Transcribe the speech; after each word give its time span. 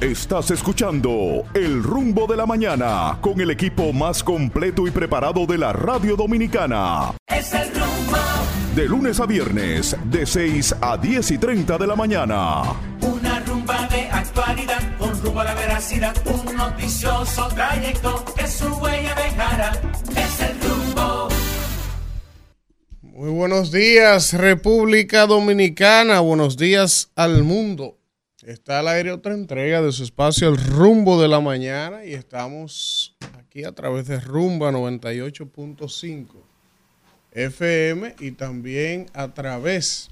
Estás 0.00 0.50
escuchando 0.50 1.44
El 1.52 1.82
Rumbo 1.82 2.26
de 2.26 2.34
la 2.34 2.46
Mañana 2.46 3.18
con 3.20 3.38
el 3.38 3.50
equipo 3.50 3.92
más 3.92 4.24
completo 4.24 4.86
y 4.86 4.90
preparado 4.90 5.44
de 5.44 5.58
la 5.58 5.74
radio 5.74 6.16
dominicana. 6.16 7.14
Es 7.26 7.52
el 7.52 7.68
rumbo, 7.74 8.16
De 8.74 8.86
lunes 8.88 9.20
a 9.20 9.26
viernes, 9.26 9.94
de 10.06 10.24
6 10.24 10.76
a 10.80 10.96
10 10.96 11.32
y 11.32 11.36
30 11.36 11.76
de 11.76 11.86
la 11.86 11.96
mañana. 11.96 12.62
una 13.02 13.40
rumba 13.40 13.86
de 13.88 14.08
actualidad 14.08 14.80
con 14.98 15.22
rumbo 15.22 15.40
a 15.40 15.44
la 15.44 15.54
veracidad, 15.54 16.16
un 16.24 16.56
noticioso 16.56 17.48
trayecto 17.48 18.24
que 18.34 18.46
su 18.46 18.68
huella 18.76 19.14
dejara. 19.14 19.72
Es 20.16 20.40
el 20.40 20.60
rumbo. 20.62 21.28
Muy 23.02 23.28
buenos 23.28 23.70
días, 23.70 24.32
República 24.32 25.26
Dominicana. 25.26 26.20
Buenos 26.20 26.56
días 26.56 27.10
al 27.16 27.42
mundo. 27.42 27.99
Está 28.50 28.80
al 28.80 28.88
aire 28.88 29.12
otra 29.12 29.32
entrega 29.32 29.80
de 29.80 29.92
su 29.92 30.02
espacio 30.02 30.48
El 30.48 30.56
Rumbo 30.56 31.22
de 31.22 31.28
la 31.28 31.38
Mañana 31.38 32.04
y 32.04 32.14
estamos 32.14 33.14
aquí 33.38 33.62
a 33.62 33.70
través 33.70 34.08
de 34.08 34.18
Rumba 34.18 34.72
98.5 34.72 36.26
FM 37.30 38.16
y 38.18 38.32
también 38.32 39.06
a 39.14 39.28
través 39.28 40.10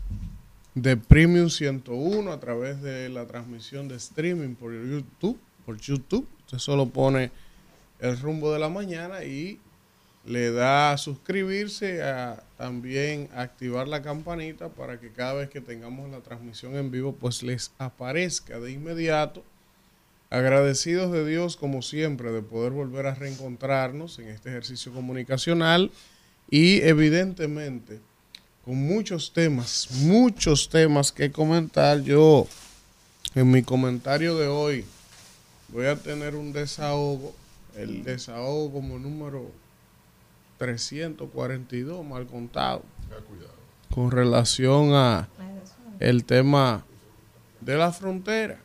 de 0.76 0.96
Premium 0.96 1.50
101, 1.50 2.30
a 2.30 2.38
través 2.38 2.80
de 2.80 3.08
la 3.08 3.26
transmisión 3.26 3.88
de 3.88 3.96
streaming 3.96 4.54
por 4.54 4.70
YouTube. 4.72 5.36
Por 5.66 5.76
YouTube. 5.80 6.28
Usted 6.44 6.58
solo 6.58 6.86
pone 6.86 7.32
El 7.98 8.20
Rumbo 8.20 8.52
de 8.52 8.60
la 8.60 8.68
Mañana 8.68 9.24
y 9.24 9.58
le 10.28 10.52
da 10.52 10.92
a 10.92 10.98
suscribirse, 10.98 12.02
a 12.02 12.42
también 12.58 13.30
activar 13.34 13.88
la 13.88 14.02
campanita 14.02 14.68
para 14.68 15.00
que 15.00 15.10
cada 15.10 15.32
vez 15.32 15.48
que 15.48 15.62
tengamos 15.62 16.10
la 16.10 16.20
transmisión 16.20 16.76
en 16.76 16.90
vivo, 16.90 17.14
pues 17.14 17.42
les 17.42 17.72
aparezca 17.78 18.60
de 18.60 18.72
inmediato. 18.72 19.42
Agradecidos 20.28 21.12
de 21.12 21.24
Dios, 21.24 21.56
como 21.56 21.80
siempre, 21.80 22.30
de 22.30 22.42
poder 22.42 22.72
volver 22.72 23.06
a 23.06 23.14
reencontrarnos 23.14 24.18
en 24.18 24.28
este 24.28 24.50
ejercicio 24.50 24.92
comunicacional 24.92 25.90
y 26.50 26.82
evidentemente 26.82 27.98
con 28.66 28.76
muchos 28.76 29.32
temas, 29.32 29.88
muchos 30.02 30.68
temas 30.68 31.10
que 31.10 31.32
comentar. 31.32 32.02
Yo, 32.02 32.46
en 33.34 33.50
mi 33.50 33.62
comentario 33.62 34.36
de 34.36 34.48
hoy, 34.48 34.84
voy 35.68 35.86
a 35.86 35.96
tener 35.96 36.34
un 36.34 36.52
desahogo, 36.52 37.34
el 37.74 38.04
desahogo 38.04 38.74
como 38.74 38.98
número 38.98 39.50
342, 40.58 42.04
mal 42.04 42.26
contado, 42.26 42.82
con 43.94 44.10
relación 44.10 44.92
a 44.92 45.28
el 46.00 46.24
tema 46.24 46.84
de 47.60 47.76
la 47.76 47.92
frontera. 47.92 48.58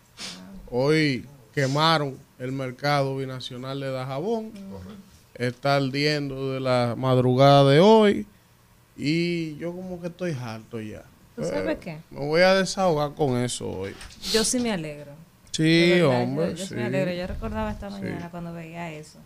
Hoy 0.70 1.26
quemaron 1.54 2.18
el 2.40 2.52
mercado 2.52 3.16
binacional 3.18 3.80
de 3.80 3.92
Dajabón, 3.92 4.52
está 5.36 5.76
ardiendo 5.76 6.52
de 6.52 6.60
la 6.60 6.96
madrugada 6.98 7.70
de 7.70 7.80
hoy 7.80 8.28
y 8.98 9.56
yo 9.58 9.72
como 9.72 10.02
que 10.02 10.08
estoy 10.08 10.32
harto 10.40 10.82
ya. 10.82 11.04
¿Tú 11.36 11.44
sabes 11.44 11.78
qué? 11.80 11.98
Me 12.12 12.20
voy 12.20 12.42
a 12.42 12.54
desahogar 12.54 13.14
con 13.14 13.38
eso 13.38 13.70
hoy. 13.70 13.96
Yo 14.32 14.44
sí 14.44 14.60
me 14.60 14.72
alegro. 14.72 15.12
Sí, 15.52 15.92
verdad, 15.92 16.24
hombre, 16.24 16.46
Yo, 16.50 16.52
yo 16.52 16.58
sí 16.58 16.68
sí. 16.70 16.76
me 16.76 16.84
alegro. 16.86 17.14
Yo 17.14 17.28
recordaba 17.28 17.72
esta 17.72 17.90
mañana 17.90 18.30
cuando 18.30 18.54
veía 18.54 18.92
eso. 18.92 19.20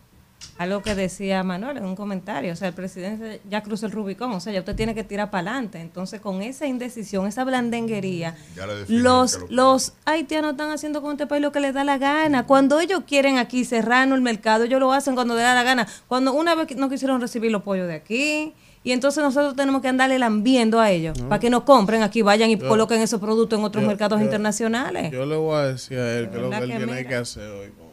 Algo 0.58 0.82
que 0.82 0.94
decía 0.94 1.42
Manuel 1.44 1.76
en 1.78 1.84
un 1.84 1.94
comentario. 1.96 2.52
O 2.52 2.56
sea, 2.56 2.68
el 2.68 2.74
presidente 2.74 3.40
ya 3.48 3.62
cruzó 3.62 3.86
el 3.86 3.92
Rubicón. 3.92 4.32
O 4.32 4.40
sea, 4.40 4.52
ya 4.52 4.58
usted 4.60 4.74
tiene 4.76 4.94
que 4.94 5.04
tirar 5.04 5.30
para 5.30 5.50
adelante. 5.52 5.80
Entonces, 5.80 6.20
con 6.20 6.42
esa 6.42 6.66
indecisión, 6.66 7.26
esa 7.26 7.44
blandenguería, 7.44 8.34
definieron 8.56 9.02
los, 9.04 9.38
lo 9.50 9.68
los 9.68 9.92
haitianos 10.04 10.52
están 10.52 10.70
haciendo 10.70 11.00
con 11.02 11.12
este 11.12 11.26
país 11.26 11.42
lo 11.42 11.52
que 11.52 11.60
les 11.60 11.74
da 11.74 11.84
la 11.84 11.98
gana. 11.98 12.46
Cuando 12.46 12.80
ellos 12.80 13.02
quieren 13.06 13.38
aquí 13.38 13.64
cerrarnos 13.64 14.16
el 14.16 14.22
mercado, 14.22 14.64
ellos 14.64 14.80
lo 14.80 14.92
hacen 14.92 15.14
cuando 15.14 15.34
les 15.34 15.44
da 15.44 15.54
la 15.54 15.62
gana. 15.62 15.86
Cuando 16.08 16.32
una 16.32 16.54
vez 16.54 16.66
que 16.66 16.74
no 16.74 16.88
quisieron 16.90 17.20
recibir 17.20 17.50
los 17.52 17.62
pollos 17.62 17.86
de 17.86 17.94
aquí. 17.94 18.52
Y 18.84 18.92
entonces 18.92 19.22
nosotros 19.22 19.54
tenemos 19.56 19.82
que 19.82 19.88
andarle 19.88 20.18
lambiendo 20.18 20.80
a 20.80 20.90
ellos 20.90 21.18
para 21.28 21.40
que 21.40 21.50
nos 21.50 21.64
compren 21.64 22.02
aquí, 22.02 22.22
vayan 22.22 22.48
y 22.50 22.56
coloquen 22.56 23.00
esos 23.02 23.20
productos 23.20 23.58
en 23.58 23.64
otros 23.64 23.82
yo- 23.82 23.88
mercados 23.88 24.18
yo- 24.20 24.24
internacionales. 24.24 25.10
Yo 25.10 25.26
le 25.26 25.36
voy 25.36 25.56
a 25.56 25.62
decir 25.66 25.98
a 25.98 26.16
él 26.16 26.30
que 26.30 26.36
es 26.36 26.42
lo 26.42 26.48
que 26.50 26.56
él 26.56 26.62
que 26.62 26.76
tiene 26.76 26.86
mira. 26.86 27.08
que 27.08 27.14
hacer 27.16 27.50
hoy 27.50 27.68
con. 27.70 27.87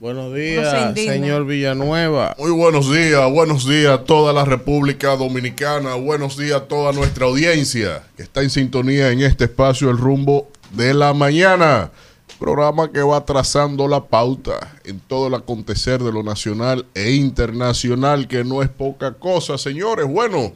Buenos 0.00 0.34
días, 0.34 0.94
señor 0.94 1.44
Villanueva. 1.44 2.34
Muy 2.38 2.52
buenos 2.52 2.90
días, 2.90 3.30
buenos 3.30 3.68
días 3.68 3.92
a 3.92 4.02
toda 4.02 4.32
la 4.32 4.46
República 4.46 5.14
Dominicana, 5.14 5.94
buenos 5.96 6.38
días 6.38 6.62
a 6.62 6.64
toda 6.64 6.92
nuestra 6.92 7.26
audiencia 7.26 8.02
que 8.16 8.22
está 8.22 8.40
en 8.40 8.48
sintonía 8.48 9.10
en 9.10 9.20
este 9.20 9.44
espacio 9.44 9.90
El 9.90 9.98
Rumbo 9.98 10.48
de 10.70 10.94
la 10.94 11.12
Mañana, 11.12 11.90
programa 12.38 12.90
que 12.90 13.02
va 13.02 13.26
trazando 13.26 13.86
la 13.88 14.06
pauta 14.06 14.72
en 14.84 15.00
todo 15.00 15.26
el 15.26 15.34
acontecer 15.34 16.02
de 16.02 16.12
lo 16.12 16.22
nacional 16.22 16.86
e 16.94 17.10
internacional, 17.10 18.26
que 18.26 18.42
no 18.42 18.62
es 18.62 18.70
poca 18.70 19.12
cosa, 19.12 19.58
señores. 19.58 20.06
Bueno, 20.08 20.54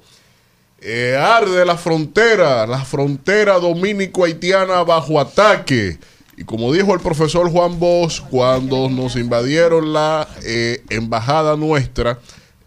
eh, 0.81 1.19
arde 1.21 1.67
la 1.67 1.77
frontera, 1.77 2.67
la 2.67 2.83
frontera 2.83 3.59
dominico-haitiana 3.59 4.83
bajo 4.85 5.21
ataque. 5.21 5.99
Y 6.37 6.45
como 6.45 6.73
dijo 6.73 6.95
el 6.95 7.01
profesor 7.01 7.51
Juan 7.51 7.79
Bosch, 7.79 8.21
cuando 8.29 8.89
nos 8.89 9.17
invadieron 9.17 9.93
la 9.93 10.29
eh, 10.43 10.83
embajada 10.91 11.57
nuestra, 11.57 12.19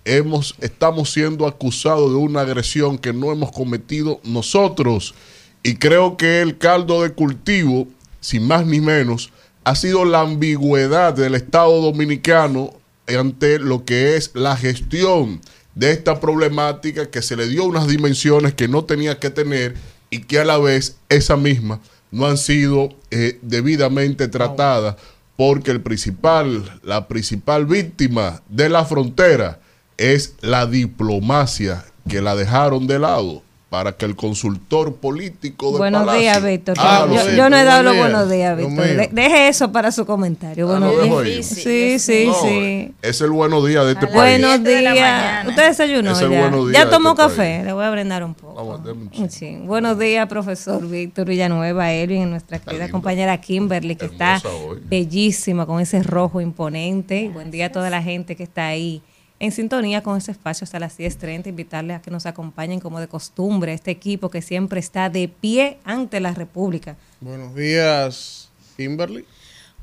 hemos, 0.06 0.56
estamos 0.62 1.12
siendo 1.12 1.46
acusados 1.46 2.12
de 2.12 2.18
una 2.18 2.42
agresión 2.42 2.98
que 2.98 3.12
no 3.12 3.32
hemos 3.32 3.52
cometido 3.52 4.22
nosotros. 4.24 5.16
Y 5.64 5.76
creo 5.76 6.16
que 6.16 6.42
el 6.42 6.58
caldo 6.58 7.04
de 7.04 7.12
cultivo, 7.12 7.88
sin 8.22 8.48
más 8.48 8.66
ni 8.66 8.80
menos, 8.80 9.32
ha 9.66 9.76
sido 9.76 10.06
la 10.06 10.22
ambigüedad 10.22 11.14
del 11.14 11.36
Estado 11.36 11.82
dominicano 11.82 12.74
ante 13.06 13.60
lo 13.60 13.84
que 13.84 14.16
es 14.16 14.32
la 14.34 14.56
gestión 14.56 15.42
de 15.76 15.92
esta 15.92 16.22
problemática 16.22 17.10
que 17.12 17.22
se 17.22 17.36
le 17.36 17.48
dio 17.48 17.66
unas 17.66 17.88
dimensiones 17.88 18.54
que 18.54 18.70
no 18.70 18.86
tenía 18.86 19.20
que 19.20 19.30
tener 19.30 19.76
y 20.10 20.22
que 20.22 20.40
a 20.40 20.46
la 20.46 20.58
vez 20.58 20.98
esa 21.10 21.36
misma 21.36 21.82
no 22.12 22.26
han 22.26 22.38
sido 22.38 22.90
eh, 23.12 23.40
debidamente 23.42 24.28
tratadas 24.28 24.96
porque 25.36 25.72
el 25.72 25.82
principal, 25.82 26.80
la 26.84 27.08
principal 27.08 27.66
víctima 27.66 28.42
de 28.50 28.70
la 28.70 28.86
frontera 28.86 29.60
es 29.98 30.36
la 30.42 30.66
diplomacia 30.66 31.86
que 32.10 32.22
la 32.22 32.36
dejaron 32.36 32.88
de 32.88 33.00
lado 33.00 33.44
para 33.70 33.98
que 33.98 34.06
el 34.06 34.16
consultor 34.16 34.96
político 34.96 35.72
del 35.72 35.78
Buenos 35.80 36.02
palacio 36.04 36.22
días, 36.22 36.42
Víctor. 36.44 36.76
Ah, 36.80 37.06
yo, 37.36 37.50
no 37.50 37.58
he 37.58 37.66
dado 37.66 37.84
los 37.84 37.98
buenos 37.98 38.30
días. 38.32 38.58
Víctor. 38.58 38.86
De- 38.86 39.10
deje 39.12 39.50
eso 39.50 39.74
para 39.74 39.92
su 39.92 40.06
comentario. 40.06 40.68
Ah, 40.68 40.80
Buenos 40.80 40.96
lo 40.96 41.02
dejo 41.02 41.22
días. 41.22 41.52
ahí. 41.52 41.98
Sí, 41.98 42.00
sí, 42.00 42.28
No, 42.28 42.34
sí. 42.48 42.94
Es 43.02 43.20
el 43.20 43.32
buenos 43.32 43.68
días 43.68 43.86
de 43.86 43.92
este 43.92 44.06
A 44.06 44.10
país. 44.10 44.40
Buenos 44.42 44.64
de 44.64 44.78
días. 44.78 45.48
¿Usted 45.48 45.68
desayunó 45.68 46.12
Es 46.12 46.22
el 46.22 46.32
ya? 46.32 46.40
buenos 46.42 46.70
días 46.70 46.80
¿Ya 46.80 46.86
de 46.86 46.92
tomó 46.92 47.10
este 47.10 47.22
café? 47.24 47.36
país. 47.36 47.66
Le 47.66 47.74
voy 47.74 47.84
a 47.86 47.92
brindar 47.92 48.24
un 48.24 48.34
poco. 48.36 48.54
Vamos. 48.56 49.34
Sí. 49.34 49.58
Buenos 49.64 50.00
días, 50.00 50.28
profesor 50.30 50.88
Víctor 50.88 51.28
Villanueva, 51.28 51.92
Elvin, 51.92 52.22
y 52.22 52.26
nuestra 52.26 52.60
querida 52.60 52.90
compañera 52.90 53.36
Kimberly, 53.42 53.98
que 53.98 54.06
está 54.06 54.42
hoy. 54.46 54.80
bellísima 54.86 55.66
con 55.66 55.82
ese 55.82 56.02
rojo 56.04 56.40
imponente. 56.40 57.24
Y 57.24 57.28
Buen 57.28 57.52
día 57.52 57.66
a 57.66 57.72
toda 57.74 57.90
la 57.90 58.02
gente 58.02 58.38
que 58.38 58.44
está 58.44 58.68
ahí 58.68 59.02
en 59.40 59.52
sintonía 59.52 60.02
con 60.04 60.18
ese 60.18 60.32
espacio 60.32 60.66
hasta 60.66 60.80
las 60.80 60.98
10.30. 60.98 61.48
Invitarles 61.48 61.98
a 61.98 62.02
que 62.02 62.12
nos 62.12 62.26
acompañen 62.26 62.80
como 62.80 63.00
de 63.00 63.08
costumbre, 63.08 63.74
este 63.74 63.92
equipo 63.92 64.30
que 64.30 64.42
siempre 64.42 64.80
está 64.80 65.10
de 65.10 65.28
pie 65.28 65.78
ante 65.84 66.20
la 66.20 66.34
República. 66.34 66.96
Buenos 67.22 67.56
días, 67.56 68.50
Kimberly. 68.76 69.26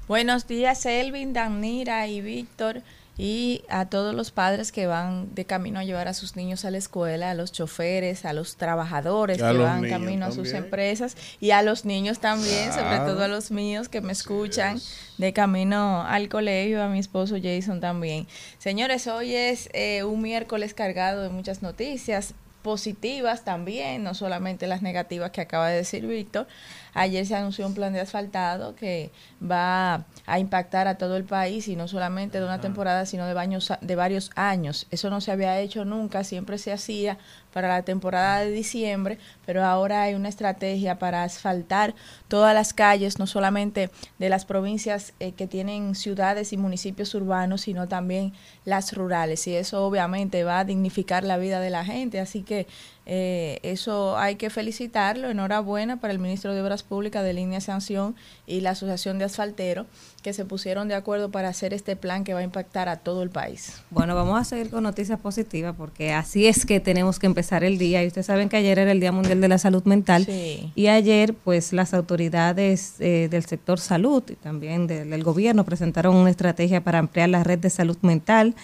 Buenos 0.06 0.46
días, 0.46 0.84
Elvin, 0.84 1.32
Danira 1.32 2.06
y 2.06 2.20
Víctor. 2.20 2.82
Y 3.16 3.62
a 3.68 3.86
todos 3.86 4.14
los 4.14 4.32
padres 4.32 4.72
que 4.72 4.86
van 4.86 5.34
de 5.34 5.44
camino 5.44 5.78
a 5.78 5.84
llevar 5.84 6.08
a 6.08 6.14
sus 6.14 6.34
niños 6.34 6.64
a 6.64 6.70
la 6.70 6.78
escuela, 6.78 7.30
a 7.30 7.34
los 7.34 7.52
choferes, 7.52 8.24
a 8.24 8.32
los 8.32 8.56
trabajadores 8.56 9.40
a 9.40 9.52
que 9.52 9.54
los 9.58 9.66
van 9.66 9.88
camino 9.88 10.26
a 10.26 10.32
sus 10.32 10.52
empresas 10.52 11.16
y 11.40 11.52
a 11.52 11.62
los 11.62 11.84
niños 11.84 12.18
también, 12.18 12.72
sobre 12.72 12.98
todo 12.98 13.22
a 13.22 13.28
los 13.28 13.50
míos 13.50 13.88
que 13.88 14.00
me 14.00 14.12
escuchan 14.12 14.80
de 15.18 15.32
camino 15.32 16.02
al 16.02 16.28
colegio, 16.28 16.82
a 16.82 16.88
mi 16.88 16.98
esposo 16.98 17.36
Jason 17.40 17.80
también. 17.80 18.26
Señores, 18.58 19.06
hoy 19.06 19.34
es 19.34 19.68
eh, 19.72 20.02
un 20.02 20.20
miércoles 20.20 20.74
cargado 20.74 21.22
de 21.22 21.28
muchas 21.28 21.62
noticias 21.62 22.34
positivas 22.64 23.44
también, 23.44 24.02
no 24.02 24.14
solamente 24.14 24.66
las 24.66 24.80
negativas 24.80 25.30
que 25.30 25.42
acaba 25.42 25.68
de 25.68 25.76
decir 25.76 26.06
Víctor. 26.06 26.48
Ayer 26.94 27.26
se 27.26 27.34
anunció 27.34 27.66
un 27.66 27.74
plan 27.74 27.92
de 27.92 28.00
asfaltado 28.00 28.74
que 28.74 29.10
va 29.42 30.06
a 30.24 30.38
impactar 30.38 30.88
a 30.88 30.96
todo 30.96 31.16
el 31.16 31.24
país 31.24 31.68
y 31.68 31.76
no 31.76 31.88
solamente 31.88 32.38
de 32.38 32.44
una 32.44 32.60
temporada, 32.60 33.04
sino 33.04 33.26
de, 33.26 33.34
baños, 33.34 33.70
de 33.80 33.96
varios 33.96 34.30
años. 34.36 34.86
Eso 34.90 35.10
no 35.10 35.20
se 35.20 35.32
había 35.32 35.58
hecho 35.60 35.84
nunca, 35.84 36.24
siempre 36.24 36.56
se 36.56 36.72
hacía 36.72 37.18
para 37.52 37.68
la 37.68 37.82
temporada 37.82 38.40
de 38.40 38.50
diciembre, 38.50 39.18
pero 39.46 39.64
ahora 39.64 40.02
hay 40.02 40.14
una 40.14 40.28
estrategia 40.28 40.98
para 40.98 41.22
asfaltar 41.22 41.94
todas 42.26 42.54
las 42.54 42.72
calles, 42.72 43.18
no 43.18 43.26
solamente 43.26 43.90
de 44.18 44.28
las 44.28 44.44
provincias 44.44 45.12
eh, 45.20 45.32
que 45.32 45.46
tienen 45.46 45.94
ciudades 45.94 46.52
y 46.52 46.56
municipios 46.56 47.14
urbanos, 47.14 47.60
sino 47.60 47.86
también 47.86 48.32
las 48.64 48.92
rurales. 48.92 49.46
Y 49.46 49.54
eso 49.54 49.84
obviamente 49.84 50.42
va 50.42 50.60
a 50.60 50.64
dignificar 50.64 51.22
la 51.22 51.36
vida 51.36 51.60
de 51.60 51.70
la 51.70 51.84
gente. 51.84 52.18
Así 52.18 52.42
que 52.42 52.54
que 52.54 52.66
eh, 53.06 53.58
eso 53.62 54.16
hay 54.16 54.36
que 54.36 54.50
felicitarlo. 54.50 55.30
Enhorabuena 55.30 56.00
para 56.00 56.12
el 56.12 56.18
ministro 56.18 56.54
de 56.54 56.62
Obras 56.62 56.82
Públicas 56.82 57.22
de 57.22 57.34
Línea 57.34 57.60
Sanción 57.60 58.14
y 58.46 58.60
la 58.60 58.70
Asociación 58.70 59.18
de 59.18 59.26
Asfalteros 59.26 59.86
que 60.22 60.32
se 60.32 60.46
pusieron 60.46 60.88
de 60.88 60.94
acuerdo 60.94 61.30
para 61.30 61.48
hacer 61.48 61.74
este 61.74 61.96
plan 61.96 62.24
que 62.24 62.32
va 62.32 62.40
a 62.40 62.42
impactar 62.42 62.88
a 62.88 62.96
todo 62.96 63.22
el 63.22 63.28
país. 63.28 63.82
Bueno, 63.90 64.14
vamos 64.14 64.40
a 64.40 64.44
seguir 64.44 64.70
con 64.70 64.82
noticias 64.82 65.20
positivas 65.20 65.74
porque 65.76 66.14
así 66.14 66.46
es 66.46 66.64
que 66.64 66.80
tenemos 66.80 67.18
que 67.18 67.26
empezar 67.26 67.62
el 67.62 67.76
día. 67.76 68.02
Y 68.02 68.06
ustedes 68.06 68.26
saben 68.26 68.48
que 68.48 68.56
ayer 68.56 68.78
era 68.78 68.92
el 68.92 69.00
Día 69.00 69.12
Mundial 69.12 69.42
de 69.42 69.48
la 69.48 69.58
Salud 69.58 69.84
Mental. 69.84 70.24
Sí. 70.24 70.72
Y 70.74 70.86
ayer, 70.86 71.34
pues, 71.34 71.74
las 71.74 71.92
autoridades 71.92 72.94
eh, 73.00 73.28
del 73.30 73.44
sector 73.44 73.78
salud 73.78 74.22
y 74.30 74.36
también 74.36 74.86
del, 74.86 75.10
del 75.10 75.22
gobierno 75.22 75.64
presentaron 75.64 76.16
una 76.16 76.30
estrategia 76.30 76.82
para 76.82 77.00
ampliar 77.00 77.28
la 77.28 77.44
red 77.44 77.58
de 77.58 77.68
salud 77.68 77.98
mental. 78.00 78.54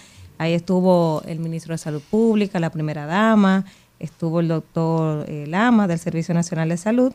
Ahí 0.41 0.53
estuvo 0.53 1.21
el 1.27 1.37
ministro 1.37 1.75
de 1.75 1.77
Salud 1.77 2.01
Pública, 2.09 2.59
la 2.59 2.71
primera 2.71 3.05
dama, 3.05 3.63
estuvo 4.01 4.39
el 4.39 4.47
doctor 4.47 5.25
eh, 5.29 5.45
Lama 5.47 5.87
del 5.87 5.99
Servicio 5.99 6.33
Nacional 6.33 6.69
de 6.69 6.77
Salud, 6.77 7.13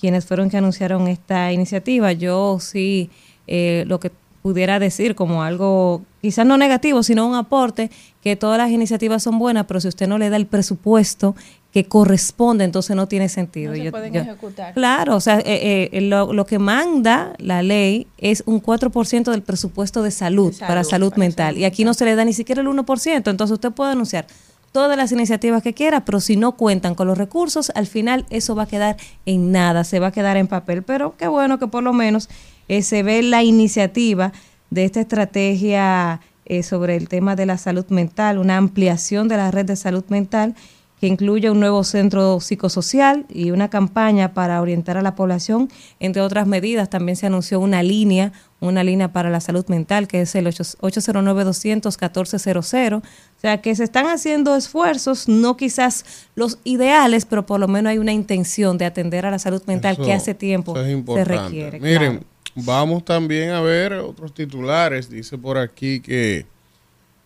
quienes 0.00 0.24
fueron 0.26 0.50
que 0.50 0.56
anunciaron 0.58 1.08
esta 1.08 1.52
iniciativa. 1.52 2.12
Yo 2.12 2.58
sí, 2.60 3.10
eh, 3.46 3.84
lo 3.86 4.00
que 4.00 4.10
pudiera 4.42 4.78
decir 4.78 5.14
como 5.14 5.42
algo, 5.42 6.02
quizás 6.20 6.44
no 6.46 6.58
negativo, 6.58 7.02
sino 7.02 7.26
un 7.26 7.34
aporte, 7.34 7.90
que 8.22 8.36
todas 8.36 8.58
las 8.58 8.70
iniciativas 8.70 9.22
son 9.22 9.38
buenas, 9.38 9.64
pero 9.66 9.80
si 9.80 9.88
usted 9.88 10.06
no 10.06 10.18
le 10.18 10.28
da 10.28 10.36
el 10.36 10.46
presupuesto 10.46 11.34
que 11.72 11.86
corresponde, 11.86 12.62
entonces 12.64 12.94
no 12.94 13.08
tiene 13.08 13.28
sentido. 13.30 13.70
No 13.72 13.76
se 13.78 13.84
Yo- 13.84 13.90
pueden 13.90 14.12
yo- 14.12 14.20
ejecutar. 14.20 14.74
Claro, 14.74 15.16
o 15.16 15.20
sea, 15.20 15.38
eh, 15.40 15.88
eh, 15.92 16.00
lo, 16.02 16.32
lo 16.32 16.44
que 16.46 16.58
manda 16.58 17.32
la 17.38 17.62
ley 17.62 18.06
es 18.18 18.42
un 18.46 18.60
4% 18.60 19.30
del 19.30 19.42
presupuesto 19.42 20.02
de 20.02 20.10
salud, 20.10 20.48
De 20.50 20.56
salud, 20.58 20.68
para 20.68 20.84
salud 20.84 21.10
para 21.10 21.20
mental. 21.20 21.46
salud 21.54 21.60
y 21.60 21.64
aquí 21.64 21.84
no 21.84 21.94
se 21.94 22.04
le 22.04 22.14
da 22.14 22.24
ni 22.24 22.32
siquiera 22.34 22.60
el 22.60 22.68
1%. 22.68 23.30
Entonces 23.30 23.54
usted 23.54 23.72
puede 23.72 23.92
anunciar 23.92 24.26
todas 24.74 24.96
las 24.96 25.12
iniciativas 25.12 25.62
que 25.62 25.72
quiera, 25.72 26.04
pero 26.04 26.18
si 26.18 26.36
no 26.36 26.56
cuentan 26.56 26.96
con 26.96 27.06
los 27.06 27.16
recursos, 27.16 27.70
al 27.76 27.86
final 27.86 28.26
eso 28.30 28.56
va 28.56 28.64
a 28.64 28.66
quedar 28.66 28.96
en 29.24 29.52
nada, 29.52 29.84
se 29.84 30.00
va 30.00 30.08
a 30.08 30.10
quedar 30.10 30.36
en 30.36 30.48
papel. 30.48 30.82
Pero 30.82 31.16
qué 31.16 31.28
bueno 31.28 31.60
que 31.60 31.68
por 31.68 31.84
lo 31.84 31.92
menos 31.92 32.28
eh, 32.66 32.82
se 32.82 33.04
ve 33.04 33.22
la 33.22 33.44
iniciativa 33.44 34.32
de 34.70 34.84
esta 34.84 35.00
estrategia 35.00 36.20
eh, 36.44 36.64
sobre 36.64 36.96
el 36.96 37.08
tema 37.08 37.36
de 37.36 37.46
la 37.46 37.56
salud 37.56 37.86
mental, 37.90 38.36
una 38.36 38.56
ampliación 38.56 39.28
de 39.28 39.36
la 39.36 39.52
red 39.52 39.64
de 39.64 39.76
salud 39.76 40.04
mental 40.08 40.56
que 41.04 41.08
incluye 41.08 41.50
un 41.50 41.60
nuevo 41.60 41.84
centro 41.84 42.40
psicosocial 42.40 43.26
y 43.28 43.50
una 43.50 43.68
campaña 43.68 44.32
para 44.32 44.62
orientar 44.62 44.96
a 44.96 45.02
la 45.02 45.14
población. 45.14 45.68
Entre 46.00 46.22
otras 46.22 46.46
medidas, 46.46 46.88
también 46.88 47.14
se 47.16 47.26
anunció 47.26 47.60
una 47.60 47.82
línea, 47.82 48.32
una 48.60 48.82
línea 48.82 49.12
para 49.12 49.28
la 49.28 49.42
salud 49.42 49.66
mental, 49.68 50.08
que 50.08 50.22
es 50.22 50.34
el 50.34 50.46
809-200-1400. 50.46 52.96
O 52.96 53.02
sea, 53.38 53.60
que 53.60 53.74
se 53.74 53.84
están 53.84 54.06
haciendo 54.06 54.56
esfuerzos, 54.56 55.28
no 55.28 55.58
quizás 55.58 56.06
los 56.36 56.58
ideales, 56.64 57.26
pero 57.26 57.44
por 57.44 57.60
lo 57.60 57.68
menos 57.68 57.90
hay 57.90 57.98
una 57.98 58.14
intención 58.14 58.78
de 58.78 58.86
atender 58.86 59.26
a 59.26 59.30
la 59.30 59.38
salud 59.38 59.62
mental 59.66 59.96
Eso- 59.96 60.04
que 60.04 60.14
hace 60.14 60.32
tiempo 60.32 60.74
es 60.78 60.86
se 61.16 61.24
requiere. 61.26 61.80
Miren, 61.80 61.98
claro. 61.98 62.20
vamos 62.54 63.04
también 63.04 63.50
a 63.50 63.60
ver 63.60 63.92
otros 63.92 64.32
titulares. 64.32 65.10
Dice 65.10 65.36
por 65.36 65.58
aquí 65.58 66.00
que 66.00 66.46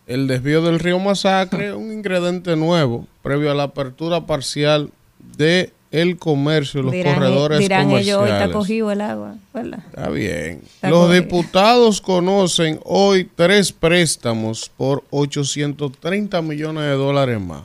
el 0.09 0.27
desvío 0.27 0.63
del 0.63 0.79
río 0.79 0.97
Masacre, 0.99 1.73
un 1.73 1.91
ingrediente 1.93 2.55
nuevo, 2.55 3.05
previo 3.21 3.51
a 3.51 3.53
la 3.53 3.63
apertura 3.63 4.25
parcial 4.25 4.89
de 5.37 5.71
el 5.91 6.17
comercio, 6.17 6.81
los 6.81 6.91
dirán, 6.91 7.15
corredores 7.15 7.59
dirán 7.59 7.91
ellos, 7.91 8.17
hoy 8.17 8.27
comerciales. 8.27 8.41
está 8.41 8.57
cogido 8.57 8.91
el 8.91 9.01
agua, 9.01 9.35
¿verdad? 9.53 9.79
Está 9.87 10.09
bien. 10.09 10.61
Está 10.65 10.89
Los 10.89 11.07
cogido. 11.07 11.21
diputados 11.21 12.01
conocen 12.01 12.79
hoy 12.85 13.29
tres 13.35 13.71
préstamos 13.71 14.71
por 14.75 15.03
830 15.11 16.41
millones 16.41 16.83
de 16.83 16.91
dólares 16.91 17.39
más. 17.39 17.61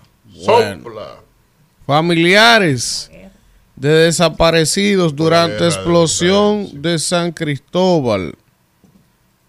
Bueno. 0.47 0.85
Sopla. 0.85 1.17
Familiares 1.87 3.11
de 3.77 3.89
desaparecidos 3.89 5.17
durante 5.17 5.65
explosión 5.65 6.83
de 6.83 6.99
San 6.99 7.33
Cristóbal 7.33 8.35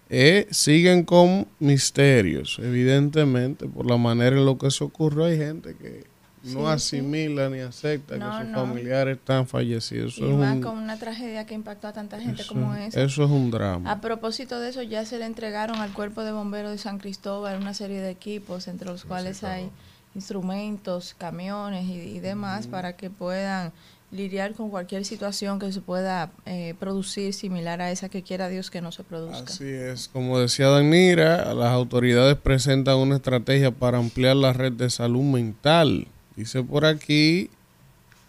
eh, 0.08 0.46
siguen 0.50 1.04
con 1.04 1.46
misterios, 1.58 2.58
evidentemente, 2.62 3.66
por 3.66 3.86
la 3.90 3.96
manera 3.96 4.36
en 4.36 4.44
lo 4.44 4.56
que 4.58 4.70
se 4.70 4.84
ocurrió. 4.84 5.24
Hay 5.24 5.36
gente 5.36 5.74
que 5.76 6.04
no 6.44 6.68
asimila 6.68 7.50
ni 7.50 7.58
acepta 7.58 8.16
No, 8.16 8.30
que 8.38 8.44
sus 8.44 8.52
no. 8.52 8.60
familiares 8.66 9.16
están 9.18 9.48
fallecidos. 9.48 10.16
Y 10.18 10.24
es 10.28 10.34
más 10.36 10.54
un, 10.54 10.60
con 10.62 10.78
una 10.78 10.96
tragedia 10.96 11.44
que 11.44 11.54
impactó 11.54 11.88
a 11.88 11.92
tanta 11.92 12.20
gente 12.20 12.42
eso- 12.42 12.52
como 12.54 12.72
esa. 12.76 13.02
eso 13.02 13.24
es 13.24 13.30
un 13.30 13.50
drama. 13.50 13.90
A 13.90 14.00
propósito 14.00 14.60
de 14.60 14.68
eso, 14.70 14.82
ya 14.82 15.04
se 15.04 15.18
le 15.18 15.24
entregaron 15.26 15.78
al 15.80 15.92
Cuerpo 15.92 16.22
de 16.22 16.30
Bomberos 16.30 16.70
de 16.70 16.78
San 16.78 16.98
Cristóbal 16.98 17.60
una 17.60 17.74
serie 17.74 18.00
de 18.00 18.10
equipos, 18.10 18.68
entre 18.68 18.86
los 18.88 19.04
cuales 19.04 19.42
hay 19.42 19.70
instrumentos, 20.14 21.14
camiones 21.18 21.84
y, 21.86 21.94
y 22.00 22.20
demás, 22.20 22.66
para 22.66 22.94
que 22.96 23.10
puedan 23.10 23.72
lidiar 24.10 24.54
con 24.54 24.70
cualquier 24.70 25.04
situación 25.04 25.58
que 25.58 25.72
se 25.72 25.80
pueda 25.80 26.30
eh, 26.44 26.74
producir 26.78 27.34
similar 27.34 27.80
a 27.80 27.90
esa 27.90 28.08
que 28.08 28.22
quiera 28.22 28.48
Dios 28.48 28.70
que 28.70 28.80
no 28.80 28.92
se 28.92 29.02
produzca. 29.04 29.44
Así 29.44 29.68
es, 29.68 30.08
como 30.08 30.38
decía 30.38 30.68
Danira, 30.68 31.52
las 31.54 31.72
autoridades 31.72 32.36
presentan 32.36 32.96
una 32.96 33.16
estrategia 33.16 33.70
para 33.70 33.98
ampliar 33.98 34.36
la 34.36 34.52
red 34.52 34.72
de 34.72 34.90
salud 34.90 35.22
mental. 35.22 36.06
Dice 36.36 36.62
por 36.62 36.84
aquí 36.84 37.50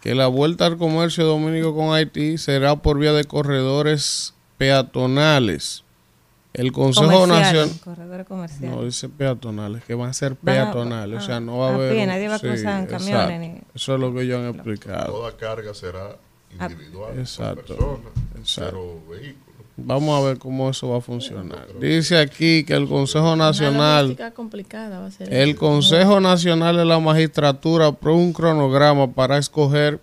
que 0.00 0.14
la 0.14 0.26
vuelta 0.26 0.66
al 0.66 0.78
comercio 0.78 1.24
dominico 1.24 1.74
con 1.74 1.94
Haití 1.94 2.38
será 2.38 2.76
por 2.76 2.98
vía 2.98 3.12
de 3.12 3.24
corredores 3.24 4.34
peatonales. 4.56 5.84
El 6.54 6.72
Consejo 6.72 7.26
Nacional... 7.26 7.70
corredores 7.84 8.26
comerciales. 8.26 8.70
No, 8.76 8.84
dice 8.84 9.08
peatonales, 9.08 9.84
que 9.84 9.94
van 9.94 10.10
a 10.10 10.12
ser 10.12 10.36
Van 10.42 10.56
a- 10.58 10.64
peatonales, 10.64 11.22
o 11.22 11.26
sea, 11.26 11.36
ah, 11.36 11.40
no 11.40 11.58
va 11.58 11.68
a 11.68 11.70
a 11.72 11.74
haber... 11.74 11.92
pie, 11.92 12.06
nadie 12.06 12.28
va 12.28 12.34
a 12.36 12.38
cruzar 12.38 12.80
en 12.80 12.86
camiones 12.86 13.40
ni- 13.40 13.60
Eso 13.74 13.94
es 13.94 14.00
lo 14.00 14.14
que 14.14 14.22
ellos 14.22 14.38
han 14.40 14.54
explicado. 14.54 15.12
Toda 15.12 15.36
carga 15.36 15.74
será 15.74 16.16
individual. 16.52 17.10
por 17.12 17.18
Exacto. 17.20 17.62
persona, 17.76 18.08
Exacto. 18.38 18.70
cero 18.70 19.00
vehículos. 19.10 19.44
Vamos 19.80 20.20
a 20.20 20.26
ver 20.26 20.38
cómo 20.38 20.68
eso 20.70 20.88
va 20.88 20.98
a 20.98 21.00
funcionar. 21.00 21.66
Dice 21.80 22.18
aquí 22.18 22.64
que 22.64 22.74
el 22.74 22.88
Consejo 22.88 23.36
Nacional... 23.36 24.16
va 24.20 25.06
a 25.06 25.10
ser. 25.12 25.32
El 25.32 25.54
Consejo 25.54 26.18
Nacional 26.20 26.76
de 26.78 26.84
la 26.84 26.98
Magistratura 26.98 27.86
aprobó 27.86 28.18
un 28.18 28.32
cronograma 28.32 29.06
para 29.12 29.38
escoger 29.38 30.00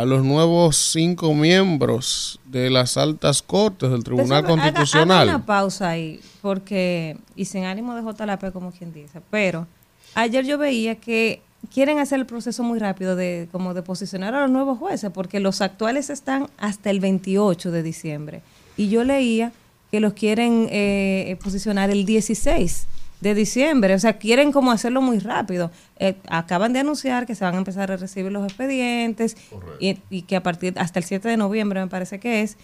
a 0.00 0.04
los 0.04 0.24
nuevos 0.24 0.76
cinco 0.76 1.32
miembros 1.34 2.38
de 2.44 2.70
las 2.70 2.96
altas 2.96 3.42
cortes 3.42 3.90
del 3.90 4.04
Tribunal 4.04 4.40
Entonces, 4.40 4.52
haga- 4.54 4.62
haga 4.68 4.74
Constitucional. 4.74 5.28
una 5.28 5.46
pausa 5.46 5.88
ahí, 5.90 6.20
porque, 6.42 7.16
y 7.34 7.44
sin 7.46 7.64
ánimo 7.64 7.94
de 7.94 8.02
JLP, 8.02 8.52
como 8.52 8.72
quien 8.72 8.92
dice, 8.92 9.20
pero 9.30 9.66
ayer 10.14 10.44
yo 10.44 10.58
veía 10.58 10.96
que 10.96 11.40
quieren 11.72 11.98
hacer 11.98 12.20
el 12.20 12.26
proceso 12.26 12.62
muy 12.62 12.78
rápido 12.78 13.16
de 13.16 13.48
como 13.50 13.74
de 13.74 13.82
posicionar 13.82 14.34
a 14.34 14.42
los 14.42 14.50
nuevos 14.50 14.78
jueces, 14.78 15.10
porque 15.12 15.40
los 15.40 15.60
actuales 15.60 16.10
están 16.10 16.48
hasta 16.58 16.90
el 16.90 17.00
28 17.00 17.70
de 17.70 17.82
diciembre. 17.82 18.42
Y 18.76 18.88
yo 18.88 19.02
leía 19.04 19.52
que 19.90 20.00
los 20.00 20.12
quieren 20.12 20.68
eh, 20.70 21.38
posicionar 21.42 21.90
el 21.90 22.04
16 22.04 22.86
de 23.20 23.34
diciembre, 23.34 23.94
o 23.94 23.98
sea, 23.98 24.18
quieren 24.18 24.52
como 24.52 24.70
hacerlo 24.72 25.00
muy 25.00 25.18
rápido. 25.18 25.70
Eh, 25.98 26.16
acaban 26.28 26.72
de 26.72 26.80
anunciar 26.80 27.26
que 27.26 27.34
se 27.34 27.44
van 27.44 27.54
a 27.54 27.58
empezar 27.58 27.90
a 27.90 27.96
recibir 27.96 28.30
los 28.30 28.44
expedientes 28.44 29.36
y, 29.80 29.98
y 30.10 30.22
que 30.22 30.36
a 30.36 30.42
partir 30.42 30.74
hasta 30.78 30.98
el 30.98 31.04
7 31.04 31.28
de 31.28 31.36
noviembre 31.36 31.80
me 31.80 31.86
parece 31.88 32.20
que 32.20 32.42
es, 32.42 32.56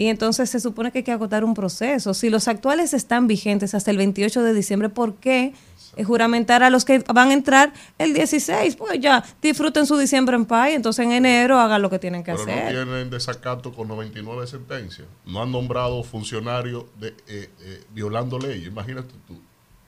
y 0.00 0.06
entonces 0.06 0.48
se 0.48 0.60
supone 0.60 0.90
que 0.92 0.98
hay 0.98 1.04
que 1.04 1.12
agotar 1.12 1.44
un 1.44 1.52
proceso. 1.52 2.14
Si 2.14 2.30
los 2.30 2.48
actuales 2.48 2.94
están 2.94 3.26
vigentes 3.26 3.74
hasta 3.74 3.90
el 3.90 3.98
28 3.98 4.42
de 4.42 4.54
diciembre, 4.54 4.88
¿por 4.88 5.16
qué 5.16 5.52
eh, 5.94 6.04
juramentar 6.04 6.62
a 6.62 6.70
los 6.70 6.86
que 6.86 7.00
van 7.12 7.28
a 7.28 7.32
entrar 7.34 7.74
el 7.98 8.14
16? 8.14 8.76
Pues 8.76 8.98
ya 8.98 9.22
disfruten 9.42 9.84
su 9.84 9.98
diciembre 9.98 10.36
en 10.36 10.46
paz 10.46 10.70
y 10.70 10.74
entonces 10.74 11.04
en 11.04 11.12
enero 11.12 11.58
hagan 11.58 11.82
lo 11.82 11.90
que 11.90 11.98
tienen 11.98 12.24
que 12.24 12.32
Pero 12.32 12.46
no 12.46 12.50
hacer. 12.50 12.68
tienen 12.72 13.10
desacato 13.10 13.74
con 13.74 13.88
99 13.88 14.46
sentencias. 14.46 15.06
No 15.26 15.42
han 15.42 15.52
nombrado 15.52 16.02
funcionarios 16.02 16.84
de, 16.98 17.08
eh, 17.28 17.50
eh, 17.60 17.84
violando 17.92 18.38
leyes. 18.38 18.68
Imagínate 18.68 19.12
tú. 19.26 19.38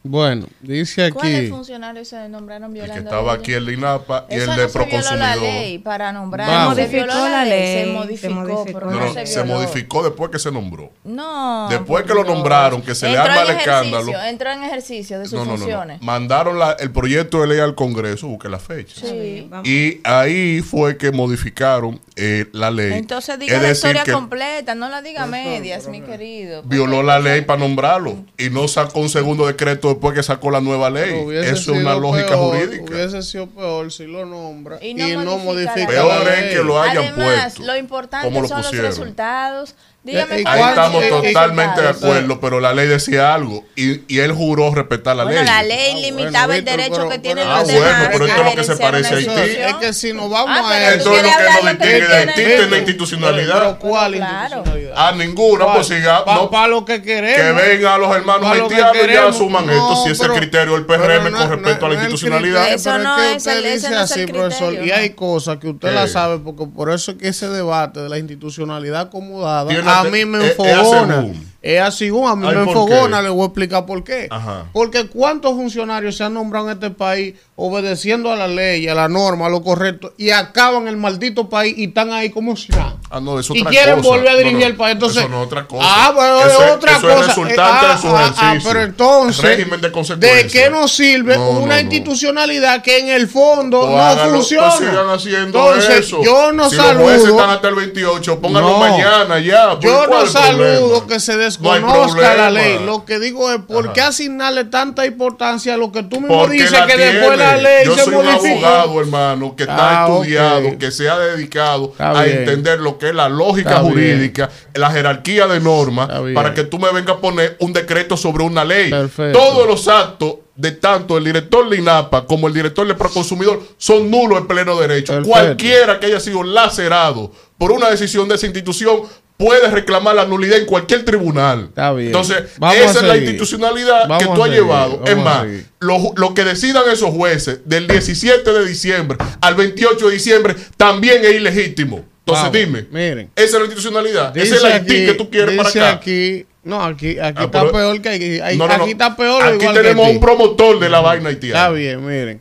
Bueno, 0.05 0.47
dice 0.61 1.13
¿Cuáles 1.13 1.39
aquí, 1.41 1.49
funcionarios 1.49 2.09
se 2.09 2.29
nombraron 2.29 2.71
El 2.71 2.73
violando 2.75 2.95
que 2.95 3.01
estaba 3.05 3.33
aquí 3.35 3.53
el 3.53 3.67
de 3.67 3.75
INAPA 3.75 4.27
y 4.31 4.35
Eso 4.35 4.51
el 4.51 4.57
de 4.59 4.63
no 4.65 4.69
se 4.69 4.79
violó 4.79 4.95
la 4.95 5.01
Proconsumidor. 5.01 5.41
ley 5.43 5.79
para 5.79 6.13
nombrar. 6.13 6.49
Vamos. 6.49 6.75
Se 6.75 6.83
Modificó 6.83 7.07
la 7.29 7.45
ley, 7.45 7.77
se 7.77 7.85
se 7.85 7.91
modificó, 7.93 8.35
modificó. 8.35 8.65
pero 8.81 8.91
No, 8.91 8.99
no, 8.99 9.07
no, 9.07 9.13
se 9.15 9.27
se 9.27 9.43
violó. 9.45 9.55
modificó 9.61 10.03
después 10.03 10.31
que 10.33 10.39
se 10.41 10.51
nombró. 10.51 10.91
No. 11.05 11.69
Después 11.71 12.05
que 12.05 12.15
lo 12.15 12.25
nombraron, 12.25 12.83
que 12.83 12.97
se 12.97 13.09
le 13.11 13.17
arma 13.17 13.43
el 13.43 13.51
escándalo. 13.57 14.13
Entró 14.25 14.51
en 14.51 14.65
ejercicio 14.65 15.21
de 15.21 15.27
sus 15.27 15.35
No, 15.35 15.45
no, 15.45 15.45
no, 15.45 15.53
no. 15.53 15.59
funciones. 15.59 16.03
Mandaron 16.03 16.59
la- 16.59 16.73
el 16.73 16.91
proyecto 16.91 17.41
de 17.43 17.47
ley 17.47 17.61
al 17.61 17.77
Congreso, 17.77 18.27
busque 18.27 18.49
la 18.49 18.59
fecha. 18.59 19.07
Sí. 19.07 19.47
Vamos. 19.49 19.69
Y 19.69 20.01
ahí 20.03 20.63
fue 20.63 20.97
que 20.97 21.13
modificaron 21.13 22.01
eh, 22.17 22.47
la 22.53 22.71
ley. 22.71 22.93
Entonces 22.95 23.39
diga 23.39 23.57
Es 23.57 23.63
la 23.63 23.71
historia 23.71 24.03
que 24.05 24.13
completa, 24.13 24.75
no 24.75 24.89
la 24.89 25.01
diga 25.01 25.27
medias, 25.27 25.87
mi 25.87 26.01
querido. 26.03 26.63
violó 26.65 27.03
la 27.05 27.21
ley 27.21 27.43
para 27.43 27.61
nombrarlo 27.61 28.17
y 28.37 28.51
no 28.51 28.67
sacó 28.69 28.99
un 29.01 29.09
segundo 29.09 29.47
decreto 29.47 29.92
después 29.93 30.15
que 30.15 30.23
sacó 30.23 30.51
la 30.51 30.61
nueva 30.61 30.91
ley. 30.91 31.25
Eso 31.43 31.73
es 31.75 31.81
una 31.81 31.95
lógica 31.95 32.29
peor, 32.29 32.55
jurídica. 32.57 32.93
Hubiese 32.95 33.23
sido 33.23 33.47
peor 33.49 33.91
si 33.93 34.07
lo 34.07 34.25
nombra 34.27 34.79
Y 34.83 34.91
y 34.91 34.95
no 34.95 35.25
no, 35.25 35.39
modifica 35.39 35.73
modifica 35.75 35.93
la 36.05 36.19
la 36.19 36.25
Peor 36.25 36.29
es 36.35 36.41
ley. 36.45 36.55
que 36.55 36.65
lo 36.65 36.81
hayan 36.83 36.97
Además, 37.15 37.43
puesto. 37.55 37.63
lo 37.65 37.77
importante 37.77 38.31
lo 38.41 38.49
son 38.49 38.63
los 38.63 38.73
resultados, 38.77 39.75
Dígame 40.05 40.35
Eh, 40.35 40.41
eh, 40.41 40.43
cuál 40.43 40.55
Ahí 40.55 40.61
¿Cuál- 40.61 40.71
estamos 40.71 41.23
totalmente 41.23 41.81
de 41.83 41.89
acuerdo, 41.89 42.41
pero 42.41 42.59
la 42.59 42.73
ley 42.75 42.89
decía 42.89 43.33
algo 43.35 43.65
y, 43.77 44.01
y 44.13 44.19
él 44.19 44.33
juró 44.33 44.75
respetar 44.75 45.15
la 45.15 45.23
Bueno, 45.23 45.39
ley. 45.39 45.47
la 45.49 45.63
ley 45.63 45.93
Ah, 45.95 46.01
limitaba 46.01 46.47
bueno, 46.47 46.55
el 46.55 46.61
Víctor, 46.63 46.77
derecho 46.77 46.97
pero- 46.97 47.09
que 47.09 47.19
tienen 47.21 47.45
pero- 47.45 47.51
los 47.51 47.61
Ah, 47.61 47.63
bueno, 47.73 47.81
demás 47.87 48.09
pero 48.13 48.27
esto 48.27 48.41
es 48.41 48.45
lo 48.47 48.55
que 48.57 48.65
se 48.65 48.77
parece 48.83 49.15
a 49.15 49.17
Haití. 49.17 49.31
Es 49.61 49.75
que 49.75 49.93
si 49.93 50.13
nos 50.13 50.29
vamos 50.29 50.59
Ah, 50.61 50.69
a 50.71 50.89
eso. 50.95 51.15
Entonces 51.15 51.23
lo 51.23 51.29
que 51.39 51.63
nos 51.63 51.79
distingue 51.79 52.09
de. 52.09 52.17
Haití 52.17 52.41
es 52.43 52.59
la 52.61 52.65
Pero, 52.67 52.77
institucionalidad. 52.79 53.79
¿cuál 53.79 54.13
Pero 54.13 54.25
claro. 54.27 54.57
institucionalidad? 54.57 55.09
A 55.09 55.13
ninguna, 55.13 55.73
pues 55.73 55.87
siga, 55.87 56.25
Para 56.25 56.39
no, 56.43 56.67
lo 56.69 56.85
que 56.85 57.03
queremos. 57.03 57.37
que 57.37 57.53
vengan 57.71 58.01
los 58.01 58.17
hermanos 58.17 58.43
Pa' 58.49 58.55
que 58.57 58.61
haitianos 58.63 58.97
y 59.09 59.13
ya 59.13 59.27
asuman 59.29 59.67
No, 59.67 59.73
esto, 59.73 60.05
si 60.05 60.11
es 60.11 60.21
el 60.21 60.33
criterio 60.33 60.75
del 60.75 60.85
PRM 60.85 61.31
con 61.31 61.49
respecto 61.49 61.87
a 61.87 61.89
la 61.89 61.95
es 61.95 62.01
institucionalidad. 62.01 62.69
Eso 62.73 62.91
pero 62.91 63.05
no 63.05 63.17
que 63.17 63.35
es 63.37 63.47
es 63.47 63.85
así, 63.85 64.27
profesor, 64.27 64.69
criterio, 64.71 64.85
y 64.85 64.91
hay 64.91 65.11
cosas 65.11 65.59
que 65.59 65.69
usted 65.69 65.93
las 65.95 66.11
sabe, 66.11 66.39
porque 66.39 66.67
por 66.67 66.91
eso 66.91 67.13
es 67.13 67.19
que 67.19 67.29
ese 67.29 67.49
debate 67.49 68.01
de 68.01 68.09
la 68.09 68.19
institucionalidad 68.19 69.03
acomodada 69.03 69.71
a 69.93 70.01
ate- 70.01 70.11
mí 70.11 70.25
me 70.25 70.39
es- 70.39 70.45
es 70.45 70.51
enfogona. 70.51 71.25
Es 71.63 71.81
así, 71.81 72.09
a 72.09 72.11
mí 72.11 72.19
Ay, 72.49 72.57
me 72.57 72.65
¿por 72.65 72.69
enfogona, 72.69 73.19
qué? 73.19 73.23
le 73.23 73.29
voy 73.29 73.43
a 73.43 73.47
explicar 73.47 73.87
por 73.87 74.03
qué. 74.03 74.27
Ajá. 74.31 74.67
Porque 74.73 75.07
cuántos 75.07 75.53
funcionarios 75.53 76.17
se 76.17 76.25
han 76.25 76.35
nombrado 76.35 76.67
en 76.69 76.73
este 76.75 76.91
país 76.91 77.35
obedeciendo 77.55 78.33
a 78.33 78.37
la 78.37 78.49
ley, 78.49 78.89
a 78.89 78.95
la 78.97 79.09
norma, 79.09 79.47
a 79.47 79.49
lo 79.49 79.63
correcto, 79.63 80.13
y 80.19 80.31
acaban 80.31 80.89
el 80.89 80.97
maldito 80.97 81.49
país 81.49 81.75
y 81.79 81.85
están 81.85 82.13
ahí 82.13 82.31
como 82.31 82.57
si 82.57 82.73
nada. 82.73 82.97
Ah, 83.09 83.21
no, 83.21 83.37
y 83.41 83.45
otra 83.49 83.71
quieren 83.71 83.97
cosa. 83.99 84.09
volver 84.09 84.29
a 84.31 84.35
dirigir 84.37 84.59
no, 84.59 84.67
el 84.67 84.75
país. 84.77 84.93
Entonces, 84.95 85.19
eso 85.23 85.29
no 85.29 85.41
es 85.43 85.47
otra 85.47 85.69
cosa. 85.69 85.85
Ah, 85.89 86.11
bueno, 86.13 86.41
Eso 86.41 86.65
es 86.65 86.71
otra 86.73 86.97
eso 86.97 87.09
es 87.11 87.15
cosa. 87.17 87.27
resultante 87.29 87.87
Eh, 87.87 87.89
de 87.95 87.99
su 88.01 88.09
ah, 88.09 88.19
ah, 88.25 88.33
ejercicio. 88.47 88.71
pero 88.73 88.85
entonces, 88.85 89.45
Régimen 89.45 89.81
de 89.81 89.93
consecuencia. 89.93 90.43
¿de 90.43 90.47
qué 90.49 90.69
nos 90.71 90.93
sirve 90.93 91.37
No, 91.37 91.51
una 91.51 91.81
institucionalidad 91.81 92.83
que 92.83 92.99
en 92.99 93.09
el 93.11 93.29
fondo 93.29 93.83
Pues 93.89 94.17
no 94.17 94.31
funciona? 94.35 94.71
sigan 94.73 95.09
haciendo 95.11 95.47
entonces, 95.75 96.01
eso. 96.07 96.25
yo 96.25 96.51
no 96.53 96.69
si 96.69 96.75
Los 96.77 96.87
jueces 96.97 97.23
saludo. 97.23 97.39
están 97.39 97.51
hasta 97.51 97.69
el 97.69 97.75
28, 97.77 98.41
pónganlo 98.41 98.79
mañana 98.79 99.39
ya. 99.39 99.79
Yo 99.79 100.05
¿cuál 100.09 100.25
no 100.25 100.27
saludo 100.27 101.07
que 101.07 101.21
se 101.21 101.37
No 101.37 101.52
desconozca 101.61 102.35
la 102.35 102.51
ley. 102.51 102.79
Lo 102.85 103.05
que 103.05 103.19
digo 103.19 103.51
es, 103.51 103.61
¿por 103.63 103.93
qué 103.93 104.01
Ajá. 104.01 104.11
asignarle 104.11 104.65
tanta 104.65 105.07
importancia 105.07 105.75
a 105.75 105.77
lo 105.77 105.93
que 105.93 106.03
tú 106.03 106.21
mismo 106.21 106.39
Porque 106.39 106.63
dices 106.63 106.81
que 106.83 106.95
tiene. 106.95 107.13
después 107.13 107.39
la 107.39 107.57
ley 107.57 107.87
Yo 107.87 107.95
se 107.95 108.05
soy 108.05 108.15
un 108.15 108.27
abogado, 108.29 109.01
hermano, 109.01 109.55
que 109.57 109.63
está 109.65 110.05
Ah, 110.05 110.07
estudiado, 110.09 110.79
que 110.79 110.91
se 110.91 111.09
ha 111.09 111.19
dedicado 111.19 111.91
Está 111.93 112.11
a 112.21 112.25
bien. 112.25 112.39
entender 112.39 112.81
lo 112.81 112.99
que 112.99 113.09
es 113.11 113.15
la 113.15 113.29
lógica 113.29 113.71
Está 113.71 113.83
bien. 113.83 113.93
jurídica, 113.93 114.51
la 114.75 114.91
jerarquía 114.91 115.47
de 115.47 115.61
normas, 115.61 116.09
para 116.35 116.55
que 116.55 116.65
tú 116.65 116.79
me 116.79 116.91
vengas 116.93 117.17
a 117.17 117.21
poner 117.21 117.57
un 117.61 117.73
decreto 117.73 118.17
sobre 118.17 118.45
una 118.45 118.65
ley. 118.65 118.91
Perfecto. 118.91 119.39
Todos 119.39 119.67
los 119.67 119.89
actos 119.89 120.37
de 120.55 120.71
tanto 120.73 121.17
el 121.17 121.25
director 121.25 121.69
de 121.71 121.79
INAPA 121.79 122.27
como 122.27 122.47
el 122.47 122.53
director 122.53 122.87
de 122.87 122.95
Proconsumidor 122.95 123.63
son 123.79 124.11
nulos 124.11 124.39
en 124.39 124.47
pleno 124.47 124.79
derecho. 124.79 125.15
Perfecto. 125.15 125.31
Cualquiera 125.31 125.99
que 125.99 126.07
haya 126.07 126.21
sido 126.21 126.43
lacerado 126.43 127.33
por 127.57 127.73
una 127.73 127.89
decisión 127.89 128.29
de 128.29 128.35
esa 128.35 128.47
institución 128.47 129.01
puede 129.43 129.69
reclamar 129.71 130.15
la 130.15 130.25
nulidad 130.27 130.59
en 130.59 130.67
cualquier 130.67 131.05
tribunal. 131.05 131.67
Está 131.71 131.93
bien. 131.93 132.07
Entonces, 132.09 132.45
Vamos 132.59 132.77
esa 132.77 133.01
es 133.01 133.03
la 133.03 133.17
institucionalidad 133.17 134.09
Vamos 134.09 134.19
que 134.29 134.35
tú 134.35 134.45
has 134.45 134.51
llevado. 134.51 134.93
vamos 134.99 135.11
Es 135.11 135.17
más, 135.17 135.47
lo, 135.81 136.13
lo 136.17 136.35
que 136.35 136.45
decidan 136.45 136.85
esos 136.93 137.11
jueces 137.11 137.61
del 137.65 137.87
17 137.89 138.53
de 138.53 138.65
diciembre 138.67 139.19
al 139.41 139.55
28 139.55 140.07
de 140.09 140.13
diciembre 140.15 140.55
también 140.77 141.25
es 141.25 141.33
ilegítimo. 141.35 142.05
Entonces 142.25 142.53
dime, 142.53 142.87
miren. 142.93 143.31
esa 143.35 143.45
es 143.47 143.53
la 143.55 143.59
institucionalidad. 143.61 144.37
Esa 144.37 144.55
es 144.55 144.63
la 144.63 144.69
Haití 144.77 144.93
aquí- 144.95 145.07
que 145.07 145.15
tú 145.15 145.29
quieres 145.29 145.57
para 145.57 145.69
acá. 145.69 145.91
aquí, 145.91 146.47
no, 146.63 146.81
aquí, 146.85 147.19
aquí 147.19 147.21
Ah, 147.21 147.45
está 147.47 147.51
pero- 147.63 147.73
peor 147.73 148.01
que 148.01 148.41
No, 148.57 148.69
no, 148.69 148.77
no. 148.79 148.83
aquí 148.85 148.93
está 148.93 149.17
peor 149.17 149.43
Aquí 149.43 149.55
igual 149.57 149.75
que 149.75 149.83
tenemos 149.83 150.05
Haití. 150.07 150.17
un 150.19 150.23
promotor 150.23 150.79
de 150.79 150.89
la 150.89 151.01
vaina 151.01 151.31
haitiana. 151.31 151.59
Está 151.59 151.71
bien, 151.73 152.07
miren. 152.07 152.41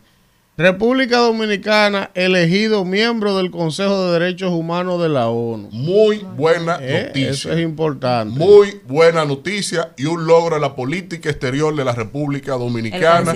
República 0.62 1.18
Dominicana 1.18 2.12
elegido 2.14 2.86
miembro 2.86 3.36
del 3.38 3.52
Consejo 3.52 4.06
de 4.06 4.20
Derechos 4.20 4.52
Humanos 4.52 5.02
de 5.02 5.10
la 5.10 5.28
ONU. 5.30 5.70
Muy 5.72 6.26
buena 6.36 6.78
Eh, 6.82 7.06
noticia. 7.08 7.30
Eso 7.32 7.52
es 7.52 7.60
importante. 7.60 8.38
Muy 8.38 8.80
buena 8.88 9.26
noticia 9.26 9.94
y 9.98 10.06
un 10.06 10.26
logro 10.26 10.56
de 10.56 10.62
la 10.62 10.76
política 10.76 11.30
exterior 11.30 11.76
de 11.76 11.84
la 11.86 11.94
República 11.94 12.54
Dominicana. 12.54 13.34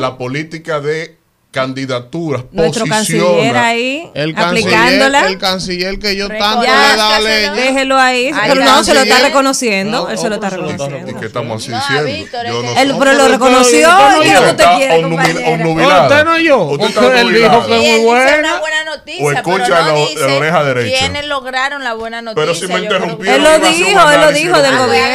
La 0.00 0.16
política 0.18 0.80
de 0.80 1.19
candidaturas, 1.50 2.44
Nuestro 2.52 2.86
canciller 2.86 3.24
posiciona. 3.24 3.66
ahí, 3.66 4.10
el 4.14 4.34
canciller, 4.34 5.02
el 5.26 5.38
canciller 5.38 5.98
que 5.98 6.14
yo 6.14 6.28
tanto 6.28 6.62
Ya, 6.62 6.76
le 6.88 6.94
he 6.94 6.96
dado 6.96 7.24
Déjelo. 7.24 7.28
leña. 7.28 7.52
Déjelo 7.54 7.98
ahí. 7.98 8.30
Ay, 8.32 8.50
pero 8.52 8.64
no, 8.64 8.84
se 8.84 8.94
lo 8.94 9.00
está 9.00 9.18
reconociendo. 9.18 10.02
No, 10.04 10.10
él 10.10 10.18
se 10.18 10.28
lo 10.28 10.36
está 10.36 10.50
lo 10.50 10.56
reconociendo. 10.68 11.10
¿Y 11.10 11.14
qué 11.14 11.26
estamos 11.26 11.60
así 11.62 11.70
No, 11.72 11.78
diciendo? 11.78 12.04
Víctor, 12.04 12.46
Yo 12.46 12.60
es 12.60 12.64
no 12.66 12.74
que- 12.74 12.82
Él, 12.82 12.96
pero 12.98 13.12
lo 13.14 13.28
reconoció. 13.28 13.88
usted 13.88 13.98
no 14.16 14.22
¿Y 14.22 14.26
qué 14.26 14.32
yo. 14.32 14.40
usted 14.50 14.64
quiere. 14.76 15.04
Usted 15.04 16.24
no 16.24 16.38
yo, 16.38 16.58
Usted 16.62 17.16
él 17.16 17.34
dijo 17.34 17.66
que- 17.66 17.94
él 17.96 18.02
muy 18.02 18.62
noticia, 18.90 19.24
O 19.24 19.32
escucha 19.32 19.64
pero 19.64 19.68
no 19.68 19.86
la- 19.86 19.92
la 19.92 20.06
dice 20.08 20.24
oreja 20.24 20.64
derecha. 20.64 20.98
quiénes 20.98 21.26
lograron 21.26 21.84
la 21.84 21.94
buena 21.94 22.22
noticia. 22.22 22.42
Pero 22.42 22.54
si 22.54 22.66
me 22.66 22.74
que- 22.74 22.82
interrumpieron, 22.82 23.34
Él 23.36 23.42
lo 23.42 23.68
dijo, 23.68 24.10
él 24.10 24.20
lo 24.20 24.32
dijo 24.32 24.56
de 24.56 24.62
del 24.62 24.74
lo 24.74 24.80
que- 24.82 24.86
gobierno. 24.88 25.06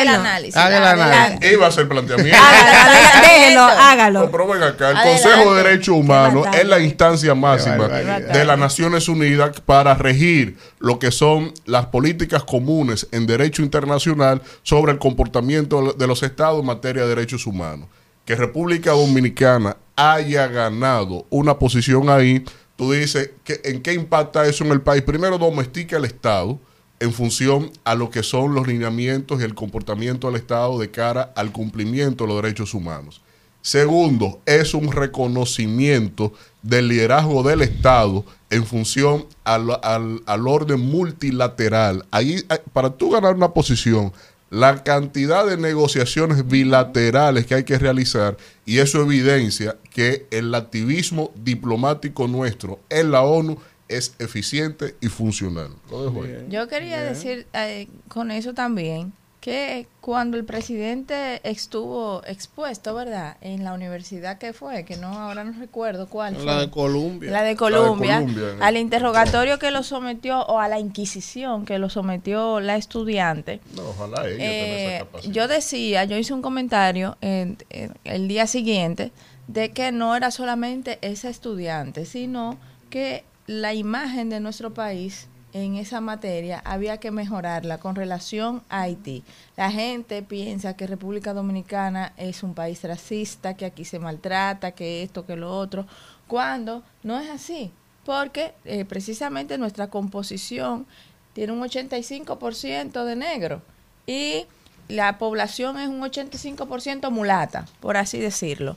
Haga 0.55 0.77
el 0.77 0.85
análisis. 0.85 1.51
Iba 1.51 1.65
a 1.65 1.69
hacer 1.69 1.87
planteamiento. 1.87 2.37
Hágalo, 2.41 4.19
déjelo, 4.21 4.31
pero 4.31 4.47
ven 4.47 4.63
acá, 4.63 4.91
el. 4.91 4.97
Consejo 5.01 5.55
de 5.55 5.63
Derechos 5.63 5.95
Humanos 5.95 6.24
batalla. 6.29 6.61
es 6.61 6.67
la 6.67 6.79
instancia 6.79 7.35
máxima 7.35 7.87
de 7.87 8.45
las 8.45 8.57
Naciones 8.57 9.07
Unidas 9.07 9.59
para 9.61 9.93
regir 9.95 10.57
lo 10.79 10.99
que 10.99 11.11
son 11.11 11.53
las 11.65 11.87
políticas 11.87 12.43
comunes 12.43 13.07
en 13.11 13.27
derecho 13.27 13.61
internacional 13.61 14.41
sobre 14.63 14.91
el 14.91 14.99
comportamiento 14.99 15.93
de 15.93 16.07
los 16.07 16.23
estados 16.23 16.59
en 16.59 16.65
materia 16.65 17.03
de 17.03 17.09
derechos 17.09 17.45
humanos. 17.45 17.87
Que 18.25 18.35
República 18.35 18.91
Dominicana 18.91 19.77
haya 19.95 20.47
ganado 20.47 21.25
una 21.29 21.57
posición 21.57 22.09
ahí, 22.09 22.43
tú 22.75 22.91
dices, 22.91 23.31
que, 23.43 23.61
¿en 23.63 23.81
qué 23.81 23.93
impacta 23.93 24.45
eso 24.45 24.63
en 24.63 24.71
el 24.71 24.81
país? 24.81 25.03
Primero, 25.03 25.37
domestica 25.37 25.97
el 25.97 26.05
Estado 26.05 26.59
en 26.99 27.13
función 27.13 27.71
a 27.83 27.95
lo 27.95 28.09
que 28.09 28.23
son 28.23 28.53
los 28.55 28.67
lineamientos 28.67 29.41
y 29.41 29.43
el 29.43 29.53
comportamiento 29.53 30.27
del 30.27 30.37
Estado 30.37 30.79
de 30.79 30.91
cara 30.91 31.33
al 31.35 31.51
cumplimiento 31.51 32.23
de 32.23 32.33
los 32.33 32.41
derechos 32.41 32.73
humanos. 32.73 33.21
Segundo, 33.65 34.41
es 34.45 34.75
un 34.75 34.91
reconocimiento 34.91 36.33
del 36.61 36.87
liderazgo 36.87 37.41
del 37.41 37.63
Estado 37.63 38.23
en 38.51 38.63
función 38.63 39.25
al, 39.43 39.71
al- 39.81 40.21
al 40.27 40.47
orden 40.47 40.79
multilateral. 40.79 42.05
Ahí, 42.11 42.35
eh, 42.35 42.59
para 42.73 42.91
tú 42.91 43.09
ganar 43.09 43.33
una 43.33 43.53
posición, 43.53 44.13
la 44.51 44.83
cantidad 44.83 45.47
de 45.47 45.57
negociaciones 45.57 46.47
bilaterales 46.47 47.47
que 47.47 47.55
hay 47.55 47.63
que 47.63 47.79
realizar, 47.79 48.37
y 48.67 48.77
eso 48.77 49.01
evidencia 49.01 49.77
que 49.91 50.27
el 50.29 50.53
activismo 50.53 51.31
diplomático 51.43 52.27
nuestro 52.27 52.79
en 52.89 53.09
la 53.09 53.23
ONU 53.23 53.57
es 53.87 54.13
eficiente 54.19 54.95
y 55.01 55.07
funcional. 55.07 55.69
Lo 55.89 56.03
dejo 56.05 56.23
ahí. 56.23 56.45
Yo 56.51 56.67
quería 56.67 57.01
decir 57.01 57.47
eh, 57.53 57.87
con 58.09 58.29
eso 58.29 58.53
también 58.53 59.11
que 59.45 59.85
cuando 60.01 60.37
el 60.37 60.43
presidente 60.43 61.39
estuvo 61.47 62.23
expuesto, 62.25 62.95
¿verdad? 62.95 63.37
En 63.41 63.63
la 63.63 63.73
universidad 63.73 64.39
que 64.39 64.53
fue, 64.53 64.85
que 64.85 64.97
no 64.97 65.09
ahora 65.09 65.43
no 65.43 65.53
recuerdo 65.59 66.07
cuál 66.07 66.33
fue. 66.35 66.45
La 66.45 66.61
de 66.61 66.71
Colombia. 66.71 67.29
La 67.29 67.43
de 67.43 67.55
Colombia, 67.55 68.21
¿no? 68.21 68.63
al 68.65 68.75
interrogatorio 68.75 69.59
que 69.59 69.69
lo 69.69 69.83
sometió 69.83 70.39
o 70.47 70.59
a 70.59 70.67
la 70.67 70.79
inquisición 70.79 71.63
que 71.67 71.77
lo 71.77 71.91
sometió 71.91 72.59
la 72.59 72.75
estudiante. 72.75 73.59
No, 73.75 73.83
ojalá 73.89 74.27
ella 74.27 74.43
Eh, 74.43 74.95
esa 74.95 75.05
capacidad. 75.05 75.31
yo 75.35 75.47
decía, 75.47 76.05
yo 76.05 76.17
hice 76.17 76.33
un 76.33 76.41
comentario 76.41 77.15
en- 77.21 77.59
en 77.69 77.93
el 78.03 78.27
día 78.27 78.47
siguiente 78.47 79.11
de 79.47 79.69
que 79.73 79.91
no 79.91 80.15
era 80.15 80.31
solamente 80.31 80.97
esa 81.03 81.29
estudiante, 81.29 82.07
sino 82.07 82.57
que 82.89 83.23
la 83.45 83.75
imagen 83.75 84.31
de 84.31 84.39
nuestro 84.39 84.73
país 84.73 85.27
en 85.55 85.77
esa 85.77 86.01
materia 86.01 86.61
había 86.65 86.97
que 86.97 87.11
mejorarla 87.11 87.77
con 87.77 87.95
relación 87.95 88.61
a 88.67 88.81
Haití. 88.81 89.23
La 89.55 89.71
gente 89.71 90.21
piensa 90.21 90.75
que 90.75 90.85
República 90.85 91.33
Dominicana 91.33 92.11
es 92.17 92.43
un 92.43 92.53
país 92.53 92.83
racista, 92.83 93.53
que 93.53 93.63
aquí 93.63 93.85
se 93.85 93.97
maltrata, 93.97 94.71
que 94.71 95.01
esto, 95.01 95.25
que 95.25 95.37
lo 95.37 95.57
otro, 95.57 95.85
cuando 96.27 96.83
no 97.03 97.17
es 97.17 97.29
así, 97.29 97.71
porque 98.05 98.53
eh, 98.65 98.83
precisamente 98.83 99.57
nuestra 99.57 99.87
composición 99.87 100.85
tiene 101.31 101.53
un 101.53 101.61
85% 101.61 103.05
de 103.05 103.15
negro 103.15 103.61
y 104.05 104.47
la 104.89 105.17
población 105.17 105.79
es 105.79 105.87
un 105.87 106.01
85% 106.01 107.09
mulata, 107.11 107.65
por 107.79 107.95
así 107.95 108.19
decirlo. 108.19 108.75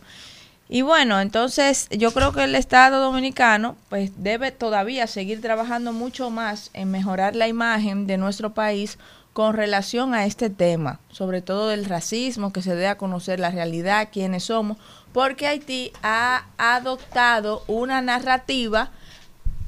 Y 0.69 0.83
bueno, 0.83 1.21
entonces 1.21 1.89
yo 1.91 2.13
creo 2.13 2.33
que 2.33 2.45
el 2.45 2.55
Estado 2.55 3.01
dominicano 3.01 3.77
pues 3.89 4.13
debe 4.23 4.53
todavía 4.53 5.07
seguir 5.07 5.41
trabajando 5.41 5.95
mucho 5.95 6.29
más 6.29 6.71
en 6.75 6.91
mejorar 6.91 7.35
la 7.35 7.49
imagen 7.49 8.07
de 8.07 8.19
nuestro 8.19 8.53
país 8.53 8.99
con 9.33 9.55
relación 9.55 10.15
a 10.15 10.27
este 10.27 10.51
tema, 10.51 11.01
sobre 11.11 11.41
todo 11.41 11.69
del 11.69 11.87
racismo, 11.87 12.53
que 12.53 12.61
se 12.61 12.75
dé 12.75 12.87
a 12.87 12.99
conocer 12.99 13.41
la 13.41 13.51
realidad, 13.51 14.09
quiénes 14.13 14.45
somos, 14.45 14.77
porque 15.13 15.47
Haití 15.47 15.93
ha 16.03 16.47
adoptado 16.59 17.63
una 17.67 18.03
narrativa 18.03 18.91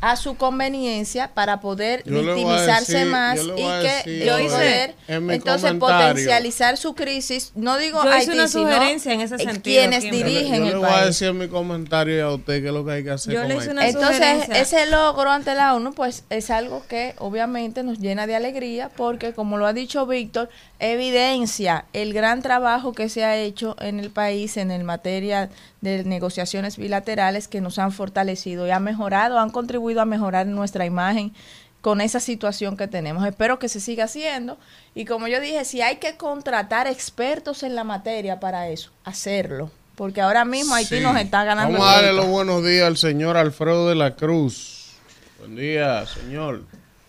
a 0.00 0.16
su 0.16 0.34
conveniencia 0.36 1.28
para 1.34 1.60
poder 1.60 2.02
Yo 2.06 2.18
a 2.18 2.22
victimizarse 2.22 2.98
decir- 2.98 3.10
más 3.10 3.36
yo 3.44 3.56
y 3.56 3.62
a 3.64 3.80
que 3.80 3.88
decir, 3.88 4.22
y 4.26 4.30
oye, 4.30 4.48
poder 4.48 4.94
en 5.08 5.30
entonces 5.30 5.72
potencializar 5.74 6.76
su 6.76 6.94
crisis. 6.94 7.52
No 7.54 7.76
digo 7.76 8.02
Yo 8.02 8.16
hice 8.16 8.32
una 8.32 8.48
sugerencia 8.48 9.12
en 9.12 9.20
ese 9.20 9.34
eh, 9.34 9.38
sentido, 9.38 9.80
quienes 9.80 10.00
Kimberly. 10.04 10.18
Yo 10.20 10.24
le- 10.26 10.32
dirigen 10.34 10.58
yo 10.60 10.64
le 10.64 10.70
el 10.70 10.76
voy 10.78 10.86
a 10.86 10.90
país. 10.92 11.06
decir 11.06 11.28
en 11.28 11.38
mi 11.38 11.48
comentario 11.48 12.26
a 12.26 12.34
usted 12.34 12.60
qué 12.62 12.68
es 12.68 12.72
lo 12.74 12.84
que 12.84 12.92
hay 12.92 13.04
que 13.04 13.10
hacer 13.10 13.34
Yo 13.34 13.40
con 13.40 13.48
le 13.48 13.56
hice 13.56 13.70
una 13.70 13.86
Entonces, 13.88 14.16
sugerencia. 14.16 14.58
ese 14.60 14.86
logro 14.86 15.30
ante 15.30 15.54
la 15.54 15.74
ONU, 15.74 15.92
pues 15.92 16.24
es 16.30 16.50
algo 16.50 16.82
que 16.88 17.14
obviamente 17.18 17.82
nos 17.82 17.98
llena 17.98 18.26
de 18.26 18.36
alegría 18.36 18.88
porque, 18.96 19.32
como 19.34 19.58
lo 19.58 19.66
ha 19.66 19.72
dicho 19.72 20.06
Víctor, 20.06 20.48
evidencia 20.80 21.84
el 21.92 22.12
gran 22.12 22.42
trabajo 22.42 22.92
que 22.92 23.08
se 23.08 23.24
ha 23.24 23.36
hecho 23.36 23.76
en 23.80 24.00
el 24.00 24.10
país 24.10 24.56
en 24.56 24.70
el 24.70 24.82
materia 24.84 25.50
de 25.80 26.04
negociaciones 26.04 26.76
bilaterales 26.76 27.48
que 27.48 27.60
nos 27.60 27.78
han 27.78 27.92
fortalecido 27.92 28.66
y 28.66 28.70
han 28.70 28.82
mejorado, 28.82 29.38
han 29.38 29.50
contribuido 29.50 30.00
a 30.00 30.04
mejorar 30.06 30.46
nuestra 30.46 30.86
imagen 30.86 31.32
con 31.80 32.00
esa 32.00 32.20
situación 32.20 32.76
que 32.76 32.88
tenemos. 32.88 33.26
Espero 33.26 33.58
que 33.58 33.68
se 33.68 33.80
siga 33.80 34.04
haciendo 34.04 34.58
y 34.94 35.04
como 35.04 35.28
yo 35.28 35.40
dije, 35.40 35.64
si 35.64 35.80
hay 35.82 35.96
que 35.96 36.16
contratar 36.16 36.86
expertos 36.86 37.62
en 37.62 37.74
la 37.74 37.84
materia 37.84 38.40
para 38.40 38.68
eso, 38.68 38.90
hacerlo. 39.04 39.70
Porque 39.96 40.20
ahora 40.22 40.44
mismo 40.46 40.74
Haití 40.74 40.96
Sí. 40.96 41.02
nos 41.02 41.16
está 41.18 41.44
ganando. 41.44 41.74
Vamos 41.78 41.88
a 41.88 41.96
darle 41.96 42.12
los 42.14 42.26
buenos 42.26 42.64
días 42.64 42.86
al 42.86 42.96
señor 42.96 43.36
Alfredo 43.36 43.88
de 43.88 43.94
la 43.94 44.16
Cruz. 44.16 44.92
Buen 45.38 45.56
día, 45.56 46.06
señor. 46.06 46.64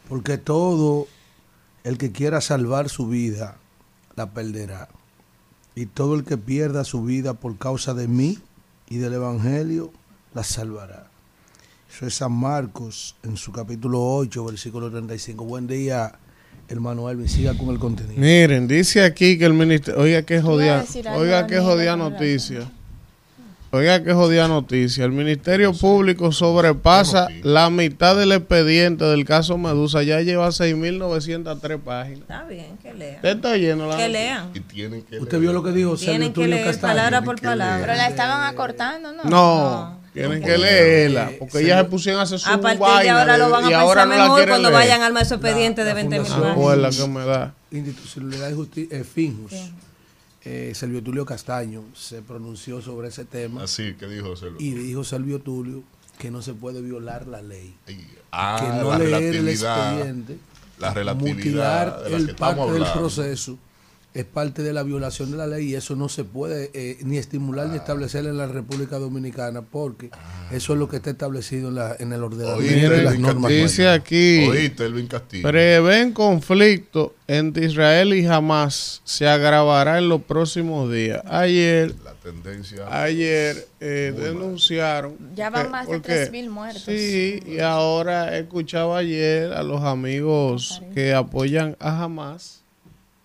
Porque 0.10 0.38
todo 0.38 1.08
el 1.86 1.98
que 1.98 2.12
quiera 2.12 2.42
salvar 2.42 2.90
su 2.90 3.08
vida 3.08 3.56
la 4.22 4.32
perderá. 4.32 4.88
Y 5.74 5.88
todo 5.88 6.16
el 6.16 6.24
que 6.24 6.38
pierda 6.38 6.84
su 6.84 7.04
vida 7.04 7.34
por 7.34 7.58
causa 7.58 7.94
de 7.94 8.08
mí 8.08 8.38
y 8.88 8.98
del 8.98 9.14
Evangelio 9.14 9.92
la 10.36 10.44
salvará. 10.44 11.08
Eso 11.92 12.06
es 12.06 12.14
San 12.16 12.34
Marcos 12.34 13.16
en 13.24 13.36
su 13.36 13.52
capítulo 13.52 14.00
8, 14.02 14.46
versículo 14.46 14.92
35. 14.92 15.44
Buen 15.44 15.66
día, 15.66 16.12
hermano 16.68 17.10
Elvin. 17.10 17.28
Siga 17.28 17.58
con 17.58 17.70
el 17.70 17.80
contenido. 17.80 18.22
Miren, 18.22 18.68
dice 18.68 19.04
aquí 19.04 19.40
que 19.40 19.46
el 19.46 19.54
ministerio. 19.54 20.00
Oiga, 20.00 20.22
qué 20.22 20.40
jodida. 20.40 20.86
Oiga, 21.16 21.48
qué 21.48 21.60
jodida 21.60 21.98
noticia. 21.98 22.72
Oiga, 23.74 24.04
qué 24.04 24.12
jodida 24.12 24.50
noticia. 24.50 25.06
El 25.06 25.14
Ministerio 25.14 25.72
Público 25.74 26.34
sobrepasa 26.34 27.30
la 27.42 27.70
mitad 27.70 28.18
del 28.18 28.34
expediente 28.34 29.06
del 29.06 29.24
caso 29.24 29.58
Medusa. 29.58 30.04
Ya 30.04 30.20
lleva 30.20 30.50
6.903 30.50 31.80
páginas. 31.80 32.20
Está 32.22 32.44
bien, 32.44 32.78
que 32.82 32.94
lean. 32.94 33.16
Usted 33.16 33.30
está 33.38 33.56
lleno 33.56 33.88
la 33.88 33.96
Que 33.96 34.04
noticia? 34.10 34.10
lean. 34.10 34.50
Y 34.54 34.60
tienen 34.60 35.02
que 35.04 35.20
Usted 35.20 35.32
leer. 35.32 35.42
vio 35.42 35.54
lo 35.54 35.64
que 35.64 35.72
dijo 35.72 35.96
Tienen 35.96 36.34
que 36.34 36.48
leer 36.50 36.66
Castaño. 36.66 36.94
palabra 36.96 37.22
por 37.22 37.36
leer. 37.36 37.42
Pero 37.42 37.52
palabra. 37.60 37.96
la 37.96 38.08
estaban 38.10 38.54
acortando, 38.54 39.14
¿no? 39.14 39.24
No, 39.24 40.00
tienen 40.14 40.44
que 40.44 40.58
leerla. 40.58 41.32
Porque 41.40 41.60
ellas 41.62 41.78
se 41.80 41.86
pusieron 41.86 42.20
a 42.20 42.24
hacer 42.24 42.40
su 42.40 42.50
A 42.50 42.58
partir 42.60 42.86
de 43.04 43.10
ahora 43.10 43.38
lo 43.38 43.50
van 43.52 43.64
a 43.64 43.68
y 43.68 43.74
pensar 43.74 44.06
no 44.06 44.14
mejor 44.18 44.48
cuando 44.50 44.70
leer. 44.70 44.82
vayan 44.82 45.02
a 45.02 45.06
armar 45.06 45.26
su 45.26 45.36
expediente 45.36 45.80
La- 45.82 45.86
de 45.86 45.90
la 45.92 45.96
20 46.10 46.20
mil 46.20 46.44
Acuerda 46.52 46.90
que 46.90 47.08
me 47.08 47.26
da. 47.26 47.54
Institucionalidad 47.72 48.50
de 48.50 48.54
Justicia, 48.54 48.98
eh, 48.98 49.06
Finjus, 49.06 49.54
eh, 50.44 50.74
Servio 50.76 51.04
Tulio 51.04 51.26
Castaño 51.26 51.84
se 51.94 52.22
pronunció 52.22 52.82
sobre 52.82 53.10
ese 53.10 53.26
tema 53.26 53.64
Así 53.64 53.94
que 53.94 54.08
dijo 54.08 54.36
Sergio. 54.36 54.58
y 54.60 54.72
dijo 54.72 55.04
Servio 55.04 55.40
Tulio 55.40 55.84
que 56.18 56.30
no 56.32 56.42
se 56.42 56.54
puede 56.54 56.82
violar 56.82 57.26
la 57.28 57.42
ley. 57.42 57.76
Ah, 58.32 58.58
que 58.62 58.68
no 58.84 58.92
la 58.92 59.00
leer 59.00 59.36
el 59.36 59.50
expediente, 59.50 60.38
La 60.78 60.94
relatividad 60.94 61.36
mutilar 61.36 62.04
de 62.04 62.10
la 62.12 62.18
el 62.18 62.36
parte 62.36 62.72
del 62.72 62.84
proceso 62.94 63.58
es 64.14 64.26
parte 64.26 64.62
de 64.62 64.74
la 64.74 64.84
violación 64.84 65.32
de 65.32 65.38
la 65.38 65.48
ley 65.48 65.70
y 65.70 65.76
eso 65.76 65.96
no 65.96 66.10
se 66.10 66.26
puede 66.26 66.70
eh, 66.74 66.98
ni 67.04 67.18
estimular 67.18 67.68
ni 67.70 67.78
establecer 67.78 68.26
en 68.26 68.36
la 68.38 68.46
República 68.46 68.98
Dominicana 69.00 69.62
porque 69.62 70.10
eso 70.52 70.74
es 70.74 70.80
lo 70.80 70.90
que 70.90 70.98
está 70.98 71.12
establecido 71.12 71.70
en, 71.70 71.76
la, 71.76 71.96
en 71.98 72.12
el 72.12 72.22
ordenamiento 72.24 72.74
Oíste, 72.74 72.90
de 72.90 73.04
las 73.04 73.18
normas. 73.20 73.50
Dice 73.52 73.88
aquí. 73.88 74.48
Oíste, 74.50 74.86
Elvin 74.86 75.08
Castillo. 75.08 75.48
Prevén 75.48 76.12
conflicto 76.12 77.16
entre 77.28 77.66
Israel 77.68 78.14
y 78.14 78.26
Hamas 78.26 79.02
se 79.06 79.28
agravará 79.30 79.98
en 80.00 80.10
los 80.10 80.22
próximos 80.24 80.92
días. 80.92 81.22
Ayer, 81.26 81.96
La 82.04 82.12
tendencia. 82.16 83.04
ayer 83.04 83.66
eh, 83.80 84.14
denunciaron. 84.18 85.16
Ya 85.36 85.50
van 85.50 85.66
que- 85.68 85.70
más 85.72 85.88
de 85.88 85.94
porque- 85.94 86.30
3.000 86.30 86.50
muertos. 86.50 86.84
Sí, 86.84 87.40
y 87.46 87.60
ahora 87.60 88.38
escuchaba 88.38 88.98
ayer 88.98 89.54
a 89.54 89.64
los 89.64 89.82
amigos 89.84 90.82
que 90.94 91.14
apoyan 91.14 91.78
a 91.80 92.04
Hamas 92.04 92.61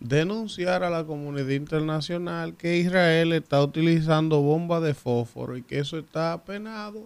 denunciar 0.08 0.84
a 0.84 0.90
la 0.90 1.04
comunidad 1.04 1.48
internacional 1.48 2.54
que 2.54 2.78
Israel 2.78 3.32
está 3.32 3.62
utilizando 3.62 4.40
bombas 4.40 4.82
de 4.82 4.94
fósforo 4.94 5.56
y 5.56 5.62
que 5.62 5.78
eso 5.78 5.98
está 5.98 6.42
penado 6.44 7.02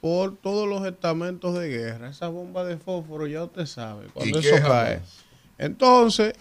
por 0.00 0.36
todos 0.36 0.68
los 0.68 0.86
estamentos 0.86 1.58
de 1.58 1.68
guerra. 1.68 2.10
Esa 2.10 2.28
bomba 2.28 2.64
de 2.64 2.76
fósforo 2.76 3.26
ya 3.26 3.44
usted 3.44 3.66
sabe, 3.66 4.06
cuando 4.12 4.38
¿Y 4.38 4.44
eso 4.44 4.54
es 4.54 4.60
cae. 4.60 5.00
Entonces, 5.58 6.34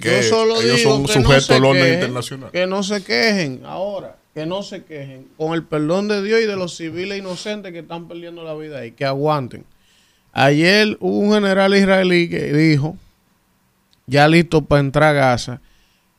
Que 0.00 0.16
yo 0.16 0.22
solo 0.22 0.60
ellos 0.60 0.76
digo 0.76 0.90
son 0.90 1.06
que 1.06 1.20
no 1.20 1.40
se 1.40 1.60
quejen, 1.60 1.94
internacional. 1.94 2.50
Que 2.52 2.66
no 2.66 2.82
se 2.82 3.02
quejen 3.02 3.62
ahora, 3.64 4.16
que 4.34 4.46
no 4.46 4.62
se 4.62 4.84
quejen, 4.84 5.26
con 5.36 5.54
el 5.54 5.64
perdón 5.64 6.06
de 6.08 6.22
Dios 6.22 6.40
y 6.40 6.44
de 6.44 6.56
los 6.56 6.76
civiles 6.76 7.18
inocentes 7.18 7.72
que 7.72 7.80
están 7.80 8.06
perdiendo 8.06 8.44
la 8.44 8.54
vida 8.54 8.78
ahí, 8.78 8.92
que 8.92 9.04
aguanten. 9.04 9.64
Ayer 10.32 10.96
hubo 11.00 11.18
un 11.18 11.32
general 11.32 11.74
israelí 11.74 12.28
que 12.28 12.52
dijo, 12.52 12.96
ya 14.08 14.26
listo 14.26 14.64
para 14.64 14.80
entrar 14.80 15.10
a 15.10 15.12
Gaza, 15.12 15.60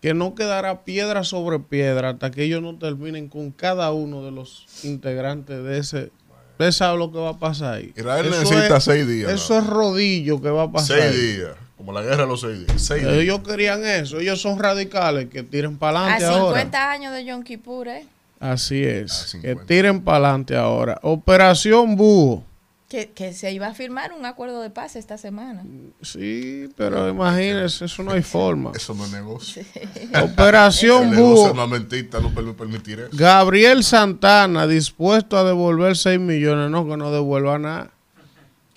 que 0.01 0.13
no 0.13 0.33
quedará 0.35 0.83
piedra 0.85 1.23
sobre 1.25 1.59
piedra 1.59 2.11
hasta 2.11 2.31
que 2.31 2.43
ellos 2.43 2.61
no 2.61 2.77
terminen 2.77 3.27
con 3.27 3.51
cada 3.51 3.91
uno 3.91 4.23
de 4.23 4.31
los 4.31 4.65
integrantes 4.83 5.61
de 5.63 5.77
ese. 5.77 6.11
Usted 6.51 6.71
sabe 6.71 6.97
lo 6.97 7.11
que 7.11 7.17
va 7.17 7.29
a 7.31 7.37
pasar 7.37 7.75
ahí. 7.75 7.93
Israel 7.97 8.25
Eso 8.27 8.39
necesita 8.39 8.77
es- 8.77 8.83
seis 8.83 9.07
días, 9.07 9.31
Eso 9.31 9.57
es 9.59 9.67
rodillo 9.67 10.41
que 10.41 10.49
va 10.49 10.63
a 10.63 10.71
pasar. 10.71 10.99
Seis 11.01 11.11
ahí. 11.15 11.35
días. 11.37 11.51
Como 11.77 11.93
la 11.93 12.01
guerra 12.01 12.23
de 12.23 12.27
los 12.27 12.41
seis 12.41 12.59
días. 12.67 12.81
Seis 12.81 13.01
días. 13.03 13.13
Ellos 13.15 13.39
querían 13.39 13.85
eso. 13.85 14.19
Ellos 14.19 14.41
son 14.41 14.59
radicales 14.59 15.29
que 15.29 15.43
tiren 15.43 15.77
para 15.77 15.99
A 15.99 16.03
adelante 16.15 16.25
ahora. 16.25 16.59
50 16.59 16.91
años 16.91 17.13
de 17.13 17.23
Yom 17.25 17.43
Kippur, 17.43 17.87
¿eh? 17.87 18.05
Así 18.41 18.83
A 18.83 18.89
es. 18.99 19.21
Que 19.41 19.53
50. 19.53 19.65
tiren 19.65 20.01
para 20.01 20.17
adelante 20.17 20.55
ahora. 20.57 20.99
Operación 21.01 21.95
Búho. 21.95 22.43
Que, 22.89 23.11
que 23.11 23.33
se 23.33 23.51
iba 23.53 23.67
a 23.67 23.73
firmar 23.75 24.13
un 24.13 24.25
acuerdo 24.25 24.61
de 24.61 24.71
paz 24.71 24.95
esta 24.95 25.19
semana. 25.19 25.63
Sí, 26.01 26.69
pero 26.75 27.07
imagínense, 27.07 27.85
eso 27.85 28.01
no 28.01 28.11
hay 28.13 28.23
forma. 28.23 28.71
Eso 28.75 28.95
no 28.95 29.05
es 29.05 29.11
negocio. 29.11 29.63
Operación 30.23 31.03
El 31.03 31.09
negocio 31.11 31.35
Búho. 31.35 31.47
armamentista 31.49 32.19
no 32.19 32.33
per- 32.33 32.55
permitir 32.55 32.99
eso. 33.01 33.09
Gabriel 33.13 33.83
Santana 33.83 34.65
dispuesto 34.65 35.37
a 35.37 35.43
devolver 35.43 35.95
6 35.95 36.19
millones. 36.19 36.71
No, 36.71 36.87
que 36.87 36.97
no 36.97 37.11
devuelva 37.11 37.59
nada. 37.59 37.91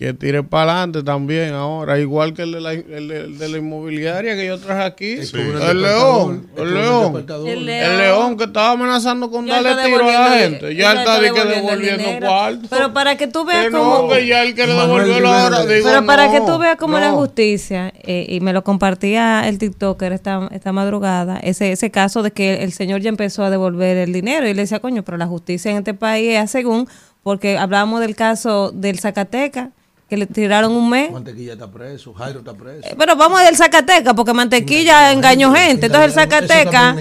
Que 0.03 0.15
tire 0.15 0.43
para 0.43 0.73
adelante 0.73 1.05
también 1.05 1.55
ahora. 1.55 1.97
Igual 1.97 2.35
que 2.35 2.43
el 2.43 2.51
de 2.51 2.61
la, 2.61 2.73
el 2.73 3.07
de, 3.07 3.21
el 3.21 3.38
de 3.38 3.49
la 3.49 3.59
inmobiliaria 3.59 4.35
que 4.35 4.47
yo 4.47 4.59
traje 4.59 4.83
aquí. 4.83 5.12
El, 5.12 5.81
león. 5.81 6.49
El 6.57 6.75
león. 6.75 7.25
El 7.47 7.69
El 7.69 7.99
león. 7.99 8.37
que 8.37 8.43
estaba 8.43 8.73
amenazando 8.73 9.31
con 9.31 9.47
Ya 9.47 9.62
darle 9.62 9.85
tiro 9.85 10.09
a 10.09 10.12
la 10.12 10.38
gente. 10.38 10.75
Ya 10.75 10.95
está 10.95 11.21
de 11.21 11.31
que 11.33 11.45
devolviendo 11.45 12.27
cuarto. 12.27 12.67
Pero 12.69 12.93
para 12.93 13.17
que 13.17 13.29
tú 13.29 13.45
veas 13.45 13.67
Que 13.67 13.71
cómo... 13.71 14.03
no, 14.03 14.09
que 14.09 14.27
ya 14.27 14.43
Digo, 14.43 14.57
Pero 15.85 16.05
para 16.05 16.27
no, 16.27 16.33
que 16.33 16.41
tú 16.41 16.59
veas 16.59 16.77
cómo 16.77 16.99
la 16.99 17.12
justicia, 17.12 17.93
eh, 18.03 18.27
y 18.29 18.41
me 18.41 18.53
lo 18.53 18.65
compartía 18.65 19.49
el 19.49 19.59
TikToker 19.59 20.12
esta, 20.12 20.49
esta 20.51 20.73
madrugada, 20.73 21.38
ese, 21.38 21.71
ese 21.71 21.93
caso 21.93 22.25
de 22.25 22.33
que 22.33 22.65
el 22.65 22.73
señor 22.73 23.03
ya 23.03 23.09
empezó 23.09 23.45
a 23.45 23.51
devolver 23.51 23.99
el 23.99 24.12
dinero 24.12 24.49
y 24.49 24.55
le 24.55 24.62
decía, 24.62 24.81
coño, 24.81 25.05
pero 25.05 25.17
la 25.17 25.29
justicia 25.29 25.71
en 25.71 25.77
este 25.77 25.95
país 25.95 26.31
es 26.35 26.51
según, 26.51 26.88
porque 27.23 27.57
hablábamos 27.57 28.01
del 28.01 28.17
caso 28.17 28.73
del 28.73 28.99
Zacateca, 28.99 29.71
que 30.12 30.18
le 30.18 30.27
tiraron 30.27 30.72
un 30.72 30.90
mes. 30.90 31.11
Mantequilla 31.11 31.55
está 31.55 31.70
preso, 31.70 32.12
Jairo 32.12 32.40
está 32.40 32.53
preso. 32.53 32.87
Eh, 32.87 32.94
Pero 32.98 33.16
vamos 33.16 33.42
del 33.42 33.57
Zacateca, 33.57 34.12
porque 34.12 34.35
Mantequilla 34.35 35.11
engañó 35.11 35.55
gente. 35.55 35.87
Entonces 35.87 36.09
el 36.09 36.12
Zacateca, 36.12 36.94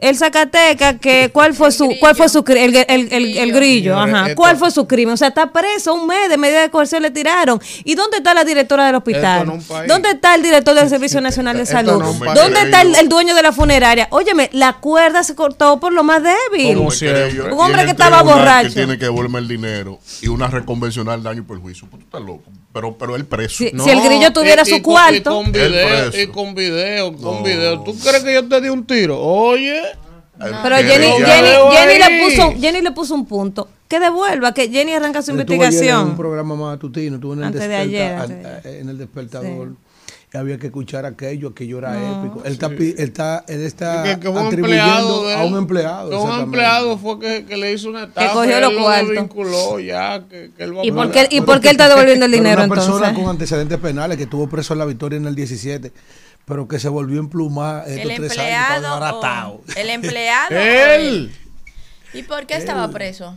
el 0.00 0.16
Zacateca, 0.16 0.98
que 0.98 1.30
cuál 1.32 1.54
fue 1.54 1.70
su, 1.70 1.88
cuál 2.00 2.16
fue 2.16 2.28
su 2.28 2.42
el, 2.48 2.74
el, 2.74 3.12
el, 3.12 3.38
el 3.38 3.52
grillo, 3.52 3.96
ajá, 3.96 4.34
cuál 4.34 4.56
fue 4.56 4.72
su 4.72 4.88
crimen. 4.88 5.14
O 5.14 5.16
sea, 5.16 5.28
está 5.28 5.52
preso 5.52 5.94
un 5.94 6.08
mes 6.08 6.28
de 6.28 6.36
medida 6.36 6.60
de 6.60 6.68
coerción 6.68 7.00
le 7.00 7.12
tiraron. 7.12 7.60
¿Y 7.84 7.94
dónde 7.94 8.16
está 8.16 8.34
la 8.34 8.42
directora 8.42 8.86
del 8.86 8.96
hospital? 8.96 9.60
¿Dónde 9.86 10.10
está 10.10 10.34
el 10.34 10.42
director 10.42 10.74
del 10.74 10.88
Servicio 10.96 11.20
Nacional 11.20 11.56
de 11.56 11.64
Salud? 11.64 12.02
¿Dónde 12.34 12.60
está 12.62 12.82
el, 12.82 12.92
el 12.96 13.08
dueño 13.08 13.36
de 13.36 13.42
la 13.44 13.52
funeraria? 13.52 14.08
Óyeme, 14.10 14.50
la 14.52 14.80
cuerda 14.80 15.22
se 15.22 15.36
cortó 15.36 15.78
por 15.78 15.92
lo 15.92 16.02
más 16.02 16.24
débil. 16.24 16.76
Un 16.78 17.60
hombre 17.60 17.84
que 17.84 17.92
estaba 17.92 18.20
borracho. 18.24 18.70
Que 18.70 18.74
tiene 18.74 18.98
que 18.98 19.04
devolverme 19.04 19.38
el 19.38 19.46
dinero 19.46 20.00
y 20.22 20.26
una 20.26 20.48
reconvencional 20.48 21.22
daño 21.22 21.42
y 21.42 21.44
perjuicio. 21.44 21.86
Pues 21.88 22.00
tú 22.00 22.06
estás 22.06 22.20
loco. 22.20 22.47
Pero, 22.72 22.96
pero 22.98 23.16
él 23.16 23.24
preso. 23.24 23.56
Sí. 23.56 23.72
Si 23.78 23.90
el 23.90 24.00
grillo 24.02 24.32
tuviera 24.32 24.64
su 24.64 24.72
con- 24.82 24.82
cuarto. 24.94 25.18
Y 25.18 25.22
con 25.44 25.52
video, 25.52 26.04
El 26.12 26.20
y 26.20 26.26
con 26.28 26.54
video, 26.54 27.16
con 27.16 27.42
video. 27.42 27.80
¿Tú 27.82 27.96
crees 27.98 28.22
que 28.22 28.34
yo 28.34 28.46
te 28.48 28.60
di 28.60 28.68
un 28.68 28.86
tiro? 28.86 29.18
Oye. 29.20 29.80
Pero 30.38 30.76
Que 30.76 30.84
Jenny, 30.84 31.06
Jenny, 31.06 31.48
Jenny 31.72 31.98
le 31.98 32.24
puso, 32.24 32.52
Jenny 32.60 32.80
le 32.82 32.92
puso 32.92 33.14
un 33.14 33.26
punto. 33.26 33.68
Que 33.88 33.98
devuelva, 33.98 34.52
que 34.52 34.68
Jenny 34.70 34.92
arranca 34.92 35.22
su 35.22 35.32
Estuvo 35.32 35.42
ayer 35.42 35.50
en 35.54 35.58
un 35.60 35.64
investigación. 35.64 36.16
programa 36.16 36.54
matutino, 36.54 37.14
estuvo 37.16 37.32
en 37.32 37.38
el, 37.40 37.44
Antes 37.46 37.60
de 37.62 37.68
desperta- 37.68 37.82
ayer, 37.82 38.14
antes 38.14 38.62
de 38.62 38.70
eh, 38.70 38.80
en 38.80 38.88
el 38.90 38.98
despertador. 38.98 39.68
Y 40.32 40.36
había 40.36 40.58
que 40.58 40.66
escuchar 40.66 41.06
aquello, 41.06 41.48
aquello 41.48 41.78
era 41.78 41.94
épico. 41.96 42.42
Él 42.44 42.52
está, 42.52 42.68
pi- 42.68 42.94
él 42.98 43.08
está, 43.08 43.44
él 43.48 43.62
está 43.62 44.02
Que, 44.02 44.20
que 44.20 44.28
atribuyendo 44.28 45.24
de 45.26 45.34
a 45.34 45.44
un 45.44 45.52
él. 45.54 45.58
empleado. 45.58 46.10
Que 46.10 46.16
un 46.16 46.40
empleado 46.40 46.98
fue 46.98 47.18
que, 47.18 47.46
que 47.46 47.56
le 47.56 47.72
hizo 47.72 47.88
una 47.88 48.04
estafa. 48.04 48.32
cogió 48.34 48.56
él 48.56 48.60
los 48.62 48.72
lo 48.74 48.78
cuartos. 48.82 49.08
desvinculó 49.08 49.80
ya. 49.80 50.24
Que, 50.28 50.50
que 50.56 50.64
él 50.64 50.76
va 50.76 50.84
¿Y 50.84 50.92
por 50.92 51.10
qué, 51.10 51.26
y 51.30 51.40
por 51.40 51.60
qué 51.60 51.68
él 51.68 51.72
está 51.76 51.88
devolviendo 51.88 52.26
el 52.26 52.32
dinero 52.32 52.62
una 52.64 52.74
persona 52.74 52.96
entonces? 53.08 53.18
con 53.22 53.30
antecedentes 53.30 53.78
penales 53.78 54.16
que 54.18 54.24
estuvo 54.24 54.48
preso 54.48 54.74
en 54.74 54.78
la 54.80 54.84
victoria 54.84 55.16
en 55.16 55.26
el 55.26 55.34
17, 55.34 55.92
pero 56.44 56.68
que 56.68 56.78
se 56.78 56.88
volvió 56.90 57.20
emplumar 57.20 57.84
estos 57.88 58.10
El 58.10 58.16
tres 58.16 58.32
años. 58.38 58.42
empleado. 58.42 58.80
desbaratado. 58.82 59.50
o- 59.54 59.62
El 59.76 59.90
empleado. 59.90 60.48
Él. 60.50 61.32
¿Y 62.12 62.22
por 62.22 62.46
qué 62.46 62.56
estaba 62.56 62.88
preso? 62.90 63.34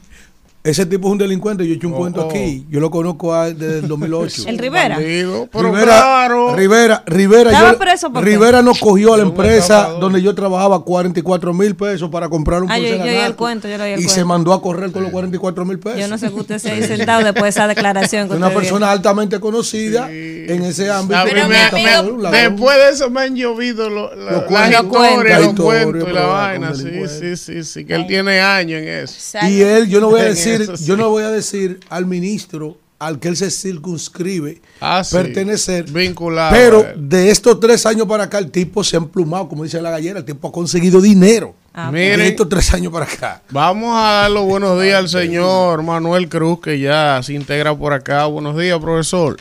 Ese 0.63 0.85
tipo 0.85 1.07
es 1.07 1.11
un 1.13 1.17
delincuente, 1.17 1.65
yo 1.65 1.73
he 1.73 1.77
hecho 1.77 1.87
un 1.87 1.95
Oh, 1.95 1.97
cuento 1.97 2.25
oh. 2.27 2.29
aquí. 2.29 2.67
Yo 2.69 2.79
lo 2.79 2.91
conozco 2.91 3.33
a- 3.33 3.49
desde 3.49 3.79
el 3.79 3.87
2008. 3.87 4.43
El 4.47 4.59
Rivera. 4.59 4.95
Bandido, 4.97 5.49
pero 5.51 5.63
Rivera, 5.71 5.85
claro. 5.85 6.55
Rivera, 6.55 7.03
Rivera, 7.07 7.49
¿Estaba 7.51 7.71
yo- 7.71 7.77
preso 7.79 8.13
por 8.13 8.23
qué? 8.23 8.29
Rivera 8.29 8.61
nos 8.61 8.77
cogió 8.79 9.15
a 9.15 9.17
la 9.17 9.23
empresa 9.23 9.89
donde 9.99 10.21
yo 10.21 10.35
trabajaba 10.35 10.83
44 10.85 11.51
mil 11.55 11.75
pesos 11.75 12.11
para 12.11 12.29
comprar 12.29 12.61
un 12.61 12.69
Ah, 12.71 12.77
yo- 12.77 12.83
yo 12.83 12.89
oí 12.89 12.91
el 12.93 12.99
porcelanato. 12.99 13.35
cuento, 13.37 13.67
yo 13.69 13.77
lo 13.79 13.83
oí 13.85 13.91
el 13.93 13.99
Y 14.01 14.03
se 14.09 14.23
mandó 14.23 14.53
a 14.53 14.61
correr 14.61 14.91
con 14.91 15.01
los 15.01 15.11
44 15.11 15.65
mil 15.65 15.79
pesos. 15.79 15.99
Yo 15.99 16.07
no 16.07 16.17
sé 16.19 16.27
que 16.29 16.35
usted 16.35 16.59
se 16.59 16.69
haya 16.71 16.85
sentado 16.87 17.23
después 17.23 17.43
de 17.43 17.49
esa 17.49 17.67
declaración. 17.67 18.29
que 18.29 18.35
una 18.35 18.51
persona 18.51 18.91
altamente 18.91 19.39
conocida 19.39 20.11
en 20.11 20.61
ese 20.63 20.91
ámbito. 20.91 21.19
Pero 21.23 21.47
me- 21.47 21.55
mi 21.75 21.83
me- 21.83 21.89
amigo- 21.89 22.29
después 22.29 22.77
de 22.77 22.89
eso 22.91 23.09
me 23.09 23.21
han 23.21 23.35
llovido 23.35 23.89
lo- 23.89 24.13
la- 24.15 24.31
Los 24.31 24.41
las 24.51 24.83
cuentos. 24.83 24.93
los 24.93 25.53
cuentos 25.55 26.09
y 26.09 26.13
la 26.13 26.25
vaina. 26.27 26.75
Sí, 26.75 26.83
sí, 27.07 27.35
sí, 27.35 27.63
sí, 27.63 27.83
que 27.85 27.95
él 27.95 28.05
tiene 28.05 28.39
años 28.41 28.79
en 28.79 28.87
eso. 28.87 29.37
Y 29.47 29.61
él, 29.61 29.89
yo 29.89 29.99
no 29.99 30.09
voy 30.11 30.21
a 30.21 30.27
En 30.27 30.35
decir, 30.59 30.61
eso 30.73 30.77
sí. 30.77 30.85
yo 30.85 30.97
no 30.97 31.09
voy 31.09 31.23
a 31.23 31.29
decir 31.29 31.79
al 31.89 32.05
ministro 32.05 32.77
al 32.99 33.17
que 33.19 33.29
él 33.29 33.35
se 33.37 33.49
circunscribe 33.49 34.61
Ah, 34.79 35.03
sí. 35.03 35.15
pertenecer. 35.15 35.89
Vinculado 35.91 36.51
Pero 36.55 36.81
él. 36.87 37.09
de 37.09 37.31
estos 37.31 37.59
tres 37.59 37.85
años 37.87 38.05
para 38.07 38.25
acá, 38.25 38.37
el 38.37 38.51
tipo 38.51 38.83
se 38.83 38.95
ha 38.95 38.99
emplumado, 38.99 39.49
como 39.49 39.63
dice 39.63 39.81
la 39.81 39.89
gallera, 39.89 40.19
el 40.19 40.25
tipo 40.25 40.47
ha 40.49 40.51
conseguido 40.51 41.01
dinero. 41.01 41.55
Ah, 41.73 41.91
Miren. 41.91 42.19
De 42.19 42.27
estos 42.27 42.47
tres 42.47 42.71
años 42.75 42.91
para 42.93 43.05
acá. 43.05 43.41
Vamos 43.49 43.95
a 43.95 44.01
dar 44.21 44.31
los 44.31 44.45
buenos 44.45 44.79
días 44.83 44.99
al 44.99 45.09
señor 45.09 45.81
Manuel 45.81 46.29
Cruz, 46.29 46.59
que 46.61 46.79
ya 46.79 47.19
se 47.23 47.33
integra 47.33 47.75
por 47.75 47.93
acá. 47.93 48.25
Buenos 48.27 48.55
días, 48.55 48.77
profesor. 48.79 49.37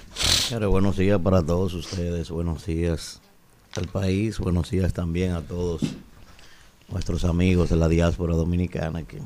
Buenos 0.70 0.96
días 0.96 1.20
para 1.22 1.42
todos 1.42 1.74
ustedes, 1.74 2.30
buenos 2.30 2.64
días 2.64 3.20
al 3.76 3.86
país, 3.88 4.38
buenos 4.38 4.70
días 4.70 4.92
también 4.94 5.32
a 5.32 5.42
todos 5.42 5.82
nuestros 6.88 7.24
amigos 7.24 7.68
de 7.70 7.76
la 7.76 7.88
diáspora 7.88 8.34
dominicana 8.34 9.02
que 9.04 9.18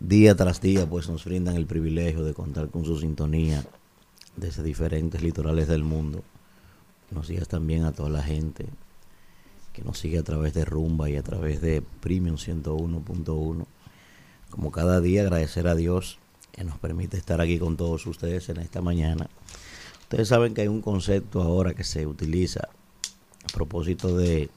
día 0.00 0.34
tras 0.34 0.62
día 0.62 0.88
pues 0.88 1.08
nos 1.10 1.26
brindan 1.26 1.56
el 1.56 1.66
privilegio 1.66 2.24
de 2.24 2.32
contar 2.32 2.70
con 2.70 2.86
su 2.86 2.98
sintonía 2.98 3.62
desde 4.34 4.62
diferentes 4.62 5.22
litorales 5.22 5.68
del 5.68 5.84
mundo. 5.84 6.24
Buenos 7.10 7.28
días 7.28 7.46
también 7.48 7.84
a 7.84 7.92
toda 7.92 8.08
la 8.08 8.22
gente 8.22 8.66
que 9.74 9.82
nos 9.82 9.98
sigue 9.98 10.18
a 10.18 10.22
través 10.22 10.54
de 10.54 10.64
Rumba 10.64 11.10
y 11.10 11.16
a 11.16 11.22
través 11.22 11.60
de 11.60 11.82
Premium 12.00 12.36
101.1. 12.36 13.66
Como 14.48 14.72
cada 14.72 15.00
día 15.00 15.22
agradecer 15.22 15.68
a 15.68 15.74
Dios 15.74 16.18
que 16.50 16.64
nos 16.64 16.78
permite 16.78 17.18
estar 17.18 17.40
aquí 17.40 17.58
con 17.58 17.76
todos 17.76 18.06
ustedes 18.06 18.48
en 18.48 18.56
esta 18.56 18.80
mañana. 18.80 19.28
Ustedes 20.00 20.28
saben 20.28 20.54
que 20.54 20.62
hay 20.62 20.68
un 20.68 20.80
concepto 20.80 21.42
ahora 21.42 21.74
que 21.74 21.84
se 21.84 22.06
utiliza 22.06 22.70
a 23.44 23.52
propósito 23.52 24.16
de 24.16 24.48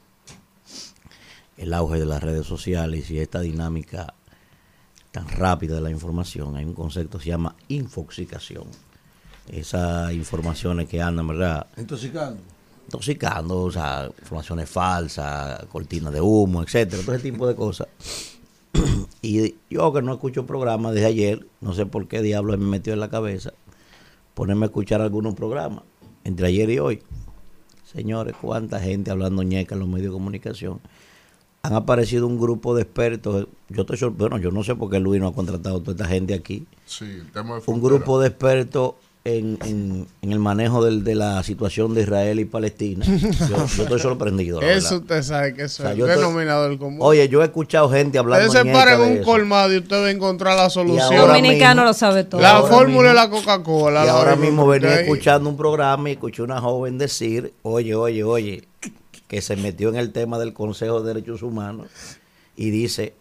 el 1.58 1.74
auge 1.74 2.00
de 2.00 2.06
las 2.06 2.22
redes 2.22 2.46
sociales 2.46 3.10
y 3.10 3.18
esta 3.18 3.40
dinámica 3.40 4.14
tan 5.14 5.28
rápida 5.28 5.76
de 5.76 5.80
la 5.80 5.90
información. 5.90 6.56
Hay 6.56 6.64
un 6.64 6.74
concepto 6.74 7.18
que 7.18 7.24
se 7.24 7.30
llama 7.30 7.54
infoxicación. 7.68 8.64
Esas 9.48 10.12
informaciones 10.12 10.88
que 10.88 11.00
andan, 11.00 11.28
¿verdad? 11.28 11.68
Intoxicando. 11.76 12.40
intoxicando, 12.86 13.62
o 13.62 13.70
sea, 13.70 14.10
informaciones 14.18 14.68
falsas, 14.68 15.66
cortinas 15.66 16.12
de 16.12 16.20
humo, 16.20 16.64
etcétera, 16.64 17.00
todo 17.04 17.14
ese 17.14 17.30
tipo 17.30 17.46
de 17.46 17.54
cosas. 17.54 17.86
y 19.22 19.54
yo 19.70 19.92
que 19.92 20.02
no 20.02 20.14
escucho 20.14 20.46
programas 20.46 20.94
desde 20.94 21.06
ayer, 21.06 21.46
no 21.60 21.74
sé 21.74 21.86
por 21.86 22.08
qué 22.08 22.20
diablo 22.20 22.58
me 22.58 22.66
metió 22.66 22.92
en 22.92 22.98
la 22.98 23.08
cabeza 23.08 23.52
ponerme 24.34 24.64
a 24.64 24.66
escuchar 24.66 25.00
algunos 25.00 25.34
programas 25.34 25.84
entre 26.24 26.48
ayer 26.48 26.68
y 26.70 26.80
hoy. 26.80 27.02
Señores, 27.84 28.34
cuánta 28.40 28.80
gente 28.80 29.12
hablando 29.12 29.44
ñeca 29.44 29.76
en 29.76 29.78
los 29.78 29.88
medios 29.88 30.06
de 30.06 30.14
comunicación. 30.14 30.80
Han 31.64 31.72
aparecido 31.72 32.26
un 32.26 32.38
grupo 32.38 32.74
de 32.76 32.82
expertos. 32.82 33.46
Yo 33.70 33.82
estoy 33.82 34.10
bueno, 34.10 34.36
yo 34.38 34.50
no 34.50 34.62
sé 34.62 34.74
por 34.74 34.90
qué 34.90 35.00
Luis 35.00 35.20
no 35.20 35.28
ha 35.28 35.32
contratado 35.34 35.78
a 35.78 35.80
toda 35.80 35.92
esta 35.92 36.06
gente 36.06 36.34
aquí 36.34 36.66
Sí, 36.86 37.06
el 37.06 37.32
tema 37.32 37.56
de 37.56 37.62
un 37.66 37.82
grupo 37.82 38.20
de 38.20 38.28
expertos 38.28 38.92
en, 39.26 39.56
en, 39.64 40.06
en 40.20 40.32
el 40.32 40.38
manejo 40.38 40.84
del- 40.84 41.02
de 41.02 41.14
la 41.14 41.42
situación 41.42 41.94
de 41.94 42.02
Israel 42.02 42.38
y 42.40 42.44
Palestina. 42.44 43.06
Yo, 43.48 43.66
yo 43.66 43.82
estoy 43.84 43.98
sorprendido. 43.98 44.60
la 44.60 44.70
Eso 44.72 45.00
verdad. 45.00 45.00
usted 45.00 45.22
sabe 45.22 45.54
que 45.54 45.62
eso 45.62 45.82
O 45.82 45.86
sea, 45.86 45.94
es 45.94 45.98
estoy- 45.98 46.16
denominador 46.16 46.76
común. 46.78 46.98
Oye, 47.00 47.26
yo 47.30 47.40
he 47.40 47.46
escuchado 47.46 47.88
gente 47.88 48.18
hablando 48.18 48.46
Usted 48.46 48.64
se 48.64 48.70
para 48.70 48.92
en 48.96 49.00
de 49.00 49.06
un 49.06 49.12
eso. 49.14 49.24
colmado 49.24 49.72
y 49.72 49.78
usted 49.78 49.96
va 50.02 50.06
a 50.08 50.10
encontrar 50.10 50.56
la 50.58 50.68
solución. 50.68 51.16
Dominicano 51.16 51.80
mismo- 51.80 51.84
lo 51.86 51.94
sabe 51.94 52.24
todo. 52.24 52.42
La 52.42 52.60
fórmula 52.60 53.08
de 53.08 53.14
la 53.14 53.30
Coca-Cola. 53.30 54.04
Y 54.04 54.08
ahora 54.08 54.36
mismo 54.36 54.66
venía 54.66 55.00
escuchando 55.00 55.48
un 55.48 55.56
programa 55.56 56.10
y 56.10 56.12
escuché 56.12 56.42
una 56.42 56.60
joven 56.60 56.98
decir, 56.98 57.54
oye, 57.62 57.94
oye, 57.94 58.22
oye, 58.22 58.64
que 59.34 59.42
se 59.42 59.56
metió 59.56 59.88
en 59.88 59.96
el 59.96 60.12
tema 60.12 60.38
del 60.38 60.52
Consejo 60.52 61.00
de 61.02 61.12
Derechos 61.12 61.42
Humanos 61.42 61.88
y 62.54 62.70
dice, 62.70 63.14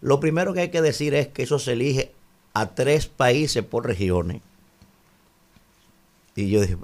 lo 0.00 0.18
primero 0.18 0.52
que 0.52 0.62
hay 0.62 0.70
que 0.70 0.82
decir 0.82 1.14
es 1.14 1.28
que 1.28 1.44
eso 1.44 1.60
se 1.60 1.74
elige 1.74 2.10
a 2.54 2.74
tres 2.74 3.06
países 3.06 3.62
por 3.62 3.86
regiones. 3.86 4.42
Y 6.34 6.50
yo 6.50 6.60
dije, 6.60 6.76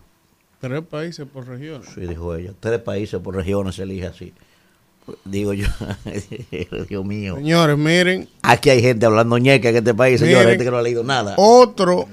Tres 0.61 0.83
países 0.83 1.27
por 1.27 1.49
región. 1.49 1.83
Sí, 1.95 2.03
dijo 2.03 2.37
ella. 2.37 2.53
Tres 2.61 2.79
países 2.79 3.21
por 3.21 3.35
regiones 3.35 3.75
se 3.75 3.83
elige 3.83 4.07
así. 4.07 4.33
Digo 5.25 5.53
yo, 5.53 5.67
Dios 6.89 7.05
mío. 7.05 7.35
Señores, 7.35 7.77
miren, 7.77 8.29
Aquí 8.43 8.71
hay 8.71 8.83
gente 8.83 9.05
hablando 9.05 9.37
ñeca 9.39 9.71
en 9.71 9.77
este 9.79 9.95
país, 9.95 10.21
señores, 10.21 10.39
Miren. 10.45 10.53
gente 10.53 10.65
que 10.65 10.71
no 10.71 10.77
ha 10.77 10.83
leído 10.83 11.03
nada. 11.03 11.35
otro, 11.39 12.07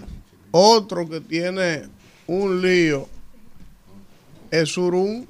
otro 0.49 1.07
que 1.07 1.21
tiene 1.21 1.83
un 2.25 2.63
lío 2.63 3.07
es 4.49 4.69
Surún. 4.69 5.27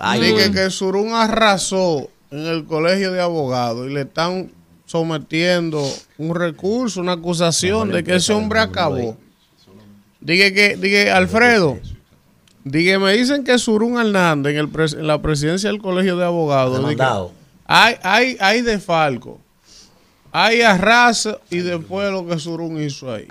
Ay, 0.00 0.32
bueno. 0.32 0.52
que 0.54 0.70
Surún 0.70 1.12
arrasó 1.12 2.08
en 2.30 2.46
el 2.46 2.64
colegio 2.64 3.12
de 3.12 3.20
abogados 3.20 3.88
y 3.88 3.92
le 3.92 4.02
están 4.02 4.50
sometiendo 4.86 5.82
un 6.18 6.34
recurso, 6.34 7.00
una 7.00 7.12
acusación 7.12 7.90
de 7.90 8.02
que 8.04 8.16
ese 8.16 8.32
hombre 8.32 8.60
acabó. 8.60 9.16
Dije 10.20 10.52
que, 10.52 10.76
dije, 10.76 11.10
Alfredo, 11.10 11.78
dije, 12.64 12.98
me 12.98 13.12
dicen 13.14 13.44
que 13.44 13.58
Surún 13.58 13.98
Hernández 13.98 14.52
en, 14.52 14.58
el 14.58 14.68
pres- 14.70 14.98
en 14.98 15.06
la 15.06 15.20
presidencia 15.22 15.70
del 15.70 15.80
colegio 15.80 16.16
de 16.16 16.24
abogados. 16.24 16.76
dije, 16.90 16.96
hay, 17.66 17.94
hay, 18.02 18.36
hay 18.40 18.62
desfalco. 18.62 19.40
Hay 20.32 20.60
arraso 20.62 21.40
y 21.50 21.58
después 21.58 22.10
lo 22.12 22.26
que 22.26 22.38
Surún 22.38 22.80
hizo 22.82 23.12
ahí. 23.12 23.26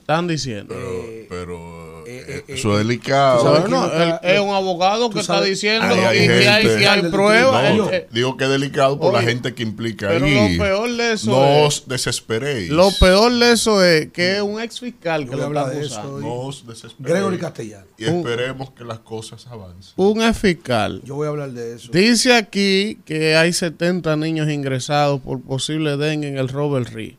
Están 0.00 0.26
diciendo. 0.26 0.74
Pero, 0.74 1.28
pero, 1.28 1.93
eh, 2.06 2.44
eso 2.48 2.72
es 2.78 2.86
delicado. 2.86 3.56
está- 3.58 4.16
él 4.22 4.34
es 4.34 4.40
un 4.40 4.50
abogado 4.54 5.10
que 5.10 5.20
está 5.20 5.40
diciendo 5.42 5.86
Ahí 5.86 6.00
hay 6.00 6.18
y 6.24 6.26
que 6.26 6.48
hay, 6.48 6.62
que 6.78 6.86
hay 6.86 7.02
No, 7.02 7.10
pruebas. 7.10 7.74
No, 7.76 7.90
Eh, 7.90 7.96
eh, 7.96 8.08
digo 8.12 8.36
que 8.36 8.44
es 8.44 8.50
delicado 8.50 8.98
por 8.98 9.14
Oye, 9.14 9.22
la 9.24 9.28
gente 9.30 9.54
que 9.54 9.62
implica 9.62 10.08
pero 10.08 10.26
ahí. 10.26 10.56
lo 10.56 10.64
peor 10.64 10.90
de 10.96 11.12
eso 11.12 11.30
no 11.30 11.44
es- 11.46 11.66
os 11.66 11.88
desesperéis. 11.88 12.70
Lo 12.70 12.90
peor 13.00 13.32
de 13.32 13.52
eso 13.52 13.84
es 13.84 14.10
que 14.12 14.36
es 14.36 14.42
un 14.42 14.60
ex 14.60 14.80
fiscal 14.80 15.28
que 15.28 15.36
lo 15.36 15.42
a 15.44 15.46
está 15.46 15.46
hablar 15.46 15.70
de 15.74 15.84
eso. 15.86 16.20
No 16.20 16.32
os 16.40 16.66
desesperéis. 16.66 17.14
Gregory 17.14 17.38
Castellano. 17.38 17.86
Y 17.98 18.04
esperemos 18.04 18.70
que 18.72 18.84
las 18.84 18.98
cosas 19.00 19.46
avancen. 19.46 19.92
Un 19.96 20.22
ex 20.22 20.38
fiscal. 20.38 21.00
Yo 21.04 21.14
voy 21.16 21.26
a 21.26 21.30
hablar 21.30 21.50
de 21.52 21.74
eso. 21.76 21.90
Dice 21.92 22.34
aquí 22.34 22.98
que 23.04 23.36
hay 23.36 23.52
70 23.52 24.16
niños 24.16 24.48
ingresados 24.50 25.20
por 25.20 25.40
posible 25.42 25.96
dengue 25.96 26.28
en 26.28 26.38
el 26.38 26.48
Robert 26.48 26.88
Reed. 26.90 27.14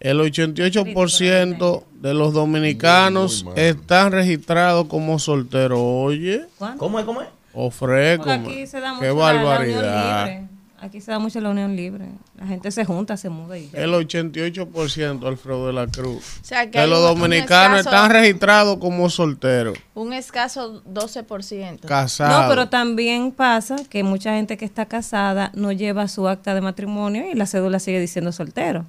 El 0.00 0.20
88% 0.20 1.82
de 2.00 2.14
los 2.14 2.32
dominicanos 2.32 3.44
Muy 3.44 3.54
están 3.56 4.12
registrados 4.12 4.86
como 4.86 5.18
solteros. 5.18 5.78
Oye, 5.82 6.42
¿Cuánto? 6.58 6.78
¿Cómo 6.78 6.98
es? 7.00 7.04
¿Cómo 7.04 7.22
es? 7.22 7.28
ofrezco. 7.52 8.30
Aquí 8.30 8.66
se 8.68 8.78
da 8.80 8.92
mucho 8.94 9.02
Qué 9.06 9.12
la- 9.14 9.32
la 9.32 9.58
unión 9.60 9.66
libre. 9.82 10.44
Aquí 10.80 11.00
se 11.00 11.10
da 11.10 11.18
mucho 11.18 11.40
la 11.40 11.50
unión 11.50 11.74
libre. 11.74 12.04
La 12.38 12.46
gente 12.46 12.70
se 12.70 12.84
junta, 12.84 13.16
se 13.16 13.28
muda 13.30 13.58
y 13.58 13.68
ya. 13.68 13.80
El 13.80 13.94
88%, 13.94 15.26
Alfredo 15.26 15.66
de 15.66 15.72
la 15.72 15.88
Cruz. 15.88 16.38
O 16.40 16.44
sea, 16.44 16.70
que 16.70 16.78
De 16.78 16.86
los 16.86 17.00
un- 17.00 17.04
un 17.10 17.14
dominicanos 17.18 17.80
escaso- 17.80 17.96
están 17.96 18.10
registrados 18.12 18.78
como 18.78 19.10
solteros, 19.10 19.76
Un 19.96 20.12
escaso 20.12 20.80
12%. 20.84 21.88
casados. 21.88 22.42
No, 22.44 22.48
pero 22.48 22.68
también 22.68 23.32
pasa 23.32 23.74
que 23.90 24.04
mucha 24.04 24.34
gente 24.34 24.56
que 24.56 24.64
está 24.64 24.86
casada 24.86 25.50
no 25.54 25.72
lleva 25.72 26.06
su 26.06 26.28
acta 26.28 26.54
de 26.54 26.60
matrimonio 26.60 27.28
y 27.28 27.34
la 27.34 27.46
cédula 27.46 27.80
sigue 27.80 27.98
diciendo 27.98 28.30
soltero. 28.30 28.84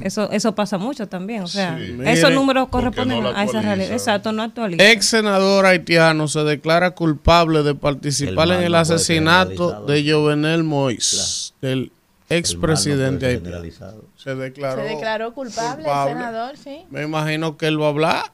Eso 0.00 0.30
eso 0.30 0.54
pasa 0.54 0.76
mucho 0.78 1.06
también, 1.08 1.42
o 1.42 1.46
sea, 1.46 1.78
Sí. 1.78 1.92
Mire, 1.92 2.12
esos 2.12 2.30
números 2.32 2.68
corresponden 2.68 3.22
no 3.22 3.30
a 3.30 3.44
esa 3.44 3.62
realidad. 3.62 3.92
Exacto, 3.92 4.32
no 4.32 4.42
actualiza. 4.42 4.90
Ex 4.90 5.06
senador 5.06 5.66
haitiano 5.66 6.28
se 6.28 6.44
declara 6.44 6.90
culpable 6.92 7.62
de 7.62 7.74
participar 7.74 8.48
El 8.48 8.54
en 8.58 8.62
el 8.64 8.74
asesinato 8.74 9.84
de 9.86 10.10
Jovenel 10.12 10.62
Mois, 10.64 11.54
del 11.62 11.90
expresidente 12.28 13.26
haitiano. 13.26 13.62
Se 14.16 14.34
declaró, 14.34 14.82
Se 14.82 14.88
declaró 14.88 15.32
culpable, 15.32 15.84
culpable. 15.84 16.12
el 16.12 16.18
senador, 16.18 16.56
sí. 16.56 16.82
Me 16.90 17.02
imagino 17.02 17.56
que 17.56 17.66
él 17.66 17.80
va 17.80 17.86
a 17.86 17.90
hablar 17.90 18.32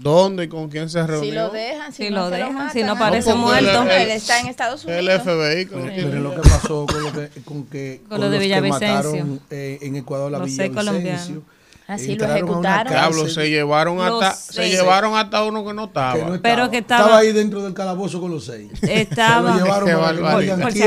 dónde 0.00 0.44
y 0.44 0.48
con 0.48 0.68
quién 0.68 0.88
se 0.88 1.06
reunió. 1.06 1.30
Si 1.30 1.36
lo 1.36 1.50
dejan, 1.50 1.92
si, 1.92 2.04
Si 2.04 2.10
no 2.10 2.16
lo 2.20 2.30
dejan, 2.30 2.54
matan, 2.54 2.72
si 2.72 2.82
no 2.82 2.92
ah, 2.92 2.98
parece 2.98 3.34
muerto. 3.34 3.82
Él, 3.82 3.90
él 3.90 4.10
está 4.10 4.40
en 4.40 4.46
Estados 4.46 4.84
Unidos. 4.84 5.00
El 5.00 5.20
FBI. 5.20 5.66
con 5.66 5.86
Miren 5.86 6.22
lo 6.22 6.34
que 6.34 6.48
pasó 6.48 6.86
con 6.86 7.02
lo 7.02 7.12
que, 7.12 7.28
con 7.44 7.64
que, 7.66 8.02
Con 8.08 8.20
lo 8.20 8.30
de 8.30 8.36
los 8.36 8.38
que 8.38 8.44
Villavicencio. 8.44 9.10
mataron 9.10 9.40
eh, 9.50 9.78
en 9.82 9.96
Ecuador 9.96 10.32
la 10.32 10.38
Los 10.38 10.50
seis 10.52 10.70
Villavicencio. 10.70 11.42
Así 11.86 12.06
lo 12.06 12.12
Entraron 12.12 12.30
a 12.30 12.36
una 12.36 12.36
ejecutaron. 12.38 12.92
Diablo, 12.92 13.28
se 13.28 13.50
llevaron 13.50 13.96
Los 13.96 14.22
hasta, 14.22 14.52
se 14.52 14.68
llevaron 14.68 15.16
hasta 15.16 15.42
uno 15.42 15.66
que 15.66 15.74
no 15.74 15.86
estaba. 15.86 16.14
que 16.14 16.24
no 16.24 16.40
Pero 16.40 16.70
que 16.70 16.78
estaba- 16.78 17.18
ahí 17.18 17.32
dentro 17.32 17.62
del 17.64 17.74
calabozo 17.74 18.20
con 18.20 18.30
los 18.30 18.44
seis. 18.44 18.70
Estaba- 18.82 19.54
Se 19.54 19.58
lo 19.58 19.64
llevaron 19.64 20.62
Por 20.62 20.72
si 20.72 20.82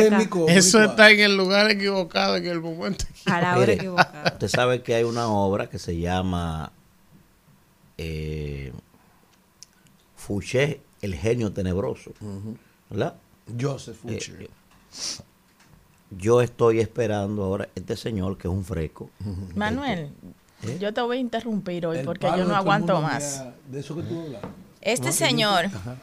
Eso 0.47 0.81
está 0.81 1.11
en 1.11 1.19
el 1.19 1.35
lugar 1.35 1.69
equivocado 1.69 2.37
en 2.37 2.47
el 2.47 2.61
momento. 2.61 3.03
A 3.25 3.41
la 3.41 3.57
hora 3.57 3.73
equivocada. 3.73 4.31
Usted 4.31 4.47
sabe 4.47 4.81
que 4.81 4.95
hay 4.95 5.03
una 5.03 5.27
obra 5.27 5.69
que 5.69 5.77
se 5.77 5.97
llama 5.97 6.71
eh, 7.97 8.71
Fouché, 10.27 10.81
el 11.01 11.15
genio 11.15 11.51
tenebroso. 11.51 12.11
¿Verdad? 12.89 13.15
Joseph 13.59 13.97
Eh, 14.07 14.19
eh, 14.39 14.49
yo 16.11 16.41
estoy 16.41 16.79
esperando 16.79 17.43
ahora 17.43 17.67
este 17.75 17.97
señor 17.97 18.37
que 18.37 18.47
es 18.47 18.53
un 18.53 18.63
freco. 18.63 19.09
Manuel, 19.55 20.11
¿Eh? 20.63 20.77
yo 20.79 20.93
te 20.93 21.01
voy 21.01 21.17
a 21.17 21.19
interrumpir 21.19 21.85
hoy 21.87 21.97
El 21.99 22.05
porque 22.05 22.27
yo 22.37 22.45
no 22.45 22.55
aguanto 22.55 23.01
más. 23.01 23.43
De 23.69 23.79
eso 23.79 23.95
que 23.95 24.03
tú 24.03 24.21
hablas. 24.21 24.41
Este 24.79 25.07
No, 25.07 25.13
señor 25.13 25.65
Ajá, 25.65 25.97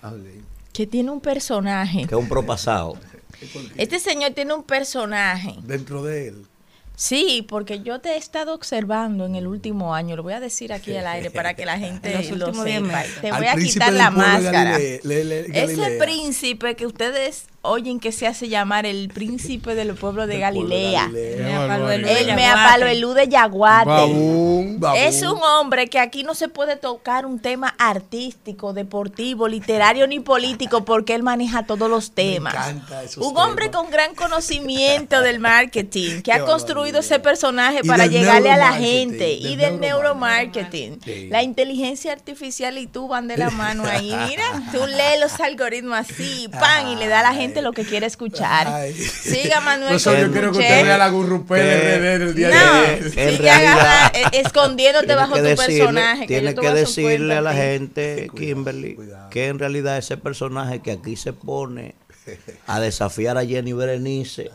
que 0.72 0.86
tiene 0.86 1.10
un 1.10 1.20
personaje. 1.20 2.06
que 2.06 2.14
es 2.14 2.20
un 2.20 2.28
propasado. 2.28 2.94
Este 3.76 3.98
señor 3.98 4.32
tiene 4.32 4.52
un 4.52 4.64
personaje. 4.64 5.54
Dentro 5.62 6.02
de 6.02 6.28
él. 6.28 6.46
Sí, 7.02 7.46
porque 7.48 7.80
yo 7.80 7.98
te 8.02 8.10
he 8.10 8.16
estado 8.18 8.52
observando 8.52 9.24
en 9.24 9.34
el 9.34 9.46
último 9.46 9.94
año. 9.94 10.16
Lo 10.16 10.22
voy 10.22 10.34
a 10.34 10.40
decir 10.40 10.70
aquí 10.70 10.94
al 10.94 11.06
aire 11.06 11.30
para 11.30 11.54
que 11.54 11.64
la 11.64 11.78
gente 11.78 12.12
lo 12.36 12.52
sepa. 12.52 13.02
Te 13.22 13.30
Al 13.30 13.38
voy 13.38 13.46
a 13.46 13.54
quitar 13.56 13.90
la 13.94 14.10
máscara. 14.10 14.72
Galilea- 14.72 15.00
le- 15.04 15.24
le- 15.24 15.62
Ese 15.64 15.92
príncipe 15.98 16.76
que 16.76 16.84
ustedes 16.84 17.46
oyen 17.62 18.00
que 18.00 18.10
se 18.10 18.26
hace 18.26 18.48
llamar 18.48 18.86
el 18.86 19.08
príncipe 19.08 19.74
del 19.74 19.94
pueblo 19.94 20.26
de 20.26 20.38
Galilea. 20.38 21.08
Me 21.08 21.94
el 21.94 22.34
meapaloelú 22.34 23.12
de 23.12 23.28
Yaguate. 23.28 23.86
Babún. 23.90 24.80
Es 24.96 25.20
un 25.22 25.38
hombre 25.42 25.88
que 25.88 25.98
aquí 25.98 26.22
no 26.22 26.34
se 26.34 26.48
puede 26.48 26.76
tocar 26.76 27.26
un 27.26 27.38
tema 27.38 27.74
artístico, 27.78 28.72
deportivo, 28.72 29.46
literario 29.46 30.06
ni 30.06 30.20
político 30.20 30.84
porque 30.86 31.14
él 31.14 31.22
maneja 31.22 31.64
todos 31.66 31.90
los 31.90 32.12
temas. 32.12 32.54
encanta 32.54 33.02
esos 33.02 33.26
Un 33.26 33.36
hombre 33.36 33.68
temas. 33.68 33.82
con 33.82 33.90
gran 33.90 34.14
conocimiento 34.14 35.20
del 35.20 35.38
marketing, 35.38 36.22
que 36.22 36.32
ha 36.32 36.38
Qué 36.38 36.44
construido 36.44 36.94
barbaridad. 36.94 37.16
ese 37.16 37.18
personaje 37.20 37.80
Y 37.82 37.86
para 37.88 38.06
llegarle 38.06 38.50
a 38.50 38.56
la 38.56 38.72
gente 38.72 39.32
y 39.34 39.56
del 39.56 39.58
del 39.58 39.80
neuromarketing. 39.80 40.98
neuromarketing. 40.98 41.00
Sí. 41.04 41.28
La 41.30 41.42
inteligencia 41.42 42.12
artificial 42.12 42.78
y 42.78 42.86
tú 42.86 43.06
van 43.08 43.28
de 43.28 43.36
la 43.36 43.50
mano 43.50 43.84
ahí. 43.84 44.14
Mira, 44.28 44.44
tú 44.72 44.86
lees 44.86 45.20
los 45.20 45.38
algoritmos 45.40 45.98
así, 45.98 46.48
pan, 46.48 46.88
y 46.88 46.96
le 46.96 47.08
da 47.08 47.20
a 47.20 47.22
la 47.24 47.34
gente 47.34 47.49
lo 47.62 47.72
que 47.72 47.84
quiere 47.84 48.06
escuchar. 48.06 48.66
Ay. 48.68 48.94
Siga 48.94 49.60
Manuel. 49.60 50.00
Con 50.02 50.16
yo 50.16 50.32
quiero 50.32 50.52
que 50.52 50.58
usted 50.58 50.84
vea 50.84 50.98
la 50.98 51.10
Que- 51.10 52.16
RD 52.18 52.18
del 52.18 52.34
día 52.34 52.50
No, 52.50 52.82
de 52.82 53.10
sigue 53.10 53.36
realidad- 53.38 53.56
agarra- 53.76 54.12
eh, 54.14 54.24
escondiéndote 54.40 55.14
bajo 55.14 55.36
tu 55.36 55.42
decirle- 55.42 55.66
personaje. 55.78 56.26
Tiene 56.26 56.54
yo 56.54 56.54
te 56.54 56.60
que 56.60 56.72
decirle 56.74 57.34
a 57.34 57.40
la 57.40 57.52
gente, 57.54 58.28
Cuidado, 58.30 58.38
Kimberly, 58.54 58.94
cuidado. 58.94 59.30
que 59.30 59.46
en 59.48 59.58
realidad 59.58 59.98
ese 59.98 60.16
personaje 60.16 60.80
que 60.80 60.92
aquí 60.92 61.16
se 61.16 61.32
pone 61.32 61.94
a 62.66 62.80
desafiar 62.80 63.36
a 63.38 63.44
Jenny 63.44 63.72
Berenice, 63.72 64.50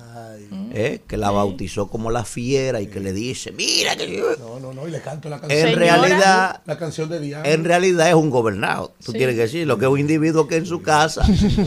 eh, 0.73 1.01
que 1.08 1.17
la 1.17 1.32
bautizó 1.32 1.88
como 1.88 2.12
la 2.12 2.23
fiera 2.23 2.80
y 2.82 2.88
que 2.88 2.99
le 2.99 3.12
dice, 3.13 3.51
mira 3.51 3.95
que 3.95 4.15
yo-". 4.15 4.36
No, 4.39 4.60
no, 4.60 4.73
no, 4.73 4.88
y 4.88 4.91
le 4.91 5.01
canto 5.01 5.28
la 5.30 5.39
canción. 5.39 5.60
en 5.60 5.73
Señora. 5.73 5.97
realidad 5.97 6.62
La 6.65 6.78
canción 6.78 7.10
de 7.10 7.19
Diana. 7.19 7.47
en 7.49 7.63
realidad 7.65 8.08
es 8.10 8.15
un 8.15 8.30
gobernado. 8.30 8.93
Tú 9.04 9.12
tienes 9.13 9.36
que 9.36 9.41
decir 9.41 9.67
lo 9.67 9.78
que 9.78 9.86
es 9.86 9.91
un 9.91 9.99
individuo 9.99 10.47
que 10.47 10.56
en 10.58 10.65
su 10.65 10.82
casa 10.82 11.25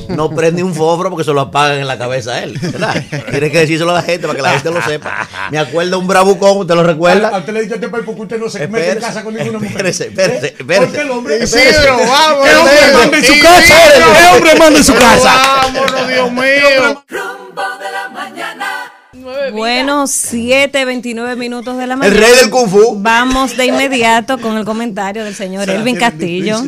no 0.08 0.30
prende 0.34 0.62
un 0.62 0.74
fósforo 0.74 1.11
porque 1.11 1.24
se 1.24 1.32
lo 1.32 1.40
apagan 1.42 1.78
en 1.78 1.87
la 1.87 1.98
cabeza 1.98 2.34
a 2.34 2.42
él. 2.42 2.58
¿verdad? 2.61 3.04
Tienes 3.30 3.52
que 3.52 3.58
decírselo 3.58 3.90
a 3.90 3.94
la 3.94 4.02
gente 4.02 4.26
para 4.26 4.37
que 4.37 4.42
la 4.42 4.50
gente 4.52 4.70
lo 4.70 4.82
sepa. 4.82 5.28
Me 5.50 5.58
acuerda 5.58 5.96
un 5.98 6.06
bravucón, 6.06 6.66
¿te 6.66 6.74
lo 6.74 6.80
A, 6.80 6.84
a 6.84 6.87
recuerda? 6.87 7.38
usted 7.38 7.52
le 7.52 7.62
este 7.62 7.88
país 7.88 8.04
porque 8.06 8.22
usted 8.22 8.38
no 8.38 8.48
se 8.48 8.61
mete 8.68 8.76
en 8.92 8.98
Espérese, 8.98 9.00
casa 9.06 9.24
con 9.24 9.34
ninguna 9.34 9.58
mujer. 9.58 9.72
espérese, 9.87 10.06
espérese, 10.08 10.46
¿Eh? 10.46 10.54
espérese. 10.58 10.87
Porque 10.87 11.00
el 11.02 11.11
hombre... 11.11 11.42
Espérese. 11.42 11.70
Isidro, 11.80 11.96
vamos. 11.98 12.46
¿Qué 12.46 12.54
hombre 12.56 12.94
manda 12.94 13.18
en 13.18 13.24
su 13.24 13.40
casa? 13.42 13.74
¿Qué 14.16 14.37
hombre 14.37 14.54
manda 14.58 14.78
en 14.78 14.84
su 14.84 14.94
casa? 14.94 15.32
Vámonos, 15.92 16.09
Dios 16.09 16.33
mío. 16.33 17.05
Rumbo 17.09 17.62
de 17.79 17.90
la 17.92 18.09
mañana. 18.11 18.92
Bueno, 19.53 20.07
7, 20.07 20.85
29 20.85 21.37
minutos 21.37 21.77
de 21.77 21.87
la 21.87 21.94
El 21.94 21.98
mañana. 22.01 22.20
rey 22.20 22.37
del 22.40 22.51
Kung 22.51 22.68
Fu. 22.68 22.96
Vamos 23.01 23.57
de 23.57 23.66
inmediato 23.66 24.38
con 24.38 24.57
el 24.57 24.64
comentario 24.64 25.24
del 25.24 25.35
señor 25.35 25.68
Elvin 25.68 25.96
Castillo. 25.96 26.59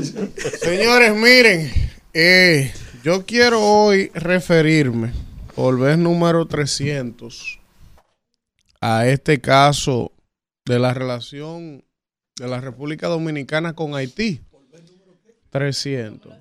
Señores, 0.60 1.14
miren, 1.14 1.70
eh, 2.12 2.72
yo 3.04 3.24
quiero 3.24 3.60
hoy 3.62 4.10
referirme, 4.14 5.12
por 5.54 5.78
vez 5.78 5.96
número 5.98 6.46
300, 6.46 7.60
a 8.80 9.06
este 9.06 9.40
caso 9.40 10.12
de 10.64 10.78
la 10.78 10.92
relación 10.94 11.84
de 12.36 12.48
la 12.48 12.60
República 12.60 13.06
Dominicana 13.08 13.74
con 13.74 13.94
Haití. 13.94 14.40
300. 15.50 16.32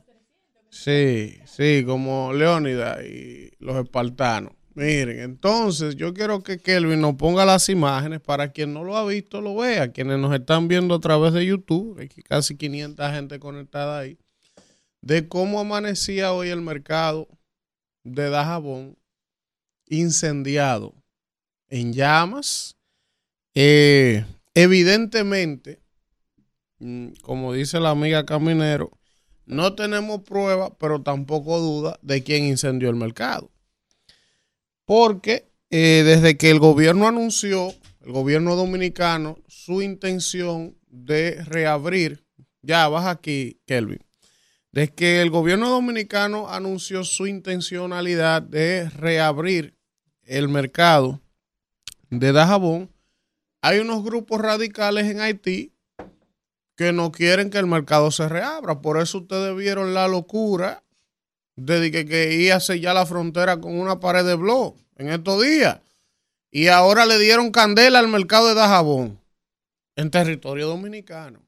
Sí, 0.80 1.38
sí, 1.46 1.84
como 1.86 2.32
Leónida 2.32 3.04
y 3.04 3.52
los 3.60 3.76
espartanos. 3.84 4.54
Miren, 4.76 5.20
entonces 5.20 5.98
yo 5.98 6.14
quiero 6.14 6.42
que 6.42 6.58
Kelvin 6.58 7.02
nos 7.02 7.16
ponga 7.16 7.46
las 7.46 7.68
imágenes 7.68 8.22
para 8.22 8.54
quien 8.54 8.74
no 8.74 8.86
lo 8.86 8.96
ha 8.96 9.06
visto 9.06 9.42
lo 9.42 9.58
vea, 9.58 9.92
quienes 9.92 10.20
nos 10.20 10.34
están 10.34 10.70
viendo 10.70 10.96
a 10.96 11.02
través 11.02 11.34
de 11.34 11.46
YouTube, 11.46 12.00
hay 12.00 12.08
casi 12.08 12.56
500 12.56 13.12
gente 13.12 13.40
conectada 13.40 14.00
ahí, 14.00 14.18
de 15.02 15.28
cómo 15.28 15.60
amanecía 15.60 16.32
hoy 16.32 16.48
el 16.48 16.62
mercado 16.62 17.28
de 18.06 18.30
Dajabón 18.30 18.98
incendiado 19.86 20.96
en 21.68 21.92
llamas. 21.92 22.78
Eh, 23.54 24.24
evidentemente, 24.54 25.82
mm, 26.78 27.10
como 27.22 27.52
dice 27.52 27.82
la 27.82 27.90
amiga 27.90 28.26
Caminero, 28.26 28.98
no 29.50 29.74
tenemos 29.74 30.22
prueba, 30.22 30.78
pero 30.78 31.02
tampoco 31.02 31.60
duda 31.60 31.98
de 32.04 32.24
quién 32.24 32.46
incendió 32.46 32.88
el 32.90 32.96
mercado. 32.96 33.50
Porque 34.86 35.52
eh, 35.72 36.04
desde 36.06 36.38
que 36.38 36.52
el 36.52 36.60
gobierno 36.60 37.08
anunció, 37.08 37.74
el 38.02 38.12
gobierno 38.12 38.56
dominicano, 38.56 39.40
su 39.48 39.82
intención 39.82 40.78
de 40.88 41.44
reabrir, 41.46 42.24
ya 42.62 42.88
baja 42.90 43.10
aquí, 43.10 43.60
Kelvin, 43.66 44.06
desde 44.72 44.94
que 44.94 45.22
el 45.24 45.32
gobierno 45.32 45.72
dominicano 45.72 46.48
anunció 46.48 47.04
su 47.04 47.26
intencionalidad 47.26 48.44
de 48.44 48.88
reabrir 48.92 49.74
el 50.26 50.48
mercado 50.48 51.22
de 52.12 52.32
Dajabón, 52.32 52.92
hay 53.62 53.80
unos 53.80 54.04
grupos 54.04 54.40
radicales 54.40 55.08
en 55.08 55.22
Haití 55.22 55.74
que 56.80 56.94
no 56.94 57.12
quieren 57.12 57.50
que 57.50 57.58
el 57.58 57.68
mercado 57.68 58.10
se 58.10 58.30
reabra. 58.30 58.82
Por 58.82 59.02
eso 59.02 59.18
ustedes 59.18 59.54
vieron 59.54 59.94
la 59.94 60.08
locura 60.08 60.82
de 61.58 61.92
que, 61.92 62.06
que 62.06 62.36
iba 62.36 62.56
a 62.56 62.62
sellar 62.62 62.96
la 62.96 63.06
frontera 63.06 63.60
con 63.60 63.78
una 63.78 64.00
pared 64.00 64.24
de 64.24 64.36
blog 64.36 64.78
en 64.96 65.10
estos 65.10 65.44
días. 65.44 65.82
Y 66.50 66.68
ahora 66.68 67.06
le 67.06 67.20
dieron 67.20 67.52
candela 67.52 68.00
al 68.00 68.08
mercado 68.08 68.48
de 68.48 68.54
Dajabón 68.54 69.20
en 69.98 70.10
territorio 70.10 70.68
dominicano. 70.68 71.46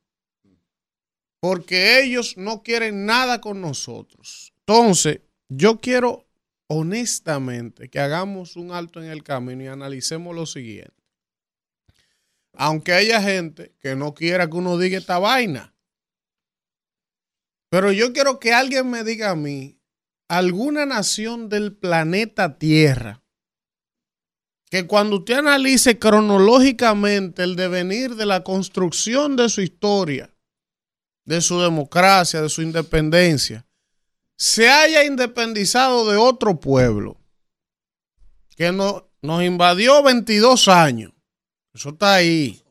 Porque 1.40 2.04
ellos 2.04 2.36
no 2.36 2.62
quieren 2.62 3.06
nada 3.06 3.40
con 3.40 3.62
nosotros. 3.62 4.52
Entonces, 4.68 5.22
yo 5.48 5.80
quiero 5.80 6.26
honestamente 6.68 7.90
que 7.90 8.02
hagamos 8.02 8.58
un 8.58 8.74
alto 8.74 9.02
en 9.02 9.10
el 9.10 9.24
camino 9.24 9.64
y 9.64 9.68
analicemos 9.68 10.36
lo 10.36 10.46
siguiente. 10.46 11.01
Aunque 12.64 12.94
haya 12.94 13.20
gente 13.24 13.74
que 13.80 13.96
no 13.96 14.14
quiera 14.14 14.48
que 14.48 14.56
uno 14.56 14.78
diga 14.78 14.96
esta 14.96 15.18
vaina. 15.18 15.74
Pero 17.72 17.92
yo 17.92 18.14
quiero 18.14 18.40
que 18.40 18.54
alguien 18.54 18.88
me 18.88 19.04
diga 19.04 19.32
a 19.32 19.36
mí, 19.36 19.82
alguna 20.28 20.86
nación 20.86 21.50
del 21.50 21.76
planeta 21.76 22.60
Tierra, 22.60 23.24
que 24.70 24.86
cuando 24.86 25.16
usted 25.16 25.40
analice 25.40 25.98
cronológicamente 25.98 27.42
el 27.42 27.56
devenir 27.56 28.14
de 28.14 28.28
la 28.28 28.44
construcción 28.44 29.36
de 29.36 29.50
su 29.50 29.62
historia, 29.62 30.32
de 31.26 31.42
su 31.42 31.60
democracia, 31.60 32.44
de 32.44 32.50
su 32.50 32.62
independencia, 32.62 33.66
se 34.38 34.70
haya 34.70 35.04
independizado 35.04 36.12
de 36.12 36.18
otro 36.18 36.60
pueblo 36.60 37.18
que 38.56 38.72
no, 38.72 39.10
nos 39.24 39.42
invadió 39.42 40.04
22 40.04 40.68
años. 40.68 41.12
Eso 41.74 41.90
está 41.90 42.16
ahí. 42.16 42.62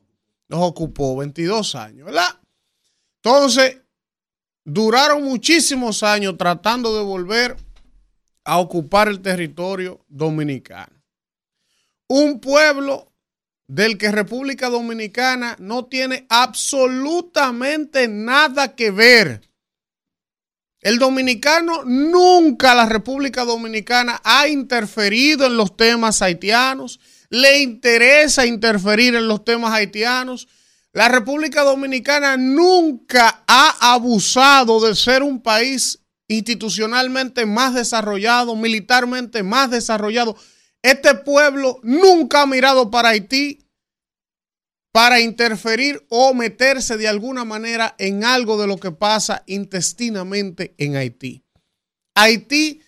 Nos 0.47 0.61
ocupó 0.61 1.15
22 1.17 1.75
años, 1.75 2.05
¿verdad? 2.05 2.39
Entonces, 3.23 3.77
duraron 4.63 5.23
muchísimos 5.23 6.03
años 6.03 6.37
tratando 6.37 6.95
de 6.97 7.03
volver 7.03 7.55
a 8.43 8.57
ocupar 8.57 9.07
el 9.07 9.21
territorio 9.21 10.03
dominicano. 10.07 11.01
Un 12.07 12.39
pueblo 12.39 13.11
del 13.67 13.97
que 13.97 14.11
República 14.11 14.69
Dominicana 14.69 15.55
no 15.57 15.85
tiene 15.85 16.25
absolutamente 16.27 18.09
nada 18.09 18.75
que 18.75 18.91
ver. 18.91 19.49
El 20.81 20.99
dominicano 20.99 21.83
nunca, 21.85 22.75
la 22.75 22.85
República 22.85 23.45
Dominicana 23.45 24.19
ha 24.25 24.47
interferido 24.49 25.45
en 25.45 25.55
los 25.55 25.77
temas 25.77 26.21
haitianos, 26.21 26.99
le 27.31 27.61
interesa 27.61 28.45
interferir 28.45 29.15
en 29.15 29.27
los 29.27 29.43
temas 29.43 29.73
haitianos. 29.73 30.47
La 30.91 31.07
República 31.07 31.63
Dominicana 31.63 32.35
nunca 32.35 33.43
ha 33.47 33.93
abusado 33.93 34.85
de 34.85 34.93
ser 34.93 35.23
un 35.23 35.41
país 35.41 36.03
institucionalmente 36.27 37.45
más 37.45 37.73
desarrollado, 37.73 38.55
militarmente 38.55 39.43
más 39.43 39.71
desarrollado. 39.71 40.35
Este 40.83 41.15
pueblo 41.15 41.79
nunca 41.83 42.41
ha 42.41 42.45
mirado 42.45 42.91
para 42.91 43.09
Haití 43.09 43.65
para 44.91 45.21
interferir 45.21 46.05
o 46.09 46.33
meterse 46.33 46.97
de 46.97 47.07
alguna 47.07 47.45
manera 47.45 47.95
en 47.97 48.25
algo 48.25 48.59
de 48.59 48.67
lo 48.67 48.75
que 48.75 48.91
pasa 48.91 49.43
intestinamente 49.47 50.75
en 50.77 50.97
Haití. 50.97 51.45
Haití 52.13 52.81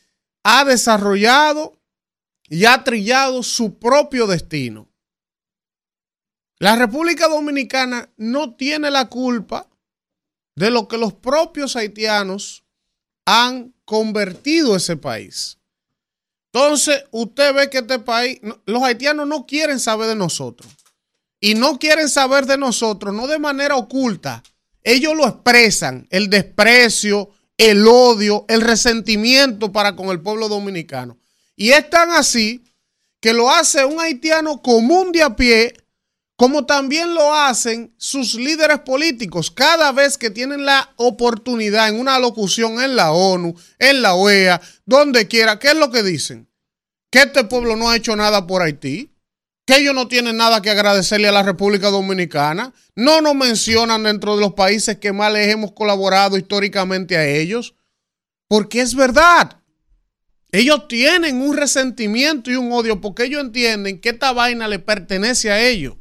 ha 0.43 0.65
desarrollado 0.65 1.82
y 2.54 2.66
ha 2.66 2.84
trillado 2.84 3.42
su 3.42 3.80
propio 3.80 4.28
destino. 4.28 4.88
La 6.60 6.76
República 6.76 7.28
Dominicana 7.28 8.13
no 8.16 8.56
tiene 8.56 8.92
la 8.92 9.10
culpa 9.10 9.68
de 10.56 10.70
lo 10.70 10.88
que 10.88 11.00
los 11.00 11.13
propios 11.13 11.76
haitianos 11.76 12.63
han 13.26 13.74
convertido 13.86 14.76
ese 14.76 14.98
país. 14.98 15.58
Entonces, 16.54 17.06
usted 17.10 17.56
ve 17.56 17.72
que 17.72 17.80
este 17.80 17.98
país, 17.98 18.39
los 18.68 18.84
haitianos 18.84 19.28
no 19.28 19.48
quieren 19.48 19.80
saber 19.80 20.08
de 20.10 20.16
nosotros 20.16 20.72
y 21.39 21.56
no 21.56 21.80
quieren 21.80 22.08
saber 22.08 22.46
de 22.46 22.60
nosotros, 22.60 23.16
no 23.16 23.26
de 23.26 23.39
manera 23.39 23.78
oculta. 23.78 24.44
Ellos 24.84 25.16
lo 25.16 25.28
expresan, 25.28 26.06
el 26.12 26.30
desprecio, 26.30 27.32
el 27.58 27.88
odio, 27.88 28.46
el 28.48 28.62
resentimiento 28.62 29.72
para 29.72 29.96
con 29.96 30.10
el 30.10 30.22
pueblo 30.22 30.50
dominicano. 30.50 31.18
Y 31.56 31.72
es 31.72 31.89
tan 31.89 32.12
así 32.12 32.63
que 33.22 33.34
lo 33.34 33.50
hace 33.50 33.86
un 33.86 34.00
haitiano 34.00 34.62
común 34.62 35.12
de 35.12 35.24
a 35.24 35.36
pie, 35.36 35.74
como 36.36 36.66
también 36.66 37.13
lo 37.13 37.34
hacen 37.34 37.94
sus 37.98 38.34
líderes 38.36 38.80
políticos 38.80 39.52
cada 39.52 39.92
vez 39.92 40.18
que 40.18 40.30
tienen 40.30 40.66
la 40.66 40.92
oportunidad 40.98 41.89
en 41.89 42.00
una 42.00 42.20
locución 42.20 42.82
en 42.82 42.96
la 42.96 43.12
ONU, 43.12 43.56
en 43.80 44.02
la 44.02 44.16
OEA, 44.16 44.62
donde 44.86 45.28
quiera. 45.28 45.60
¿Qué 45.60 45.70
es 45.70 45.76
lo 45.76 45.92
que 45.92 46.04
dicen? 46.04 46.50
Que 47.12 47.20
este 47.20 47.44
pueblo 47.46 47.76
no 47.76 47.89
ha 47.89 47.96
hecho 47.96 48.16
nada 48.16 48.48
por 48.48 48.62
Haití 48.62 49.13
que 49.66 49.78
ellos 49.78 49.96
no 49.96 50.08
tienen 50.08 50.38
nada 50.38 50.62
que 50.62 50.70
agradecerle 50.70 51.28
a 51.28 51.32
la 51.32 51.44
República 51.44 51.89
Dominicana. 51.89 52.74
No 52.96 53.22
nos 53.22 53.36
mencionan 53.36 54.04
dentro 54.04 54.36
de 54.36 54.42
los 54.42 54.54
países 54.54 54.98
que 54.98 55.13
más 55.13 55.32
les 55.32 55.48
hemos 55.48 55.72
colaborado 55.72 56.38
históricamente 56.38 57.16
a 57.18 57.26
ellos. 57.26 57.76
Porque 58.48 58.82
es 58.82 58.94
verdad. 58.94 59.62
Ellos 60.54 60.88
tienen 60.88 61.42
un 61.42 61.58
resentimiento 61.58 62.52
y 62.52 62.56
un 62.56 62.72
odio 62.72 63.02
porque 63.02 63.24
ellos 63.24 63.42
entienden 63.42 64.00
que 64.00 64.10
esta 64.10 64.32
vaina 64.34 64.68
le 64.68 64.78
pertenece 64.78 65.50
a 65.50 65.60
ellos, 65.60 65.96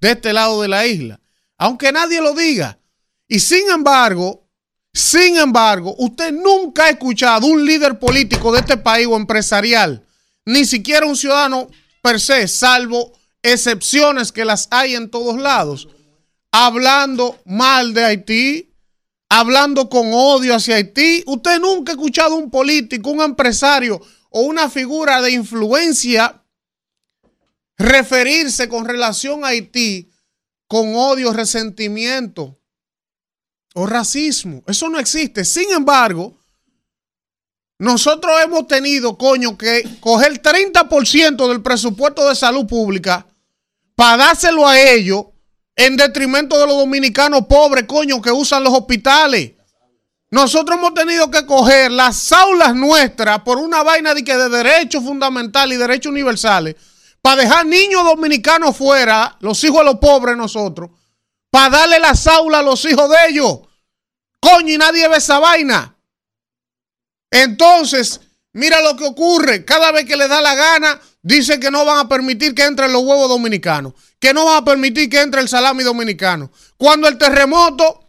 de 0.00 0.12
este 0.12 0.32
lado 0.32 0.62
de 0.62 0.68
la 0.68 0.86
isla. 0.86 1.20
Aunque 1.56 1.90
nadie 1.90 2.20
lo 2.20 2.32
diga. 2.32 2.78
Y 3.26 3.40
sin 3.40 3.68
embargo, 3.68 4.48
sin 4.92 5.36
embargo, 5.36 5.96
usted 5.98 6.32
nunca 6.32 6.84
ha 6.84 6.90
escuchado 6.90 7.48
un 7.48 7.66
líder 7.66 7.98
político 7.98 8.52
de 8.52 8.60
este 8.60 8.76
país 8.76 9.08
o 9.08 9.16
empresarial, 9.16 10.06
ni 10.44 10.64
siquiera 10.64 11.04
un 11.04 11.16
ciudadano 11.16 11.68
per 12.00 12.20
se, 12.20 12.46
salvo 12.46 13.18
excepciones 13.42 14.30
que 14.30 14.44
las 14.44 14.68
hay 14.70 14.94
en 14.94 15.10
todos 15.10 15.38
lados, 15.38 15.88
hablando 16.52 17.36
mal 17.44 17.94
de 17.94 18.04
Haití, 18.04 18.67
hablando 19.28 19.88
con 19.88 20.10
odio 20.12 20.54
hacia 20.54 20.76
Haití. 20.76 21.22
Usted 21.26 21.60
nunca 21.60 21.92
ha 21.92 21.94
escuchado 21.94 22.36
un 22.36 22.50
político, 22.50 23.10
un 23.10 23.22
empresario 23.22 24.00
o 24.30 24.42
una 24.42 24.68
figura 24.68 25.20
de 25.20 25.32
influencia 25.32 26.42
referirse 27.76 28.68
con 28.68 28.84
relación 28.84 29.44
a 29.44 29.48
Haití 29.48 30.10
con 30.66 30.94
odio, 30.94 31.32
resentimiento 31.32 32.60
o 33.74 33.86
racismo. 33.86 34.62
Eso 34.66 34.88
no 34.88 34.98
existe. 34.98 35.44
Sin 35.44 35.70
embargo, 35.72 36.36
nosotros 37.78 38.32
hemos 38.42 38.66
tenido, 38.66 39.16
coño, 39.16 39.56
que 39.56 39.98
coger 40.00 40.42
30% 40.42 41.48
del 41.48 41.62
presupuesto 41.62 42.28
de 42.28 42.34
salud 42.34 42.66
pública 42.66 43.26
para 43.94 44.26
dárselo 44.26 44.66
a 44.66 44.78
ellos 44.78 45.26
en 45.78 45.96
detrimento 45.96 46.58
de 46.58 46.66
los 46.66 46.76
dominicanos 46.76 47.46
pobres, 47.46 47.84
coño, 47.86 48.20
que 48.20 48.32
usan 48.32 48.64
los 48.64 48.74
hospitales. 48.74 49.52
Nosotros 50.28 50.76
hemos 50.76 50.92
tenido 50.92 51.30
que 51.30 51.46
coger 51.46 51.92
las 51.92 52.32
aulas 52.32 52.74
nuestras 52.74 53.40
por 53.42 53.58
una 53.58 53.84
vaina 53.84 54.12
de, 54.12 54.24
que 54.24 54.36
de 54.36 54.48
derechos 54.48 55.04
fundamentales 55.04 55.76
y 55.76 55.80
derechos 55.80 56.10
universales 56.10 56.74
para 57.22 57.42
dejar 57.42 57.64
niños 57.64 58.02
dominicanos 58.04 58.76
fuera, 58.76 59.36
los 59.38 59.62
hijos 59.62 59.78
de 59.78 59.84
los 59.84 59.98
pobres 60.00 60.36
nosotros, 60.36 60.90
para 61.48 61.78
darle 61.78 62.00
las 62.00 62.26
aulas 62.26 62.60
a 62.60 62.64
los 62.64 62.84
hijos 62.84 63.08
de 63.08 63.16
ellos. 63.30 63.60
Coño, 64.40 64.74
y 64.74 64.78
nadie 64.78 65.06
ve 65.06 65.16
esa 65.16 65.38
vaina. 65.38 65.96
Entonces, 67.30 68.20
mira 68.52 68.80
lo 68.82 68.96
que 68.96 69.04
ocurre. 69.04 69.64
Cada 69.64 69.92
vez 69.92 70.06
que 70.06 70.16
le 70.16 70.26
da 70.26 70.40
la 70.40 70.56
gana, 70.56 71.00
dicen 71.22 71.60
que 71.60 71.70
no 71.70 71.84
van 71.84 71.98
a 71.98 72.08
permitir 72.08 72.52
que 72.54 72.64
entren 72.64 72.92
los 72.92 73.02
huevos 73.04 73.28
dominicanos, 73.28 73.94
que 74.18 74.34
no 74.34 74.44
van 74.46 74.62
a 74.62 74.64
permitir 74.64 75.08
que 75.08 75.20
entre 75.20 75.40
el 75.40 75.48
salami 75.48 75.84
dominicano. 75.84 76.50
Cuando 76.76 77.08
el 77.08 77.18
terremoto, 77.18 78.08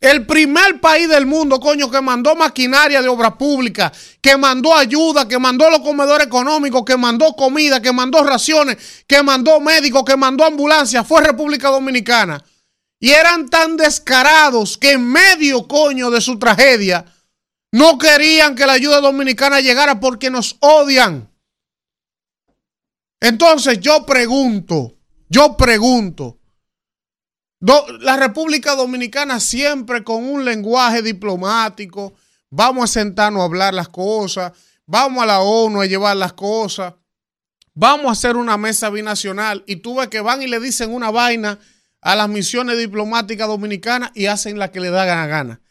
el 0.00 0.26
primer 0.26 0.80
país 0.80 1.08
del 1.08 1.26
mundo, 1.26 1.60
coño, 1.60 1.90
que 1.90 2.00
mandó 2.00 2.34
maquinaria 2.34 3.00
de 3.02 3.08
obra 3.08 3.38
pública, 3.38 3.92
que 4.20 4.36
mandó 4.36 4.74
ayuda, 4.74 5.28
que 5.28 5.38
mandó 5.38 5.70
los 5.70 5.80
comedores 5.80 6.26
económicos, 6.26 6.84
que 6.84 6.96
mandó 6.96 7.34
comida, 7.34 7.80
que 7.80 7.92
mandó 7.92 8.24
raciones, 8.24 9.04
que 9.06 9.22
mandó 9.22 9.60
médicos, 9.60 10.04
que 10.04 10.16
mandó 10.16 10.44
ambulancias, 10.44 11.06
fue 11.06 11.22
República 11.22 11.68
Dominicana. 11.68 12.44
Y 12.98 13.10
eran 13.10 13.48
tan 13.48 13.76
descarados 13.76 14.78
que 14.78 14.92
en 14.92 15.04
medio, 15.04 15.66
coño, 15.66 16.10
de 16.10 16.20
su 16.20 16.38
tragedia, 16.38 17.04
no 17.72 17.96
querían 17.96 18.54
que 18.54 18.66
la 18.66 18.74
ayuda 18.74 19.00
dominicana 19.00 19.60
llegara 19.60 19.98
porque 19.98 20.30
nos 20.30 20.56
odian. 20.60 21.30
Entonces 23.20 23.80
yo 23.80 24.04
pregunto, 24.04 24.96
yo 25.32 25.56
pregunto, 25.56 26.38
la 27.60 28.16
República 28.16 28.74
Dominicana 28.74 29.40
siempre 29.40 30.04
con 30.04 30.24
un 30.24 30.44
lenguaje 30.44 31.00
diplomático, 31.00 32.14
vamos 32.50 32.84
a 32.84 32.92
sentarnos 32.92 33.40
a 33.40 33.44
hablar 33.44 33.72
las 33.72 33.88
cosas, 33.88 34.52
vamos 34.86 35.22
a 35.22 35.26
la 35.26 35.40
ONU 35.40 35.80
a 35.80 35.86
llevar 35.86 36.16
las 36.16 36.32
cosas, 36.32 36.94
vamos 37.74 38.06
a 38.06 38.12
hacer 38.12 38.36
una 38.36 38.56
mesa 38.56 38.90
binacional 38.90 39.64
y 39.66 39.76
tú 39.76 39.96
ves 39.96 40.08
que 40.08 40.20
van 40.20 40.42
y 40.42 40.48
le 40.48 40.60
dicen 40.60 40.92
una 40.92 41.10
vaina 41.10 41.58
a 42.00 42.16
las 42.16 42.28
misiones 42.28 42.78
diplomáticas 42.78 43.48
dominicanas 43.48 44.10
y 44.14 44.26
hacen 44.26 44.58
la 44.58 44.70
que 44.70 44.80
le 44.80 44.90
da 44.90 45.06
la 45.06 45.26
gana 45.26 45.62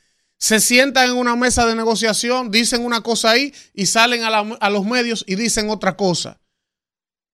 se 0.42 0.60
sientan 0.60 1.12
en 1.12 1.18
una 1.18 1.36
mesa 1.36 1.68
de 1.68 1.76
negociación, 1.76 2.50
dicen 2.50 2.84
una 2.84 3.02
cosa 3.02 3.30
ahí 3.30 3.54
y 3.76 3.86
salen 3.86 4.24
a, 4.24 4.70
los 4.72 4.86
medios 4.88 5.24
y 5.28 5.36
dicen 5.36 5.70
otra 5.70 5.96
cosa. 5.96 6.42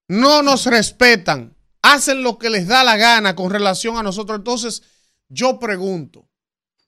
No 0.09 0.43
nos 0.43 0.65
respetan, 0.65 1.55
hacen 1.93 2.23
lo 2.23 2.37
que 2.37 2.49
les 2.49 2.67
da 2.67 2.83
la 2.83 2.97
gana 2.97 3.35
con 3.35 3.49
relación 3.49 3.97
a 3.97 4.03
nosotros. 4.03 4.37
Entonces, 4.37 4.83
yo 5.29 5.59
pregunto, 5.59 6.29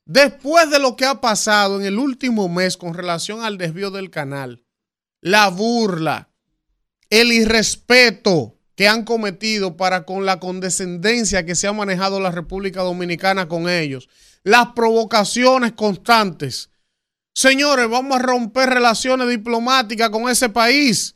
después 0.06 0.70
de 0.70 0.80
lo 0.80 0.96
que 0.96 1.06
ha 1.06 1.22
pasado 1.22 1.80
en 1.80 1.86
el 1.86 2.00
último 2.00 2.50
mes 2.50 2.78
con 2.78 2.94
relación 2.94 3.44
al 3.44 3.58
desvío 3.58 3.92
del 3.92 4.10
canal, 4.10 4.64
la 5.22 5.50
burla, 5.50 6.30
el 7.10 7.32
irrespeto 7.32 8.58
que 8.76 8.88
han 8.88 9.04
cometido 9.04 9.76
para 9.76 10.06
con 10.06 10.26
la 10.26 10.40
condescendencia 10.40 11.46
que 11.46 11.56
se 11.56 11.68
ha 11.68 11.74
manejado 11.74 12.20
la 12.20 12.32
República 12.32 12.82
Dominicana 12.82 13.48
con 13.48 13.68
ellos, 13.68 14.08
las 14.44 14.68
provocaciones 14.68 15.74
constantes. 15.74 16.70
Señores, 17.34 17.90
vamos 17.90 18.18
a 18.18 18.22
romper 18.22 18.70
relaciones 18.70 19.28
diplomáticas 19.28 20.10
con 20.10 20.30
ese 20.30 20.50
país. 20.50 21.16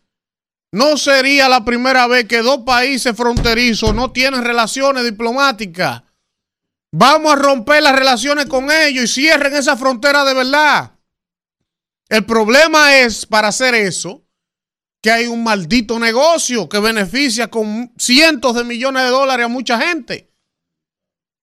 No 0.73 0.97
sería 0.97 1.47
la 1.47 1.63
primera 1.63 2.07
vez 2.07 2.27
que 2.27 2.41
dos 2.41 2.63
países 2.65 3.15
fronterizos 3.15 3.93
no 3.93 4.12
tienen 4.12 4.43
relaciones 4.43 5.03
diplomáticas. 5.03 6.01
Vamos 6.91 7.31
a 7.31 7.36
romper 7.36 7.83
las 7.83 7.95
relaciones 7.95 8.47
con 8.47 8.71
ellos 8.71 9.03
y 9.03 9.07
cierren 9.07 9.55
esa 9.55 9.77
frontera 9.77 10.25
de 10.25 10.33
verdad. 10.33 10.93
El 12.09 12.25
problema 12.25 12.97
es, 12.97 13.23
para 13.27 13.49
hacer 13.49 13.75
eso, 13.75 14.23
que 14.99 15.12
hay 15.12 15.27
un 15.27 15.43
maldito 15.43 15.99
negocio 15.99 16.67
que 16.67 16.79
beneficia 16.79 17.51
con 17.51 17.93
cientos 17.99 18.55
de 18.55 18.63
millones 18.63 19.03
de 19.03 19.09
dólares 19.09 19.45
a 19.45 19.49
mucha 19.49 19.79
gente. 19.79 20.33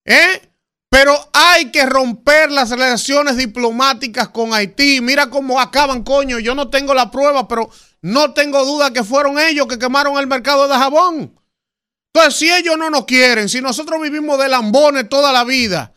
¿Eh? 0.07 0.43
Pero 0.89 1.31
hay 1.33 1.71
que 1.71 1.87
romper 1.87 2.51
las 2.51 2.71
relaciones 2.71 3.37
diplomáticas 3.37 4.31
con 4.31 4.53
Haití. 4.55 5.01
Mira 5.01 5.31
cómo 5.31 5.61
acaban, 5.61 6.03
coño. 6.03 6.41
Yo 6.41 6.57
no 6.57 6.69
tengo 6.69 6.95
la 6.95 7.13
prueba, 7.13 7.47
pero 7.47 7.71
no 8.03 8.33
tengo 8.33 8.65
duda 8.65 8.93
que 8.93 9.05
fueron 9.05 9.39
ellos 9.39 9.67
que 9.67 9.79
quemaron 9.79 10.19
el 10.19 10.27
mercado 10.27 10.67
de 10.69 10.75
jabón. 10.75 11.39
Entonces, 12.13 12.39
si 12.39 12.51
ellos 12.51 12.77
no 12.79 12.91
nos 12.91 13.05
quieren, 13.05 13.49
si 13.49 13.61
nosotros 13.61 14.01
vivimos 14.01 14.39
de 14.39 14.49
lambones 14.49 15.09
toda 15.09 15.33
la 15.33 15.45
vida, 15.45 15.93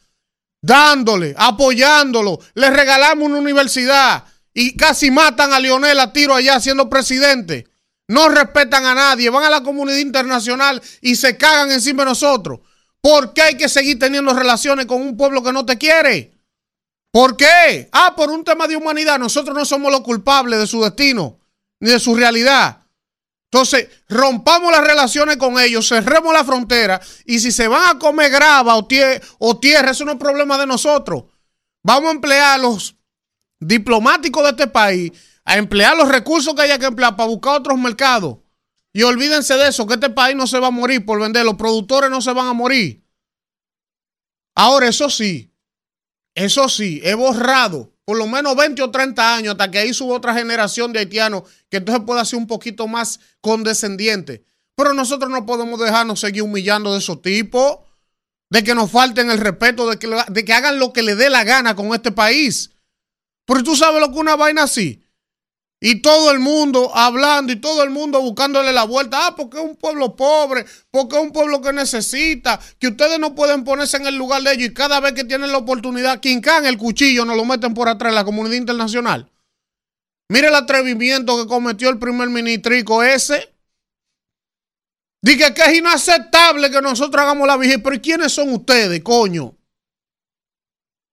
dándole, 0.61 1.33
apoyándolo, 1.37 2.39
le 2.53 2.69
regalamos 2.69 3.27
una 3.27 3.39
universidad 3.39 4.25
y 4.53 4.75
casi 4.75 5.11
matan 5.11 5.53
a 5.53 5.59
Lionel 5.59 5.99
a 5.99 6.13
tiro 6.13 6.35
allá 6.35 6.59
siendo 6.59 6.89
presidente. 6.89 7.67
No 8.07 8.27
respetan 8.29 8.85
a 8.85 8.93
nadie, 8.93 9.29
van 9.29 9.45
a 9.45 9.49
la 9.49 9.63
comunidad 9.63 9.97
internacional 9.97 10.81
y 11.01 11.15
se 11.15 11.37
cagan 11.37 11.71
encima 11.71 12.03
de 12.03 12.09
nosotros. 12.09 12.59
¿Por 13.01 13.33
qué 13.33 13.41
hay 13.41 13.57
que 13.57 13.69
seguir 13.69 13.97
teniendo 13.97 14.33
relaciones 14.33 14.85
con 14.85 15.01
un 15.01 15.17
pueblo 15.17 15.41
que 15.41 15.53
no 15.53 15.65
te 15.65 15.77
quiere? 15.77 16.33
¿Por 17.11 17.37
qué? 17.37 17.89
Ah, 17.91 18.13
por 18.15 18.29
un 18.29 18.43
tema 18.43 18.67
de 18.67 18.75
humanidad. 18.75 19.17
Nosotros 19.17 19.55
no 19.55 19.65
somos 19.65 19.91
los 19.91 20.01
culpables 20.01 20.59
de 20.59 20.67
su 20.67 20.83
destino 20.83 21.39
ni 21.83 21.89
de 21.89 21.99
su 21.99 22.15
realidad. 22.15 22.85
Entonces, 23.51 23.89
rompamos 24.07 24.71
las 24.71 24.87
relaciones 24.87 25.35
con 25.35 25.59
ellos, 25.59 25.85
cerremos 25.85 26.33
la 26.33 26.45
frontera 26.45 27.01
y 27.25 27.39
si 27.39 27.51
se 27.51 27.67
van 27.67 27.97
a 27.97 27.99
comer 27.99 28.31
grava 28.31 28.73
o, 28.77 28.87
tierra, 28.87 29.91
eso 29.91 30.05
no 30.05 30.13
es 30.13 30.17
problema 30.17 30.57
de 30.57 30.65
nosotros. 30.65 31.25
Vamos 31.83 32.07
a 32.07 32.13
emplear 32.13 32.59
los 32.61 32.95
diplomáticos 33.59 34.43
de 34.43 34.49
este 34.51 34.67
país, 34.67 35.11
a 35.43 35.57
emplear 35.57 35.97
los 35.97 36.07
recursos 36.07 36.55
que 36.55 36.61
haya 36.61 36.79
que 36.79 36.85
emplear 36.85 37.17
para 37.17 37.27
buscar 37.27 37.57
otros 37.57 37.77
mercados. 37.77 38.37
Y 38.93 39.03
olvídense 39.03 39.55
de 39.55 39.67
eso, 39.67 39.85
que 39.85 39.95
este 39.95 40.09
país 40.09 40.37
no 40.37 40.47
se 40.47 40.59
va 40.59 40.67
a 40.67 40.71
morir 40.71 41.05
por 41.05 41.19
vender, 41.19 41.43
los 41.43 41.55
productores 41.55 42.09
no 42.09 42.21
se 42.21 42.31
van 42.31 42.47
a 42.47 42.53
morir. 42.53 43.05
Ahora, 44.55 44.87
eso 44.87 45.09
sí, 45.09 45.53
eso 46.33 46.69
sí, 46.69 47.01
he 47.03 47.13
borrado 47.13 47.92
por 48.05 48.17
lo 48.17 48.27
menos 48.27 48.55
20 48.55 48.81
o 48.81 48.91
30 48.91 49.35
años 49.35 49.51
hasta 49.51 49.71
que 49.71 49.79
ahí 49.79 49.93
suba 49.93 50.15
otra 50.15 50.33
generación 50.33 50.91
de 50.91 50.99
haitianos 50.99 51.43
que 51.69 51.77
entonces 51.77 52.03
pueda 52.05 52.25
ser 52.25 52.39
un 52.39 52.47
poquito 52.47 52.87
más 52.87 53.19
condescendiente. 53.41 54.43
Pero 54.75 54.93
nosotros 54.93 55.29
no 55.29 55.45
podemos 55.45 55.79
dejarnos 55.79 56.19
seguir 56.19 56.43
humillando 56.43 56.93
de 56.93 56.99
esos 56.99 57.21
tipos, 57.21 57.77
de 58.49 58.63
que 58.63 58.75
nos 58.75 58.91
falten 58.91 59.31
el 59.31 59.37
respeto, 59.37 59.89
de 59.89 59.97
que, 59.97 60.07
de 60.27 60.45
que 60.45 60.53
hagan 60.53 60.79
lo 60.79 60.93
que 60.93 61.03
le 61.03 61.15
dé 61.15 61.29
la 61.29 61.43
gana 61.43 61.75
con 61.75 61.93
este 61.93 62.11
país. 62.11 62.71
Porque 63.45 63.63
tú 63.63 63.75
sabes 63.75 63.99
lo 64.01 64.11
que 64.11 64.19
una 64.19 64.35
vaina 64.35 64.63
así. 64.63 65.02
Y 65.85 65.95
todo 65.95 66.31
el 66.31 66.39
mundo 66.39 66.95
hablando 66.95 67.51
y 67.51 67.57
todo 67.57 67.83
el 67.83 67.89
mundo 67.89 68.21
buscándole 68.21 68.71
la 68.71 68.85
vuelta. 68.85 69.27
Ah, 69.27 69.35
porque 69.35 69.57
es 69.57 69.63
un 69.65 69.75
pueblo 69.75 70.15
pobre, 70.15 70.65
porque 70.89 71.17
es 71.17 71.21
un 71.21 71.33
pueblo 71.33 71.61
que 71.61 71.73
necesita, 71.73 72.57
que 72.79 72.87
ustedes 72.87 73.19
no 73.19 73.35
pueden 73.35 73.65
ponerse 73.65 73.97
en 73.97 74.05
el 74.05 74.15
lugar 74.15 74.43
de 74.43 74.53
ellos 74.53 74.69
y 74.69 74.73
cada 74.73 75.01
vez 75.01 75.11
que 75.11 75.25
tienen 75.25 75.51
la 75.51 75.57
oportunidad, 75.57 76.21
quincan 76.21 76.65
el 76.65 76.77
cuchillo, 76.77 77.25
nos 77.25 77.35
lo 77.35 77.43
meten 77.43 77.73
por 77.73 77.89
atrás 77.89 78.13
la 78.13 78.23
comunidad 78.23 78.55
internacional. 78.55 79.29
Mire 80.29 80.47
el 80.47 80.55
atrevimiento 80.55 81.37
que 81.37 81.49
cometió 81.49 81.89
el 81.89 81.99
primer 81.99 82.29
ministrico 82.29 83.03
ese. 83.03 83.53
Dije 85.21 85.53
que 85.53 85.63
es 85.63 85.73
inaceptable 85.79 86.71
que 86.71 86.81
nosotros 86.81 87.21
hagamos 87.21 87.45
la 87.45 87.57
vigilia. 87.57 87.83
Pero 87.83 88.01
¿quiénes 88.01 88.31
son 88.31 88.53
ustedes, 88.53 89.03
coño? 89.03 89.57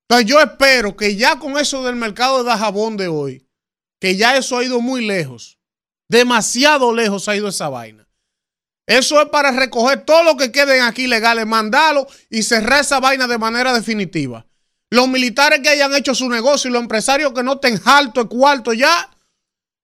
Entonces 0.09 0.31
yo 0.31 0.39
espero 0.39 0.97
que 0.97 1.17
ya 1.17 1.41
con 1.41 1.59
eso 1.59 1.83
del 1.83 1.97
mercado 1.97 2.45
de 2.45 2.53
jabón 2.53 2.97
de 2.97 3.09
hoy, 3.09 3.50
que 4.01 4.17
ya 4.17 4.37
eso 4.37 4.59
ha 4.59 4.65
ido 4.65 4.81
muy 4.81 5.07
lejos. 5.07 5.59
Demasiado 6.09 6.93
lejos 6.93 7.29
ha 7.29 7.37
ido 7.37 7.49
esa 7.49 7.69
vaina. 7.69 8.09
Eso 8.87 9.21
es 9.23 9.29
para 9.29 9.53
recoger 9.53 10.05
todo 10.05 10.25
lo 10.25 10.37
que 10.37 10.51
queden 10.51 10.83
aquí 10.83 11.07
legales, 11.07 11.47
mandarlo 11.47 12.09
y 12.29 12.43
cerrar 12.43 12.81
esa 12.81 12.99
vaina 12.99 13.29
de 13.29 13.39
manera 13.39 13.73
definitiva. 13.73 14.45
Los 14.91 15.07
militares 15.07 15.61
que 15.61 15.69
hayan 15.69 15.95
hecho 15.95 16.15
su 16.17 16.29
negocio 16.29 16.69
y 16.69 16.73
los 16.73 16.83
empresarios 16.83 17.33
que 17.33 17.45
no 17.45 17.53
estén 17.53 17.81
alto 17.85 18.21
el 18.21 18.29
cuarto 18.29 18.73
ya, 18.73 19.09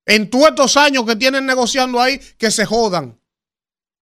en 0.06 0.28
todos 0.28 0.48
estos 0.48 0.76
años 0.76 1.04
que 1.06 1.14
tienen 1.14 1.46
negociando 1.46 2.00
ahí, 2.00 2.18
que 2.38 2.50
se 2.50 2.66
jodan. 2.66 3.20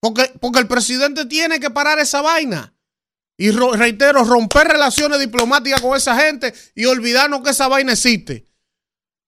Porque, 0.00 0.32
porque 0.40 0.60
el 0.60 0.68
presidente 0.68 1.26
tiene 1.26 1.60
que 1.60 1.70
parar 1.70 1.98
esa 1.98 2.22
vaina. 2.22 2.74
Y 3.36 3.50
reitero, 3.50 4.24
romper 4.24 4.68
relaciones 4.68 5.18
diplomáticas 5.18 5.80
con 5.82 5.96
esa 5.96 6.16
gente 6.16 6.54
y 6.74 6.84
olvidarnos 6.86 7.42
que 7.42 7.50
esa 7.50 7.68
vaina 7.68 7.92
existe. 7.92 8.46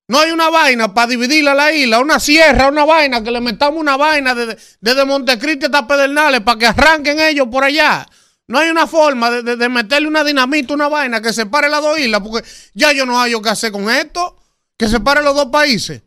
No 0.09 0.21
hay 0.21 0.31
una 0.31 0.51
vaina 0.51 0.95
para 0.95 1.09
dividirla 1.09 1.55
la 1.55 1.73
isla, 1.73 1.99
una 1.99 2.21
sierra, 2.21 2.69
una 2.69 2.85
vaina, 2.85 3.25
que 3.25 3.31
le 3.31 3.41
metamos 3.41 3.81
una 3.81 3.97
vaina 3.97 4.35
desde, 4.35 4.57
desde 4.81 5.05
Montecristi 5.05 5.67
hasta 5.67 5.87
Pedernales 5.87 6.43
para 6.43 6.59
que 6.59 6.67
arranquen 6.67 7.19
ellos 7.19 7.49
por 7.51 7.65
allá. 7.65 8.07
No 8.49 8.61
hay 8.61 8.71
una 8.71 8.87
forma 8.87 9.31
de, 9.31 9.69
meterle 9.69 10.07
una 10.07 10.23
dinamita, 10.23 10.75
una 10.75 10.89
vaina 10.89 11.21
que 11.21 11.33
separe 11.33 11.69
las 11.69 11.83
dos 11.83 11.99
islas, 11.99 12.21
porque 12.21 12.49
ya 12.75 12.93
yo 12.93 13.05
no 13.05 13.21
hay 13.21 13.33
qué 13.43 13.49
hacer 13.49 13.73
con 13.73 13.91
esto, 13.91 14.37
que 14.77 14.87
separe 14.89 15.23
los 15.23 15.35
dos 15.35 15.47
países. 15.47 16.03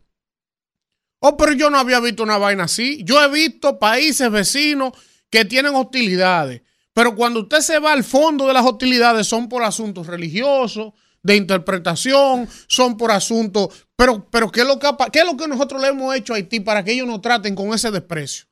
Oh, 1.18 1.36
pero 1.36 1.52
yo 1.52 1.68
no 1.68 1.78
había 1.78 2.00
visto 2.00 2.22
una 2.22 2.38
vaina 2.38 2.64
así. 2.64 3.02
Yo 3.04 3.22
he 3.22 3.28
visto 3.28 3.78
países 3.78 4.30
vecinos 4.30 4.92
que 5.28 5.44
tienen 5.44 5.74
hostilidades, 5.74 6.62
pero 6.94 7.14
cuando 7.14 7.40
usted 7.40 7.60
se 7.60 7.78
va 7.78 7.92
al 7.92 8.04
fondo 8.04 8.46
de 8.46 8.54
las 8.54 8.64
hostilidades 8.64 9.26
son 9.26 9.50
por 9.50 9.62
asuntos 9.62 10.06
religiosos, 10.06 10.94
de 11.22 11.36
interpretación, 11.36 12.48
son 12.66 12.96
por 12.96 13.12
asuntos. 13.12 13.86
Pero, 13.96 14.28
pero 14.30 14.50
¿qué, 14.50 14.62
es 14.62 14.66
lo 14.66 14.78
que, 14.78 14.88
¿qué 15.12 15.20
es 15.20 15.26
lo 15.26 15.36
que 15.36 15.48
nosotros 15.48 15.80
le 15.80 15.88
hemos 15.88 16.14
hecho 16.14 16.32
a 16.32 16.36
Haití 16.36 16.60
para 16.60 16.82
que 16.82 16.92
ellos 16.92 17.06
nos 17.06 17.20
traten 17.20 17.54
con 17.54 17.72
ese 17.74 17.90
desprecio? 17.90 18.46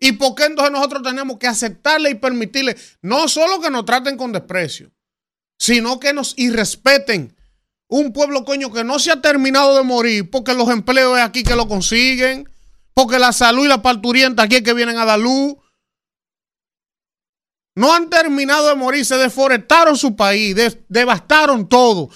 ¿Y 0.00 0.12
por 0.12 0.34
qué 0.34 0.44
entonces 0.44 0.72
nosotros 0.72 1.02
tenemos 1.02 1.38
que 1.38 1.48
aceptarle 1.48 2.10
y 2.10 2.14
permitirle 2.14 2.76
no 3.02 3.28
solo 3.28 3.60
que 3.60 3.70
nos 3.70 3.84
traten 3.84 4.16
con 4.16 4.32
desprecio, 4.32 4.92
sino 5.58 5.98
que 5.98 6.12
nos 6.12 6.34
irrespeten? 6.38 7.36
Un 7.88 8.12
pueblo 8.12 8.44
coño 8.44 8.72
que 8.72 8.84
no 8.84 8.98
se 8.98 9.10
ha 9.10 9.20
terminado 9.20 9.76
de 9.76 9.82
morir 9.82 10.30
porque 10.30 10.54
los 10.54 10.68
empleos 10.68 11.18
es 11.18 11.24
aquí 11.24 11.42
que 11.42 11.56
lo 11.56 11.66
consiguen, 11.66 12.48
porque 12.94 13.18
la 13.18 13.32
salud 13.32 13.64
y 13.64 13.68
la 13.68 13.82
parturienta 13.82 14.44
aquí 14.44 14.56
es 14.56 14.62
que 14.62 14.74
vienen 14.74 14.98
a 14.98 15.04
dar 15.04 15.18
luz, 15.18 15.56
no 17.78 17.94
han 17.94 18.10
terminado 18.10 18.66
de 18.66 18.74
morir, 18.74 19.04
se 19.04 19.16
deforestaron 19.16 19.96
su 19.96 20.16
país, 20.16 20.56
devastaron 20.88 21.68
todo. 21.68 22.10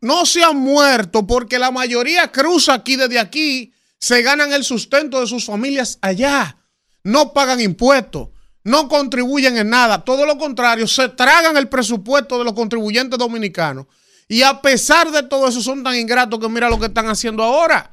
No 0.00 0.24
se 0.24 0.42
han 0.42 0.56
muerto 0.56 1.26
porque 1.26 1.58
la 1.58 1.70
mayoría 1.70 2.32
cruza 2.32 2.72
aquí 2.72 2.96
desde 2.96 3.18
aquí, 3.18 3.74
se 3.98 4.22
ganan 4.22 4.54
el 4.54 4.64
sustento 4.64 5.20
de 5.20 5.26
sus 5.26 5.44
familias 5.44 5.98
allá. 6.00 6.56
No 7.02 7.34
pagan 7.34 7.60
impuestos, 7.60 8.30
no 8.62 8.88
contribuyen 8.88 9.58
en 9.58 9.68
nada. 9.68 10.02
Todo 10.02 10.24
lo 10.24 10.38
contrario, 10.38 10.86
se 10.86 11.10
tragan 11.10 11.58
el 11.58 11.68
presupuesto 11.68 12.38
de 12.38 12.44
los 12.44 12.54
contribuyentes 12.54 13.18
dominicanos. 13.18 13.84
Y 14.26 14.40
a 14.40 14.62
pesar 14.62 15.10
de 15.10 15.22
todo 15.24 15.48
eso, 15.48 15.60
son 15.60 15.84
tan 15.84 15.96
ingratos 15.96 16.40
que 16.40 16.48
mira 16.48 16.70
lo 16.70 16.80
que 16.80 16.86
están 16.86 17.08
haciendo 17.08 17.42
ahora. 17.42 17.92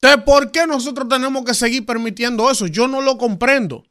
Entonces, 0.00 0.24
¿por 0.24 0.50
qué 0.50 0.66
nosotros 0.66 1.06
tenemos 1.06 1.44
que 1.44 1.52
seguir 1.52 1.84
permitiendo 1.84 2.50
eso? 2.50 2.66
Yo 2.66 2.88
no 2.88 3.02
lo 3.02 3.18
comprendo. 3.18 3.85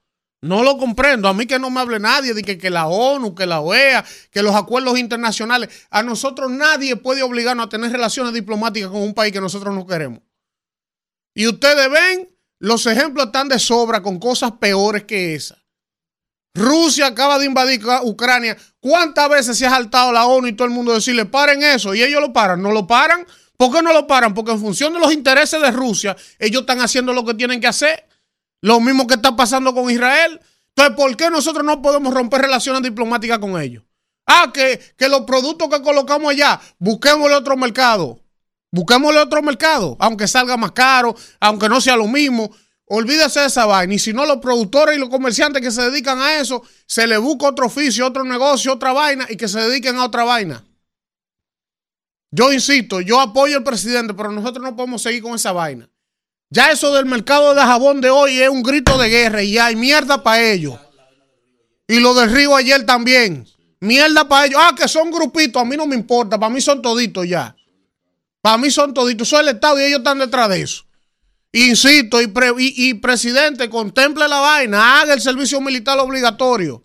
No 0.45 0.61
lo 0.61 0.77
comprendo. 0.77 1.27
A 1.27 1.33
mí 1.33 1.47
que 1.47 1.57
no 1.57 1.71
me 1.71 1.79
hable 1.79 1.99
nadie 1.99 2.35
de 2.35 2.43
que, 2.43 2.59
que, 2.59 2.69
la 2.69 2.85
ONU, 2.85 3.33
que 3.33 3.47
la 3.47 3.61
OEA, 3.61 4.05
que 4.29 4.43
los 4.43 4.55
acuerdos 4.55 4.99
internacionales. 4.99 5.69
A 5.89 6.03
nosotros 6.03 6.51
nadie 6.51 6.95
puede 6.95 7.23
obligarnos 7.23 7.65
a 7.65 7.69
tener 7.69 7.91
relaciones 7.91 8.31
diplomáticas 8.31 8.91
con 8.91 9.01
un 9.01 9.15
país 9.15 9.33
que 9.33 9.41
nosotros 9.41 9.73
no 9.73 9.87
queremos. 9.87 10.21
Y 11.33 11.47
ustedes 11.47 11.89
ven, 11.89 12.29
los 12.59 12.85
ejemplos 12.85 13.25
están 13.25 13.49
de 13.49 13.57
sobra 13.57 14.03
con 14.03 14.19
cosas 14.19 14.51
peores 14.51 15.05
que 15.05 15.33
esa. 15.33 15.57
Rusia 16.53 17.07
acaba 17.07 17.39
de 17.39 17.47
invadir 17.47 17.81
Ucrania. 18.03 18.55
¿Cuántas 18.79 19.27
veces 19.29 19.57
se 19.57 19.65
ha 19.65 19.71
saltado 19.71 20.11
la 20.11 20.27
ONU 20.27 20.47
y 20.47 20.53
todo 20.53 20.67
el 20.67 20.73
mundo 20.75 20.93
decirle 20.93 21.25
paren 21.25 21.63
eso? 21.63 21.95
Y 21.95 22.03
ellos 22.03 22.21
lo 22.21 22.31
paran. 22.31 22.61
¿No 22.61 22.71
lo 22.71 22.85
paran? 22.85 23.25
¿Por 23.57 23.73
qué 23.73 23.81
no 23.81 23.91
lo 23.93 24.05
paran? 24.05 24.35
Porque 24.35 24.51
en 24.51 24.59
función 24.59 24.93
de 24.93 24.99
los 24.99 25.11
intereses 25.11 25.59
de 25.59 25.71
Rusia, 25.71 26.15
ellos 26.37 26.61
están 26.61 26.81
haciendo 26.81 27.13
lo 27.13 27.25
que 27.25 27.33
tienen 27.33 27.59
que 27.59 27.67
hacer. 27.67 28.04
Lo 28.65 28.79
mismo 28.79 29.05
que 29.05 29.13
está 29.13 29.35
pasando 29.35 29.75
con 29.75 29.91
Israel. 29.91 30.41
Entonces, 30.69 30.95
¿por 30.95 31.15
qué 31.15 31.29
nosotros 31.29 31.63
no 31.63 31.83
podemos 31.83 32.11
romper 32.11 32.41
relaciones 32.41 32.81
diplomáticas 32.81 33.37
con 33.37 33.61
ellos? 33.61 33.83
Ah, 34.25 34.49
que, 34.51 34.79
que 34.97 35.07
los 35.07 35.21
productos 35.21 35.69
que 35.69 35.83
colocamos 35.83 36.31
allá, 36.31 36.59
busquémosle 36.79 37.35
otro 37.35 37.55
mercado. 37.57 38.19
Busquémosle 38.71 39.19
otro 39.19 39.43
mercado, 39.43 39.95
aunque 39.99 40.27
salga 40.27 40.57
más 40.57 40.71
caro, 40.71 41.15
aunque 41.39 41.69
no 41.69 41.79
sea 41.79 41.95
lo 41.95 42.07
mismo. 42.07 42.49
Olvídese 42.85 43.41
de 43.41 43.45
esa 43.45 43.67
vaina. 43.67 43.93
Y 43.93 43.99
si 43.99 44.13
no, 44.13 44.25
los 44.25 44.37
productores 44.37 44.97
y 44.97 44.99
los 44.99 45.09
comerciantes 45.09 45.61
que 45.61 45.69
se 45.69 45.83
dedican 45.83 46.19
a 46.19 46.39
eso, 46.39 46.63
se 46.87 47.05
le 47.05 47.19
busca 47.19 47.45
otro 47.45 47.67
oficio, 47.67 48.07
otro 48.07 48.23
negocio, 48.23 48.73
otra 48.73 48.93
vaina 48.93 49.27
y 49.29 49.37
que 49.37 49.47
se 49.47 49.59
dediquen 49.59 49.97
a 49.97 50.05
otra 50.05 50.23
vaina. 50.23 50.65
Yo 52.31 52.51
insisto, 52.51 52.99
yo 52.99 53.21
apoyo 53.21 53.57
al 53.57 53.63
presidente, 53.63 54.15
pero 54.15 54.31
nosotros 54.31 54.63
no 54.63 54.75
podemos 54.75 55.03
seguir 55.03 55.21
con 55.21 55.35
esa 55.35 55.51
vaina. 55.51 55.87
Ya 56.49 56.71
eso 56.71 56.93
del 56.93 57.05
mercado 57.05 57.53
de 57.53 57.61
jabón 57.61 58.01
de 58.01 58.09
hoy 58.09 58.39
es 58.39 58.49
un 58.49 58.63
grito 58.63 58.97
de 58.97 59.09
guerra 59.09 59.43
y 59.43 59.53
ya 59.53 59.67
hay 59.67 59.75
mierda 59.75 60.23
para 60.23 60.41
ellos. 60.41 60.79
Y 61.87 61.99
lo 61.99 62.13
del 62.13 62.31
río 62.31 62.55
ayer 62.55 62.85
también. 62.85 63.47
Mierda 63.79 64.27
para 64.27 64.45
ellos. 64.47 64.59
Ah, 64.61 64.73
que 64.75 64.87
son 64.87 65.11
grupitos, 65.11 65.61
a 65.61 65.65
mí 65.65 65.75
no 65.77 65.85
me 65.85 65.95
importa, 65.95 66.39
para 66.39 66.53
mí 66.53 66.61
son 66.61 66.81
toditos 66.81 67.27
ya. 67.27 67.55
Para 68.41 68.57
mí 68.57 68.69
son 68.71 68.93
toditos. 68.93 69.27
Soy 69.27 69.41
el 69.41 69.49
Estado 69.49 69.79
y 69.79 69.83
ellos 69.83 69.99
están 69.99 70.19
detrás 70.19 70.49
de 70.49 70.61
eso. 70.61 70.85
Insisto, 71.51 72.21
y, 72.21 72.31
y, 72.57 72.93
presidente, 72.95 73.69
contemple 73.69 74.27
la 74.27 74.39
vaina, 74.39 75.01
haga 75.01 75.13
el 75.13 75.21
servicio 75.21 75.61
militar 75.61 75.97
obligatorio. 75.99 76.83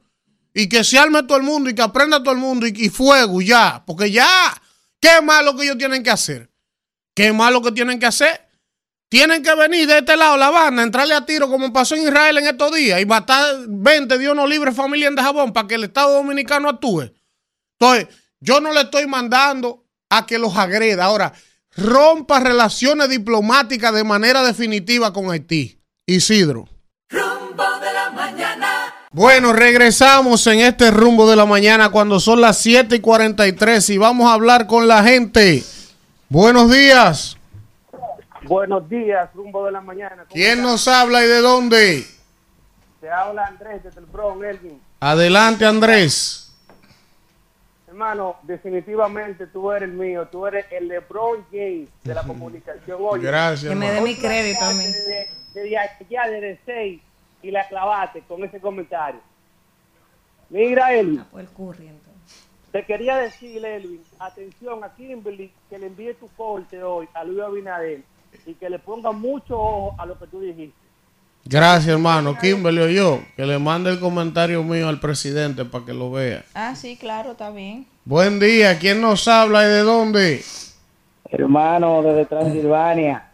Y 0.55 0.69
que 0.69 0.85
se 0.85 0.99
arme 0.99 1.23
todo 1.25 1.39
el 1.39 1.43
mundo 1.43 1.71
y 1.71 1.75
que 1.75 1.83
aprenda 1.83 2.23
todo 2.23 2.33
el 2.33 2.39
mundo 2.39 2.67
y, 2.67 2.73
y 2.77 2.89
fuego 2.89 3.41
ya. 3.41 3.83
Porque 3.87 4.11
ya, 4.11 4.29
qué 5.01 5.21
malo 5.23 5.57
que 5.57 5.65
ellos 5.65 5.79
tienen 5.79 6.03
que 6.03 6.11
hacer. 6.11 6.51
Qué 7.15 7.33
malo 7.33 7.63
que 7.63 7.73
tienen 7.73 7.99
que 7.99 8.07
hacer. 8.07 8.50
Tienen 9.11 9.43
que 9.43 9.53
venir 9.57 9.89
de 9.89 9.99
este 9.99 10.17
lado 10.17 10.37
la 10.37 10.51
banda, 10.51 10.85
entrarle 10.85 11.15
a 11.15 11.27
tiro 11.27 11.49
como 11.49 11.73
pasó 11.73 11.97
en 11.97 12.05
Israel 12.05 12.39
en 12.39 12.47
estos 12.47 12.73
días 12.73 13.01
y 13.01 13.07
matar 13.07 13.57
20 13.67 14.17
Dios 14.19 14.37
no 14.37 14.47
libre 14.47 14.71
familia 14.71 15.09
en 15.09 15.17
de 15.17 15.23
jabón 15.23 15.53
para 15.53 15.67
que 15.67 15.75
el 15.75 15.83
Estado 15.83 16.15
Dominicano 16.15 16.69
actúe. 16.69 17.13
Entonces, 17.79 18.07
Yo 18.39 18.61
no 18.61 18.73
le 18.73 18.83
estoy 18.83 19.09
mandando 19.09 19.85
a 20.09 20.27
que 20.27 20.39
los 20.39 20.57
agreda. 20.57 21.07
Ahora, 21.07 21.33
rompa 21.77 22.39
relaciones 22.39 23.09
diplomáticas 23.09 23.93
de 23.93 24.05
manera 24.05 24.45
definitiva 24.45 25.13
con 25.13 25.31
Haití. 25.31 25.81
Isidro. 26.07 26.69
Rumbo 27.11 27.65
de 27.81 27.93
la 27.93 28.11
mañana. 28.11 28.95
Bueno, 29.11 29.53
regresamos 29.53 30.47
en 30.47 30.61
este 30.61 30.93
rumbo 30.93 31.29
de 31.29 31.35
la 31.35 31.47
mañana 31.47 31.91
cuando 31.91 32.21
son 32.21 32.41
las 32.41 32.59
7 32.59 32.97
y 32.97 33.01
43 33.01 33.91
y 33.91 33.99
vamos 33.99 34.31
a 34.31 34.35
hablar 34.35 34.69
con 34.69 34.87
la 34.87 35.03
gente. 35.03 35.65
Buenos 36.29 36.71
días. 36.71 37.40
Buenos 38.43 38.89
días, 38.89 39.29
rumbo 39.35 39.65
de 39.67 39.73
la 39.73 39.81
mañana. 39.81 40.25
¿Cómo 40.25 40.29
¿Quién 40.33 40.63
nos 40.63 40.89
habla 40.89 41.23
y 41.25 41.29
de 41.29 41.41
dónde? 41.41 42.07
Te 43.01 43.11
habla 43.11 43.47
Andrés 43.47 43.83
desde 43.83 44.01
el 44.01 44.07
Bronx, 44.07 44.45
Elvin. 44.45 44.81
Adelante, 45.01 45.65
Andrés. 45.65 46.53
Hermano, 47.87 48.37
definitivamente 48.43 49.47
tú 49.47 49.71
eres 49.73 49.89
el 49.89 49.95
mío. 49.95 50.27
Tú 50.29 50.47
eres 50.47 50.65
el 50.71 50.89
LeBron 50.89 51.45
James 51.51 51.89
de 52.03 52.15
la 52.15 52.23
comunicación. 52.23 52.99
Oye, 53.01 53.27
Gracias, 53.27 53.69
Que 53.71 53.77
me 53.77 53.91
dé 53.91 54.01
mi 54.01 54.17
crédito 54.17 54.65
a 54.65 54.73
mí. 54.73 54.85
Desde, 54.85 55.29
desde 55.55 55.79
allá, 55.79 56.31
desde 56.31 56.61
6, 56.65 57.01
y 57.43 57.51
la 57.51 57.69
clavaste 57.69 58.23
con 58.23 58.45
ese 58.45 58.61
comentario. 58.61 59.21
Mira, 60.49 60.95
Elvin, 60.95 61.25
el 61.37 61.49
curry, 61.49 61.89
entonces. 61.89 62.49
te 62.73 62.85
quería 62.85 63.17
decir, 63.17 63.65
Elvin, 63.65 64.03
atención 64.19 64.83
a 64.83 64.95
Kimberly, 64.95 65.53
que 65.69 65.79
le 65.79 65.87
envíe 65.87 66.15
tu 66.15 66.29
corte 66.29 66.83
hoy 66.83 67.09
a 67.15 67.25
Luis 67.25 67.41
Abinader 67.41 68.03
y 68.51 68.55
que 68.55 68.69
le 68.71 68.79
ponga 68.79 69.13
mucho 69.13 69.59
ojo 69.59 69.95
a 69.99 70.07
lo 70.07 70.19
que 70.19 70.27
tú 70.27 70.41
dijiste. 70.41 70.75
Gracias, 71.45 71.87
hermano. 71.89 72.37
Kimberly 72.39 72.81
o 72.83 72.89
yo, 72.89 73.21
que 73.37 73.47
le 73.47 73.59
mande 73.59 73.91
el 73.91 73.99
comentario 73.99 74.63
mío 74.63 74.89
al 74.89 75.01
presidente 75.01 75.65
para 75.65 75.85
que 75.87 75.95
lo 75.95 76.11
vea. 76.11 76.45
Ah, 76.55 76.75
sí, 76.77 76.97
claro, 76.97 77.33
está 77.33 77.51
bien. 77.51 77.87
Buen 78.05 78.39
día. 78.39 78.79
¿Quién 78.79 79.01
nos 79.01 79.27
habla 79.27 79.65
y 79.65 79.69
de 79.69 79.79
dónde? 79.81 80.45
Hermano, 81.31 82.03
desde 82.03 82.27
Transilvania. 82.27 83.27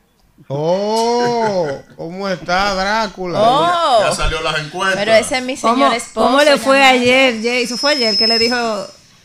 Oh, 0.49 1.67
¿cómo 1.97 2.29
está 2.29 2.75
Drácula? 2.75 3.39
Oh, 3.43 4.01
Ya 4.07 4.13
salió 4.13 4.41
las 4.43 4.59
encuestas. 4.61 4.97
pero 4.97 5.13
ese 5.13 5.39
es 5.39 5.43
mi 5.45 5.57
señor 5.57 5.75
¿Cómo, 5.77 5.93
esposo. 5.93 6.27
cómo 6.27 6.43
le 6.43 6.59
fue 6.59 6.83
ayer, 6.85 7.43
Jay? 7.43 7.63
Eso 7.65 7.77
fue 7.79 7.93
ayer 7.93 8.17
que 8.19 8.27
le 8.27 8.39
dijo, 8.39 8.57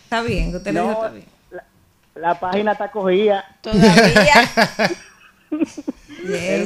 está 0.05 0.21
bien, 0.21 0.51
que 0.51 0.57
usted 0.57 0.71
le 0.73 0.79
dijo, 0.79 0.91
No, 0.91 0.97
está 1.05 1.09
bien. 1.09 1.25
la, 1.51 1.63
la 2.15 2.39
página 2.39 2.71
está 2.71 2.89
cogida. 2.89 3.43
Todavía. 3.61 4.49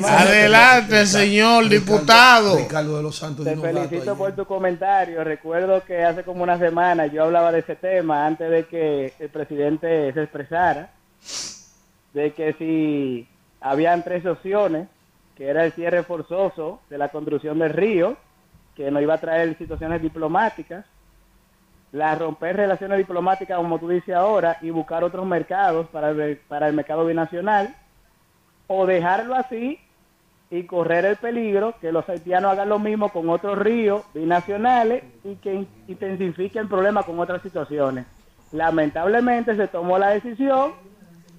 Adelante, 0.07 1.05
señor 1.05 1.69
diputado. 1.69 2.57
Ricardo 2.57 2.97
de 2.97 3.03
los 3.03 3.15
Santos 3.15 3.45
Te 3.45 3.55
felicito 3.55 4.15
por 4.15 4.33
tu 4.33 4.45
comentario. 4.45 5.23
Recuerdo 5.23 5.83
que 5.83 6.03
hace 6.03 6.23
como 6.23 6.43
una 6.43 6.57
semana 6.57 7.07
yo 7.07 7.23
hablaba 7.23 7.51
de 7.51 7.59
ese 7.59 7.75
tema 7.75 8.25
antes 8.25 8.49
de 8.49 8.65
que 8.65 9.13
el 9.19 9.29
presidente 9.29 10.11
se 10.13 10.23
expresara, 10.23 10.91
de 12.13 12.33
que 12.33 12.53
si 12.53 13.27
habían 13.61 14.03
tres 14.03 14.25
opciones, 14.25 14.87
que 15.35 15.47
era 15.47 15.65
el 15.65 15.71
cierre 15.73 16.03
forzoso 16.03 16.81
de 16.89 16.97
la 16.97 17.09
construcción 17.09 17.59
del 17.59 17.73
río, 17.73 18.17
que 18.75 18.91
nos 18.91 19.01
iba 19.01 19.15
a 19.15 19.19
traer 19.19 19.57
situaciones 19.57 20.01
diplomáticas, 20.01 20.85
la 21.91 22.13
romper 22.15 22.57
relaciones 22.57 22.97
diplomáticas, 22.97 23.57
como 23.57 23.79
tú 23.79 23.87
dices 23.87 24.13
ahora, 24.13 24.57
y 24.61 24.69
buscar 24.69 25.03
otros 25.03 25.25
mercados 25.25 25.87
para 25.87 26.09
el, 26.09 26.37
para 26.37 26.67
el 26.67 26.73
mercado 26.73 27.05
binacional, 27.05 27.73
o 28.67 28.85
dejarlo 28.85 29.35
así 29.35 29.79
y 30.49 30.63
correr 30.63 31.05
el 31.05 31.15
peligro 31.17 31.73
que 31.81 31.91
los 31.91 32.07
haitianos 32.07 32.51
hagan 32.51 32.69
lo 32.69 32.79
mismo 32.79 33.09
con 33.09 33.29
otros 33.29 33.57
ríos 33.57 34.03
binacionales 34.13 35.03
y 35.23 35.35
que 35.35 35.53
in- 35.53 35.67
intensifiquen 35.87 36.63
el 36.63 36.67
problema 36.67 37.03
con 37.03 37.19
otras 37.19 37.41
situaciones. 37.41 38.05
Lamentablemente 38.51 39.55
se 39.55 39.67
tomó 39.67 39.97
la 39.97 40.09
decisión 40.09 40.73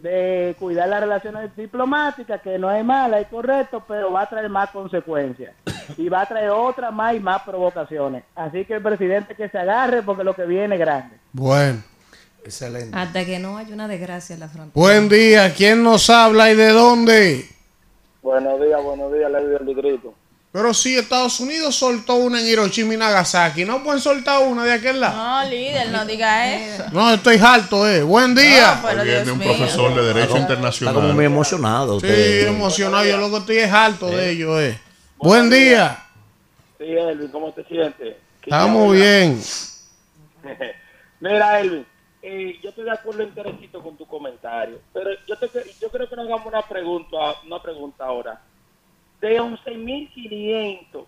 de 0.03 0.55
cuidar 0.59 0.89
las 0.89 1.01
relaciones 1.01 1.57
diplomáticas, 1.57 2.41
que 2.43 2.59
no 2.59 2.71
es 2.71 2.85
mala, 2.85 3.19
es 3.19 3.29
correcto, 3.29 3.83
pero 3.89 4.13
va 4.13 4.23
a 4.23 4.29
traer 4.29 4.51
más 4.51 4.71
consecuencias 4.71 5.55
y 5.97 6.09
va 6.09 6.21
a 6.23 6.27
traer 6.27 6.51
otras 6.51 6.93
más 6.93 7.15
y 7.15 7.21
más 7.21 7.43
provocaciones. 7.43 8.25
Así 8.35 8.65
que 8.67 8.75
el 8.75 8.83
presidente 8.83 9.35
que 9.35 9.49
se 9.49 9.59
agarre 9.59 10.03
porque 10.03 10.23
lo 10.25 10.35
que 10.35 10.45
viene 10.45 10.75
es 10.75 10.81
grande. 10.81 11.17
Bueno, 11.33 11.83
Excelente. 12.51 12.97
Hasta 12.97 13.25
que 13.25 13.41
no 13.41 13.59
haya 13.59 13.75
una 13.75 13.89
desgracia 13.89 14.35
en 14.35 14.41
la 14.41 14.49
frontera. 14.49 14.73
buen 14.75 15.09
día. 15.09 15.53
¿Quién 15.53 15.83
nos 15.83 16.09
habla 16.09 16.49
y 16.51 16.55
de 16.55 16.69
dónde? 16.69 17.49
Buenos 18.23 18.61
días, 18.61 18.81
buenos 18.85 19.13
días, 19.13 19.31
le 19.33 19.45
del 19.49 19.67
distrito. 19.67 20.15
Pero 20.53 20.73
si 20.73 20.97
Estados 20.97 21.41
Unidos 21.41 21.75
soltó 21.75 22.15
una 22.15 22.41
en 22.41 22.47
Hiroshima 22.47 22.95
y 22.95 22.97
Nagasaki, 22.97 23.65
¿no 23.65 23.83
pueden 23.83 24.01
soltar 24.01 24.43
una 24.47 24.65
de 24.65 24.73
aquel 24.73 25.01
lado? 25.01 25.17
No, 25.17 25.51
líder, 25.51 25.91
no 25.91 26.07
diga 26.07 26.55
eso. 26.57 26.85
No, 26.93 27.13
estoy 27.13 27.37
harto, 27.37 27.87
eh. 27.89 28.03
Buen 28.03 28.35
día. 28.35 28.81
No, 28.81 29.05
Dios 29.05 29.29
un 29.29 29.39
mío. 29.39 29.49
profesor 29.55 29.95
de 29.95 30.03
Derecho 30.03 30.27
Está 30.29 30.39
Internacional. 30.39 30.95
como 30.95 31.13
muy 31.13 31.25
emocionado 31.25 31.99
Sí, 32.01 32.07
usted. 32.07 32.47
emocionado. 32.47 33.05
Yo 33.05 33.17
lo 33.19 33.31
que 33.31 33.37
estoy 33.39 33.59
es 33.59 33.73
harto 33.73 34.07
de 34.07 34.31
ellos, 34.31 34.61
eh. 34.63 34.79
Buen 35.19 35.51
día. 35.51 35.99
Sí, 36.79 36.85
Elvin, 36.85 37.29
¿cómo 37.29 37.53
te 37.53 37.65
sientes? 37.65 38.17
Estamos 38.43 38.93
bien. 38.95 39.43
Mira, 41.21 41.61
Elvin, 41.61 41.85
eh, 42.29 42.59
yo 42.63 42.71
estoy 42.71 42.85
de 42.85 42.91
acuerdo 42.91 43.23
enterecito 43.23 43.83
con 43.83 43.97
tu 43.97 44.05
comentario, 44.07 44.81
pero 44.93 45.11
yo, 45.27 45.37
te, 45.37 45.49
yo 45.81 45.89
creo 45.91 46.09
que 46.09 46.17
nos 46.17 46.27
hagamos 46.27 46.47
una 46.47 46.63
pregunta, 46.63 47.17
una 47.47 47.63
pregunta 47.63 48.05
ahora. 48.05 48.41
De 49.21 49.41
11.500 49.41 51.05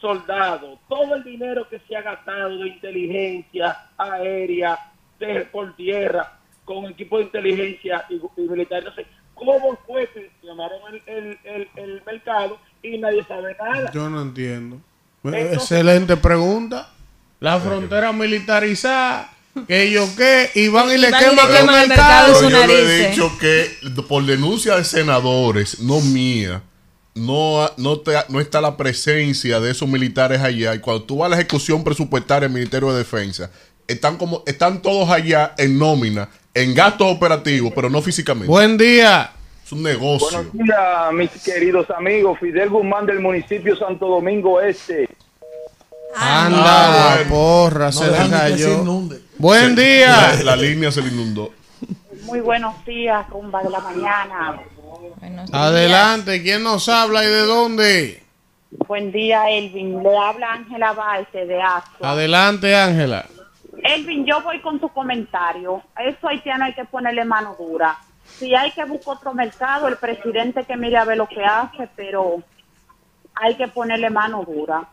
soldados, 0.00 0.78
todo 0.88 1.14
el 1.14 1.24
dinero 1.24 1.68
que 1.68 1.78
se 1.80 1.96
ha 1.96 2.02
gastado 2.02 2.58
de 2.58 2.68
inteligencia 2.68 3.76
aérea, 3.96 4.78
de, 5.18 5.42
por 5.46 5.74
tierra, 5.76 6.38
con 6.64 6.86
equipo 6.86 7.18
de 7.18 7.24
inteligencia 7.24 8.04
y, 8.08 8.14
y 8.16 8.40
militar, 8.48 8.82
no 8.84 8.92
sé, 8.94 9.06
¿cómo 9.34 9.76
fue 9.86 10.08
que 10.08 10.30
llamaron 10.42 10.80
el, 10.94 11.02
el, 11.06 11.38
el, 11.44 11.68
el 11.76 12.02
mercado 12.04 12.58
y 12.82 12.98
nadie 12.98 13.22
sabe 13.24 13.56
nada? 13.58 13.90
Yo 13.92 14.08
no 14.10 14.22
entiendo. 14.22 14.78
Entonces- 15.22 15.52
Excelente 15.54 16.16
pregunta. 16.16 16.90
La 17.40 17.58
frontera 17.60 18.12
militarizada, 18.12 19.30
que 19.68 19.90
yo 19.90 20.06
qué, 20.16 20.50
y 20.54 20.68
van 20.68 20.90
y 20.90 20.98
le 20.98 21.10
van 21.10 21.22
y 21.22 21.26
le 21.26 21.30
queman 21.32 21.50
el 21.50 21.56
queman 21.58 21.82
el 21.82 21.88
mercado. 21.88 22.42
yo 22.50 22.66
le 22.66 22.74
he 23.04 23.08
dicho 23.10 23.32
que 23.38 23.70
por 24.08 24.24
denuncia 24.24 24.76
de 24.76 24.84
senadores, 24.84 25.80
no 25.80 26.00
mía, 26.00 26.62
no, 27.14 27.70
no, 27.76 28.00
te- 28.00 28.12
no 28.28 28.40
está 28.40 28.60
la 28.60 28.76
presencia 28.76 29.60
de 29.60 29.70
esos 29.70 29.88
militares 29.88 30.40
allá. 30.40 30.74
Y 30.74 30.80
cuando 30.80 31.04
tú 31.04 31.18
vas 31.18 31.26
a 31.26 31.30
la 31.30 31.36
ejecución 31.36 31.84
presupuestaria 31.84 32.48
del 32.48 32.54
Ministerio 32.56 32.92
de 32.92 32.98
Defensa, 32.98 33.50
están 33.86 34.16
como 34.16 34.42
están 34.46 34.82
todos 34.82 35.08
allá 35.10 35.54
en 35.58 35.78
nómina, 35.78 36.28
en 36.54 36.74
gastos 36.74 37.06
operativos, 37.08 37.72
pero 37.74 37.88
no 37.88 38.02
físicamente. 38.02 38.48
Buen 38.48 38.76
día. 38.76 39.30
Es 39.64 39.72
un 39.72 39.82
negocio. 39.82 40.28
Buenos 40.30 40.52
días, 40.52 41.12
mis 41.14 41.30
queridos 41.42 41.88
amigos. 41.90 42.38
Fidel 42.38 42.68
Guzmán 42.68 43.06
del 43.06 43.20
municipio 43.20 43.74
Santo 43.76 44.08
Domingo 44.08 44.60
Este. 44.60 45.08
Anda, 46.16 47.12
Ah, 47.14 47.16
la 47.22 47.28
porra, 47.28 47.86
No 47.86 47.92
se 47.92 48.10
le 48.10 48.30
cayó. 48.30 48.80
inunde. 48.82 49.20
Buen 49.38 49.74
día. 49.74 50.34
la 50.42 50.56
línea 50.56 50.90
se 50.90 51.02
le 51.02 51.08
inundó. 51.08 51.50
Muy 52.22 52.40
buenos 52.40 52.82
días, 52.84 53.28
rumba 53.28 53.62
de 53.62 53.70
la 53.70 53.80
mañana. 53.80 54.60
Buenos 55.20 55.46
días. 55.50 55.50
Adelante, 55.52 56.42
¿quién 56.42 56.62
nos 56.62 56.88
habla 56.88 57.22
y 57.24 57.26
de 57.26 57.40
dónde? 57.40 58.22
Buen 58.88 59.12
día, 59.12 59.50
Elvin. 59.50 60.02
Le 60.02 60.16
habla 60.16 60.52
Ángela 60.52 60.92
Baite 60.92 61.46
de 61.46 61.60
Asco. 61.62 62.04
Adelante, 62.04 62.74
Ángela. 62.74 63.26
Elvin, 63.82 64.24
yo 64.24 64.40
voy 64.42 64.60
con 64.60 64.80
tu 64.80 64.88
comentario. 64.88 65.82
A 65.94 66.04
eso 66.04 66.28
haitiano 66.28 66.64
hay 66.64 66.74
que 66.74 66.84
ponerle 66.84 67.24
mano 67.24 67.54
dura. 67.58 67.98
Si 68.38 68.54
hay 68.54 68.70
que 68.72 68.84
buscar 68.84 69.16
otro 69.16 69.34
mercado, 69.34 69.86
el 69.88 69.96
presidente 69.96 70.64
que 70.64 70.76
mire 70.76 70.96
a 70.96 71.04
ver 71.04 71.18
lo 71.18 71.28
que 71.28 71.44
hace, 71.44 71.88
pero 71.94 72.36
hay 73.34 73.54
que 73.56 73.68
ponerle 73.68 74.10
mano 74.10 74.44
dura. 74.44 74.88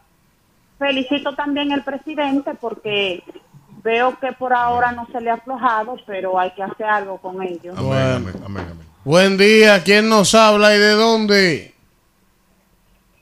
Felicito 0.81 1.35
también 1.35 1.71
al 1.71 1.83
presidente 1.83 2.55
porque 2.59 3.21
veo 3.83 4.17
que 4.19 4.31
por 4.31 4.51
ahora 4.51 4.91
no 4.91 5.07
se 5.11 5.21
le 5.21 5.29
ha 5.29 5.35
aflojado, 5.35 5.95
pero 6.07 6.39
hay 6.39 6.49
que 6.55 6.63
hacer 6.63 6.87
algo 6.87 7.19
con 7.19 7.39
ellos. 7.43 7.77
Amén, 7.77 7.87
Bueno. 7.87 8.15
amén, 8.15 8.33
amén, 8.43 8.65
amén. 8.71 8.87
Buen 9.03 9.37
día, 9.37 9.83
¿quién 9.83 10.09
nos 10.09 10.33
habla 10.33 10.75
y 10.75 10.79
de 10.79 10.91
dónde? 10.93 11.75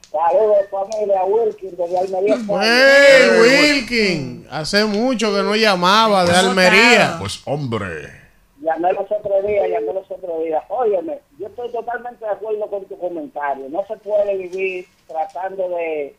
Saludos, 0.09 0.57
familia 0.71 1.21
Wilkin, 1.25 1.75
desde 1.75 1.99
Almería. 1.99 2.37
Hey, 2.61 3.29
Wilkin. 3.41 4.47
Hace 4.49 4.85
mucho 4.85 5.35
que 5.35 5.43
no 5.43 5.53
llamaba 5.53 6.23
de 6.23 6.31
Almería. 6.37 7.17
Pues 7.19 7.41
hombre. 7.43 8.19
Llamé 8.61 8.93
los 8.93 9.11
otros 9.11 9.45
días, 9.45 9.67
llamé 9.69 9.93
los 9.93 10.09
otros 10.09 10.43
días. 10.45 10.63
Óyeme, 10.69 11.19
yo 11.37 11.47
estoy 11.47 11.69
totalmente 11.73 12.23
de 12.23 12.31
acuerdo 12.31 12.67
con 12.67 12.85
tu 12.85 12.97
comentario. 12.97 13.67
No 13.67 13.85
se 13.85 13.97
puede 13.97 14.37
vivir 14.37 14.87
tratando 15.07 15.67
de, 15.69 16.15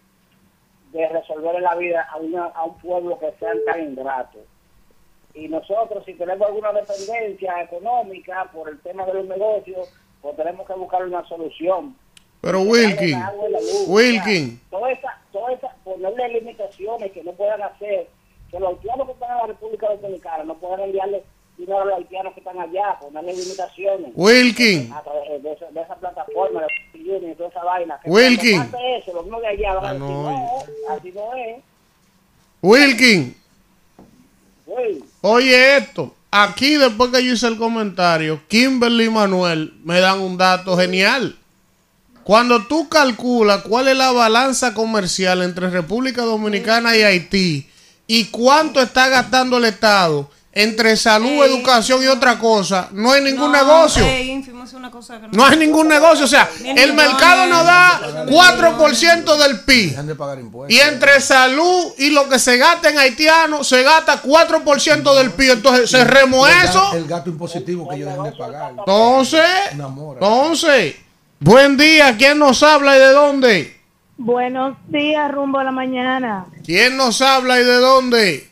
de 0.92 1.08
resolver 1.08 1.60
la 1.60 1.74
vida 1.76 2.08
a, 2.10 2.16
una, 2.16 2.44
a 2.46 2.64
un 2.64 2.78
pueblo 2.78 3.18
que 3.18 3.32
sean 3.38 3.58
tan 3.64 3.80
ingratos. 3.82 4.42
Y 5.34 5.48
nosotros, 5.48 6.04
si 6.04 6.14
tenemos 6.14 6.48
alguna 6.48 6.72
dependencia 6.72 7.62
económica 7.62 8.50
por 8.52 8.68
el 8.68 8.80
tema 8.80 9.06
de 9.06 9.14
los 9.14 9.26
negocios, 9.26 9.92
pues 10.20 10.36
tenemos 10.36 10.66
que 10.66 10.74
buscar 10.74 11.04
una 11.04 11.26
solución. 11.28 11.96
Pero 12.40 12.62
Wilkin, 12.62 13.18
luz, 13.52 13.84
Wilkin. 13.86 14.60
Toda 14.70 14.90
esa, 14.90 15.18
toda 15.30 15.52
esa, 15.52 15.68
ponerle 15.84 16.40
limitaciones 16.40 17.12
que 17.12 17.22
no 17.22 17.32
puedan 17.32 17.62
hacer, 17.62 18.08
que 18.50 18.58
los 18.58 18.70
haitianos 18.70 19.06
que 19.06 19.12
están 19.12 19.30
en 19.30 19.36
la 19.36 19.46
República 19.46 19.88
Dominicana 19.94 20.44
no 20.44 20.54
puedan 20.54 20.80
enviarle 20.80 21.22
dinero 21.70 22.34
manden 23.12 23.36
limitaciones. 23.36 24.12
Wilkin. 24.14 24.92
A 24.92 25.02
través 25.02 25.42
de, 25.42 25.52
esa, 25.52 25.66
de 25.66 25.80
esa 25.80 25.94
plataforma, 25.96 26.60
de 26.92 27.30
y 27.30 27.34
toda 27.34 27.48
esa 27.48 27.64
vaina. 27.64 28.00
Que 28.02 28.10
Wilkin. 28.10 28.60
eso, 28.98 29.12
los 29.14 29.24
mismos 29.24 29.40
de 29.42 29.48
allá 29.48 29.74
van 29.74 29.84
a 29.84 29.88
Ah, 29.88 29.92
decir, 29.92 30.06
no, 30.08 30.30
no, 30.30 30.94
así 30.94 31.12
no 31.12 31.34
es. 31.34 31.62
Wilkin. 32.62 33.36
Oye 35.22 35.76
esto, 35.76 36.14
aquí 36.30 36.76
después 36.76 37.10
que 37.10 37.24
yo 37.24 37.32
hice 37.32 37.46
el 37.48 37.58
comentario, 37.58 38.40
Kimberly 38.48 39.06
y 39.06 39.10
Manuel 39.10 39.74
me 39.84 40.00
dan 40.00 40.20
un 40.20 40.36
dato 40.36 40.76
genial. 40.76 41.36
Cuando 42.22 42.64
tú 42.66 42.88
calculas 42.88 43.62
cuál 43.62 43.88
es 43.88 43.96
la 43.96 44.12
balanza 44.12 44.72
comercial 44.74 45.42
entre 45.42 45.70
República 45.70 46.22
Dominicana 46.22 46.96
y 46.96 47.02
Haití 47.02 47.68
y 48.06 48.26
cuánto 48.26 48.80
está 48.80 49.08
gastando 49.08 49.56
el 49.58 49.64
Estado 49.64 50.30
entre 50.52 50.96
salud, 50.96 51.44
educación 51.44 52.02
y 52.02 52.08
otra 52.08 52.36
cosa, 52.36 52.88
no 52.90 53.12
hay 53.12 53.22
ningún 53.22 53.52
negocio. 53.52 54.04
ey, 54.04 54.30
ínfimo, 54.30 54.64
es 54.64 54.72
una 54.72 54.90
cosa 54.90 55.20
que 55.20 55.28
No 55.30 55.44
hay 55.44 55.56
ningún 55.56 55.86
negocio. 55.86 56.24
O 56.24 56.28
sea, 56.28 56.50
el 56.64 56.92
mercado 56.94 57.46
nos 57.46 57.64
da 57.64 58.26
4% 58.26 59.36
del 59.36 59.60
PIB. 59.60 59.96
De 59.96 60.14
pagar. 60.16 60.38
Y 60.68 60.78
entre 60.78 61.20
salud 61.20 61.92
y 61.98 62.10
lo 62.10 62.28
que 62.28 62.38
se 62.38 62.56
gasta 62.56 62.90
en 62.90 62.98
haitiano, 62.98 63.62
se 63.62 63.82
gasta 63.84 64.20
4% 64.22 65.14
del 65.14 65.30
PIB. 65.30 65.52
Entonces, 65.52 65.90
se 65.90 66.02
eso. 66.02 66.94
El 66.94 67.06
gasto 67.06 67.30
impositivo 67.30 67.88
que 67.88 67.96
ellos 67.96 68.10
dejan 68.10 68.24
de 68.24 68.32
pagar. 68.32 68.74
Entonces, 68.76 69.40
entonces, 69.70 70.96
buen 71.38 71.76
día. 71.76 72.16
¿Quién 72.16 72.40
nos 72.40 72.62
habla 72.64 72.96
y 72.96 72.98
de 72.98 73.12
dónde? 73.12 73.80
Buenos 74.16 74.76
días, 74.88 75.30
rumbo 75.30 75.60
a 75.60 75.64
la 75.64 75.70
mañana. 75.70 76.46
¿Quién 76.64 76.96
nos 76.96 77.22
habla 77.22 77.60
y 77.60 77.64
de 77.64 77.76
dónde? 77.76 78.49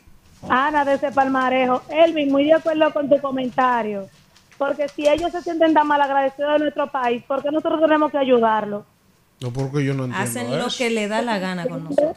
Ana 0.49 0.85
de 0.85 0.95
ese 0.95 1.11
palmarejo. 1.13 1.83
Elvin, 1.89 2.31
muy 2.31 2.45
de 2.45 2.55
acuerdo 2.55 2.93
con 2.93 3.09
tu 3.09 3.21
comentario. 3.21 4.09
Porque 4.57 4.89
si 4.89 5.09
ellos 5.09 5.31
se 5.31 5.43
sienten 5.43 5.73
tan 5.73 5.87
mal 5.87 6.01
agradecidos 6.01 6.55
de 6.55 6.59
nuestro 6.61 6.91
país, 6.91 7.23
¿por 7.25 7.43
qué 7.43 7.51
nosotros 7.51 7.81
tenemos 7.81 8.11
que 8.11 8.19
ayudarlos? 8.19 8.85
No, 9.41 9.53
porque 9.53 9.85
yo 9.85 9.95
no 9.95 10.05
entiendo 10.05 10.25
Hacen 10.25 10.59
lo 10.59 10.67
que 10.77 10.91
le 10.91 11.07
da 11.07 11.23
la 11.23 11.39
gana 11.39 11.67
con 11.67 11.85
nosotros. 11.85 12.17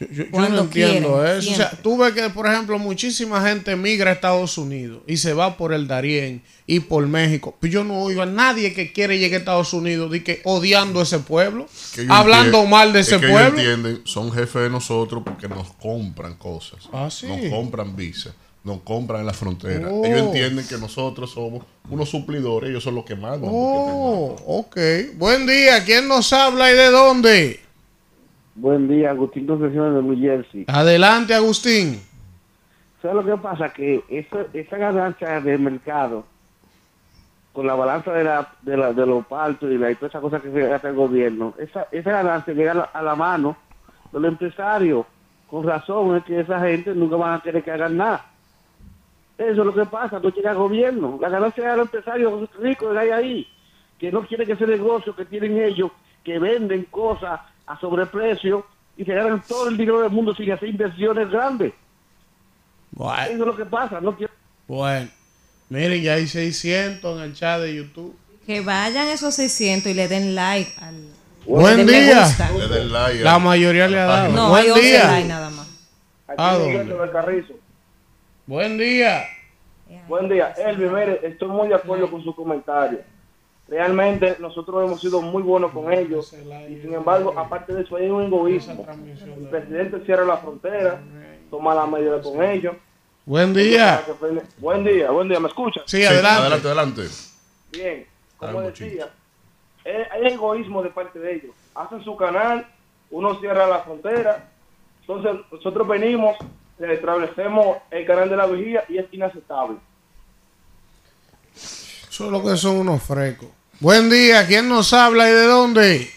Yo, 0.00 0.24
yo 0.24 0.48
no 0.48 0.60
entiendo 0.62 0.70
quieren, 0.70 1.38
eso. 1.38 1.50
O 1.50 1.54
sea, 1.54 1.70
tú 1.70 1.96
ves 1.98 2.12
que, 2.12 2.28
por 2.30 2.46
ejemplo, 2.46 2.78
muchísima 2.78 3.46
gente 3.46 3.76
migra 3.76 4.10
a 4.10 4.14
Estados 4.14 4.58
Unidos 4.58 5.02
y 5.06 5.16
se 5.16 5.32
va 5.32 5.56
por 5.56 5.72
el 5.72 5.86
Darién 5.86 6.42
y 6.66 6.80
por 6.80 7.06
México. 7.06 7.56
Pero 7.60 7.72
yo 7.72 7.84
no 7.84 8.00
oigo 8.02 8.22
a 8.22 8.26
nadie 8.26 8.74
que 8.74 8.92
quiere 8.92 9.18
llegar 9.18 9.38
a 9.38 9.40
Estados 9.40 9.72
Unidos 9.72 10.14
y 10.14 10.20
que 10.20 10.40
odiando 10.44 11.00
a 11.00 11.02
ese 11.04 11.20
pueblo, 11.20 11.66
Que 11.94 12.06
hablando 12.08 12.64
mal 12.66 12.92
de 12.92 13.00
es 13.00 13.08
ese 13.08 13.20
que 13.20 13.26
ellos 13.26 13.40
pueblo. 13.40 13.60
entienden, 13.60 14.00
son 14.04 14.32
jefes 14.32 14.62
de 14.62 14.70
nosotros 14.70 15.22
porque 15.24 15.48
nos 15.48 15.72
compran 15.74 16.34
cosas. 16.34 16.88
Ah, 16.92 17.08
sí. 17.10 17.26
Nos 17.26 17.50
compran 17.52 17.94
visas, 17.96 18.34
nos 18.64 18.80
compran 18.80 19.20
en 19.20 19.26
la 19.26 19.34
frontera. 19.34 19.88
Oh. 19.90 20.04
Ellos 20.04 20.26
entienden 20.26 20.66
que 20.66 20.76
nosotros 20.78 21.30
somos 21.30 21.64
unos 21.88 22.08
suplidores, 22.08 22.70
ellos 22.70 22.82
son 22.82 22.94
los 22.96 23.04
que 23.04 23.14
mandan. 23.14 23.50
Oh, 23.52 24.36
ok. 24.46 24.76
Buen 25.14 25.46
día. 25.46 25.84
¿Quién 25.84 26.08
nos 26.08 26.32
habla 26.32 26.70
y 26.70 26.74
de 26.74 26.90
dónde? 26.90 27.67
Buen 28.60 28.88
día, 28.88 29.10
Agustín 29.10 29.46
Concepción 29.46 29.94
de 29.94 30.02
New 30.02 30.18
Jersey. 30.18 30.64
Adelante, 30.66 31.32
Agustín. 31.32 32.02
¿Sabes 33.00 33.24
lo 33.24 33.24
que 33.24 33.40
pasa? 33.40 33.72
Que 33.72 34.02
esa, 34.08 34.46
esa 34.52 34.76
ganancia 34.76 35.40
del 35.40 35.60
mercado, 35.60 36.24
con 37.52 37.68
la 37.68 37.76
balanza 37.76 38.12
de, 38.12 38.24
la, 38.24 38.52
de, 38.62 38.76
la, 38.76 38.92
de 38.92 39.06
los 39.06 39.24
partos 39.26 39.70
y, 39.70 39.78
la, 39.78 39.92
y 39.92 39.94
todas 39.94 40.10
esas 40.10 40.22
cosas 40.22 40.42
que 40.42 40.50
se 40.50 40.66
gasta 40.66 40.88
el 40.88 40.96
gobierno, 40.96 41.54
esa, 41.56 41.86
esa 41.92 42.10
ganancia 42.10 42.52
llega 42.52 42.72
a 42.72 42.74
la, 42.74 42.82
a 42.82 43.00
la 43.00 43.14
mano 43.14 43.56
de 44.10 44.18
los 44.18 44.32
empresarios. 44.32 45.06
Con 45.48 45.64
razón 45.64 46.16
es 46.16 46.24
que 46.24 46.40
esa 46.40 46.58
gente 46.58 46.92
nunca 46.96 47.14
van 47.14 47.34
a 47.34 47.40
querer 47.40 47.62
que 47.62 47.70
hagan 47.70 47.96
nada. 47.96 48.26
Eso 49.38 49.60
es 49.60 49.66
lo 49.66 49.72
que 49.72 49.86
pasa, 49.86 50.18
no 50.18 50.30
llega 50.30 50.50
al 50.50 50.56
gobierno. 50.56 51.16
La 51.20 51.28
ganancia 51.28 51.70
de 51.70 51.76
los 51.76 51.86
empresarios 51.86 52.50
ricos 52.58 52.92
que 52.92 52.98
hay 52.98 53.10
ahí, 53.10 53.48
que 54.00 54.10
no 54.10 54.22
quieren 54.22 54.48
que 54.48 54.54
ese 54.54 54.66
negocio 54.66 55.14
que 55.14 55.26
tienen 55.26 55.62
ellos, 55.62 55.92
que 56.24 56.40
venden 56.40 56.82
cosas 56.90 57.38
a 57.68 57.78
sobreprecio 57.80 58.66
y 58.96 59.04
se 59.04 59.14
ganan 59.14 59.42
todo 59.46 59.68
el 59.68 59.76
dinero 59.76 60.00
del 60.02 60.10
mundo 60.10 60.34
sin 60.34 60.50
hacer 60.50 60.68
inversiones 60.68 61.30
grandes. 61.30 61.72
Bueno, 62.90 63.22
Eso 63.22 63.32
es 63.32 63.38
lo 63.38 63.56
que 63.56 63.64
pasa. 63.66 64.00
No 64.00 64.16
quiero... 64.16 64.32
bueno. 64.66 65.08
Miren, 65.70 66.02
ya 66.02 66.14
hay 66.14 66.26
600 66.26 67.18
en 67.18 67.24
el 67.24 67.34
chat 67.34 67.60
de 67.60 67.74
YouTube. 67.74 68.16
Que 68.46 68.62
vayan 68.62 69.06
esos 69.08 69.34
600 69.34 69.92
y 69.92 69.94
le 69.94 70.08
den 70.08 70.34
like 70.34 70.72
al. 70.80 70.94
Buen 71.46 71.86
día. 71.86 72.24
gusta. 72.24 72.50
Le 72.52 72.68
den 72.68 72.90
like 72.92 73.20
a- 73.20 73.24
La 73.24 73.38
mayoría 73.38 73.86
le 73.86 73.98
ha 74.00 74.04
dado. 74.06 74.32
No, 74.32 74.54
hay 74.56 74.64
Buen 74.70 74.72
11 74.78 74.88
día. 74.88 75.04
like 75.08 75.28
nada 75.28 75.50
más. 75.50 75.68
¿A 76.26 76.54
dónde? 76.54 77.10
Carrizo. 77.12 77.52
Buen 78.46 78.78
día. 78.78 79.24
Buen 80.08 80.28
día. 80.30 80.52
Elvi, 80.56 80.88
mire, 80.88 81.20
estoy 81.22 81.48
muy 81.48 81.68
de 81.68 81.74
acuerdo 81.74 82.10
con 82.10 82.24
su 82.24 82.34
comentario. 82.34 83.00
Realmente 83.68 84.36
nosotros 84.40 84.86
hemos 84.86 84.98
sido 84.98 85.20
muy 85.20 85.42
buenos 85.42 85.72
con 85.72 85.92
ellos 85.92 86.32
y 86.70 86.80
sin 86.80 86.94
embargo, 86.94 87.34
aparte 87.36 87.74
de 87.74 87.82
eso, 87.82 87.96
hay 87.96 88.08
un 88.08 88.24
egoísmo. 88.24 88.86
El 88.88 89.48
presidente 89.48 90.00
cierra 90.06 90.24
la 90.24 90.38
frontera, 90.38 91.02
toma 91.50 91.74
la 91.74 91.86
medida 91.86 92.20
con 92.22 92.42
ellos. 92.42 92.74
Buen 93.26 93.52
día. 93.52 94.02
Buen 94.56 94.84
día, 94.84 95.10
buen 95.10 95.28
día, 95.28 95.38
¿me 95.38 95.48
escuchan? 95.48 95.82
Sí, 95.86 96.02
adelante. 96.02 96.40
adelante, 96.40 96.66
adelante. 96.66 97.02
Bien, 97.70 98.06
como 98.38 98.62
decía, 98.62 99.10
eh, 99.84 100.06
hay 100.12 100.32
egoísmo 100.32 100.82
de 100.82 100.88
parte 100.88 101.18
de 101.18 101.34
ellos. 101.34 101.54
Hacen 101.74 102.02
su 102.02 102.16
canal, 102.16 102.66
uno 103.10 103.38
cierra 103.38 103.66
la 103.66 103.80
frontera, 103.80 104.48
entonces 105.02 105.44
nosotros 105.52 105.86
venimos, 105.86 106.38
le 106.78 106.94
establecemos 106.94 107.76
el 107.90 108.06
canal 108.06 108.30
de 108.30 108.36
la 108.36 108.46
vigía 108.46 108.84
y 108.88 108.96
es 108.96 109.06
inaceptable. 109.12 109.76
Eso 111.54 112.24
es 112.24 112.32
lo 112.32 112.42
que 112.42 112.56
son 112.56 112.78
unos 112.78 113.02
frescos. 113.02 113.57
Buen 113.80 114.10
día. 114.10 114.46
¿Quién 114.46 114.68
nos 114.68 114.92
habla 114.92 115.28
y 115.28 115.32
de 115.32 115.44
dónde? 115.46 116.10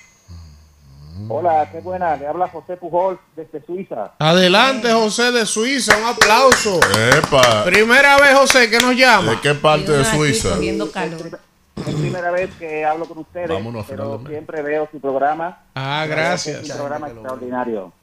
Hola, 1.27 1.69
qué 1.71 1.79
buena, 1.79 2.15
le 2.17 2.27
habla 2.27 2.47
José 2.49 2.75
Pujol 2.75 3.19
desde 3.35 3.63
Suiza. 3.63 4.13
Adelante, 4.19 4.91
José 4.91 5.31
de 5.31 5.45
Suiza. 5.45 5.95
Un 5.97 6.05
aplauso. 6.05 6.79
Epa. 7.17 7.63
Primera 7.63 8.17
vez, 8.17 8.33
José, 8.33 8.69
que 8.69 8.79
nos 8.79 8.95
llama. 8.95 9.31
¿De 9.31 9.39
qué 9.39 9.53
parte 9.53 9.91
de 9.91 10.03
Suiza? 10.03 10.57
calor. 10.91 11.39
Es 11.75 11.95
primera 11.95 12.31
vez 12.31 12.49
que 12.55 12.83
hablo 12.83 13.05
con 13.05 13.19
ustedes, 13.19 13.49
Vámonos 13.49 13.85
pero 13.87 14.21
siempre 14.27 14.61
veo 14.61 14.87
su 14.91 14.99
programa. 14.99 15.59
Ah, 15.73 16.01
Es 16.03 16.09
gracias. 16.09 16.69
un 16.69 16.75
programa 16.77 17.07
extraordinario. 17.09 17.93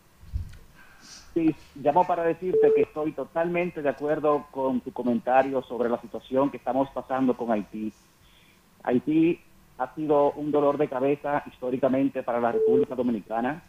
Sí, 1.35 1.55
llamo 1.77 2.07
para 2.07 2.23
decirte 2.25 2.73
que 2.75 2.83
estoy 2.83 3.13
totalmente 3.13 3.83
de 3.83 3.89
acuerdo 3.89 4.47
con 4.51 4.81
tu 4.81 4.93
comentario 4.93 5.63
sobre 5.63 5.89
la 5.89 6.01
situación 6.01 6.51
que 6.51 6.57
estamos 6.57 6.89
pasando 6.95 7.37
con 7.37 7.53
Haití. 7.53 7.93
Haití 8.83 9.41
ha 9.79 9.95
sido 9.95 10.33
un 10.33 10.51
dolor 10.51 10.77
de 10.77 10.89
cabeza 10.89 11.43
históricamente 11.47 12.23
para 12.23 12.41
la 12.41 12.53
República 12.53 12.95
Dominicana 12.95 13.63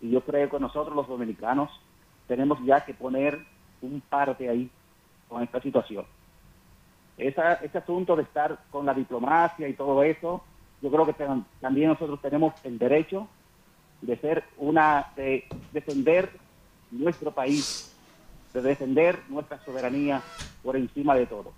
y 0.00 0.10
yo 0.10 0.22
creo 0.22 0.48
que 0.50 0.58
nosotros 0.58 0.96
los 0.96 1.06
dominicanos 1.06 1.70
tenemos 2.26 2.58
ya 2.64 2.84
que 2.84 2.94
poner 2.94 3.38
un 3.82 4.00
parte 4.00 4.48
ahí 4.48 4.70
con 5.28 5.42
esta 5.42 5.60
situación. 5.60 6.04
Esa, 7.18 7.54
ese 7.54 7.78
asunto 7.78 8.16
de 8.16 8.22
estar 8.22 8.58
con 8.70 8.86
la 8.86 8.94
diplomacia 8.94 9.68
y 9.68 9.74
todo 9.74 10.02
eso, 10.02 10.42
yo 10.80 10.90
creo 10.90 11.06
que 11.06 11.14
tam- 11.14 11.44
también 11.60 11.88
nosotros 11.88 12.20
tenemos 12.20 12.54
el 12.64 12.78
derecho 12.78 13.28
de 14.00 14.16
ser 14.16 14.44
una, 14.56 15.12
de 15.14 15.46
defender 15.72 16.30
nuestro 16.90 17.30
país, 17.30 17.94
de 18.54 18.62
defender 18.62 19.18
nuestra 19.28 19.58
soberanía 19.64 20.22
por 20.62 20.76
encima 20.76 21.14
de 21.14 21.26
todo. 21.26 21.52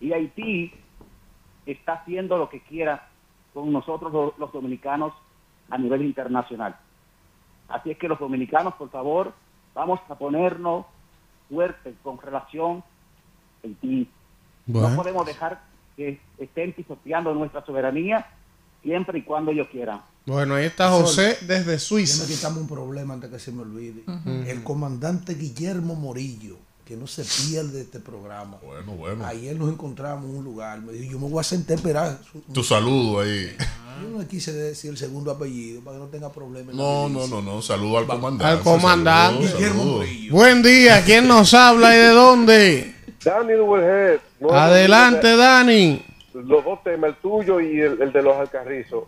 Y 0.00 0.12
Haití 0.12 0.72
está 1.66 1.94
haciendo 1.94 2.38
lo 2.38 2.48
que 2.48 2.60
quiera 2.60 3.08
con 3.52 3.72
nosotros 3.72 4.12
los, 4.12 4.38
los 4.38 4.52
dominicanos 4.52 5.12
a 5.70 5.78
nivel 5.78 6.02
internacional. 6.02 6.76
Así 7.68 7.90
es 7.90 7.98
que 7.98 8.08
los 8.08 8.18
dominicanos, 8.18 8.74
por 8.74 8.90
favor, 8.90 9.32
vamos 9.74 10.00
a 10.08 10.14
ponernos 10.14 10.86
fuertes 11.48 11.94
con 12.02 12.18
relación 12.18 12.78
a 12.78 13.66
Haití. 13.66 14.08
No 14.66 14.94
podemos 14.94 15.26
dejar 15.26 15.62
que 15.96 16.20
estén 16.38 16.72
pisoteando 16.72 17.34
nuestra 17.34 17.64
soberanía 17.64 18.26
siempre 18.82 19.18
y 19.18 19.22
cuando 19.22 19.50
ellos 19.50 19.68
quieran. 19.70 20.02
Bueno, 20.26 20.54
ahí 20.54 20.66
está 20.66 20.90
José 20.90 21.38
desde 21.42 21.64
Ya 21.64 21.72
me 21.72 21.78
Suiza. 21.78 22.26
quitamos 22.26 22.58
un 22.62 22.68
problema 22.68 23.14
antes 23.14 23.30
que 23.30 23.38
se 23.38 23.52
me 23.52 23.62
olvide. 23.62 24.04
El 24.46 24.62
comandante 24.62 25.34
Guillermo 25.34 25.94
Morillo, 25.94 26.56
que 26.92 26.98
no 27.00 27.06
se 27.06 27.22
pierde 27.24 27.80
este 27.80 28.00
programa. 28.00 28.58
Bueno, 28.62 28.92
bueno. 28.92 29.24
Ayer 29.24 29.56
nos 29.56 29.70
encontramos 29.70 30.28
en 30.28 30.36
un 30.36 30.44
lugar. 30.44 30.80
Me 30.82 30.92
dijo, 30.92 31.12
yo 31.12 31.18
me 31.18 31.28
voy 31.28 31.40
a 31.40 31.42
sentar 31.42 31.72
a 31.72 31.76
esperar. 31.76 32.18
su- 32.30 32.40
Tu 32.52 32.62
saludo 32.62 33.20
ahí. 33.20 33.56
Yo 34.02 34.08
no 34.10 34.18
le 34.18 34.26
quise 34.26 34.52
decir 34.52 34.90
el 34.90 34.98
segundo 34.98 35.30
apellido 35.30 35.80
para 35.82 35.96
que 35.96 36.02
no 36.02 36.08
tenga 36.10 36.30
problemas. 36.30 36.74
No, 36.74 37.08
no, 37.08 37.26
no, 37.28 37.40
no. 37.40 37.62
Saludo 37.62 37.98
al 37.98 38.06
comandante. 38.06 38.44
Al 38.44 38.60
comandante. 38.60 39.48
Saludo. 39.48 40.02
Buen 40.30 40.62
día. 40.62 41.02
¿Quién 41.04 41.26
nos 41.28 41.54
habla 41.54 41.94
y 41.96 41.98
de 41.98 42.08
dónde? 42.08 42.94
Dani 43.24 43.52
Duvergé. 43.54 44.20
Adelante, 44.50 45.34
Dani. 45.36 46.04
Los 46.34 46.64
dos 46.64 46.82
temas, 46.82 47.10
el 47.10 47.16
tuyo 47.16 47.60
y 47.60 47.80
el, 47.80 48.02
el 48.02 48.12
de 48.12 48.22
los 48.22 48.36
alcarrizos. 48.36 49.04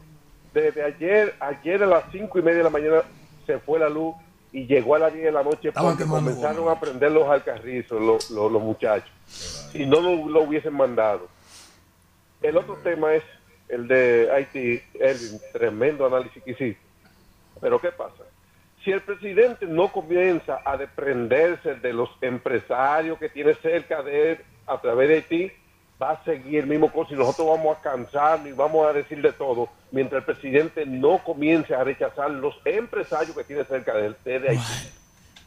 Desde 0.54 0.82
ayer, 0.84 1.34
ayer 1.40 1.82
a 1.82 1.86
las 1.86 2.04
cinco 2.12 2.38
y 2.38 2.42
media 2.42 2.58
de 2.58 2.64
la 2.64 2.70
mañana 2.70 3.02
se 3.46 3.58
fue 3.58 3.78
la 3.78 3.88
luz 3.88 4.14
y 4.54 4.68
llegó 4.68 4.94
a 4.94 5.00
las 5.00 5.12
10 5.12 5.24
de 5.24 5.32
la 5.32 5.42
noche 5.42 5.72
porque 5.72 6.04
comenzaron 6.04 6.68
a 6.68 6.78
prender 6.78 7.10
los 7.10 7.28
alcarrizos, 7.28 8.00
los, 8.00 8.30
los, 8.30 8.52
los 8.52 8.62
muchachos. 8.62 9.10
Si 9.26 9.84
no 9.84 10.00
lo, 10.00 10.28
lo 10.28 10.42
hubiesen 10.42 10.74
mandado. 10.74 11.26
el 12.40 12.56
otro 12.56 12.76
tema 12.76 13.14
es 13.14 13.24
el 13.68 13.88
de 13.88 14.30
Haití, 14.32 14.80
el 15.00 15.18
tremendo 15.52 16.06
análisis 16.06 16.40
que 16.44 16.52
hiciste. 16.52 16.80
Pero 17.60 17.80
¿qué 17.80 17.90
pasa? 17.90 18.22
Si 18.84 18.92
el 18.92 19.00
presidente 19.00 19.66
no 19.66 19.90
comienza 19.90 20.60
a 20.64 20.76
desprenderse 20.76 21.74
de 21.74 21.92
los 21.92 22.10
empresarios 22.20 23.18
que 23.18 23.30
tiene 23.30 23.54
cerca 23.54 24.02
de 24.04 24.32
él 24.32 24.38
a 24.68 24.80
través 24.80 25.08
de 25.08 25.14
Haití, 25.16 25.52
va 26.02 26.12
a 26.12 26.24
seguir 26.24 26.60
el 26.60 26.66
mismo 26.66 26.92
cosa 26.92 27.14
y 27.14 27.16
nosotros 27.16 27.48
vamos 27.48 27.76
a 27.76 27.80
cansarnos 27.80 28.48
y 28.48 28.52
vamos 28.52 28.86
a 28.88 28.92
decir 28.92 29.22
de 29.22 29.32
todo, 29.32 29.68
mientras 29.90 30.20
el 30.20 30.34
presidente 30.34 30.84
no 30.86 31.22
comience 31.24 31.74
a 31.74 31.84
rechazar 31.84 32.30
los 32.30 32.54
empresarios 32.64 33.36
que 33.36 33.44
tiene 33.44 33.64
cerca 33.64 33.94
de 33.94 34.06
él, 34.06 34.16
de. 34.24 34.60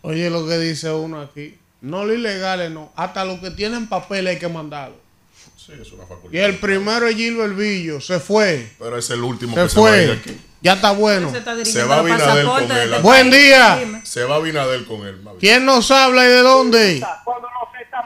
Oye 0.02 0.30
lo 0.30 0.48
que 0.48 0.58
dice 0.58 0.92
uno 0.92 1.22
aquí. 1.22 1.58
No 1.82 2.06
los 2.06 2.16
ilegales, 2.16 2.72
no. 2.72 2.92
Hasta 2.96 3.24
los 3.24 3.40
que 3.40 3.52
tienen 3.52 3.88
papel 3.88 4.28
hay 4.28 4.40
que 4.40 4.48
mandarlo. 4.48 4.96
Sí, 5.56 5.74
es 5.80 5.92
una 5.92 6.06
facultad. 6.06 6.32
Y 6.32 6.38
el 6.40 6.58
primero 6.58 7.08
es 7.08 7.16
Gilbert 7.16 7.56
Villo. 7.56 8.02
Se 8.02 8.20
fue. 8.20 8.72
Pero 8.80 8.98
es 8.98 9.10
el 9.10 9.22
último 9.22 9.54
Se 9.56 9.64
que 9.64 9.70
se 9.70 9.80
va 9.80 9.92
a 9.92 10.02
ir 10.02 10.08
fue. 10.08 10.18
aquí. 10.18 10.42
Ya 10.62 10.74
está 10.74 10.92
bueno. 10.92 11.30
Se 11.30 11.38
está 11.38 11.52
Se 11.52 11.58
dirigiendo 11.58 11.90
va 11.90 12.00
Abinader 12.00 12.46
con 12.46 12.72
él. 12.72 12.96
Buen 13.02 13.30
día. 13.32 13.78
Dime. 13.78 14.06
Se 14.06 14.24
va 14.24 14.38
Abinader 14.38 14.86
con 14.86 15.06
él. 15.06 15.22
¿Quién 15.40 15.66
nos 15.66 15.92
habla 15.92 16.26
y 16.26 16.30
de 16.30 16.42
dónde? 16.42 17.06
Cuando 17.24 17.48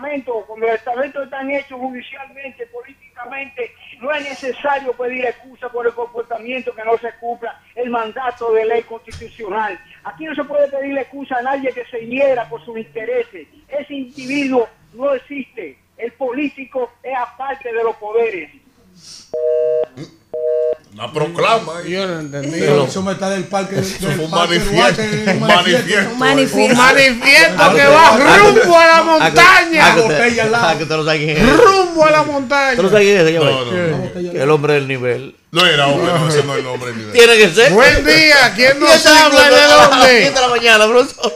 los 0.01 0.09
testamentos, 0.09 0.45
cuando 0.45 0.67
los 0.67 0.75
testamentos 0.75 1.23
están 1.23 1.51
hechos 1.51 1.79
judicialmente, 1.79 2.65
políticamente, 2.67 3.71
no 4.01 4.11
es 4.11 4.23
necesario 4.23 4.93
pedir 4.93 5.25
excusa 5.25 5.69
por 5.69 5.85
el 5.85 5.93
comportamiento 5.93 6.73
que 6.73 6.83
no 6.83 6.97
se 6.97 7.11
cumpla 7.19 7.61
el 7.75 7.89
mandato 7.89 8.51
de 8.53 8.65
ley 8.65 8.83
constitucional. 8.83 9.79
Aquí 10.03 10.25
no 10.25 10.35
se 10.35 10.43
puede 10.43 10.67
pedir 10.69 10.97
excusa 10.97 11.37
a 11.37 11.41
nadie 11.41 11.71
que 11.71 11.85
se 11.85 12.05
hiera 12.05 12.47
por 12.49 12.63
sus 12.65 12.77
intereses. 12.77 13.47
Ese 13.67 13.93
individuo 13.93 14.67
no 14.93 15.13
existe. 15.13 15.77
El 15.97 16.11
político 16.13 16.91
es 17.03 17.15
aparte 17.15 17.71
de 17.71 17.83
los 17.83 17.95
poderes. 17.97 18.51
Una 20.93 21.11
proclama. 21.13 21.77
ahí. 21.77 21.91
Yo 21.91 22.05
no 22.05 22.19
entendí. 22.19 22.59
Pero 22.59 22.85
eso 22.85 23.01
me 23.01 23.13
está 23.13 23.29
del 23.29 23.45
parque. 23.45 23.79
Eso 23.79 24.07
del 24.07 24.15
fue 24.15 24.25
un 24.25 24.31
manifiesto. 24.31 25.01
Un 25.01 25.39
manifiesto. 25.39 26.11
Un 26.11 26.19
manifiesto. 26.19 26.71
Un 26.73 26.77
manifiesto 26.77 27.73
que 27.75 27.85
va 27.85 28.17
rumbo 28.17 28.77
a 28.77 28.87
la 28.87 29.03
montaña. 29.03 29.95
que. 31.17 31.35
Rumbo 31.39 32.05
a 32.05 32.11
la 32.11 32.19
¿Tú 32.21 32.25
no 32.27 32.31
montaña. 32.33 32.75
sabes 32.75 33.05
quién 33.05 33.17
es, 33.17 33.25
señor? 33.25 33.43
No, 33.45 33.65
no, 33.65 34.21
no. 34.21 34.41
El 34.41 34.49
hombre 34.49 34.73
del 34.73 34.87
nivel. 34.87 35.35
No 35.51 35.65
era 35.65 35.87
hombre, 35.87 36.11
no, 36.13 36.29
ese 36.29 36.43
no 36.43 36.53
es 36.53 36.59
el 36.59 36.63
nombre 36.65 36.93
ni 36.93 37.03
de 37.03 37.11
Tiene 37.11 37.37
que 37.37 37.49
ser. 37.49 37.73
Buen 37.73 38.05
día. 38.05 38.53
¿Quién 38.55 38.71
¿Quién 38.71 38.79
nos 38.79 38.95
está 38.95 39.25
habla 39.25 39.49
de 39.49 39.61
dónde? 39.63 40.31
De 40.31 40.41
la 40.41 40.47
mañana, 40.47 40.87
profesor. 40.87 41.33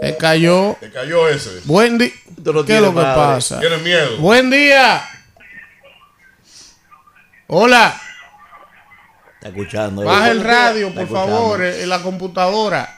Se 0.00 0.16
cayó. 0.16 0.76
Te 0.80 0.90
cayó 0.90 1.28
ese. 1.28 1.50
Buen 1.64 1.98
día. 1.98 2.10
¿Qué 2.10 2.50
es 2.50 2.54
lo 2.54 2.64
que 2.64 2.72
tienes 2.72 2.90
pasa? 2.92 3.60
Tiene 3.60 3.78
miedo. 3.78 4.18
Buen 4.18 4.50
día. 4.50 5.08
Hola. 7.46 8.00
Está 9.44 9.58
escuchando. 9.58 10.02
eh. 10.02 10.06
Baja 10.06 10.30
el 10.30 10.42
radio, 10.42 10.94
por 10.94 11.06
favor, 11.06 11.62
eh, 11.62 11.82
en 11.82 11.88
la 11.90 12.00
computadora. 12.02 12.88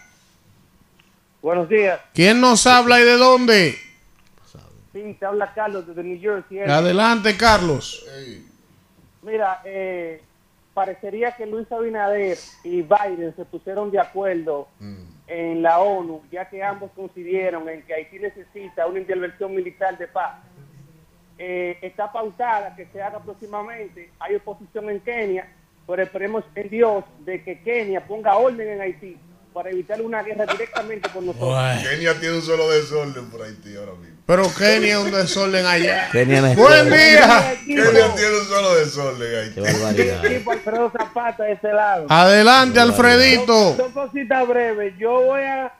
Buenos 1.43 1.69
días. 1.69 2.01
¿Quién 2.15 2.41
nos 2.41 2.69
habla 2.69 3.01
y 3.01 3.05
de 3.05 3.17
dónde? 3.17 3.75
Sí, 4.93 5.17
te 5.19 5.27
habla 5.27 5.53
Carlos 5.53 5.89
desde 5.89 6.05
New 6.05 6.21
Jersey. 6.21 6.61
Adelante, 6.61 7.37
Carlos. 7.37 8.07
Mira, 9.23 9.61
eh, 9.65 10.23
parecería 10.73 11.33
que 11.33 11.47
Luis 11.47 11.71
Abinader 11.73 12.39
y 12.63 12.83
Biden 12.83 13.35
se 13.35 13.45
pusieron 13.45 13.91
de 13.91 13.99
acuerdo 13.99 14.69
en 15.27 15.63
la 15.63 15.81
ONU, 15.81 16.23
ya 16.31 16.49
que 16.49 16.63
ambos 16.63 16.93
coincidieron 16.95 17.69
en 17.69 17.83
que 17.83 17.93
Haití 17.93 18.21
necesita 18.21 18.87
una 18.87 19.01
intervención 19.01 19.53
militar 19.53 19.99
de 19.99 20.07
paz. 20.07 20.37
Eh, 21.39 21.77
está 21.83 22.13
pautada 22.13 22.77
que 22.77 22.87
se 22.93 23.03
haga 23.03 23.19
próximamente. 23.19 24.13
Hay 24.21 24.37
oposición 24.37 24.89
en 24.91 25.01
Kenia, 25.01 25.53
pero 25.87 26.03
esperemos 26.03 26.45
en 26.55 26.69
Dios 26.69 27.05
de 27.25 27.43
que 27.43 27.61
Kenia 27.63 28.07
ponga 28.07 28.37
orden 28.37 28.69
en 28.69 28.81
Haití 28.81 29.17
para 29.53 29.71
evitar 29.71 30.03
una 30.03 30.23
guerra 30.23 30.45
directamente 30.45 31.09
por 31.09 31.23
nosotros. 31.23 31.83
Kenia 31.83 32.19
tiene 32.21 32.35
un 32.37 32.43
solo 32.43 32.69
desorden 32.71 33.31
por 33.31 33.43
Haití 33.43 33.75
ahora 33.77 33.93
mismo. 33.93 34.17
Pero 34.27 34.43
Kenia 34.55 34.99
es 34.99 35.05
un 35.05 35.11
desorden 35.13 35.65
allá. 35.65 36.09
Kenia 36.11 36.43
no 36.43 36.55
Buen 36.55 36.91
día. 36.91 37.57
Kenia 37.65 38.15
tiene 38.15 38.39
un 38.39 38.45
solo 38.47 38.75
desorden 38.75 39.55
Qué 39.55 39.61
Haití. 39.61 39.61
barbaridad. 39.61 40.23
Tipo 40.29 40.51
Alfredo 40.51 40.91
Zapata 40.91 41.45
de 41.45 41.53
ese 41.53 41.73
lado. 41.73 42.07
Adelante, 42.09 42.81
Alfredito. 42.81 43.75
Dos 43.75 43.93
cositas 43.93 44.47
breves. 44.47 44.95
Yo 44.99 45.23
voy 45.23 45.43
a. 45.43 45.73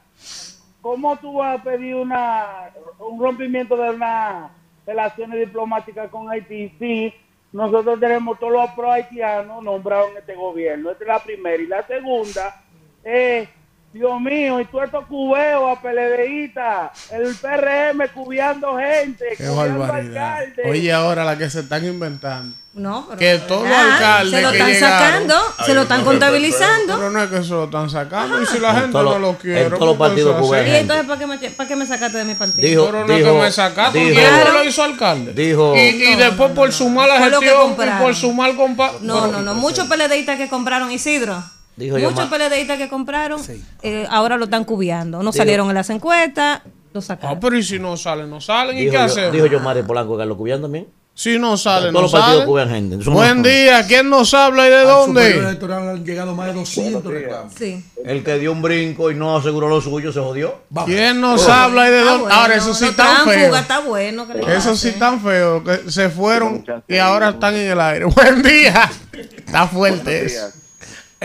¿Cómo 0.81 1.17
tú 1.19 1.35
vas 1.39 1.59
a 1.59 1.63
pedir 1.65 1.97
una 1.97 2.71
un 3.01 3.21
rompimiento 3.21 3.77
de 3.77 3.91
unas 3.91 4.51
relaciones 4.87 5.41
diplomáticas 5.41 6.09
con 6.11 6.31
Haití? 6.31 6.73
Sí, 6.79 7.13
nosotros 7.53 7.99
tenemos 8.01 8.39
todos 8.39 8.53
los 8.53 8.71
pro 8.73 8.91
haitianos 8.91 9.63
nombrados 9.63 10.11
en 10.11 10.19
este 10.19 10.35
gobierno. 10.35 10.91
Esta 10.91 11.05
es 11.05 11.09
la 11.09 11.23
primera. 11.23 11.63
Y 11.63 11.67
la 11.67 11.87
segunda 11.87 12.63
es. 13.03 13.49
Dios 13.97 14.21
mío, 14.21 14.61
y 14.61 14.65
tú 14.67 14.81
estos 14.81 15.07
cubeos 15.07 15.77
a 15.79 15.81
PLDista, 15.81 16.93
el 17.13 17.35
PRM 17.35 18.09
cubiando 18.15 18.77
gente, 18.77 19.25
Qué 19.37 19.45
cubiando 19.47 19.79
barbaridad. 19.81 20.37
alcaldes. 20.39 20.67
Oye, 20.71 20.93
ahora 20.93 21.25
la 21.25 21.37
que 21.39 21.49
se 21.51 21.61
están 21.61 21.85
inventando. 21.85 22.55
No, 22.75 23.07
pero 23.09 23.19
Que 23.19 23.39
todos 23.49 23.63
los 23.67 23.73
Ah, 23.73 23.95
alcaldes 23.95 24.31
se 24.35 24.43
lo 24.43 24.51
están 24.51 24.69
llegaron- 24.71 24.99
sacando, 25.01 25.35
se 25.65 25.75
lo 25.75 25.83
están 25.83 26.05
contabilizando. 26.05 26.97
Pero 26.99 27.11
no 27.11 27.23
es 27.23 27.31
que 27.31 27.43
se 27.43 27.49
lo 27.49 27.65
están 27.65 27.89
sacando. 27.89 28.43
Y 28.43 28.47
si 28.47 28.59
la 28.59 28.69
En 28.69 28.77
gente 28.77 28.93
no 28.93 29.19
lo 29.19 29.31
en 29.31 29.35
quiere. 29.37 29.65
todos 29.71 29.71
los 29.81 29.81
¿por 29.81 29.95
qué 29.97 29.99
partidos 30.11 30.37
cubanos. 30.43 30.69
Y 30.69 30.71
entonces, 30.77 31.07
¿para 31.07 31.19
qué 31.19 31.27
me, 31.27 31.39
para 31.39 31.69
qué 31.71 31.77
me 31.77 31.87
sacaste 31.87 32.19
de 32.19 32.25
mi 32.25 32.35
partido? 32.35 32.69
Dijo, 32.69 32.85
Pero 32.87 33.07
no 33.07 33.13
es 33.15 33.19
dijo, 33.19 33.33
que 33.35 33.41
me 33.41 33.51
sacaste. 33.53 33.99
dijo- 33.99 34.21
¿Quién 34.21 34.31
fue 34.43 34.53
lo 34.53 34.65
hizo 34.65 34.83
alcalde? 34.83 35.33
Dijo- 35.33 35.75
Y, 35.75 35.79
y 35.81 36.15
después 36.17 36.51
por 36.53 36.71
su 36.71 36.91
mala 36.91 37.19
gestión 37.19 37.73
y 37.73 38.03
por 38.03 38.15
su 38.15 38.31
mal 38.35 38.55
compa. 38.57 38.93
No, 39.01 39.23
pero- 39.23 39.33
no, 39.33 39.41
no. 39.41 39.55
Muchos 39.55 39.87
PLDistas 39.89 40.37
que 40.37 40.51
compraron 40.51 40.91
Isidro. 40.93 41.43
Dijo 41.77 41.99
Muchos 41.99 42.29
PLDistas 42.29 42.79
que 42.79 42.89
compraron, 42.89 43.41
eh, 43.83 44.07
ahora 44.11 44.37
lo 44.37 44.45
están 44.45 44.65
cubiando. 44.65 45.23
No 45.23 45.33
salieron 45.33 45.69
en 45.69 45.75
las 45.75 45.91
encuestas, 45.91 46.63
lo 46.95 47.01
Ah, 47.01 47.03
sacaron. 47.03 47.41
pero 47.41 47.57
¿y 47.59 47.63
si 47.63 47.79
no 47.79 47.97
salen? 47.99 48.31
¿No 48.31 48.41
salen? 48.41 48.77
¿Y 48.79 48.87
qué 48.87 48.93
yo, 48.93 49.01
hacemos? 49.03 49.33
dijo 49.33 49.47
yo 49.47 49.61
Mario 49.61 49.87
Polanco 49.87 50.17
que 50.17 50.25
lo 50.25 50.37
cubían 50.37 50.63
también. 50.63 50.87
Si 51.19 51.39
no 51.39 51.57
salen, 51.57 51.95
Todos 51.95 52.13
no 52.13 52.19
los 52.19 52.27
partidos 52.45 52.45
salen. 52.69 52.91
gente. 52.91 53.05
No- 53.07 53.11
Buen 53.13 53.43
día. 53.43 53.87
¿Quién 53.87 54.11
nos 54.11 54.35
habla 54.35 54.67
y 54.67 54.71
de 54.71 54.81
Al 54.81 54.87
dónde? 54.87 55.31
electoral 55.39 55.89
han 55.89 56.05
llegado 56.05 56.35
más 56.35 56.47
de 56.49 56.53
200 56.53 57.05
reclamos. 57.05 57.55
Sí. 57.59 57.83
El 58.05 58.23
que 58.23 58.39
dio 58.39 58.53
un 58.53 58.61
brinco 58.61 59.11
y 59.11 59.15
no 59.15 59.35
aseguró 59.37 59.67
lo 59.69 59.81
suyo 59.81 60.13
se 60.13 60.21
jodió. 60.21 60.57
¿Quién 60.85 61.21
nos 61.23 61.49
habla 61.49 61.89
y 61.89 61.91
de 61.93 61.99
Está 62.01 62.11
dónde? 62.11 62.25
bueno, 62.25 62.39
Ahora, 62.41 62.55
eso 62.57 62.75
sí 62.75 62.85
no 62.85 62.93
tan 62.93 63.25
feo. 63.27 63.57
está 63.57 63.81
bueno. 63.81 64.27
que 64.29 64.55
Eso 64.57 64.77
sí 64.77 64.93
tan 64.93 65.21
feo 65.23 65.65
que 65.65 65.91
se 65.91 66.11
fueron 66.11 66.65
y 66.87 66.97
ahora 66.99 67.31
están 67.31 67.55
en 67.55 67.71
el 67.71 67.81
aire. 67.81 68.05
Buen 68.15 68.43
día. 68.43 68.91
Está 69.39 69.67
fuerte 69.69 70.27
eso. 70.27 70.49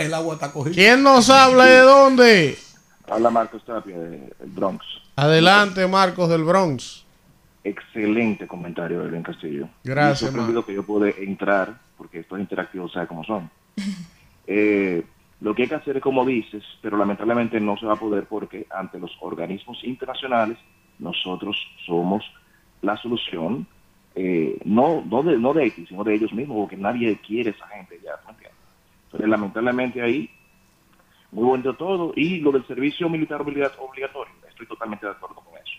El 0.02 0.14
agua 0.14 0.34
está 0.34 0.52
cogiendo. 0.52 0.76
¿Quién 0.76 1.02
nos 1.02 1.30
habla 1.30 1.64
de 1.66 1.78
dónde? 1.80 2.58
Habla 3.08 3.30
Marcos 3.30 3.64
Tapia 3.64 3.98
del 3.98 4.32
Bronx. 4.46 4.84
Adelante, 5.16 5.86
Marcos 5.86 6.28
del 6.28 6.44
Bronx. 6.44 7.04
Excelente 7.64 8.46
comentario, 8.46 9.02
Elvin 9.02 9.22
Castillo. 9.22 9.68
Gracias, 9.84 10.22
Me 10.22 10.28
sorprendido 10.28 10.66
que 10.66 10.74
yo 10.74 10.82
pude 10.82 11.22
entrar, 11.22 11.78
porque 11.96 12.20
estos 12.20 12.40
interactivos 12.40 12.92
sabe 12.92 13.06
cómo 13.06 13.24
son. 13.24 13.50
Eh, 14.44 15.04
lo 15.40 15.54
que 15.54 15.62
hay 15.62 15.68
que 15.68 15.76
hacer 15.76 15.96
es 15.96 16.02
como 16.02 16.24
dices, 16.24 16.64
pero 16.82 16.96
lamentablemente 16.96 17.60
no 17.60 17.76
se 17.76 17.86
va 17.86 17.92
a 17.92 17.98
poder 17.98 18.24
porque 18.24 18.66
ante 18.70 18.98
los 18.98 19.16
organismos 19.20 19.78
internacionales 19.84 20.58
nosotros 20.98 21.56
somos 21.86 22.24
la 22.80 22.96
solución, 22.96 23.68
eh, 24.16 24.58
no, 24.64 25.02
no, 25.08 25.22
de, 25.22 25.38
no 25.38 25.54
de 25.54 25.62
Haití, 25.62 25.86
sino 25.86 26.02
de 26.02 26.14
ellos 26.14 26.32
mismos, 26.32 26.58
porque 26.58 26.76
nadie 26.76 27.18
quiere 27.24 27.50
esa 27.50 27.66
gente 27.68 28.00
ya, 28.02 28.12
¿me 28.26 28.32
Pero 29.12 29.26
lamentablemente 29.26 30.00
ahí, 30.02 30.28
muy 31.30 31.44
bonito 31.44 31.74
todo, 31.74 32.12
y 32.16 32.40
lo 32.40 32.52
del 32.52 32.66
servicio 32.66 33.08
militar 33.08 33.40
obliga- 33.40 33.70
obligatorio, 33.78 34.32
estoy 34.48 34.66
totalmente 34.66 35.06
de 35.06 35.12
acuerdo 35.12 35.36
con 35.36 35.54
eso. 35.54 35.72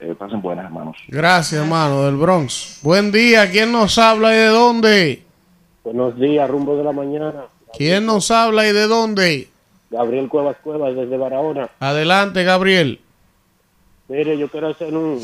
Eh, 0.00 0.14
pasen 0.18 0.42
buenas, 0.42 0.64
hermanos. 0.66 0.96
Gracias, 1.08 1.62
hermano, 1.62 2.02
del 2.04 2.16
Bronx. 2.16 2.80
Buen 2.82 3.12
día. 3.12 3.50
¿Quién 3.50 3.70
nos 3.72 3.96
habla 3.98 4.34
y 4.34 4.38
de 4.38 4.46
dónde? 4.46 5.22
Buenos 5.84 6.18
días, 6.18 6.50
rumbo 6.50 6.76
de 6.76 6.84
la 6.84 6.92
mañana. 6.92 7.44
¿Quién 7.76 8.06
nos 8.06 8.30
habla 8.30 8.66
y 8.68 8.72
de 8.72 8.86
dónde? 8.86 9.48
Gabriel 9.90 10.28
Cuevas 10.28 10.56
Cuevas 10.62 10.94
desde 10.96 11.16
Barahona. 11.16 11.68
Adelante, 11.78 12.42
Gabriel. 12.42 13.00
Mire, 14.08 14.36
yo 14.36 14.48
quiero 14.48 14.68
hacer 14.68 14.92
un, 14.94 15.22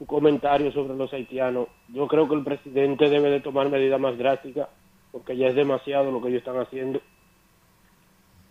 un 0.00 0.06
comentario 0.06 0.72
sobre 0.72 0.96
los 0.96 1.12
haitianos. 1.12 1.68
Yo 1.88 2.06
creo 2.08 2.28
que 2.28 2.34
el 2.34 2.42
presidente 2.44 3.08
debe 3.10 3.30
de 3.30 3.40
tomar 3.40 3.68
medidas 3.68 4.00
más 4.00 4.16
drásticas 4.16 4.68
porque 5.14 5.36
ya 5.36 5.46
es 5.46 5.54
demasiado 5.54 6.10
lo 6.10 6.20
que 6.20 6.26
ellos 6.28 6.40
están 6.40 6.60
haciendo. 6.60 7.00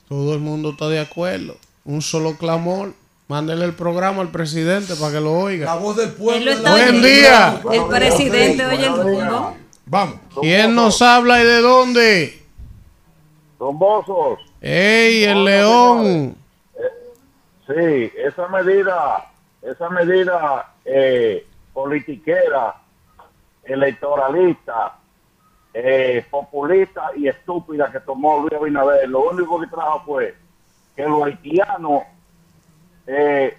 Todo 0.07 0.33
el 0.33 0.39
mundo 0.39 0.69
está 0.69 0.87
de 0.87 1.01
acuerdo. 1.01 1.57
Un 1.83 2.01
solo 2.01 2.37
clamor. 2.37 2.93
Mándele 3.27 3.65
el 3.65 3.73
programa 3.73 4.21
al 4.21 4.31
presidente 4.31 4.95
para 4.95 5.11
que 5.11 5.19
lo 5.19 5.33
La 5.33 5.39
oiga. 5.43 5.75
voz 5.75 5.97
del 5.97 6.13
pueblo. 6.13 6.51
Buen 6.61 6.73
oyendo. 6.73 7.05
día. 7.07 7.61
El 7.69 7.85
presidente 7.87 8.65
oye 8.65 8.85
el 8.85 8.95
rumbo. 8.95 9.57
Vamos. 9.85 10.15
¿Quién 10.39 10.73
nos 10.73 11.01
habla 11.01 11.41
y 11.41 11.45
de 11.45 11.59
dónde? 11.61 12.43
Son 13.57 13.77
bozos. 13.77 14.39
¡Ey, 14.61 15.25
el 15.25 15.43
león! 15.43 16.35
Sí, 17.67 18.11
esa 18.25 18.47
medida, 18.47 19.31
esa 19.61 19.89
medida 19.89 20.73
eh, 20.85 21.45
politiquera, 21.73 22.75
electoralista, 23.65 24.97
eh, 25.73 26.23
populista 26.29 27.09
y 27.15 27.27
estúpida 27.27 27.91
que 27.91 27.99
tomó 27.99 28.39
Luis 28.41 28.53
Abinader. 28.53 29.09
Lo 29.09 29.29
único 29.29 29.59
que 29.59 29.67
trajo 29.67 30.03
fue 30.05 30.35
que 30.95 31.03
los 31.03 31.23
haitianos 31.23 32.03
eh, 33.07 33.57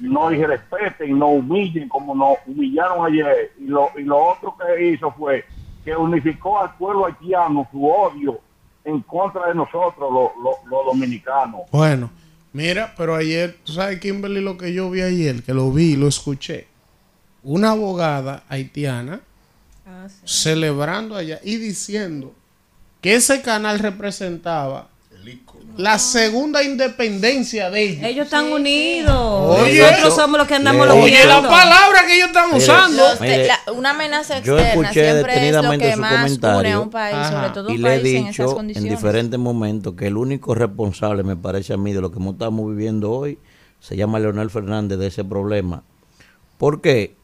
no 0.00 0.30
irrespeten, 0.32 1.18
no 1.18 1.28
humillen 1.28 1.88
como 1.88 2.14
nos 2.14 2.36
humillaron 2.46 3.06
ayer. 3.06 3.52
Y 3.58 3.64
lo, 3.66 3.90
y 3.96 4.02
lo 4.02 4.16
otro 4.18 4.54
que 4.56 4.90
hizo 4.90 5.10
fue 5.12 5.44
que 5.84 5.96
unificó 5.96 6.60
al 6.60 6.74
pueblo 6.76 7.06
haitiano 7.06 7.66
su 7.70 7.86
odio 7.86 8.40
en 8.84 9.00
contra 9.00 9.48
de 9.48 9.54
nosotros, 9.54 10.12
los, 10.12 10.30
los- 10.42 10.64
los 10.70 10.86
dominicanos. 10.86 11.62
Bueno, 11.72 12.10
mira, 12.52 12.94
pero 12.96 13.14
ayer, 13.16 13.56
tú 13.64 13.72
sabes, 13.72 13.98
Kimberly, 14.00 14.40
lo 14.40 14.56
que 14.56 14.72
yo 14.72 14.90
vi 14.90 15.02
ayer, 15.02 15.42
que 15.42 15.52
lo 15.54 15.70
vi, 15.72 15.96
lo 15.96 16.06
escuché. 16.08 16.66
Una 17.42 17.72
abogada 17.72 18.44
haitiana 18.48 19.20
celebrando 20.24 21.16
allá 21.16 21.40
y 21.44 21.56
diciendo 21.56 22.34
que 23.00 23.14
ese 23.14 23.42
canal 23.42 23.78
representaba 23.78 24.88
la 25.76 25.98
segunda 25.98 26.62
independencia 26.62 27.68
de 27.68 27.82
ellos. 27.82 28.04
Ellos 28.04 28.24
están 28.26 28.50
unidos. 28.50 29.60
Oye, 29.60 29.80
Nosotros 29.82 30.14
somos 30.16 30.38
los 30.38 30.48
que 30.48 30.54
andamos 30.54 30.88
Oye, 30.88 31.24
la 31.26 31.42
palabra 31.42 32.06
que 32.06 32.14
ellos 32.16 32.28
están 32.28 32.46
Mire, 32.46 32.58
usando. 32.64 33.02
Los 33.02 33.18
te- 33.18 33.24
Mire, 33.24 33.46
la- 33.48 33.72
una 33.72 33.90
amenaza 33.90 34.40
yo 34.40 34.56
externa 34.58 34.88
escuché 34.88 34.92
siempre 34.92 35.10
es 35.10 35.16
lo 35.22 35.26
detenidamente 35.26 35.84
que 35.86 35.92
su 35.94 36.00
más 36.00 36.10
une 36.12 36.18
a 36.18 36.22
comentario 36.22 36.82
un 36.82 36.90
país, 36.90 37.16
Ajá. 37.16 37.30
sobre 37.42 37.50
todo 37.54 37.70
y 37.70 37.74
un 37.76 37.82
le 37.82 37.88
he 37.94 38.00
país 38.00 38.14
en 38.14 38.26
esas 38.28 38.46
dicho 38.46 38.60
en 38.60 38.84
diferentes 38.88 39.38
momentos 39.38 39.94
que 39.94 40.06
el 40.06 40.16
único 40.16 40.54
responsable, 40.54 41.22
me 41.24 41.36
parece 41.36 41.74
a 41.74 41.76
mí, 41.76 41.92
de 41.92 42.00
lo 42.00 42.10
que 42.10 42.18
estamos 42.26 42.70
viviendo 42.70 43.10
hoy, 43.12 43.38
se 43.80 43.96
llama 43.96 44.18
Leonel 44.18 44.48
Fernández 44.50 44.98
de 44.98 45.08
ese 45.08 45.24
problema. 45.24 45.82
¿Por 46.56 46.80
qué? 46.80 47.16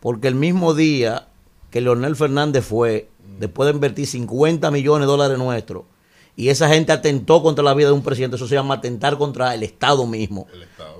Porque 0.00 0.26
el 0.26 0.34
mismo 0.34 0.74
día 0.74 1.28
que 1.74 1.80
Leonel 1.80 2.14
Fernández 2.14 2.64
fue, 2.64 3.08
después 3.40 3.66
de 3.66 3.74
invertir 3.74 4.06
50 4.06 4.70
millones 4.70 5.08
de 5.08 5.10
dólares 5.10 5.36
nuestros, 5.36 5.82
y 6.36 6.48
esa 6.48 6.68
gente 6.68 6.92
atentó 6.92 7.42
contra 7.42 7.64
la 7.64 7.74
vida 7.74 7.88
de 7.88 7.94
un 7.94 8.04
presidente, 8.04 8.36
eso 8.36 8.46
se 8.46 8.54
llama 8.54 8.74
atentar 8.74 9.18
contra 9.18 9.52
el 9.56 9.64
Estado 9.64 10.06
mismo. 10.06 10.46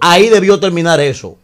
Ahí 0.00 0.28
debió 0.30 0.58
terminar 0.58 0.98
eso. 0.98 1.28
O 1.28 1.38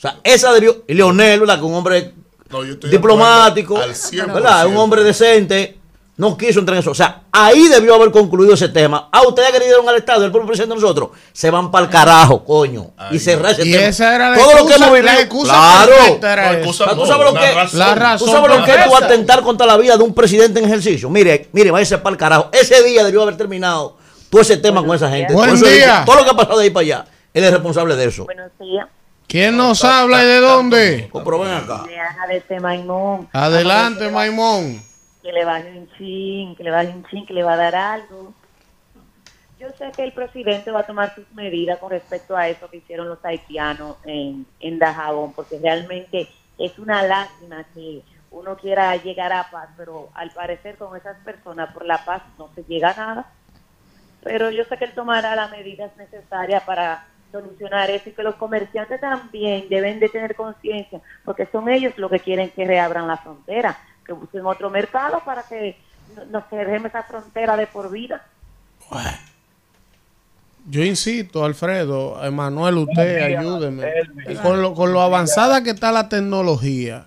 sea, 0.00 0.20
esa 0.22 0.52
debió. 0.52 0.84
Y 0.86 0.92
Leonel, 0.92 1.40
¿verdad? 1.40 1.60
Que 1.60 1.64
un 1.64 1.72
hombre 1.72 2.12
No, 2.50 2.62
diplomático, 2.62 3.78
de 3.78 3.84
acuerdo 3.84 3.94
al 3.94 3.94
100%. 3.94 4.34
¿verdad? 4.34 4.66
Un 4.66 4.76
hombre 4.76 5.02
decente, 5.02 5.78
no 6.16 6.36
quiso 6.36 6.60
entrar 6.60 6.76
en 6.76 6.80
eso. 6.80 6.92
O 6.92 6.94
sea, 6.94 7.22
ahí 7.32 7.66
debió 7.68 7.94
haber 7.96 8.10
concluido 8.12 8.54
ese 8.54 8.68
tema. 8.68 9.08
Ah, 9.10 9.22
ustedes 9.26 9.50
que 9.50 9.58
le 9.58 9.64
dieron 9.64 9.88
al 9.88 9.96
Estado, 9.96 10.24
el 10.24 10.30
propio 10.30 10.46
presidente 10.46 10.74
de 10.76 10.80
nosotros, 10.80 11.08
se 11.32 11.50
van 11.50 11.70
para 11.72 11.86
el 11.86 11.90
carajo, 11.90 12.44
coño. 12.44 12.92
y 13.10 13.18
cerrar 13.18 13.52
ese 13.52 13.66
Y 13.66 13.72
tema. 13.72 13.84
esa 13.86 14.14
era 14.14 14.30
la 14.30 14.36
Todo 14.36 14.50
lo 14.52 14.56
que 14.58 14.62
excusa- 14.74 14.76
hemos 14.76 14.90
vivido. 14.94 15.12
la 15.12 15.20
excusa 15.20 15.52
claro. 15.52 15.92
era 16.22 16.52
excusa 16.52 16.86
No, 16.86 16.94
¿Tú 16.96 17.06
sabes 17.06 17.26
lo 17.26 17.32
la 17.34 17.40
que 17.40 17.52
razón. 17.54 17.78
La 17.80 17.94
razón 17.96 18.26
¿Tú 18.28 18.32
sabes 18.32 18.56
lo 18.58 18.64
que 18.64 18.70
es 18.74 18.84
tú 18.84 18.96
atentar 18.96 19.42
contra 19.42 19.66
la 19.66 19.76
vida 19.76 19.96
de 19.96 20.02
un 20.04 20.14
presidente 20.14 20.60
en 20.60 20.66
ejercicio? 20.66 21.10
Mire, 21.10 21.48
mire, 21.52 21.70
váyase 21.72 21.98
para 21.98 22.12
el 22.12 22.16
carajo. 22.18 22.48
Ese 22.52 22.82
día 22.84 23.02
debió 23.04 23.22
haber 23.22 23.36
terminado 23.36 23.96
todo 24.30 24.40
ese 24.40 24.56
tema 24.56 24.84
con 24.84 24.94
esa 24.94 25.10
gente. 25.10 25.32
Buen 25.32 25.60
día. 25.60 26.04
todo 26.06 26.16
lo 26.16 26.24
que 26.24 26.30
ha 26.30 26.34
pasado 26.36 26.58
de 26.58 26.64
ahí 26.64 26.70
para 26.70 26.82
allá, 26.84 27.04
él 27.32 27.42
es 27.44 27.50
responsable 27.50 27.96
de 27.96 28.04
eso. 28.04 28.24
Buenos 28.24 28.50
días. 28.60 28.86
¿Quién 29.26 29.56
nos 29.56 29.82
habla 29.82 30.22
y 30.22 30.26
de 30.26 30.40
dónde? 30.40 31.08
Oh, 31.12 31.24
pero 31.24 31.40
ven 31.40 31.52
acá. 31.54 31.84
Adelante, 33.32 34.10
Maimón. 34.10 34.80
Que 35.24 35.32
le 35.32 35.44
baje 35.46 35.70
un 35.70 35.90
chin, 35.96 36.54
que 36.54 36.62
le 36.62 36.70
baje 36.70 36.90
un 36.90 37.04
chin, 37.06 37.24
que 37.24 37.32
le 37.32 37.42
va 37.42 37.54
a 37.54 37.56
dar 37.56 37.74
algo. 37.74 38.34
Yo 39.58 39.70
sé 39.78 39.90
que 39.96 40.04
el 40.04 40.12
presidente 40.12 40.70
va 40.70 40.80
a 40.80 40.86
tomar 40.86 41.14
sus 41.14 41.24
medidas 41.32 41.78
con 41.78 41.90
respecto 41.90 42.36
a 42.36 42.46
eso 42.46 42.68
que 42.68 42.76
hicieron 42.76 43.08
los 43.08 43.24
haitianos 43.24 43.96
en, 44.04 44.44
en 44.60 44.78
Dajabón, 44.78 45.32
porque 45.32 45.58
realmente 45.58 46.28
es 46.58 46.78
una 46.78 47.02
lástima 47.02 47.64
que 47.72 48.02
uno 48.30 48.54
quiera 48.58 48.94
llegar 48.96 49.32
a 49.32 49.50
paz, 49.50 49.70
pero 49.78 50.10
al 50.12 50.30
parecer 50.32 50.76
con 50.76 50.94
esas 50.94 51.16
personas 51.24 51.72
por 51.72 51.86
la 51.86 52.04
paz 52.04 52.22
no 52.36 52.50
se 52.54 52.62
llega 52.64 52.90
a 52.90 52.96
nada. 52.96 53.32
Pero 54.22 54.50
yo 54.50 54.64
sé 54.64 54.76
que 54.76 54.84
él 54.84 54.92
tomará 54.92 55.34
las 55.34 55.50
medidas 55.50 55.96
necesarias 55.96 56.62
para 56.64 57.06
solucionar 57.32 57.90
eso 57.90 58.10
y 58.10 58.12
que 58.12 58.22
los 58.22 58.34
comerciantes 58.36 59.00
también 59.00 59.68
deben 59.68 60.00
de 60.00 60.08
tener 60.08 60.34
conciencia, 60.34 61.00
porque 61.24 61.46
son 61.46 61.68
ellos 61.68 61.96
los 61.96 62.10
que 62.10 62.20
quieren 62.20 62.50
que 62.50 62.64
reabran 62.64 63.08
la 63.08 63.16
frontera, 63.16 63.76
que 64.04 64.12
busquen 64.12 64.44
otro 64.46 64.70
mercado 64.70 65.20
para 65.24 65.42
que 65.44 65.76
no- 66.16 66.24
nos 66.26 66.44
cerremos 66.50 66.88
esa 66.88 67.02
frontera 67.02 67.56
de 67.56 67.66
por 67.66 67.90
vida. 67.90 68.22
Yo 70.66 70.82
insisto, 70.82 71.44
Alfredo, 71.44 72.24
Emanuel, 72.24 72.78
usted 72.78 73.22
ayúdeme. 73.38 73.82
Con 74.42 74.62
lo, 74.62 74.74
con 74.74 74.92
lo 74.92 75.00
avanzada 75.02 75.62
que 75.62 75.70
está 75.70 75.92
la 75.92 76.08
tecnología, 76.08 77.06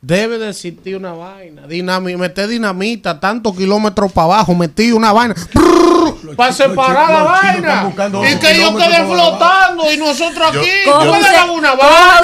debe 0.00 0.38
de 0.38 0.50
existir 0.50 0.96
una 0.96 1.12
vaina. 1.12 1.66
Dinami 1.66 2.16
meter 2.16 2.48
dinamita 2.48 3.18
tantos 3.18 3.56
kilómetros 3.56 4.12
para 4.12 4.24
abajo, 4.26 4.54
metí 4.54 4.92
una 4.92 5.12
vaina. 5.12 5.34
para 6.36 6.52
separar 6.52 7.10
la 7.10 7.22
vaina. 7.22 7.92
Y 8.24 8.36
que 8.38 8.50
ellos 8.52 8.70
kilómetros 8.70 8.88
queden 8.88 9.08
para 9.08 9.22
abajo. 9.22 9.38
flotando 9.38 9.92
y 9.92 9.96
nosotros 9.96 10.52
Yo- 10.52 10.60
aquí. 10.60 10.70
yo- 10.84 10.92
¿Cómo 10.92 11.06
Coge 11.06 11.20
le 11.20 11.26
un 11.28 11.32
damos 11.34 11.58
una 11.58 11.74
vaina? 11.74 12.20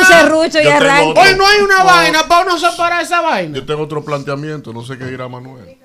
y 0.60 0.64
Yo 0.64 0.70
Hoy 1.20 1.34
no 1.36 1.46
hay 1.46 1.60
una 1.60 1.82
vaina 1.84 2.22
para 2.28 2.44
uno 2.46 2.58
separar 2.58 3.02
esa 3.02 3.20
vaina. 3.20 3.56
Yo 3.56 3.64
tengo 3.66 3.82
otro 3.82 4.04
planteamiento, 4.04 4.72
no 4.72 4.84
sé 4.84 4.96
qué 4.98 5.06
dirá 5.06 5.28
Manuel. 5.28 5.76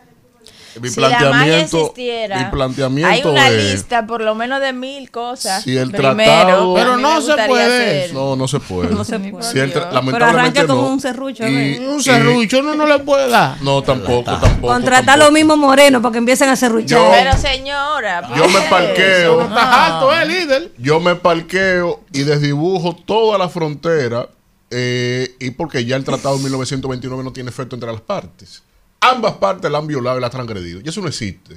Mi 0.79 0.89
si 0.89 0.99
la 1.01 1.09
magia 1.09 1.19
planteamiento, 1.29 1.77
existiera, 1.81 2.37
mi 2.37 2.51
planteamiento 2.51 3.11
hay 3.11 3.21
una 3.23 3.47
es, 3.49 3.63
lista 3.73 4.05
por 4.07 4.21
lo 4.21 4.35
menos 4.35 4.61
de 4.61 4.73
mil 4.73 5.09
cosas. 5.11 5.63
Si 5.63 5.75
el 5.77 5.91
primero, 5.91 6.15
tratado- 6.15 6.73
Pero 6.75 6.97
no 6.97 7.21
se 7.21 7.35
puede. 7.47 7.63
hacer. 7.63 8.13
no, 8.13 8.35
no 8.35 8.47
se 8.47 8.59
puede. 8.59 8.89
No 8.93 9.03
se 9.03 9.19
puede. 9.19 9.43
Si 9.51 9.59
el 9.59 9.73
tra- 9.73 10.01
Pero 10.11 10.25
arranca 10.25 10.65
con 10.67 10.77
no. 10.77 10.87
un 10.89 10.99
serrucho. 10.99 11.43
Un 11.43 12.01
serrucho 12.03 12.59
uno 12.59 12.75
no 12.75 12.85
le 12.85 12.99
puede 12.99 13.29
dar. 13.29 13.61
No, 13.61 13.81
tampoco, 13.81 14.31
tampoco. 14.39 14.67
Contratar 14.73 15.17
los 15.19 15.31
mismos 15.31 15.57
morenos 15.57 16.01
para 16.01 16.11
que 16.13 16.17
empiecen 16.19 16.49
a 16.49 16.55
serruchar. 16.55 16.99
Yo- 16.99 17.11
Pero 17.11 17.37
señora, 17.37 18.21
Yo 18.35 18.43
¿por 18.43 18.53
me 18.53 18.59
qué 18.61 18.69
parqueo. 18.69 19.41
Estás 19.41 19.65
alto, 19.91 20.13
eh, 20.13 20.25
líder. 20.25 20.71
Yo 20.77 20.99
me 20.99 21.15
parqueo 21.15 22.01
y 22.13 22.23
desdibujo 22.23 22.95
toda 23.05 23.37
la 23.37 23.49
frontera 23.49 24.27
eh, 24.69 25.35
y 25.39 25.51
porque 25.51 25.85
ya 25.85 25.95
el 25.95 26.03
tratado 26.03 26.35
de 26.37 26.43
1929 26.43 27.23
no 27.23 27.31
tiene 27.31 27.49
efecto 27.49 27.75
entre 27.75 27.91
las 27.91 28.01
partes. 28.01 28.63
Ambas 28.99 29.33
partes 29.33 29.71
la 29.71 29.77
han 29.77 29.87
violado 29.87 30.17
y 30.17 30.21
la 30.21 30.27
han 30.27 30.31
transgredido. 30.31 30.81
Y 30.83 30.89
eso 30.89 31.01
no 31.01 31.07
existe. 31.07 31.55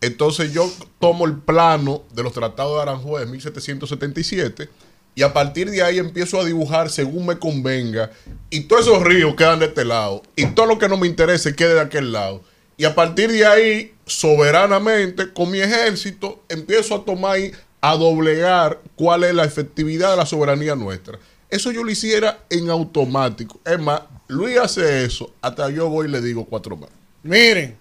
Entonces 0.00 0.52
yo 0.52 0.70
tomo 0.98 1.26
el 1.26 1.34
plano 1.36 2.02
de 2.12 2.22
los 2.22 2.32
tratados 2.32 2.76
de 2.76 2.82
Aranjuez 2.82 3.24
de 3.24 3.30
1777 3.32 4.68
y 5.14 5.22
a 5.22 5.32
partir 5.32 5.70
de 5.70 5.82
ahí 5.82 5.98
empiezo 5.98 6.40
a 6.40 6.44
dibujar 6.44 6.88
según 6.88 7.26
me 7.26 7.38
convenga 7.38 8.10
y 8.48 8.60
todos 8.60 8.86
esos 8.86 9.02
ríos 9.02 9.34
quedan 9.34 9.58
de 9.58 9.66
este 9.66 9.84
lado 9.84 10.22
y 10.36 10.46
todo 10.46 10.66
lo 10.66 10.78
que 10.78 10.88
no 10.88 10.96
me 10.96 11.06
interese 11.06 11.54
quede 11.54 11.74
de 11.74 11.80
aquel 11.80 12.12
lado. 12.12 12.42
Y 12.78 12.86
a 12.86 12.94
partir 12.94 13.30
de 13.30 13.44
ahí, 13.44 13.94
soberanamente, 14.06 15.34
con 15.34 15.50
mi 15.50 15.60
ejército, 15.60 16.42
empiezo 16.48 16.94
a 16.94 17.04
tomar 17.04 17.38
y 17.38 17.52
a 17.82 17.94
doblegar 17.94 18.80
cuál 18.96 19.24
es 19.24 19.34
la 19.34 19.44
efectividad 19.44 20.12
de 20.12 20.16
la 20.16 20.24
soberanía 20.24 20.74
nuestra. 20.76 21.18
Eso 21.50 21.72
yo 21.72 21.82
lo 21.82 21.90
hiciera 21.90 22.44
en 22.48 22.70
automático. 22.70 23.60
Es 23.64 23.78
más, 23.78 24.02
Luis 24.28 24.58
hace 24.58 25.04
eso, 25.04 25.34
hasta 25.42 25.68
yo 25.70 25.88
voy 25.88 26.08
y 26.08 26.10
le 26.10 26.20
digo 26.20 26.44
cuatro 26.44 26.76
más. 26.76 26.90
Miren, 27.22 27.76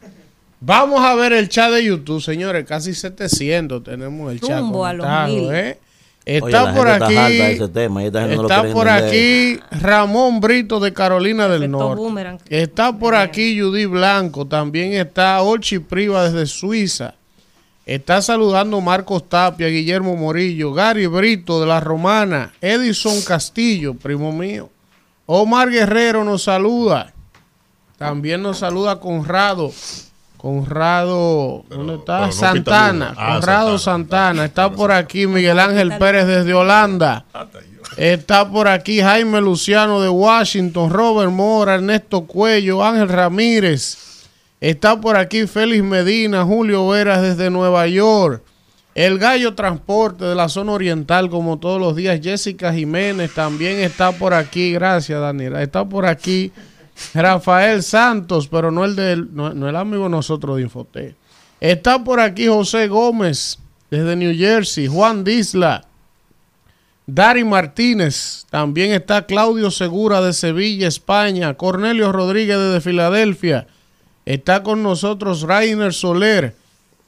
vamos 0.59 1.03
a 1.03 1.15
ver 1.15 1.33
el 1.33 1.47
chat 1.49 1.71
de 1.71 1.83
YouTube, 1.83 2.21
señores. 2.21 2.65
Casi 2.65 2.93
700 2.93 3.83
tenemos 3.83 4.31
el 4.31 4.41
chat. 4.41 4.59
Rumbo 4.59 4.85
a 4.85 4.93
los 4.93 5.07
mil. 5.27 5.51
¿eh? 5.53 5.79
Está 6.25 6.73
por 6.73 6.87
aquí. 6.87 7.15
Está 7.15 7.67
tema 7.71 8.01
no 8.03 8.73
por 8.73 8.87
entender. 8.87 9.61
Ramón 9.71 10.39
Brito 10.39 10.79
de 10.79 10.93
Carolina 10.93 11.47
del 11.47 11.69
Norte. 11.69 12.01
boomerang. 12.01 12.39
Está 12.49 12.97
por 12.97 13.15
aquí 13.15 13.59
Judy 13.59 13.85
Blanco. 13.85 14.45
También 14.45 14.93
está 14.93 15.41
Olchi 15.41 15.79
Priva 15.79 16.29
desde 16.29 16.45
Suiza. 16.45 17.15
Está 17.89 18.21
saludando 18.21 18.79
Marcos 18.81 19.27
Tapia, 19.27 19.67
Guillermo 19.67 20.15
Morillo, 20.15 20.73
Gary 20.73 21.07
Brito 21.07 21.59
de 21.59 21.65
la 21.65 21.79
Romana, 21.79 22.53
Edison 22.61 23.19
Castillo, 23.23 23.95
primo 23.95 24.31
mío. 24.31 24.69
Omar 25.25 25.71
Guerrero 25.71 26.23
nos 26.23 26.43
saluda. 26.43 27.11
También 27.97 28.43
nos 28.43 28.59
saluda 28.59 28.99
Conrado. 28.99 29.71
Conrado, 30.37 31.65
¿dónde 31.67 31.95
está? 31.95 32.17
pero 32.17 32.25
no 32.27 32.31
Santana. 32.31 33.15
Ah, 33.17 33.39
Conrado 33.39 33.79
Santana. 33.79 34.45
Está 34.45 34.71
por 34.71 34.91
aquí 34.91 35.25
Miguel 35.25 35.57
Ángel 35.57 35.97
Pérez 35.97 36.27
desde 36.27 36.53
Holanda. 36.53 37.25
Está 37.97 38.47
por 38.47 38.67
aquí 38.67 39.01
Jaime 39.01 39.41
Luciano 39.41 39.99
de 39.99 40.09
Washington, 40.09 40.91
Robert 40.91 41.31
Mora, 41.31 41.73
Ernesto 41.73 42.27
Cuello, 42.27 42.83
Ángel 42.83 43.09
Ramírez. 43.09 44.08
Está 44.61 44.99
por 44.99 45.15
aquí 45.15 45.47
Félix 45.47 45.83
Medina, 45.83 46.43
Julio 46.43 46.87
Veras 46.87 47.21
desde 47.21 47.49
Nueva 47.49 47.87
York. 47.87 48.43
El 48.93 49.17
Gallo 49.17 49.55
Transporte 49.55 50.25
de 50.25 50.35
la 50.35 50.49
zona 50.49 50.73
oriental, 50.73 51.29
como 51.29 51.59
todos 51.59 51.79
los 51.79 51.95
días. 51.95 52.19
Jessica 52.21 52.73
Jiménez 52.73 53.33
también 53.33 53.79
está 53.79 54.11
por 54.11 54.33
aquí. 54.33 54.73
Gracias, 54.73 55.21
Daniela. 55.21 55.63
Está 55.63 55.87
por 55.87 56.05
aquí 56.05 56.51
Rafael 57.13 57.81
Santos, 57.83 58.47
pero 58.49 58.71
no 58.71 58.83
el 58.83 58.95
del, 58.95 59.33
no, 59.33 59.47
el 59.47 59.75
amigo 59.75 60.09
nosotros 60.09 60.57
de 60.57 60.63
Infoté. 60.63 61.15
Está 61.61 62.03
por 62.03 62.19
aquí 62.19 62.47
José 62.47 62.87
Gómez 62.87 63.59
desde 63.89 64.15
New 64.15 64.35
Jersey. 64.35 64.87
Juan 64.87 65.23
Disla. 65.23 65.85
Dari 67.11 67.43
Martínez, 67.43 68.45
también 68.51 68.91
está 68.91 69.25
Claudio 69.25 69.71
Segura 69.71 70.21
de 70.21 70.31
Sevilla, 70.31 70.87
España, 70.87 71.55
Cornelio 71.55 72.11
Rodríguez 72.11 72.55
desde 72.59 72.81
Filadelfia, 72.81 73.65
Está 74.29 74.61
con 74.61 74.83
nosotros 74.83 75.41
Rainer 75.41 75.91
Soler, 75.91 76.55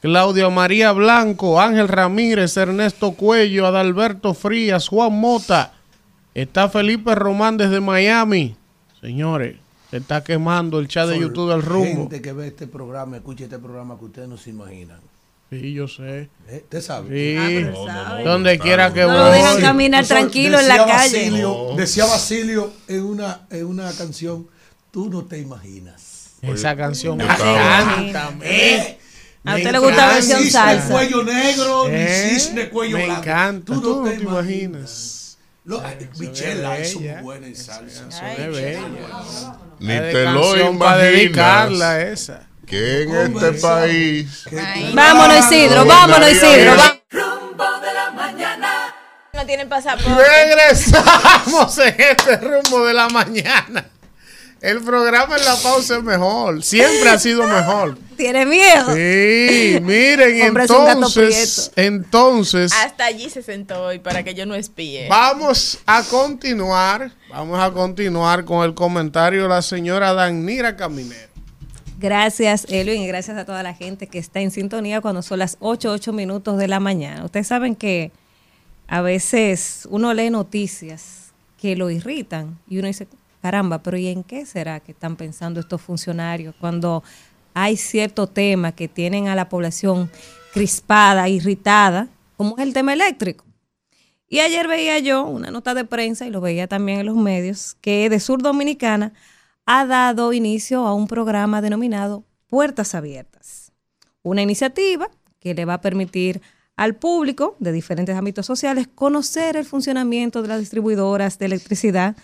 Claudia 0.02 0.50
María 0.50 0.92
Blanco, 0.92 1.62
Ángel 1.62 1.88
Ramírez, 1.88 2.58
Ernesto 2.58 3.12
Cuello, 3.12 3.68
Adalberto 3.68 4.34
Frías, 4.34 4.88
Juan 4.88 5.14
Mota. 5.14 5.72
Está 6.34 6.68
Felipe 6.68 7.14
Román 7.14 7.58
desde 7.58 7.80
Miami. 7.80 8.56
Señores, 9.02 9.58
se 9.92 9.98
está 9.98 10.24
quemando 10.24 10.80
el 10.80 10.88
chat 10.88 11.10
de 11.10 11.20
YouTube 11.20 11.52
del 11.52 11.62
rumbo. 11.62 12.02
Gente 12.02 12.24
que 12.24 12.34
ve 12.34 12.48
este 12.48 12.66
programa, 12.66 13.18
escucha 13.18 13.44
este 13.44 13.60
programa 13.60 14.00
que 14.00 14.06
ustedes 14.06 14.28
no 14.28 14.38
se 14.38 14.50
imaginan. 14.50 15.00
Sí, 15.52 15.74
yo 15.74 15.88
sé. 15.88 16.28
¿Eh? 16.48 16.62
¿Usted 16.64 16.82
sabe? 16.82 17.10
Sí. 17.10 17.38
Ah, 17.38 17.50
No, 17.72 17.86
no, 17.86 17.86
sabe. 17.86 18.24
no, 18.24 18.32
Donde 18.32 18.58
no, 18.58 18.64
quiera 18.64 18.92
que 18.92 19.02
No 19.02 19.14
lo 19.14 19.26
dejan 19.26 19.62
caminar 19.62 20.08
tranquilo 20.08 20.60
en 20.60 20.68
la 20.68 20.88
calle. 20.88 21.30
Basilio- 21.30 21.68
No. 21.70 21.76
Decía 21.76 22.06
Basilio 22.06 22.72
en 22.88 23.04
una, 23.04 23.42
en 23.52 23.66
una 23.68 23.92
canción, 23.92 24.48
tú 24.90 25.08
no 25.08 25.26
te 25.26 25.38
imaginas. 25.38 26.21
Esa 26.42 26.76
canción 26.76 27.18
me 27.18 27.24
encanta. 27.24 28.32
Eh, 28.42 28.98
A 29.44 29.52
me 29.52 29.58
usted 29.58 29.72
le 29.72 29.80
gusta 29.80 29.96
la 29.96 30.04
encanta. 30.04 30.14
versión 30.16 30.40
Cisne 30.40 30.52
salsa. 30.52 30.90
cuello 30.90 31.24
negro, 31.24 31.88
ni 31.88 31.96
Eh, 31.96 32.30
cisne 32.34 32.70
cuello 32.70 32.98
me 32.98 33.06
blanco. 33.06 33.22
encanta. 33.22 33.74
Tú 33.74 33.82
no 34.04 34.10
te 34.10 34.16
imaginas. 34.16 35.18
Michela 36.18 36.78
es 36.80 37.00
bella. 37.00 37.22
buena 37.22 37.48
en 37.48 37.56
salsa. 37.56 38.06
Ni 39.80 39.88
La 39.88 40.02
de 40.02 40.12
te 40.12 40.24
lo 40.26 40.56
imaginas. 40.70 40.98
dedicarla 41.02 42.02
esa. 42.02 42.48
Que 42.66 43.04
en 43.04 43.16
este 43.36 43.52
país. 43.54 44.46
Vámonos, 44.94 45.40
Isidro, 45.52 45.86
vámonos, 45.86 46.32
Isidro. 46.32 46.78
va- 46.78 46.98
No 49.34 49.46
tienen 49.46 49.68
pasaporte. 49.70 50.10
Regresamos 50.14 51.78
en 51.80 51.96
este 52.00 52.38
rumbo 52.38 52.86
de 52.86 52.94
la 52.94 53.10
mañana. 53.10 53.86
El 54.62 54.80
programa 54.82 55.38
en 55.38 55.44
la 55.44 55.56
pausa 55.56 55.98
es 55.98 56.04
mejor. 56.04 56.62
Siempre 56.62 57.10
ha 57.10 57.18
sido 57.18 57.48
mejor. 57.48 57.98
Tiene 58.16 58.46
miedo. 58.46 58.94
Sí, 58.94 59.80
miren, 59.82 60.48
Hombre, 60.48 60.66
entonces, 61.76 62.72
Hasta 62.72 63.06
allí 63.06 63.32
se 63.32 63.42
sentó 63.42 63.86
hoy 63.86 63.98
para 63.98 64.22
que 64.24 64.36
yo 64.36 64.46
no 64.46 64.54
espíe. 64.54 65.08
vamos 65.10 65.80
a 65.88 66.04
continuar, 66.04 67.12
vamos 67.32 67.60
a 67.60 67.72
continuar 67.72 68.46
con 68.46 68.64
el 68.64 68.76
comentario 68.76 69.44
de 69.44 69.50
la 69.50 69.64
señora 69.64 70.14
Danira 70.14 70.78
Caminero. 70.78 71.32
Gracias, 71.98 72.68
Elvin, 72.70 73.02
y 73.02 73.08
gracias 73.08 73.38
a 73.38 73.46
toda 73.46 73.64
la 73.64 73.74
gente 73.74 74.06
que 74.06 74.20
está 74.20 74.42
en 74.42 74.52
sintonía 74.52 75.02
cuando 75.02 75.24
son 75.24 75.40
las 75.40 75.58
8, 75.60 75.92
8 75.92 76.14
minutos 76.14 76.60
de 76.60 76.68
la 76.68 76.80
mañana. 76.80 77.26
Ustedes 77.26 77.48
saben 77.48 77.76
que 77.76 78.12
a 78.88 79.02
veces 79.02 79.88
uno 79.90 80.14
lee 80.14 80.30
noticias 80.30 81.32
que 81.60 81.76
lo 81.76 81.90
irritan 81.90 82.60
y 82.68 82.78
uno 82.78 82.88
dice, 82.88 83.08
caramba, 83.42 83.82
pero 83.84 83.98
¿y 83.98 84.08
en 84.08 84.24
qué 84.24 84.46
será 84.46 84.80
que 84.80 84.92
están 84.92 85.16
pensando 85.16 85.60
estos 85.60 85.82
funcionarios 85.82 86.56
cuando 86.60 87.04
hay 87.54 87.78
cierto 87.78 88.28
tema 88.28 88.72
que 88.72 88.88
tienen 88.88 89.28
a 89.28 89.36
la 89.36 89.50
población 89.50 90.10
crispada, 90.54 91.28
irritada, 91.28 92.08
como 92.38 92.58
es 92.58 92.64
el 92.64 92.74
tema 92.74 92.94
eléctrico? 92.94 93.46
Y 94.28 94.40
ayer 94.40 94.68
veía 94.68 94.98
yo 95.00 95.26
una 95.26 95.52
nota 95.52 95.74
de 95.74 95.84
prensa, 95.84 96.26
y 96.26 96.30
lo 96.30 96.40
veía 96.40 96.68
también 96.68 97.02
en 97.02 97.06
los 97.08 97.18
medios, 97.18 97.76
que 97.82 98.10
de 98.10 98.20
Sur 98.20 98.42
Dominicana 98.42 99.12
ha 99.66 99.86
dado 99.86 100.32
inicio 100.32 100.88
a 100.88 100.94
un 100.94 101.08
programa 101.08 101.62
denominado 101.62 102.24
Puertas 102.48 102.96
Abiertas. 102.96 103.72
Una 104.24 104.42
iniciativa 104.42 105.10
que 105.40 105.54
le 105.54 105.66
va 105.66 105.76
a 105.76 105.82
permitir 105.82 106.42
al 106.78 106.96
público 106.96 107.56
de 107.60 107.72
diferentes 107.72 108.16
ámbitos 108.16 108.46
sociales 108.46 108.88
conocer 108.94 109.58
el 109.58 109.66
funcionamiento 109.66 110.42
de 110.42 110.48
las 110.48 110.60
distribuidoras 110.60 111.38
de 111.38 111.48
electricidad 111.48 112.16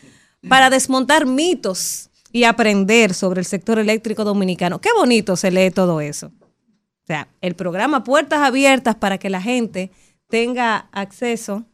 para 0.47 0.69
desmontar 0.69 1.25
mitos 1.25 2.09
y 2.31 2.43
aprender 2.43 3.13
sobre 3.13 3.39
el 3.39 3.45
sector 3.45 3.79
eléctrico 3.79 4.23
dominicano. 4.23 4.79
Qué 4.79 4.89
bonito 4.95 5.35
se 5.35 5.51
lee 5.51 5.71
todo 5.71 6.01
eso. 6.01 6.27
O 6.27 7.05
sea, 7.07 7.29
el 7.41 7.55
programa 7.55 8.03
Puertas 8.03 8.41
Abiertas 8.41 8.95
para 8.95 9.17
que 9.17 9.29
la 9.29 9.41
gente 9.41 9.91
tenga 10.29 10.89
acceso 10.91 11.65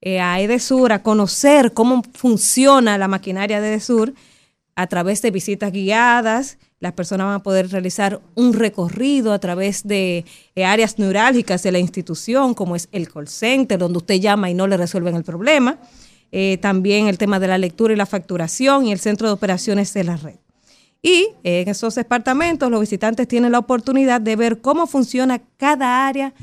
eh, 0.00 0.20
a 0.20 0.40
Edesur, 0.40 0.92
a 0.92 1.02
conocer 1.02 1.72
cómo 1.74 2.02
funciona 2.14 2.98
la 2.98 3.06
maquinaria 3.06 3.60
de 3.60 3.68
Edesur 3.68 4.14
a 4.74 4.86
través 4.86 5.22
de 5.22 5.30
visitas 5.30 5.72
guiadas. 5.72 6.58
Las 6.80 6.94
personas 6.94 7.26
van 7.26 7.36
a 7.36 7.42
poder 7.42 7.70
realizar 7.70 8.20
un 8.34 8.54
recorrido 8.54 9.32
a 9.32 9.38
través 9.38 9.86
de 9.86 10.24
eh, 10.54 10.64
áreas 10.64 10.98
neurálgicas 10.98 11.62
de 11.62 11.72
la 11.72 11.78
institución, 11.78 12.54
como 12.54 12.74
es 12.74 12.88
el 12.90 13.08
call 13.12 13.28
center, 13.28 13.78
donde 13.78 13.98
usted 13.98 14.16
llama 14.16 14.50
y 14.50 14.54
no 14.54 14.66
le 14.66 14.76
resuelven 14.76 15.16
el 15.16 15.24
problema. 15.24 15.78
Eh, 16.32 16.58
también 16.60 17.08
el 17.08 17.18
tema 17.18 17.40
de 17.40 17.48
la 17.48 17.58
lectura 17.58 17.92
y 17.92 17.96
la 17.96 18.06
facturación 18.06 18.86
y 18.86 18.92
el 18.92 19.00
centro 19.00 19.26
de 19.26 19.34
operaciones 19.34 19.92
de 19.94 20.04
la 20.04 20.16
red. 20.16 20.36
Y 21.02 21.28
en 21.44 21.68
esos 21.68 21.94
departamentos 21.94 22.70
los 22.70 22.80
visitantes 22.80 23.26
tienen 23.26 23.52
la 23.52 23.58
oportunidad 23.58 24.20
de 24.20 24.36
ver 24.36 24.60
cómo 24.60 24.86
funciona 24.86 25.40
cada 25.56 26.06
área 26.06 26.34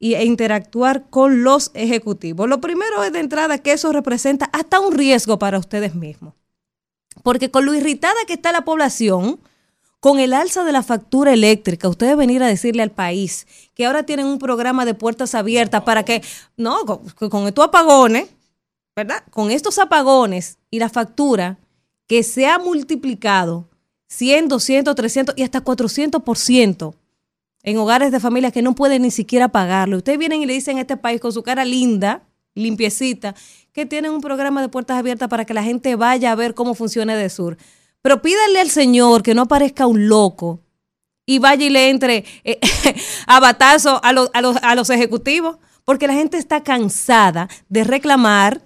e 0.00 0.24
interactuar 0.24 1.08
con 1.10 1.44
los 1.44 1.70
ejecutivos. 1.74 2.48
Lo 2.48 2.60
primero 2.60 3.04
es 3.04 3.12
de 3.12 3.20
entrada 3.20 3.58
que 3.58 3.72
eso 3.72 3.92
representa 3.92 4.46
hasta 4.52 4.80
un 4.80 4.94
riesgo 4.94 5.38
para 5.38 5.58
ustedes 5.58 5.94
mismos. 5.94 6.34
Porque 7.22 7.50
con 7.50 7.66
lo 7.66 7.74
irritada 7.74 8.14
que 8.26 8.32
está 8.32 8.50
la 8.50 8.64
población, 8.64 9.40
con 10.00 10.18
el 10.18 10.32
alza 10.32 10.64
de 10.64 10.72
la 10.72 10.82
factura 10.82 11.32
eléctrica, 11.34 11.88
ustedes 11.88 12.16
venir 12.16 12.42
a 12.42 12.46
decirle 12.46 12.82
al 12.82 12.90
país 12.90 13.46
que 13.74 13.84
ahora 13.84 14.04
tienen 14.04 14.26
un 14.26 14.38
programa 14.38 14.86
de 14.86 14.94
puertas 14.94 15.34
abiertas 15.34 15.82
para 15.82 16.04
que, 16.04 16.22
no, 16.56 16.86
con, 16.86 17.28
con 17.28 17.46
estos 17.46 17.66
apagones, 17.66 18.28
¿verdad? 19.04 19.24
Con 19.30 19.50
estos 19.50 19.78
apagones 19.78 20.58
y 20.70 20.78
la 20.78 20.90
factura 20.90 21.58
que 22.06 22.22
se 22.22 22.46
ha 22.46 22.58
multiplicado 22.58 23.68
100, 24.08 24.48
200, 24.48 24.94
300 24.94 25.34
y 25.38 25.42
hasta 25.42 25.64
400% 25.64 26.94
en 27.62 27.78
hogares 27.78 28.12
de 28.12 28.20
familias 28.20 28.52
que 28.52 28.60
no 28.60 28.74
pueden 28.74 29.02
ni 29.02 29.10
siquiera 29.10 29.48
pagarlo. 29.48 29.96
Ustedes 29.96 30.18
vienen 30.18 30.42
y 30.42 30.46
le 30.46 30.52
dicen 30.52 30.76
a 30.76 30.82
este 30.82 30.96
país 30.96 31.20
con 31.20 31.32
su 31.32 31.42
cara 31.42 31.64
linda, 31.64 32.24
limpiecita, 32.54 33.34
que 33.72 33.86
tienen 33.86 34.12
un 34.12 34.20
programa 34.20 34.60
de 34.60 34.68
puertas 34.68 34.98
abiertas 34.98 35.28
para 35.28 35.46
que 35.46 35.54
la 35.54 35.62
gente 35.62 35.96
vaya 35.96 36.32
a 36.32 36.34
ver 36.34 36.54
cómo 36.54 36.74
funciona 36.74 37.16
de 37.16 37.30
sur. 37.30 37.56
Pero 38.02 38.20
pídanle 38.20 38.60
al 38.60 38.70
Señor 38.70 39.22
que 39.22 39.34
no 39.34 39.46
parezca 39.46 39.86
un 39.86 40.08
loco 40.08 40.60
y 41.24 41.38
vaya 41.38 41.64
y 41.64 41.70
le 41.70 41.88
entre 41.88 42.24
eh, 42.44 42.60
a 43.26 43.40
batazo 43.40 44.00
a 44.04 44.12
los, 44.12 44.30
a, 44.34 44.42
los, 44.42 44.56
a 44.62 44.74
los 44.74 44.90
ejecutivos, 44.90 45.56
porque 45.84 46.06
la 46.06 46.14
gente 46.14 46.36
está 46.36 46.62
cansada 46.62 47.48
de 47.68 47.84
reclamar, 47.84 48.62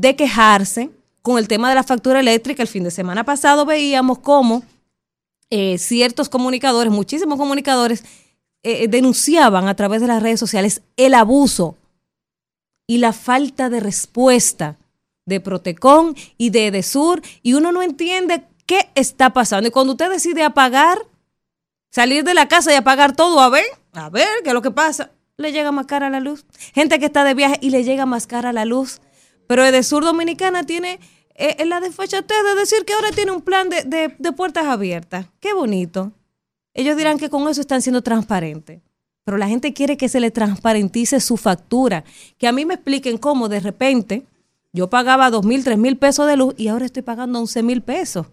de 0.00 0.16
quejarse 0.16 0.90
con 1.20 1.38
el 1.38 1.48
tema 1.48 1.68
de 1.68 1.74
la 1.74 1.82
factura 1.82 2.20
eléctrica. 2.20 2.62
El 2.62 2.68
fin 2.68 2.84
de 2.84 2.90
semana 2.90 3.24
pasado 3.24 3.66
veíamos 3.66 4.18
cómo 4.18 4.62
eh, 5.50 5.76
ciertos 5.76 6.30
comunicadores, 6.30 6.90
muchísimos 6.90 7.38
comunicadores, 7.38 8.02
eh, 8.62 8.88
denunciaban 8.88 9.68
a 9.68 9.74
través 9.74 10.00
de 10.00 10.06
las 10.06 10.22
redes 10.22 10.40
sociales 10.40 10.82
el 10.96 11.12
abuso 11.12 11.76
y 12.86 12.98
la 12.98 13.12
falta 13.12 13.68
de 13.68 13.80
respuesta 13.80 14.78
de 15.26 15.40
Protecon 15.40 16.16
y 16.38 16.50
de 16.50 16.68
Edesur 16.68 17.20
y 17.42 17.52
uno 17.52 17.70
no 17.70 17.82
entiende 17.82 18.44
qué 18.64 18.88
está 18.94 19.30
pasando. 19.34 19.68
Y 19.68 19.72
cuando 19.72 19.92
usted 19.92 20.10
decide 20.10 20.42
apagar, 20.42 20.98
salir 21.90 22.24
de 22.24 22.34
la 22.34 22.48
casa 22.48 22.72
y 22.72 22.76
apagar 22.76 23.14
todo, 23.14 23.40
a 23.40 23.50
ver, 23.50 23.66
a 23.92 24.08
ver 24.08 24.28
qué 24.42 24.50
es 24.50 24.54
lo 24.54 24.62
que 24.62 24.70
pasa, 24.70 25.10
le 25.36 25.52
llega 25.52 25.70
más 25.70 25.86
cara 25.86 26.08
la 26.08 26.20
luz. 26.20 26.46
Gente 26.72 26.98
que 26.98 27.06
está 27.06 27.24
de 27.24 27.34
viaje 27.34 27.58
y 27.60 27.70
le 27.70 27.84
llega 27.84 28.06
más 28.06 28.26
cara 28.26 28.54
la 28.54 28.64
luz. 28.64 29.00
Pero 29.52 29.66
Edesur 29.66 30.02
Dominicana 30.02 30.64
tiene 30.64 30.98
eh, 31.34 31.62
la 31.66 31.82
desfachatez 31.82 32.38
de 32.42 32.58
decir 32.58 32.86
que 32.86 32.94
ahora 32.94 33.10
tiene 33.10 33.32
un 33.32 33.42
plan 33.42 33.68
de, 33.68 33.84
de- 34.18 34.32
puertas 34.32 34.64
abiertas. 34.64 35.26
Qué 35.40 35.52
bonito. 35.52 36.12
Ellos 36.72 36.96
dirán 36.96 37.18
que 37.18 37.28
con 37.28 37.46
eso 37.50 37.60
están 37.60 37.82
siendo 37.82 38.00
transparentes. 38.00 38.80
Pero 39.24 39.36
la 39.36 39.48
gente 39.48 39.74
quiere 39.74 39.98
que 39.98 40.08
se 40.08 40.20
le 40.20 40.30
transparentice 40.30 41.20
su 41.20 41.36
factura. 41.36 42.02
Que 42.38 42.48
a 42.48 42.52
mí 42.52 42.64
me 42.64 42.72
expliquen 42.72 43.18
cómo 43.18 43.50
de 43.50 43.60
repente 43.60 44.26
yo 44.72 44.88
pagaba 44.88 45.28
dos 45.28 45.44
mil, 45.44 45.62
tres 45.64 45.76
mil 45.76 45.98
pesos 45.98 46.26
de 46.26 46.38
luz 46.38 46.54
y 46.56 46.68
ahora 46.68 46.86
estoy 46.86 47.02
pagando 47.02 47.38
11 47.38 47.62
mil 47.62 47.82
pesos. 47.82 48.28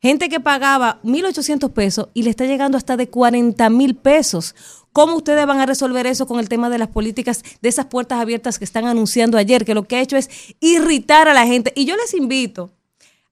Gente 0.00 0.30
que 0.30 0.40
pagaba 0.40 1.02
1.800 1.02 1.70
pesos 1.70 2.08
y 2.14 2.22
le 2.22 2.30
está 2.30 2.46
llegando 2.46 2.78
hasta 2.78 2.96
de 2.96 3.10
40 3.10 3.68
mil 3.68 3.94
pesos. 3.94 4.54
¿Cómo 4.94 5.16
ustedes 5.16 5.44
van 5.44 5.58
a 5.58 5.66
resolver 5.66 6.06
eso 6.06 6.24
con 6.24 6.38
el 6.38 6.48
tema 6.48 6.70
de 6.70 6.78
las 6.78 6.86
políticas 6.86 7.42
de 7.60 7.68
esas 7.68 7.86
puertas 7.86 8.20
abiertas 8.20 8.60
que 8.60 8.64
están 8.64 8.86
anunciando 8.86 9.36
ayer? 9.36 9.64
Que 9.64 9.74
lo 9.74 9.82
que 9.82 9.96
ha 9.96 10.00
hecho 10.00 10.16
es 10.16 10.30
irritar 10.60 11.26
a 11.26 11.34
la 11.34 11.44
gente. 11.48 11.72
Y 11.74 11.84
yo 11.84 11.96
les 11.96 12.14
invito 12.14 12.70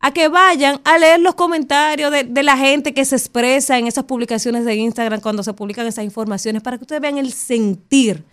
a 0.01 0.13
que 0.13 0.27
vayan 0.27 0.81
a 0.83 0.99
leer 0.99 1.21
los 1.21 1.37
comentarios 1.37 2.11
de, 2.11 2.43
la 2.43 2.57
gente 2.57 2.93
que 2.93 3.05
se 3.05 3.15
expresa 3.15 3.79
en 3.79 3.87
esas 3.87 4.03
publicaciones 4.03 4.65
de 4.65 4.75
Instagram 4.75 5.21
cuando 5.21 5.45
se 5.45 5.53
publican 5.53 5.87
esas 5.87 6.05
informaciones 6.05 6.63
para 6.63 6.79
que 6.79 6.83
ustedes 6.83 7.01
vean 7.01 7.19
el 7.19 7.33
sentir. 7.33 8.25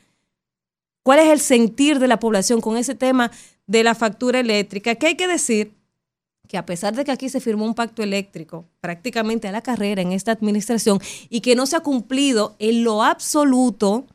¿Cuál 1.04 1.20
es 1.20 1.28
el 1.28 1.40
sentir 1.40 2.00
de 2.00 2.08
la 2.08 2.20
población 2.20 2.62
con 2.62 2.78
ese 2.78 2.96
tema 2.96 3.30
de 3.68 3.84
la 3.84 3.94
factura 3.94 4.40
eléctrica? 4.40 4.96
Que 4.96 5.06
hay 5.06 5.16
que 5.16 5.28
decir 5.28 5.79
que 6.50 6.58
a 6.58 6.66
pesar 6.66 6.96
de 6.96 7.06
que 7.06 7.12
aquí 7.12 7.30
se 7.30 7.40
firmó 7.40 7.64
un 7.64 7.76
pacto 7.76 8.02
eléctrico 8.02 8.66
prácticamente 8.82 9.48
a 9.48 9.52
la 9.52 9.62
carrera 9.62 10.02
en 10.02 10.12
esta 10.12 10.32
administración 10.32 11.00
y 11.30 11.42
que 11.42 11.56
no 11.56 11.68
se 11.68 11.76
ha 11.76 11.82
cumplido 11.82 12.56
en 12.58 12.84
lo 12.84 13.04
absoluto 13.04 14.08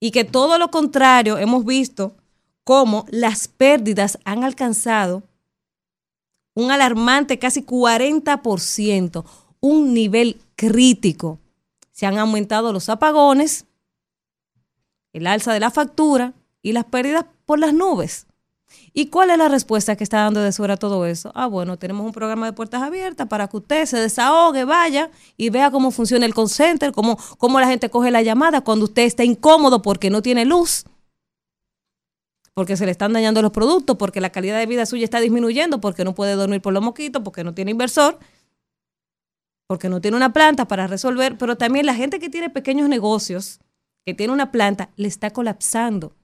y 0.00 0.10
que 0.10 0.24
todo 0.24 0.58
lo 0.58 0.72
contrario 0.72 1.38
hemos 1.38 1.64
visto 1.64 2.16
cómo 2.64 3.06
las 3.08 3.46
pérdidas 3.46 4.18
han 4.24 4.42
alcanzado 4.42 5.22
un 6.56 6.72
alarmante 6.72 7.38
casi 7.38 7.62
40%, 7.62 9.24
un 9.60 9.94
nivel 9.94 10.40
crítico. 10.56 11.38
Se 11.92 12.04
han 12.04 12.18
aumentado 12.18 12.72
los 12.72 12.88
apagones, 12.88 13.66
el 15.12 15.28
alza 15.28 15.52
de 15.52 15.60
la 15.60 15.70
factura 15.70 16.34
y 16.62 16.72
las 16.72 16.86
pérdidas 16.86 17.26
por 17.46 17.60
las 17.60 17.72
nubes. 17.72 18.26
¿Y 18.92 19.06
cuál 19.06 19.30
es 19.30 19.38
la 19.38 19.48
respuesta 19.48 19.96
que 19.96 20.04
está 20.04 20.18
dando 20.18 20.40
de 20.40 20.52
sobre 20.52 20.72
a 20.72 20.76
todo 20.76 21.06
eso? 21.06 21.32
Ah, 21.34 21.46
bueno, 21.46 21.78
tenemos 21.78 22.06
un 22.06 22.12
programa 22.12 22.46
de 22.46 22.52
puertas 22.52 22.82
abiertas 22.82 23.26
para 23.26 23.48
que 23.48 23.56
usted 23.56 23.86
se 23.86 23.98
desahogue, 23.98 24.64
vaya 24.64 25.10
y 25.36 25.50
vea 25.50 25.70
cómo 25.70 25.90
funciona 25.90 26.26
el 26.26 26.34
call 26.34 26.48
cómo, 26.94 27.18
cómo 27.38 27.60
la 27.60 27.66
gente 27.66 27.90
coge 27.90 28.10
la 28.10 28.22
llamada 28.22 28.60
cuando 28.60 28.84
usted 28.84 29.02
está 29.02 29.24
incómodo 29.24 29.82
porque 29.82 30.10
no 30.10 30.22
tiene 30.22 30.44
luz, 30.44 30.84
porque 32.54 32.76
se 32.76 32.86
le 32.86 32.92
están 32.92 33.12
dañando 33.12 33.42
los 33.42 33.50
productos, 33.50 33.96
porque 33.96 34.20
la 34.20 34.30
calidad 34.30 34.58
de 34.58 34.66
vida 34.66 34.86
suya 34.86 35.04
está 35.04 35.20
disminuyendo, 35.20 35.80
porque 35.80 36.04
no 36.04 36.14
puede 36.14 36.34
dormir 36.34 36.62
por 36.62 36.72
los 36.72 36.82
moquitos, 36.82 37.22
porque 37.22 37.42
no 37.42 37.52
tiene 37.52 37.72
inversor, 37.72 38.18
porque 39.66 39.88
no 39.88 40.00
tiene 40.00 40.16
una 40.16 40.32
planta 40.32 40.66
para 40.66 40.86
resolver, 40.86 41.36
pero 41.36 41.56
también 41.56 41.84
la 41.84 41.94
gente 41.94 42.20
que 42.20 42.30
tiene 42.30 42.50
pequeños 42.50 42.88
negocios, 42.88 43.60
que 44.06 44.14
tiene 44.14 44.32
una 44.32 44.52
planta, 44.52 44.90
le 44.96 45.08
está 45.08 45.30
colapsando. 45.30 46.14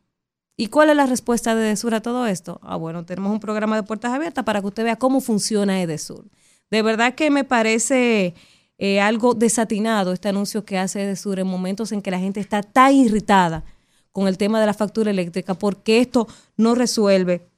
¿Y 0.60 0.66
cuál 0.66 0.90
es 0.90 0.96
la 0.96 1.06
respuesta 1.06 1.54
de 1.54 1.68
Edesur 1.68 1.94
a 1.94 2.02
todo 2.02 2.26
esto? 2.26 2.60
Ah, 2.62 2.76
bueno, 2.76 3.06
tenemos 3.06 3.32
un 3.32 3.40
programa 3.40 3.76
de 3.76 3.82
puertas 3.82 4.12
abiertas 4.12 4.44
para 4.44 4.60
que 4.60 4.66
usted 4.66 4.84
vea 4.84 4.96
cómo 4.96 5.22
funciona 5.22 5.80
Edesur. 5.80 6.26
De 6.70 6.82
verdad 6.82 7.14
que 7.14 7.30
me 7.30 7.44
parece 7.44 8.34
eh, 8.76 9.00
algo 9.00 9.32
desatinado 9.32 10.12
este 10.12 10.28
anuncio 10.28 10.66
que 10.66 10.76
hace 10.76 11.02
Edesur 11.02 11.38
en 11.38 11.46
momentos 11.46 11.92
en 11.92 12.02
que 12.02 12.10
la 12.10 12.18
gente 12.18 12.40
está 12.40 12.62
tan 12.62 12.92
irritada 12.94 13.64
con 14.12 14.28
el 14.28 14.36
tema 14.36 14.60
de 14.60 14.66
la 14.66 14.74
factura 14.74 15.10
eléctrica 15.10 15.54
porque 15.54 15.98
esto 15.98 16.28
no 16.58 16.74
resuelve 16.74 17.48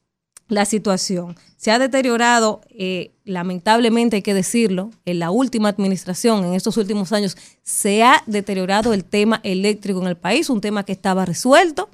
la 0.47 0.65
situación. 0.65 1.35
Se 1.57 1.73
ha 1.73 1.81
deteriorado, 1.81 2.61
eh, 2.71 3.11
lamentablemente 3.25 4.15
hay 4.15 4.23
que 4.23 4.33
decirlo, 4.33 4.91
en 5.07 5.19
la 5.19 5.33
última 5.33 5.71
administración, 5.71 6.45
en 6.45 6.55
estos 6.55 6.77
últimos 6.77 7.11
años, 7.11 7.37
se 7.65 8.05
ha 8.05 8.23
deteriorado 8.27 8.95
el 8.95 9.05
tema 9.05 9.41
eléctrico 9.43 10.01
en 10.01 10.07
el 10.07 10.17
país, 10.17 10.49
un 10.51 10.61
tema 10.61 10.85
que 10.85 10.93
estaba 10.93 11.25
resuelto, 11.25 11.89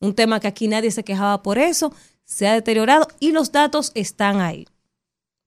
un 0.00 0.14
tema 0.14 0.40
que 0.40 0.48
aquí 0.48 0.68
nadie 0.68 0.90
se 0.90 1.04
quejaba 1.04 1.42
por 1.42 1.58
eso, 1.58 1.92
se 2.24 2.46
ha 2.46 2.54
deteriorado 2.54 3.06
y 3.20 3.32
los 3.32 3.52
datos 3.52 3.92
están 3.94 4.40
ahí. 4.40 4.66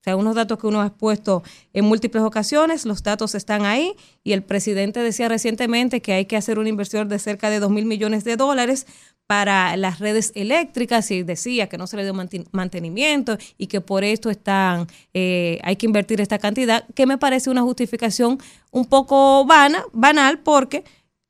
O 0.02 0.04
sea, 0.04 0.16
unos 0.16 0.36
datos 0.36 0.58
que 0.58 0.68
uno 0.68 0.82
ha 0.82 0.88
expuesto 0.88 1.44
en 1.74 1.86
múltiples 1.86 2.24
ocasiones, 2.24 2.86
los 2.86 3.04
datos 3.04 3.36
están 3.36 3.66
ahí 3.66 3.96
y 4.24 4.32
el 4.32 4.44
presidente 4.44 5.02
decía 5.02 5.28
recientemente 5.28 6.02
que 6.02 6.14
hay 6.14 6.26
que 6.26 6.38
hacer 6.38 6.60
una 6.60 6.70
inversión 6.70 7.10
de 7.10 7.20
cerca 7.20 7.50
de 7.50 7.60
2 7.60 7.70
mil 7.72 7.86
millones 7.86 8.24
de 8.24 8.38
dólares 8.38 8.86
para 9.28 9.76
las 9.76 10.00
redes 10.00 10.32
eléctricas 10.36 11.12
y 11.12 11.24
decía 11.24 11.68
que 11.68 11.78
no 11.78 11.86
se 11.86 11.98
le 11.98 12.06
dio 12.06 12.14
mantenimiento 12.52 13.38
y 13.58 13.68
que 13.68 13.82
por 13.82 14.06
esto 14.06 14.30
están, 14.30 14.88
eh, 15.14 15.60
hay 15.64 15.76
que 15.76 15.86
invertir 15.86 16.22
esta 16.22 16.40
cantidad, 16.40 16.86
que 16.96 17.06
me 17.06 17.18
parece 17.18 17.50
una 17.50 17.62
justificación 17.62 18.40
un 18.72 18.86
poco 18.86 19.46
vana, 19.46 19.84
banal 19.92 20.40
porque 20.40 20.86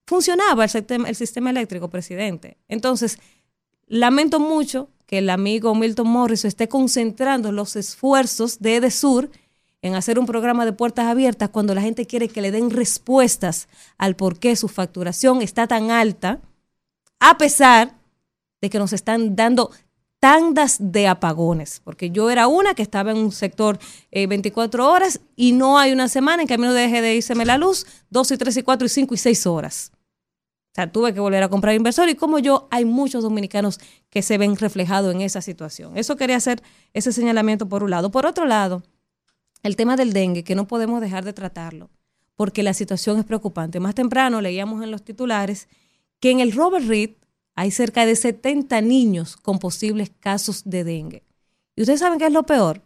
funcionaba 0.08 0.64
el 0.64 0.70
sistema, 0.70 1.10
el 1.10 1.16
sistema 1.16 1.49
eléctrico, 1.51 1.89
presidente. 1.89 2.58
Entonces, 2.70 3.20
lamento 3.86 4.39
mucho 4.39 4.89
que 5.05 5.20
el 5.20 5.30
amigo 5.30 5.76
Milton 5.76 6.08
Morris 6.08 6.45
esté 6.45 6.68
concentrando 6.68 7.51
los 7.51 7.76
esfuerzos 7.76 8.60
de 8.60 8.78
EDESUR 8.78 9.30
en 9.82 9.95
hacer 9.95 10.18
un 10.18 10.26
programa 10.26 10.66
de 10.66 10.74
puertas 10.74 11.05
abiertas 11.05 11.49
cuando 11.49 11.76
la 11.76 11.82
gente 11.82 12.08
quiere 12.08 12.30
que 12.30 12.41
le 12.41 12.51
den 12.51 12.72
respuestas 12.72 13.68
al 13.97 14.16
por 14.16 14.39
qué 14.39 14.55
su 14.55 14.70
facturación 14.70 15.41
está 15.41 15.68
tan 15.68 15.91
alta, 15.91 16.41
a 17.20 17.38
pesar 17.38 17.93
de 18.62 18.70
que 18.70 18.80
nos 18.80 18.93
están 18.93 19.36
dando 19.36 19.72
tandas 20.20 20.78
de 20.80 21.08
apagones, 21.08 21.80
porque 21.84 22.10
yo 22.10 22.30
era 22.30 22.47
una 22.47 22.74
que 22.74 22.82
estaba 22.82 23.12
en 23.12 23.18
un 23.18 23.32
sector 23.32 23.78
24 24.12 24.84
eh, 24.84 24.88
horas 24.88 25.20
y 25.36 25.51
no 25.51 25.78
hay 25.78 25.91
una 25.91 26.08
semana 26.08 26.41
en 26.41 26.47
que 26.47 26.55
a 26.55 26.58
mí 26.58 26.64
no 26.64 26.74
deje 26.74 27.01
de 27.01 27.16
irse 27.16 27.36
la 27.36 27.58
luz, 27.58 27.86
2 28.10 28.32
y 28.32 28.38
3 28.38 28.58
y 28.58 28.64
4 28.64 28.86
y 28.86 28.89
5 28.89 29.14
y 29.14 29.18
6 29.18 29.45
horas 29.45 29.91
sea, 30.78 30.92
tuve 30.92 31.14
que 31.14 31.20
volver 31.20 31.44
a 31.44 31.50
comprar 31.50 31.76
inversor 31.76 32.08
y 32.08 32.16
como 32.16 32.40
yo, 32.40 32.68
hay 32.70 32.86
muchos 32.86 33.24
dominicanos 33.24 33.80
que 34.10 34.22
se 34.22 34.38
ven 34.38 34.56
reflejados 34.56 35.14
en 35.14 35.22
esa 35.22 35.42
situación. 35.42 35.98
Eso 35.98 36.16
quería 36.16 36.38
hacer 36.38 36.62
ese 36.94 37.12
señalamiento 37.12 37.68
por 37.68 37.84
un 37.84 37.90
lado. 37.90 38.12
Por 38.12 38.26
otro 38.26 38.46
lado, 38.46 38.84
el 39.64 39.76
tema 39.76 39.98
del 39.98 40.14
dengue, 40.14 40.44
que 40.44 40.56
no 40.56 40.68
podemos 40.68 41.02
dejar 41.02 41.26
de 41.26 41.34
tratarlo, 41.34 41.90
porque 42.36 42.62
la 42.62 42.74
situación 42.74 43.18
es 43.18 43.26
preocupante. 43.26 43.80
Más 43.80 43.96
temprano 43.96 44.40
leíamos 44.40 44.84
en 44.84 44.92
los 44.92 45.04
titulares 45.04 45.68
que 46.20 46.32
en 46.32 46.40
el 46.40 46.52
Robert 46.52 46.86
Reed 46.86 47.12
hay 47.56 47.72
cerca 47.72 48.06
de 48.06 48.16
70 48.16 48.80
niños 48.82 49.36
con 49.36 49.58
posibles 49.58 50.12
casos 50.20 50.62
de 50.66 50.84
dengue. 50.84 51.24
Y 51.76 51.82
ustedes 51.82 52.00
saben 52.00 52.20
qué 52.20 52.28
es 52.28 52.32
lo 52.32 52.44
peor, 52.44 52.84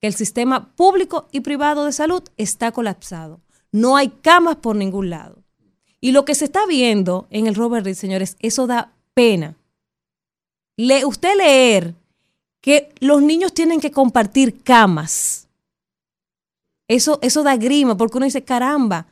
que 0.00 0.06
el 0.06 0.14
sistema 0.14 0.74
público 0.76 1.28
y 1.32 1.40
privado 1.40 1.84
de 1.84 1.92
salud 1.92 2.22
está 2.36 2.70
colapsado. 2.70 3.40
No 3.72 3.96
hay 3.96 4.08
camas 4.08 4.56
por 4.56 4.76
ningún 4.76 5.10
lado. 5.10 5.43
Y 6.04 6.12
lo 6.12 6.26
que 6.26 6.34
se 6.34 6.44
está 6.44 6.66
viendo 6.66 7.26
en 7.30 7.46
el 7.46 7.54
Robert 7.54 7.86
Reed, 7.86 7.96
señores, 7.96 8.36
eso 8.40 8.66
da 8.66 8.92
pena. 9.14 9.54
Le, 10.76 11.06
usted 11.06 11.34
leer 11.34 11.94
que 12.60 12.92
los 13.00 13.22
niños 13.22 13.54
tienen 13.54 13.80
que 13.80 13.90
compartir 13.90 14.62
camas. 14.62 15.48
Eso, 16.88 17.18
eso 17.22 17.42
da 17.42 17.56
grima, 17.56 17.96
porque 17.96 18.18
uno 18.18 18.26
dice, 18.26 18.44
caramba, 18.44 19.06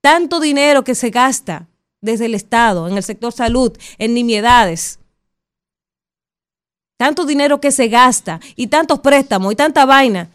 tanto 0.00 0.40
dinero 0.40 0.84
que 0.84 0.94
se 0.94 1.10
gasta 1.10 1.68
desde 2.00 2.24
el 2.24 2.34
Estado, 2.34 2.88
en 2.88 2.96
el 2.96 3.02
sector 3.02 3.30
salud, 3.30 3.76
en 3.98 4.14
nimiedades. 4.14 5.00
Tanto 6.96 7.26
dinero 7.26 7.60
que 7.60 7.72
se 7.72 7.88
gasta 7.88 8.40
y 8.56 8.68
tantos 8.68 9.00
préstamos 9.00 9.52
y 9.52 9.56
tanta 9.56 9.84
vaina. 9.84 10.30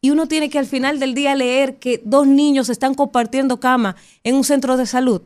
Y 0.00 0.10
uno 0.10 0.28
tiene 0.28 0.48
que 0.48 0.60
al 0.60 0.66
final 0.66 1.00
del 1.00 1.14
día 1.14 1.34
leer 1.34 1.80
que 1.80 2.00
dos 2.04 2.24
niños 2.28 2.68
están 2.68 2.94
compartiendo 2.94 3.58
cama 3.58 3.96
en 4.22 4.36
un 4.36 4.44
centro 4.44 4.76
de 4.76 4.86
salud 4.86 5.22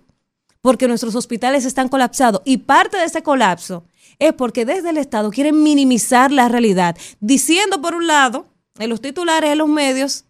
porque 0.60 0.88
nuestros 0.88 1.14
hospitales 1.14 1.64
están 1.64 1.88
colapsados 1.88 2.42
y 2.44 2.58
parte 2.58 2.96
de 2.96 3.04
ese 3.04 3.22
colapso 3.22 3.84
es 4.18 4.32
porque 4.34 4.64
desde 4.64 4.90
el 4.90 4.98
Estado 4.98 5.30
quieren 5.30 5.62
minimizar 5.62 6.30
la 6.30 6.48
realidad, 6.48 6.96
diciendo 7.20 7.80
por 7.80 7.94
un 7.94 8.06
lado, 8.06 8.46
en 8.78 8.90
los 8.90 9.00
titulares, 9.00 9.50
en 9.50 9.58
los 9.58 9.68
medios, 9.68 10.24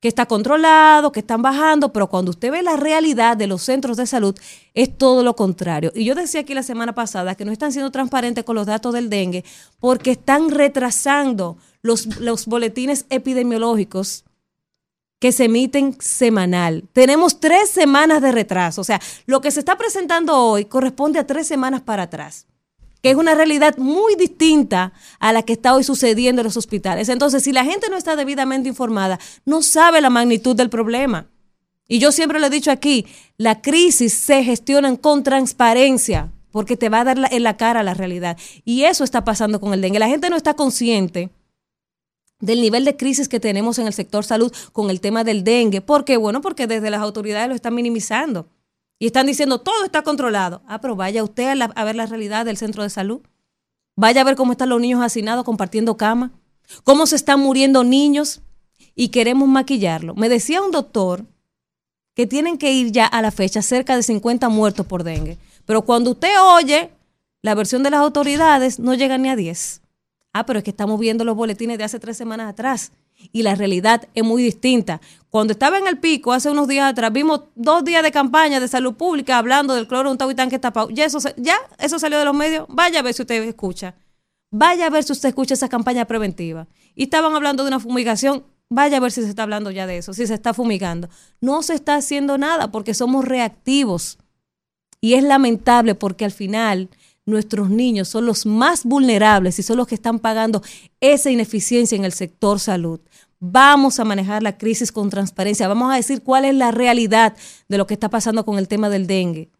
que 0.00 0.08
está 0.08 0.26
controlado, 0.26 1.10
que 1.10 1.20
están 1.20 1.42
bajando, 1.42 1.92
pero 1.92 2.08
cuando 2.08 2.30
usted 2.30 2.52
ve 2.52 2.62
la 2.62 2.76
realidad 2.76 3.36
de 3.36 3.48
los 3.48 3.62
centros 3.62 3.96
de 3.96 4.06
salud, 4.06 4.36
es 4.74 4.96
todo 4.96 5.24
lo 5.24 5.34
contrario. 5.34 5.90
Y 5.94 6.04
yo 6.04 6.14
decía 6.14 6.42
aquí 6.42 6.54
la 6.54 6.62
semana 6.62 6.94
pasada 6.94 7.34
que 7.34 7.44
no 7.44 7.50
están 7.50 7.72
siendo 7.72 7.90
transparentes 7.90 8.44
con 8.44 8.54
los 8.54 8.66
datos 8.66 8.94
del 8.94 9.10
dengue 9.10 9.44
porque 9.80 10.12
están 10.12 10.50
retrasando 10.50 11.56
los, 11.82 12.18
los 12.20 12.46
boletines 12.46 13.06
epidemiológicos 13.10 14.24
que 15.18 15.32
se 15.32 15.44
emiten 15.44 15.96
semanal. 16.00 16.84
Tenemos 16.92 17.40
tres 17.40 17.70
semanas 17.70 18.22
de 18.22 18.32
retraso. 18.32 18.80
O 18.80 18.84
sea, 18.84 19.00
lo 19.26 19.40
que 19.40 19.50
se 19.50 19.60
está 19.60 19.76
presentando 19.76 20.36
hoy 20.36 20.64
corresponde 20.64 21.18
a 21.18 21.26
tres 21.26 21.46
semanas 21.46 21.80
para 21.80 22.04
atrás, 22.04 22.46
que 23.02 23.10
es 23.10 23.16
una 23.16 23.34
realidad 23.34 23.76
muy 23.78 24.14
distinta 24.14 24.92
a 25.18 25.32
la 25.32 25.42
que 25.42 25.54
está 25.54 25.74
hoy 25.74 25.84
sucediendo 25.84 26.42
en 26.42 26.46
los 26.46 26.56
hospitales. 26.56 27.08
Entonces, 27.08 27.42
si 27.42 27.52
la 27.52 27.64
gente 27.64 27.88
no 27.90 27.96
está 27.96 28.16
debidamente 28.16 28.68
informada, 28.68 29.18
no 29.44 29.62
sabe 29.62 30.00
la 30.00 30.10
magnitud 30.10 30.54
del 30.54 30.70
problema. 30.70 31.26
Y 31.88 31.98
yo 31.98 32.12
siempre 32.12 32.38
lo 32.38 32.46
he 32.46 32.50
dicho 32.50 32.70
aquí, 32.70 33.06
la 33.38 33.62
crisis 33.62 34.12
se 34.12 34.44
gestiona 34.44 34.94
con 34.98 35.22
transparencia, 35.22 36.30
porque 36.52 36.76
te 36.76 36.90
va 36.90 37.00
a 37.00 37.04
dar 37.04 37.18
en 37.30 37.42
la 37.42 37.56
cara 37.56 37.82
la 37.82 37.94
realidad. 37.94 38.36
Y 38.64 38.84
eso 38.84 39.04
está 39.04 39.24
pasando 39.24 39.58
con 39.58 39.72
el 39.72 39.80
dengue. 39.80 39.98
La 39.98 40.08
gente 40.08 40.28
no 40.28 40.36
está 40.36 40.54
consciente 40.54 41.30
del 42.40 42.60
nivel 42.60 42.84
de 42.84 42.96
crisis 42.96 43.28
que 43.28 43.40
tenemos 43.40 43.78
en 43.78 43.86
el 43.86 43.92
sector 43.92 44.24
salud 44.24 44.52
con 44.72 44.90
el 44.90 45.00
tema 45.00 45.24
del 45.24 45.44
dengue. 45.44 45.80
¿Por 45.80 46.04
qué? 46.04 46.16
Bueno, 46.16 46.40
porque 46.40 46.66
desde 46.66 46.90
las 46.90 47.00
autoridades 47.00 47.48
lo 47.48 47.54
están 47.54 47.74
minimizando 47.74 48.48
y 48.98 49.06
están 49.06 49.26
diciendo 49.26 49.60
todo 49.60 49.84
está 49.84 50.02
controlado. 50.02 50.62
Ah, 50.66 50.80
pero 50.80 50.96
vaya 50.96 51.22
usted 51.24 51.48
a, 51.60 51.84
ver 51.84 51.96
la 51.96 52.06
realidad 52.06 52.44
del 52.44 52.56
centro 52.56 52.82
de 52.82 52.90
salud. 52.90 53.20
Vaya 53.96 54.20
a 54.20 54.24
ver 54.24 54.36
cómo 54.36 54.52
están 54.52 54.68
los 54.68 54.80
niños 54.80 55.02
hacinados 55.02 55.44
compartiendo 55.44 55.96
cama, 55.96 56.32
cómo 56.84 57.06
se 57.06 57.16
están 57.16 57.40
muriendo 57.40 57.82
niños 57.82 58.42
y 58.94 59.08
queremos 59.08 59.48
maquillarlo. 59.48 60.14
Me 60.14 60.28
decía 60.28 60.62
un 60.62 60.70
doctor 60.70 61.24
que 62.14 62.26
tienen 62.26 62.58
que 62.58 62.72
ir 62.72 62.92
ya 62.92 63.06
a 63.06 63.22
la 63.22 63.30
fecha 63.30 63.62
cerca 63.62 63.96
de 63.96 64.02
50 64.02 64.48
muertos 64.48 64.86
por 64.86 65.02
dengue. 65.02 65.38
Pero 65.66 65.82
cuando 65.82 66.12
usted 66.12 66.34
oye 66.40 66.90
la 67.42 67.54
versión 67.54 67.82
de 67.82 67.90
las 67.90 68.00
autoridades, 68.00 68.78
no 68.78 68.94
llega 68.94 69.18
ni 69.18 69.28
a 69.28 69.36
10. 69.36 69.82
Ah, 70.32 70.46
pero 70.46 70.58
es 70.58 70.64
que 70.64 70.70
estamos 70.70 71.00
viendo 71.00 71.24
los 71.24 71.36
boletines 71.36 71.78
de 71.78 71.84
hace 71.84 71.98
tres 71.98 72.16
semanas 72.16 72.48
atrás 72.48 72.92
y 73.32 73.42
la 73.42 73.54
realidad 73.54 74.08
es 74.14 74.24
muy 74.24 74.42
distinta. 74.42 75.00
Cuando 75.30 75.52
estaba 75.52 75.78
en 75.78 75.86
el 75.86 75.98
pico, 75.98 76.32
hace 76.32 76.50
unos 76.50 76.68
días 76.68 76.90
atrás, 76.90 77.12
vimos 77.12 77.42
dos 77.54 77.84
días 77.84 78.02
de 78.02 78.12
campaña 78.12 78.60
de 78.60 78.68
salud 78.68 78.94
pública 78.94 79.38
hablando 79.38 79.74
del 79.74 79.88
cloro 79.88 80.10
un 80.10 80.18
y 80.30 80.48
que 80.48 80.58
tapado. 80.58 80.90
Ya 80.90 81.04
eso, 81.04 81.18
ya 81.36 81.56
eso 81.78 81.98
salió 81.98 82.18
de 82.18 82.24
los 82.24 82.34
medios. 82.34 82.66
Vaya 82.68 83.00
a 83.00 83.02
ver 83.02 83.14
si 83.14 83.22
usted 83.22 83.42
escucha. 83.42 83.94
Vaya 84.50 84.86
a 84.86 84.90
ver 84.90 85.04
si 85.04 85.12
usted 85.12 85.28
escucha 85.28 85.54
esa 85.54 85.68
campaña 85.68 86.04
preventiva. 86.06 86.68
Y 86.94 87.04
estaban 87.04 87.34
hablando 87.34 87.64
de 87.64 87.68
una 87.68 87.80
fumigación. 87.80 88.44
Vaya 88.70 88.98
a 88.98 89.00
ver 89.00 89.12
si 89.12 89.22
se 89.22 89.28
está 89.28 89.42
hablando 89.42 89.70
ya 89.70 89.86
de 89.86 89.98
eso, 89.98 90.12
si 90.12 90.26
se 90.26 90.34
está 90.34 90.52
fumigando. 90.54 91.08
No 91.40 91.62
se 91.62 91.74
está 91.74 91.96
haciendo 91.96 92.38
nada 92.38 92.70
porque 92.70 92.94
somos 92.94 93.24
reactivos. 93.24 94.18
Y 95.00 95.14
es 95.14 95.22
lamentable 95.22 95.94
porque 95.94 96.24
al 96.24 96.32
final 96.32 96.90
nuestros 97.28 97.70
niños 97.70 98.08
son 98.08 98.26
los 98.26 98.46
más 98.46 98.84
vulnerables 98.84 99.58
y 99.58 99.62
son 99.62 99.76
los 99.76 99.86
que 99.86 99.94
están 99.94 100.18
pagando 100.18 100.62
esa 101.00 101.30
ineficiencia 101.30 101.96
en 101.96 102.04
el 102.04 102.12
sector 102.12 102.58
salud. 102.58 103.00
Vamos 103.38 104.00
a 104.00 104.04
manejar 104.04 104.42
la 104.42 104.58
crisis 104.58 104.90
con 104.90 105.10
transparencia. 105.10 105.68
Vamos 105.68 105.92
a 105.92 105.96
decir 105.96 106.22
cuál 106.22 106.44
es 106.44 106.54
la 106.54 106.70
realidad 106.70 107.36
de 107.68 107.78
lo 107.78 107.86
que 107.86 107.94
está 107.94 108.08
pasando 108.08 108.44
con 108.44 108.58
el 108.58 108.66
tema 108.66 108.88
del 108.88 109.06
dengue. 109.06 109.50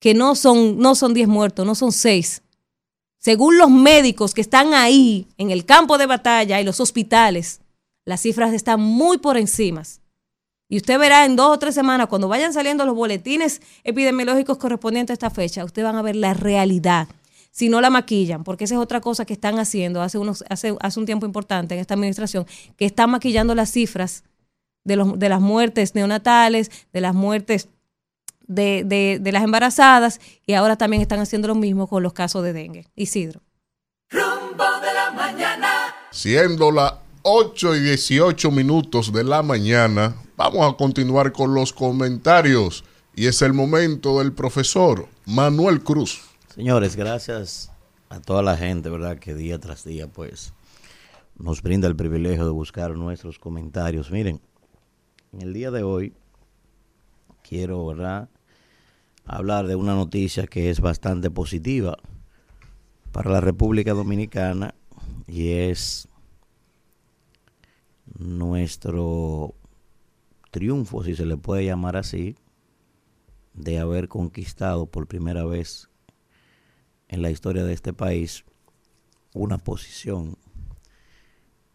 Que 0.00 0.14
no 0.14 0.34
son, 0.34 0.78
no 0.78 0.94
son 0.94 1.12
10 1.12 1.28
muertos, 1.28 1.66
no 1.66 1.74
son 1.74 1.92
6. 1.92 2.42
Según 3.18 3.58
los 3.58 3.68
médicos 3.68 4.32
que 4.32 4.40
están 4.40 4.72
ahí 4.72 5.26
en 5.36 5.50
el 5.50 5.66
campo 5.66 5.98
de 5.98 6.06
batalla 6.06 6.60
y 6.60 6.64
los 6.64 6.78
hospitales, 6.80 7.60
las 8.04 8.22
cifras 8.22 8.54
están 8.54 8.80
muy 8.80 9.18
por 9.18 9.36
encima. 9.36 9.82
Y 10.68 10.76
usted 10.76 10.98
verá 10.98 11.24
en 11.24 11.34
dos 11.34 11.50
o 11.50 11.58
tres 11.58 11.74
semanas, 11.74 12.08
cuando 12.08 12.28
vayan 12.28 12.52
saliendo 12.52 12.84
los 12.84 12.94
boletines 12.94 13.62
epidemiológicos 13.84 14.58
correspondientes 14.58 15.12
a 15.12 15.14
esta 15.14 15.30
fecha, 15.30 15.64
usted 15.64 15.82
van 15.82 15.96
a 15.96 16.02
ver 16.02 16.16
la 16.16 16.34
realidad. 16.34 17.08
Si 17.50 17.70
no 17.70 17.80
la 17.80 17.88
maquillan, 17.88 18.44
porque 18.44 18.64
esa 18.64 18.74
es 18.74 18.80
otra 18.80 19.00
cosa 19.00 19.24
que 19.24 19.32
están 19.32 19.58
haciendo 19.58 20.02
hace, 20.02 20.18
unos, 20.18 20.44
hace, 20.50 20.76
hace 20.80 21.00
un 21.00 21.06
tiempo 21.06 21.24
importante 21.24 21.74
en 21.74 21.80
esta 21.80 21.94
administración, 21.94 22.46
que 22.76 22.84
están 22.84 23.10
maquillando 23.10 23.54
las 23.54 23.72
cifras 23.72 24.24
de, 24.84 24.96
los, 24.96 25.18
de 25.18 25.28
las 25.30 25.40
muertes 25.40 25.94
neonatales, 25.94 26.70
de 26.92 27.00
las 27.00 27.14
muertes 27.14 27.68
de, 28.46 28.82
de, 28.84 29.18
de 29.20 29.32
las 29.32 29.42
embarazadas, 29.42 30.20
y 30.46 30.52
ahora 30.52 30.76
también 30.76 31.00
están 31.00 31.20
haciendo 31.20 31.48
lo 31.48 31.54
mismo 31.54 31.86
con 31.86 32.02
los 32.02 32.12
casos 32.12 32.44
de 32.44 32.52
dengue. 32.52 32.86
Isidro. 32.94 33.40
Rumbo 34.10 34.64
de 34.82 34.94
la 34.94 35.10
mañana. 35.12 35.94
Siendo 36.10 36.70
las 36.70 36.92
8 37.22 37.76
y 37.76 37.80
18 37.80 38.50
minutos 38.50 39.12
de 39.12 39.24
la 39.24 39.42
mañana, 39.42 40.14
vamos 40.38 40.72
a 40.72 40.76
continuar 40.76 41.32
con 41.32 41.52
los 41.52 41.72
comentarios. 41.72 42.84
Y 43.14 43.26
es 43.26 43.42
el 43.42 43.52
momento 43.52 44.20
del 44.20 44.32
profesor 44.32 45.08
Manuel 45.26 45.82
Cruz. 45.82 46.20
Señores, 46.54 46.94
gracias 46.94 47.72
a 48.08 48.20
toda 48.20 48.42
la 48.42 48.56
gente, 48.56 48.88
¿verdad? 48.88 49.18
Que 49.18 49.34
día 49.34 49.58
tras 49.58 49.82
día, 49.82 50.06
pues, 50.06 50.54
nos 51.36 51.60
brinda 51.60 51.88
el 51.88 51.96
privilegio 51.96 52.44
de 52.44 52.52
buscar 52.52 52.94
nuestros 52.94 53.40
comentarios. 53.40 54.12
Miren, 54.12 54.40
en 55.32 55.42
el 55.42 55.52
día 55.52 55.72
de 55.72 55.82
hoy 55.82 56.14
quiero, 57.42 57.84
¿verdad? 57.84 58.28
Hablar 59.24 59.66
de 59.66 59.74
una 59.74 59.96
noticia 59.96 60.46
que 60.46 60.70
es 60.70 60.80
bastante 60.80 61.30
positiva 61.30 61.98
para 63.10 63.32
la 63.32 63.40
República 63.40 63.92
Dominicana 63.92 64.76
y 65.26 65.50
es 65.50 66.06
nuestro 68.16 69.56
triunfo, 70.50 71.04
si 71.04 71.14
se 71.14 71.26
le 71.26 71.36
puede 71.36 71.64
llamar 71.64 71.96
así, 71.96 72.36
de 73.54 73.78
haber 73.78 74.08
conquistado 74.08 74.86
por 74.86 75.06
primera 75.06 75.44
vez 75.44 75.88
en 77.08 77.22
la 77.22 77.30
historia 77.30 77.64
de 77.64 77.72
este 77.72 77.92
país 77.92 78.44
una 79.34 79.58
posición 79.58 80.36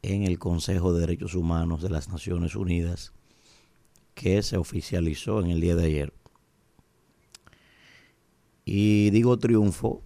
en 0.01 0.23
el 0.23 0.39
Consejo 0.39 0.93
de 0.93 1.01
Derechos 1.01 1.35
Humanos 1.35 1.81
de 1.81 1.89
las 1.89 2.09
Naciones 2.09 2.55
Unidas 2.55 3.13
que 4.13 4.41
se 4.43 4.57
oficializó 4.57 5.41
en 5.41 5.49
el 5.49 5.61
día 5.61 5.75
de 5.75 5.85
ayer. 5.85 6.13
Y 8.65 9.09
digo 9.09 9.37
triunfo 9.39 10.03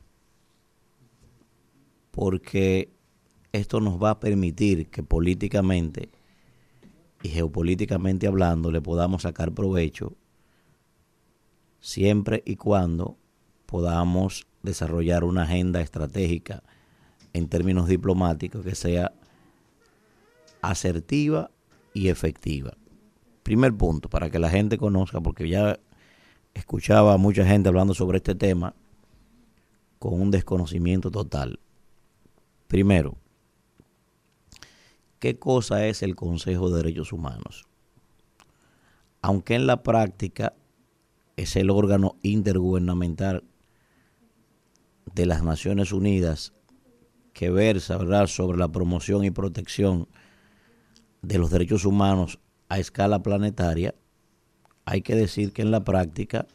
porque 2.11 2.91
esto 3.51 3.79
nos 3.79 4.01
va 4.01 4.11
a 4.11 4.19
permitir 4.19 4.89
que 4.89 5.03
políticamente 5.03 6.09
y 7.23 7.29
geopolíticamente 7.29 8.27
hablando 8.27 8.71
le 8.71 8.81
podamos 8.81 9.23
sacar 9.23 9.51
provecho 9.53 10.15
siempre 11.79 12.43
y 12.45 12.55
cuando 12.55 13.17
podamos 13.65 14.47
desarrollar 14.63 15.23
una 15.23 15.43
agenda 15.43 15.81
estratégica 15.81 16.63
en 17.33 17.47
términos 17.47 17.87
diplomáticos 17.87 18.63
que 18.63 18.75
sea 18.75 19.11
asertiva 20.61 21.51
y 21.93 22.09
efectiva. 22.09 22.73
Primer 23.43 23.73
punto, 23.73 24.09
para 24.09 24.29
que 24.29 24.39
la 24.39 24.49
gente 24.49 24.77
conozca, 24.77 25.21
porque 25.21 25.47
ya 25.47 25.79
escuchaba 26.53 27.13
a 27.13 27.17
mucha 27.17 27.45
gente 27.45 27.69
hablando 27.69 27.93
sobre 27.93 28.17
este 28.17 28.35
tema 28.35 28.73
con 29.99 30.19
un 30.19 30.31
desconocimiento 30.31 31.11
total. 31.11 31.59
Primero, 32.67 33.17
¿qué 35.19 35.39
cosa 35.39 35.85
es 35.87 36.03
el 36.03 36.15
Consejo 36.15 36.69
de 36.69 36.77
Derechos 36.77 37.13
Humanos? 37.13 37.65
Aunque 39.21 39.55
en 39.55 39.67
la 39.67 39.83
práctica 39.83 40.53
es 41.35 41.55
el 41.55 41.69
órgano 41.69 42.17
intergubernamental 42.21 43.43
de 45.13 45.25
las 45.25 45.43
Naciones 45.43 45.91
Unidas 45.91 46.53
que 47.33 47.49
versa 47.49 47.99
sobre 48.27 48.57
la 48.57 48.71
promoción 48.71 49.23
y 49.23 49.31
protección 49.31 50.07
de 51.21 51.37
los 51.37 51.51
derechos 51.51 51.85
humanos 51.85 52.39
a 52.69 52.79
escala 52.79 53.21
planetaria, 53.21 53.93
hay 54.85 55.01
que 55.01 55.15
decir 55.15 55.53
que 55.53 55.61
en 55.61 55.71
la 55.71 55.83
práctica 55.83 56.47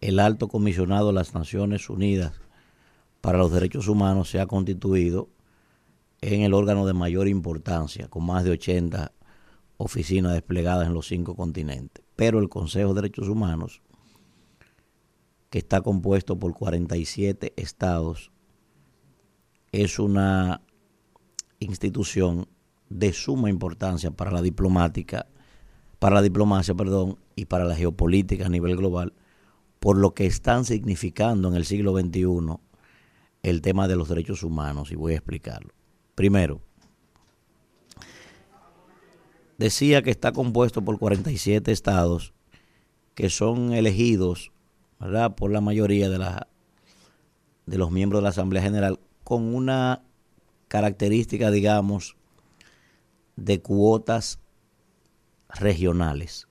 el 0.00 0.18
alto 0.18 0.48
comisionado 0.48 1.08
de 1.08 1.12
las 1.14 1.34
Naciones 1.34 1.88
Unidas 1.88 2.32
para 3.20 3.38
los 3.38 3.52
Derechos 3.52 3.88
Humanos 3.88 4.28
se 4.28 4.40
ha 4.40 4.46
constituido 4.46 5.28
en 6.20 6.42
el 6.42 6.54
órgano 6.54 6.86
de 6.86 6.94
mayor 6.94 7.28
importancia, 7.28 8.08
con 8.08 8.24
más 8.24 8.44
de 8.44 8.52
80 8.52 9.12
oficinas 9.76 10.32
desplegadas 10.32 10.86
en 10.86 10.94
los 10.94 11.06
cinco 11.06 11.34
continentes. 11.34 12.04
Pero 12.16 12.38
el 12.38 12.48
Consejo 12.48 12.94
de 12.94 13.02
Derechos 13.02 13.28
Humanos, 13.28 13.82
que 15.50 15.58
está 15.58 15.82
compuesto 15.82 16.38
por 16.38 16.54
47 16.54 17.52
estados, 17.56 18.30
es 19.72 19.98
una 19.98 20.62
institución 21.58 22.46
de 22.88 23.12
suma 23.12 23.50
importancia 23.50 24.10
para 24.10 24.30
la 24.30 24.42
diplomática, 24.42 25.26
para 25.98 26.16
la 26.16 26.22
diplomacia, 26.22 26.74
perdón, 26.74 27.18
y 27.34 27.46
para 27.46 27.64
la 27.64 27.74
geopolítica 27.74 28.46
a 28.46 28.50
nivel 28.50 28.76
global, 28.76 29.14
por 29.80 29.98
lo 29.98 30.14
que 30.14 30.26
están 30.26 30.64
significando 30.64 31.48
en 31.48 31.54
el 31.54 31.64
siglo 31.64 31.98
XXI 31.98 32.56
el 33.42 33.60
tema 33.60 33.88
de 33.88 33.96
los 33.96 34.08
derechos 34.08 34.42
humanos, 34.42 34.92
y 34.92 34.96
voy 34.96 35.12
a 35.12 35.16
explicarlo. 35.16 35.74
Primero, 36.14 36.60
decía 39.58 40.02
que 40.02 40.10
está 40.10 40.32
compuesto 40.32 40.82
por 40.82 40.98
47 40.98 41.72
estados 41.72 42.32
que 43.14 43.30
son 43.30 43.72
elegidos 43.72 44.52
¿verdad? 44.98 45.34
por 45.34 45.50
la 45.50 45.60
mayoría 45.60 46.08
de, 46.08 46.18
de 47.66 47.78
los 47.78 47.90
miembros 47.90 48.20
de 48.20 48.24
la 48.24 48.28
Asamblea 48.30 48.62
General 48.62 48.98
con 49.22 49.54
una 49.54 50.02
característica, 50.68 51.50
digamos, 51.50 52.16
de 53.36 53.60
cuotas 53.62 54.40
regionales. 55.48 56.48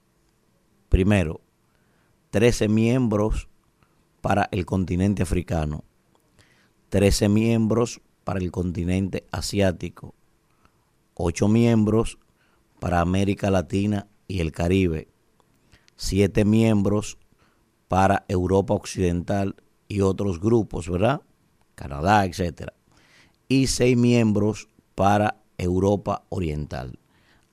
Primero, 0.89 1.41
13 2.31 2.67
miembros 2.67 3.47
para 4.21 4.47
el 4.51 4.65
continente 4.65 5.23
africano, 5.23 5.83
13 6.89 7.29
miembros 7.29 8.01
para 8.23 8.39
el 8.39 8.51
continente 8.51 9.25
asiático, 9.31 10.13
8 11.15 11.47
miembros 11.47 12.17
para 12.79 13.01
América 13.01 13.51
Latina 13.51 14.07
y 14.27 14.39
el 14.39 14.51
Caribe, 14.51 15.07
7 15.95 16.45
miembros 16.45 17.17
para 17.87 18.25
Europa 18.27 18.73
Occidental 18.73 19.55
y 19.87 20.01
otros 20.01 20.39
grupos, 20.39 20.89
¿verdad? 20.89 21.21
Canadá, 21.75 22.25
etcétera. 22.25 22.73
Y 23.47 23.67
6 23.67 23.97
miembros 23.97 24.69
para 24.95 25.43
Europa 25.57 26.23
Oriental. 26.29 26.99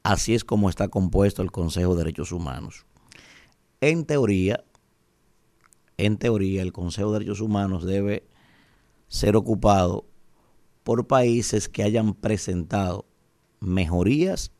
Así 0.02 0.34
es 0.34 0.44
como 0.44 0.70
está 0.70 0.88
compuesto 0.88 1.42
el 1.42 1.52
Consejo 1.52 1.94
de 1.94 2.05
Derechos 2.05 2.32
Humanos. 2.32 2.86
En 3.80 4.05
teoría, 4.06 4.64
en 5.98 6.16
teoría, 6.16 6.62
el 6.62 6.72
Consejo 6.72 7.12
de 7.12 7.18
Derechos 7.18 7.40
Humanos 7.40 7.84
debe 7.84 8.26
ser 9.09 9.36
ocupado 9.36 10.06
por 10.91 11.07
países 11.07 11.69
que 11.69 11.85
hayan 11.85 12.15
presentado 12.15 13.07
mejorías 13.61 14.51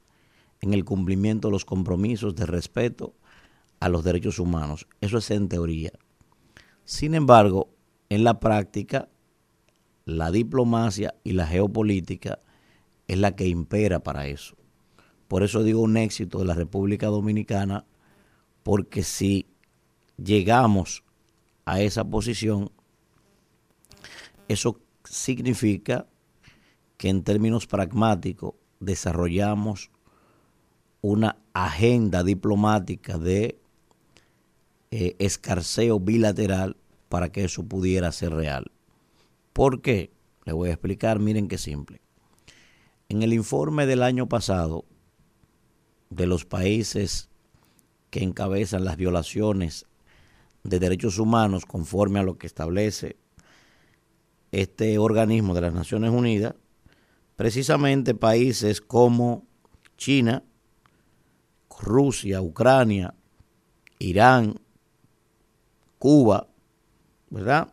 en 0.61 0.75
el 0.75 0.85
cumplimiento 0.85 1.49
de 1.49 1.53
los 1.53 1.65
compromisos 1.65 2.37
de 2.37 2.47
respeto 2.47 3.17
a 3.81 3.89
los 3.89 4.05
derechos 4.05 4.39
humanos. 4.39 4.87
Eso 5.01 5.19
es 5.19 5.29
en 5.33 5.49
teoría. 5.49 5.91
Sin 6.85 7.17
embargo, 7.17 7.75
en 8.11 8.23
la 8.23 8.39
práctica, 8.39 9.09
la 10.05 10.31
diplomacia 10.31 11.17
y 11.25 11.33
la 11.33 11.49
geopolítica 11.49 12.39
es 13.09 13.19
la 13.19 13.35
que 13.35 13.49
impera 13.49 13.99
para 13.99 14.29
eso. 14.29 14.55
Por 15.27 15.43
eso 15.43 15.65
digo 15.65 15.81
un 15.81 15.97
éxito 15.97 16.39
de 16.39 16.45
la 16.45 16.55
República 16.55 17.09
Dominicana, 17.09 17.87
porque 18.63 19.03
si 19.03 19.49
llegamos 20.17 21.03
a 21.65 21.81
esa 21.81 22.05
posición, 22.05 22.71
eso 24.47 24.81
significa 25.03 26.07
que 27.01 27.09
en 27.09 27.23
términos 27.25 27.67
pragmáticos 27.67 28.57
desarrollamos 28.79 29.91
una 31.01 31.39
agenda 31.55 32.23
diplomática 32.23 33.17
de 33.17 33.59
eh, 34.91 35.17
escarceo 35.19 35.99
bilateral 35.99 36.77
para 37.09 37.33
que 37.33 37.45
eso 37.45 37.65
pudiera 37.65 38.13
ser 38.13 38.35
real. 38.35 38.71
¿Por 39.55 39.81
qué? 39.81 40.13
Le 40.45 40.53
voy 40.53 40.69
a 40.69 40.73
explicar, 40.73 41.21
miren 41.21 41.49
qué 41.49 41.57
simple. 41.57 42.03
En 43.09 43.23
el 43.23 43.33
informe 43.33 43.87
del 43.87 44.03
año 44.03 44.29
pasado 44.29 44.85
de 46.11 46.27
los 46.27 46.45
países 46.45 47.31
que 48.11 48.23
encabezan 48.23 48.85
las 48.85 48.99
violaciones 48.99 49.87
de 50.65 50.79
derechos 50.79 51.19
humanos 51.19 51.65
conforme 51.65 52.19
a 52.19 52.25
lo 52.25 52.37
que 52.37 52.47
establece 52.47 53.17
este 54.53 54.99
organismo 54.99 55.55
de 55.55 55.63
las 55.63 55.73
Naciones 55.73 56.11
Unidas, 56.11 56.57
precisamente 57.41 58.15
países 58.15 58.83
como 58.83 59.47
China, 59.97 60.45
Rusia, 61.81 62.43
Ucrania, 62.43 63.15
Irán, 63.99 64.61
Cuba, 65.99 66.49
¿verdad? 67.31 67.73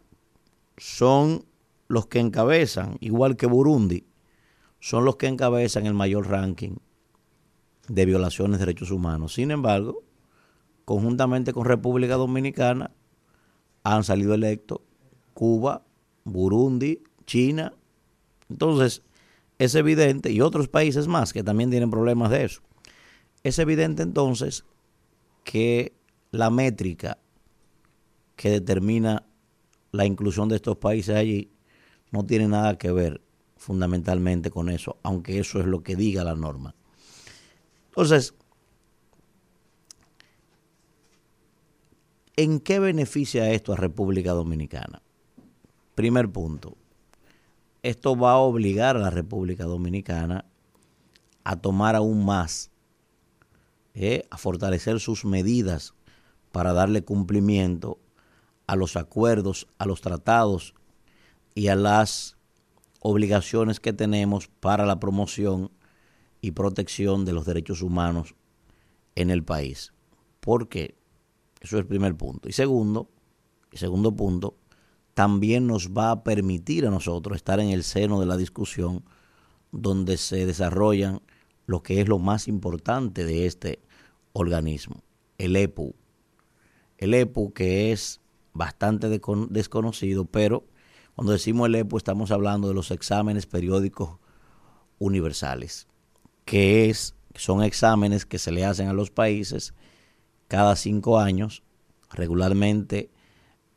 Son 0.78 1.44
los 1.90 2.08
que 2.08 2.20
encabezan, 2.20 2.96
igual 3.02 3.36
que 3.36 3.46
Burundi, 3.46 4.08
son 4.80 5.04
los 5.04 5.18
que 5.18 5.28
encabezan 5.28 5.86
el 5.86 5.94
mayor 5.94 6.30
ranking 6.30 6.78
de 7.90 8.06
violaciones 8.06 8.60
de 8.60 8.68
derechos 8.68 8.90
humanos. 8.90 9.34
Sin 9.34 9.52
embargo, 9.52 10.02
conjuntamente 10.86 11.52
con 11.52 11.66
República 11.66 12.16
Dominicana, 12.16 12.92
han 13.84 14.06
salido 14.06 14.34
electos 14.34 14.80
Cuba, 15.34 15.84
Burundi, 16.24 17.04
China. 17.26 17.74
Entonces, 18.48 19.04
es 19.60 19.76
evidente, 19.76 20.32
y 20.32 20.42
otros 20.42 20.68
países 20.68 21.08
más 21.08 21.34
que 21.34 21.44
también 21.44 21.70
tienen 21.70 21.90
problemas 21.90 22.30
de 22.30 22.46
eso, 22.46 22.62
es 23.44 23.60
evidente 23.60 24.04
entonces 24.04 24.66
que 25.44 25.94
la 26.32 26.50
métrica 26.50 27.18
que 28.36 28.50
determina 28.50 29.26
la 29.92 30.06
inclusión 30.06 30.50
de 30.50 30.58
estos 30.58 30.78
países 30.78 31.16
allí 31.16 31.52
no 32.12 32.26
tiene 32.26 32.48
nada 32.48 32.78
que 32.78 32.92
ver 32.92 33.22
fundamentalmente 33.56 34.52
con 34.52 34.70
eso, 34.70 34.98
aunque 35.04 35.40
eso 35.40 35.60
es 35.60 35.66
lo 35.66 35.82
que 35.82 35.96
diga 35.96 36.24
la 36.24 36.36
norma. 36.36 36.76
Entonces, 37.90 38.36
¿en 42.36 42.60
qué 42.60 42.80
beneficia 42.80 43.52
esto 43.52 43.74
a 43.74 43.78
República 43.78 44.34
Dominicana? 44.34 45.02
Primer 45.96 46.30
punto, 46.30 46.78
esto 47.84 48.18
va 48.18 48.34
a 48.34 48.38
obligar 48.38 48.96
a 48.96 49.00
la 49.00 49.10
República 49.10 49.66
Dominicana 49.66 50.46
a 51.44 51.56
tomar 51.56 51.96
aún 51.96 52.26
más, 52.26 52.72
eh, 53.94 54.28
a 54.30 54.38
fortalecer 54.38 55.00
sus 55.00 55.26
medidas 55.26 55.94
para 56.52 56.74
darle 56.74 57.04
cumplimiento 57.04 58.00
a 58.68 58.76
los 58.76 58.98
acuerdos, 58.98 59.68
a 59.78 59.86
los 59.86 60.02
tratados 60.02 60.74
y 61.56 61.70
a 61.70 61.76
las 61.76 62.38
obligaciones 63.00 63.80
que 63.80 63.94
tenemos 63.94 64.48
para 64.48 64.86
la 64.86 65.00
promoción 65.00 65.72
y 66.42 66.52
protección 66.52 67.26
de 67.26 67.34
los 67.34 67.46
derechos 67.46 67.82
humanos 67.82 68.36
en 69.16 69.30
el 69.30 69.44
país. 69.44 69.94
¿Por 70.40 70.68
qué? 70.68 70.96
Eso 71.62 71.78
es 71.78 71.82
el 71.82 71.88
primer 71.88 72.16
punto. 72.16 72.50
Y 72.50 72.52
segundo, 72.52 73.10
y 73.72 73.78
segundo 73.78 74.16
punto, 74.16 74.56
también 75.18 75.66
nos 75.66 75.94
va 75.98 76.12
a 76.12 76.24
permitir 76.24 76.86
a 76.86 76.92
nosotros 76.92 77.38
estar 77.38 77.60
en 77.60 77.70
el 77.70 77.84
seno 77.84 78.20
de 78.20 78.28
la 78.28 78.38
discusión 78.38 79.04
donde 79.72 80.16
se 80.16 80.46
desarrollan 80.46 81.24
lo 81.66 81.82
que 81.82 82.02
es 82.02 82.08
lo 82.08 82.20
más 82.20 82.48
importante 82.48 83.26
de 83.26 83.48
este 83.48 83.80
organismo, 84.34 85.02
el 85.40 85.56
EPU. 85.56 85.96
El 87.00 87.16
EPU 87.16 87.52
que 87.52 87.92
es 87.92 88.22
bastante 88.54 89.10
desconocido, 89.10 90.26
pero 90.26 90.66
cuando 91.16 91.34
decimos 91.34 91.66
el 91.68 91.74
EPU 91.74 91.98
estamos 91.98 92.30
hablando 92.30 92.68
de 92.68 92.76
los 92.76 92.92
exámenes 92.92 93.48
periódicos 93.48 94.20
universales, 95.00 95.88
que 96.46 96.92
es, 96.92 97.16
son 97.34 97.64
exámenes 97.64 98.28
que 98.28 98.38
se 98.38 98.52
le 98.52 98.66
hacen 98.66 98.88
a 98.88 98.94
los 98.94 99.10
países 99.10 99.74
cada 100.48 100.76
cinco 100.76 101.18
años, 101.18 101.64
regularmente 102.12 103.10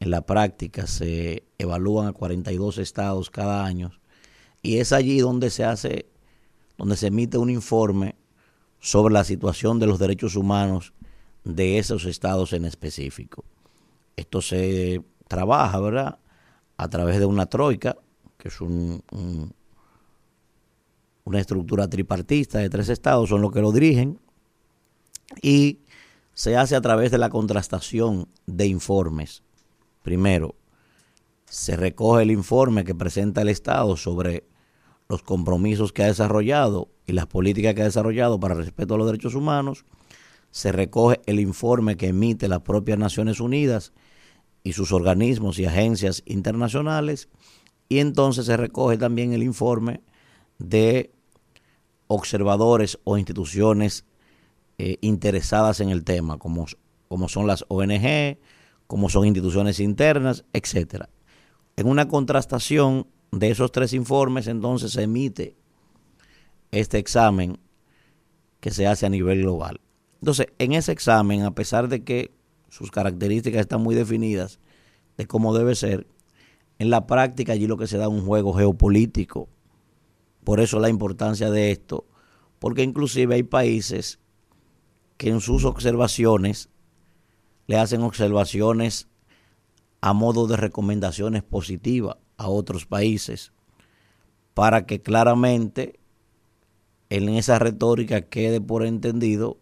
en 0.01 0.11
la 0.11 0.23
práctica 0.23 0.87
se 0.87 1.45
evalúan 1.59 2.09
a 2.09 2.13
42 2.13 2.79
estados 2.79 3.31
cada 3.31 3.65
año 3.65 3.93
y 4.63 4.79
es 4.79 4.93
allí 4.93 5.21
donde 5.21 5.51
se 5.51 5.65
hace, 5.65 6.07
donde 6.79 6.97
se 6.97 7.09
emite 7.09 7.39
un 7.39 7.51
informe 7.51 8.17
sobre 8.81 9.13
la 9.13 9.25
situación 9.25 9.79
de 9.79 9.87
los 9.87 9.99
derechos 9.99 10.37
humanos 10.37 10.95
de 11.45 11.79
esos 11.79 12.07
estados 12.07 12.55
en 12.55 12.65
específico. 12.65 13.45
Esto 14.17 14.41
se 14.43 15.03
trabaja, 15.29 15.79
¿verdad? 15.81 16.19
A 16.77 16.89
través 16.89 17.19
de 17.19 17.27
una 17.27 17.47
troika, 17.47 17.97
que 18.39 18.49
es 18.49 18.61
un, 18.61 19.03
una 21.25 21.41
estructura 21.41 21.89
tripartista 21.89 22.59
de 22.59 22.71
tres 22.71 22.89
estados, 22.89 23.29
son 23.29 23.43
los 23.43 23.53
que 23.53 23.61
lo 23.61 23.73
dirigen, 23.73 24.19
y 25.43 25.81
se 26.33 26.57
hace 26.57 26.75
a 26.75 26.81
través 26.81 27.11
de 27.11 27.19
la 27.19 27.29
contrastación 27.29 28.29
de 28.47 28.67
informes. 28.67 29.43
Primero, 30.03 30.55
se 31.45 31.77
recoge 31.77 32.23
el 32.23 32.31
informe 32.31 32.85
que 32.85 32.95
presenta 32.95 33.43
el 33.43 33.49
Estado 33.49 33.97
sobre 33.97 34.45
los 35.09 35.23
compromisos 35.23 35.93
que 35.93 36.05
ha 36.05 36.07
desarrollado 36.07 36.89
y 37.07 37.13
las 37.13 37.27
políticas 37.27 37.75
que 37.75 37.83
ha 37.83 37.87
desarrollado 37.87 38.39
para 38.39 38.55
el 38.55 38.61
respeto 38.61 38.95
a 38.95 38.99
los 38.99 39.07
derechos 39.07 39.35
humanos. 39.35 39.85
Se 40.53 40.71
recoge 40.71 41.21
el 41.27 41.41
informe 41.41 41.97
que 41.97 42.09
emite 42.09 42.47
las 42.49 42.61
propias 42.61 42.99
Naciones 42.99 43.41
Unidas 43.41 43.93
y 44.63 44.73
sus 44.73 44.93
organismos 44.93 45.59
y 45.59 45.65
agencias 45.65 46.23
internacionales 46.27 47.29
y 47.89 47.99
entonces 47.99 48.47
se 48.47 48.57
recoge 48.57 48.97
también 48.99 49.33
el 49.33 49.43
informe 49.43 50.03
de 50.59 51.13
observadores 52.07 52.99
o 53.05 53.19
instituciones 53.19 54.05
eh, 54.79 54.99
interesadas 55.01 55.81
en 55.81 55.91
el 55.91 56.05
tema, 56.05 56.39
como, 56.39 56.67
como 57.09 57.29
son 57.29 57.49
las 57.49 57.65
ONG, 57.69 58.39
como 58.91 59.09
son 59.09 59.25
instituciones 59.25 59.79
internas, 59.79 60.45
etcétera. 60.53 61.11
En 61.77 61.87
una 61.87 62.09
contrastación 62.09 63.07
de 63.31 63.53
esos 63.53 63.71
tres 63.71 63.93
informes, 63.93 64.49
entonces 64.49 64.91
se 64.91 65.05
emite 65.05 65.55
este 66.73 66.99
examen 66.99 67.61
que 68.59 68.73
se 68.73 68.89
hace 68.89 69.07
a 69.07 69.09
nivel 69.09 69.43
global. 69.43 69.81
Entonces, 70.21 70.49
en 70.59 70.73
ese 70.73 70.91
examen, 70.91 71.45
a 71.45 71.55
pesar 71.55 71.87
de 71.87 72.03
que 72.03 72.35
sus 72.69 72.91
características 72.91 73.61
están 73.61 73.81
muy 73.81 73.95
definidas 73.95 74.59
de 75.17 75.25
cómo 75.29 75.57
debe 75.57 75.77
ser. 75.77 76.09
En 76.81 76.91
la 76.91 77.07
práctica 77.07 77.53
allí 77.53 77.69
lo 77.69 77.77
que 77.77 77.87
se 77.87 77.97
da 77.97 78.07
es 78.07 78.11
un 78.11 78.27
juego 78.27 78.55
geopolítico. 78.55 79.49
Por 80.43 80.59
eso 80.59 80.81
la 80.81 80.89
importancia 80.89 81.49
de 81.49 81.71
esto, 81.71 82.09
porque 82.59 82.83
inclusive 82.83 83.37
hay 83.37 83.45
países 83.45 84.19
que 85.17 85.29
en 85.29 85.41
sus 85.41 85.65
observaciones 85.65 86.71
le 87.71 87.79
hacen 87.79 88.03
observaciones 88.03 89.07
a 90.01 90.13
modo 90.13 90.49
de 90.49 90.57
recomendaciones 90.57 91.45
positivas 91.45 92.17
a 92.37 92.49
otros 92.49 92.85
países 92.85 93.53
para 94.55 94.87
que 94.87 95.03
claramente 95.03 96.01
en 97.11 97.29
esa 97.29 97.61
retórica 97.61 98.23
quede 98.23 98.61
por 98.61 98.85
entendido 98.85 99.59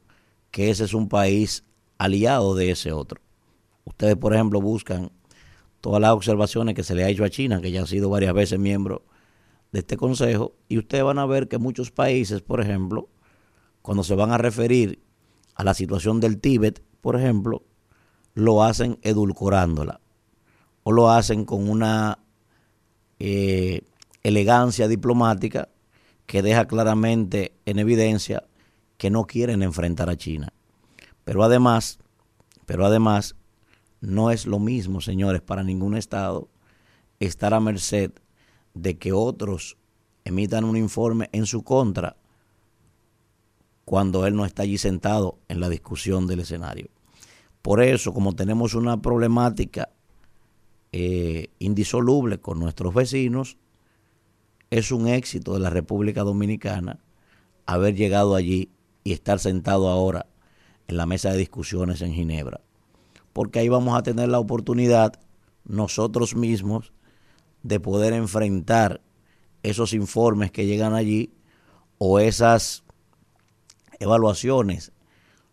que 0.50 0.70
ese 0.70 0.84
es 0.84 0.94
un 0.94 1.10
país 1.10 1.64
aliado 1.98 2.54
de 2.54 2.70
ese 2.70 2.92
otro. 2.92 3.20
Ustedes, 3.84 4.16
por 4.16 4.32
ejemplo, 4.32 4.62
buscan 4.62 5.12
todas 5.82 6.00
las 6.00 6.12
observaciones 6.12 6.74
que 6.74 6.84
se 6.84 6.94
le 6.94 7.04
ha 7.04 7.10
hecho 7.10 7.24
a 7.24 7.28
China, 7.28 7.60
que 7.60 7.72
ya 7.72 7.82
ha 7.82 7.86
sido 7.86 8.08
varias 8.08 8.32
veces 8.32 8.58
miembro 8.58 9.04
de 9.70 9.80
este 9.80 9.98
consejo, 9.98 10.54
y 10.66 10.78
ustedes 10.78 11.04
van 11.04 11.18
a 11.18 11.26
ver 11.26 11.46
que 11.46 11.58
muchos 11.58 11.90
países, 11.90 12.40
por 12.40 12.62
ejemplo, 12.62 13.10
cuando 13.82 14.02
se 14.02 14.14
van 14.14 14.30
a 14.30 14.38
referir 14.38 15.02
a 15.54 15.62
la 15.62 15.74
situación 15.74 16.20
del 16.20 16.40
Tíbet, 16.40 16.82
por 17.02 17.14
ejemplo, 17.14 17.64
lo 18.38 18.62
hacen 18.62 19.00
edulcorándola 19.02 20.00
o 20.84 20.92
lo 20.92 21.10
hacen 21.10 21.44
con 21.44 21.68
una 21.68 22.20
eh, 23.18 23.82
elegancia 24.22 24.86
diplomática 24.86 25.70
que 26.24 26.40
deja 26.40 26.68
claramente 26.68 27.52
en 27.66 27.80
evidencia 27.80 28.44
que 28.96 29.10
no 29.10 29.24
quieren 29.24 29.64
enfrentar 29.64 30.08
a 30.08 30.16
China. 30.16 30.52
Pero 31.24 31.42
además, 31.42 31.98
pero 32.64 32.86
además, 32.86 33.34
no 34.00 34.30
es 34.30 34.46
lo 34.46 34.60
mismo, 34.60 35.00
señores, 35.00 35.42
para 35.42 35.64
ningún 35.64 35.96
Estado 35.96 36.48
estar 37.18 37.54
a 37.54 37.60
merced 37.60 38.12
de 38.72 38.98
que 38.98 39.12
otros 39.12 39.78
emitan 40.24 40.62
un 40.62 40.76
informe 40.76 41.28
en 41.32 41.44
su 41.44 41.64
contra 41.64 42.16
cuando 43.84 44.28
él 44.28 44.36
no 44.36 44.44
está 44.44 44.62
allí 44.62 44.78
sentado 44.78 45.40
en 45.48 45.58
la 45.58 45.68
discusión 45.68 46.28
del 46.28 46.38
escenario. 46.38 46.88
Por 47.62 47.82
eso, 47.82 48.12
como 48.12 48.34
tenemos 48.34 48.74
una 48.74 49.00
problemática 49.00 49.90
eh, 50.92 51.48
indisoluble 51.58 52.38
con 52.38 52.58
nuestros 52.58 52.94
vecinos, 52.94 53.58
es 54.70 54.92
un 54.92 55.08
éxito 55.08 55.54
de 55.54 55.60
la 55.60 55.70
República 55.70 56.22
Dominicana 56.22 56.98
haber 57.66 57.94
llegado 57.94 58.34
allí 58.34 58.70
y 59.04 59.12
estar 59.12 59.38
sentado 59.38 59.88
ahora 59.88 60.26
en 60.86 60.96
la 60.96 61.06
mesa 61.06 61.30
de 61.30 61.38
discusiones 61.38 62.00
en 62.02 62.14
Ginebra. 62.14 62.60
Porque 63.32 63.58
ahí 63.58 63.68
vamos 63.68 63.96
a 63.96 64.02
tener 64.02 64.28
la 64.28 64.38
oportunidad 64.38 65.20
nosotros 65.64 66.34
mismos 66.34 66.92
de 67.62 67.80
poder 67.80 68.14
enfrentar 68.14 69.02
esos 69.62 69.92
informes 69.92 70.50
que 70.50 70.66
llegan 70.66 70.94
allí 70.94 71.32
o 71.98 72.20
esas 72.20 72.84
evaluaciones 73.98 74.92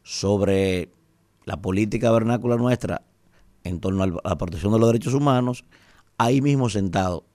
sobre 0.03 0.89
la 1.45 1.61
política 1.61 2.11
vernácula 2.11 2.57
nuestra 2.57 3.03
en 3.63 3.79
torno 3.79 4.03
a 4.03 4.07
la 4.07 4.37
protección 4.37 4.73
de 4.73 4.79
los 4.79 4.89
derechos 4.89 5.13
humanos, 5.13 5.65
ahí 6.17 6.41
mismo 6.41 6.69
sentado 6.69 7.25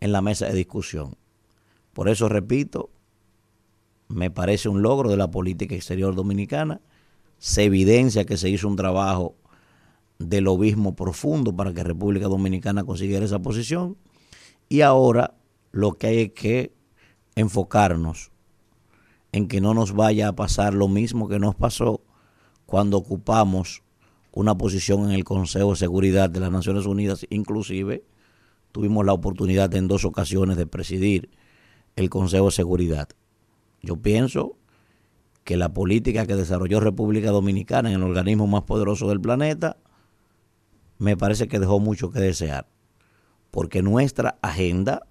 en 0.00 0.12
la 0.12 0.22
mesa 0.22 0.46
de 0.46 0.54
discusión. 0.54 1.16
Por 1.92 2.08
eso 2.08 2.28
repito, 2.28 2.90
me 4.08 4.30
parece 4.30 4.68
un 4.68 4.82
logro 4.82 5.10
de 5.10 5.16
la 5.16 5.30
política 5.30 5.74
exterior 5.74 6.14
dominicana. 6.14 6.80
Se 7.38 7.64
evidencia 7.64 8.24
que 8.24 8.36
se 8.36 8.48
hizo 8.48 8.68
un 8.68 8.76
trabajo 8.76 9.36
de 10.18 10.40
lobismo 10.40 10.94
profundo 10.94 11.54
para 11.54 11.72
que 11.72 11.82
República 11.82 12.28
Dominicana 12.28 12.84
consiguiera 12.84 13.24
esa 13.24 13.40
posición. 13.40 13.96
Y 14.68 14.82
ahora 14.82 15.34
lo 15.70 15.94
que 15.94 16.06
hay 16.06 16.18
es 16.20 16.32
que 16.32 16.72
enfocarnos 17.34 18.30
en 19.32 19.48
que 19.48 19.60
no 19.60 19.74
nos 19.74 19.92
vaya 19.92 20.28
a 20.28 20.36
pasar 20.36 20.74
lo 20.74 20.88
mismo 20.88 21.28
que 21.28 21.38
nos 21.38 21.54
pasó 21.54 22.02
cuando 22.72 22.96
ocupamos 22.96 23.82
una 24.32 24.56
posición 24.56 25.04
en 25.04 25.10
el 25.10 25.24
Consejo 25.24 25.72
de 25.72 25.76
Seguridad 25.76 26.30
de 26.30 26.40
las 26.40 26.50
Naciones 26.50 26.86
Unidas, 26.86 27.26
inclusive 27.28 28.02
tuvimos 28.72 29.04
la 29.04 29.12
oportunidad 29.12 29.74
en 29.74 29.88
dos 29.88 30.06
ocasiones 30.06 30.56
de 30.56 30.66
presidir 30.66 31.28
el 31.96 32.08
Consejo 32.08 32.46
de 32.46 32.52
Seguridad. 32.52 33.10
Yo 33.82 33.96
pienso 33.96 34.56
que 35.44 35.58
la 35.58 35.74
política 35.74 36.26
que 36.26 36.34
desarrolló 36.34 36.80
República 36.80 37.30
Dominicana 37.30 37.90
en 37.90 37.96
el 37.96 38.04
organismo 38.04 38.46
más 38.46 38.62
poderoso 38.62 39.06
del 39.10 39.20
planeta 39.20 39.76
me 40.96 41.14
parece 41.14 41.48
que 41.48 41.58
dejó 41.58 41.78
mucho 41.78 42.10
que 42.10 42.20
desear, 42.20 42.70
porque 43.50 43.82
nuestra 43.82 44.38
agenda, 44.40 45.06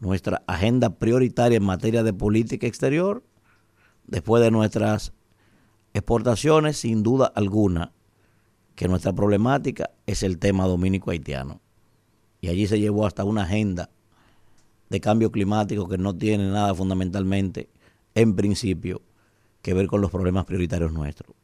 nuestra 0.00 0.42
agenda 0.46 0.98
prioritaria 0.98 1.56
en 1.56 1.64
materia 1.64 2.02
de 2.02 2.12
política 2.12 2.66
exterior, 2.66 3.24
después 4.06 4.42
de 4.42 4.50
nuestras 4.50 5.14
exportaciones, 5.94 6.78
sin 6.78 7.02
duda 7.02 7.26
alguna, 7.34 7.92
que 8.74 8.88
nuestra 8.88 9.12
problemática 9.12 9.90
es 10.06 10.22
el 10.22 10.38
tema 10.38 10.66
dominico 10.66 11.10
haitiano. 11.10 11.60
Y 12.40 12.48
allí 12.48 12.66
se 12.66 12.78
llevó 12.78 13.06
hasta 13.06 13.24
una 13.24 13.42
agenda 13.42 13.90
de 14.88 15.00
cambio 15.00 15.32
climático 15.32 15.88
que 15.88 15.98
no 15.98 16.16
tiene 16.16 16.50
nada 16.50 16.74
fundamentalmente, 16.74 17.68
en 18.14 18.36
principio, 18.36 19.02
que 19.62 19.74
ver 19.74 19.86
con 19.86 20.00
los 20.00 20.10
problemas 20.10 20.44
prioritarios 20.44 20.92
nuestros. 20.92 21.34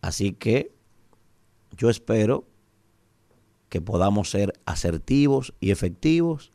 Así 0.00 0.32
que 0.32 0.72
yo 1.76 1.88
espero 1.88 2.44
que 3.68 3.80
podamos 3.80 4.30
ser 4.30 4.52
asertivos 4.66 5.54
y 5.60 5.70
efectivos 5.70 6.52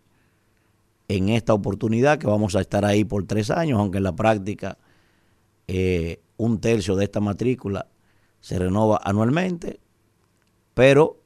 en 1.07 1.29
esta 1.29 1.53
oportunidad, 1.53 2.19
que 2.19 2.27
vamos 2.27 2.55
a 2.55 2.61
estar 2.61 2.85
ahí 2.85 3.05
por 3.05 3.25
tres 3.25 3.49
años, 3.49 3.79
aunque 3.79 3.97
en 3.97 4.03
la 4.03 4.15
práctica 4.15 4.77
eh, 5.67 6.21
un 6.37 6.59
tercio 6.59 6.95
de 6.95 7.03
esta 7.03 7.19
matrícula 7.19 7.87
se 8.39 8.57
renova 8.59 8.99
anualmente, 9.03 9.79
pero 10.73 11.21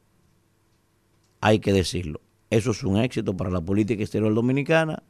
hay 1.41 1.59
que 1.59 1.73
decirlo, 1.73 2.21
eso 2.49 2.71
es 2.71 2.83
un 2.83 2.97
éxito 2.97 3.35
para 3.35 3.49
la 3.49 3.61
política 3.61 4.01
exterior 4.01 4.33
dominicana 4.33 5.03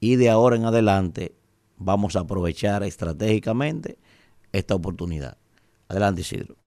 y 0.00 0.16
de 0.16 0.30
ahora 0.30 0.56
en 0.56 0.64
adelante 0.64 1.34
vamos 1.76 2.16
a 2.16 2.20
aprovechar 2.20 2.82
estratégicamente 2.82 3.98
esta 4.52 4.74
oportunidad. 4.74 5.38
Adelante, 5.88 6.22
Isidro. 6.22 6.61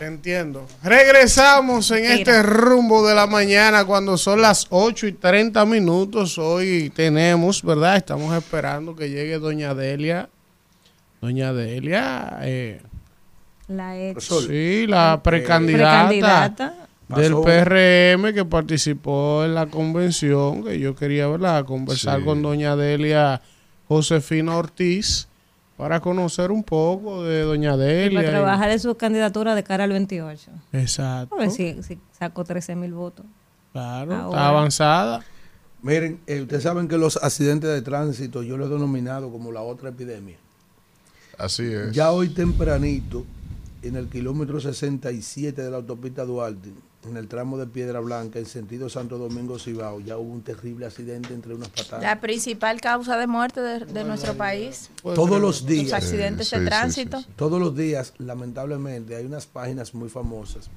Entiendo. 0.00 0.66
Regresamos 0.82 1.90
en 1.90 2.02
Mira. 2.02 2.14
este 2.14 2.42
rumbo 2.42 3.06
de 3.06 3.14
la 3.14 3.26
mañana 3.26 3.84
cuando 3.84 4.16
son 4.16 4.40
las 4.40 4.66
8 4.70 5.06
y 5.08 5.12
30 5.12 5.64
minutos. 5.66 6.38
Hoy 6.38 6.90
tenemos, 6.94 7.62
¿verdad? 7.62 7.96
Estamos 7.96 8.34
esperando 8.36 8.96
que 8.96 9.08
llegue 9.10 9.38
Doña 9.38 9.74
Delia. 9.74 10.28
Doña 11.20 11.52
Delia, 11.52 12.38
eh, 12.42 12.80
La 13.68 13.98
ex. 14.00 14.24
sí, 14.24 14.86
la 14.86 15.20
precandidata, 15.22 16.08
Precandidata. 16.08 16.74
del. 17.08 17.34
PRM 17.34 18.32
que 18.32 18.44
participó 18.46 19.44
en 19.44 19.54
la 19.54 19.66
convención, 19.66 20.64
que 20.64 20.78
yo 20.78 20.94
quería, 20.96 21.26
¿verdad? 21.28 21.64
Conversar 21.66 22.20
Sí. 22.20 22.24
con 22.24 22.40
Doña 22.42 22.74
Delia 22.74 23.42
Josefina 23.86 24.56
Ortiz 24.56 25.28
para 25.80 26.00
conocer 26.00 26.50
un 26.50 26.62
poco 26.62 27.24
de 27.24 27.40
Doña 27.42 27.74
Delia. 27.76 28.18
Para 28.18 28.28
y- 28.28 28.30
trabajar 28.32 28.70
en 28.70 28.78
su 28.80 28.94
candidatura 28.96 29.54
de 29.54 29.62
cara 29.64 29.84
al 29.84 29.90
28. 29.90 30.50
Exacto. 30.72 31.34
A 31.34 31.38
ver 31.38 31.50
si, 31.50 31.82
si 31.82 31.98
sacó 32.18 32.44
13 32.44 32.76
mil 32.76 32.92
votos. 32.92 33.24
Claro, 33.72 34.14
Ahora. 34.14 34.28
está 34.28 34.48
avanzada. 34.48 35.20
Miren, 35.82 36.20
eh, 36.26 36.42
ustedes 36.42 36.62
saben 36.64 36.86
que 36.86 36.98
los 36.98 37.16
accidentes 37.16 37.70
de 37.70 37.80
tránsito 37.80 38.42
yo 38.42 38.58
lo 38.58 38.66
he 38.66 38.68
denominado 38.68 39.30
como 39.32 39.50
la 39.52 39.62
otra 39.62 39.88
epidemia. 39.88 40.36
Así 41.38 41.62
es. 41.72 41.92
Ya 41.92 42.12
hoy 42.12 42.28
tempranito, 42.28 43.24
en 43.82 43.96
el 43.96 44.08
kilómetro 44.08 44.60
67 44.60 45.62
de 45.62 45.70
la 45.70 45.78
autopista 45.78 46.24
Duarte, 46.26 46.68
en 47.08 47.16
el 47.16 47.28
tramo 47.28 47.56
de 47.56 47.66
Piedra 47.66 48.00
Blanca, 48.00 48.38
en 48.38 48.46
sentido 48.46 48.88
Santo 48.88 49.16
Domingo 49.16 49.58
Cibao, 49.58 50.00
ya 50.00 50.18
hubo 50.18 50.32
un 50.32 50.42
terrible 50.42 50.86
accidente 50.86 51.32
entre 51.32 51.54
unas 51.54 51.68
patadas. 51.70 52.02
La 52.02 52.20
principal 52.20 52.80
causa 52.80 53.16
de 53.16 53.26
muerte 53.26 53.60
de, 53.60 53.86
de 53.86 54.04
nuestro 54.04 54.34
país. 54.34 54.90
Todos 55.02 55.40
los 55.40 55.64
días. 55.66 55.84
Los 55.84 55.92
accidentes 55.94 56.48
Sí, 56.48 56.56
de 56.56 56.62
sí, 56.62 56.68
tránsito. 56.68 57.24
Todos 57.36 57.58
los 57.60 57.74
días, 57.74 58.12
lamentablemente, 58.18 59.16
hay 59.16 59.24
unas 59.24 59.46
páginas 59.46 59.94
muy 59.94 60.08
famosas 60.08 60.68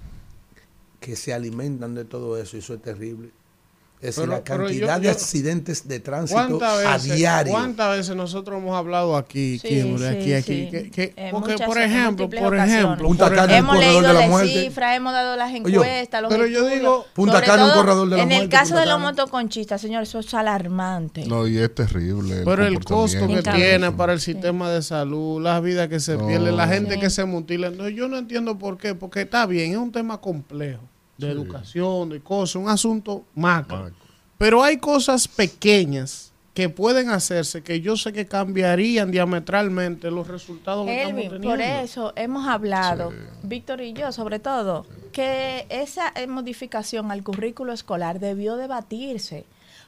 que 1.00 1.18
se 1.18 1.34
alimentan 1.34 1.94
de 1.96 2.06
todo 2.06 2.38
eso 2.38 2.56
y 2.56 2.60
eso 2.60 2.74
es 2.76 2.82
terrible. 2.82 3.32
Es 4.04 4.18
decir, 4.18 4.24
Pero- 4.26 4.34
la 4.34 4.44
pero 4.44 4.58
yo- 4.64 4.68
cantidad 4.88 5.00
de 5.00 5.10
accidentes 5.10 5.88
de 5.88 6.00
tránsito 6.02 6.60
¿Cuántas 6.60 6.86
a 6.86 6.94
veces, 6.98 7.16
diario. 7.16 7.54
¿Cuántas 7.54 7.98
veces 7.98 8.16
nosotros 8.18 8.60
hemos 8.60 8.76
hablado 8.76 9.16
aquí, 9.16 9.58
Sí, 9.60 9.68
aquí, 10.06 10.34
aquí? 10.34 10.44
sí. 10.44 10.70
que- 10.70 10.92
que- 10.92 11.14
En 11.16 11.32
porque, 11.32 11.54
muchas- 11.54 11.68
por 11.68 11.78
en 11.78 11.84
ejemplo, 11.90 12.30
por 12.30 12.58
ejemplo, 12.58 13.08
Punta 13.08 13.28
por 13.28 13.36
Cana, 13.36 13.54
un 13.54 13.60
Hemos 13.60 13.76
corredor 13.76 13.94
leído 14.04 14.14
de 14.14 14.20
la 14.22 14.28
muerte. 14.30 14.62
cifras, 14.64 14.98
hemos 14.98 15.14
dado 15.14 15.38
las 15.38 15.50
Oye, 15.54 15.58
encuestas, 15.76 16.22
los 16.22 16.32
pero 16.34 16.48
yo 16.48 16.68
digo- 16.68 17.06
Punta 17.14 17.42
Cana, 17.42 17.66
un 17.68 17.72
corredor 17.72 18.10
de 18.10 18.18
la 18.18 18.24
En 18.24 18.32
el 18.34 18.38
muerte, 18.40 18.50
caso 18.58 18.70
Punta 18.74 18.82
de 18.82 18.86
los 18.88 19.00
motoconchistas, 19.00 19.80
señor, 19.80 20.04
eso 20.04 20.20
es 20.20 20.34
alarmante. 20.34 21.26
No, 21.26 21.48
y 21.48 21.58
es 21.58 21.74
terrible. 21.74 22.42
Pero 22.44 22.66
el 22.68 22.84
costo 22.84 23.26
que 23.26 23.42
tiene 23.42 23.92
para 23.94 24.12
el 24.12 24.20
sistema 24.20 24.70
de 24.70 24.82
salud, 24.82 25.42
las 25.42 25.62
vidas 25.64 25.88
que 25.88 26.02
se 26.02 26.18
No. 26.18 26.28
pierden, 26.28 26.58
la 26.58 26.68
gente 26.68 26.96
Sí. 26.96 27.00
que 27.00 27.10
se 27.10 27.24
mutila. 27.24 27.68
Entonces, 27.68 27.96
yo 27.96 28.10
no 28.10 28.18
entiendo 28.18 28.58
por 28.58 28.78
qué, 28.78 28.96
porque 28.96 29.22
está 29.22 29.46
bien, 29.46 29.72
es 29.72 29.78
un 29.78 29.92
tema 29.94 30.20
complejo, 30.20 30.82
de 31.18 31.32
educación, 31.32 32.10
de 32.10 32.20
cosas, 32.20 32.56
un 32.56 32.70
asunto 32.70 33.24
macro. 33.36 33.92
Pero 34.38 34.64
hay 34.64 34.78
cosas 34.78 35.28
pequeñas 35.28 36.34
que 36.54 36.70
pueden 36.70 37.10
hacerse 37.10 37.64
que 37.64 37.82
yo 37.82 37.98
sé 37.98 38.14
que 38.14 38.28
cambiarían 38.28 39.10
diametralmente 39.10 40.12
los 40.12 40.28
resultados 40.28 40.86
que 40.86 41.02
Elvin, 41.04 41.26
estamos 41.26 41.46
por 41.46 41.58
teniendo. 41.58 41.84
eso 41.84 42.14
hemos 42.16 42.48
hablado, 42.48 43.12
Víctor 43.42 43.82
y 43.82 43.94
yo 43.94 44.12
sobre 44.12 44.40
todo, 44.40 44.86
que 45.12 45.66
esa 45.70 46.14
modificación 46.28 47.12
al 47.12 47.24
currículo 47.24 47.74
escolar 47.74 48.20
debió 48.20 48.56
debatirse, 48.56 49.46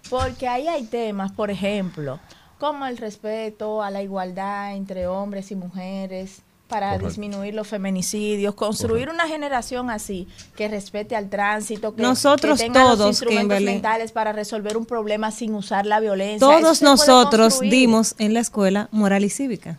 porque 0.10 0.48
ahí 0.48 0.68
hay 0.68 0.86
temas, 0.86 1.32
por 1.32 1.52
ejemplo, 1.52 2.20
como 2.58 2.88
el 2.88 2.98
respeto 2.98 3.84
a 3.84 3.92
la 3.92 4.02
igualdad 4.02 4.76
entre 4.76 5.06
hombres 5.08 5.52
y 5.52 5.56
mujeres 5.56 6.42
para 6.68 6.88
Correcto. 6.90 7.08
disminuir 7.10 7.54
los 7.54 7.68
feminicidios, 7.68 8.56
construir 8.56 9.10
una 9.10 9.28
generación 9.28 9.90
así 9.92 10.28
que 10.56 10.68
respete 10.68 11.16
al 11.16 11.30
tránsito, 11.30 11.96
que, 11.96 12.02
Nosotros 12.02 12.58
que 12.60 12.66
tenga 12.66 12.84
los 12.96 13.00
instrumentos 13.08 13.42
Kimberly. 13.44 13.66
mentales 13.66 14.12
para 14.12 14.32
resolver 14.32 14.76
un 14.76 14.86
problema 14.86 15.30
sin 15.32 15.54
usar 15.54 15.86
la 15.86 16.00
violencia. 16.00 16.40
Todos 16.40 16.82
nosotros 16.82 17.60
dimos 17.60 18.16
en 18.18 18.34
la 18.34 18.40
escuela 18.40 18.90
moral 18.92 19.24
y 19.24 19.30
cívica. 19.30 19.78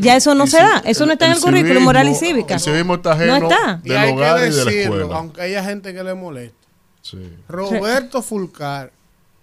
Ya 0.00 0.16
eso 0.16 0.34
no 0.34 0.44
Y 0.44 0.48
se 0.48 0.58
si- 0.58 0.62
da, 0.62 0.82
eso 0.84 1.06
no 1.06 1.12
está 1.14 1.24
en 1.26 1.32
el 1.32 1.40
currículo, 1.40 1.74
civismo- 1.74 1.84
moral 1.84 2.08
y 2.08 2.14
cívica. 2.14 2.54
El 2.54 2.60
civismo 2.60 2.94
está 2.96 3.14
No 3.14 3.36
está. 3.36 3.80
Y 3.82 3.88
del 3.88 3.98
hay 3.98 4.12
hogar 4.12 4.40
que 4.40 4.46
y 4.46 4.50
de 4.50 4.56
la 4.56 4.64
decirlo, 4.70 4.96
escuela. 5.00 5.16
aunque 5.18 5.40
haya 5.40 5.64
gente 5.64 5.94
que 5.94 6.04
le 6.04 6.14
moleste. 6.14 6.56
Sí. 7.00 7.32
Roberto 7.48 8.20
Fulcar, 8.20 8.92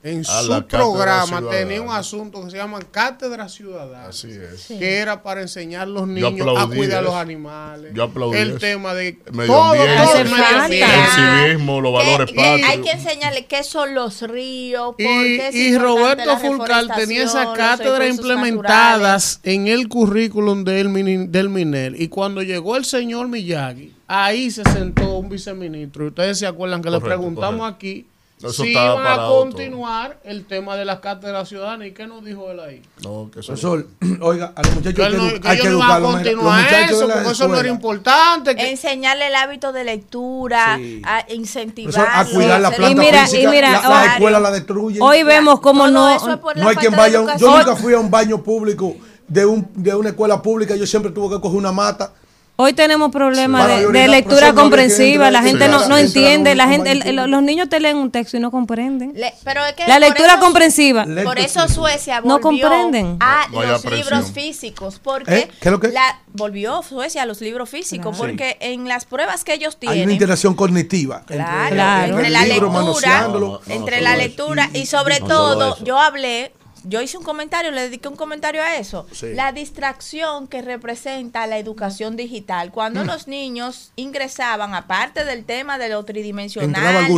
en 0.01 0.21
A 0.21 0.23
su 0.43 0.65
programa, 0.67 1.41
tenía 1.49 1.81
un 1.81 1.89
asunto 1.91 2.45
que 2.45 2.51
se 2.51 2.55
llama 2.57 2.79
Cátedra 2.89 3.49
Ciudadana. 3.49 4.07
Así 4.07 4.29
es. 4.31 4.67
que 4.67 4.95
era 4.97 5.21
para 5.21 5.41
enseñar 5.41 5.81
a 5.81 5.85
los 5.87 6.07
niños 6.07 6.33
a 6.57 6.67
cuidar 6.67 6.99
a 6.99 7.01
los 7.01 7.13
animales. 7.15 7.91
Yo 7.93 8.03
aplaudí 8.03 8.37
el 8.37 8.49
eso. 8.51 8.59
tema 8.59 8.93
de 8.93 9.19
Medio 9.33 9.51
todo, 9.51 9.71
ambiente, 9.73 9.95
todo 10.03 10.15
el 10.15 10.23
medio 10.29 10.37
falta. 10.45 10.63
ambiente. 10.65 10.93
El 10.95 11.49
civismo, 11.51 11.81
los 11.81 11.93
valores 11.93 12.31
que 12.31 12.41
hay 12.41 12.61
patrios. 12.61 12.85
que 12.85 12.91
enseñarle 12.91 13.45
qué 13.45 13.63
son 13.63 13.93
los 13.93 14.21
ríos, 14.21 14.95
Y, 14.97 15.77
Roberto 15.77 16.25
la 16.25 16.37
Fulcar 16.37 16.87
tenía 16.95 17.23
esas 17.23 17.47
cátedras 17.57 18.09
implementadas 18.09 19.39
en 19.43 19.67
el 19.67 19.89
currículum 19.89 20.63
del, 20.63 21.29
del 21.31 21.49
MINER. 21.49 21.99
Y 22.01 22.07
cuando 22.07 22.41
llegó 22.41 22.77
el 22.77 22.85
señor 22.85 23.27
Miyagi, 23.27 23.93
ahí 24.07 24.49
se 24.49 24.63
sentó 24.63 25.17
un 25.17 25.27
viceministro. 25.29 26.05
Y 26.05 26.07
ustedes 26.07 26.39
se 26.39 26.47
acuerdan 26.47 26.81
que 26.81 26.89
le 26.89 26.99
Correcto, 26.99 27.17
preguntamos 27.17 27.59
correcto. 27.59 27.75
aquí 27.75 28.05
Eso 28.41 28.63
si 28.63 28.69
estaba 28.69 29.01
iban 29.01 29.07
a 29.07 29.15
todo. 29.17 29.41
continuar 29.41 30.17
el 30.23 30.45
tema 30.45 30.77
de 30.77 30.85
las 30.85 30.99
cátedras 30.99 31.49
ciudadanas. 31.49 31.87
¿Y 31.87 31.91
qué 31.91 32.07
nos 32.07 32.23
dijo 32.23 32.49
él 32.51 32.61
ahí? 32.61 32.81
No, 33.03 33.29
que 33.31 33.41
eso 33.41 33.47
Profesor, 33.47 33.85
oiga, 34.21 34.53
a 34.55 34.61
los 34.61 34.75
muchachos 34.75 34.95
Que 34.95 35.03
hay 35.03 35.11
que, 35.11 35.15
él 35.17 35.33
no- 35.35 35.41
que 35.41 35.47
hay 35.49 35.59
que 35.59 35.67
educarlos. 35.67 36.11
continuar 36.13 36.61
muchachos 36.63 36.91
eso, 36.97 37.07
porque 37.09 37.29
eso 37.31 37.47
no 37.49 37.59
era 37.59 37.69
importante. 37.69 38.55
que- 38.55 38.71
Enseñarle 38.71 39.27
el 39.27 39.35
hábito 39.35 39.73
de 39.73 39.83
lectura, 39.83 40.77
Sí. 40.77 41.01
a 41.05 42.25
cuidar 42.25 42.61
la 42.61 42.71
planta 42.71 42.91
Y 42.91 42.95
mira, 43.05 43.23
física, 43.25 43.43
y 43.43 43.47
mira, 43.47 43.71
la, 43.87 44.05
escuela 44.13 44.39
la 44.39 44.51
destruyen. 44.51 45.01
Hoy 45.01 45.23
vemos 45.23 45.59
cómo 45.59 45.87
no. 45.87 46.09
eso 46.09 46.31
es 46.31 46.37
por 46.37 46.55
la 46.55 46.63
no 46.63 46.69
hay 46.69 46.75
quien 46.77 46.95
vaya. 46.95 47.21
un- 47.21 47.37
yo 47.37 47.57
nunca 47.57 47.75
fui 47.75 47.93
a 47.93 47.99
un 47.99 48.09
baño 48.09 48.41
público 48.41 48.95
de, 49.27 49.45
un, 49.45 49.67
de 49.75 49.93
una 49.95 50.09
escuela 50.09 50.41
pública. 50.41 50.75
Yo 50.75 50.87
siempre 50.87 51.11
tuve 51.11 51.35
que 51.35 51.41
coger 51.41 51.57
una 51.57 51.71
mata. 51.71 52.13
Hoy 52.61 52.73
tenemos 52.73 53.09
problemas 53.09 53.69
de, 53.69 54.07
lectura 54.09 54.51
comprensiva. 54.53 55.31
La 55.31 55.41
gente 55.41 55.63
sí, 55.63 55.71
no, 55.71 55.87
no 55.87 55.97
entiende. 55.97 56.55
La 56.55 56.67
gente, 56.67 56.91
el- 56.91 57.03
el- 57.07 57.15
los 57.31 57.41
niños 57.41 57.69
te 57.69 57.79
leen 57.79 57.95
un 57.95 58.11
texto 58.11 58.35
y 58.35 58.41
no 58.41 58.51
comprenden. 58.51 59.13
Le- 59.15 59.33
pero 59.45 59.63
es 59.63 59.75
que 59.75 59.87
La 59.87 59.97
lectura 59.97 60.33
eso- 60.33 60.39
comprensiva. 60.41 61.05
Por 61.23 61.39
eso 61.39 61.69
Suecia 61.69 62.19
No 62.19 62.39
volvió 62.39 62.67
comprenden. 62.67 63.17
a 63.21 63.47
los 63.49 63.85
libros 63.85 64.31
físicos. 64.33 64.99
Porque 65.01 65.37
¿Eh? 65.37 65.51
¿Qué 65.61 65.69
es 65.69 65.71
lo 65.71 65.79
que? 65.79 65.87
la, 65.87 66.19
volvió 66.33 66.81
Suecia 66.83 67.23
a 67.23 67.25
los 67.25 67.39
libros 67.39 67.69
físicos. 67.69 68.17
Claro. 68.17 68.33
Porque 68.33 68.57
en 68.59 68.89
las 68.89 69.05
pruebas 69.05 69.45
que 69.45 69.53
ellos 69.53 69.77
Hay 69.83 69.87
una 69.87 69.93
tienen. 69.93 70.11
interacción 70.15 70.53
cognitiva. 70.53 71.23
Claro, 71.25 71.73
Claro. 71.75 72.11
entre 72.15 72.27
el 72.27 72.33
la 72.33 72.41
libro, 72.43 72.55
lectura, 72.67 72.81
manoseándolo. 72.81 73.47
No, 73.47 73.61
no, 73.65 73.73
entre 73.73 74.01
la 74.01 74.17
lectura 74.17 74.69
y 74.73 74.85
sobre 74.85 75.21
todo, 75.21 75.77
yo 75.85 75.97
hablé, 75.97 76.51
yo 76.83 77.01
hice 77.01 77.17
un 77.17 77.23
comentario, 77.23 77.71
le 77.71 77.81
dediqué 77.81 78.07
un 78.07 78.15
comentario 78.15 78.61
a 78.61 78.77
eso, 78.77 79.05
Sí. 79.11 79.33
la 79.33 79.51
distracción 79.51 80.47
que 80.47 80.61
representa 80.61 81.45
la 81.47 81.57
educación 81.57 82.15
digital. 82.15 82.71
Cuando 82.71 83.03
los 83.03 83.27
niños 83.27 83.91
ingresaban, 83.95 84.73
aparte 84.73 85.25
del 85.25 85.45
tema 85.45 85.77
de 85.77 85.89
lo 85.89 86.03
tridimensional, 86.05 87.09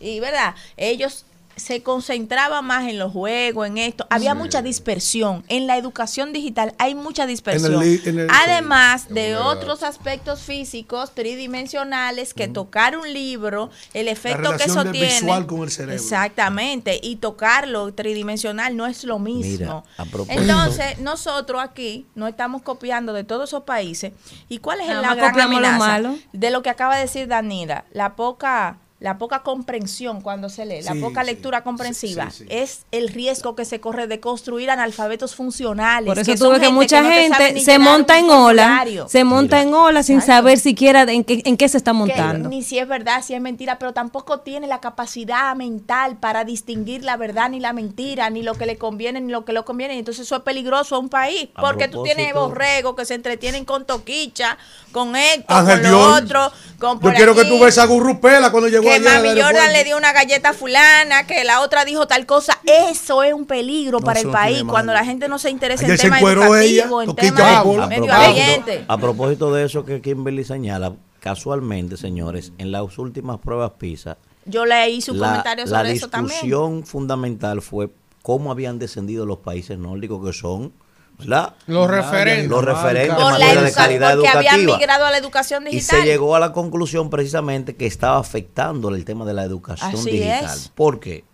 y, 0.00 0.06
y, 0.16 0.20
verdad, 0.20 0.54
ellos 0.76 1.24
se 1.56 1.82
concentraban 1.82 2.64
más 2.64 2.88
en 2.88 2.98
los 2.98 3.12
juegos, 3.12 3.66
en 3.66 3.78
esto. 3.78 4.06
Había 4.10 4.34
mucha 4.34 4.60
dispersión. 4.62 5.44
En 5.48 5.66
la 5.66 5.76
educación 5.76 6.32
digital 6.32 6.74
hay 6.78 6.94
mucha 6.94 7.26
dispersión. 7.26 7.74
en 7.82 8.18
el- 8.18 8.28
Además 8.30 9.08
de 9.08 9.36
otros 9.36 9.82
aspectos 9.82 10.40
físicos 10.42 11.14
tridimensionales 11.14 12.34
que 12.34 12.48
tocar 12.48 12.96
un 12.96 13.12
libro, 13.12 13.70
el 13.92 14.08
efecto 14.08 14.56
que 14.56 14.64
eso 14.64 14.84
tiene. 14.92 15.06
visual 15.14 15.46
con 15.46 15.62
el 15.62 15.70
cerebro. 15.70 15.94
Exactamente. 15.94 16.98
Y 17.02 17.16
tocarlo 17.16 17.92
tridimensional 17.94 18.76
no 18.76 18.86
es 18.86 19.04
lo 19.04 19.18
mismo. 19.18 19.50
Mira, 19.50 19.82
a 19.98 20.04
propósito- 20.06 20.40
Entonces, 20.40 20.98
nosotros 20.98 21.60
aquí 21.62 22.06
no 22.14 22.26
estamos 22.26 22.62
copiando 22.62 23.12
de 23.12 23.24
todos 23.24 23.50
esos 23.50 23.62
países. 23.64 24.12
¿Y 24.48 24.58
cuál 24.58 24.80
es 24.80 24.88
Nada 24.88 25.00
la 25.02 25.08
más 25.08 25.16
gran 25.16 25.30
copiamos 25.32 25.60
lo 25.60 25.70
malo. 25.78 26.18
De 26.32 26.50
lo 26.50 26.62
que 26.62 26.70
acaba 26.70 26.96
de 26.96 27.02
decir 27.02 27.28
Danira, 27.28 27.84
la 27.92 28.16
poca 28.16 28.78
la 29.04 29.18
poca 29.18 29.40
comprensión 29.42 30.22
cuando 30.22 30.48
se 30.48 30.64
lee, 30.64 30.80
la 30.82 30.94
poca 30.94 31.20
sí. 31.20 31.26
lectura 31.26 31.62
comprensiva, 31.62 32.30
Sí, 32.30 32.38
sí, 32.38 32.44
sí. 32.48 32.56
es 32.56 32.86
el 32.90 33.08
riesgo 33.10 33.54
que 33.54 33.66
se 33.66 33.78
corre 33.78 34.06
de 34.06 34.18
construir 34.18 34.70
analfabetos 34.70 35.34
funcionales. 35.34 36.08
Por 36.08 36.18
eso 36.18 36.32
que 36.32 36.38
tú 36.38 36.48
ves 36.48 36.58
que 36.60 36.70
mucha 36.70 37.04
gente 37.04 37.60
se 37.60 37.78
monta 37.78 38.18
en 38.18 38.30
ola, 38.30 38.82
se 39.06 39.24
monta 39.24 39.60
en 39.60 39.74
ola 39.74 40.02
sin 40.02 40.20
Exacto. 40.20 40.32
saber 40.38 40.58
siquiera 40.58 41.04
de 41.04 41.12
en 41.12 41.24
qué, 41.24 41.42
en 41.44 41.58
qué 41.58 41.68
se 41.68 41.76
está 41.76 41.90
que 41.90 41.98
montando. 41.98 42.48
ni 42.48 42.62
si 42.62 42.78
es 42.78 42.88
verdad, 42.88 43.22
si 43.22 43.34
es 43.34 43.42
mentira, 43.42 43.78
pero 43.78 43.92
tampoco 43.92 44.40
tiene 44.40 44.66
la 44.66 44.80
capacidad 44.80 45.54
mental 45.54 46.16
para 46.16 46.44
distinguir 46.44 47.04
la 47.04 47.18
verdad 47.18 47.50
ni 47.50 47.60
la 47.60 47.74
mentira, 47.74 48.30
ni 48.30 48.42
lo 48.42 48.54
que 48.54 48.64
le 48.64 48.78
conviene 48.78 49.20
ni 49.20 49.30
lo 49.30 49.44
que 49.44 49.52
le 49.52 49.62
conviene. 49.64 49.98
Entonces 49.98 50.24
eso 50.24 50.36
es 50.36 50.42
peligroso 50.42 50.96
a 50.96 50.98
un 50.98 51.10
país, 51.10 51.50
A 51.54 51.60
porque 51.60 51.88
tú 51.88 52.02
tienes 52.04 52.32
borregos 52.32 52.96
que 52.96 53.04
se 53.04 53.12
entretienen 53.14 53.66
con 53.66 53.84
toquicha, 53.84 54.56
con 54.92 55.14
esto, 55.14 55.44
Ángel 55.54 55.82
con 55.82 55.90
lo 55.90 55.98
Dios. 55.98 56.22
otro, 56.22 56.52
con 56.78 57.00
Yo 57.00 57.12
quiero 57.12 57.34
que 57.34 57.44
tú 57.44 57.58
veas 57.58 57.76
a 57.76 57.84
Gurrupela 57.84 58.50
cuando 58.50 58.68
llegó 58.68 58.93
que 59.02 59.08
Mami 59.08 59.40
Jordan 59.40 59.72
le 59.72 59.84
dio 59.84 59.96
una 59.96 60.12
galleta 60.12 60.50
a 60.50 60.52
fulana, 60.52 61.26
que 61.26 61.44
la 61.44 61.60
otra 61.60 61.84
dijo 61.84 62.06
tal 62.06 62.26
cosa. 62.26 62.60
Eso 62.66 63.22
es 63.22 63.32
un 63.32 63.46
peligro 63.46 64.00
No, 64.00 64.04
para 64.04 64.20
el 64.20 64.28
país 64.30 64.62
cuando 64.64 64.92
la 64.92 65.04
gente 65.04 65.28
no 65.28 65.38
se 65.38 65.50
interesa 65.50 65.84
Ayer 65.84 65.94
en 65.96 66.00
temas 66.02 66.22
educativos, 66.22 67.04
en 67.04 67.14
temas 67.16 67.64
medio 67.88 68.04
propósito, 68.06 68.12
ambiente. 68.14 68.84
a 68.88 68.98
propósito 68.98 69.52
de 69.54 69.64
eso 69.64 69.84
que 69.84 70.00
Kimberly 70.00 70.44
señala, 70.44 70.94
casualmente, 71.20 71.96
señores, 71.96 72.52
en 72.58 72.70
las 72.72 72.98
últimas 72.98 73.38
pruebas 73.38 73.72
PISA, 73.78 74.18
Yo 74.44 74.66
le 74.66 74.90
hice 74.90 75.10
un 75.12 75.20
la, 75.20 75.28
comentario 75.28 75.64
la 75.66 75.78
sobre 75.78 75.92
eso 75.92 76.08
también. 76.08 76.32
discusión 76.32 76.84
fundamental 76.84 77.62
fue 77.62 77.90
cómo 78.22 78.50
habían 78.50 78.78
descendido 78.78 79.24
los 79.26 79.38
países 79.38 79.78
nórdicos 79.78 80.24
que 80.24 80.32
son 80.32 80.72
¿verdad? 81.18 81.54
Los 81.66 81.88
referentes. 81.90 82.48
los 82.48 82.64
referentes 82.64 83.16
en 83.18 83.24
materia 83.24 83.62
de 83.62 83.72
calidad 83.72 84.14
porque 84.14 84.28
habían 84.28 84.54
educativa. 84.54 84.78
migrado 84.78 85.06
a 85.06 85.10
la 85.10 85.18
educación 85.18 85.66
Y 85.68 85.76
digital. 85.76 86.00
se 86.00 86.06
llegó 86.06 86.34
a 86.36 86.40
la 86.40 86.52
conclusión 86.52 87.08
precisamente 87.10 87.76
que 87.76 87.86
estaba 87.86 88.18
afectando 88.18 88.88
el 88.88 89.04
tema 89.04 89.24
de 89.24 89.34
la 89.34 89.44
educación 89.44 89.94
Así 89.94 90.10
digital. 90.10 90.44
es. 90.44 90.68
¿Por 90.74 91.00
qué? 91.00 91.24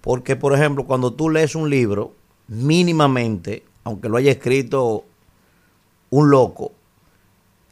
Porque, 0.00 0.36
por 0.36 0.54
ejemplo, 0.54 0.84
cuando 0.84 1.12
tú 1.12 1.28
lees 1.30 1.54
un 1.54 1.68
libro, 1.68 2.14
mínimamente, 2.46 3.64
aunque 3.84 4.08
lo 4.08 4.16
haya 4.16 4.30
escrito 4.30 5.04
un 6.10 6.30
loco, 6.30 6.72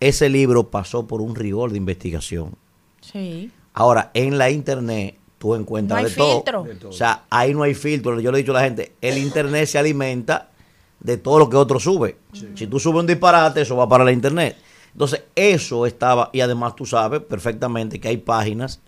ese 0.01 0.28
libro 0.28 0.68
pasó 0.70 1.06
por 1.06 1.20
un 1.20 1.35
rigor 1.35 1.70
de 1.70 1.78
investigación. 1.78 2.55
Sí. 3.01 3.51
Ahora, 3.73 4.10
en 4.14 4.36
la 4.39 4.51
internet 4.51 5.16
tú 5.39 5.55
encuentras 5.55 6.01
No 6.01 6.06
hay 6.06 6.10
de, 6.10 6.16
todo. 6.16 6.32
filtro. 6.35 6.62
De 6.64 6.74
todo. 6.74 6.90
O 6.90 6.93
sea, 6.93 7.24
ahí 7.31 7.55
no 7.55 7.62
hay 7.62 7.74
filtro. 7.74 8.18
Yo 8.20 8.32
le 8.32 8.39
he 8.39 8.43
dicho 8.43 8.52
a 8.52 8.60
la 8.60 8.64
gente, 8.64 8.93
el 9.01 9.16
internet 9.18 9.66
se 9.68 9.78
alimenta 9.78 10.48
de 11.07 11.16
todo 11.19 11.39
lo 11.39 11.49
que 11.49 11.57
otro 11.57 11.78
sube. 11.78 12.16
Si 12.57 12.66
tú 12.66 12.81
subes 12.81 13.01
un 13.01 13.07
disparate, 13.07 13.61
eso 13.62 13.77
va 13.77 13.89
para 13.89 14.03
la 14.05 14.11
internet. 14.12 14.57
Entonces, 14.93 15.23
eso 15.37 15.87
estaba, 15.87 16.31
y 16.33 16.41
además 16.41 16.74
tú 16.74 16.85
sabes 16.85 17.20
perfectamente 17.20 18.01
que 18.01 18.09
hay 18.09 18.16
páginas 18.16 18.81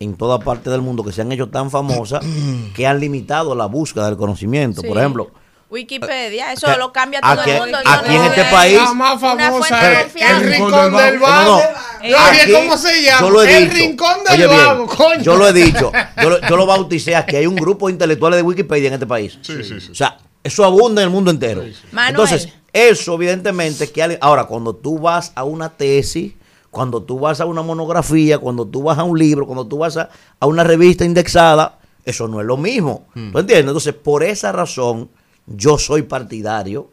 en 0.00 0.14
toda 0.16 0.38
parte 0.38 0.70
del 0.70 0.80
mundo 0.80 1.04
que 1.04 1.12
se 1.12 1.20
han 1.22 1.32
hecho 1.32 1.48
tan 1.48 1.70
famosas 1.70 2.24
que 2.74 2.86
han 2.86 2.98
limitado 3.00 3.54
la 3.54 3.66
búsqueda 3.66 4.06
del 4.06 4.16
conocimiento. 4.16 4.80
Sí. 4.80 4.88
Por 4.88 4.96
ejemplo, 4.96 5.30
Wikipedia, 5.68 6.52
eso 6.52 6.66
que- 6.68 6.78
lo 6.78 6.92
cambia 6.92 7.20
todo 7.20 7.32
aquí- 7.40 7.50
el 7.50 7.58
mundo. 7.60 7.78
aquí 7.84 8.14
en 8.14 8.22
este 8.24 8.44
país- 8.44 8.74
La 8.80 8.94
más 8.94 9.20
famosa 9.20 10.00
es 10.02 10.14
el 10.16 10.40
Rincón 10.48 10.96
del 10.96 11.14
no, 11.16 11.20
Vago. 11.20 11.60
no. 12.04 12.16
Aquí, 12.18 12.52
¿cómo 12.52 12.76
se 12.78 13.02
llama? 13.02 13.20
Yo 13.20 13.30
lo 13.30 13.42
he 13.42 13.56
el 13.56 13.64
dicho. 13.64 13.74
Rincón 13.76 14.16
del 14.30 14.48
Vago, 14.48 14.86
coño. 14.86 15.22
Yo 15.22 15.36
lo 15.36 15.48
he 15.48 15.52
dicho. 15.52 15.92
Yo 16.22 16.30
lo, 16.30 16.40
yo 16.48 16.56
lo 16.56 16.66
bauticé 16.66 17.16
aquí. 17.16 17.36
Hay 17.36 17.46
un 17.46 17.56
grupo 17.56 17.88
de 17.88 17.94
intelectuales 17.94 18.36
de 18.38 18.42
Wikipedia 18.44 18.88
en 18.88 18.94
este 18.94 19.06
país. 19.06 19.38
Sí, 19.42 19.62
sí, 19.64 19.80
sí. 19.80 19.90
O 19.90 19.94
sea, 19.94 20.16
eso 20.46 20.64
abunda 20.64 21.02
en 21.02 21.08
el 21.08 21.12
mundo 21.14 21.30
entero. 21.30 21.62
Manuel. 21.92 22.10
Entonces, 22.10 22.48
eso 22.72 23.14
evidentemente 23.14 23.90
que 23.90 24.02
alguien- 24.02 24.20
ahora 24.22 24.44
cuando 24.44 24.74
tú 24.74 24.98
vas 24.98 25.32
a 25.34 25.44
una 25.44 25.68
tesis, 25.70 26.32
cuando 26.70 27.02
tú 27.02 27.18
vas 27.18 27.40
a 27.40 27.46
una 27.46 27.62
monografía, 27.62 28.38
cuando 28.38 28.66
tú 28.66 28.82
vas 28.82 28.98
a 28.98 29.04
un 29.04 29.18
libro, 29.18 29.46
cuando 29.46 29.66
tú 29.66 29.78
vas 29.78 29.96
a, 29.96 30.10
a 30.40 30.46
una 30.46 30.62
revista 30.64 31.04
indexada, 31.04 31.78
eso 32.04 32.28
no 32.28 32.40
es 32.40 32.46
lo 32.46 32.56
mismo. 32.56 33.06
¿Tú 33.14 33.20
entiendes? 33.38 33.60
Entonces, 33.66 33.94
por 33.94 34.22
esa 34.22 34.52
razón, 34.52 35.08
yo 35.46 35.78
soy 35.78 36.02
partidario 36.02 36.90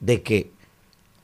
de 0.00 0.22
que 0.22 0.50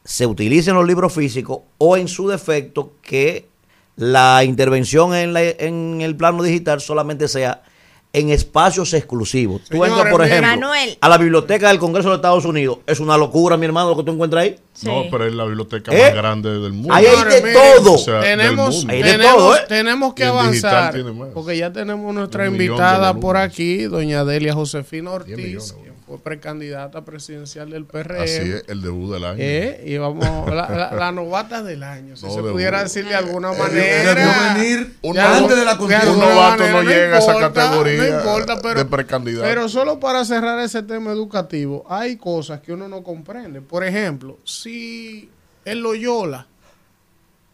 se 0.05 0.26
utilicen 0.26 0.74
los 0.74 0.86
libros 0.86 1.12
físicos 1.12 1.60
o 1.78 1.97
en 1.97 2.06
su 2.09 2.28
defecto 2.28 2.93
que 3.02 3.48
la 3.97 4.44
intervención 4.44 5.14
en, 5.14 5.32
la- 5.32 5.43
en 5.43 6.01
el 6.02 6.14
plano 6.16 6.43
digital 6.43 6.80
solamente 6.80 7.28
sea 7.28 7.62
en 8.12 8.30
espacios 8.30 8.94
exclusivos. 8.94 9.62
Tú 9.68 9.84
entras, 9.84 10.10
por 10.10 10.24
ejemplo, 10.24 10.48
Manuel. 10.48 10.96
a 11.00 11.08
la 11.08 11.18
biblioteca 11.18 11.68
del 11.68 11.78
Congreso 11.78 12.08
de 12.08 12.16
Estados 12.16 12.46
Unidos. 12.46 12.78
Es 12.86 12.98
una 12.98 13.18
locura, 13.18 13.56
mi 13.56 13.66
hermano, 13.66 13.90
lo 13.90 13.96
que 13.96 14.04
tú 14.04 14.12
encuentras 14.12 14.44
ahí. 14.44 14.56
Sí. 14.72 14.86
No, 14.86 15.04
pero 15.10 15.26
es 15.26 15.34
la 15.34 15.44
biblioteca 15.44 15.92
¿Eh? 15.92 16.02
más 16.02 16.14
grande 16.14 16.58
del 16.58 16.72
mundo. 16.72 16.94
Ahí 16.94 17.04
hay 17.06 17.42
de 17.42 17.52
todo. 17.52 17.94
O 17.94 17.98
sea, 17.98 18.20
del 18.20 18.38
tenemos, 18.38 18.76
mundo. 18.76 18.92
Hay 18.92 19.02
de 19.02 19.10
tenemos, 19.10 19.34
todo, 19.34 19.56
¿eh? 19.56 19.60
tenemos 19.68 20.14
que 20.14 20.24
avanzar 20.24 20.94
porque 21.34 21.58
ya 21.58 21.72
tenemos 21.72 22.14
nuestra 22.14 22.46
invitada 22.46 23.14
por 23.14 23.36
aquí, 23.36 23.82
doña 23.82 24.24
Delia 24.24 24.54
Josefina 24.54 25.10
Ortiz, 25.10 25.74
fue 26.06 26.18
precandidata 26.18 27.04
presidencial 27.04 27.70
del 27.70 27.84
PRM. 27.84 28.22
Así 28.22 28.32
es, 28.52 28.64
el 28.68 28.80
debut 28.80 29.12
del 29.12 29.24
año. 29.24 29.38
Eh, 29.40 29.82
y 29.86 29.96
vamos, 29.98 30.48
la, 30.48 30.68
la- 30.68 30.92
la 30.96 31.10
novata 31.12 31.62
del 31.64 31.82
año, 31.82 32.16
si 32.16 32.26
No, 32.26 32.32
se 32.32 32.42
de 32.42 32.52
pudiera 32.52 32.82
decir 32.82 33.08
de 33.08 33.14
alguna 33.16 33.50
Debió 33.50 33.64
manera. 33.64 34.54
venir 34.54 34.94
Un 35.02 35.14
Ya, 35.16 35.24
novato- 35.24 35.42
antes 35.44 35.56
de 35.58 35.64
la 35.64 35.72
un 35.72 35.78
constitución. 35.78 36.10
alguna 36.20 36.34
novato 36.34 36.58
manera, 36.62 36.82
no 36.82 36.88
llega 36.90 37.16
a 37.16 37.18
esa 37.18 37.32
importa, 37.34 37.52
categoría 37.62 37.98
No 37.98 38.18
importa, 38.18 38.60
pero, 38.62 38.78
de 38.78 38.84
precandidato. 38.84 39.48
pero 39.48 39.68
solo 39.68 39.98
para 39.98 40.24
cerrar 40.24 40.60
ese 40.60 40.82
tema 40.84 41.10
educativo, 41.10 41.84
hay 41.88 42.16
cosas 42.16 42.60
que 42.60 42.72
uno 42.72 42.86
no 42.88 43.02
comprende. 43.02 43.60
Por 43.60 43.82
ejemplo, 43.84 44.38
si 44.44 45.28
el 45.64 45.80
Loyola 45.80 46.46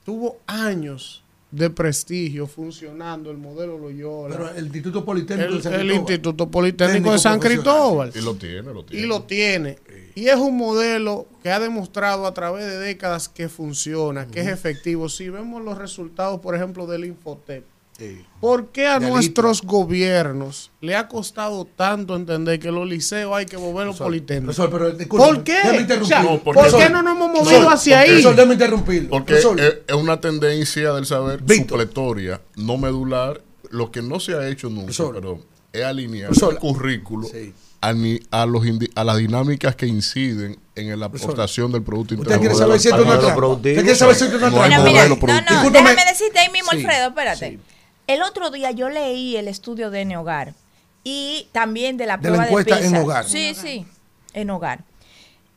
tuvo 0.04 0.38
años 0.46 1.21
de 1.52 1.68
prestigio 1.68 2.46
funcionando 2.46 3.30
el 3.30 3.36
modelo 3.36 3.78
Loyola, 3.78 4.36
Pero 4.36 4.50
el 4.56 4.64
Instituto 4.64 5.04
Politécnico 5.04 5.50
el, 5.50 5.56
de 5.58 5.62
San 5.62 5.72
el 5.74 5.78
Cristóbal. 5.80 6.00
Instituto 6.00 6.50
Politécnico 6.50 6.92
Técnico 6.92 7.12
de 7.12 7.18
San. 7.18 7.38
Cristóbal. 7.38 8.12
y 8.14 8.20
lo 8.22 8.34
tiene, 8.34 8.72
lo 8.72 8.84
tiene. 8.84 9.04
Y 9.04 9.06
lo 9.06 9.22
tiene. 9.24 9.78
Y 10.14 10.28
es 10.28 10.36
un 10.36 10.56
modelo 10.56 11.26
que 11.42 11.50
ha 11.50 11.60
demostrado 11.60 12.26
a 12.26 12.32
través 12.34 12.64
de 12.64 12.78
décadas 12.78 13.28
que 13.28 13.50
funciona, 13.50 14.26
que 14.26 14.40
es 14.40 14.48
efectivo. 14.48 15.10
Si 15.10 15.28
vemos 15.28 15.62
los 15.62 15.76
resultados, 15.76 16.40
por 16.40 16.54
ejemplo, 16.54 16.86
del 16.86 17.04
Infotep, 17.04 17.64
Sí. 18.02 18.24
¿por 18.40 18.68
qué 18.72 18.88
a 18.88 18.98
nuestros 18.98 19.62
gobiernos 19.62 20.72
le 20.80 20.96
ha 20.96 21.06
costado 21.06 21.64
tanto 21.64 22.16
entender 22.16 22.58
que 22.58 22.72
los 22.72 22.88
liceos 22.88 23.32
hay 23.36 23.46
que 23.46 23.56
volverlos 23.56 23.98
politécnicos? 23.98 24.56
¿Por 25.08 25.44
qué? 25.44 25.58
O 26.00 26.04
sea. 26.04 26.22
No, 26.22 26.38
¿Por 26.40 26.54
qué 26.76 26.88
no 26.90 27.02
nos 27.02 27.14
hemos 27.16 27.28
movido 27.28 27.42
Profesor, 27.44 27.72
hacia 27.72 28.00
ahí? 28.00 28.08
Profesor, 28.08 28.34
déjeme 28.36 28.54
interrumpirlo. 28.54 29.10
Porque 29.10 29.34
Profesor, 29.34 29.60
es, 29.86 29.94
una 29.94 30.20
tendencia 30.20 30.92
del 30.92 31.06
saber 31.06 31.40
Víctor. 31.42 31.80
supletoria, 31.80 32.40
no 32.56 32.76
medular, 32.78 33.40
lo 33.70 33.90
que 33.92 34.02
no 34.02 34.18
se 34.20 34.34
ha 34.34 34.48
hecho 34.48 34.68
nunca, 34.68 34.86
Profesor. 34.86 35.14
pero 35.14 35.38
es 35.72 35.84
alinear 35.84 36.26
Profesor. 36.30 36.54
el 36.54 36.58
currículo 36.58 37.28
a, 37.80 37.92
ni- 37.92 38.20
a, 38.30 38.46
los 38.46 38.62
indi- 38.64 38.90
a 38.94 39.02
las 39.04 39.16
dinámicas 39.18 39.74
que 39.76 39.86
inciden 39.86 40.58
en 40.74 40.98
la 41.00 41.06
aportación 41.06 41.70
del 41.72 41.82
Producto 41.82 42.14
¿Usted 42.14 42.24
Interno. 42.26 42.40
quiere 42.40 42.54
saber 42.54 42.80
si 42.80 42.88
esto 42.88 43.00
es 43.00 43.06
una 43.06 43.18
trampa? 43.18 43.46
¿Usted 43.46 43.74
quiere 43.74 43.94
saber 43.94 44.14
si 44.16 44.24
esto 44.24 44.36
es 44.36 44.42
una 44.42 44.50
No 44.50 44.56
trampa? 44.58 44.76
No, 44.76 45.40
no, 45.40 45.50
Discúlpame. 45.50 45.90
déjame 45.90 46.10
decirte 46.10 46.38
ahí 46.38 46.50
mismo, 46.50 46.70
Sí, 46.72 46.76
Alfredo, 46.78 47.08
espérate. 47.08 47.58
El 48.06 48.22
otro 48.22 48.50
día 48.50 48.70
yo 48.70 48.88
leí 48.88 49.36
el 49.36 49.48
estudio 49.48 49.90
de 49.90 50.00
En 50.00 50.16
Hogar 50.16 50.54
y 51.04 51.48
también 51.52 51.96
de 51.96 52.06
la 52.06 52.16
De 52.16 52.30
la 52.30 52.36
prueba 52.36 52.44
de, 52.44 52.48
encuesta 52.48 52.76
PISA. 52.76 52.88
En 52.88 52.96
Hogar. 52.96 53.24
Sí, 53.24 53.54
sí, 53.54 53.86
en 54.34 54.50
Hogar. 54.50 54.84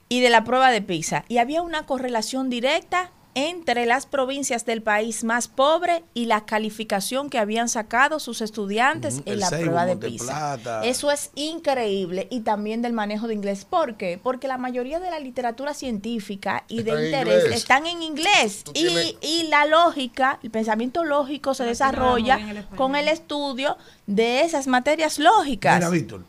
Y 0.09 0.22
de 0.22 0.30
la 0.30 0.43
prueba 0.43 0.72
de 0.72 0.81
PISA. 0.81 1.26
Y 1.27 1.39
había 1.39 1.61
una 1.61 1.85
correlación 1.85 2.49
directa 2.49 3.11
entre 3.36 3.86
las 3.86 4.06
provincias 4.06 4.66
del 4.66 4.82
país 4.82 5.24
más 5.26 5.48
pobre 5.49 6.03
y 6.14 6.26
la 6.26 6.45
calificación 6.45 7.30
que 7.30 7.38
habían 7.38 7.68
sacado 7.70 8.20
sus 8.20 8.41
estudiantes 8.41 9.18
en 9.26 9.34
el 9.34 9.40
la 9.41 9.49
Seibo, 9.49 9.64
prueba 9.66 9.86
de. 9.86 9.98
PISA. 9.98 10.82
Eso 10.84 11.12
es 11.12 11.32
increíble 11.36 12.28
y 12.32 12.40
también 12.40 12.82
del 12.82 12.94
manejo 12.94 13.28
de 13.28 13.34
inglés. 13.34 13.66
¿Por 13.66 13.95
qué? 13.98 14.18
Porque 14.22 14.48
la 14.48 14.57
mayoría 14.57 14.99
de 14.99 15.12
la 15.12 15.20
literatura 15.20 15.74
científica 15.74 16.64
y 16.70 16.80
Está 16.80 16.95
de 16.95 17.06
interés 17.06 17.45
están 17.53 17.86
en 17.86 18.02
inglés. 18.02 18.64
Y, 18.74 18.88
tienes- 18.88 19.16
y 19.22 19.44
la 19.49 19.66
lógica, 19.66 20.40
el 20.41 20.49
pensamiento 20.49 21.03
lógico 21.03 21.53
se 21.53 21.66
desarrolla 21.66 22.40
con 22.78 22.95
el 22.95 23.10
estudio 23.10 23.78
de 24.07 24.41
esas 24.41 24.68
materias 24.68 25.20
lógicas. 25.20 25.76
Mira, 25.76 25.90
Víctor, 25.90 26.24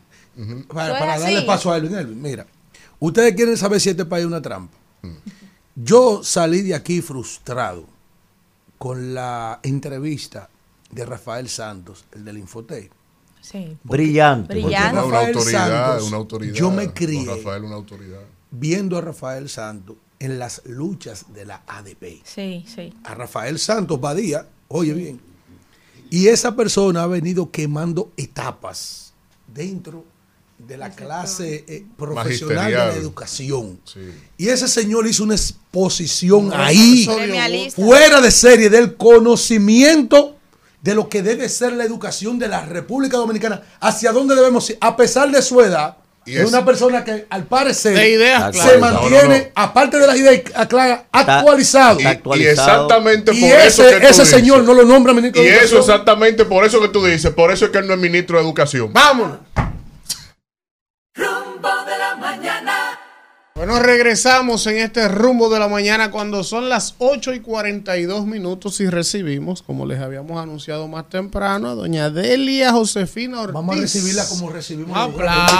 para, 0.67 1.17
darle 1.19 1.41
paso 1.43 1.71
a 1.71 1.77
Elvin, 1.77 1.95
Elvin, 1.95 2.21
mira, 2.21 2.45
ustedes 2.99 3.33
quieren 3.33 3.55
saber 3.55 3.79
si 3.79 3.89
este 3.91 4.03
país 4.05 4.23
es 4.23 4.27
una 4.27 4.41
trampa. 4.41 4.77
Yo 5.79 6.23
salí 6.23 6.63
de 6.63 6.73
aquí 6.73 7.01
frustrado 7.01 7.85
con 8.79 9.13
la 9.13 9.59
entrevista 9.61 10.49
de 10.89 11.05
Rafael 11.05 11.47
Santos, 11.49 12.05
el 12.13 12.25
del 12.25 12.39
Infotec. 12.39 12.91
Sí. 13.41 13.77
Brillante. 13.83 14.47
Porque 14.47 14.63
Brillante. 14.65 14.93
una 14.93 15.01
Rafael 15.03 15.27
autoridad, 15.37 15.87
Santos, 15.89 16.07
una 16.07 16.17
autoridad. 16.17 16.53
yo 16.55 16.71
me 16.71 16.93
crié. 16.93 17.25
Rafael, 17.25 17.63
una 17.63 17.75
autoridad. 17.75 18.21
Viendo 18.49 18.97
a 18.97 19.01
Rafael 19.01 19.49
Santos 19.49 19.97
en 20.17 20.39
las 20.39 20.63
luchas 20.65 21.31
de 21.31 21.45
la 21.45 21.61
ADP. 21.67 22.21
Sí, 22.23 22.65
sí. 22.67 22.91
A 23.03 23.13
Rafael 23.13 23.59
Santos 23.59 24.01
Badía, 24.01 24.47
oye 24.69 24.93
bien. 24.93 25.21
Y 26.09 26.27
esa 26.29 26.55
persona 26.55 27.03
ha 27.03 27.07
venido 27.07 27.51
quemando 27.51 28.11
etapas 28.17 29.13
dentro 29.53 30.03
de 30.67 30.77
la 30.77 30.89
clase 30.91 31.63
eh, 31.67 31.85
profesional 31.97 32.65
de 32.65 32.71
la 32.77 32.93
educación. 32.93 33.79
Sí. 33.85 33.99
Y 34.37 34.49
ese 34.49 34.67
señor 34.67 35.07
hizo 35.07 35.23
una 35.23 35.35
exposición 35.35 36.51
ahí, 36.53 37.07
fuera 37.73 38.19
de 38.19 38.31
serie, 38.31 38.69
del 38.69 38.95
conocimiento 38.95 40.35
de 40.81 40.93
lo 40.95 41.07
que 41.09 41.21
debe 41.23 41.47
ser 41.49 41.73
la 41.73 41.83
educación 41.85 42.37
de 42.37 42.47
la 42.47 42.65
República 42.65 43.17
Dominicana, 43.17 43.61
hacia 43.79 44.11
dónde 44.11 44.35
debemos 44.35 44.69
ir, 44.69 44.77
a 44.81 44.95
pesar 44.95 45.31
de 45.31 45.41
su 45.41 45.61
edad. 45.61 45.97
Y 46.25 46.35
es 46.35 46.49
una 46.49 46.65
persona 46.65 47.05
que 47.05 47.25
al 47.29 47.45
parecer 47.45 47.95
ideas 48.05 48.53
se 48.53 48.61
claras. 48.61 48.79
mantiene, 48.81 49.17
No, 49.23 49.27
no, 49.29 49.37
no. 49.37 49.43
aparte 49.55 49.97
de 49.97 50.07
las 50.07 50.17
ideas 50.17 50.41
claras, 50.67 51.03
actualizado. 51.09 52.01
Y, 52.01 52.05
Está 52.05 52.37
y 52.37 52.45
exactamente 52.45 53.33
Y 53.33 53.39
por 53.39 53.49
eso 53.51 53.83
ese, 53.87 53.93
que 53.95 54.01
tú 54.01 54.07
ese 54.11 54.21
dices. 54.23 54.29
señor 54.29 54.63
no 54.65 54.73
lo 54.73 54.83
nombra 54.83 55.13
ministro 55.13 55.41
Y 55.41 55.45
de 55.45 55.51
eso 55.51 55.75
Educación. 55.77 55.79
exactamente 55.81 56.43
por 56.43 56.65
eso 56.65 56.81
que 56.81 56.89
tú 56.89 57.05
dices, 57.05 57.31
por 57.31 57.49
eso 57.53 57.63
es 57.65 57.71
que 57.71 57.77
él 57.77 57.87
no 57.87 57.93
es 57.93 57.99
ministro 58.01 58.37
de 58.37 58.43
Educación. 58.43 58.91
Vámonos. 58.91 59.37
Bueno, 63.57 63.79
regresamos 63.79 64.67
en 64.67 64.77
este 64.77 65.07
rumbo 65.07 65.49
de 65.49 65.57
la 65.57 65.67
mañana 65.67 66.11
cuando 66.11 66.43
son 66.43 66.69
las 66.69 66.93
8 66.99 67.33
y 67.33 67.39
42 67.39 68.27
minutos 68.27 68.79
y 68.81 68.87
recibimos, 68.87 69.63
como 69.63 69.87
les 69.87 69.99
habíamos 69.99 70.39
anunciado 70.39 70.87
más 70.87 71.09
temprano, 71.09 71.69
a 71.69 71.73
doña 71.73 72.11
Delia 72.11 72.71
Josefina 72.71 73.41
Ortiz. 73.41 73.55
Vamos 73.55 73.75
a 73.75 73.81
recibirla 73.81 74.25
como 74.29 74.51
recibimos. 74.51 74.91
Un 74.91 74.97
aplauso. 75.11 75.55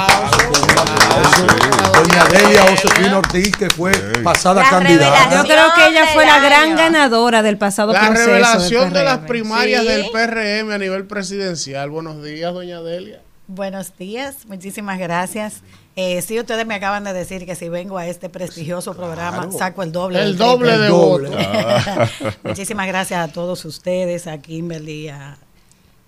Doña 1.95 2.25
Delia 2.25 2.61
Josefina 2.69 3.17
Ortiz, 3.17 3.57
que 3.57 3.69
fue 3.71 3.91
pasada 4.23 4.61
La 4.61 4.69
candidata. 4.69 5.35
Yo 5.35 5.43
creo 5.45 5.65
que 5.75 5.87
ella 5.89 6.05
fue 6.13 6.23
la 6.27 6.39
gran 6.39 6.75
ganadora 6.75 7.41
del 7.41 7.57
pasado 7.57 7.93
La 7.93 8.01
proceso. 8.01 8.19
del 8.29 8.29
revelación 8.43 8.93
de 8.93 9.03
las 9.03 9.17
primarias 9.19 9.81
Sí. 9.81 9.87
del 9.87 10.05
PRM 10.11 10.71
a 10.71 10.77
nivel 10.77 11.07
presidencial. 11.07 11.89
Buenos 11.89 12.23
días, 12.23 12.53
doña 12.53 12.79
Delia. 12.79 13.21
Buenos 13.47 13.97
días, 13.97 14.45
muchísimas 14.45 14.99
gracias. 14.99 15.63
Eh, 15.99 16.21
sí, 16.21 16.39
ustedes 16.39 16.67
me 16.67 16.75
acaban 16.75 17.03
de 17.05 17.11
decir 17.11 17.47
que 17.47 17.55
si 17.55 17.69
vengo 17.69 17.97
a 17.97 18.05
este 18.05 18.29
prestigioso 18.29 18.93
programa, 18.93 19.51
saco 19.51 19.81
el 19.81 19.91
doble. 19.91 20.19
El 20.19 20.25
del 20.25 20.37
doble 20.37 20.69
triple. 20.69 20.83
de 20.83 20.87
doble. 20.89 21.29
votos. 21.29 22.37
muchísimas 22.43 22.85
gracias 22.85 23.19
a 23.19 23.33
todos 23.33 23.65
ustedes, 23.65 24.27
a 24.27 24.37
Kimberly, 24.37 25.09
a 25.09 25.39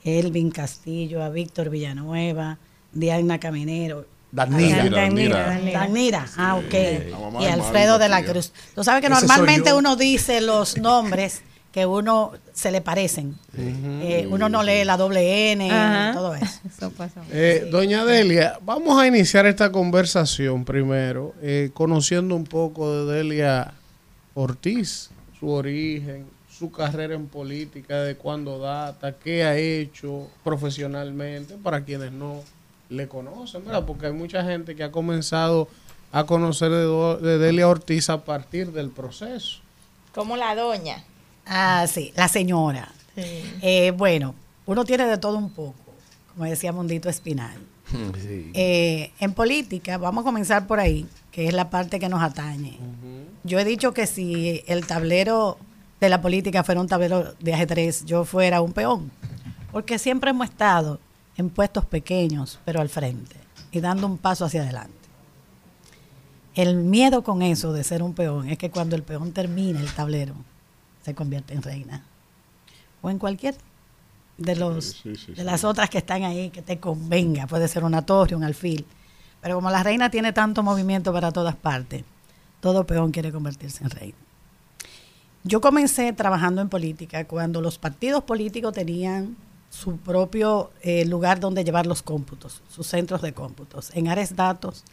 Elvin 0.03 0.51
Castillo, 0.51 1.23
a 1.23 1.29
Víctor 1.29 1.71
Villanueva, 1.71 2.59
Diana 2.91 3.39
Caminero. 3.39 4.05
Danira. 4.31 4.87
Danira. 4.89 5.45
Danira. 5.47 5.79
Danira, 5.79 6.25
ah, 6.37 6.57
ok. 6.57 7.09
Mamá 7.11 7.41
y 7.41 7.45
Alfredo 7.47 7.97
de 7.97 8.09
la. 8.09 8.23
Cruz. 8.23 8.53
Tú 8.75 8.83
sabes 8.83 9.01
que 9.01 9.07
Ese 9.07 9.25
normalmente 9.25 9.73
uno 9.73 9.95
dice 9.95 10.39
los 10.39 10.77
nombres 10.77 11.41
que 11.71 11.85
uno 11.85 12.31
se 12.53 12.71
le 12.71 12.81
parecen. 12.81 13.35
Eh, 13.55 14.27
uno 14.29 14.49
no 14.49 14.63
lee 14.63 14.83
la 14.83 14.97
doble 14.97 15.51
N, 15.51 15.69
Ajá. 15.71 16.13
todo 16.13 16.33
eso. 16.35 16.59
Eso 16.67 16.91
pasa. 16.91 17.21
Eh, 17.31 17.67
doña 17.71 18.05
Delia, 18.05 18.59
vamos 18.63 18.99
a 18.99 19.05
iniciar 19.05 19.45
esta 19.45 19.71
conversación 19.71 20.65
primero, 20.65 21.33
eh, 21.41 21.69
conociendo 21.73 22.35
un 22.35 22.45
poco 22.45 23.05
de 23.05 23.15
Delia 23.17 23.73
Ortiz, 24.33 25.11
su 25.39 25.49
origen, 25.49 26.25
su 26.49 26.71
carrera 26.71 27.13
en 27.13 27.27
política, 27.27 28.01
de 28.01 28.15
cuándo 28.15 28.57
data, 28.59 29.13
qué 29.13 29.43
ha 29.43 29.55
hecho 29.55 30.27
profesionalmente, 30.43 31.55
para 31.55 31.85
quienes 31.85 32.11
no 32.11 32.41
le 32.89 33.07
conocen, 33.07 33.63
¿verdad? 33.63 33.85
Porque 33.85 34.07
hay 34.07 34.13
mucha 34.13 34.43
gente 34.43 34.75
que 34.75 34.83
ha 34.83 34.91
comenzado 34.91 35.67
a 36.11 36.25
conocer 36.25 36.71
de 36.71 37.37
Delia 37.37 37.67
Ortiz 37.67 38.09
a 38.09 38.25
partir 38.25 38.71
del 38.71 38.89
proceso. 38.89 39.59
Como 40.13 40.35
la 40.35 40.55
doña. 40.55 41.03
Ah, 41.49 41.87
sí, 41.87 42.13
la 42.15 42.27
señora. 42.27 42.89
Eh, 43.15 43.91
bueno, 43.97 44.35
uno 44.67 44.85
tiene 44.85 45.05
de 45.05 45.17
todo 45.17 45.37
un 45.37 45.49
poco, 45.49 45.75
como 46.31 46.45
decía 46.45 46.71
Mundito 46.71 47.09
Espinal. 47.09 47.57
Eh, 48.53 49.11
en 49.19 49.33
política, 49.33 49.97
vamos 49.97 50.21
a 50.21 50.25
comenzar 50.25 50.67
por 50.67 50.79
ahí, 50.79 51.07
que 51.31 51.47
es 51.47 51.53
la 51.53 51.71
parte 51.71 51.99
que 51.99 52.07
nos 52.07 52.21
atañe. 52.21 52.77
Yo 53.43 53.57
he 53.57 53.65
dicho 53.65 53.93
que 53.95 54.05
si 54.05 54.63
el 54.67 54.85
tablero 54.85 55.57
de 55.99 56.09
la 56.09 56.21
política 56.21 56.63
fuera 56.63 56.81
un 56.81 56.87
tablero 56.87 57.33
de 57.39 57.53
ajedrez, 57.53 58.05
yo 58.05 58.25
fuera 58.25 58.61
un 58.61 58.71
peón, 58.71 59.11
porque 59.71 59.97
siempre 59.97 60.29
hemos 60.29 60.49
estado 60.49 60.99
en 61.35 61.49
puestos 61.49 61.83
pequeños, 61.85 62.59
pero 62.63 62.79
al 62.79 62.89
frente, 62.89 63.35
y 63.71 63.79
dando 63.79 64.05
un 64.05 64.19
paso 64.19 64.45
hacia 64.45 64.61
adelante. 64.61 64.93
El 66.53 66.75
miedo 66.75 67.23
con 67.23 67.41
eso 67.41 67.73
de 67.73 67.83
ser 67.83 68.03
un 68.03 68.13
peón 68.13 68.49
es 68.49 68.57
que 68.59 68.69
cuando 68.69 68.95
el 68.95 69.03
peón 69.03 69.31
termina 69.31 69.79
el 69.79 69.91
tablero, 69.93 70.35
se 71.03 71.15
convierte 71.15 71.53
en 71.53 71.61
reina. 71.61 72.05
O 73.01 73.09
en 73.09 73.17
cualquier 73.19 73.55
de 74.37 74.55
los 74.55 74.85
Sí, 74.85 75.15
sí, 75.15 75.15
sí, 75.15 75.31
de 75.33 75.37
sí. 75.37 75.43
las 75.43 75.63
otras 75.63 75.89
que 75.89 75.97
están 75.99 76.23
ahí 76.23 76.49
que 76.49 76.61
te 76.61 76.79
convenga. 76.79 77.47
Puede 77.47 77.67
ser 77.67 77.83
una 77.83 78.05
torre, 78.05 78.35
un 78.35 78.43
alfil. 78.43 78.85
Pero 79.41 79.55
como 79.55 79.69
la 79.69 79.83
reina 79.83 80.09
tiene 80.09 80.33
tanto 80.33 80.63
movimiento 80.63 81.13
para 81.13 81.31
todas 81.31 81.55
partes, 81.55 82.03
todo 82.61 82.85
peón 82.85 83.11
quiere 83.11 83.31
convertirse 83.31 83.83
en 83.83 83.89
reina. 83.89 84.17
Yo 85.43 85.61
comencé 85.61 86.11
trabajando 86.11 86.61
en 86.61 86.67
política 86.67 87.25
cuando 87.25 87.61
los 87.61 87.77
partidos 87.77 88.23
políticos 88.23 88.73
tenían 88.73 89.37
su 89.69 89.97
propio 89.97 90.71
eh, 90.81 91.05
lugar 91.05 91.39
donde 91.39 91.63
llevar 91.63 91.85
los 91.85 92.01
cómputos, 92.01 92.61
sus 92.69 92.87
centros 92.87 93.21
de 93.21 93.33
cómputos, 93.33 93.91
en 93.93 94.09
Ares 94.09 94.35
Datos, 94.35 94.83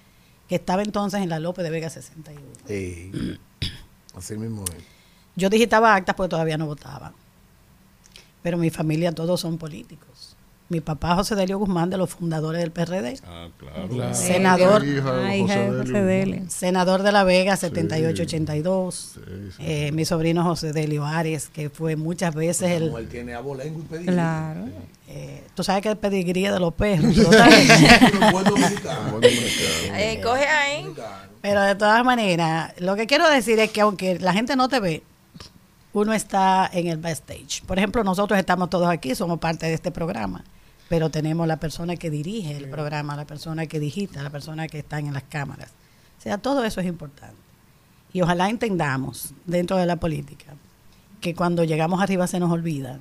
que 0.49 0.55
estaba 0.57 0.83
entonces 0.83 1.21
en 1.23 1.29
la 1.29 1.41
López 1.41 1.65
de 1.65 1.71
Vega 1.71 1.91
61. 1.91 2.41
Sí. 2.69 3.39
Así 4.15 4.37
mismo 4.37 4.65
es. 4.77 4.85
Yo 5.37 5.49
digitaba 5.51 5.95
actas 5.95 6.15
porque 6.17 6.31
todavía 6.31 6.57
no 6.59 6.67
votaba. 6.67 7.13
Pero 8.43 8.57
mi 8.59 8.71
familia 8.71 9.13
todos 9.13 9.41
son 9.41 9.59
políticos. 9.59 10.35
Mi 10.69 10.81
papá 10.81 11.15
José 11.15 11.37
Delio 11.37 11.59
Guzmán, 11.59 11.91
de 11.91 11.97
los 11.97 12.11
fundadores 12.11 12.61
del 12.61 12.73
PRD. 12.73 13.21
Ah, 13.25 13.47
claro. 13.57 13.87
Claro. 13.89 14.15
Senador. 14.15 14.85
Hija 14.85 15.25
Ay, 15.25 15.43
hija 15.43 15.61
de 15.61 15.69
José 15.69 15.79
José 15.83 16.03
Delio. 16.03 16.43
Senador 16.49 17.03
de 17.05 17.13
La 17.13 17.23
Vega, 17.23 17.55
78-82. 17.55 18.91
Sí, 18.93 19.21
sí. 19.57 19.57
Eh, 19.61 19.93
mi 19.93 20.05
sobrino 20.05 20.43
José 20.43 20.73
Delio 20.73 21.05
Arias, 21.07 21.49
que 21.53 21.71
fue 21.71 21.95
muchas 21.95 22.35
veces 22.35 22.71
el... 22.73 22.87
Como 22.87 22.99
él 22.99 23.09
tiene 23.09 23.35
abolengo 23.35 23.79
y 23.79 23.83
pedigrí. 23.83 24.13
Claro. 24.13 24.61
eh, 25.09 25.45
Tú 25.55 25.63
sabes 25.63 25.83
que 25.83 25.91
el 25.91 25.99
pedigrí 25.99 26.43
de 26.49 26.59
los 26.59 26.75
perros. 26.75 27.15
Eh, 29.95 30.21
coge 30.23 30.47
ahí. 30.47 30.87
Pero 31.43 31.63
de 31.63 31.75
todas 31.75 32.05
maneras, 32.05 32.73
lo 32.79 32.97
que 32.97 33.07
quiero 33.07 33.29
decir 33.29 33.59
es 33.61 33.71
que 33.71 33.81
aunque 33.83 34.19
la 34.19 34.33
gente 34.33 34.57
no 34.57 34.69
te 34.69 34.81
ve, 34.81 35.03
uno 35.97 36.13
está 36.13 36.69
en 36.75 36.89
el 36.89 36.99
backstage. 36.99 37.63
Por 37.63 37.79
ejemplo, 37.79 38.05
nosotros 38.05 38.39
estamos 38.39 38.69
todos 38.69 38.87
aquí, 38.87 39.15
somos 39.15 39.39
parte 39.39 39.65
de 39.65 39.73
este 39.73 39.91
programa, 39.91 40.45
pero 40.91 41.09
tenemos 41.09 41.49
la 41.49 41.57
persona 41.57 41.97
que 41.97 42.11
dirige 42.11 42.55
el 42.55 42.69
programa, 42.69 43.17
la 43.17 43.25
persona 43.25 43.65
que 43.65 43.81
digita, 43.81 44.23
la 44.23 44.29
persona 44.29 44.69
que 44.69 44.81
está 44.81 44.99
en 44.99 45.15
las 45.15 45.23
cámaras. 45.23 45.71
O 46.19 46.21
sea, 46.21 46.37
todo 46.37 46.65
eso 46.65 46.83
es 46.83 46.87
importante. 46.87 47.39
Y 48.13 48.21
ojalá 48.21 48.51
entendamos 48.51 49.33
dentro 49.47 49.79
de 49.79 49.87
la 49.87 49.97
política 49.97 50.55
que 51.23 51.35
cuando 51.35 51.65
llegamos 51.65 52.03
arriba 52.03 52.27
se 52.27 52.41
nos 52.41 52.53
olvida 52.53 53.01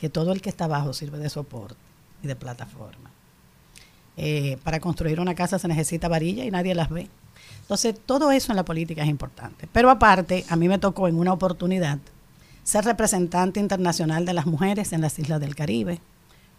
que 0.00 0.08
todo 0.08 0.32
el 0.32 0.42
que 0.42 0.48
está 0.48 0.64
abajo 0.64 0.92
sirve 0.92 1.18
de 1.18 1.30
soporte 1.30 1.76
y 2.24 2.26
de 2.26 2.34
plataforma. 2.34 3.12
Eh, 4.16 4.58
para 4.64 4.80
construir 4.80 5.20
una 5.20 5.36
casa 5.36 5.60
se 5.60 5.68
necesita 5.68 6.08
varilla 6.08 6.44
y 6.44 6.50
nadie 6.50 6.74
las 6.74 6.90
ve. 6.90 7.08
Entonces, 7.60 7.94
todo 8.04 8.32
eso 8.32 8.50
en 8.50 8.56
la 8.56 8.64
política 8.64 9.04
es 9.04 9.08
importante. 9.08 9.68
Pero 9.72 9.90
aparte, 9.90 10.44
a 10.48 10.56
mí 10.56 10.68
me 10.68 10.78
tocó 10.78 11.06
en 11.06 11.16
una 11.16 11.32
oportunidad 11.32 12.00
ser 12.62 12.84
representante 12.84 13.60
internacional 13.60 14.24
de 14.24 14.34
las 14.34 14.46
mujeres 14.46 14.92
en 14.92 15.00
las 15.00 15.18
islas 15.18 15.40
del 15.40 15.54
Caribe. 15.54 16.00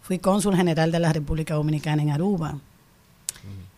Fui 0.02 0.18
cónsul 0.18 0.56
general 0.56 0.92
de 0.92 1.00
la 1.00 1.12
República 1.12 1.54
Dominicana 1.54 2.02
en 2.02 2.10
Aruba. 2.10 2.58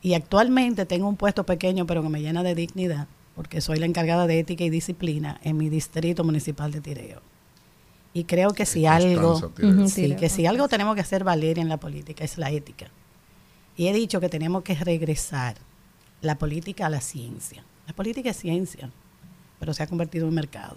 Y 0.03 0.15
actualmente 0.15 0.87
tengo 0.87 1.09
un 1.09 1.17
puesto 1.17 1.45
pequeño, 1.45 1.87
pero 1.87 2.03
que 2.03 2.09
me 2.09 2.21
llena 2.21 2.43
de 2.43 2.55
dignidad, 2.55 3.09
porque 3.35 3.61
soy 3.61 3.79
la 3.79 3.87
encargada 3.87 4.27
de 4.27 4.39
ética 4.39 4.65
y 4.65 4.71
disciplina 4.71 5.41
en 5.43 5.57
mi 5.57 5.69
distrito 5.69 6.25
municipal 6.25 6.71
de 6.71 6.81
Tireo. 6.81 7.23
Y 8.13 8.25
creo 8.25 8.53
que 8.53 8.67
si 8.67 8.87
algo, 8.87 9.53
sí, 9.89 10.15
que 10.17 10.29
si 10.29 10.47
algo 10.47 10.69
tenemos 10.69 10.95
que 10.95 11.03
hacer 11.03 11.23
valer 11.23 11.59
en 11.59 11.69
la 11.69 11.77
política 11.77 12.25
es 12.25 12.39
la 12.39 12.51
ética. 12.51 12.87
Y 13.77 13.89
he 13.89 13.93
dicho 13.93 14.21
que 14.21 14.29
tenemos 14.29 14.63
que 14.63 14.75
regresar 14.75 15.57
la 16.23 16.39
política 16.39 16.87
a 16.87 16.89
la 16.89 17.01
ciencia. 17.01 17.65
La 17.87 17.93
política 17.93 18.31
es 18.31 18.37
ciencia, 18.37 18.91
pero 19.59 19.75
se 19.75 19.83
ha 19.83 19.87
convertido 19.87 20.27
en 20.29 20.35
mercado. 20.35 20.77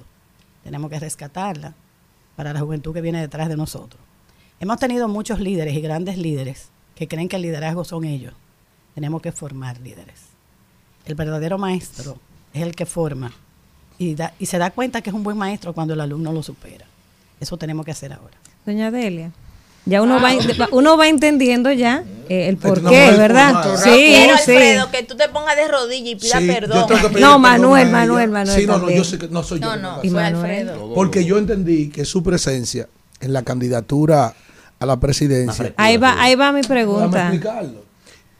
Tenemos 0.64 0.90
que 0.90 1.00
rescatarla 1.00 1.74
para 2.36 2.54
la 2.54 2.60
juventud 2.60 2.94
que 2.94 3.02
viene 3.02 3.20
detrás 3.22 3.50
de 3.50 3.58
nosotros. 3.58 4.02
Hemos 4.60 4.78
tenido 4.78 5.08
muchos 5.08 5.40
líderes 5.40 5.76
y 5.76 5.82
grandes 5.82 6.18
líderes 6.18 6.70
que 6.96 7.08
creen 7.08 7.30
que 7.30 7.38
el 7.38 7.42
liderazgo 7.44 7.84
son 7.86 8.04
ellos. 8.04 8.34
Tenemos 8.96 9.22
que 9.22 9.32
formar 9.32 9.80
líderes. 9.80 10.22
El 11.06 11.16
verdadero 11.16 11.58
maestro 11.58 12.18
es 12.54 12.62
el 12.62 12.76
que 12.76 12.86
forma 12.86 13.32
y, 13.98 14.16
da- 14.16 14.34
y 14.40 14.46
se 14.48 14.58
da 14.58 14.72
cuenta 14.72 15.02
que 15.02 15.10
es 15.10 15.16
un 15.16 15.24
buen 15.24 15.38
maestro 15.38 15.74
cuando 15.74 15.94
el 15.94 16.02
alumno 16.02 16.32
lo 16.34 16.44
supera. 16.44 16.86
Eso 17.40 17.58
tenemos 17.58 17.86
que 17.86 17.92
hacer 17.92 18.12
ahora. 18.14 18.36
Doña 18.66 18.92
Delia. 18.92 19.32
Ya 19.86 20.02
uno 20.02 20.22
va, 20.22 20.32
uno 20.72 20.98
va 20.98 21.08
entendiendo 21.08 21.72
ya 21.72 22.04
eh, 22.30 22.48
el 22.48 22.58
Pero 22.58 22.76
por 22.76 22.84
no 22.84 22.90
qué, 22.92 22.98
puedes 23.06 23.18
¿verdad? 23.18 23.76
Sí, 23.78 23.90
Quiero, 23.90 24.38
sí. 24.38 24.52
Alfredo, 24.52 24.92
que 24.92 25.04
tú 25.04 25.16
te 25.18 25.30
pongas 25.30 25.56
de 25.56 25.68
rodillas 25.68 26.10
y 26.10 26.16
pidas 26.16 26.42
Sí, 26.42 26.48
perdón. 26.48 26.80
No, 26.80 26.88
perdón 26.88 27.42
Manuel. 27.42 27.90
Manuel, 27.90 28.30
Manuel 28.30 28.60
Sí, 28.60 28.68
no, 28.68 28.78
no, 28.78 28.90
yo 28.92 29.04
sé 29.04 29.18
que 29.18 29.28
no 29.30 29.42
soy 29.42 29.60
yo. 29.60 29.76
No, 29.76 30.02
no. 30.04 30.20
Alfredo. 30.20 30.94
Porque 30.94 31.26
yo 31.26 31.38
entendí 31.40 31.90
que 31.90 32.06
su 32.06 32.22
presencia 32.22 32.88
en 33.20 33.34
la 33.34 33.42
candidatura 33.44 34.36
a 34.80 34.86
la 34.86 35.00
presidencia. 35.00 35.74
Ahí 35.78 35.98
va, 35.98 36.22
ahí 36.22 36.36
va 36.36 36.52
mi 36.52 36.62
pregunta. 36.62 37.22
explicarlo. 37.24 37.84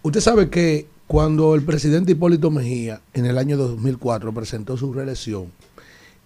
Usted 0.04 0.22
sabe 0.22 0.50
que 0.50 0.88
cuando 1.08 1.56
el 1.56 1.64
presidente 1.64 2.12
Hipólito 2.12 2.52
Mejía 2.52 3.02
en 3.14 3.26
el 3.26 3.38
año 3.38 3.58
2004 3.58 4.32
presentó 4.34 4.78
su 4.78 4.94
reelección, 4.94 5.52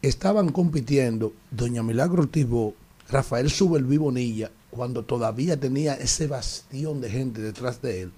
estaban 0.02 0.50
compitiendo 0.50 1.34
doña 1.50 1.82
Milagro 1.82 2.24
Ortiz 2.24 2.48
Bo, 2.48 2.76
Rafael 3.10 3.50
Subelví 3.50 3.98
Bonilla, 3.98 4.52
cuando 4.74 5.04
todavía 5.04 5.60
tenía 5.60 5.94
ese 5.94 6.28
bastión 6.28 7.02
de 7.02 7.10
gente 7.10 7.42
detrás 7.42 7.82
de 7.82 8.02
él. 8.04 8.12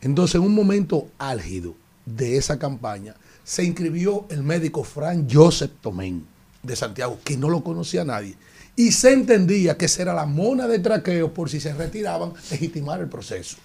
Entonces, 0.00 0.36
en 0.36 0.42
un 0.42 0.54
momento 0.54 1.08
álgido 1.18 1.74
de 2.04 2.36
esa 2.36 2.58
campaña, 2.58 3.14
se 3.44 3.64
inscribió 3.64 4.26
el 4.28 4.42
médico 4.42 4.84
Fran 4.84 5.28
Joseph 5.30 5.72
Tomén 5.80 6.26
de 6.62 6.76
Santiago, 6.76 7.18
que 7.22 7.36
no 7.36 7.48
lo 7.48 7.62
conocía 7.62 8.04
nadie. 8.04 8.34
Y 8.74 8.92
se 8.92 9.12
entendía 9.12 9.76
que 9.76 9.86
esa 9.86 10.02
era 10.02 10.14
la 10.14 10.26
mona 10.26 10.66
de 10.66 10.80
traqueo 10.80 11.32
por 11.32 11.48
si 11.48 11.60
se 11.60 11.72
retiraban, 11.72 12.32
legitimar 12.50 13.00
el 13.00 13.08
proceso. 13.08 13.56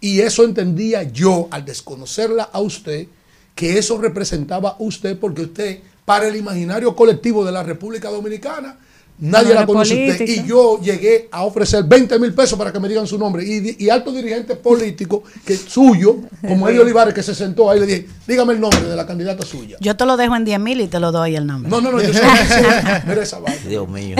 Y 0.00 0.20
eso 0.20 0.44
entendía 0.44 1.02
yo 1.02 1.48
al 1.50 1.64
desconocerla 1.64 2.44
a 2.52 2.60
usted, 2.60 3.06
que 3.54 3.78
eso 3.78 3.98
representaba 3.98 4.76
usted, 4.78 5.18
porque 5.18 5.42
usted, 5.42 5.80
para 6.04 6.28
el 6.28 6.36
imaginario 6.36 6.94
colectivo 6.96 7.44
de 7.44 7.52
la 7.52 7.62
República 7.62 8.08
Dominicana, 8.08 8.78
nadie 9.18 9.54
No 9.54 9.60
la 9.60 9.66
conoce 9.66 10.10
usted. 10.10 10.26
Y 10.28 10.46
yo 10.46 10.80
llegué 10.80 11.28
a 11.30 11.44
ofrecer 11.44 11.84
20 11.84 12.18
mil 12.18 12.32
pesos 12.34 12.58
para 12.58 12.72
que 12.72 12.78
me 12.80 12.88
digan 12.88 13.06
su 13.06 13.18
nombre. 13.18 13.44
Y, 13.44 13.76
y 13.84 13.90
alto 13.90 14.12
dirigente 14.12 14.56
político, 14.56 15.24
que 15.44 15.56
suyo, 15.56 16.16
como 16.46 16.68
Eddie 16.68 16.80
Olivares, 16.80 17.14
que 17.14 17.22
se 17.22 17.34
sentó 17.34 17.70
ahí, 17.70 17.80
le 17.80 17.86
dije, 17.86 18.08
dígame 18.26 18.52
el 18.54 18.60
nombre 18.60 18.80
de 18.82 18.96
la 18.96 19.06
candidata 19.06 19.44
suya. 19.44 19.76
Yo 19.80 19.96
te 19.96 20.04
lo 20.06 20.16
dejo 20.16 20.36
en 20.36 20.44
10 20.44 20.60
mil 20.60 20.80
y 20.80 20.88
te 20.88 21.00
lo 21.00 21.12
doy 21.12 21.36
el 21.36 21.46
nombre. 21.46 21.70
No, 21.70 21.80
no, 21.80 21.90
no, 21.92 22.00
yo 22.02 22.08
mira 23.06 23.22
esa 23.22 23.38
vaina. 23.38 23.60
Dios 23.68 23.88
mío, 23.88 24.16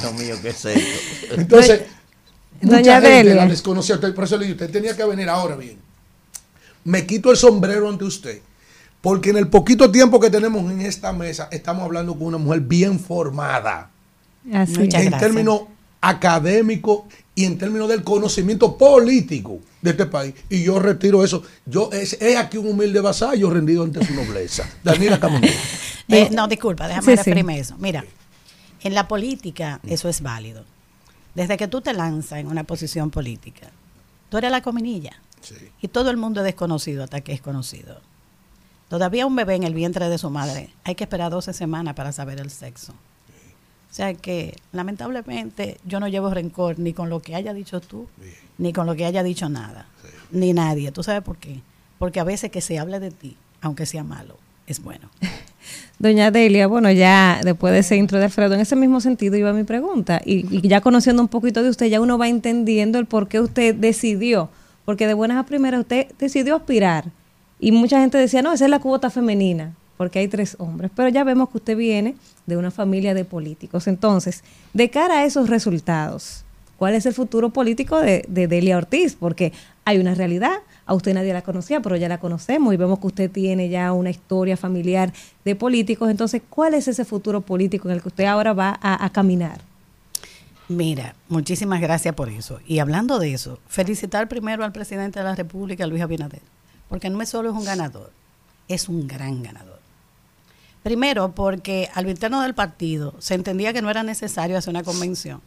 Dios 0.00 0.14
mío, 0.14 0.34
¿qué 0.42 0.48
es 0.48 0.64
esto? 0.64 1.34
Entonces, 1.36 1.82
Doña 2.62 2.78
mucha 2.78 3.00
gente 3.00 3.34
la 3.34 3.46
desconocía. 3.46 3.94
Usted- 3.94 4.14
Por 4.14 4.24
eso 4.24 4.36
le 4.36 4.44
dije, 4.46 4.52
usted 4.52 4.70
tenía 4.70 4.96
que 4.96 5.04
venir 5.04 5.28
ahora 5.28 5.56
bien. 5.56 5.78
Me 6.84 7.06
quito 7.06 7.30
el 7.30 7.36
sombrero 7.36 7.88
ante 7.88 8.04
usted, 8.04 8.40
porque 9.00 9.30
en 9.30 9.36
el 9.38 9.48
poquito 9.48 9.90
tiempo 9.90 10.18
que 10.20 10.30
tenemos 10.30 10.70
en 10.70 10.80
esta 10.82 11.12
mesa, 11.12 11.48
estamos 11.50 11.84
hablando 11.84 12.14
con 12.14 12.28
una 12.28 12.38
mujer 12.38 12.60
bien 12.60 12.98
formada 12.98 13.90
Así. 14.52 14.78
Muchas 14.78 15.02
en 15.02 15.10
gracias. 15.10 15.20
términos 15.20 15.62
académicos 16.00 17.02
y 17.34 17.44
en 17.44 17.58
términos 17.58 17.88
del 17.88 18.02
conocimiento 18.02 18.76
político 18.76 19.58
de 19.82 19.90
este 19.90 20.06
país. 20.06 20.34
Y 20.48 20.62
yo 20.64 20.78
retiro 20.78 21.24
eso. 21.24 21.42
Yo 21.66 21.90
es, 21.92 22.14
es 22.20 22.36
aquí 22.36 22.56
un 22.56 22.68
humilde 22.68 23.00
vasallo 23.00 23.50
rendido 23.50 23.84
ante 23.84 24.04
su 24.04 24.14
nobleza. 24.14 24.68
Daniela 24.84 25.18
Caminero. 25.20 25.52
Eh, 26.08 26.28
no, 26.32 26.48
disculpa, 26.48 26.88
déjame 26.88 27.04
Sí, 27.04 27.16
referirme 27.16 27.58
eso. 27.58 27.76
Mira, 27.78 28.04
en 28.82 28.94
la 28.94 29.08
política 29.08 29.80
eso 29.86 30.08
es 30.08 30.22
válido. 30.22 30.64
Desde 31.34 31.56
que 31.56 31.68
tú 31.68 31.80
te 31.80 31.92
lanzas 31.92 32.40
en 32.40 32.48
una 32.48 32.64
posición 32.64 33.10
política, 33.10 33.70
tú 34.28 34.38
eres 34.38 34.50
la 34.50 34.62
cominilla. 34.62 35.20
Y 35.80 35.88
todo 35.88 36.10
el 36.10 36.16
mundo 36.16 36.40
es 36.40 36.44
desconocido 36.44 37.04
hasta 37.04 37.20
que 37.22 37.32
es 37.32 37.40
conocido. 37.40 38.00
Todavía 38.88 39.24
un 39.26 39.36
bebé 39.36 39.54
en 39.54 39.62
el 39.62 39.72
vientre 39.72 40.08
de 40.08 40.18
su 40.18 40.28
madre 40.30 40.74
hay 40.84 40.96
que 40.96 41.04
esperar 41.04 41.30
12 41.30 41.52
semanas 41.52 41.94
para 41.94 42.12
saber 42.12 42.40
el 42.40 42.50
sexo. 42.50 42.92
O 43.90 43.92
sea 43.92 44.14
que, 44.14 44.56
lamentablemente, 44.72 45.78
yo 45.84 45.98
no 45.98 46.06
llevo 46.06 46.30
rencor 46.30 46.78
ni 46.78 46.92
con 46.92 47.10
lo 47.10 47.20
que 47.20 47.34
haya 47.34 47.52
dicho 47.52 47.80
tú, 47.80 48.06
ni 48.56 48.72
con 48.72 48.86
lo 48.86 48.94
que 48.94 49.04
haya 49.04 49.24
dicho 49.24 49.48
nada, 49.48 49.86
ni 50.30 50.52
nadie. 50.52 50.92
¿Tú 50.92 51.02
sabes 51.02 51.22
por 51.22 51.38
qué? 51.38 51.60
Porque 51.98 52.20
a 52.20 52.24
veces 52.24 52.52
que 52.52 52.60
se 52.60 52.78
hable 52.78 53.00
de 53.00 53.10
ti, 53.10 53.36
aunque 53.60 53.86
sea 53.86 54.04
malo, 54.04 54.36
es 54.68 54.80
bueno. 54.82 55.10
Doña 55.98 56.30
Delia, 56.30 56.68
bueno, 56.68 56.90
ya 56.92 57.40
después 57.42 57.72
de 57.72 57.80
ese 57.80 57.96
intro 57.96 58.18
de 58.18 58.26
Alfredo, 58.26 58.54
en 58.54 58.60
ese 58.60 58.76
mismo 58.76 59.00
sentido 59.00 59.36
iba 59.36 59.52
mi 59.52 59.64
pregunta. 59.64 60.22
Y, 60.24 60.46
y 60.56 60.68
ya 60.68 60.80
conociendo 60.80 61.20
un 61.20 61.28
poquito 61.28 61.62
de 61.62 61.68
usted, 61.68 61.86
ya 61.86 62.00
uno 62.00 62.16
va 62.16 62.28
entendiendo 62.28 62.98
el 62.98 63.06
por 63.06 63.28
qué 63.28 63.40
usted 63.40 63.74
decidió. 63.74 64.50
Porque 64.84 65.06
de 65.06 65.14
buenas 65.14 65.36
a 65.36 65.46
primeras 65.46 65.80
usted 65.80 66.06
decidió 66.18 66.56
aspirar. 66.56 67.06
Y 67.58 67.72
mucha 67.72 68.00
gente 68.00 68.16
decía, 68.16 68.40
no, 68.40 68.52
esa 68.52 68.64
es 68.64 68.70
la 68.70 68.78
cuota 68.78 69.10
femenina, 69.10 69.74
porque 70.00 70.18
hay 70.18 70.28
tres 70.28 70.56
hombres. 70.58 70.90
Pero 70.96 71.10
ya 71.10 71.24
vemos 71.24 71.50
que 71.50 71.58
usted 71.58 71.76
viene 71.76 72.16
de 72.46 72.56
una 72.56 72.70
familia 72.70 73.12
de 73.12 73.26
políticos. 73.26 73.86
Entonces, 73.86 74.42
de 74.72 74.88
cara 74.88 75.18
a 75.18 75.24
esos 75.26 75.50
resultados, 75.50 76.42
¿cuál 76.78 76.94
es 76.94 77.04
el 77.04 77.12
futuro 77.12 77.50
político 77.50 78.00
de, 78.00 78.24
de 78.26 78.48
Delia 78.48 78.78
Ortiz? 78.78 79.14
Porque 79.14 79.52
hay 79.84 79.98
una 79.98 80.14
realidad, 80.14 80.54
a 80.86 80.94
usted 80.94 81.12
nadie 81.12 81.34
la 81.34 81.42
conocía, 81.42 81.82
pero 81.82 81.96
ya 81.96 82.08
la 82.08 82.16
conocemos 82.16 82.72
y 82.72 82.78
vemos 82.78 82.98
que 82.98 83.08
usted 83.08 83.30
tiene 83.30 83.68
ya 83.68 83.92
una 83.92 84.08
historia 84.08 84.56
familiar 84.56 85.12
de 85.44 85.54
políticos. 85.54 86.08
Entonces, 86.08 86.40
¿cuál 86.48 86.72
es 86.72 86.88
ese 86.88 87.04
futuro 87.04 87.42
político 87.42 87.90
en 87.90 87.96
el 87.96 88.00
que 88.00 88.08
usted 88.08 88.24
ahora 88.24 88.54
va 88.54 88.78
a, 88.80 89.04
a 89.04 89.10
caminar? 89.10 89.60
Mira, 90.68 91.14
muchísimas 91.28 91.82
gracias 91.82 92.14
por 92.14 92.30
eso. 92.30 92.58
Y 92.66 92.78
hablando 92.78 93.18
de 93.18 93.34
eso, 93.34 93.58
felicitar 93.68 94.30
primero 94.30 94.64
al 94.64 94.72
presidente 94.72 95.18
de 95.18 95.26
la 95.26 95.34
República, 95.34 95.86
Luis 95.86 96.00
Abinader, 96.00 96.40
porque 96.88 97.10
no 97.10 97.20
es 97.20 97.28
solo 97.28 97.50
es 97.50 97.54
un 97.54 97.66
ganador, 97.66 98.10
es 98.66 98.88
un 98.88 99.06
gran 99.06 99.42
ganador. 99.42 99.69
Primero, 100.82 101.32
porque 101.32 101.90
al 101.94 102.08
interno 102.08 102.40
del 102.40 102.54
partido 102.54 103.14
se 103.18 103.34
entendía 103.34 103.72
que 103.72 103.82
no 103.82 103.90
era 103.90 104.02
necesario 104.02 104.56
hacer 104.56 104.70
una 104.70 104.82
convención, 104.82 105.42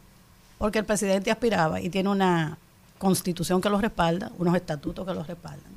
porque 0.58 0.78
el 0.78 0.84
presidente 0.84 1.30
aspiraba 1.30 1.80
y 1.80 1.90
tiene 1.90 2.08
una 2.08 2.58
constitución 2.98 3.60
que 3.60 3.68
lo 3.68 3.80
respalda, 3.80 4.30
unos 4.38 4.54
estatutos 4.54 5.06
que 5.06 5.14
lo 5.14 5.24
respaldan. 5.24 5.72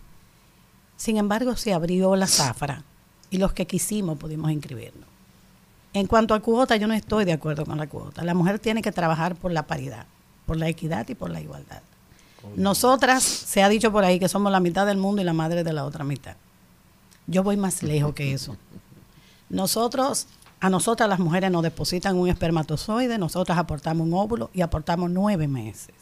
Sin 0.96 1.18
embargo, 1.18 1.56
se 1.56 1.74
abrió 1.74 2.16
la 2.16 2.28
zafra 2.28 2.84
y 3.30 3.38
los 3.38 3.54
que 3.54 3.66
quisimos 3.66 4.18
pudimos 4.18 4.52
inscribirnos. 4.52 5.08
En 5.94 6.06
cuanto 6.06 6.36
a 6.36 6.40
cuota, 6.40 6.76
yo 6.76 6.88
no 6.88 6.94
estoy 6.94 7.26
de 7.26 7.34
acuerdo 7.34 7.66
con 7.66 7.78
la 7.78 7.88
cuota. 7.88 8.24
La 8.24 8.36
mujer 8.36 8.60
tiene 8.60 8.82
que 8.82 8.92
trabajar 8.92 9.36
por 9.36 9.52
la 9.52 9.64
paridad, 9.64 10.06
por 10.46 10.58
la 10.58 10.70
equidad 10.70 11.08
y 11.10 11.16
por 11.16 11.32
la 11.32 11.42
igualdad. 11.42 11.82
Nosotras, 12.56 13.24
se 13.24 13.64
ha 13.64 13.70
dicho 13.70 13.92
por 13.92 14.04
ahí 14.04 14.20
que 14.20 14.30
somos 14.30 14.52
la 14.52 14.60
mitad 14.60 14.86
del 14.86 14.98
mundo 14.98 15.22
y 15.22 15.26
la 15.26 15.34
madre 15.34 15.64
de 15.64 15.74
la 15.74 15.86
otra 15.86 16.04
mitad. 16.04 16.36
Yo 17.26 17.44
voy 17.44 17.58
más 17.58 17.84
lejos 17.84 18.14
que 18.14 18.32
eso. 18.32 18.56
Nosotros, 19.50 20.28
a 20.60 20.70
nosotras 20.70 21.08
las 21.08 21.20
mujeres 21.20 21.52
nos 21.52 21.64
depositan 21.64 22.18
un 22.18 22.28
espermatozoide, 22.28 23.18
nosotras 23.18 23.58
aportamos 23.58 24.08
un 24.08 24.14
óvulo 24.14 24.50
y 24.54 24.62
aportamos 24.62 25.10
nueve 25.10 25.48
meses. 25.48 25.96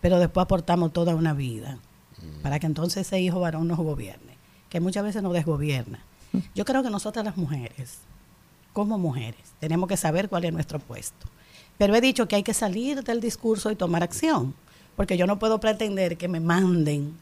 Pero 0.00 0.18
después 0.18 0.44
aportamos 0.44 0.92
toda 0.92 1.14
una 1.14 1.34
vida 1.34 1.78
para 2.42 2.58
que 2.58 2.66
entonces 2.66 3.06
ese 3.06 3.20
hijo 3.20 3.40
varón 3.40 3.68
nos 3.68 3.78
gobierne, 3.78 4.36
que 4.70 4.80
muchas 4.80 5.04
veces 5.04 5.22
nos 5.22 5.32
desgobierna. 5.32 6.00
Yo 6.54 6.64
creo 6.64 6.82
que 6.82 6.90
nosotras 6.90 7.24
las 7.24 7.36
mujeres, 7.36 7.98
como 8.72 8.98
mujeres, 8.98 9.52
tenemos 9.60 9.88
que 9.88 9.96
saber 9.96 10.28
cuál 10.28 10.44
es 10.44 10.52
nuestro 10.52 10.78
puesto. 10.78 11.26
Pero 11.78 11.94
he 11.94 12.00
dicho 12.00 12.26
que 12.26 12.36
hay 12.36 12.42
que 12.42 12.54
salir 12.54 13.02
del 13.02 13.20
discurso 13.20 13.70
y 13.70 13.76
tomar 13.76 14.02
acción, 14.02 14.54
porque 14.96 15.16
yo 15.16 15.26
no 15.26 15.38
puedo 15.38 15.60
pretender 15.60 16.16
que 16.16 16.28
me 16.28 16.40
manden 16.40 17.16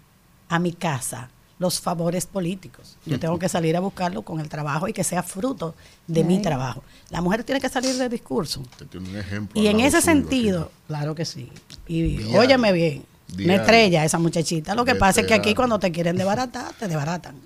a 0.48 0.59
mi 0.59 0.73
casa 0.73 1.31
los 1.62 1.80
favores 1.80 2.26
políticos. 2.26 2.97
Yo 3.06 3.18
tengo 3.18 3.39
que 3.39 3.48
salir 3.48 3.76
a 3.76 3.80
buscarlo 3.80 4.22
con 4.22 4.40
el 4.40 4.48
trabajo 4.48 4.89
y 4.89 4.93
que 4.93 5.05
sea 5.05 5.22
fruto 5.22 5.74
de 6.06 6.24
mi 6.24 6.43
trabajo. 6.43 6.82
La 7.09 7.20
mujer 7.22 7.44
tiene 7.44 7.60
que 7.60 7.68
salir 7.68 7.94
del 7.97 8.10
discurso. 8.10 8.60
Usted 8.60 8.86
tiene 8.89 9.09
un 9.09 9.16
ejemplo. 9.16 9.59
Y 9.62 9.68
en 9.68 9.80
ese 9.80 10.02
sentido, 10.02 10.70
claro 10.89 11.14
que 11.14 11.24
sí. 11.24 11.51
Y 11.86 12.16
Diario. 12.18 12.39
óyeme 12.40 12.72
bien, 12.72 13.05
Diario. 13.28 13.44
una 13.47 13.62
estrella 13.62 14.05
esa 14.05 14.18
muchachita. 14.18 14.74
Lo 14.74 14.84
que 14.84 14.97
pasa 14.97 15.20
es 15.22 15.26
que 15.28 15.34
aquí 15.34 15.55
cuando 15.55 15.78
te 15.78 15.93
quieren 15.93 16.16
desbaratar, 16.16 16.74
te 16.74 16.89
desbaratan. 16.89 17.36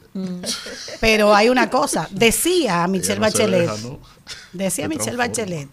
Pero 1.01 1.35
hay 1.35 1.51
una 1.51 1.69
cosa, 1.69 2.09
decía 2.11 2.87
Michelle 2.89 3.17
no 3.17 3.21
Bachelet, 3.21 3.61
deja, 3.71 3.77
¿no? 3.87 3.99
decía 4.55 4.89
Michelle. 4.89 5.17
Bachelet, 5.19 5.69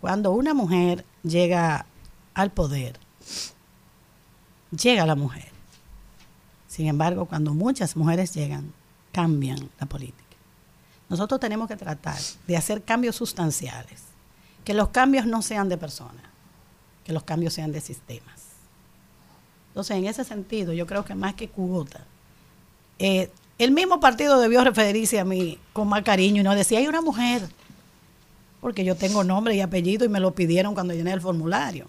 cuando 0.00 0.30
una 0.30 0.54
mujer 0.54 1.04
llega 1.24 1.84
al 2.32 2.50
poder, 2.52 2.98
llega 4.70 5.04
la 5.04 5.16
mujer. 5.16 5.49
Sin 6.70 6.86
embargo, 6.86 7.26
cuando 7.26 7.52
muchas 7.52 7.96
mujeres 7.96 8.32
llegan, 8.32 8.72
cambian 9.10 9.68
la 9.80 9.86
política. 9.86 10.22
Nosotros 11.08 11.40
tenemos 11.40 11.66
que 11.66 11.74
tratar 11.74 12.16
de 12.46 12.56
hacer 12.56 12.84
cambios 12.84 13.16
sustanciales, 13.16 14.02
que 14.64 14.72
los 14.72 14.90
cambios 14.90 15.26
no 15.26 15.42
sean 15.42 15.68
de 15.68 15.76
personas, 15.76 16.22
que 17.04 17.12
los 17.12 17.24
cambios 17.24 17.54
sean 17.54 17.72
de 17.72 17.80
sistemas. 17.80 18.40
Entonces, 19.70 19.96
en 19.96 20.04
ese 20.04 20.22
sentido, 20.22 20.72
yo 20.72 20.86
creo 20.86 21.04
que 21.04 21.16
más 21.16 21.34
que 21.34 21.48
cuota, 21.48 22.04
eh, 23.00 23.32
el 23.58 23.72
mismo 23.72 23.98
partido 23.98 24.38
debió 24.40 24.62
referirse 24.62 25.18
a 25.18 25.24
mí 25.24 25.58
con 25.72 25.88
más 25.88 26.04
cariño 26.04 26.40
y 26.40 26.44
no 26.44 26.54
decía, 26.54 26.78
hay 26.78 26.86
una 26.86 27.02
mujer, 27.02 27.42
porque 28.60 28.84
yo 28.84 28.94
tengo 28.94 29.24
nombre 29.24 29.56
y 29.56 29.60
apellido 29.60 30.04
y 30.04 30.08
me 30.08 30.20
lo 30.20 30.36
pidieron 30.36 30.74
cuando 30.74 30.94
llené 30.94 31.12
el 31.14 31.20
formulario. 31.20 31.88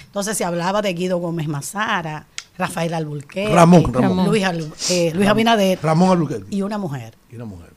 Entonces 0.00 0.36
se 0.36 0.44
hablaba 0.44 0.82
de 0.82 0.92
Guido 0.94 1.18
Gómez 1.18 1.46
Mazara, 1.46 2.26
Rafael 2.58 2.94
Alburquerque, 2.94 3.54
Ramón, 3.54 3.92
Ramón. 3.92 4.26
Luis, 4.28 4.44
Al- 4.44 4.60
eh, 4.90 5.10
Luis 5.12 5.12
Ramón. 5.14 5.28
Abinader 5.28 5.78
Ramón 5.82 6.46
y 6.50 6.62
una 6.62 6.78
mujer. 6.78 7.14
Y 7.30 7.36
una 7.36 7.44
mujer. 7.44 7.72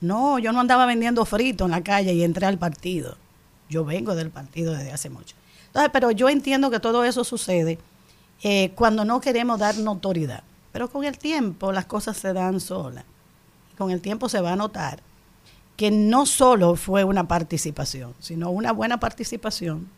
No, 0.00 0.38
yo 0.38 0.52
no 0.52 0.60
andaba 0.60 0.84
vendiendo 0.86 1.24
frito 1.24 1.64
en 1.64 1.70
la 1.70 1.82
calle 1.82 2.12
y 2.12 2.22
entré 2.22 2.46
al 2.46 2.58
partido. 2.58 3.16
Yo 3.70 3.84
vengo 3.84 4.14
del 4.14 4.30
partido 4.30 4.72
desde 4.74 4.92
hace 4.92 5.08
mucho. 5.10 5.34
Entonces, 5.68 5.90
pero 5.92 6.10
yo 6.10 6.28
entiendo 6.28 6.70
que 6.70 6.78
todo 6.80 7.04
eso 7.04 7.24
sucede 7.24 7.78
eh, 8.42 8.72
cuando 8.74 9.04
no 9.04 9.20
queremos 9.20 9.58
dar 9.58 9.76
notoriedad. 9.78 10.42
Pero 10.72 10.90
con 10.90 11.04
el 11.04 11.16
tiempo 11.16 11.72
las 11.72 11.86
cosas 11.86 12.16
se 12.18 12.32
dan 12.34 12.60
solas. 12.60 13.04
Con 13.78 13.90
el 13.90 14.00
tiempo 14.02 14.28
se 14.28 14.40
va 14.40 14.52
a 14.52 14.56
notar 14.56 15.00
que 15.76 15.90
no 15.90 16.26
solo 16.26 16.76
fue 16.76 17.04
una 17.04 17.26
participación, 17.28 18.14
sino 18.20 18.50
una 18.50 18.72
buena 18.72 18.98
participación 19.00 19.88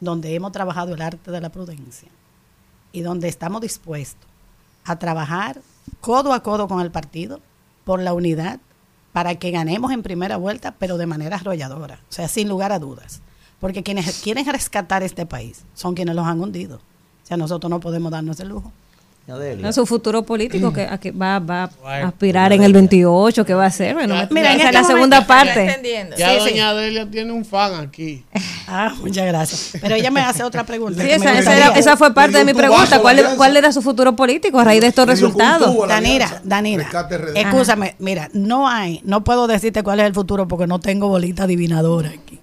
donde 0.00 0.34
hemos 0.34 0.52
trabajado 0.52 0.94
el 0.94 1.02
arte 1.02 1.30
de 1.30 1.40
la 1.40 1.50
prudencia 1.50 2.08
y 2.92 3.00
donde 3.02 3.28
estamos 3.28 3.60
dispuestos 3.60 4.28
a 4.84 4.96
trabajar 4.96 5.60
codo 6.00 6.32
a 6.32 6.42
codo 6.42 6.68
con 6.68 6.80
el 6.80 6.90
partido 6.90 7.40
por 7.84 8.00
la 8.00 8.12
unidad 8.12 8.60
para 9.12 9.34
que 9.34 9.50
ganemos 9.50 9.92
en 9.92 10.02
primera 10.02 10.36
vuelta, 10.36 10.74
pero 10.78 10.96
de 10.96 11.06
manera 11.06 11.36
arrolladora, 11.36 12.00
o 12.08 12.12
sea, 12.12 12.28
sin 12.28 12.48
lugar 12.48 12.72
a 12.72 12.78
dudas. 12.78 13.20
Porque 13.60 13.82
quienes 13.82 14.20
quieren 14.22 14.46
rescatar 14.46 15.02
este 15.02 15.26
país 15.26 15.64
son 15.74 15.94
quienes 15.94 16.16
los 16.16 16.26
han 16.26 16.40
hundido. 16.40 16.76
O 16.76 17.26
sea, 17.26 17.36
nosotros 17.36 17.70
no 17.70 17.78
podemos 17.78 18.10
darnos 18.10 18.40
el 18.40 18.48
lujo. 18.48 18.72
A 19.64 19.72
su 19.72 19.86
futuro 19.86 20.24
político 20.24 20.72
que, 20.72 20.82
a 20.82 20.98
que 20.98 21.12
va, 21.12 21.38
va 21.38 21.70
a 21.86 22.08
aspirar 22.08 22.52
en 22.52 22.62
el 22.64 22.72
28, 22.72 23.44
que 23.46 23.54
va 23.54 23.64
a 23.64 23.66
hacer. 23.68 23.94
Bueno, 23.94 24.14
Mira, 24.14 24.28
mira, 24.30 24.52
en 24.52 24.60
esa 24.60 24.68
es 24.70 24.74
este 24.74 24.82
la 24.82 24.84
segunda 24.94 25.26
parte. 25.26 25.78
Ya 26.18 26.30
Sí, 26.34 26.40
sí. 26.44 26.50
doña 26.50 26.74
Delia 26.74 27.08
tiene 27.08 27.32
un 27.32 27.44
fan 27.44 27.74
aquí. 27.80 28.24
Ah, 28.66 28.92
muchas 29.00 29.24
gracias. 29.26 29.70
Pero 29.80 29.94
ella 29.94 30.10
me 30.10 30.20
hace 30.20 30.42
otra 30.42 30.64
pregunta. 30.64 31.02
Sí, 31.02 31.08
era- 31.10 31.68
esa 31.76 31.96
fue 31.96 32.12
parte 32.12 32.38
de 32.38 32.44
mi 32.44 32.52
pregunta. 32.52 33.00
¿Cuál, 33.00 33.22
¿Cuál 33.36 33.56
era 33.56 33.70
su 33.72 33.80
futuro 33.80 34.16
político 34.16 34.58
a 34.58 34.64
raíz 34.64 34.80
de 34.80 34.88
estos 34.88 35.06
resultados? 35.06 35.72
Danira, 35.88 36.40
Danira, 36.44 36.88
escúchame, 37.34 37.94
mira, 38.00 38.28
no 38.32 38.68
hay, 38.68 39.00
no 39.04 39.22
puedo 39.24 39.46
decirte 39.46 39.82
cuál 39.82 40.00
es 40.00 40.06
el 40.06 40.14
futuro 40.14 40.48
porque 40.48 40.66
no 40.66 40.80
tengo 40.80 41.08
bolita 41.08 41.44
adivinadora 41.44 42.10
aquí. 42.10 42.40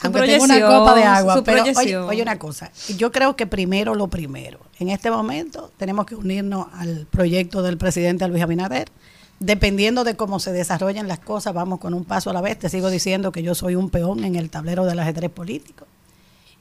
Su 0.00 0.06
Aunque 0.06 0.22
tengo 0.22 0.44
una 0.44 0.60
copa 0.60 0.94
de 0.94 1.02
agua, 1.04 1.42
pero 1.44 1.64
oye, 2.06 2.22
una 2.22 2.38
cosa, 2.38 2.70
yo 2.96 3.10
creo 3.10 3.34
que 3.34 3.46
primero 3.46 3.94
lo 3.94 4.08
primero. 4.08 4.60
En 4.78 4.90
este 4.90 5.10
momento 5.10 5.72
tenemos 5.76 6.06
que 6.06 6.14
unirnos 6.14 6.68
al 6.72 7.06
proyecto 7.10 7.62
del 7.62 7.78
presidente 7.78 8.26
Luis 8.28 8.42
Abinader. 8.42 8.88
Dependiendo 9.40 10.02
de 10.02 10.16
cómo 10.16 10.40
se 10.40 10.52
desarrollen 10.52 11.06
las 11.06 11.20
cosas, 11.20 11.54
vamos 11.54 11.78
con 11.78 11.94
un 11.94 12.04
paso 12.04 12.30
a 12.30 12.32
la 12.32 12.40
vez. 12.40 12.58
Te 12.58 12.68
sigo 12.68 12.90
diciendo 12.90 13.32
que 13.32 13.42
yo 13.42 13.54
soy 13.54 13.76
un 13.76 13.90
peón 13.90 14.24
en 14.24 14.34
el 14.36 14.50
tablero 14.50 14.84
del 14.84 14.98
ajedrez 14.98 15.30
político. 15.30 15.86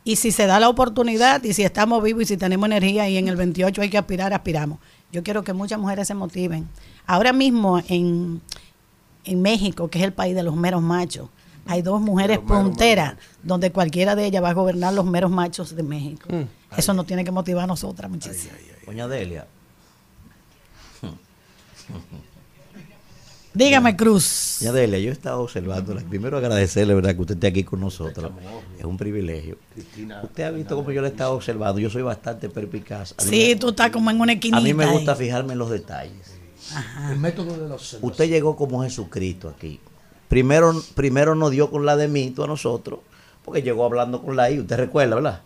Y 0.04 0.16
si 0.16 0.32
se 0.32 0.46
da 0.46 0.60
la 0.60 0.70
oportunidad 0.70 1.44
y 1.44 1.54
si 1.54 1.64
estamos 1.64 2.02
vivos 2.02 2.24
y 2.24 2.26
si 2.26 2.38
tenemos 2.38 2.68
energía 2.68 3.10
y 3.10 3.18
en 3.18 3.28
el 3.28 3.36
28 3.36 3.82
hay 3.82 3.90
que 3.90 3.98
aspirar, 3.98 4.34
aspiramos. 4.34 4.80
Yo 5.12 5.22
quiero 5.22 5.44
que 5.44 5.54
muchas 5.54 5.80
mujeres 5.80 6.08
se 6.08 6.14
motiven. 6.14 6.68
Ahora 7.06 7.34
mismo 7.34 7.82
en, 7.88 8.42
en 9.26 9.42
México, 9.42 9.90
que 9.90 10.00
es 10.00 10.06
el 10.06 10.14
país 10.14 10.36
de 10.36 10.44
los 10.44 10.56
meros 10.56 10.82
machos, 10.82 11.30
hay 11.68 11.82
dos 11.82 12.00
mujeres 12.02 12.40
punteras 12.40 13.16
donde 13.44 13.72
cualquiera 13.72 14.16
de 14.16 14.26
ellas 14.26 14.44
va 14.44 14.50
a 14.50 14.54
gobernar 14.54 14.94
los 14.94 15.06
meros 15.06 15.32
machos 15.32 15.76
de 15.76 15.84
México. 15.84 16.30
Eso 16.76 16.94
nos 16.94 17.06
tiene 17.06 17.24
que 17.24 17.32
motivar 17.32 17.64
a 17.64 17.68
nosotras 17.68 18.10
muchísimo. 18.10 18.54
Doña 18.86 19.08
Delia. 19.08 19.46
Dígame, 23.54 23.96
Cruz. 23.96 24.58
Doña 24.60 24.72
Delia, 24.74 25.00
yo 25.00 25.10
he 25.10 25.14
estado 25.14 25.42
observándola. 25.42 26.02
Primero 26.02 26.38
agradecerle, 26.38 26.94
¿verdad?, 26.94 27.16
que 27.16 27.22
usted 27.22 27.34
esté 27.36 27.48
aquí 27.48 27.64
con 27.64 27.80
nosotros. 27.80 28.32
Es 28.78 28.86
un 28.86 28.98
privilegio. 28.98 29.58
Usted 30.24 30.44
ha 30.44 30.52
visto 30.52 30.76
cómo 30.76 30.92
yo 30.92 31.02
le 31.02 31.08
he 31.08 31.12
estado 31.12 31.34
observando. 31.34 31.80
Yo 31.80 31.90
soy 31.90 32.04
bastante 32.04 32.50
perpicaz. 32.50 33.16
Sí, 33.18 33.30
me- 33.50 33.56
tú 33.56 33.70
estás 33.70 33.90
como 33.90 34.12
en 34.12 34.20
una 34.22 34.34
esquinita. 34.34 34.58
A 34.58 34.62
mí 34.62 34.74
me 34.74 34.86
gusta 34.86 35.14
ahí. 35.14 35.18
fijarme 35.18 35.54
en 35.54 35.60
los 35.60 35.70
detalles. 35.72 36.34
El 37.10 37.18
método 37.18 37.58
de 37.58 37.70
los 37.70 37.98
Usted 38.02 38.28
llegó 38.30 38.56
como 38.56 38.84
Jesucristo 38.84 39.50
aquí. 39.50 39.80
Primero, 40.28 40.74
primero 40.96 41.36
nos 41.36 41.52
dio 41.52 41.70
con 41.72 41.86
la 41.86 41.96
de 41.96 42.08
mito 42.08 42.44
a 42.44 42.48
nosotros, 42.48 43.00
porque 43.46 43.62
llegó 43.62 43.86
hablando 43.86 44.22
con 44.22 44.36
la 44.36 44.52
I. 44.52 44.60
Usted 44.60 44.76
recuerda, 44.78 45.16
¿verdad? 45.16 45.42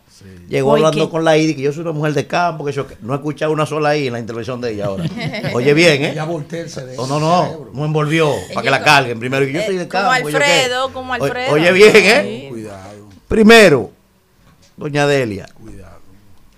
Llegó 0.50 0.72
Oye, 0.72 0.84
hablando 0.86 1.06
que- 1.06 1.12
con 1.12 1.24
la 1.26 1.36
I, 1.38 1.56
que 1.56 1.62
yo 1.64 1.74
soy 1.74 1.82
una 1.82 1.92
mujer 1.94 2.14
de 2.14 2.28
campo, 2.28 2.64
que 2.64 2.72
yo 2.72 2.86
no 3.02 3.14
he 3.14 3.16
escuchado 3.16 3.52
una 3.52 3.66
sola 3.66 3.96
I 3.98 4.08
en 4.08 4.14
la 4.14 4.20
intervención 4.20 4.62
de 4.62 4.72
ella 4.74 4.86
ahora. 4.86 5.04
Oye 5.54 5.74
bien, 5.74 6.04
¿eh? 6.04 6.14
Ya 6.16 6.26
Voltaire 6.26 6.70
se 6.70 6.86
de- 6.86 6.96
No, 6.96 7.08
no, 7.08 7.20
no, 7.20 7.70
no 7.74 7.86
envolvió 7.86 8.32
para 8.54 8.62
que 8.64 8.70
la 8.70 8.84
carguen 8.84 9.20
primero. 9.20 9.46
que 9.46 9.54
yo 9.54 9.62
soy 9.64 9.78
de 9.78 9.84
Eh, 9.84 9.88
como 9.88 10.04
campo. 10.10 10.30
¿yo 10.30 10.38
qué? 10.38 10.44
Alfredo, 10.46 10.94
como 10.94 11.14
Alfredo. 11.14 11.54
Oye 11.54 11.72
bien, 11.72 11.92
¿eh? 11.96 12.46
Cuidado. 12.50 13.10
Primero, 13.28 13.92
doña 14.78 15.08
Delia, 15.08 15.48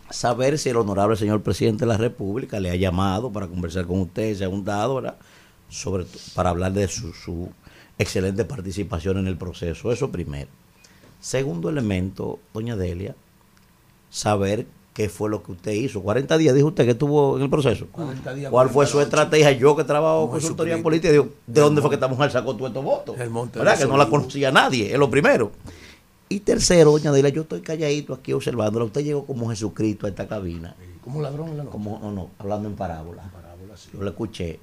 saber 0.09 0.57
si 0.59 0.69
el 0.69 0.77
honorable 0.77 1.15
señor 1.15 1.41
presidente 1.41 1.85
de 1.85 1.91
la 1.91 1.97
República 1.97 2.59
le 2.59 2.69
ha 2.71 2.75
llamado 2.75 3.31
para 3.31 3.47
conversar 3.47 3.85
con 3.85 3.99
usted, 4.01 4.35
se 4.35 4.45
ha 4.45 4.47
juntado, 4.47 4.95
¿verdad? 4.95 5.15
Sobre, 5.69 6.05
para 6.35 6.49
hablar 6.51 6.71
de 6.73 6.87
su, 6.87 7.13
su 7.13 7.49
excelente 7.97 8.45
participación 8.45 9.17
en 9.17 9.27
el 9.27 9.37
proceso. 9.37 9.91
Eso 9.91 10.11
primero. 10.11 10.49
Segundo 11.19 11.69
elemento, 11.69 12.39
doña 12.53 12.75
Delia, 12.75 13.15
saber 14.09 14.65
qué 14.93 15.09
fue 15.09 15.29
lo 15.29 15.41
que 15.41 15.53
usted 15.53 15.71
hizo. 15.71 16.01
40 16.01 16.37
días, 16.37 16.55
dijo 16.55 16.67
usted 16.67 16.85
que 16.85 16.91
estuvo 16.91 17.37
en 17.37 17.43
el 17.43 17.49
proceso. 17.49 17.87
40 17.91 18.33
días, 18.33 18.51
¿Cuál 18.51 18.69
fue 18.69 18.85
su 18.85 18.93
40 18.93 19.03
estrategia? 19.03 19.51
Yo 19.53 19.75
que 19.75 19.83
trabajo 19.83 20.29
consultoría 20.29 20.81
política, 20.81 21.11
digo, 21.11 21.29
¿de 21.47 21.61
dónde 21.61 21.81
fue 21.81 21.89
que 21.89 21.95
esta 21.95 22.07
mujer 22.07 22.31
sacó 22.31 22.55
todos 22.55 22.69
estos 22.69 22.83
votos? 22.83 23.17
¿Verdad? 23.17 23.77
Que 23.77 23.85
no 23.85 23.97
la 23.97 24.07
conocía 24.07 24.51
nadie, 24.51 24.91
es 24.91 24.99
lo 24.99 25.09
primero. 25.09 25.51
Y 26.29 26.39
tercero, 26.39 26.91
doña 26.91 27.11
Delia, 27.11 27.29
yo 27.29 27.43
estoy 27.43 27.61
calladito 27.61 28.13
aquí 28.13 28.33
observándola. 28.33 28.85
Usted 28.85 29.01
llegó 29.01 29.25
como 29.25 29.49
Jesucristo 29.49 30.07
a 30.07 30.09
esta 30.09 30.27
cabina. 30.27 30.75
Como 31.03 31.21
ladrón 31.21 31.49
en 31.49 31.57
la 31.57 31.63
noche. 31.63 31.71
Como, 31.71 31.99
no, 31.99 32.11
no, 32.11 32.29
hablando 32.39 32.69
en 32.69 32.75
parábola. 32.75 33.23
Yo 33.93 34.01
lo 34.01 34.09
escuché. 34.09 34.59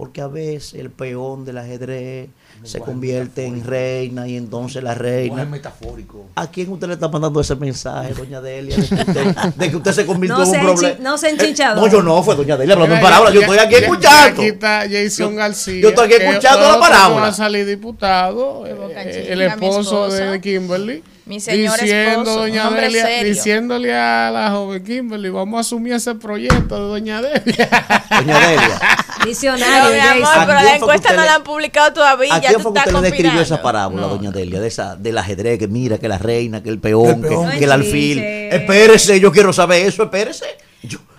Porque 0.00 0.22
a 0.22 0.28
veces 0.28 0.72
el 0.80 0.88
peón 0.88 1.44
del 1.44 1.58
ajedrez 1.58 2.30
se 2.62 2.78
convierte 2.80 3.44
en 3.44 3.62
reina 3.62 4.26
y 4.26 4.34
entonces 4.38 4.82
la 4.82 4.92
Es 4.92 4.98
reina. 4.98 5.44
metafórico. 5.44 6.24
¿A 6.36 6.50
quién 6.50 6.70
usted 6.72 6.88
le 6.88 6.94
está 6.94 7.08
mandando 7.08 7.38
ese 7.38 7.54
mensaje, 7.54 8.14
doña 8.14 8.40
Delia? 8.40 8.76
De 8.78 8.86
que 8.88 8.94
usted, 8.94 9.34
de 9.56 9.70
que 9.70 9.76
usted 9.76 9.92
se 9.92 10.06
convirtió 10.06 10.38
No 10.38 10.44
en 10.44 10.48
un 10.60 10.64
problema. 10.66 10.96
no 11.00 11.18
sea 11.18 11.28
Eh, 11.28 11.32
enchichador. 11.38 11.84
no, 11.84 11.92
yo 11.92 12.02
no, 12.02 12.22
fue 12.22 12.34
doña 12.34 12.56
Delia 12.56 12.72
hablando 12.76 12.94
en 12.96 13.02
parábola. 13.02 13.30
Yo 13.30 13.40
ya- 13.40 13.46
estoy 13.46 13.58
aquí 13.58 13.72
ya- 13.72 13.78
escuchando. 13.80 14.40
Aquí 14.40 14.48
está 14.48 14.84
Jason 14.90 15.36
García. 15.36 15.82
yo 15.82 15.88
estoy 15.90 16.06
aquí 16.14 16.24
escuchando 16.24 16.66
la 16.72 16.80
parábola. 16.80 17.20
Va 17.20 17.28
a 17.28 17.32
salir 17.34 17.66
diputado, 17.66 18.64
eh, 18.66 19.26
el 19.28 19.42
esposo. 19.42 20.08
de 20.08 20.40
Kimberly. 20.40 21.04
Mi 21.30 21.38
señor 21.38 21.78
diciendo, 21.78 22.20
esposo, 22.22 22.38
doña 22.40 22.68
un 22.68 22.74
Delia, 22.74 23.06
serio. 23.06 23.32
diciéndole 23.32 23.94
a 23.94 24.30
la 24.32 24.50
joven 24.50 24.82
Kimberly, 24.82 25.30
vamos 25.30 25.58
a 25.58 25.60
asumir 25.60 25.92
ese 25.92 26.16
proyecto 26.16 26.74
de 26.74 26.80
doña 26.88 27.22
Delia. 27.22 27.68
Doña 28.10 28.38
Delia. 28.48 28.80
Visionario, 29.24 29.90
Pero, 29.90 30.14
mi 30.16 30.22
amor, 30.24 30.34
pero 30.46 30.58
¿A 30.58 30.62
la 30.64 30.74
encuesta 30.76 31.10
no 31.14 31.20
le- 31.20 31.26
la 31.26 31.34
han 31.36 31.44
publicado 31.44 31.92
todavía. 31.92 32.34
¿A 32.34 32.40
ya 32.40 32.48
quién 32.48 32.54
tú 32.60 32.62
fue 32.64 32.72
que 32.72 32.78
usted 32.80 32.92
le 32.92 33.00
describió 33.02 33.30
conspirando. 33.30 33.42
esa 33.42 33.62
parábola, 33.62 34.06
doña 34.08 34.30
Delia? 34.32 34.60
De 34.60 34.66
esa, 34.66 34.96
del 34.96 35.16
ajedrez, 35.18 35.58
que 35.60 35.68
mira, 35.68 35.98
que 35.98 36.08
la 36.08 36.18
reina, 36.18 36.62
que 36.64 36.68
el 36.68 36.80
peón, 36.80 37.10
El 37.10 37.20
peón. 37.20 37.50
que, 37.52 37.58
que 37.58 37.64
el 37.64 37.68
No 37.68 37.74
alfil. 37.74 38.18
Espérese, 38.18 39.20
yo 39.20 39.30
quiero 39.30 39.52
saber 39.52 39.86
eso, 39.86 40.02
espérese. 40.02 40.46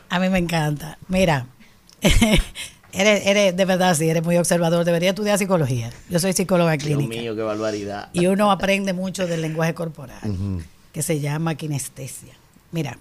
A 0.10 0.20
mí 0.20 0.28
me 0.28 0.40
encanta. 0.40 0.98
Mira, 1.08 1.46
eres, 2.94 3.26
eres, 3.26 3.56
de 3.56 3.66
verdad, 3.66 3.96
sí, 3.96 4.10
eres 4.10 4.24
muy 4.24 4.38
observador. 4.38 4.86
Debería 4.86 5.10
estudiar 5.10 5.38
psicología. 5.38 5.92
Yo 6.10 6.20
soy 6.20 6.34
psicóloga 6.34 6.72
Dios 6.72 6.84
clínica. 6.84 7.22
mío, 7.22 7.36
qué 7.36 7.42
barbaridad. 7.42 8.10
Y 8.14 8.28
uno 8.28 8.52
aprende 8.52 8.94
mucho 8.94 9.28
del 9.28 9.42
lenguaje 9.42 9.74
corporal, 9.74 10.20
que 10.92 11.02
se 11.02 11.20
llama 11.20 11.56
kinestesia. 11.56 12.34
Mira, 12.72 12.98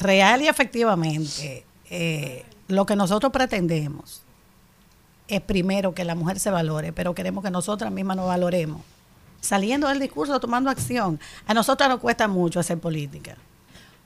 real 0.00 0.42
y 0.42 0.48
efectivamente, 0.48 1.64
eh, 1.90 2.44
lo 2.68 2.86
que 2.86 2.96
nosotros 2.96 3.32
pretendemos 3.32 4.22
es 5.28 5.40
primero 5.40 5.94
que 5.94 6.04
la 6.04 6.14
mujer 6.14 6.38
se 6.38 6.50
valore, 6.50 6.92
pero 6.92 7.14
queremos 7.14 7.42
que 7.44 7.50
nosotras 7.50 7.90
mismas 7.92 8.16
nos 8.16 8.26
valoremos. 8.26 8.82
Saliendo 9.40 9.88
del 9.88 10.00
discurso, 10.00 10.40
tomando 10.40 10.70
acción. 10.70 11.20
A 11.46 11.54
nosotros 11.54 11.88
nos 11.88 12.00
cuesta 12.00 12.28
mucho 12.28 12.60
hacer 12.60 12.78
política, 12.78 13.36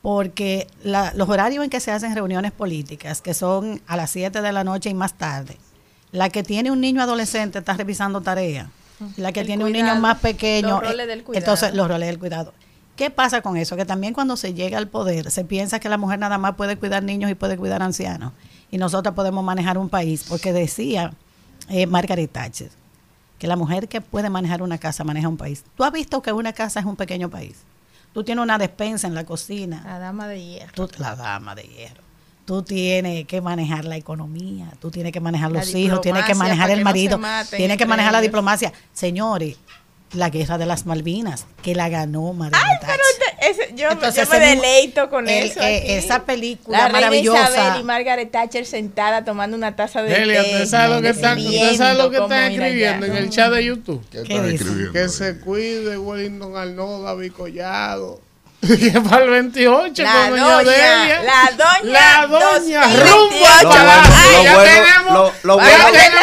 porque 0.09 0.67
la- 0.83 1.13
los 1.15 1.29
horarios 1.29 1.63
en 1.63 1.69
que 1.69 1.81
se 1.81 1.91
hacen 1.93 2.15
reuniones 2.15 2.51
políticas, 2.51 3.21
que 3.21 3.35
son 3.35 3.83
a 3.87 3.95
las 3.95 4.09
7 4.09 4.41
de 4.41 4.53
la 4.53 4.65
noche 4.65 4.89
y 4.89 4.95
más 4.95 5.13
tarde, 5.13 5.59
la 6.13 6.31
que 6.31 6.43
tiene 6.43 6.71
un 6.71 6.81
niño 6.81 7.03
adolescente 7.03 7.59
está 7.59 7.75
revisando 7.75 8.23
tareas, 8.23 8.69
la 9.19 9.33
que 9.33 9.41
El 9.41 9.47
tiene 9.49 9.67
un 9.67 9.73
niño 9.73 9.97
más 9.97 10.17
pequeño, 10.21 10.81
los 10.81 10.89
roles 10.89 11.07
del 11.09 11.25
cuidado. 11.25 11.39
entonces 11.45 11.75
los 11.75 11.87
roles 11.89 12.09
del 12.09 12.19
cuidado. 12.19 12.55
¿Qué 12.97 13.11
pasa 13.11 13.43
con 13.43 13.59
eso? 13.59 13.77
Que 13.77 13.85
también 13.85 14.15
cuando 14.15 14.39
se 14.39 14.55
llega 14.55 14.79
al 14.79 14.89
poder 14.89 15.31
se 15.31 15.45
piensa 15.45 15.79
que 15.79 15.91
la 15.91 15.99
mujer 15.99 16.19
nada 16.19 16.39
más 16.39 16.55
puede 16.55 16.79
cuidar 16.79 17.03
niños 17.03 17.31
y 17.31 17.35
puede 17.35 17.59
cuidar 17.59 17.83
ancianos. 17.83 18.33
Y 18.71 18.79
nosotros 18.79 19.15
podemos 19.15 19.45
manejar 19.45 19.77
un 19.77 19.91
país, 19.91 20.25
porque 20.27 20.55
decía 20.55 21.13
eh, 21.69 21.87
Margaret 21.87 22.33
Thatcher 22.33 22.71
que 23.39 23.47
la 23.47 23.57
mujer 23.57 23.89
que 23.89 24.01
puede 24.01 24.31
manejar 24.31 24.63
una 24.63 24.79
casa 24.79 25.05
maneja 25.05 25.29
un 25.29 25.37
país. 25.37 25.65
¿Tú 25.77 25.85
has 25.85 25.93
visto 25.93 26.23
que 26.23 26.33
una 26.33 26.55
casa 26.55 26.81
es 26.81 26.87
un 26.87 26.97
pequeño 26.97 27.29
país? 27.29 27.57
Tú 28.19 28.25
tienes 28.25 28.43
una 28.43 28.59
despensa 28.59 29.07
en 29.07 29.15
la 29.15 29.23
cocina. 29.25 29.81
La 29.85 30.01
dama 30.01 30.27
de 30.27 30.45
hierro. 30.45 30.73
Tú- 30.75 30.89
la 30.99 31.15
dama 31.15 31.55
de 31.55 31.63
hierro. 31.63 32.03
Tú 32.45 32.65
tienes 32.65 33.27
que 33.29 33.41
manejar 33.41 33.85
la 33.85 33.97
economía, 33.97 34.73
tú 34.81 34.91
tienes 34.91 35.13
que 35.13 35.21
manejar 35.21 35.53
La 35.53 35.61
los 35.61 35.73
hijos, 35.73 36.01
tienes 36.01 36.25
que 36.25 36.35
manejar 36.35 36.69
el 36.73 36.81
no 36.81 36.85
marido, 36.87 37.21
tienes 37.57 37.77
que 37.77 37.87
manejar 37.87 38.13
la 38.13 38.21
diplomacia. 38.21 38.73
Señores, 38.93 39.59
la 40.15 40.31
guerra 40.31 40.59
de 40.59 40.67
las 40.67 40.85
Malvinas, 40.85 41.47
que 41.63 41.77
la 41.77 41.89
ganó 41.89 42.33
Margaret 42.33 42.81
Thatcher. 42.81 43.28
Ese- 43.41 43.73
yo, 43.75 43.91
Entonces, 43.91 44.29
yo 44.29 44.31
me 44.39 44.45
deleito 44.45 45.09
con 45.11 45.29
el- 45.29 45.45
eso. 45.51 45.61
eh, 45.61 45.77
aquí. 45.79 45.93
esa 45.93 46.25
película 46.25 46.79
la 46.79 46.85
reina 46.89 47.01
maravillosa. 47.01 47.51
Isabel 47.51 47.81
y 47.81 47.85
Margaret 47.85 48.31
Thatcher 48.31 48.67
sentada 48.67 49.25
tomando 49.25 49.57
una 49.57 49.77
taza 49.77 50.03
de 50.03 50.11
Delia, 50.13 50.43
té. 50.43 50.51
¿usted 50.53 50.67
sabe 50.67 50.95
lo 50.97 51.03
que 51.03 51.09
están, 51.11 51.39
usted 51.39 51.75
sabe 51.77 51.95
lo 51.99 52.11
que 52.11 52.17
están 52.19 52.53
escribiendo 52.53 53.07
allá. 53.07 53.17
en 53.17 53.23
el 53.25 53.31
chat 53.31 53.53
de 53.53 53.65
YouTube? 53.65 54.05
¿Qué 54.11 54.23
están 54.23 54.43
dice? 54.51 54.55
escribiendo? 54.57 54.93
Que 54.93 55.09
se 55.09 55.39
cuide 55.41 55.99
Wellington 55.99 56.57
Arnaud, 56.57 57.05
David 57.05 57.33
Collado. 57.33 58.21
Que 58.61 59.01
para 59.09 59.25
el 59.25 59.31
28 59.31 60.03
La 60.03 60.13
con 60.13 60.31
doña, 60.31 60.43
doña, 60.53 60.71
Delia. 60.73 61.23
la 61.23 61.51
doña 61.57 61.93
La 61.93 62.27
doña 62.27 62.81
2028. 62.89 63.15
rumbo 63.15 63.47
al 63.47 63.63
Lo 63.65 63.71
palacio. 63.71 64.29
bueno- 64.29 64.43
ya 64.43 64.51
lo 64.51 64.59
bueno- 64.59 64.69
tenemos, 64.69 65.15
lo- 65.15 65.33
lo 65.43 65.59
ya 65.59 65.63
bueno- 65.65 65.93
tenemos. 65.93 66.19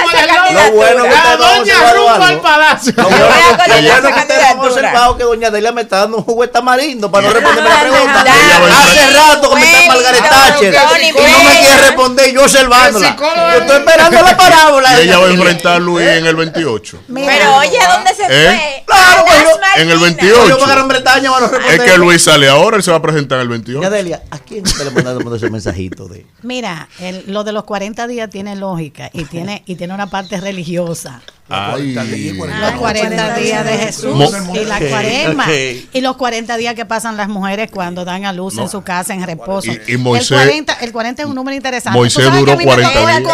Lo 0.55 0.71
bueno 0.71 1.03
que 1.03 1.09
La 1.09 1.15
ustedes 1.15 1.39
no 1.39 1.45
han 1.45 1.57
doña 1.63 1.93
rumbo 1.93 2.23
al 2.25 2.41
palacio. 2.41 2.93
Lo 2.97 3.03
bueno, 3.09 3.25
bueno 3.25 3.41
que 3.55 3.63
ustedes 3.63 4.03
han 4.03 4.13
candidatura. 4.13 4.61
observado 4.67 5.17
que 5.17 5.23
doña 5.23 5.49
Delia 5.49 5.71
me 5.71 5.81
está 5.81 5.97
dando 5.99 6.17
un 6.17 6.23
jugo 6.23 6.41
de 6.43 6.47
tamarindo 6.49 7.09
para 7.09 7.27
no 7.27 7.33
responderme 7.33 7.69
la 7.69 7.79
pregunta. 7.81 8.21
Hace 8.21 9.09
rato 9.11 9.49
que 9.49 9.55
me 9.55 9.65
está 9.65 9.93
Margaret 9.93 10.21
Bueno, 10.21 10.29
Thatcher 10.29 10.73
y 11.03 11.11
no 11.11 11.49
me 11.49 11.59
quiere 11.59 11.77
responder 11.77 12.33
yo 12.33 12.41
observándola. 12.43 13.15
Yo 13.17 13.59
estoy 13.61 13.77
esperando 13.77 14.21
la 14.21 14.37
parábola. 14.37 14.99
Y 15.01 15.03
ella 15.03 15.17
va 15.19 15.25
a 15.27 15.29
enfrentar 15.31 15.73
a 15.75 15.79
Luis 15.79 16.05
en 16.07 16.25
el 16.25 16.35
28. 16.35 16.99
Mira, 17.07 17.31
Pero 17.33 17.55
oye, 17.57 17.79
¿a 17.79 17.93
dónde 17.93 18.13
se 18.13 18.23
¿Eh? 18.23 18.27
fue? 18.27 18.83
Claro, 18.85 19.25
las 19.25 19.77
en 19.77 19.89
el 19.89 19.97
Malvinas. 19.99 20.01
28. 20.01 20.47
Yo 20.49 20.59
para 20.59 20.73
Gran 20.75 20.87
Bretaña 20.87 21.31
van 21.31 21.43
a 21.43 21.45
Es 21.47 21.51
responder. 21.51 21.85
que 21.91 21.97
Luis 21.97 22.21
sale 22.25 22.49
ahora, 22.49 22.77
él 22.77 22.83
se 22.83 22.91
va 22.91 22.97
a 22.97 23.01
presentar 23.01 23.37
en 23.39 23.43
el 23.43 23.47
Doña 23.63 23.89
28. 23.89 23.89
Delia, 23.89 24.23
¿a 24.31 24.39
quién 24.39 24.63
le 24.63 25.03
mandó 25.03 25.35
ese 25.35 25.49
mensajito 25.49 26.07
de? 26.07 26.25
mira, 26.43 26.89
el- 26.99 27.23
lo 27.27 27.43
de 27.43 27.51
los 27.53 27.63
40 27.63 28.07
días 28.07 28.29
tiene 28.29 28.55
lógica 28.55 29.09
y 29.13 29.25
tiene 29.25 29.63
y 29.65 29.75
tiene 29.75 29.93
una 29.93 30.07
parte 30.07 30.39
religiosa. 30.41 31.21
Ay. 31.47 31.93
Los 31.93 32.71
40 32.79 33.35
días 33.37 33.63
de 33.65 33.77
Jesús 33.77 34.15
Mo- 34.15 34.55
y 34.55 34.65
la 34.65 34.79
cuaresma. 34.79 35.43
ok. 35.43 35.49
Y 35.93 36.01
los 36.01 36.17
40 36.17 36.57
días 36.57 36.73
que 36.73 36.85
pasan 36.85 37.17
las 37.17 37.27
mujeres 37.29 37.69
cuando 37.69 38.03
dan 38.03 38.25
a 38.25 38.33
luz 38.33 38.55
No. 38.55 38.63
en 38.63 38.69
su 38.69 38.81
casa 38.81 39.13
en 39.13 39.23
reposo. 39.23 39.71
Y- 39.71 39.93
y 39.93 39.97
Moisés- 39.97 40.31
el, 40.31 40.37
40, 40.47 40.73
el 40.81 40.91
40 40.91 41.21
es 41.21 41.27
un 41.27 41.35
número 41.35 41.55
interesante. 41.55 41.97
Moisés 41.99 42.23
¿Tú 42.23 42.29
sabes 42.29 42.39
duró 42.39 42.45
que 42.47 42.51
a 42.53 42.57
mí 42.57 42.65
me 42.65 42.71
40 42.71 42.93
tocó 42.93 43.09
el 43.09 43.15
días. 43.15 43.25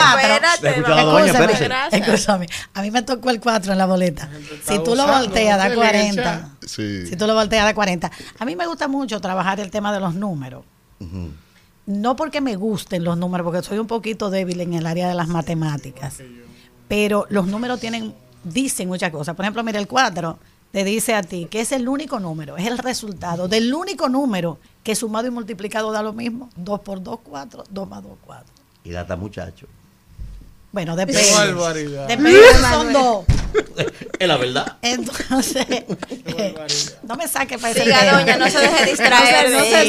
Escúchame. 1.91 2.47
A 2.73 2.81
mí 2.81 2.91
me 2.91 3.01
tocó 3.01 3.29
el 3.29 3.39
4 3.39 3.71
en 3.71 3.77
la 3.77 3.85
boleta. 3.85 4.29
Si 4.67 4.77
tú 4.83 4.93
lo 4.95 5.07
volteas, 5.07 5.57
da 5.57 5.69
Delia, 5.69 5.75
40. 5.75 6.49
Sí. 6.65 7.07
Si 7.07 7.15
tú 7.15 7.27
lo 7.27 7.33
volteas, 7.33 7.65
da 7.65 7.73
40. 7.73 8.11
A 8.39 8.45
mí 8.45 8.55
me 8.55 8.67
gusta 8.67 8.87
mucho 8.87 9.19
trabajar 9.19 9.59
el 9.59 9.71
tema 9.71 9.93
de 9.93 9.99
los 9.99 10.13
números. 10.15 10.63
No 11.85 12.15
porque 12.15 12.41
me 12.41 12.55
gusten 12.55 13.03
los 13.03 13.17
números, 13.17 13.45
porque 13.45 13.63
soy 13.63 13.79
un 13.79 13.87
poquito 13.87 14.29
débil 14.29 14.61
en 14.61 14.73
el 14.73 14.85
área 14.85 15.07
de 15.07 15.15
las 15.15 15.27
matemáticas. 15.27 16.19
Pero 16.87 17.25
los 17.29 17.47
números 17.47 17.79
tienen, 17.79 18.13
dicen 18.43 18.87
muchas 18.87 19.11
cosas. 19.11 19.35
Por 19.35 19.45
ejemplo, 19.45 19.63
mira, 19.63 19.79
el 19.79 19.87
4 19.87 20.37
te 20.71 20.83
dice 20.83 21.15
a 21.15 21.23
ti 21.23 21.47
que 21.49 21.61
es 21.61 21.71
el 21.71 21.87
único 21.87 22.19
número, 22.19 22.55
es 22.57 22.67
el 22.67 22.77
resultado 22.77 23.47
del 23.47 23.73
único 23.73 24.07
número 24.07 24.57
que 24.83 24.95
sumado 24.95 25.27
y 25.27 25.31
multiplicado 25.31 25.91
da 25.91 26.01
lo 26.01 26.13
mismo. 26.13 26.49
2 26.55 26.79
por 26.81 27.01
2, 27.01 27.19
4, 27.23 27.63
2 27.69 27.89
más 27.89 28.03
2, 28.03 28.11
4. 28.25 28.45
Y 28.83 28.91
data 28.91 29.15
muchacho. 29.15 29.67
Bueno, 30.71 30.95
depende. 30.95 31.21
Qué 31.21 31.33
barbaridad. 31.35 32.07
Depende, 32.07 32.39
son 32.69 32.93
dos. 32.93 33.25
Es 34.17 34.27
la 34.27 34.37
verdad. 34.37 34.77
Entonces, 34.81 35.65
eh, 35.67 36.55
no 37.05 37.15
me 37.17 37.27
saque 37.27 37.57
para 37.57 37.71
ese 37.71 37.83
Siga, 37.83 38.17
doña, 38.19 38.37
no 38.37 38.49
se 38.49 38.59
deje 38.59 38.85
distraer 38.91 39.49
No 39.49 39.49
se, 39.49 39.55
no 39.57 39.63
de- 39.63 39.71
se 39.71 39.85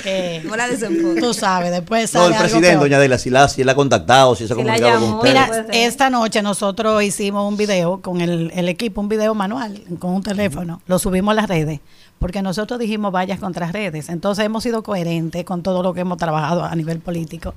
deje. 0.00 0.42
No 0.44 0.56
la 0.56 0.68
desenfoque. 0.68 1.20
tú 1.20 1.34
sabes, 1.34 1.70
después 1.72 2.14
No, 2.14 2.20
sale 2.20 2.26
el 2.28 2.32
algo 2.34 2.42
presidente, 2.44 2.68
peor. 2.70 2.80
doña 2.80 2.98
Delia, 2.98 3.18
si 3.18 3.28
la, 3.28 3.48
si 3.48 3.62
la 3.64 3.72
ha 3.72 3.74
contactado, 3.74 4.34
si 4.34 4.46
se 4.46 4.52
ha 4.54 4.56
comunicado 4.56 4.92
con 4.92 5.00
llamó. 5.02 5.16
usted. 5.18 5.28
Mira, 5.28 5.66
esta 5.72 6.08
noche 6.08 6.40
nosotros 6.40 7.02
hicimos 7.02 7.46
un 7.46 7.58
video 7.58 8.00
con 8.00 8.22
el, 8.22 8.50
el 8.54 8.68
equipo, 8.70 9.02
un 9.02 9.08
video 9.10 9.34
manual, 9.34 9.82
con 9.98 10.12
un 10.12 10.22
teléfono. 10.22 10.80
Lo 10.86 10.98
subimos 10.98 11.32
a 11.32 11.34
las 11.34 11.48
redes, 11.48 11.80
porque 12.18 12.40
nosotros 12.40 12.78
dijimos 12.80 13.12
vallas 13.12 13.38
contra 13.40 13.70
redes. 13.70 14.08
Entonces 14.08 14.46
hemos 14.46 14.62
sido 14.62 14.82
coherentes 14.82 15.44
con 15.44 15.62
todo 15.62 15.82
lo 15.82 15.92
que 15.92 16.00
hemos 16.00 16.16
trabajado 16.16 16.64
a 16.64 16.74
nivel 16.74 17.00
político. 17.00 17.54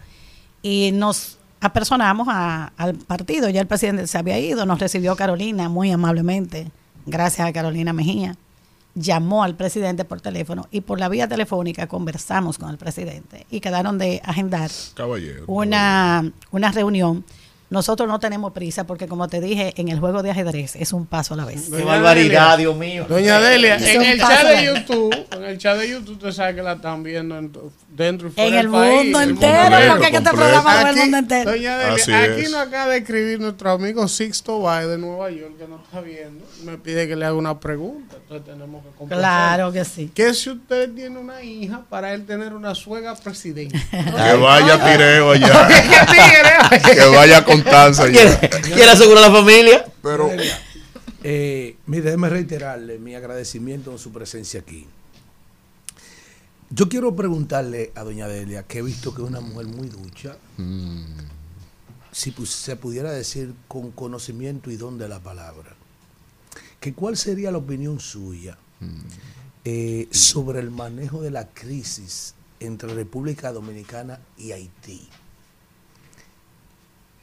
Y 0.61 0.91
nos 0.93 1.36
apersonamos 1.61 2.27
a- 2.29 2.71
al 2.77 2.95
partido. 2.95 3.49
Ya 3.49 3.61
el 3.61 3.67
presidente 3.67 4.07
se 4.07 4.17
había 4.17 4.39
ido, 4.39 4.65
nos 4.65 4.79
recibió 4.79 5.15
Carolina 5.15 5.69
muy 5.69 5.91
amablemente, 5.91 6.67
gracias 7.05 7.47
a 7.47 7.53
Carolina 7.53 7.93
Mejía. 7.93 8.35
Llamó 8.95 9.43
al 9.43 9.55
presidente 9.55 10.05
por 10.05 10.21
teléfono 10.21 10.67
y 10.71 10.81
por 10.81 10.99
la 10.99 11.07
vía 11.07 11.27
telefónica 11.27 11.85
conversamos 11.87 12.57
con 12.57 12.69
el 12.71 12.77
presidente 12.77 13.45
y 13.51 13.59
quedaron 13.59 13.99
de 13.99 14.21
agendar 14.25 14.71
Caballero. 14.95 15.43
una, 15.47 16.31
una 16.51 16.71
reunión. 16.71 17.23
Nosotros 17.69 18.07
no 18.07 18.17
tenemos 18.19 18.53
prisa 18.53 18.85
porque, 18.87 19.07
como 19.07 19.27
te 19.27 19.41
dije, 19.41 19.73
en 19.75 19.89
el 19.89 19.99
juego 19.99 20.23
de 20.23 20.31
ajedrez 20.31 20.77
es 20.77 20.93
un 20.93 21.05
paso 21.05 21.33
a 21.33 21.37
la 21.37 21.43
vez. 21.45 21.69
Qué 21.69 21.83
barbaridad, 21.83 22.57
Dios 22.57 22.75
mío. 22.77 23.05
Doña 23.09 23.39
Delia, 23.41 23.75
en 23.75 24.01
el 24.03 24.19
chat 24.19 24.47
de 24.47 24.65
YouTube, 24.65 25.13
el 25.49 25.57
chat 25.57 25.77
de 25.77 25.89
YouTube, 25.89 26.13
usted 26.15 26.31
sabe 26.31 26.55
que 26.55 26.61
la 26.63 26.73
están 26.73 27.03
viendo 27.03 27.37
en 27.37 27.51
dentro 27.89 28.27
y 28.27 28.31
fuera 28.31 28.47
En 28.49 28.55
del 28.55 28.65
el 28.65 28.71
país, 28.71 29.03
mundo 29.03 29.21
el 29.21 29.29
entero, 29.29 29.63
entero, 29.63 29.91
porque 29.91 30.05
es 30.05 30.11
que 30.11 30.17
este 30.17 30.29
programa 30.31 30.79
Aquí, 30.89 30.99
mundo 30.99 31.17
entero. 31.17 31.51
Doña 31.51 31.77
Delia, 31.77 32.23
aquí 32.23 32.41
es. 32.41 32.51
nos 32.51 32.67
acaba 32.67 32.91
de 32.91 32.97
escribir 32.99 33.39
nuestro 33.39 33.71
amigo 33.71 34.07
Sixto 34.07 34.59
Bay 34.59 34.87
de 34.87 34.97
Nueva 34.97 35.31
York, 35.31 35.57
que 35.57 35.67
nos 35.67 35.81
está 35.83 36.01
viendo. 36.01 36.45
Me 36.63 36.77
pide 36.77 37.07
que 37.07 37.15
le 37.15 37.25
haga 37.25 37.35
una 37.35 37.59
pregunta. 37.59 38.15
Entonces 38.21 38.45
tenemos 38.45 38.83
que 38.83 38.89
complacer. 38.97 39.21
Claro 39.23 39.71
que 39.71 39.85
sí. 39.85 40.11
Que 40.13 40.33
si 40.33 40.49
usted 40.49 40.91
tiene 40.93 41.17
una 41.19 41.41
hija, 41.41 41.83
para 41.89 42.13
él 42.13 42.25
tener 42.25 42.53
una 42.53 42.75
suegra 42.75 43.15
presidente. 43.15 43.77
Que 43.91 44.33
vaya 44.35 44.83
tireo 44.83 45.31
allá. 45.31 45.67
Que 46.93 47.05
vaya 47.15 47.43
con 47.45 47.63
Tanza 47.63 48.03
allá. 48.03 48.39
¿Quiere, 48.39 48.61
quiere 48.61 48.91
asegurar 48.91 49.23
a 49.23 49.29
la 49.29 49.33
familia? 49.35 49.85
Pero 50.03 50.29
Eh, 51.23 51.75
mire, 51.87 52.03
déjeme 52.03 52.29
reiterarle 52.29 52.99
mi 52.99 53.15
agradecimiento 53.15 53.91
en 53.91 53.97
su 53.97 54.11
presencia 54.13 54.59
aquí. 54.61 54.87
Yo 56.69 56.89
quiero 56.89 57.15
preguntarle 57.15 57.91
a 57.95 58.03
doña 58.03 58.27
Delia, 58.27 58.63
que 58.63 58.79
he 58.79 58.81
visto 58.81 59.13
que 59.15 59.21
es 59.23 59.27
una 59.27 59.39
mujer 59.39 59.67
muy 59.67 59.87
ducha, 59.87 60.37
si 62.11 62.31
pu- 62.33 62.45
se 62.45 62.75
pudiera 62.75 63.11
decir 63.11 63.53
con 63.67 63.91
conocimiento 63.91 64.69
y 64.69 64.75
don 64.75 64.97
de 64.97 65.07
la 65.07 65.19
palabra, 65.19 65.75
que 66.79 66.93
cuál 66.93 67.15
sería 67.15 67.51
la 67.51 67.59
opinión 67.59 67.99
suya 67.99 68.57
eh, 69.63 70.07
sobre 70.11 70.59
el 70.59 70.69
manejo 70.71 71.21
de 71.21 71.31
la 71.31 71.47
crisis 71.47 72.33
entre 72.59 72.93
República 72.93 73.51
Dominicana 73.53 74.19
y 74.37 74.51
Haití. 74.51 75.07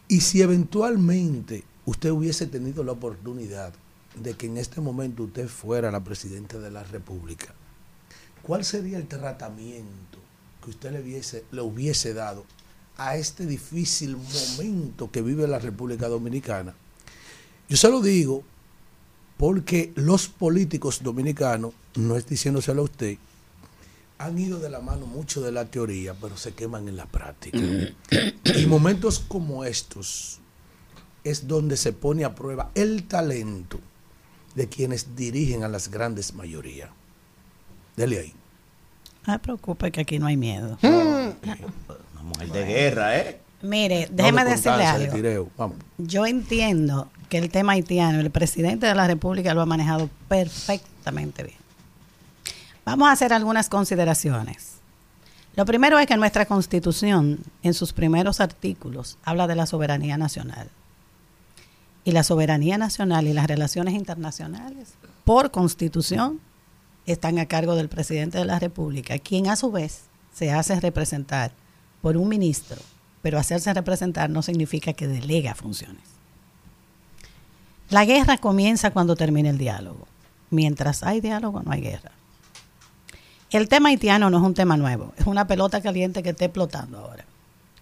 Y 0.08 0.20
si 0.20 0.40
eventualmente 0.42 1.64
usted 1.84 2.10
hubiese 2.10 2.46
tenido 2.46 2.82
la 2.82 2.92
oportunidad 2.92 3.74
de 4.16 4.34
que 4.34 4.46
en 4.46 4.56
este 4.58 4.80
momento 4.80 5.24
usted 5.24 5.48
fuera 5.48 5.90
la 5.90 6.02
presidenta 6.02 6.58
de 6.58 6.70
la 6.70 6.84
República, 6.84 7.52
¿cuál 8.46 8.64
sería 8.64 8.98
el 8.98 9.08
tratamiento 9.08 10.18
que 10.62 10.70
usted 10.70 10.92
le 10.92 11.00
hubiese, 11.00 11.44
le 11.50 11.60
hubiese 11.62 12.14
dado 12.14 12.44
a 12.96 13.16
este 13.16 13.46
difícil 13.46 14.16
momento 14.16 15.10
que 15.10 15.22
vive 15.22 15.48
la 15.48 15.58
República 15.58 16.08
Dominicana? 16.08 16.74
Yo 17.68 17.76
se 17.76 17.88
lo 17.88 18.00
digo 18.00 18.44
porque 19.36 19.92
los 19.96 20.28
políticos 20.28 21.02
dominicanos, 21.02 21.72
no 21.96 22.16
es 22.16 22.26
diciéndoselo 22.26 22.82
a 22.82 22.84
usted, 22.84 23.18
han 24.18 24.38
ido 24.38 24.58
de 24.60 24.70
la 24.70 24.80
mano 24.80 25.06
mucho 25.06 25.40
de 25.40 25.50
la 25.50 25.64
teoría, 25.64 26.14
pero 26.14 26.36
se 26.36 26.54
queman 26.54 26.88
en 26.88 26.96
la 26.96 27.06
práctica. 27.06 27.58
y 27.58 28.66
momentos 28.66 29.18
como 29.18 29.64
estos 29.64 30.38
es 31.24 31.48
donde 31.48 31.76
se 31.76 31.92
pone 31.92 32.24
a 32.24 32.34
prueba 32.34 32.70
el 32.74 33.08
talento 33.08 33.80
de 34.54 34.68
quienes 34.68 35.16
dirigen 35.16 35.64
a 35.64 35.68
las 35.68 35.90
grandes 35.90 36.34
mayorías. 36.34 36.90
Dele 37.96 38.18
ahí. 38.18 38.34
No 39.26 39.32
se 39.32 39.38
preocupe 39.38 39.90
que 39.90 40.02
aquí 40.02 40.18
no 40.18 40.26
hay 40.26 40.36
miedo. 40.36 40.78
Una 40.82 42.22
mujer 42.22 42.52
de 42.52 42.64
guerra, 42.64 43.18
¿eh? 43.18 43.40
Mire, 43.62 44.08
déjeme 44.10 44.44
de 44.44 44.50
decirle 44.50 44.84
algo. 44.84 45.50
Vamos. 45.56 45.78
Yo 45.96 46.26
entiendo 46.26 47.08
que 47.30 47.38
el 47.38 47.50
tema 47.50 47.72
haitiano, 47.72 48.20
el 48.20 48.30
presidente 48.30 48.86
de 48.86 48.94
la 48.94 49.06
República 49.06 49.54
lo 49.54 49.62
ha 49.62 49.66
manejado 49.66 50.10
perfectamente 50.28 51.42
bien. 51.42 51.58
Vamos 52.84 53.08
a 53.08 53.12
hacer 53.12 53.32
algunas 53.32 53.70
consideraciones. 53.70 54.74
Lo 55.56 55.64
primero 55.64 55.98
es 55.98 56.06
que 56.06 56.16
nuestra 56.16 56.44
constitución, 56.46 57.38
en 57.62 57.72
sus 57.72 57.92
primeros 57.92 58.40
artículos, 58.40 59.16
habla 59.24 59.46
de 59.46 59.54
la 59.54 59.66
soberanía 59.66 60.18
nacional. 60.18 60.68
Y 62.04 62.12
la 62.12 62.24
soberanía 62.24 62.76
nacional 62.76 63.26
y 63.26 63.32
las 63.32 63.46
relaciones 63.46 63.94
internacionales, 63.94 64.94
por 65.24 65.50
constitución, 65.50 66.40
están 67.06 67.38
a 67.38 67.46
cargo 67.46 67.74
del 67.76 67.88
presidente 67.88 68.38
de 68.38 68.44
la 68.44 68.58
República, 68.58 69.18
quien 69.18 69.48
a 69.48 69.56
su 69.56 69.70
vez 69.70 70.04
se 70.32 70.52
hace 70.52 70.78
representar 70.80 71.52
por 72.00 72.16
un 72.16 72.28
ministro, 72.28 72.80
pero 73.22 73.38
hacerse 73.38 73.72
representar 73.72 74.30
no 74.30 74.42
significa 74.42 74.92
que 74.92 75.06
delega 75.06 75.54
funciones. 75.54 76.02
La 77.90 78.04
guerra 78.04 78.38
comienza 78.38 78.90
cuando 78.90 79.16
termina 79.16 79.50
el 79.50 79.58
diálogo. 79.58 80.06
Mientras 80.50 81.02
hay 81.02 81.20
diálogo, 81.20 81.62
no 81.62 81.72
hay 81.72 81.80
guerra. 81.80 82.12
El 83.50 83.68
tema 83.68 83.90
haitiano 83.90 84.30
no 84.30 84.38
es 84.38 84.42
un 84.42 84.54
tema 84.54 84.76
nuevo, 84.76 85.12
es 85.16 85.26
una 85.26 85.46
pelota 85.46 85.80
caliente 85.80 86.22
que 86.22 86.30
está 86.30 86.46
explotando 86.46 86.98
ahora. 86.98 87.24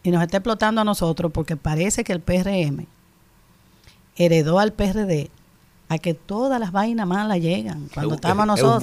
Y 0.02 0.10
nos 0.10 0.22
está 0.22 0.38
explotando 0.38 0.80
a 0.80 0.84
nosotros 0.84 1.32
porque 1.32 1.56
parece 1.56 2.04
que 2.04 2.12
el 2.12 2.20
PRM 2.20 2.86
heredó 4.16 4.58
al 4.58 4.72
PRD 4.72 5.30
a 5.88 5.98
que 5.98 6.14
todas 6.14 6.58
las 6.60 6.72
vainas 6.72 7.06
malas 7.06 7.38
llegan 7.40 7.88
cuando 7.92 8.14
Es- 8.14 8.18
estamos 8.18 8.46
nosotros. 8.46 8.80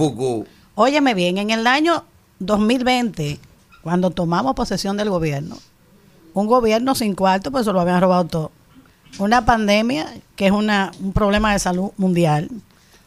Óyeme 0.76 1.14
bien, 1.14 1.38
en 1.38 1.50
el 1.50 1.66
año 1.68 2.04
2020, 2.40 3.40
cuando 3.82 4.10
tomamos 4.12 4.54
posesión 4.56 4.98
del 4.98 5.10
gobierno, 5.10 5.58
un 6.34 6.48
gobierno 6.48 6.96
sin 6.96 7.16
cuarto, 7.16 7.52
pues 7.52 7.66
se 7.66 7.74
lo 7.74 7.80
habían 7.82 8.02
robado 8.02 8.26
todo. 8.26 8.52
Una 9.18 9.44
pandemia 9.46 10.08
que 10.36 10.46
es 10.48 10.52
una, 10.52 10.92
un 11.02 11.14
problema 11.14 11.52
de 11.54 11.60
salud 11.60 11.92
mundial. 11.98 12.50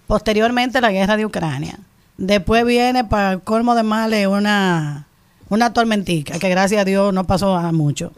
Posteriormente 0.06 0.80
la 0.80 0.90
guerra 0.90 1.16
de 1.16 1.24
Ucrania. 1.26 1.78
Después 2.18 2.64
viene 2.66 3.04
para 3.04 3.32
el 3.32 3.40
colmo 3.40 3.74
de 3.74 3.82
males 3.84 4.26
una, 4.26 5.06
una 5.48 5.72
tormentica, 5.72 6.38
que 6.38 6.48
gracias 6.48 6.82
a 6.82 6.84
Dios 6.84 7.14
no 7.14 7.24
pasó 7.24 7.54
a 7.56 7.72
mucho. 7.72 8.12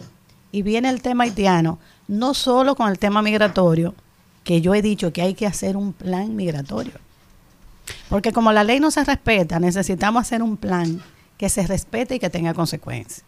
Y 0.51 0.63
viene 0.63 0.89
el 0.89 1.03
tema 1.03 1.25
haitiano, 1.25 1.79
no 2.09 2.35
solo 2.35 2.75
con 2.75 2.89
el 2.91 2.99
tema 2.99 3.23
migratorio, 3.23 3.95
que 4.45 4.61
yo 4.61 4.75
he 4.75 4.83
dicho 4.83 5.13
que 5.13 5.23
hay 5.23 5.35
que 5.35 5.47
hacer 5.47 5.77
un 5.77 5.93
plan 5.93 6.37
migratorio. 6.37 6.95
Porque 8.09 8.33
como 8.33 8.53
la 8.53 8.65
ley 8.65 8.81
no 8.81 8.91
se 8.91 9.05
respeta, 9.05 9.59
necesitamos 9.59 10.21
hacer 10.21 10.43
un 10.43 10.57
plan 10.57 11.03
que 11.37 11.49
se 11.49 11.67
respete 11.67 12.17
y 12.17 12.19
que 12.19 12.31
tenga 12.31 12.55
consecuencias. 12.55 13.25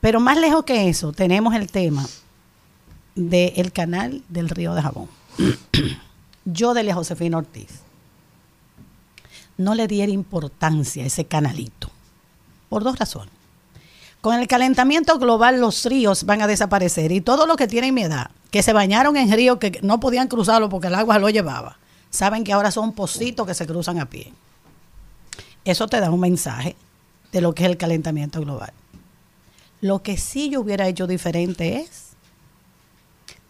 Pero 0.00 0.20
más 0.20 0.38
lejos 0.38 0.64
que 0.64 0.88
eso, 0.88 1.12
tenemos 1.12 1.54
el 1.54 1.70
tema 1.70 2.06
del 3.14 3.72
canal 3.72 4.22
del 4.28 4.48
río 4.48 4.74
de 4.74 4.82
Jabón. 4.82 5.08
Yo 6.44 6.72
de 6.72 6.92
Josefina 6.92 7.38
Ortiz 7.38 7.80
no 9.56 9.74
le 9.74 9.88
diera 9.88 10.12
importancia 10.12 11.02
a 11.02 11.06
ese 11.06 11.24
canalito, 11.24 11.90
por 12.68 12.84
dos 12.84 12.98
razones. 12.98 13.34
Con 14.20 14.38
el 14.38 14.46
calentamiento 14.46 15.18
global 15.18 15.60
los 15.60 15.84
ríos 15.84 16.24
van 16.24 16.42
a 16.42 16.46
desaparecer 16.46 17.12
y 17.12 17.20
todo 17.20 17.46
lo 17.46 17.56
que 17.56 17.66
tienen 17.66 17.94
mi 17.94 18.02
edad, 18.02 18.30
que 18.50 18.62
se 18.62 18.72
bañaron 18.72 19.16
en 19.16 19.30
ríos 19.30 19.58
que 19.58 19.80
no 19.82 20.00
podían 20.00 20.28
cruzarlo 20.28 20.68
porque 20.68 20.88
el 20.88 20.94
agua 20.94 21.18
lo 21.18 21.28
llevaba, 21.28 21.78
saben 22.10 22.44
que 22.44 22.52
ahora 22.52 22.70
son 22.70 22.92
pocitos 22.92 23.46
que 23.46 23.54
se 23.54 23.66
cruzan 23.66 23.98
a 23.98 24.08
pie. 24.08 24.32
Eso 25.64 25.86
te 25.86 26.00
da 26.00 26.10
un 26.10 26.20
mensaje 26.20 26.76
de 27.32 27.40
lo 27.40 27.54
que 27.54 27.64
es 27.64 27.70
el 27.70 27.76
calentamiento 27.76 28.40
global. 28.40 28.72
Lo 29.80 30.02
que 30.02 30.16
sí 30.16 30.48
yo 30.50 30.60
hubiera 30.60 30.88
hecho 30.88 31.06
diferente 31.06 31.80
es 31.80 32.08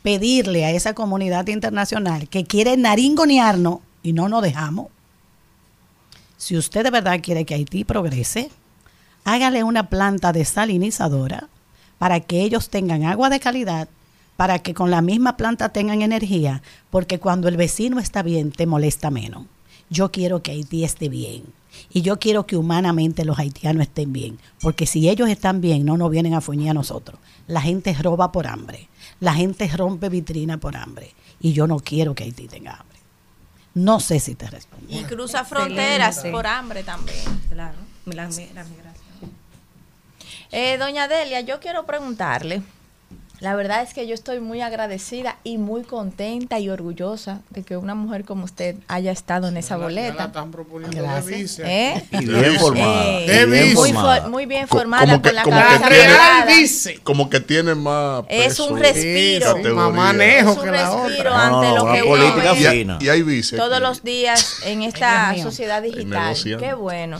pedirle 0.02 0.64
a 0.64 0.70
esa 0.70 0.94
comunidad 0.94 1.46
internacional 1.46 2.28
que 2.28 2.44
quiere 2.44 2.76
naringonearnos 2.76 3.78
y 4.02 4.12
no 4.12 4.28
nos 4.28 4.42
dejamos. 4.42 4.88
Si 6.36 6.56
usted 6.56 6.84
de 6.84 6.90
verdad 6.90 7.20
quiere 7.22 7.44
que 7.44 7.54
Haití 7.54 7.84
progrese, 7.84 8.50
hágale 9.24 9.64
una 9.64 9.88
planta 9.88 10.32
desalinizadora 10.32 11.48
para 11.98 12.20
que 12.20 12.42
ellos 12.42 12.68
tengan 12.68 13.04
agua 13.04 13.28
de 13.28 13.40
calidad, 13.40 13.88
para 14.38 14.60
que 14.60 14.72
con 14.72 14.92
la 14.92 15.02
misma 15.02 15.36
planta 15.36 15.70
tengan 15.70 16.00
energía, 16.00 16.62
porque 16.90 17.18
cuando 17.18 17.48
el 17.48 17.56
vecino 17.56 17.98
está 17.98 18.22
bien, 18.22 18.52
te 18.52 18.66
molesta 18.66 19.10
menos. 19.10 19.46
Yo 19.90 20.12
quiero 20.12 20.44
que 20.44 20.52
Haití 20.52 20.84
esté 20.84 21.08
bien. 21.08 21.42
Y 21.90 22.02
yo 22.02 22.20
quiero 22.20 22.46
que 22.46 22.56
humanamente 22.56 23.24
los 23.24 23.36
haitianos 23.36 23.82
estén 23.82 24.12
bien. 24.12 24.38
Porque 24.60 24.86
si 24.86 25.08
ellos 25.08 25.28
están 25.28 25.60
bien, 25.60 25.84
no 25.84 25.96
nos 25.96 26.08
vienen 26.12 26.34
a 26.34 26.40
fuñir 26.40 26.70
a 26.70 26.74
nosotros. 26.74 27.18
La 27.48 27.60
gente 27.60 27.92
roba 27.94 28.30
por 28.30 28.46
hambre. 28.46 28.88
La 29.18 29.34
gente 29.34 29.66
rompe 29.76 30.08
vitrina 30.08 30.58
por 30.58 30.76
hambre. 30.76 31.12
Y 31.40 31.52
yo 31.52 31.66
no 31.66 31.80
quiero 31.80 32.14
que 32.14 32.22
Haití 32.22 32.46
tenga 32.46 32.76
hambre. 32.76 32.98
No 33.74 33.98
sé 33.98 34.20
si 34.20 34.36
te 34.36 34.48
respondo. 34.48 34.86
Y 34.88 35.02
cruza 35.02 35.44
fronteras 35.44 36.24
por 36.30 36.46
hambre 36.46 36.84
también. 36.84 37.24
Claro, 37.50 37.78
la, 38.06 38.22
la 38.22 38.28
migración. 38.28 39.32
Eh, 40.52 40.76
doña 40.78 41.08
Delia, 41.08 41.40
yo 41.40 41.58
quiero 41.58 41.86
preguntarle. 41.86 42.62
La 43.40 43.54
verdad 43.54 43.82
es 43.82 43.94
que 43.94 44.06
yo 44.08 44.14
estoy 44.14 44.40
muy 44.40 44.62
agradecida 44.62 45.36
y 45.44 45.58
muy 45.58 45.82
contenta 45.84 46.58
y 46.58 46.68
orgullosa 46.70 47.40
de 47.50 47.62
que 47.62 47.76
una 47.76 47.94
mujer 47.94 48.24
como 48.24 48.44
usted 48.44 48.74
haya 48.88 49.12
estado 49.12 49.46
en 49.46 49.56
esa 49.56 49.74
Ya 49.74 49.78
la 49.78 49.84
boleta. 49.84 50.24
están 50.24 50.50
proponiendo 50.50 51.02
de 51.02 51.20
vice. 51.36 51.62
¿Eh? 51.64 52.04
Y 52.12 52.26
bien 52.26 52.54
formada. 52.58 53.04
Eh, 53.20 53.46
bien 53.46 53.74
muy, 53.74 53.92
formada. 53.92 54.20
for- 54.22 54.30
muy 54.30 54.46
bien 54.46 54.66
formada, 54.66 55.04
como 55.06 55.22
que- 55.22 55.28
con 55.28 55.34
la 55.36 55.42
como 55.44 55.56
que 55.56 55.62
cabeza 55.62 55.88
tiene-. 56.46 57.00
Como 57.04 57.30
que 57.30 57.40
tiene 57.40 57.74
más 57.76 58.24
Es 58.28 58.58
un 58.58 58.76
respiro. 58.78 59.56
Sí, 59.56 59.68
más 59.68 59.92
manejo 59.92 60.50
Es 60.50 60.56
un 60.58 60.64
que 60.64 60.70
la 60.72 60.90
respiro 61.04 61.30
otra. 61.30 61.48
No, 61.50 61.50
no, 61.50 61.58
ante 61.60 61.78
lo 61.78 61.92
que 61.92 62.02
uno 62.02 62.10
política 62.10 62.52
ve 62.54 62.60
Y, 62.60 62.66
hay- 62.66 62.78
fina. 62.80 62.98
y 63.00 63.08
hay 63.08 63.22
vice. 63.22 63.56
todos 63.56 63.80
los 63.80 64.02
días 64.02 64.62
en 64.64 64.82
esta 64.82 65.36
sociedad 65.40 65.80
digital. 65.80 66.34
Qué 66.58 66.74
bueno 66.74 67.18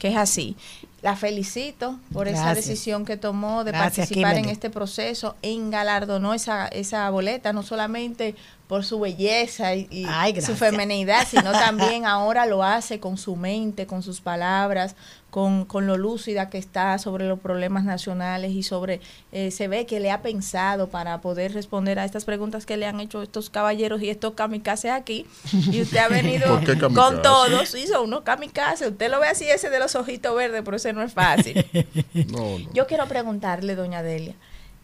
que 0.00 0.08
es 0.08 0.16
así. 0.16 0.56
La 1.04 1.16
felicito 1.16 1.98
por 2.14 2.28
esa 2.28 2.54
decisión 2.54 3.04
que 3.04 3.18
tomó 3.18 3.62
de 3.62 3.72
Gracias, 3.72 4.08
participar 4.08 4.38
en 4.38 4.46
este 4.46 4.70
proceso. 4.70 5.36
Engalardonó 5.42 6.32
esa, 6.32 6.66
esa 6.68 7.10
boleta, 7.10 7.52
no 7.52 7.62
solamente 7.62 8.34
por 8.68 8.86
su 8.86 8.98
belleza 9.00 9.74
y, 9.74 9.86
y 9.90 10.06
Ay, 10.08 10.30
su 10.30 10.36
gracias. 10.36 10.58
femenidad, 10.58 11.28
sino 11.28 11.52
también 11.52 12.06
ahora 12.06 12.46
lo 12.46 12.62
hace 12.62 13.00
con 13.00 13.18
su 13.18 13.36
mente, 13.36 13.86
con 13.86 14.02
sus 14.02 14.22
palabras, 14.22 14.96
con, 15.34 15.64
con 15.64 15.88
lo 15.88 15.96
lúcida 15.96 16.48
que 16.48 16.58
está 16.58 16.96
sobre 16.98 17.26
los 17.26 17.40
problemas 17.40 17.82
nacionales 17.82 18.52
y 18.52 18.62
sobre, 18.62 19.00
eh, 19.32 19.50
se 19.50 19.66
ve 19.66 19.84
que 19.84 19.98
le 19.98 20.12
ha 20.12 20.22
pensado 20.22 20.90
para 20.90 21.20
poder 21.22 21.52
responder 21.54 21.98
a 21.98 22.04
estas 22.04 22.24
preguntas 22.24 22.66
que 22.66 22.76
le 22.76 22.86
han 22.86 23.00
hecho 23.00 23.20
estos 23.20 23.50
caballeros 23.50 24.00
y 24.00 24.10
estos 24.10 24.34
kamikazes 24.34 24.92
aquí. 24.92 25.26
Y 25.72 25.82
usted 25.82 25.98
ha 25.98 26.06
venido 26.22 26.46
¿Por 26.46 26.64
qué 26.64 26.78
con 26.78 27.20
todos, 27.20 27.74
hizo 27.74 28.00
unos 28.04 28.20
kamikazes. 28.20 28.92
Usted 28.92 29.10
lo 29.10 29.18
ve 29.18 29.26
así, 29.26 29.50
ese 29.50 29.70
de 29.70 29.80
los 29.80 29.96
ojitos 29.96 30.36
verdes, 30.36 30.62
pero 30.64 30.76
ese 30.76 30.92
no 30.92 31.02
es 31.02 31.12
fácil. 31.12 31.66
No, 32.14 32.58
no. 32.58 32.72
Yo 32.72 32.86
quiero 32.86 33.06
preguntarle, 33.08 33.74
doña 33.74 34.02
Delia, 34.02 34.34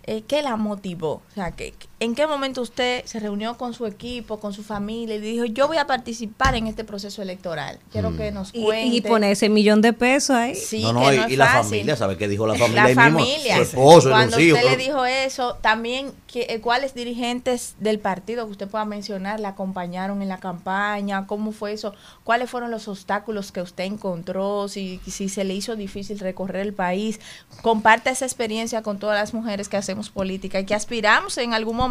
eh, 0.05 0.23
¿qué 0.27 0.43
la 0.43 0.57
motivó? 0.57 1.23
O 1.31 1.35
sea, 1.35 1.53
que, 1.53 1.75
¿en 2.01 2.15
qué 2.15 2.27
momento 2.27 2.63
usted 2.63 3.05
se 3.05 3.21
reunió 3.21 3.59
con 3.59 3.75
su 3.75 3.87
equipo, 3.87 4.41
con 4.41 4.55
su 4.55 4.63
familia 4.63 5.17
y 5.17 5.21
dijo, 5.21 5.45
yo 5.45 5.69
voy 5.69 5.77
a 5.77 5.87
participar 5.87 6.55
en 6.55 6.67
este 6.67 6.83
proceso 6.83 7.21
electoral? 7.21 7.79
Quiero 7.93 8.17
que 8.17 8.33
nos 8.33 8.51
Y, 8.55 8.65
cuente. 8.65 8.97
y 8.97 9.01
poner 9.03 9.33
ese 9.33 9.51
millón 9.51 9.83
de 9.83 9.93
pesos 9.93 10.31
ahí. 10.35 10.55
Sí, 10.55 10.83
no, 10.83 10.95
no, 10.95 11.01
que 11.01 11.15
y, 11.15 11.19
no 11.19 11.25
es 11.27 11.31
y 11.33 11.37
la 11.37 11.47
fácil. 11.47 11.71
familia, 11.71 11.97
¿sabe 11.97 12.17
qué 12.17 12.27
dijo 12.27 12.47
la 12.47 12.55
familia? 12.55 12.83
La 12.85 12.89
mismo? 12.89 13.03
familia. 13.03 13.57
Su 13.57 13.63
esposo, 13.63 14.09
y 14.09 14.13
Cuando 14.13 14.37
usted 14.39 14.65
le 14.65 14.77
dijo 14.79 15.05
eso, 15.05 15.59
también 15.61 16.13
que, 16.27 16.47
eh, 16.49 16.61
cuáles 16.63 16.95
dirigentes 16.95 17.75
del 17.81 17.99
partido 17.99 18.47
que 18.47 18.53
usted 18.53 18.69
pueda 18.69 18.87
mencionar 18.87 19.39
le 19.39 19.47
acompañaron 19.47 20.23
en 20.23 20.29
la 20.29 20.39
campaña, 20.41 21.27
cómo 21.27 21.53
fue 21.53 21.73
eso, 21.75 21.95
cuáles 22.25 22.49
fueron 22.49 22.71
los 22.71 22.89
obstáculos 22.89 23.53
que 23.53 23.61
usted 23.61 23.85
encontró, 23.85 24.69
si, 24.69 25.01
si 25.07 25.29
se 25.29 25.45
le 25.45 25.53
hizo 25.55 25.77
difícil 25.77 26.19
recorrer 26.19 26.63
el 26.65 26.73
país. 26.73 27.21
Comparte 27.61 28.09
esa 28.09 28.25
experiencia 28.25 28.81
con 28.81 28.99
todas 28.99 29.21
las 29.21 29.35
mujeres 29.35 29.69
que 29.69 29.77
hacemos 29.77 30.09
política 30.09 30.59
y 30.61 30.65
que 30.65 30.75
aspiramos 30.75 31.37
en 31.37 31.53
algún 31.53 31.77
momento 31.77 31.90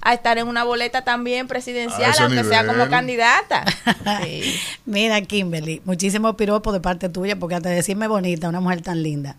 a 0.00 0.14
estar 0.14 0.38
en 0.38 0.48
una 0.48 0.64
boleta 0.64 1.02
también 1.04 1.46
presidencial, 1.48 2.12
aunque 2.20 2.44
sea 2.44 2.66
como 2.66 2.88
candidata. 2.88 3.64
Sí. 4.24 4.54
Mira, 4.86 5.20
Kimberly, 5.22 5.80
muchísimo 5.84 6.36
piropo 6.36 6.72
de 6.72 6.80
parte 6.80 7.08
tuya, 7.08 7.36
porque 7.36 7.54
hasta 7.54 7.68
decirme 7.70 8.06
bonita, 8.08 8.48
una 8.48 8.60
mujer 8.60 8.82
tan 8.82 9.02
linda. 9.02 9.36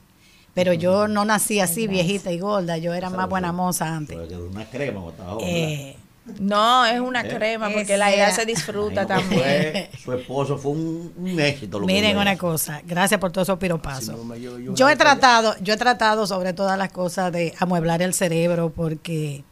Pero 0.54 0.74
yo 0.74 1.08
no 1.08 1.26
nací 1.26 1.60
así, 1.60 1.88
viejita 1.88 2.32
y 2.32 2.40
gorda, 2.40 2.78
yo 2.78 2.94
era 2.94 3.10
más 3.10 3.28
buena 3.28 3.52
moza 3.52 3.96
antes. 3.96 4.18
Pero 4.18 4.46
Una 4.48 4.66
crema. 4.70 5.02
Eh, 5.42 5.96
No, 6.40 6.86
es 6.86 7.00
una 7.02 7.22
Eh. 7.22 7.28
crema, 7.36 7.70
porque 7.70 7.98
la 7.98 8.10
idea 8.14 8.28
era- 8.28 8.36
se 8.36 8.46
disfruta 8.46 9.02
Ay, 9.02 9.08
también. 9.08 9.42
fue- 9.42 9.90
su 10.02 10.14
esposo 10.14 10.58
fue 10.58 10.72
un, 10.72 11.12
un 11.18 11.40
éxito. 11.40 11.80
lo 11.80 11.86
Miren 11.86 12.18
una 12.18 12.38
cosa, 12.38 12.82
gracias 12.86 13.20
por 13.20 13.32
todos 13.34 13.48
esos 13.50 13.60
piropazos. 13.60 14.16
no 14.24 14.74
yo 14.74 14.88
he 14.90 14.96
tratado, 14.96 15.54
yo 15.60 15.74
he 15.74 15.78
tratado 15.78 16.26
sobre 16.26 16.54
todas 16.54 16.78
las 16.78 16.92
cosas 16.94 17.32
de 17.34 17.54
amueblar 17.60 18.02
el 18.02 18.14
cerebro 18.14 18.70
porque 18.74 19.44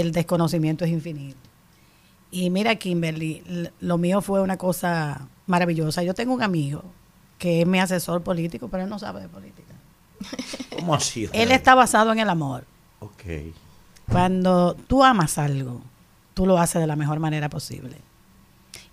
el 0.00 0.12
desconocimiento 0.12 0.84
es 0.84 0.90
infinito. 0.90 1.38
Y 2.30 2.50
mira, 2.50 2.76
Kimberly, 2.76 3.70
lo 3.80 3.98
mío 3.98 4.20
fue 4.20 4.42
una 4.42 4.58
cosa 4.58 5.28
maravillosa. 5.46 6.02
Yo 6.02 6.12
tengo 6.12 6.34
un 6.34 6.42
amigo 6.42 6.84
que 7.38 7.62
es 7.62 7.66
mi 7.66 7.78
asesor 7.78 8.22
político, 8.22 8.68
pero 8.68 8.84
él 8.84 8.90
no 8.90 8.98
sabe 8.98 9.22
de 9.22 9.28
política. 9.28 9.74
¿Cómo 10.78 10.94
así? 10.94 11.28
Él 11.32 11.50
está 11.50 11.74
basado 11.74 12.12
en 12.12 12.18
el 12.18 12.28
amor. 12.28 12.64
Ok. 13.00 13.54
Cuando 14.10 14.74
tú 14.74 15.02
amas 15.02 15.38
algo, 15.38 15.80
tú 16.34 16.46
lo 16.46 16.58
haces 16.58 16.80
de 16.80 16.86
la 16.86 16.96
mejor 16.96 17.18
manera 17.18 17.48
posible. 17.48 17.96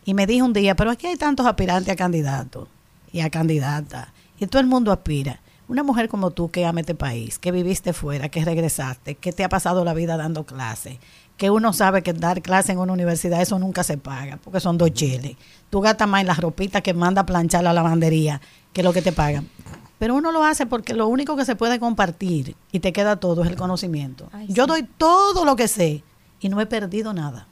Y 0.05 0.13
me 0.13 0.25
dijo 0.25 0.45
un 0.45 0.53
día, 0.53 0.75
pero 0.75 0.91
aquí 0.91 1.07
hay 1.07 1.17
tantos 1.17 1.45
aspirantes 1.45 1.91
a 1.91 1.95
candidatos 1.95 2.67
y 3.11 3.21
a 3.21 3.29
candidatas, 3.29 4.07
y 4.39 4.47
todo 4.47 4.59
el 4.61 4.67
mundo 4.67 4.91
aspira. 4.91 5.39
Una 5.67 5.83
mujer 5.83 6.09
como 6.09 6.31
tú 6.31 6.51
que 6.51 6.65
ama 6.65 6.81
este 6.81 6.95
país, 6.95 7.39
que 7.39 7.51
viviste 7.51 7.93
fuera, 7.93 8.29
que 8.29 8.43
regresaste, 8.43 9.15
que 9.15 9.31
te 9.31 9.43
ha 9.43 9.49
pasado 9.49 9.85
la 9.85 9.93
vida 9.93 10.17
dando 10.17 10.45
clases, 10.45 10.97
que 11.37 11.49
uno 11.49 11.71
sabe 11.73 12.03
que 12.03 12.13
dar 12.13 12.41
clase 12.41 12.73
en 12.73 12.79
una 12.79 12.93
universidad, 12.93 13.41
eso 13.41 13.57
nunca 13.59 13.83
se 13.83 13.97
paga, 13.97 14.37
porque 14.43 14.59
son 14.59 14.77
dos 14.77 14.91
cheles. 14.93 15.37
Tú 15.69 15.79
gastas 15.81 16.07
más 16.07 16.21
en 16.21 16.27
las 16.27 16.39
ropitas 16.39 16.81
que 16.81 16.93
manda 16.93 17.21
a 17.21 17.25
planchar 17.25 17.63
la 17.63 17.73
lavandería 17.73 18.41
que 18.73 18.83
lo 18.83 18.91
que 18.93 19.01
te 19.01 19.11
pagan. 19.13 19.47
Pero 19.99 20.15
uno 20.15 20.33
lo 20.33 20.43
hace 20.43 20.65
porque 20.65 20.93
lo 20.93 21.07
único 21.07 21.37
que 21.37 21.45
se 21.45 21.55
puede 21.55 21.79
compartir 21.79 22.55
y 22.71 22.79
te 22.81 22.91
queda 22.91 23.15
todo 23.15 23.43
es 23.43 23.49
el 23.49 23.55
conocimiento. 23.55 24.27
Ay, 24.33 24.47
Yo 24.49 24.65
sí. 24.65 24.69
doy 24.69 24.83
todo 24.97 25.45
lo 25.45 25.55
que 25.55 25.69
sé 25.69 26.03
y 26.41 26.49
no 26.49 26.59
he 26.59 26.65
perdido 26.65 27.13
nada. 27.13 27.47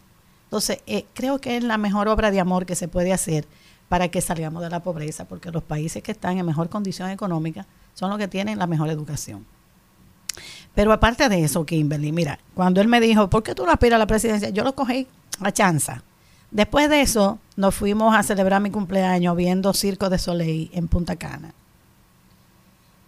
Entonces, 0.46 0.80
eh, 0.86 1.06
creo 1.14 1.40
que 1.40 1.56
es 1.56 1.64
la 1.64 1.78
mejor 1.78 2.10
obra 2.10 2.30
de 2.30 2.42
amor 2.42 2.66
que 2.66 2.76
se 2.76 2.90
puede 2.90 3.14
hacer 3.14 3.48
para 3.88 4.10
que 4.10 4.20
salgamos 4.20 4.62
de 4.62 4.70
la 4.70 4.82
pobreza, 4.82 5.26
porque 5.26 5.50
los 5.50 5.64
países 5.64 6.04
que 6.04 6.12
están 6.12 6.38
en 6.38 6.46
mejor 6.46 6.68
condición 6.70 7.10
económica 7.10 7.68
son 7.94 8.10
los 8.10 8.20
que 8.20 8.28
tienen 8.28 8.58
la 8.60 8.68
mejor 8.68 8.90
educación. 8.90 9.46
Pero 10.74 10.94
aparte 10.94 11.28
de 11.28 11.44
eso, 11.44 11.66
Kimberly, 11.66 12.12
mira, 12.12 12.40
cuando 12.54 12.82
él 12.82 12.88
me 12.88 13.02
dijo, 13.02 13.30
¿por 13.30 13.44
qué 13.44 13.54
tú 13.54 13.66
no 13.66 13.72
aspiras 13.72 13.96
a 13.96 14.00
la 14.00 14.08
presidencia? 14.08 14.50
Yo 14.50 14.64
lo 14.64 14.74
cogí 14.74 15.08
a 15.42 15.52
chanza. 15.52 16.04
Después 16.52 16.90
de 16.90 17.02
eso, 17.02 17.40
nos 17.56 17.76
fuimos 17.76 18.16
a 18.16 18.24
celebrar 18.24 18.62
mi 18.62 18.72
cumpleaños 18.72 19.36
viendo 19.36 19.74
Circo 19.74 20.10
de 20.10 20.18
Soleil 20.18 20.70
en 20.74 20.88
Punta 20.88 21.16
Cana. 21.16 21.54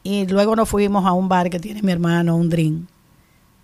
Y 0.03 0.27
luego 0.27 0.55
nos 0.55 0.67
fuimos 0.67 1.05
a 1.05 1.13
un 1.13 1.29
bar 1.29 1.49
que 1.49 1.59
tiene 1.59 1.81
mi 1.81 1.91
hermano, 1.91 2.35
un 2.35 2.49
drink. 2.49 2.85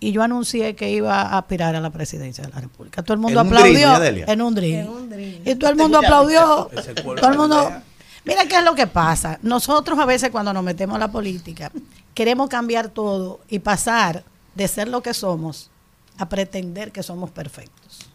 Y 0.02 0.12
yo 0.12 0.22
anuncié 0.22 0.74
que 0.74 0.90
iba 0.90 1.20
a 1.20 1.38
aspirar 1.38 1.76
a 1.76 1.80
la 1.80 1.90
presidencia 1.90 2.42
de 2.42 2.50
la 2.50 2.60
República. 2.60 3.02
Todo 3.02 3.14
el 3.14 3.20
mundo 3.20 3.40
¿En 3.40 3.46
un 3.46 3.52
drink, 3.52 3.84
aplaudió 3.84 4.26
en 4.26 4.40
un 4.40 4.54
drink. 4.54 5.46
Y 5.46 5.54
todo 5.56 5.70
el 5.70 5.76
mundo 5.76 5.98
aplaudió. 5.98 6.70
Todo 7.20 7.30
el 7.30 7.36
mundo. 7.36 7.70
Mira 8.24 8.46
qué 8.46 8.56
es 8.56 8.64
lo 8.64 8.74
que 8.74 8.86
pasa. 8.86 9.38
Nosotros 9.42 9.98
a 9.98 10.04
veces 10.04 10.30
cuando 10.30 10.52
nos 10.52 10.62
metemos 10.62 10.96
a 10.96 10.98
la 10.98 11.10
política 11.10 11.70
queremos 12.14 12.48
cambiar 12.48 12.88
todo 12.88 13.40
y 13.48 13.58
pasar 13.60 14.24
de 14.54 14.68
ser 14.68 14.88
lo 14.88 15.02
que 15.02 15.14
somos 15.14 15.70
a 16.18 16.28
pretender 16.28 16.92
que 16.92 17.02
somos 17.02 17.30
perfectos. 17.30 18.10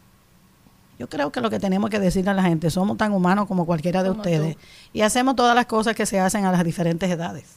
Yo 0.98 1.08
creo 1.08 1.30
que 1.30 1.40
lo 1.40 1.50
que 1.50 1.58
tenemos 1.58 1.90
que 1.90 1.98
decirle 1.98 2.30
a 2.30 2.34
la 2.34 2.42
gente, 2.42 2.70
somos 2.70 2.96
tan 2.96 3.12
humanos 3.12 3.46
como 3.46 3.66
cualquiera 3.66 4.02
de 4.02 4.08
Como 4.10 4.22
ustedes 4.22 4.54
tú. 4.56 4.62
y 4.94 5.02
hacemos 5.02 5.36
todas 5.36 5.54
las 5.54 5.66
cosas 5.66 5.94
que 5.94 6.06
se 6.06 6.18
hacen 6.20 6.44
a 6.46 6.52
las 6.52 6.64
diferentes 6.64 7.10
edades. 7.10 7.55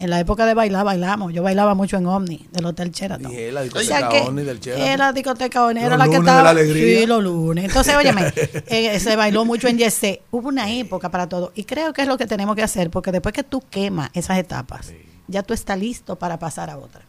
En 0.00 0.10
la 0.10 0.18
época 0.18 0.46
de 0.46 0.54
bailar, 0.54 0.84
bailamos. 0.84 1.32
Yo 1.32 1.42
bailaba 1.42 1.74
mucho 1.74 1.98
en 1.98 2.06
Omni, 2.06 2.48
del 2.50 2.64
Hotel 2.64 2.90
Sheraton. 2.90 3.30
Y 3.30 3.50
la 3.50 3.60
O 3.60 3.64
discoteca 3.64 3.98
sea 3.98 4.08
que 4.08 4.20
Omni 4.22 4.42
del 4.42 4.58
Sheraton. 4.58 4.86
Era 4.86 5.06
la 5.06 5.12
discoteca 5.12 5.66
Omni, 5.66 5.80
era 5.80 5.90
Los 5.90 5.98
la 5.98 6.04
que 6.06 6.10
de 6.10 6.16
estaba. 6.18 6.42
la 6.42 6.50
alegría. 6.50 7.00
Sí, 7.00 7.06
los 7.06 7.22
lunes. 7.22 7.64
Entonces, 7.66 7.94
óyeme, 7.94 8.32
eh, 8.68 8.98
se 8.98 9.14
bailó 9.14 9.44
mucho 9.44 9.68
en 9.68 9.76
Yesé. 9.78 10.22
Hubo 10.30 10.48
una 10.48 10.70
época 10.72 11.10
para 11.10 11.28
todo. 11.28 11.52
Y 11.54 11.64
creo 11.64 11.92
que 11.92 12.02
es 12.02 12.08
lo 12.08 12.16
que 12.16 12.26
tenemos 12.26 12.56
que 12.56 12.62
hacer, 12.62 12.90
porque 12.90 13.12
después 13.12 13.34
que 13.34 13.42
tú 13.44 13.62
quemas 13.70 14.10
esas 14.14 14.38
etapas, 14.38 14.92
ya 15.28 15.42
tú 15.42 15.52
estás 15.54 15.78
listo 15.78 16.16
para 16.16 16.38
pasar 16.38 16.70
a 16.70 16.78
otra. 16.78 17.02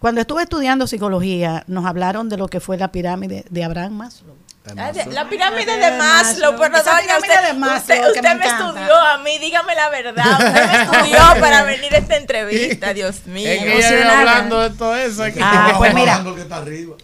Cuando 0.00 0.20
estuve 0.20 0.42
estudiando 0.42 0.86
psicología, 0.86 1.62
nos 1.68 1.84
hablaron 1.86 2.28
de 2.28 2.36
lo 2.36 2.48
que 2.48 2.58
fue 2.58 2.76
la 2.76 2.90
pirámide 2.90 3.44
de 3.50 3.64
Abraham 3.64 3.92
Maslow. 3.94 4.34
La 4.64 5.28
pirámide 5.28 5.78
de 5.78 5.96
Maslow, 5.96 6.54
pero 6.58 6.76
Esa 6.76 6.92
doña, 6.92 7.02
pirámide 7.02 7.28
usted, 7.28 7.46
de 7.48 7.58
Maslow 7.58 8.08
usted, 8.08 8.22
me 8.22 8.46
estudió 8.46 8.94
a 8.94 9.18
mí, 9.18 9.38
dígame 9.38 9.74
la 9.74 9.88
verdad. 9.88 10.24
Usted 10.32 10.66
me 10.66 10.82
estudió 10.82 11.40
para 11.40 11.62
venir 11.62 11.94
a 11.94 11.98
esta 11.98 12.16
entrevista, 12.16 12.92
Dios 12.94 13.26
mío. 13.26 13.48
Es 13.48 13.58
que 13.62 13.78
ella 13.78 14.18
hablando 14.18 14.60
de 14.60 14.70
todo 14.70 14.94
eso. 14.94 15.24
aquí. 15.24 15.40
Ah, 15.42 15.74
pues 15.78 15.94
mira. 15.94 16.22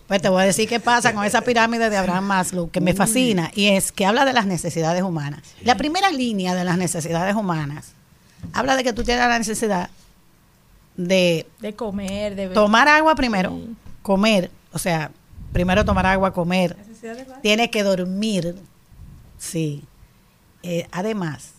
Pues 0.07 0.21
te 0.21 0.29
voy 0.29 0.43
a 0.43 0.47
decir 0.47 0.69
qué 0.69 0.81
pasa 0.81 1.15
con 1.15 1.25
esa 1.25 1.41
pirámide 1.41 1.89
de 1.89 1.97
Abraham 1.97 2.25
Maslow, 2.25 2.71
que 2.71 2.83
me 2.83 2.93
fascina, 2.93 3.51
y 3.55 3.69
es 3.69 3.91
que 3.91 4.05
habla 4.05 4.27
de 4.27 4.35
las 4.35 4.45
necesidades 4.47 5.03
humanas. 5.03 5.41
La 5.63 5.77
primera 5.77 6.11
línea 6.11 6.55
de 6.55 6.65
las 6.65 6.77
necesidades 6.77 7.35
humanas 7.35 7.93
habla 8.53 8.77
de 8.77 8.85
que 8.85 8.93
tú 8.93 9.03
tienes 9.03 9.27
la 9.27 9.39
necesidad 9.39 9.89
de 10.97 11.47
De 11.61 11.75
comer, 11.75 12.35
de 12.35 12.49
tomar 12.49 12.87
agua 12.89 13.15
primero, 13.15 13.59
comer, 14.03 14.51
o 14.73 14.79
sea, 14.79 15.11
primero 15.53 15.85
tomar 15.85 16.07
agua, 16.07 16.33
comer, 16.33 16.77
tienes 17.43 17.71
que 17.71 17.83
dormir, 17.83 18.57
sí. 19.39 19.85
Eh, 20.63 20.87
además, 20.91 21.51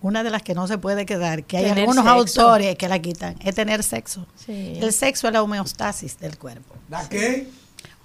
una 0.00 0.22
de 0.22 0.30
las 0.30 0.42
que 0.42 0.54
no 0.54 0.66
se 0.66 0.78
puede 0.78 1.06
quedar, 1.06 1.44
que 1.44 1.56
hay 1.58 1.66
algunos 1.70 2.04
sexo. 2.04 2.10
autores 2.42 2.76
que 2.76 2.88
la 2.88 2.98
quitan, 3.00 3.36
es 3.44 3.54
tener 3.54 3.82
sexo. 3.82 4.26
Sí. 4.34 4.78
El 4.80 4.92
sexo 4.92 5.28
es 5.28 5.32
la 5.32 5.42
homeostasis 5.42 6.18
del 6.18 6.38
cuerpo. 6.38 6.74
¿La 6.88 7.08
qué? 7.08 7.48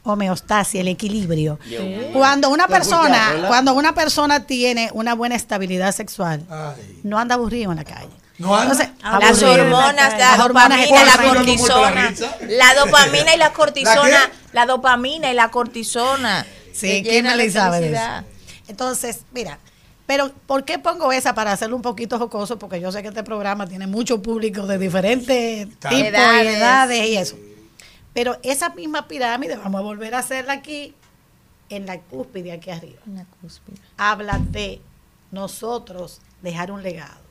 Homeostasis, 0.03 0.80
el 0.80 0.88
equilibrio. 0.88 1.60
Sí. 1.68 1.78
Cuando 2.14 2.49
una 2.49 2.68
persona, 2.68 3.45
cuando 3.48 3.74
una 3.74 3.94
persona 3.94 4.45
tiene 4.45 4.90
una 4.94 5.15
buena 5.15 5.36
estabilidad 5.36 5.94
sexual, 5.94 6.45
Ay. 6.49 7.02
no 7.03 7.19
anda 7.19 7.36
aburrido 7.36 7.72
en 7.72 7.78
la 7.78 7.84
calle. 7.84 8.07
No 8.38 8.56
anda. 8.56 8.72
Entonces, 8.74 8.90
Las 9.03 9.44
hormonas, 9.44 10.11
la 10.14 10.18
Las 10.18 10.40
hormonas 10.40 10.80
dopamina, 10.88 11.06
la 11.06 11.24
cortisona. 11.34 12.14
La 12.48 12.74
dopamina 12.76 13.36
y 13.36 13.38
la 13.38 13.52
cortisona. 13.53 14.07
¿La 14.07 14.32
La 14.53 14.65
dopamina 14.65 15.32
y 15.32 15.34
la 15.34 15.49
cortisona. 15.49 16.45
Sí, 16.78 17.02
que 17.02 17.10
¿quién 17.10 17.26
me 17.26 17.36
de 17.36 17.52
sabe 17.52 17.80
de 17.80 17.91
eso? 17.91 18.26
Entonces, 18.68 19.22
mira, 19.34 19.60
pero 20.06 20.32
¿por 20.45 20.64
qué 20.64 20.78
pongo 20.80 21.12
esa 21.12 21.34
para 21.34 21.52
hacerlo 21.52 21.76
un 21.76 21.82
poquito 21.82 22.20
jocoso? 22.20 22.60
Porque 22.60 22.80
yo 22.80 22.91
sé 22.91 23.02
que 23.02 23.10
este 23.10 23.24
programa 23.24 23.68
tiene 23.68 23.88
mucho 23.88 24.22
público 24.22 24.68
de 24.68 24.78
diferentes 24.78 25.68
tipos 25.68 25.91
y 25.91 26.02
Edades. 26.06 27.10
y 27.10 27.18
eso. 27.18 27.36
Pero 28.14 28.38
esa 28.44 28.70
misma 28.70 29.08
pirámide, 29.08 29.58
vamos 29.58 29.80
a 29.80 29.84
volver 29.84 30.16
a 30.16 30.20
hacerla 30.20 30.54
aquí, 30.54 30.95
en 31.70 31.86
la 31.86 31.99
cúspide 31.99 32.52
aquí 32.52 32.70
arriba. 32.70 32.99
Una 33.06 33.26
cúspide. 33.41 33.78
Habla 33.98 34.40
de 34.40 34.82
nosotros 35.32 36.22
dejar 36.41 36.72
un 36.72 36.84
legado. 36.84 37.28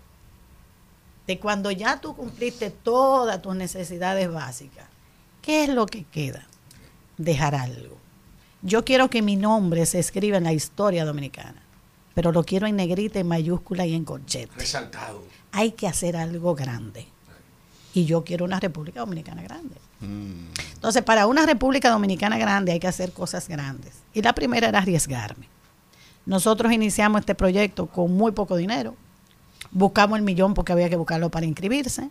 De 1.27 1.39
cuando 1.39 1.71
ya 1.71 2.01
tú 2.01 2.15
cumpliste 2.15 2.71
todas 2.71 3.41
tus 3.43 3.57
necesidades 3.57 4.31
básicas, 4.31 4.87
¿qué 5.41 5.65
es 5.65 5.71
lo 5.71 5.87
que 5.87 6.05
queda? 6.05 6.47
Dejar 7.17 7.55
algo. 7.55 7.97
Yo 8.67 8.85
quiero 8.85 9.09
que 9.09 9.23
mi 9.23 9.37
nombre 9.37 9.87
se 9.87 10.01
escriba 10.01 10.39
en 10.39 10.43
la 10.43 10.53
historia 10.53 11.05
dominicana, 11.05 11.63
pero 12.15 12.33
lo 12.33 12.43
quiero 12.43 12.67
en 12.67 12.75
negrita, 12.75 13.21
en 13.21 13.29
mayúscula 13.29 13.87
y 13.87 13.95
en 13.95 14.05
corchete. 14.05 14.51
Resaltado. 14.57 15.23
Hay 15.53 15.71
que 15.71 15.87
hacer 15.87 16.17
algo 16.17 16.57
grande. 16.57 17.07
Y 17.95 18.07
yo 18.07 18.25
quiero 18.25 18.45
una 18.45 18.59
República 18.59 18.99
Dominicana 18.99 19.41
grande. 19.43 19.77
Entonces, 20.75 21.05
para 21.05 21.29
una 21.29 21.47
República 21.47 21.91
Dominicana 21.91 22.39
grande 22.39 22.73
hay 22.73 22.81
que 22.81 22.89
hacer 22.89 23.13
cosas 23.13 23.47
grandes. 23.47 23.95
Y 24.13 24.21
la 24.21 24.35
primera 24.35 24.67
era 24.67 24.81
arriesgarme. 24.81 25.47
Nosotros 26.25 26.73
iniciamos 26.73 27.21
este 27.21 27.37
proyecto 27.37 27.87
con 27.87 28.17
muy 28.17 28.33
poco 28.33 28.57
dinero. 28.57 28.97
Buscamos 29.71 30.19
el 30.19 30.25
millón 30.25 30.55
porque 30.55 30.73
había 30.73 30.91
que 30.91 30.97
buscarlo 30.97 31.31
para 31.31 31.47
inscribirse. 31.47 32.11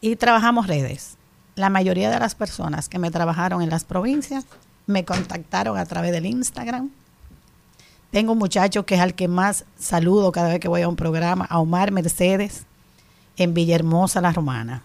Y 0.00 0.16
trabajamos 0.16 0.66
redes. 0.66 1.16
La 1.54 1.70
mayoría 1.70 2.10
de 2.10 2.18
las 2.18 2.34
personas 2.34 2.88
que 2.88 2.98
me 2.98 3.12
trabajaron 3.12 3.62
en 3.62 3.70
las 3.70 3.84
provincias 3.84 4.44
me 4.86 5.04
contactaron 5.04 5.76
a 5.78 5.86
través 5.86 6.12
del 6.12 6.26
Instagram. 6.26 6.90
Tengo 8.10 8.32
un 8.32 8.38
muchacho 8.38 8.86
que 8.86 8.94
es 8.94 9.00
al 9.00 9.14
que 9.14 9.28
más 9.28 9.64
saludo 9.78 10.32
cada 10.32 10.48
vez 10.48 10.60
que 10.60 10.68
voy 10.68 10.82
a 10.82 10.88
un 10.88 10.96
programa, 10.96 11.44
a 11.44 11.58
Omar 11.58 11.90
Mercedes, 11.90 12.64
en 13.36 13.52
Villahermosa, 13.52 14.20
La 14.20 14.32
Romana. 14.32 14.82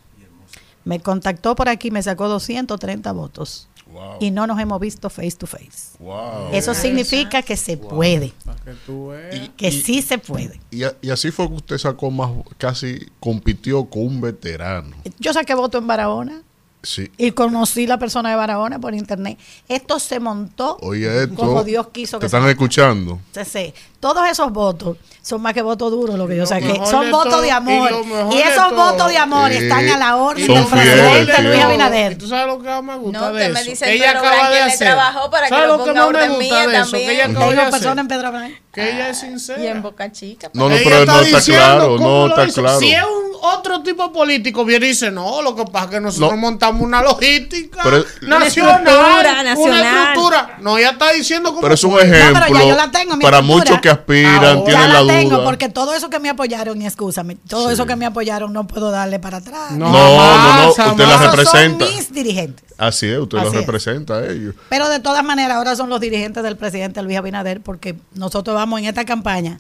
Me 0.83 0.99
contactó 0.99 1.55
por 1.55 1.69
aquí, 1.69 1.91
me 1.91 2.01
sacó 2.01 2.27
230 2.27 3.11
votos. 3.11 3.67
Wow. 3.93 4.17
Y 4.21 4.31
no 4.31 4.47
nos 4.47 4.57
hemos 4.59 4.79
visto 4.79 5.09
face 5.09 5.33
to 5.33 5.45
face. 5.45 5.97
Wow. 5.99 6.49
Eso 6.53 6.73
significa 6.73 7.41
que 7.41 7.57
se 7.57 7.77
puede, 7.77 8.33
que 9.57 9.71
sí 9.71 10.01
se 10.01 10.17
puede. 10.17 10.59
Y, 10.71 10.83
y 11.01 11.09
así 11.09 11.29
fue 11.29 11.47
que 11.49 11.55
usted 11.55 11.77
sacó 11.77 12.09
más, 12.09 12.31
casi 12.57 13.05
compitió 13.19 13.85
con 13.85 14.03
un 14.03 14.21
veterano. 14.21 14.95
Yo 15.19 15.33
saqué 15.33 15.53
voto 15.53 15.77
en 15.77 15.87
Barahona 15.87 16.41
Sí. 16.83 17.11
y 17.17 17.31
conocí 17.31 17.85
la 17.85 17.97
persona 17.99 18.29
de 18.31 18.35
Barahona 18.35 18.79
por 18.79 18.95
internet. 18.95 19.37
Esto 19.69 19.99
se 19.99 20.19
montó 20.19 20.77
Oye, 20.81 21.23
esto. 21.23 21.35
como 21.35 21.63
Dios 21.63 21.89
quiso 21.91 22.17
Te 22.17 22.21
que 22.21 22.25
están 22.25 22.43
se 22.43 22.49
escuchando. 22.51 23.19
Entonces, 23.27 23.73
todos 23.99 24.27
esos 24.27 24.51
votos 24.51 24.97
son 25.21 25.43
más 25.43 25.53
que 25.53 25.61
votos 25.61 25.91
duros 25.91 26.17
lo 26.17 26.27
que 26.27 26.37
yo 26.37 26.45
saqué. 26.47 26.81
Son 26.89 27.05
de 27.05 27.11
votos 27.11 27.33
todo- 27.33 27.41
de 27.41 27.51
amor. 27.51 27.91
Y, 28.31 28.37
esos 28.39 28.75
votos 28.75 29.09
de 29.09 29.17
amor 29.17 29.51
Sí, 29.51 29.57
están 29.57 29.87
a 29.89 29.97
la 29.97 30.15
orden 30.15 30.47
del 30.47 30.65
presidente 30.65 31.35
sí. 31.35 31.41
Luis 31.43 31.61
Abinader. 31.61 32.11
¿Y 32.13 32.15
tú 32.15 32.27
sabes 32.27 32.47
lo 32.47 32.59
que 32.59 32.67
más 32.69 32.83
me 32.83 32.95
gusta 32.97 33.19
No, 33.19 33.25
de 33.27 33.31
usted 33.33 33.53
me 33.53 33.59
eso? 33.61 33.69
dice 33.69 33.85
que 33.85 33.91
el 33.91 33.97
ella 33.97 34.13
Pedro 34.13 34.19
acaba 34.27 34.49
de 34.49 34.57
que 34.57 34.65
le 34.65 34.71
hacer. 34.73 34.87
trabajó 34.87 35.29
para 35.29 35.43
que 35.45 35.49
¿Sabes 35.49 35.67
lo 35.67 35.77
lo 35.77 35.83
que 35.83 35.93
más 35.93 35.95
me 36.01 36.07
orden 36.09 36.29
gusta 36.29 36.39
mía 36.43 36.67
de 36.67 36.77
eso? 36.77 36.91
Que 36.93 37.11
ella 37.11 37.23
también. 37.23 37.37
acaba 37.37 37.51
de 37.53 37.59
hacer. 37.61 37.71
personas 37.71 37.97
en 38.01 38.07
Pedro 38.07 38.31
Blanc. 38.31 38.53
Que 38.71 38.89
ella 38.89 39.09
es 39.09 39.21
Y 39.23 39.25
en 39.25 39.39
sincera. 39.39 39.79
Boca 39.81 40.11
Chica. 40.11 40.49
No, 40.53 40.69
no, 40.69 40.75
Ella 40.75 40.83
pero 40.85 41.05
no 41.05 41.19
está 41.21 41.37
diciendo 41.37 41.63
claro. 41.65 41.97
cómo 41.97 42.07
No 42.09 42.27
lo 42.27 42.27
está 42.29 42.45
hizo. 42.47 42.61
claro. 42.61 42.79
Si 42.79 42.91
es 42.93 43.03
un 43.03 43.31
otro 43.43 43.81
tipo 43.83 44.13
político, 44.13 44.63
viene 44.63 44.85
y 44.85 44.89
dice, 44.89 45.11
no, 45.11 45.41
lo 45.41 45.55
que 45.55 45.65
pasa 45.65 45.85
es 45.85 45.91
que 45.91 45.99
nosotros 45.99 46.31
No. 46.31 46.37
montamos 46.37 46.81
una 46.81 47.01
logística 47.01 47.81
Pero- 47.83 47.97
nacional, 48.21 48.43
estructura 48.47 49.19
una 49.31 49.43
nacional. 49.43 50.07
estructura. 50.07 50.57
No, 50.61 50.77
ella 50.77 50.91
está 50.91 51.11
diciendo 51.11 51.49
como 51.49 51.61
Pero 51.61 51.73
es 51.73 51.83
un 51.83 51.99
ejemplo 51.99 52.43
pero 52.47 52.59
ya 52.59 52.65
yo 52.69 52.75
la 52.77 52.91
tengo, 52.91 53.17
mi 53.17 53.23
para 53.23 53.37
estructura. 53.39 53.65
muchos 53.65 53.81
que 53.81 53.89
aspiran, 53.89 54.35
Ahora. 54.45 54.63
tienen 54.63 54.81
ya 54.81 54.87
la, 54.87 55.01
la 55.03 55.13
tengo 55.13 55.35
duda. 55.37 55.43
porque 55.45 55.69
todo 55.69 55.93
eso 55.93 56.09
que 56.09 56.19
me 56.19 56.29
apoyaron, 56.29 56.81
y 56.81 56.85
escúchame, 56.85 57.35
todo 57.49 57.67
Sí. 57.67 57.73
eso 57.73 57.85
que 57.85 57.95
me 57.97 58.05
apoyaron 58.05 58.53
no 58.53 58.67
puedo 58.67 58.89
darle 58.91 59.19
para 59.19 59.37
atrás. 59.37 59.71
No, 59.71 59.91
no, 59.91 60.63
no, 60.63 60.69
usted 60.69 61.05
la 61.07 61.17
representa. 61.17 61.85
Son 61.85 61.95
mis 61.95 62.13
dirigentes. 62.13 62.63
Así 62.77 63.07
es, 63.07 63.19
usted 63.19 63.37
Así 63.37 63.45
los 63.45 63.53
es. 63.53 63.59
representa 63.61 64.15
a 64.15 64.25
ellos. 64.27 64.55
Pero 64.69 64.89
de 64.89 64.99
todas 64.99 65.23
maneras, 65.23 65.57
ahora 65.57 65.75
son 65.75 65.89
los 65.89 65.99
dirigentes 65.99 66.41
del 66.41 66.57
presidente 66.57 67.01
Luis 67.03 67.17
Abinader, 67.17 67.61
porque 67.61 67.95
nosotros 68.15 68.59
vamos 68.61 68.79
en 68.79 68.85
esta 68.85 69.05
campaña. 69.05 69.59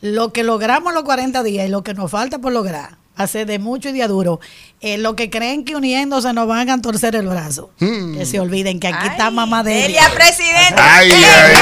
Lo 0.00 0.32
que 0.32 0.42
logramos 0.42 0.92
los 0.92 1.04
40 1.04 1.42
días 1.42 1.66
y 1.66 1.70
lo 1.70 1.82
que 1.82 1.94
nos 1.94 2.10
falta 2.10 2.38
por 2.38 2.52
lograr, 2.52 2.98
hace 3.16 3.44
de 3.46 3.58
mucho 3.58 3.88
y 3.88 3.92
día 3.92 4.08
duro. 4.08 4.40
Eh, 4.80 4.98
lo 4.98 5.16
que 5.16 5.30
creen 5.30 5.64
que 5.64 5.74
uniéndose 5.76 6.32
nos 6.32 6.46
van 6.46 6.68
a 6.68 6.82
torcer 6.82 7.16
el 7.16 7.26
brazo. 7.26 7.70
Hmm. 7.78 8.16
Que 8.16 8.26
se 8.26 8.40
olviden 8.40 8.78
que 8.78 8.88
aquí 8.88 9.06
está 9.08 9.30
mamá 9.30 9.62
de 9.62 9.74
Delia, 9.74 10.10
presidente. 10.14 10.74
Ay, 10.76 11.12
ay, 11.12 11.22
ay, 11.24 11.54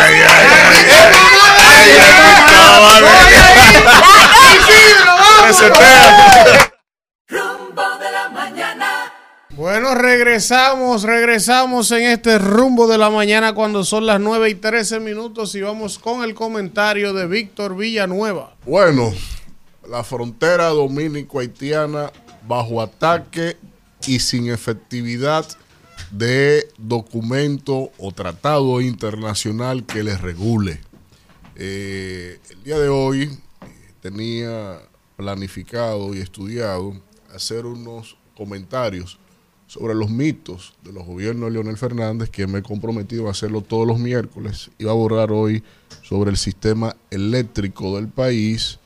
ay, 0.00 0.20
ay, 0.28 0.60
Rumbo 7.28 7.82
de 7.98 8.10
la 8.10 8.10
mañana. 8.10 8.19
Bueno, 9.60 9.94
regresamos, 9.94 11.02
regresamos 11.02 11.90
en 11.90 12.04
este 12.04 12.38
rumbo 12.38 12.86
de 12.86 12.96
la 12.96 13.10
mañana 13.10 13.54
cuando 13.54 13.84
son 13.84 14.06
las 14.06 14.18
9 14.18 14.48
y 14.48 14.54
13 14.54 15.00
minutos 15.00 15.54
y 15.54 15.60
vamos 15.60 15.98
con 15.98 16.24
el 16.24 16.32
comentario 16.32 17.12
de 17.12 17.26
Víctor 17.26 17.76
Villanueva. 17.76 18.56
Bueno, 18.64 19.12
la 19.86 20.02
frontera 20.02 20.68
dominico-haitiana 20.68 22.10
bajo 22.48 22.80
ataque 22.80 23.58
y 24.06 24.20
sin 24.20 24.48
efectividad 24.48 25.46
de 26.10 26.66
documento 26.78 27.90
o 27.98 28.12
tratado 28.12 28.80
internacional 28.80 29.84
que 29.84 30.02
les 30.02 30.22
regule. 30.22 30.80
Eh, 31.56 32.40
el 32.48 32.62
día 32.62 32.78
de 32.78 32.88
hoy 32.88 33.24
eh, 33.24 33.66
tenía 34.00 34.78
planificado 35.18 36.14
y 36.14 36.20
estudiado 36.20 36.94
hacer 37.34 37.66
unos 37.66 38.16
comentarios 38.34 39.18
sobre 39.70 39.94
los 39.94 40.10
mitos 40.10 40.74
de 40.82 40.92
los 40.92 41.06
gobiernos 41.06 41.46
de 41.46 41.52
Leonel 41.52 41.76
Fernández, 41.76 42.28
que 42.28 42.48
me 42.48 42.58
he 42.58 42.62
comprometido 42.62 43.28
a 43.28 43.30
hacerlo 43.30 43.60
todos 43.60 43.86
los 43.86 44.00
miércoles. 44.00 44.68
Iba 44.78 44.90
a 44.90 44.94
borrar 44.94 45.30
hoy 45.30 45.62
sobre 46.02 46.32
el 46.32 46.36
sistema 46.36 46.96
eléctrico 47.08 47.94
del 47.94 48.08
país, 48.08 48.80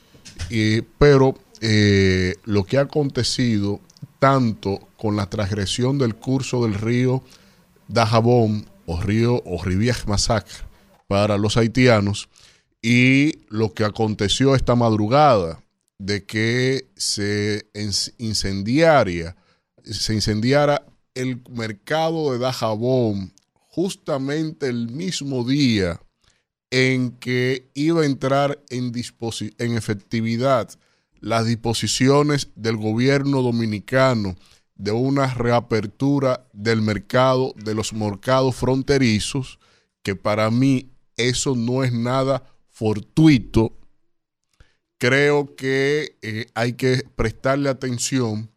pero 0.99 1.37
eh, 1.63 2.35
lo 2.45 2.65
que 2.65 2.77
ha 2.77 2.83
acontecido 2.83 3.81
tanto 4.19 4.79
con 4.99 5.17
la 5.17 5.25
transgresión 5.31 5.97
del 5.97 6.17
curso 6.17 6.65
del 6.65 6.75
río 6.75 7.23
Dajabón 7.89 8.67
o 8.85 9.01
río 9.01 9.43
o 9.47 9.63
Rivière 9.63 10.07
Massacre 10.07 10.67
para 11.09 11.39
los 11.39 11.57
haitianos 11.57 12.29
y 12.83 13.39
lo 13.49 13.73
que 13.73 13.85
aconteció 13.85 14.55
esta 14.55 14.75
madrugada 14.75 15.63
de 15.99 16.25
que 16.25 16.89
se 16.95 17.69
incendiaria 18.19 19.35
se 19.85 20.15
incendiara 20.15 20.87
el 21.15 21.43
mercado 21.51 22.33
de 22.33 22.39
Dajabón 22.39 23.33
justamente 23.53 24.69
el 24.69 24.89
mismo 24.89 25.45
día 25.45 26.01
en 26.71 27.13
que 27.13 27.71
iba 27.75 28.03
a 28.03 28.07
entrar 28.07 28.63
en, 28.71 28.93
en 29.59 29.77
efectividad 29.77 30.71
las 31.21 31.47
disposiciones 31.47 32.49
del 32.57 32.77
gobierno 32.77 33.43
dominicano 33.43 34.37
de 34.75 34.93
una 34.93 35.33
reapertura 35.33 36.47
del 36.53 36.83
mercado 36.83 37.55
de 37.57 37.75
los 37.75 37.93
mercados 37.93 38.57
fronterizos, 38.57 39.59
que 40.03 40.17
para 40.17 40.51
mí 40.51 40.91
eso 41.17 41.55
no 41.55 41.85
es 41.85 41.93
nada 41.93 42.43
fortuito. 42.69 43.79
Creo 44.99 45.55
que 45.55 46.17
eh, 46.23 46.47
hay 46.55 46.73
que 46.73 47.05
prestarle 47.15 47.69
atención 47.69 48.51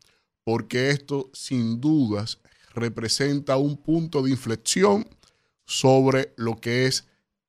porque 0.48 0.92
esto 0.92 1.30
sin 1.34 1.82
dudas 1.82 2.40
representa 2.74 3.58
un 3.58 3.76
punto 3.76 4.22
de 4.22 4.30
inflexión 4.30 5.06
sobre 5.66 6.32
lo 6.38 6.62
que 6.62 6.86
es 6.86 7.06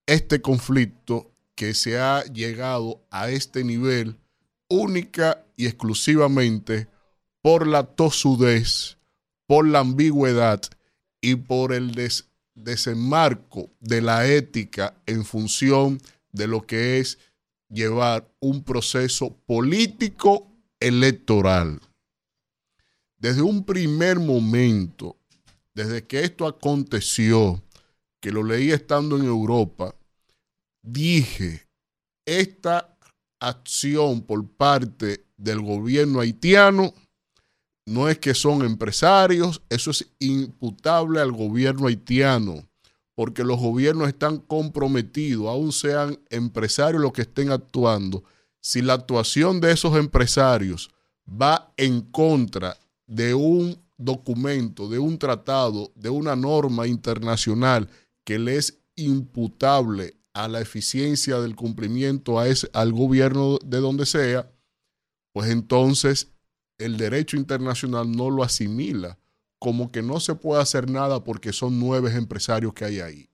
este 0.07 0.43
conflicto 0.43 1.31
que 1.55 1.75
se 1.75 2.01
ha 2.01 2.25
llegado 2.25 3.01
a 3.13 3.31
este 3.31 3.63
nivel 3.63 4.17
única 4.69 5.47
y 5.55 5.67
exclusivamente 5.67 6.89
por 7.41 7.69
la 7.69 7.85
tosudez, 7.85 8.99
por 9.47 9.65
la 9.69 9.79
ambigüedad 9.79 10.61
y 11.21 11.37
por 11.37 11.73
el 11.73 11.93
des- 11.93 12.27
desenmarco 12.57 13.71
de 13.79 14.03
la 14.03 14.27
ética 14.27 14.97
en 15.07 15.25
función 15.25 16.01
de 16.33 16.49
lo 16.49 16.67
que 16.67 16.99
es 16.99 17.21
llevar 17.69 18.29
un 18.41 18.65
proceso 18.65 19.37
político 19.47 20.51
electoral. 20.81 21.79
Desde 23.19 23.43
un 23.43 23.65
primer 23.65 24.21
momento, 24.21 25.17
desde 25.75 26.07
que 26.07 26.23
esto 26.23 26.47
aconteció, 26.47 27.61
que 28.21 28.31
lo 28.31 28.45
leí 28.45 28.71
estando 28.71 29.17
en 29.17 29.25
Europa, 29.25 29.95
dije, 30.83 31.67
esta 32.25 32.97
acción 33.41 34.23
por 34.23 34.47
parte 34.49 35.25
del 35.37 35.61
gobierno 35.61 36.21
haitiano 36.21 36.95
no 37.87 38.09
es 38.09 38.19
que 38.19 38.35
son 38.35 38.63
empresarios, 38.63 39.63
eso 39.69 39.91
es 39.91 40.07
imputable 40.21 41.21
al 41.21 41.33
gobierno 41.33 41.87
haitiano, 41.87 42.69
porque 43.15 43.43
los 43.43 43.59
gobiernos 43.59 44.09
están 44.09 44.39
comprometidos, 44.39 45.49
aun 45.49 45.73
sean 45.73 46.21
empresarios 46.31 47.03
los 47.03 47.13
que 47.13 47.23
estén 47.23 47.51
actuando, 47.51 48.23
si 48.61 48.83
la 48.83 48.93
actuación 48.93 49.61
de 49.61 49.73
esos 49.73 49.97
empresarios 49.97 50.91
va 51.27 51.73
en 51.77 52.03
contra 52.03 52.77
de 53.09 53.35
un 53.35 53.83
documento, 53.97 54.89
de 54.89 55.01
un 55.01 55.19
tratado, 55.19 55.91
de 55.97 56.11
una 56.11 56.37
norma 56.37 56.87
internacional 56.87 57.89
que 58.25 58.39
le 58.39 58.57
es 58.57 58.79
imputable 58.95 60.17
a 60.35 60.47
la 60.47 60.61
eficiencia 60.61 61.41
del 61.41 61.57
cumplimiento 61.57 62.39
a 62.39 62.47
ese, 62.47 62.71
al 62.73 62.93
gobierno 62.93 63.59
de 63.65 63.79
donde 63.79 64.07
sea, 64.07 64.53
pues 65.33 65.51
entonces 65.51 66.29
el 66.79 66.97
derecho 66.97 67.37
internacional 67.37 68.13
no 68.13 68.31
lo 68.31 68.45
asimila 68.45 69.19
como 69.59 69.91
que 69.91 70.03
no 70.03 70.21
se 70.21 70.37
puede 70.37 70.63
hacer 70.63 70.89
nada 70.89 71.25
porque 71.25 71.53
son 71.53 71.81
nueve 71.81 72.13
empresarios 72.15 72.73
que 72.73 72.85
hay 72.85 73.01
ahí. 73.01 73.31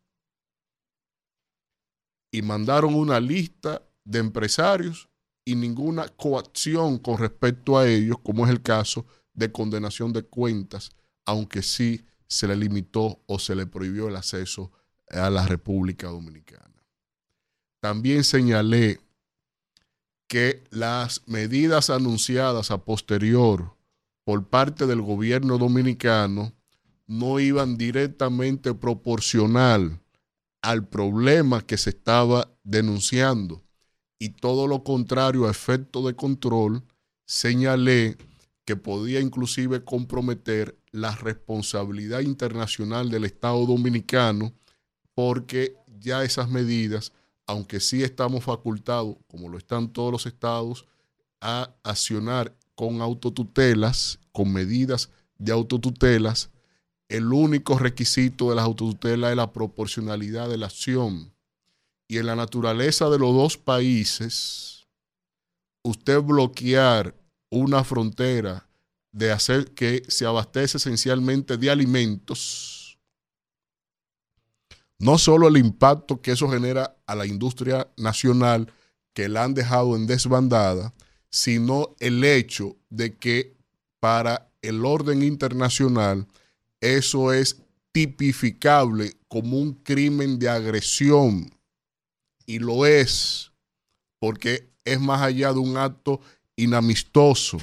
Y 2.33 2.41
mandaron 2.43 2.95
una 2.95 3.21
lista 3.21 3.83
de 4.05 4.21
empresarios 4.21 5.09
y 5.45 5.55
ninguna 5.55 6.09
coacción 6.09 6.99
con 6.99 7.19
respecto 7.19 7.77
a 7.77 7.87
ellos, 7.87 8.17
como 8.23 8.47
es 8.47 8.51
el 8.51 8.63
caso 8.63 9.05
de 9.35 9.53
condenación 9.53 10.13
de 10.13 10.23
cuentas, 10.23 10.91
aunque 11.25 11.63
sí 11.63 12.05
se 12.27 12.49
le 12.49 12.57
limitó 12.57 13.23
o 13.27 13.39
se 13.39 13.55
le 13.55 13.67
prohibió 13.67 14.09
el 14.09 14.17
acceso 14.17 14.73
a 15.11 15.31
la 15.31 15.47
República 15.47 16.09
Dominicana. 16.09 16.85
También 17.81 18.25
señalé 18.25 19.01
que 20.27 20.65
las 20.71 21.23
medidas 21.27 21.91
anunciadas 21.91 22.71
a 22.71 22.85
posterior 22.85 23.77
por 24.25 24.49
parte 24.49 24.87
del 24.87 25.03
gobierno 25.03 25.59
dominicano 25.59 26.55
no 27.07 27.39
iban 27.41 27.77
directamente 27.77 28.73
proporcional 28.73 30.01
al 30.63 30.89
problema 30.89 31.61
que 31.61 31.77
se 31.77 31.91
estaba 31.91 32.51
denunciando 32.63 33.63
y 34.19 34.31
todo 34.31 34.67
lo 34.67 34.83
contrario 34.83 35.47
a 35.47 35.51
efecto 35.51 36.07
de 36.07 36.17
control, 36.17 36.83
señalé 37.27 38.17
que 38.65 38.77
podía 38.77 39.21
inclusive 39.21 39.85
comprometer 39.85 40.79
la 40.91 41.15
responsabilidad 41.15 42.21
internacional 42.21 43.11
del 43.11 43.25
Estado 43.25 43.67
dominicano 43.67 44.55
porque 45.15 45.77
ya 46.01 46.25
esas 46.25 46.49
medidas, 46.49 47.13
aunque 47.47 47.81
sí 47.81 48.03
estamos 48.03 48.45
facultados, 48.45 49.17
como 49.27 49.49
lo 49.49 49.59
están 49.59 49.93
todos 49.93 50.13
los 50.13 50.27
estados, 50.27 50.87
a 51.41 51.75
accionar 51.83 52.57
con 52.75 53.01
autotutelas, 53.01 54.19
con 54.33 54.53
medidas 54.53 55.11
de 55.39 55.53
autotutelas, 55.53 56.51
el 57.09 57.33
único 57.33 57.79
requisito 57.79 58.51
de 58.51 58.57
las 58.57 58.65
autotutelas 58.65 59.31
es 59.31 59.37
la 59.37 59.53
proporcionalidad 59.53 60.49
de 60.49 60.57
la 60.57 60.67
acción. 60.67 61.33
Y 62.09 62.19
en 62.19 62.27
la 62.27 62.37
naturaleza 62.37 63.09
de 63.11 63.19
los 63.19 63.35
dos 63.35 63.57
países, 63.57 64.87
usted 65.83 66.21
bloquear 66.21 67.15
una 67.55 67.85
frontera 67.85 68.67
de 69.13 69.31
hacer 69.31 69.73
que 69.75 70.03
se 70.09 70.27
abastece 70.27 70.79
esencialmente 70.79 71.57
de 71.57 71.71
alimentos, 71.71 72.99
no 74.99 75.19
solo 75.19 75.49
el 75.49 75.57
impacto 75.57 76.21
que 76.21 76.33
eso 76.33 76.49
genera 76.49 76.97
a 77.07 77.15
la 77.15 77.27
industria 77.27 77.89
nacional 77.97 78.73
que 79.13 79.29
la 79.29 79.45
han 79.45 79.55
dejado 79.55 79.95
en 79.97 80.07
desbandada, 80.07 80.93
sino 81.31 81.95
el 82.01 82.25
hecho 82.25 82.77
de 82.91 83.17
que 83.17 83.57
para 84.01 84.51
el 84.63 84.85
orden 84.85 85.23
internacional 85.23 86.27
eso 86.81 87.33
es 87.33 87.63
tipificable 87.93 89.15
como 89.29 89.59
un 89.59 89.75
crimen 89.75 90.39
de 90.39 90.49
agresión. 90.49 91.55
Y 92.47 92.59
lo 92.59 92.85
es 92.85 93.53
porque 94.19 94.71
es 94.85 95.01
más 95.01 95.23
allá 95.23 95.53
de 95.53 95.59
un 95.59 95.77
acto 95.77 96.21
inamistoso. 96.57 97.59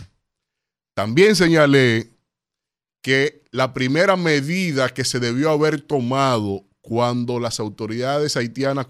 También 0.93 1.35
señalé 1.35 2.11
que 3.01 3.43
la 3.51 3.73
primera 3.73 4.15
medida 4.15 4.89
que 4.89 5.03
se 5.03 5.19
debió 5.19 5.49
haber 5.49 5.81
tomado 5.81 6.65
cuando 6.81 7.39
las 7.39 7.59
autoridades 7.59 8.37
haitianas 8.37 8.87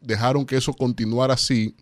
dejaron 0.00 0.46
que 0.46 0.56
eso 0.56 0.72
continuara 0.72 1.34
así 1.34 1.76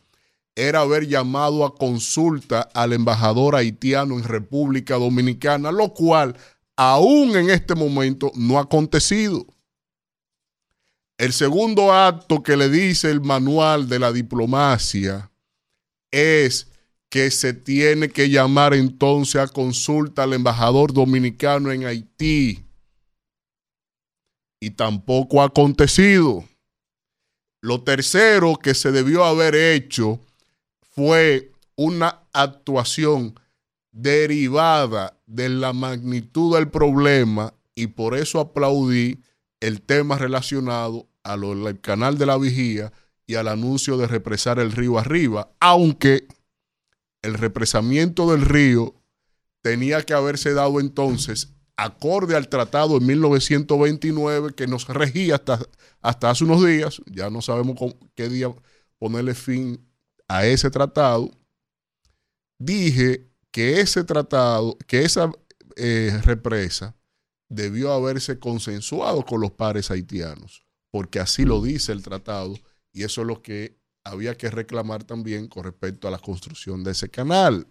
era 0.55 0.81
haber 0.81 1.07
llamado 1.07 1.65
a 1.65 1.75
consulta 1.75 2.63
al 2.75 2.93
embajador 2.93 3.55
haitiano 3.55 4.19
en 4.19 4.25
República 4.25 4.97
Dominicana, 4.97 5.71
lo 5.71 5.95
cual 5.95 6.37
aún 6.77 7.37
en 7.37 7.51
este 7.51 7.75
momento 7.75 8.33
no 8.35 8.59
ha 8.59 8.63
acontecido. 8.63 9.47
El 11.19 11.33
segundo 11.33 11.93
acto 11.93 12.43
que 12.43 12.57
le 12.57 12.69
dice 12.69 13.11
el 13.11 13.21
manual 13.21 13.89
de 13.89 13.99
la 13.99 14.13
diplomacia 14.13 15.31
es 16.11 16.70
que 17.11 17.31
se 17.33 17.53
tiene 17.53 18.09
que 18.09 18.31
llamar 18.31 18.73
entonces 18.73 19.41
a 19.41 19.49
consulta 19.49 20.23
al 20.23 20.33
embajador 20.33 20.93
dominicano 20.93 21.73
en 21.73 21.85
Haití. 21.85 22.65
Y 24.61 24.71
tampoco 24.71 25.43
ha 25.43 25.47
acontecido. 25.47 26.45
Lo 27.63 27.83
tercero 27.83 28.57
que 28.57 28.75
se 28.75 28.93
debió 28.93 29.25
haber 29.25 29.55
hecho 29.55 30.21
fue 30.81 31.53
una 31.77 32.23
actuación 32.33 33.35
derivada 33.91 35.19
de 35.27 35.49
la 35.49 35.73
magnitud 35.73 36.57
del 36.57 36.71
problema 36.71 37.55
y 37.75 37.89
por 37.89 38.17
eso 38.17 38.39
aplaudí 38.39 39.21
el 39.61 39.83
tema 39.83 40.17
relacionado 40.17 41.09
al 41.25 41.81
canal 41.81 42.19
de 42.19 42.27
la 42.27 42.39
vigía 42.39 42.93
y 43.27 43.35
al 43.35 43.49
anuncio 43.49 43.97
de 43.97 44.07
represar 44.07 44.59
el 44.59 44.73
río 44.73 44.99
arriba, 44.99 45.51
aunque 45.61 46.27
el 47.23 47.35
represamiento 47.35 48.31
del 48.31 48.43
río 48.43 48.95
tenía 49.63 50.03
que 50.03 50.15
haberse 50.15 50.55
dado 50.55 50.81
entonces 50.81 51.55
acorde 51.77 52.37
al 52.37 52.49
tratado 52.49 52.99
en 52.99 53.07
1929 53.07 54.55
que 54.55 54.67
nos 54.67 54.87
regía 54.89 55.37
hasta, 55.37 55.61
hasta 56.03 56.31
hace 56.31 56.45
unos 56.45 56.65
días, 56.65 57.01
ya 57.07 57.31
no 57.31 57.41
sabemos 57.41 57.77
qué 58.15 58.29
día 58.29 58.55
ponerle 58.99 59.35
fin 59.35 59.87
a 60.29 60.45
ese 60.47 60.71
tratado, 60.71 61.31
dije 62.59 63.31
que 63.51 63.81
ese 63.81 64.05
tratado, 64.05 64.77
que 64.87 65.05
esa 65.05 65.33
eh, 65.77 66.21
represa 66.23 66.95
debió 67.49 67.93
haberse 67.93 68.39
consensuado 68.39 69.25
con 69.25 69.41
los 69.41 69.53
pares 69.53 69.91
haitianos, 69.91 70.67
porque 70.91 71.19
así 71.19 71.45
lo 71.45 71.63
dice 71.63 71.93
el 71.93 72.03
tratado 72.03 72.55
y 72.93 73.05
eso 73.05 73.23
es 73.23 73.27
lo 73.27 73.43
que 73.43 73.80
había 74.05 74.37
que 74.37 74.51
reclamar 74.51 75.05
también 75.05 75.49
con 75.49 75.65
respecto 75.65 76.09
a 76.09 76.11
la 76.11 76.19
construcción 76.19 76.83
de 76.83 76.93
ese 76.93 77.09
canal. 77.09 77.67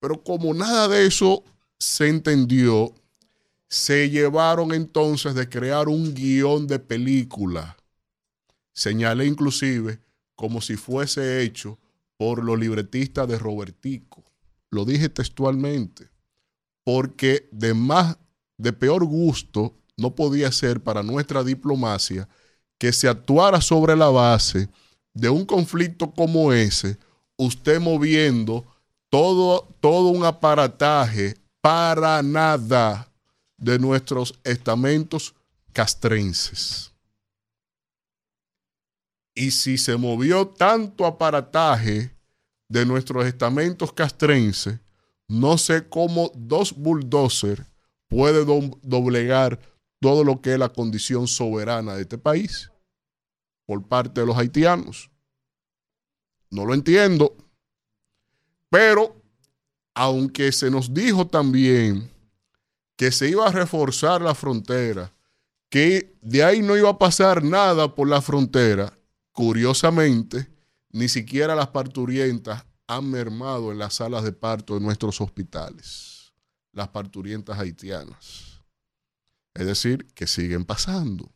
Pero 0.00 0.22
como 0.22 0.52
nada 0.52 0.88
de 0.88 1.06
eso 1.06 1.44
se 1.78 2.08
entendió, 2.08 2.94
se 3.68 4.10
llevaron 4.10 4.72
entonces 4.72 5.34
de 5.34 5.48
crear 5.48 5.88
un 5.88 6.14
guion 6.14 6.66
de 6.66 6.78
película. 6.78 7.76
Señalé 8.72 9.26
inclusive 9.26 10.00
como 10.34 10.60
si 10.60 10.76
fuese 10.76 11.42
hecho 11.42 11.78
por 12.16 12.44
los 12.44 12.58
libretistas 12.58 13.26
de 13.28 13.38
Robertico. 13.38 14.24
Lo 14.70 14.84
dije 14.84 15.08
textualmente, 15.08 16.10
porque 16.84 17.48
de 17.52 17.74
más, 17.74 18.18
de 18.58 18.72
peor 18.72 19.04
gusto 19.04 19.74
no 19.96 20.14
podía 20.14 20.50
ser 20.52 20.82
para 20.82 21.02
nuestra 21.02 21.44
diplomacia 21.44 22.28
que 22.78 22.92
se 22.92 23.08
actuara 23.08 23.60
sobre 23.60 23.96
la 23.96 24.08
base 24.08 24.68
de 25.14 25.30
un 25.30 25.46
conflicto 25.46 26.10
como 26.12 26.52
ese, 26.52 26.98
usted 27.36 27.80
moviendo 27.80 28.66
todo, 29.08 29.68
todo 29.80 30.08
un 30.08 30.24
aparataje 30.24 31.36
para 31.60 32.22
nada 32.22 33.08
de 33.56 33.78
nuestros 33.78 34.38
estamentos 34.42 35.34
castrenses. 35.72 36.92
Y 39.36 39.52
si 39.52 39.78
se 39.78 39.96
movió 39.96 40.46
tanto 40.46 41.06
aparataje 41.06 42.14
de 42.68 42.86
nuestros 42.86 43.24
estamentos 43.24 43.92
castrenses, 43.92 44.78
no 45.28 45.58
sé 45.58 45.88
cómo 45.88 46.30
dos 46.34 46.72
bulldozers 46.72 47.64
puede 48.08 48.44
do 48.44 48.78
doblegar 48.82 49.58
todo 50.00 50.22
lo 50.22 50.40
que 50.40 50.52
es 50.52 50.58
la 50.58 50.68
condición 50.68 51.26
soberana 51.26 51.94
de 51.94 52.02
este 52.02 52.18
país 52.18 52.70
por 53.66 53.86
parte 53.86 54.20
de 54.20 54.26
los 54.26 54.36
haitianos. 54.36 55.10
No 56.50 56.64
lo 56.64 56.74
entiendo. 56.74 57.36
Pero, 58.70 59.20
aunque 59.94 60.52
se 60.52 60.70
nos 60.70 60.92
dijo 60.92 61.26
también 61.26 62.10
que 62.96 63.10
se 63.10 63.28
iba 63.28 63.46
a 63.46 63.52
reforzar 63.52 64.22
la 64.22 64.34
frontera, 64.34 65.12
que 65.68 66.16
de 66.22 66.44
ahí 66.44 66.62
no 66.62 66.76
iba 66.76 66.90
a 66.90 66.98
pasar 66.98 67.42
nada 67.42 67.94
por 67.94 68.08
la 68.08 68.22
frontera, 68.22 68.96
curiosamente, 69.32 70.48
ni 70.90 71.08
siquiera 71.08 71.56
las 71.56 71.68
parturientas 71.68 72.64
han 72.86 73.10
mermado 73.10 73.72
en 73.72 73.78
las 73.78 73.94
salas 73.94 74.22
de 74.22 74.32
parto 74.32 74.74
de 74.74 74.80
nuestros 74.80 75.20
hospitales, 75.20 76.32
las 76.72 76.88
parturientas 76.88 77.58
haitianas. 77.58 78.62
Es 79.54 79.66
decir, 79.66 80.06
que 80.14 80.26
siguen 80.26 80.64
pasando. 80.64 81.33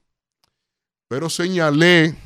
Pero 1.09 1.31
señalé 1.31 2.17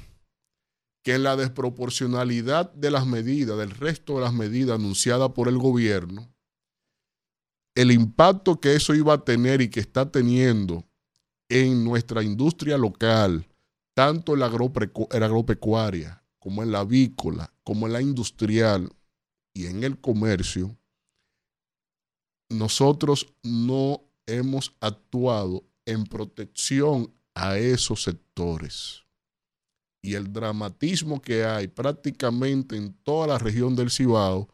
que 1.03 1.15
en 1.15 1.23
la 1.23 1.37
desproporcionalidad 1.37 2.73
de 2.73 2.91
las 2.91 3.07
medidas, 3.07 3.59
del 3.59 3.71
resto 3.71 4.17
de 4.17 4.23
las 4.23 4.33
medidas 4.33 4.79
anunciadas 4.79 5.31
por 5.31 5.49
el 5.49 5.59
gobierno, 5.59 6.33
el 7.75 7.91
impacto 7.91 8.61
que 8.61 8.75
eso 8.75 8.95
iba 8.95 9.15
a 9.15 9.25
tener 9.25 9.63
y 9.63 9.71
que 9.71 9.81
está 9.81 10.11
teniendo 10.11 10.85
en 11.49 11.85
nuestra 11.85 12.23
industria 12.23 12.77
local, 12.77 13.47
tanto 13.95 14.35
en 14.35 14.41
la, 14.41 14.47
agropecuaria 14.47 16.23
como 16.39 16.63
en 16.63 16.73
la 16.73 16.81
avícola, 16.81 17.53
como 17.63 17.87
en 17.87 17.93
la 17.93 18.03
industrial 18.03 18.91
y 19.55 19.67
en 19.67 19.85
el 19.85 20.01
comercio, 20.01 20.77
nosotros 22.49 23.35
no 23.43 24.03
hemos 24.27 24.75
actuado 24.81 25.65
en 25.87 26.05
protección 26.05 27.13
a 27.35 27.59
esos 27.59 28.03
sectores. 28.03 29.05
Y 30.03 30.15
el 30.15 30.33
dramatismo 30.33 31.23
que 31.23 31.45
hay 31.45 31.69
prácticamente 31.69 32.77
en 32.77 32.93
toda 33.05 33.27
la 33.29 33.39
región 33.39 33.77
del 33.77 33.91
Cibao, 33.91 34.49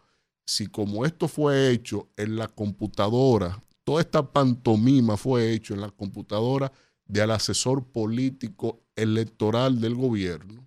si 0.46 0.66
como 0.66 1.06
esto 1.06 1.28
fue 1.28 1.70
hecho 1.70 2.08
en 2.16 2.36
la 2.36 2.48
computadora, 2.48 3.62
toda 3.84 4.00
esta 4.00 4.32
pantomima 4.32 5.16
fue 5.16 5.52
hecho 5.52 5.74
en 5.74 5.80
la 5.80 5.90
computadora 5.90 6.70
del 7.06 7.30
asesor 7.30 7.84
político 7.86 8.82
electoral 8.94 9.80
del 9.80 9.94
gobierno, 9.94 10.66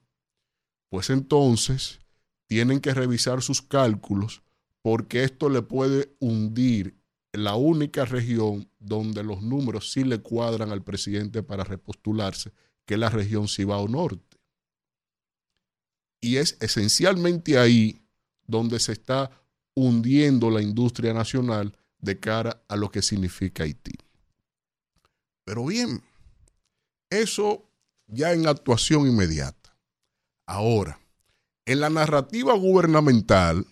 pues 0.89 1.09
entonces 1.09 1.99
tienen 2.47 2.79
que 2.79 2.93
revisar 2.93 3.41
sus 3.41 3.61
cálculos 3.61 4.41
porque 4.81 5.23
esto 5.23 5.49
le 5.49 5.61
puede 5.61 6.15
hundir 6.19 7.00
la 7.33 7.55
única 7.55 8.05
región 8.05 8.69
donde 8.79 9.23
los 9.23 9.41
números 9.41 9.91
sí 9.91 10.03
le 10.03 10.19
cuadran 10.21 10.71
al 10.71 10.83
presidente 10.83 11.43
para 11.43 11.63
repostularse, 11.63 12.51
que 12.85 12.95
es 12.95 12.99
la 12.99 13.09
región 13.09 13.47
Cibao 13.47 13.87
Norte. 13.87 14.37
Y 16.19 16.37
es 16.37 16.57
esencialmente 16.59 17.57
ahí 17.57 18.01
donde 18.45 18.79
se 18.79 18.91
está 18.91 19.31
hundiendo 19.75 20.49
la 20.49 20.61
industria 20.61 21.13
nacional 21.13 21.75
de 21.99 22.19
cara 22.19 22.63
a 22.67 22.75
lo 22.75 22.91
que 22.91 23.01
significa 23.01 23.63
Haití. 23.63 23.93
Pero 25.45 25.65
bien, 25.65 26.03
eso 27.09 27.69
ya 28.07 28.33
en 28.33 28.47
actuación 28.47 29.07
inmediata. 29.07 29.75
Ahora, 30.45 30.99
en 31.65 31.79
la 31.79 31.89
narrativa 31.89 32.53
gubernamental 32.53 33.65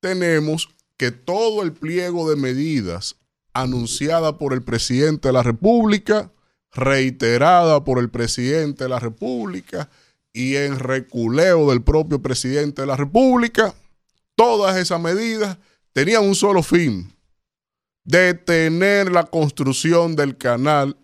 tenemos 0.00 0.68
que 1.04 1.10
todo 1.10 1.62
el 1.62 1.74
pliego 1.74 2.30
de 2.30 2.36
medidas 2.36 3.16
anunciada 3.52 4.38
por 4.38 4.54
el 4.54 4.62
presidente 4.62 5.28
de 5.28 5.34
la 5.34 5.42
República, 5.42 6.32
reiterada 6.72 7.84
por 7.84 7.98
el 7.98 8.08
presidente 8.08 8.84
de 8.84 8.88
la 8.88 9.00
República 9.00 9.90
y 10.32 10.56
en 10.56 10.78
reculeo 10.78 11.68
del 11.68 11.82
propio 11.82 12.22
presidente 12.22 12.80
de 12.80 12.86
la 12.86 12.96
República, 12.96 13.74
todas 14.34 14.78
esas 14.78 14.98
medidas 14.98 15.58
tenían 15.92 16.24
un 16.24 16.34
solo 16.34 16.62
fin, 16.62 17.14
detener 18.04 19.12
la 19.12 19.24
construcción 19.24 20.16
del 20.16 20.38
canal 20.38 20.96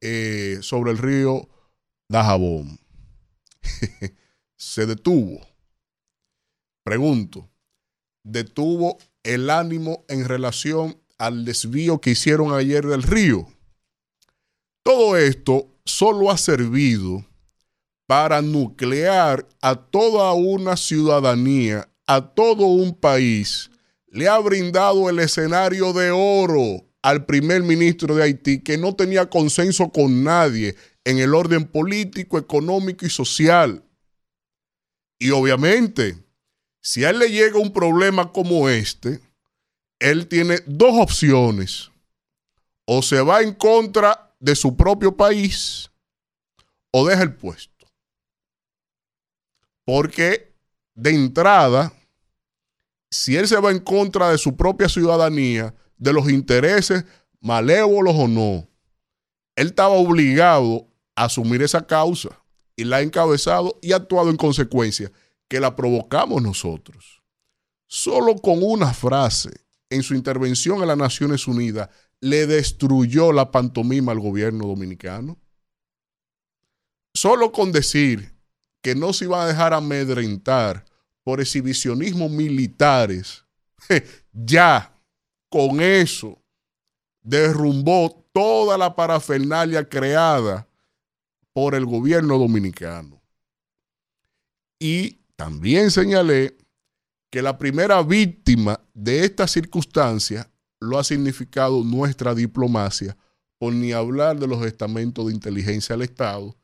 eh, 0.00 0.58
sobre 0.60 0.92
el 0.92 0.98
río 0.98 1.48
Dajabón. 2.08 2.78
Se 4.56 4.86
detuvo. 4.86 5.44
Pregunto, 6.84 7.49
detuvo 8.22 8.98
el 9.22 9.50
ánimo 9.50 10.04
en 10.08 10.24
relación 10.24 11.00
al 11.18 11.44
desvío 11.44 12.00
que 12.00 12.10
hicieron 12.10 12.52
ayer 12.52 12.86
del 12.86 13.02
río. 13.02 13.46
Todo 14.82 15.16
esto 15.16 15.68
solo 15.84 16.30
ha 16.30 16.38
servido 16.38 17.26
para 18.06 18.42
nuclear 18.42 19.46
a 19.60 19.76
toda 19.76 20.32
una 20.32 20.76
ciudadanía, 20.76 21.88
a 22.06 22.34
todo 22.34 22.66
un 22.66 22.94
país, 22.94 23.70
le 24.08 24.28
ha 24.28 24.38
brindado 24.38 25.08
el 25.08 25.20
escenario 25.20 25.92
de 25.92 26.10
oro 26.10 26.84
al 27.02 27.24
primer 27.24 27.62
ministro 27.62 28.14
de 28.14 28.24
Haití, 28.24 28.60
que 28.60 28.76
no 28.76 28.94
tenía 28.96 29.30
consenso 29.30 29.90
con 29.90 30.24
nadie 30.24 30.74
en 31.04 31.18
el 31.18 31.34
orden 31.34 31.64
político, 31.64 32.36
económico 32.36 33.06
y 33.06 33.10
social. 33.10 33.84
Y 35.18 35.30
obviamente, 35.30 36.18
si 36.80 37.04
a 37.04 37.10
él 37.10 37.18
le 37.18 37.30
llega 37.30 37.58
un 37.58 37.72
problema 37.72 38.32
como 38.32 38.68
este, 38.68 39.20
él 39.98 40.26
tiene 40.26 40.60
dos 40.66 40.94
opciones. 40.94 41.90
O 42.86 43.02
se 43.02 43.20
va 43.20 43.42
en 43.42 43.54
contra 43.54 44.34
de 44.40 44.56
su 44.56 44.76
propio 44.76 45.16
país 45.16 45.90
o 46.90 47.06
deja 47.06 47.22
el 47.22 47.34
puesto. 47.34 47.86
Porque 49.84 50.52
de 50.94 51.10
entrada, 51.10 51.92
si 53.10 53.36
él 53.36 53.46
se 53.46 53.60
va 53.60 53.70
en 53.70 53.78
contra 53.78 54.30
de 54.30 54.38
su 54.38 54.56
propia 54.56 54.88
ciudadanía, 54.88 55.74
de 55.96 56.12
los 56.12 56.30
intereses 56.30 57.04
malévolos 57.40 58.14
o 58.16 58.26
no, 58.26 58.66
él 59.54 59.68
estaba 59.68 59.94
obligado 59.94 60.86
a 61.14 61.24
asumir 61.24 61.62
esa 61.62 61.86
causa 61.86 62.30
y 62.74 62.84
la 62.84 62.96
ha 62.96 63.02
encabezado 63.02 63.78
y 63.82 63.92
ha 63.92 63.96
actuado 63.96 64.30
en 64.30 64.36
consecuencia, 64.36 65.12
que 65.50 65.58
la 65.58 65.74
provocamos 65.74 66.40
nosotros. 66.40 67.22
Solo 67.88 68.36
con 68.36 68.62
una 68.62 68.94
frase 68.94 69.50
en 69.90 70.04
su 70.04 70.14
intervención 70.14 70.80
a 70.80 70.86
las 70.86 70.96
Naciones 70.96 71.48
Unidas 71.48 71.90
le 72.20 72.46
destruyó 72.46 73.32
la 73.32 73.50
pantomima 73.50 74.12
al 74.12 74.20
gobierno 74.20 74.68
dominicano. 74.68 75.36
Solo 77.12 77.50
con 77.50 77.72
decir 77.72 78.32
que 78.80 78.94
no 78.94 79.12
se 79.12 79.24
iba 79.24 79.42
a 79.42 79.46
dejar 79.48 79.74
amedrentar 79.74 80.84
por 81.24 81.40
exhibicionismos 81.40 82.30
militares, 82.30 83.44
ya 84.32 84.96
con 85.48 85.80
eso 85.80 86.40
derrumbó 87.22 88.24
toda 88.32 88.78
la 88.78 88.94
parafernalia 88.94 89.88
creada 89.88 90.68
por 91.52 91.74
el 91.74 91.86
gobierno 91.86 92.38
dominicano. 92.38 93.20
Y 94.78 95.19
también 95.40 95.90
señalé 95.90 96.54
que 97.30 97.40
la 97.40 97.56
primera 97.56 98.02
víctima 98.02 98.78
de 98.92 99.24
esta 99.24 99.48
circunstancia 99.48 100.52
lo 100.80 100.98
ha 100.98 101.02
significado 101.02 101.82
nuestra 101.82 102.34
diplomacia, 102.34 103.16
por 103.56 103.72
ni 103.72 103.92
hablar 103.92 104.38
de 104.38 104.46
los 104.46 104.62
estamentos 104.66 105.26
de 105.26 105.32
inteligencia 105.32 105.94
del 105.94 106.02
Estado, 106.02 106.54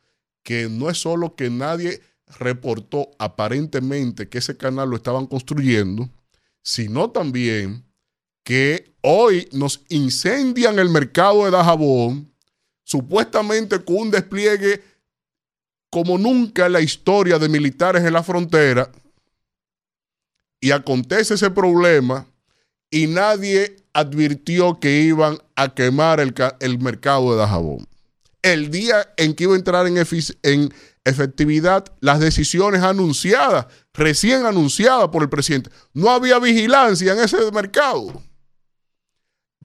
que 0.43 0.69
no 0.69 0.91
es 0.91 0.99
solo 0.99 1.35
que 1.35 1.49
nadie 1.49 2.03
reportó 2.39 3.09
aparentemente 3.19 4.29
que 4.29 4.37
ese 4.37 4.59
canal 4.59 4.91
lo 4.91 4.97
estaban 4.97 5.27
construyendo, 5.27 6.11
sino 6.63 7.11
también 7.11 7.83
que 8.45 8.95
hoy 9.01 9.49
nos 9.53 9.87
incendian 9.89 10.79
el 10.79 10.91
mercado 10.91 11.47
de 11.47 11.51
Dajabón, 11.51 12.31
supuestamente 12.85 13.83
con 13.83 13.97
un 13.97 14.11
despliegue 14.11 14.83
como 15.91 16.19
nunca 16.19 16.67
en 16.67 16.73
la 16.73 16.81
historia 16.81 17.39
de 17.39 17.49
militares 17.49 18.05
en 18.05 18.13
la 18.13 18.23
frontera, 18.23 18.91
y 20.61 20.71
acontece 20.71 21.35
ese 21.35 21.51
problema 21.51 22.27
y 22.91 23.07
nadie 23.07 23.77
advirtió 23.93 24.81
que 24.81 25.01
iban 25.01 25.39
a 25.55 25.75
quemar 25.75 26.21
el, 26.21 26.35
el 26.61 26.79
mercado 26.79 27.33
de 27.33 27.39
Dajabón. 27.39 27.87
El 28.43 28.71
día 28.71 29.13
en 29.17 29.35
que 29.35 29.45
iba 29.45 29.55
a 29.55 29.57
entrar 29.57 29.87
en, 29.87 29.97
en 30.43 30.75
efectividad 31.05 31.85
las 32.01 32.21
decisiones 32.21 32.83
anunciadas, 32.83 33.67
recién 33.93 34.45
anunciadas 34.45 35.09
por 35.09 35.23
el 35.23 35.29
presidente, 35.29 35.71
no 35.95 36.11
había 36.11 36.39
vigilancia 36.39 37.13
en 37.13 37.21
ese 37.21 37.51
mercado. 37.53 38.23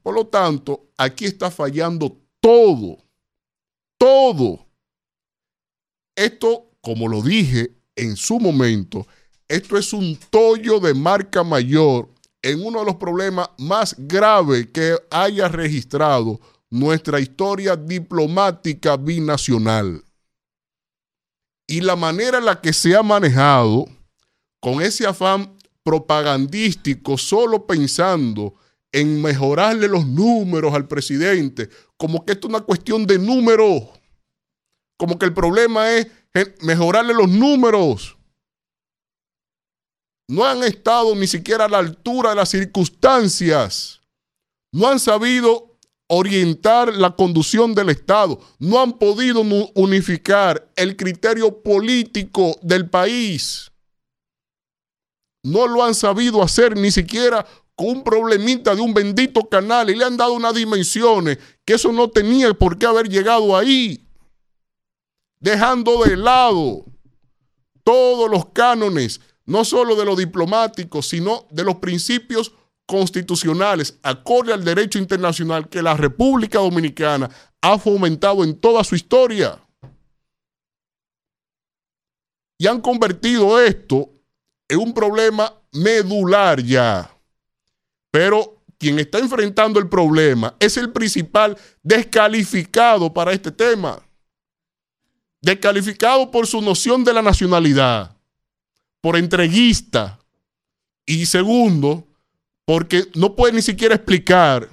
Por 0.02 0.16
lo 0.16 0.28
tanto, 0.28 0.92
aquí 0.98 1.26
está 1.26 1.52
fallando 1.52 2.18
todo, 2.40 2.98
todo. 3.98 4.68
Esto, 6.22 6.70
como 6.82 7.08
lo 7.08 7.24
dije 7.24 7.72
en 7.96 8.16
su 8.16 8.40
momento, 8.40 9.08
esto 9.48 9.76
es 9.76 9.92
un 9.92 10.16
tollo 10.30 10.80
de 10.80 10.94
marca 10.94 11.44
mayor 11.44 12.10
en 12.44 12.64
uno 12.64 12.82
de 12.82 12.86
los 12.86 12.98
problemas 12.98 13.50
más 13.58 13.96
graves 13.98 14.68
que 14.72 14.96
haya 15.10 15.48
registrado 15.48 16.40
nuestra 16.70 17.20
historia 17.20 17.76
diplomática 17.76 18.98
binacional. 18.98 20.04
Y 21.66 21.82
la 21.82 21.96
manera 21.96 22.38
en 22.38 22.46
la 22.46 22.62
que 22.62 22.72
se 22.72 22.96
ha 22.96 23.02
manejado, 23.02 23.88
con 24.60 24.80
ese 24.80 25.08
afán 25.08 25.58
propagandístico, 25.82 27.18
solo 27.18 27.66
pensando 27.66 28.54
en 28.92 29.20
mejorarle 29.24 29.88
los 29.88 30.06
números 30.06 30.72
al 30.76 30.88
presidente, 30.88 31.68
como 31.98 32.24
que 32.24 32.34
esto 32.34 32.48
es 32.48 32.54
una 32.54 32.62
cuestión 32.64 33.08
de 33.08 33.18
números, 33.18 34.01
como 35.02 35.18
que 35.18 35.26
el 35.26 35.34
problema 35.34 35.92
es 35.92 36.06
mejorarle 36.62 37.16
los 37.16 37.28
números. 37.28 38.20
No 40.30 40.46
han 40.46 40.62
estado 40.62 41.16
ni 41.16 41.26
siquiera 41.26 41.66
a 41.66 41.70
la 41.70 41.80
altura 41.80 42.30
de 42.30 42.36
las 42.36 42.50
circunstancias, 42.50 44.00
no 44.72 44.88
han 44.88 45.00
sabido 45.00 45.76
orientar 46.08 46.96
la 46.96 47.16
conducción 47.16 47.74
del 47.74 47.90
Estado, 47.90 48.40
no 48.60 48.80
han 48.80 48.94
podido 48.94 49.42
unificar 49.74 50.72
el 50.76 50.96
criterio 50.96 51.64
político 51.64 52.56
del 52.62 52.88
país. 52.88 53.72
No 55.44 55.66
lo 55.66 55.84
han 55.84 55.96
sabido 55.96 56.44
hacer 56.44 56.78
ni 56.78 56.92
siquiera 56.92 57.44
con 57.74 57.88
un 57.88 58.04
problemita 58.04 58.76
de 58.76 58.82
un 58.82 58.94
bendito 58.94 59.50
canal 59.50 59.90
y 59.90 59.96
le 59.96 60.06
han 60.06 60.16
dado 60.16 60.34
unas 60.34 60.54
dimensiones 60.54 61.40
que 61.66 61.74
eso 61.74 61.92
no 61.92 62.08
tenía 62.12 62.54
por 62.54 62.78
qué 62.78 62.86
haber 62.86 63.10
llegado 63.10 63.58
ahí, 63.58 64.06
dejando 65.42 66.04
de 66.04 66.16
lado 66.16 66.86
todos 67.84 68.30
los 68.30 68.46
cánones 68.54 69.20
no 69.46 69.66
solo 69.66 69.96
de 69.96 70.06
lo 70.06 70.16
diplomático, 70.16 71.02
sino 71.02 71.46
de 71.52 71.64
los 71.64 71.76
principios 71.78 72.54
constitucionales, 72.86 74.00
acorde 74.04 74.54
al 74.54 74.64
derecho 74.64 75.00
internacional 75.00 75.68
que 75.68 75.82
la 75.82 75.96
República 75.96 76.60
Dominicana 76.60 77.30
ha 77.62 77.78
fomentado 77.78 78.44
en 78.44 78.56
toda 78.58 78.84
su 78.84 78.96
historia. 78.96 79.60
Y 82.58 82.68
han 82.68 82.80
convertido 82.80 83.60
esto 83.60 84.10
en 84.70 84.80
un 84.80 84.94
problema 84.94 85.54
medular 85.74 86.62
ya. 86.62 87.12
Pero 88.12 88.62
quien 88.78 89.00
está 89.00 89.20
enfrentando 89.20 89.80
el 89.80 89.90
problema 89.90 90.56
es 90.60 90.78
el 90.78 90.92
principal 90.92 91.58
descalificado 91.82 93.12
para 93.12 93.32
este 93.32 93.52
tema. 93.52 94.02
Descalificado 95.42 96.30
por 96.30 96.46
su 96.46 96.62
noción 96.62 97.04
de 97.04 97.14
la 97.14 97.22
nacionalidad 97.22 98.16
por 99.02 99.18
entreguista. 99.18 100.20
Y 101.06 101.26
segundo, 101.26 102.08
porque 102.66 103.08
no 103.16 103.36
puede 103.36 103.54
ni 103.54 103.62
siquiera 103.62 103.96
explicar 103.96 104.70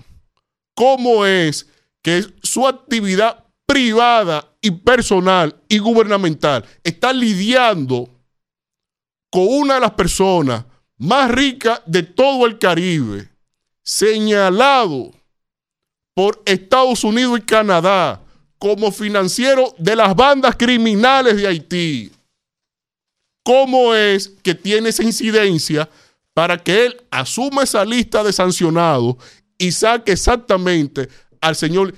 cómo 0.74 1.26
es 1.26 1.66
que 2.02 2.24
su 2.42 2.68
actividad 2.68 3.44
privada 3.66 4.54
y 4.60 4.70
personal 4.70 5.60
y 5.68 5.78
gubernamental 5.78 6.64
está 6.84 7.12
lidiando 7.12 8.08
con 9.30 9.46
una 9.48 9.74
de 9.74 9.80
las 9.80 9.92
personas 9.92 10.64
más 10.96 11.30
ricas 11.30 11.80
de 11.86 12.02
todo 12.02 12.46
el 12.46 12.58
Caribe, 12.58 13.28
señalado 13.82 15.12
por 16.14 16.42
Estados 16.44 17.04
Unidos 17.04 17.38
y 17.38 17.42
Canadá 17.42 18.22
como 18.58 18.90
financiero 18.92 19.74
de 19.78 19.96
las 19.96 20.14
bandas 20.14 20.56
criminales 20.56 21.36
de 21.36 21.46
Haití 21.46 22.12
cómo 23.48 23.94
es 23.94 24.28
que 24.42 24.54
tiene 24.54 24.90
esa 24.90 25.02
incidencia 25.02 25.88
para 26.34 26.62
que 26.62 26.84
él 26.84 27.02
asuma 27.10 27.62
esa 27.62 27.82
lista 27.82 28.22
de 28.22 28.30
sancionados 28.30 29.16
y 29.56 29.72
saque 29.72 30.12
exactamente 30.12 31.08
al 31.40 31.56
señor 31.56 31.94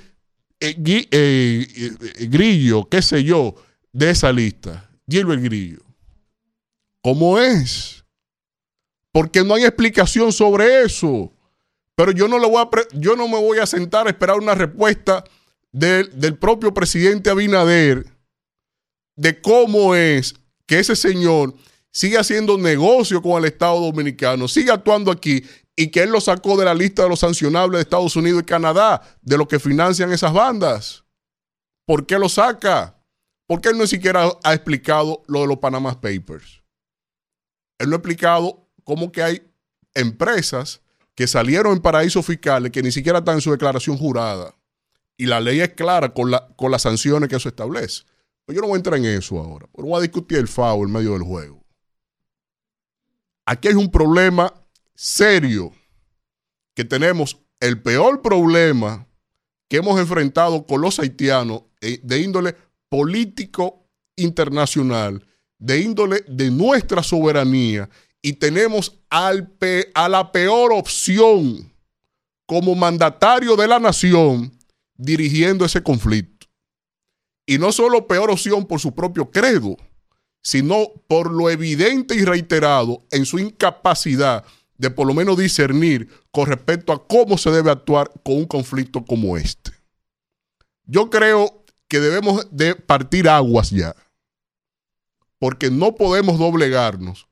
eh, 0.60 0.76
eh, 0.86 1.08
eh, 1.10 2.26
Grillo, 2.28 2.88
qué 2.88 3.02
sé 3.02 3.24
yo, 3.24 3.56
de 3.92 4.10
esa 4.10 4.30
lista. 4.32 4.88
Gilbert 5.08 5.42
Grillo. 5.42 5.80
¿Cómo 7.02 7.36
es? 7.36 8.04
Porque 9.10 9.42
no 9.42 9.54
hay 9.54 9.64
explicación 9.64 10.32
sobre 10.32 10.84
eso. 10.84 11.32
Pero 11.96 12.12
yo 12.12 12.28
no, 12.28 12.38
le 12.38 12.46
voy 12.46 12.62
a 12.62 12.68
yo 12.92 13.16
no 13.16 13.26
me 13.26 13.40
voy 13.40 13.58
a 13.58 13.66
sentar 13.66 14.06
a 14.06 14.10
esperar 14.10 14.38
una 14.38 14.54
respuesta 14.54 15.24
del, 15.72 16.38
propio 16.38 16.74
presidente 16.74 17.30
Abinader 17.30 18.06
de 19.16 19.40
cómo 19.40 19.94
es 19.94 20.34
que 20.66 20.78
ese 20.78 20.96
señor 20.96 21.54
sigue 21.92 22.18
haciendo 22.18 22.56
negocio 22.56 23.20
con 23.20 23.38
el 23.38 23.44
Estado 23.46 23.80
Dominicano, 23.80 24.48
sigue 24.48 24.70
actuando 24.70 25.10
aquí 25.10 25.44
y 25.76 25.88
que 25.88 26.02
él 26.02 26.10
lo 26.10 26.20
sacó 26.20 26.56
de 26.56 26.64
la 26.64 26.74
lista 26.74 27.02
de 27.02 27.08
los 27.08 27.20
sancionables 27.20 27.78
de 27.78 27.82
Estados 27.82 28.16
Unidos 28.16 28.42
y 28.42 28.46
Canadá, 28.46 29.02
de 29.22 29.38
los 29.38 29.46
que 29.46 29.58
financian 29.58 30.12
esas 30.12 30.32
bandas. 30.32 31.04
¿Por 31.86 32.06
qué 32.06 32.18
lo 32.18 32.28
saca? 32.28 32.96
Porque 33.46 33.70
él 33.70 33.78
no 33.78 33.86
siquiera 33.86 34.30
ha 34.44 34.54
explicado 34.54 35.22
lo 35.26 35.40
de 35.40 35.46
los 35.48 35.58
Panama 35.58 36.00
Papers. 36.00 36.62
Él 37.78 37.88
no 37.88 37.96
ha 37.96 37.98
explicado 37.98 38.68
cómo 38.84 39.10
que 39.10 39.22
hay 39.22 39.42
empresas 39.94 40.82
que 41.14 41.26
salieron 41.26 41.72
en 41.72 41.82
paraísos 41.82 42.24
fiscales 42.24 42.70
que 42.70 42.82
ni 42.82 42.92
siquiera 42.92 43.18
están 43.18 43.36
en 43.36 43.40
su 43.40 43.50
declaración 43.50 43.96
jurada. 43.96 44.54
Y 45.20 45.26
la 45.26 45.38
ley 45.38 45.60
es 45.60 45.74
clara 45.74 46.14
con, 46.14 46.30
la, 46.30 46.48
con 46.56 46.70
las 46.70 46.80
sanciones 46.80 47.28
que 47.28 47.36
eso 47.36 47.50
establece. 47.50 48.04
Pero 48.46 48.56
yo 48.56 48.62
no 48.62 48.68
voy 48.68 48.76
a 48.76 48.78
entrar 48.78 48.96
en 48.96 49.04
eso 49.04 49.38
ahora. 49.38 49.68
Pero 49.70 49.86
voy 49.86 49.98
a 49.98 50.00
discutir 50.00 50.38
el 50.38 50.48
FAO 50.48 50.82
en 50.82 50.90
medio 50.90 51.12
del 51.12 51.24
juego. 51.24 51.62
Aquí 53.44 53.68
hay 53.68 53.74
un 53.74 53.90
problema 53.90 54.54
serio 54.94 55.74
que 56.74 56.86
tenemos 56.86 57.38
el 57.60 57.82
peor 57.82 58.22
problema 58.22 59.06
que 59.68 59.76
hemos 59.76 60.00
enfrentado 60.00 60.64
con 60.64 60.80
los 60.80 60.98
haitianos 60.98 61.64
eh, 61.82 62.00
de 62.02 62.20
índole 62.22 62.56
político 62.88 63.90
internacional, 64.16 65.22
de 65.58 65.80
índole 65.80 66.24
de 66.28 66.50
nuestra 66.50 67.02
soberanía, 67.02 67.90
y 68.22 68.32
tenemos 68.32 69.02
al 69.10 69.54
a 69.92 70.08
la 70.08 70.32
peor 70.32 70.72
opción 70.72 71.70
como 72.46 72.74
mandatario 72.74 73.54
de 73.54 73.68
la 73.68 73.78
nación 73.78 74.58
dirigiendo 75.00 75.64
ese 75.64 75.82
conflicto. 75.82 76.46
Y 77.46 77.58
no 77.58 77.72
solo 77.72 78.06
peor 78.06 78.30
opción 78.30 78.66
por 78.66 78.80
su 78.80 78.94
propio 78.94 79.30
credo, 79.30 79.76
sino 80.42 80.88
por 81.08 81.30
lo 81.30 81.50
evidente 81.50 82.14
y 82.14 82.24
reiterado 82.24 83.04
en 83.10 83.26
su 83.26 83.38
incapacidad 83.38 84.44
de 84.78 84.90
por 84.90 85.06
lo 85.06 85.14
menos 85.14 85.36
discernir 85.36 86.08
con 86.30 86.46
respecto 86.46 86.92
a 86.92 87.06
cómo 87.06 87.36
se 87.36 87.50
debe 87.50 87.70
actuar 87.70 88.10
con 88.22 88.36
un 88.36 88.46
conflicto 88.46 89.04
como 89.04 89.36
este. 89.36 89.72
Yo 90.84 91.10
creo 91.10 91.64
que 91.88 92.00
debemos 92.00 92.46
de 92.50 92.74
partir 92.74 93.28
aguas 93.28 93.70
ya, 93.70 93.94
porque 95.38 95.70
no 95.70 95.94
podemos 95.94 96.38
doblegarnos 96.38 97.28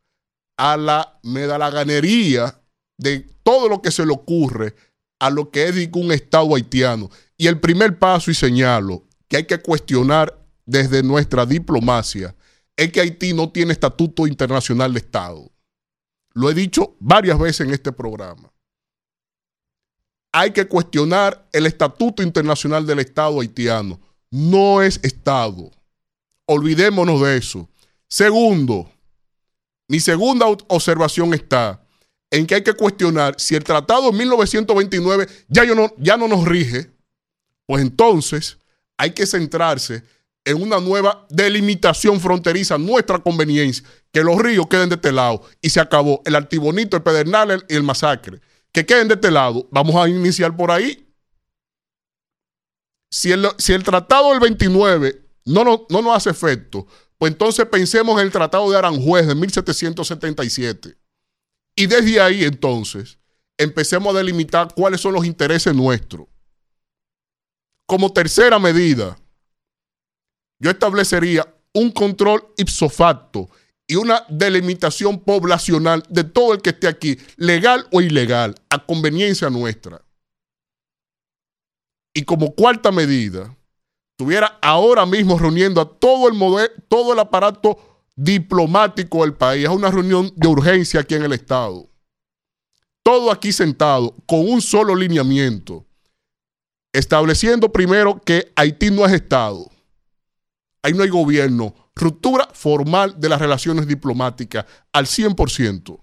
a 0.57 0.77
la 0.77 1.19
medalaganería 1.23 2.61
de 2.99 3.21
todo 3.43 3.69
lo 3.69 3.81
que 3.81 3.91
se 3.91 4.05
le 4.05 4.13
ocurre 4.13 4.75
a 5.19 5.31
lo 5.31 5.51
que 5.51 5.69
es 5.69 5.89
un 5.93 6.13
Estado 6.13 6.55
haitiano. 6.55 7.11
Y 7.39 7.47
el 7.47 7.61
primer 7.61 7.99
paso, 7.99 8.31
y 8.31 8.35
señalo, 8.35 9.05
que 9.29 9.37
hay 9.39 9.45
que 9.47 9.59
cuestionar 9.61 10.45
desde 10.67 11.03
nuestra 11.03 11.47
diplomacia, 11.47 12.35
es 12.77 12.93
que 12.93 13.01
Haití 13.01 13.33
no 13.33 13.51
tiene 13.51 13.73
estatuto 13.73 14.27
internacional 14.27 14.93
de 14.93 14.99
Estado. 14.99 15.51
Lo 16.35 16.51
he 16.51 16.55
dicho 16.55 16.97
varias 17.01 17.39
veces 17.39 17.67
en 17.67 17.73
este 17.73 17.93
programa. 17.93 18.53
Hay 20.33 20.53
que 20.53 20.67
cuestionar 20.69 21.49
el 21.53 21.67
estatuto 21.67 22.23
internacional 22.23 22.87
del 22.87 22.99
Estado 22.99 23.41
haitiano. 23.41 23.99
No 24.31 24.83
es 24.83 25.01
Estado. 25.03 25.71
Olvidémonos 26.47 27.21
de 27.23 27.37
eso. 27.39 27.69
Segundo, 28.09 28.91
mi 29.89 30.01
segunda 30.01 30.47
ob- 30.47 30.65
observación 30.69 31.35
está 31.35 31.83
en 32.31 32.47
que 32.47 32.57
hay 32.57 32.63
que 32.63 32.75
cuestionar 32.75 33.35
si 33.39 33.55
el 33.55 33.65
tratado 33.65 34.11
de 34.11 34.19
1929 34.19 35.27
ya, 35.49 35.65
yo 35.65 35.75
no, 35.75 35.93
ya 35.99 36.17
no 36.17 36.29
nos 36.29 36.45
rige, 36.47 36.91
pues 37.69 37.83
entonces 37.83 38.57
hay 38.97 39.11
que 39.11 39.27
centrarse 39.27 40.03
en 40.43 40.63
una 40.63 40.81
nueva 40.81 41.27
delimitación 41.29 42.19
fronteriza 42.19 42.79
nuestra 42.79 43.19
conveniencia, 43.19 43.87
que 44.11 44.25
los 44.25 44.39
ríos 44.39 44.67
queden 44.69 44.89
de 44.89 44.95
este 44.95 45.13
lado 45.13 45.43
y 45.61 45.69
se 45.69 45.79
acabó 45.79 46.23
el 46.25 46.35
Artibonito, 46.35 46.97
el 46.97 47.03
Pedernal 47.03 47.63
y 47.69 47.75
el 47.75 47.83
Masacre, 47.83 48.41
que 48.73 48.87
queden 48.87 49.09
de 49.09 49.15
este 49.15 49.31
lado. 49.31 49.69
Vamos 49.71 49.95
a 49.97 50.09
iniciar 50.09 50.57
por 50.57 50.71
ahí. 50.71 51.07
Si 53.11 53.33
el, 53.33 53.47
si 53.59 53.75
el 53.75 53.85
tratado 53.85 54.31
del 54.31 54.41
29 54.41 55.21
no, 55.45 55.63
no, 55.63 55.87
no 55.91 56.01
nos 56.01 56.17
hace 56.17 56.31
efecto, 56.31 56.87
pues 57.19 57.33
entonces 57.33 57.67
pensemos 57.67 58.19
en 58.19 58.25
el 58.25 58.33
tratado 58.33 58.71
de 58.71 58.79
Aranjuez 58.79 59.27
de 59.27 59.35
1777. 59.35 60.97
Y 61.77 61.87
desde 61.87 62.19
ahí 62.19 62.45
entonces 62.45 63.19
empecemos 63.59 64.15
a 64.15 64.19
delimitar 64.19 64.73
cuáles 64.75 65.03
son 65.03 65.13
los 65.13 65.27
intereses 65.27 65.75
nuestros. 65.75 66.29
Como 67.89 68.13
tercera 68.13 68.59
medida, 68.59 69.19
yo 70.61 70.71
establecería 70.71 71.55
un 71.73 71.91
control 71.91 72.53
ipso 72.59 72.91
facto 72.91 73.49
y 73.87 73.95
una 73.97 74.27
delimitación 74.29 75.19
poblacional 75.19 76.03
de 76.11 76.25
todo 76.25 76.53
el 76.53 76.61
que 76.61 76.71
esté 76.71 76.87
aquí, 76.87 77.17
legal 77.37 77.89
o 77.91 78.03
ilegal, 78.03 78.55
a 78.69 78.85
conveniencia 78.85 79.49
nuestra. 79.49 80.05
Y 82.13 82.25
como 82.25 82.55
cuarta 82.55 82.93
medida, 82.93 83.57
estuviera 84.11 84.59
ahora 84.61 85.07
mismo 85.07 85.39
reuniendo 85.39 85.81
a 85.81 85.89
todo 85.89 86.29
el, 86.29 86.35
mode- 86.35 86.73
todo 86.89 87.15
el 87.15 87.19
aparato 87.21 88.05
diplomático 88.15 89.23
del 89.23 89.33
país, 89.33 89.67
a 89.67 89.71
una 89.71 89.91
reunión 89.91 90.31
de 90.37 90.49
urgencia 90.49 91.01
aquí 91.01 91.15
en 91.15 91.23
el 91.23 91.33
Estado. 91.33 91.89
Todo 93.03 93.31
aquí 93.31 93.51
sentado, 93.51 94.15
con 94.27 94.41
un 94.41 94.61
solo 94.61 94.95
lineamiento, 94.95 95.87
estableciendo 96.93 97.71
primero 97.73 98.21
que 98.25 98.53
Haití 98.57 98.91
no 98.91 99.05
es 99.07 99.13
Estado. 99.13 99.71
Ahí 100.83 100.93
no 100.93 101.03
hay 101.03 101.09
gobierno. 101.11 101.75
Ruptura 101.95 102.49
formal 102.53 103.19
de 103.21 103.29
las 103.29 103.41
relaciones 103.41 103.87
diplomáticas 103.87 104.65
al 104.93 105.07
100%. 105.07 106.01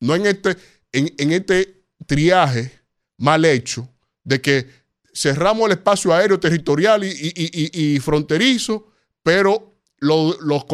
No 0.00 0.14
en 0.14 0.26
este, 0.26 0.56
en, 0.92 1.32
este 1.32 1.84
triaje 2.06 2.72
mal 3.18 3.44
hecho 3.44 3.88
de 4.24 4.40
que 4.40 4.66
cerramos 5.14 5.66
el 5.66 5.72
espacio 5.72 6.12
aéreo 6.14 6.40
territorial 6.40 7.04
y, 7.04 7.98
fronterizo, 8.00 8.90
pero 9.22 9.76
lo, 9.98 10.34
lo- 10.40 10.66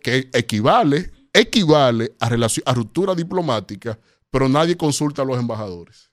que 0.00 0.28
equivale, 0.32 1.10
equivale 1.32 2.14
a, 2.20 2.28
relaci- 2.28 2.62
a 2.64 2.74
ruptura 2.74 3.14
diplomática, 3.14 3.98
pero 4.30 4.48
nadie 4.48 4.76
consulta 4.76 5.22
a 5.22 5.24
los 5.24 5.38
embajadores. 5.38 6.10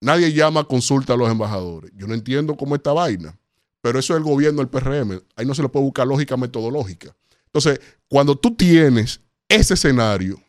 Nadie 0.00 0.32
llama 0.32 0.60
a 0.60 0.64
consulta 0.64 1.14
a 1.14 1.16
los 1.16 1.30
embajadores. 1.30 1.90
Yo 1.94 2.06
no 2.06 2.14
entiendo 2.14 2.56
cómo 2.56 2.74
esta 2.74 2.92
vaina, 2.92 3.36
pero 3.80 3.98
eso 3.98 4.14
es 4.14 4.18
el 4.18 4.24
gobierno 4.24 4.60
del 4.60 4.68
PRM. 4.68 5.20
Ahí 5.36 5.44
no 5.44 5.54
se 5.54 5.62
le 5.62 5.68
puede 5.68 5.84
buscar 5.84 6.06
lógica 6.06 6.36
metodológica. 6.36 7.14
Entonces, 7.46 7.80
cuando 8.08 8.36
tú 8.36 8.54
tienes 8.54 9.20
ese 9.48 9.74
escenario, 9.74 10.40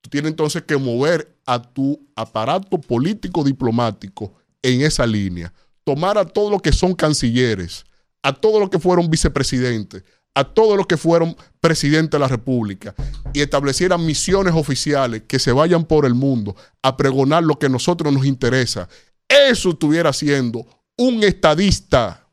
tú 0.00 0.10
tienes 0.10 0.30
entonces 0.30 0.62
que 0.62 0.76
mover 0.76 1.36
a 1.46 1.62
tu 1.62 2.06
aparato 2.14 2.78
político 2.80 3.42
diplomático 3.44 4.34
en 4.62 4.82
esa 4.82 5.06
línea. 5.06 5.52
Tomar 5.84 6.18
a 6.18 6.26
todos 6.26 6.50
los 6.50 6.60
que 6.60 6.72
son 6.72 6.94
cancilleres, 6.94 7.84
a 8.22 8.32
todos 8.32 8.60
los 8.60 8.68
que 8.68 8.78
fueron 8.78 9.08
vicepresidentes, 9.08 10.04
a 10.34 10.44
todos 10.44 10.76
los 10.76 10.86
que 10.86 10.96
fueron 10.96 11.36
presidentes 11.60 12.12
de 12.12 12.18
la 12.18 12.28
República 12.28 12.94
y 13.32 13.40
establecieran 13.40 14.04
misiones 14.04 14.54
oficiales 14.54 15.22
que 15.26 15.38
se 15.38 15.52
vayan 15.52 15.84
por 15.84 16.06
el 16.06 16.14
mundo 16.14 16.56
a 16.82 16.96
pregonar 16.96 17.42
lo 17.42 17.58
que 17.58 17.66
a 17.66 17.70
nosotros 17.70 18.12
nos 18.12 18.24
interesa. 18.24 18.88
Eso 19.28 19.70
estuviera 19.70 20.12
siendo 20.12 20.66
un 20.96 21.22
estadista, 21.22 22.26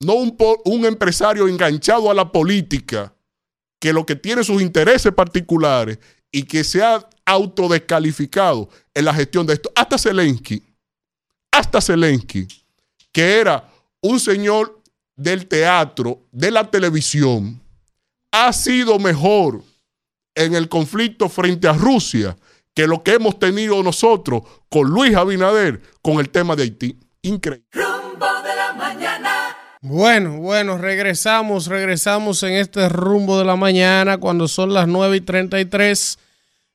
no 0.00 0.14
un, 0.14 0.36
un 0.64 0.84
empresario 0.86 1.48
enganchado 1.48 2.10
a 2.10 2.14
la 2.14 2.30
política, 2.30 3.14
que 3.80 3.92
lo 3.92 4.06
que 4.06 4.16
tiene 4.16 4.42
sus 4.42 4.62
intereses 4.62 5.12
particulares 5.12 5.98
y 6.32 6.44
que 6.44 6.64
se 6.64 6.82
ha 6.82 7.06
autodescalificado 7.26 8.68
en 8.92 9.04
la 9.04 9.14
gestión 9.14 9.46
de 9.46 9.54
esto. 9.54 9.70
Hasta 9.74 9.98
Zelensky, 9.98 10.62
hasta 11.52 11.80
Zelensky, 11.80 12.48
que 13.12 13.40
era 13.40 13.70
un 14.00 14.18
señor 14.18 14.82
del 15.16 15.46
teatro, 15.46 16.22
de 16.32 16.50
la 16.50 16.70
televisión, 16.70 17.60
ha 18.32 18.52
sido 18.52 18.98
mejor 18.98 19.62
en 20.34 20.54
el 20.54 20.68
conflicto 20.68 21.28
frente 21.28 21.68
a 21.68 21.72
Rusia 21.72 22.36
que 22.74 22.86
lo 22.86 23.02
que 23.02 23.12
hemos 23.14 23.38
tenido 23.38 23.82
nosotros 23.82 24.42
con 24.68 24.90
Luis 24.90 25.14
Abinader 25.14 25.80
con 26.02 26.18
el 26.18 26.28
tema 26.30 26.56
de 26.56 26.64
Haití. 26.64 26.98
Increíble. 27.22 27.66
Rumbo 27.72 28.26
de 28.42 28.56
la 28.56 28.72
mañana. 28.72 29.56
Bueno, 29.80 30.38
bueno, 30.38 30.78
regresamos, 30.78 31.66
regresamos 31.66 32.42
en 32.42 32.54
este 32.54 32.88
rumbo 32.88 33.38
de 33.38 33.44
la 33.44 33.54
mañana 33.54 34.18
cuando 34.18 34.48
son 34.48 34.74
las 34.74 34.88
9 34.88 35.18
y 35.18 35.20
33 35.20 36.18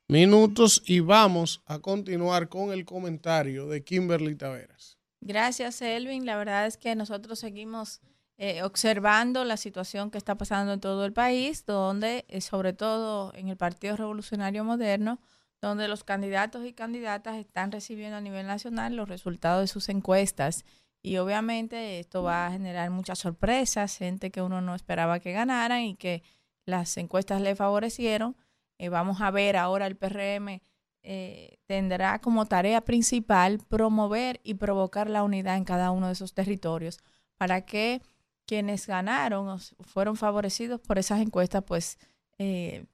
minutos 0.07 0.81
y 0.85 1.01
vamos 1.01 1.61
a 1.65 1.79
continuar 1.79 2.49
con 2.49 2.71
el 2.71 2.85
comentario 2.85 3.67
de 3.67 3.83
Kimberly 3.83 4.35
Taveras. 4.35 4.97
Gracias, 5.21 5.81
Elvin. 5.81 6.25
La 6.25 6.37
verdad 6.37 6.65
es 6.65 6.77
que 6.77 6.95
nosotros 6.95 7.39
seguimos 7.39 7.99
eh, 8.41 8.63
observando 8.63 9.43
la 9.43 9.57
situación 9.57 10.11
que 10.11 10.17
está 10.17 10.35
pasando 10.35 10.71
en 10.71 10.79
todo 10.79 11.05
el 11.05 11.11
país, 11.11 11.65
donde, 11.65 12.25
eh, 12.29 12.39
sobre 12.39 12.71
todo 12.71 13.33
en 13.35 13.49
el 13.49 13.57
Partido 13.57 13.97
Revolucionario 13.97 14.63
Moderno, 14.63 15.19
donde 15.61 15.89
los 15.89 16.05
candidatos 16.05 16.65
y 16.65 16.71
candidatas 16.71 17.35
están 17.35 17.69
recibiendo 17.71 18.15
a 18.15 18.21
nivel 18.21 18.47
nacional 18.47 18.95
los 18.95 19.09
resultados 19.09 19.61
de 19.61 19.67
sus 19.67 19.89
encuestas. 19.89 20.63
Y 21.01 21.17
obviamente 21.17 21.99
esto 21.99 22.23
va 22.23 22.47
a 22.47 22.51
generar 22.51 22.89
muchas 22.91 23.19
sorpresas, 23.19 23.97
gente 23.97 24.31
que 24.31 24.41
uno 24.41 24.61
no 24.61 24.73
esperaba 24.73 25.19
que 25.19 25.33
ganaran 25.33 25.81
y 25.81 25.95
que 25.95 26.23
las 26.65 26.95
encuestas 26.95 27.41
le 27.41 27.57
favorecieron. 27.57 28.37
Eh, 28.77 28.87
vamos 28.87 29.19
a 29.19 29.31
ver 29.31 29.57
ahora 29.57 29.85
el 29.85 29.97
PRM 29.97 30.61
eh, 31.03 31.57
tendrá 31.65 32.19
como 32.19 32.45
tarea 32.45 32.81
principal 32.81 33.59
promover 33.67 34.39
y 34.45 34.53
provocar 34.53 35.09
la 35.09 35.23
unidad 35.23 35.57
en 35.57 35.65
cada 35.65 35.91
uno 35.91 36.07
de 36.07 36.13
esos 36.13 36.33
territorios 36.33 36.99
para 37.37 37.65
que 37.65 38.01
quienes 38.49 38.87
ganaron 38.87 39.47
o 39.47 39.59
fueron 39.83 40.17
favorecidos 40.17 40.81
por 40.81 40.97
esas 40.97 41.21
encuestas 41.21 41.63
pues 41.63 41.99
eh, 42.39 42.87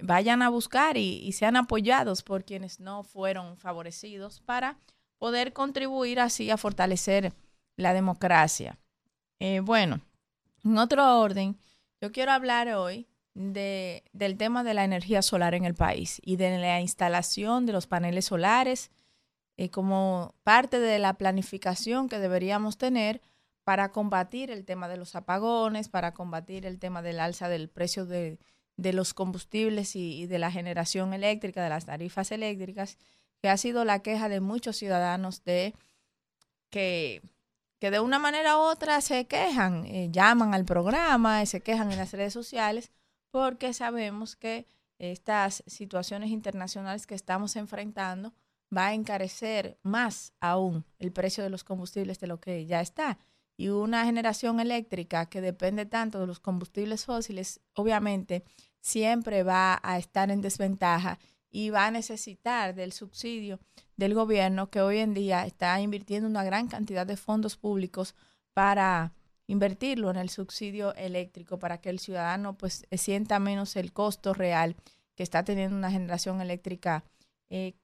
vayan 0.00 0.40
a 0.40 0.48
buscar 0.48 0.96
y, 0.96 1.18
y 1.18 1.32
sean 1.32 1.56
apoyados 1.56 2.22
por 2.22 2.46
quienes 2.46 2.80
no 2.80 3.04
fueron 3.04 3.58
favorecidos 3.58 4.40
para 4.40 4.78
poder 5.18 5.52
contribuir 5.52 6.20
así 6.20 6.50
a 6.50 6.56
fortalecer 6.56 7.34
la 7.76 7.92
democracia. 7.92 8.78
Eh, 9.40 9.60
bueno, 9.60 10.00
en 10.64 10.78
otro 10.78 11.20
orden, 11.20 11.58
yo 12.00 12.10
quiero 12.10 12.32
hablar 12.32 12.68
hoy 12.68 13.06
de, 13.34 14.04
del 14.14 14.38
tema 14.38 14.64
de 14.64 14.72
la 14.72 14.84
energía 14.84 15.20
solar 15.20 15.54
en 15.54 15.66
el 15.66 15.74
país 15.74 16.18
y 16.24 16.36
de 16.36 16.56
la 16.56 16.80
instalación 16.80 17.66
de 17.66 17.74
los 17.74 17.86
paneles 17.86 18.24
solares 18.24 18.90
eh, 19.58 19.68
como 19.68 20.34
parte 20.44 20.80
de 20.80 20.98
la 20.98 21.12
planificación 21.12 22.08
que 22.08 22.18
deberíamos 22.18 22.78
tener 22.78 23.20
para 23.64 23.92
combatir 23.92 24.50
el 24.50 24.64
tema 24.64 24.88
de 24.88 24.96
los 24.96 25.14
apagones, 25.14 25.88
para 25.88 26.14
combatir 26.14 26.66
el 26.66 26.78
tema 26.78 27.02
del 27.02 27.20
alza 27.20 27.48
del 27.48 27.68
precio 27.68 28.06
de, 28.06 28.38
de 28.76 28.92
los 28.92 29.14
combustibles 29.14 29.96
y, 29.96 30.26
de 30.26 30.38
la 30.38 30.50
generación 30.50 31.12
eléctrica, 31.14 31.62
de 31.62 31.68
las 31.70 31.86
tarifas 31.86 32.32
eléctricas, 32.32 32.98
que 33.40 33.48
ha 33.48 33.56
sido 33.56 33.84
la 33.84 34.00
queja 34.00 34.28
de 34.28 34.40
muchos 34.40 34.76
ciudadanos 34.76 35.44
de 35.44 35.74
que, 36.70 37.22
que 37.78 37.90
de 37.90 38.00
una 38.00 38.18
manera 38.18 38.56
u 38.56 38.60
otra 38.60 39.00
se 39.00 39.26
quejan, 39.26 39.84
eh, 39.86 40.08
llaman 40.10 40.54
al 40.54 40.64
programa, 40.64 41.44
se 41.46 41.60
quejan 41.60 41.90
en 41.92 41.98
las 41.98 42.12
redes 42.12 42.32
sociales, 42.32 42.92
porque 43.30 43.72
sabemos 43.72 44.36
que 44.36 44.66
estas 44.98 45.64
situaciones 45.66 46.30
internacionales 46.30 47.06
que 47.06 47.14
estamos 47.14 47.56
enfrentando 47.56 48.32
va 48.74 48.88
a 48.88 48.94
encarecer 48.94 49.78
más 49.82 50.32
aún 50.40 50.84
el 50.98 51.12
precio 51.12 51.42
de 51.42 51.50
los 51.50 51.64
combustibles 51.64 52.20
de 52.20 52.26
lo 52.26 52.40
que 52.40 52.64
ya 52.66 52.80
está. 52.80 53.18
Y 53.62 53.68
una 53.68 54.04
generación 54.04 54.58
eléctrica 54.58 55.26
que 55.26 55.40
depende 55.40 55.86
tanto 55.86 56.18
de 56.18 56.26
los 56.26 56.40
combustibles 56.40 57.04
fósiles, 57.04 57.60
obviamente, 57.74 58.42
siempre 58.80 59.44
va 59.44 59.78
a 59.84 59.98
estar 59.98 60.32
en 60.32 60.40
desventaja 60.40 61.20
y 61.48 61.70
va 61.70 61.86
a 61.86 61.92
necesitar 61.92 62.74
del 62.74 62.90
subsidio 62.90 63.60
del 63.96 64.14
gobierno 64.14 64.68
que 64.68 64.80
hoy 64.80 64.98
en 64.98 65.14
día 65.14 65.46
está 65.46 65.80
invirtiendo 65.80 66.28
una 66.28 66.42
gran 66.42 66.66
cantidad 66.66 67.06
de 67.06 67.16
fondos 67.16 67.56
públicos 67.56 68.16
para 68.52 69.12
invertirlo 69.46 70.10
en 70.10 70.16
el 70.16 70.28
subsidio 70.28 70.92
eléctrico 70.96 71.60
para 71.60 71.80
que 71.80 71.90
el 71.90 72.00
ciudadano 72.00 72.58
pues 72.58 72.84
sienta 72.90 73.38
menos 73.38 73.76
el 73.76 73.92
costo 73.92 74.34
real 74.34 74.74
que 75.14 75.22
está 75.22 75.44
teniendo 75.44 75.76
una 75.76 75.92
generación 75.92 76.40
eléctrica 76.40 77.04
eh, 77.48 77.74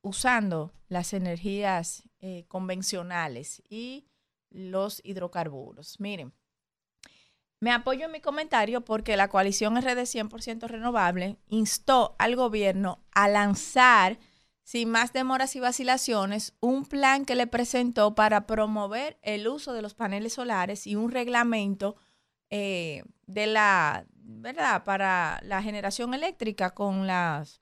usando 0.00 0.72
las 0.88 1.12
energías 1.12 2.04
eh, 2.20 2.46
convencionales. 2.48 3.62
Y 3.68 4.06
los 4.54 5.00
hidrocarburos. 5.04 6.00
Miren, 6.00 6.32
me 7.60 7.72
apoyo 7.72 8.06
en 8.06 8.12
mi 8.12 8.20
comentario 8.20 8.82
porque 8.82 9.16
la 9.16 9.28
coalición 9.28 9.76
RD 9.76 10.00
100% 10.00 10.68
renovable 10.68 11.38
instó 11.48 12.14
al 12.18 12.36
gobierno 12.36 13.02
a 13.12 13.28
lanzar, 13.28 14.18
sin 14.62 14.90
más 14.90 15.12
demoras 15.12 15.56
y 15.56 15.60
vacilaciones, 15.60 16.54
un 16.60 16.84
plan 16.84 17.24
que 17.24 17.34
le 17.34 17.46
presentó 17.46 18.14
para 18.14 18.46
promover 18.46 19.18
el 19.22 19.48
uso 19.48 19.72
de 19.72 19.82
los 19.82 19.94
paneles 19.94 20.34
solares 20.34 20.86
y 20.86 20.94
un 20.94 21.10
reglamento 21.10 21.96
eh, 22.50 23.02
de 23.26 23.46
la, 23.46 24.04
¿verdad?, 24.12 24.84
para 24.84 25.40
la 25.42 25.62
generación 25.62 26.14
eléctrica 26.14 26.70
con, 26.70 27.06
las, 27.06 27.60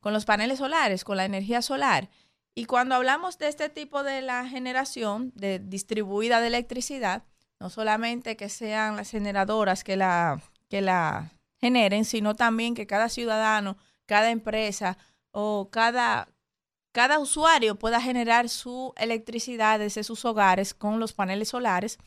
con 0.00 0.12
los 0.12 0.24
paneles 0.24 0.58
solares, 0.58 1.04
con 1.04 1.16
la 1.16 1.24
energía 1.24 1.60
solar. 1.60 2.08
Y 2.54 2.66
cuando 2.66 2.94
hablamos 2.94 3.38
de 3.38 3.48
este 3.48 3.68
tipo 3.68 4.04
de 4.04 4.22
la 4.22 4.46
generación 4.46 5.32
de 5.34 5.58
distribuida 5.58 6.40
de 6.40 6.46
electricidad, 6.46 7.24
no 7.58 7.68
solamente 7.68 8.36
que 8.36 8.48
sean 8.48 8.96
las 8.96 9.10
generadoras 9.10 9.82
que 9.82 9.96
la, 9.96 10.40
que 10.68 10.80
la 10.80 11.32
generen, 11.60 12.04
sino 12.04 12.34
también 12.34 12.74
que 12.74 12.86
cada 12.86 13.08
ciudadano, 13.08 13.76
cada 14.06 14.30
empresa 14.30 14.98
o 15.32 15.68
cada, 15.70 16.28
cada 16.92 17.18
usuario 17.18 17.76
pueda 17.76 18.00
generar 18.00 18.48
su 18.48 18.92
electricidad 18.96 19.80
desde 19.80 20.04
sus 20.04 20.24
hogares 20.24 20.74
con 20.74 21.00
los 21.00 21.12
paneles 21.12 21.48
solares, 21.48 21.98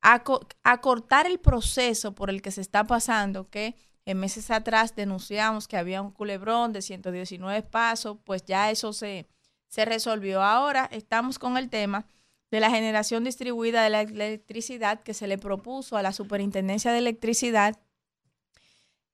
acortar 0.00 1.26
el 1.26 1.40
proceso 1.40 2.14
por 2.14 2.28
el 2.28 2.42
que 2.42 2.50
se 2.50 2.60
está 2.60 2.84
pasando, 2.84 3.48
que 3.48 3.74
en 4.04 4.18
meses 4.18 4.50
atrás 4.50 4.94
denunciamos 4.94 5.66
que 5.66 5.76
había 5.76 6.02
un 6.02 6.10
culebrón 6.10 6.72
de 6.72 6.82
119 6.82 7.62
pasos, 7.62 8.18
pues 8.24 8.44
ya 8.44 8.70
eso 8.70 8.92
se, 8.92 9.26
se 9.68 9.84
resolvió. 9.84 10.42
Ahora 10.42 10.88
estamos 10.90 11.38
con 11.38 11.56
el 11.56 11.70
tema 11.70 12.06
de 12.50 12.60
la 12.60 12.70
generación 12.70 13.24
distribuida 13.24 13.82
de 13.82 13.90
la 13.90 14.00
electricidad 14.02 15.02
que 15.02 15.14
se 15.14 15.26
le 15.26 15.38
propuso 15.38 15.96
a 15.96 16.02
la 16.02 16.12
Superintendencia 16.12 16.92
de 16.92 16.98
Electricidad 16.98 17.78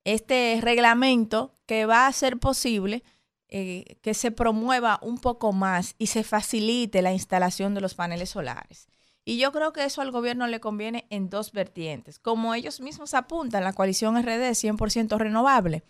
este 0.04 0.58
reglamento 0.60 1.56
que 1.66 1.86
va 1.86 2.04
a 2.04 2.08
hacer 2.08 2.38
posible 2.38 3.02
eh, 3.48 3.98
que 4.02 4.14
se 4.14 4.30
promueva 4.30 4.98
un 5.02 5.18
poco 5.18 5.52
más 5.52 5.94
y 5.98 6.08
se 6.08 6.22
facilite 6.24 7.02
la 7.02 7.12
instalación 7.12 7.74
de 7.74 7.80
los 7.80 7.94
paneles 7.94 8.30
solares. 8.30 8.88
Y 9.24 9.38
yo 9.38 9.52
creo 9.52 9.72
que 9.72 9.84
eso 9.84 10.02
al 10.02 10.10
gobierno 10.10 10.46
le 10.46 10.60
conviene 10.60 11.06
en 11.08 11.30
dos 11.30 11.52
vertientes. 11.52 12.18
Como 12.18 12.54
ellos 12.54 12.80
mismos 12.80 13.14
apuntan, 13.14 13.64
la 13.64 13.72
coalición 13.72 14.20
RD 14.20 14.50
100% 14.50 15.16
renovable, 15.18 15.82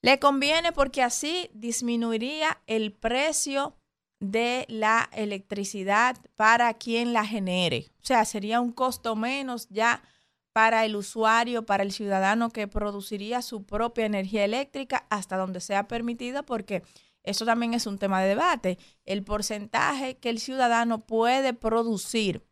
le 0.00 0.18
conviene 0.18 0.72
porque 0.72 1.02
así 1.02 1.50
disminuiría 1.54 2.60
el 2.66 2.92
precio 2.92 3.76
de 4.22 4.66
la 4.68 5.10
electricidad 5.12 6.16
para 6.36 6.72
quien 6.74 7.12
la 7.12 7.26
genere. 7.26 7.90
O 8.02 8.04
sea, 8.04 8.24
sería 8.24 8.60
un 8.60 8.70
costo 8.70 9.16
menos 9.16 9.68
ya 9.68 10.04
para 10.52 10.84
el 10.84 10.94
usuario, 10.94 11.66
para 11.66 11.82
el 11.82 11.90
ciudadano 11.90 12.50
que 12.50 12.68
produciría 12.68 13.42
su 13.42 13.64
propia 13.64 14.06
energía 14.06 14.44
eléctrica 14.44 15.06
hasta 15.10 15.36
donde 15.36 15.58
sea 15.60 15.88
permitida, 15.88 16.44
porque 16.44 16.84
eso 17.24 17.44
también 17.44 17.74
es 17.74 17.88
un 17.88 17.98
tema 17.98 18.22
de 18.22 18.28
debate. 18.28 18.78
El 19.04 19.24
porcentaje 19.24 20.16
que 20.18 20.30
el 20.30 20.38
ciudadano 20.38 21.00
puede 21.00 21.52
producir 21.52 22.46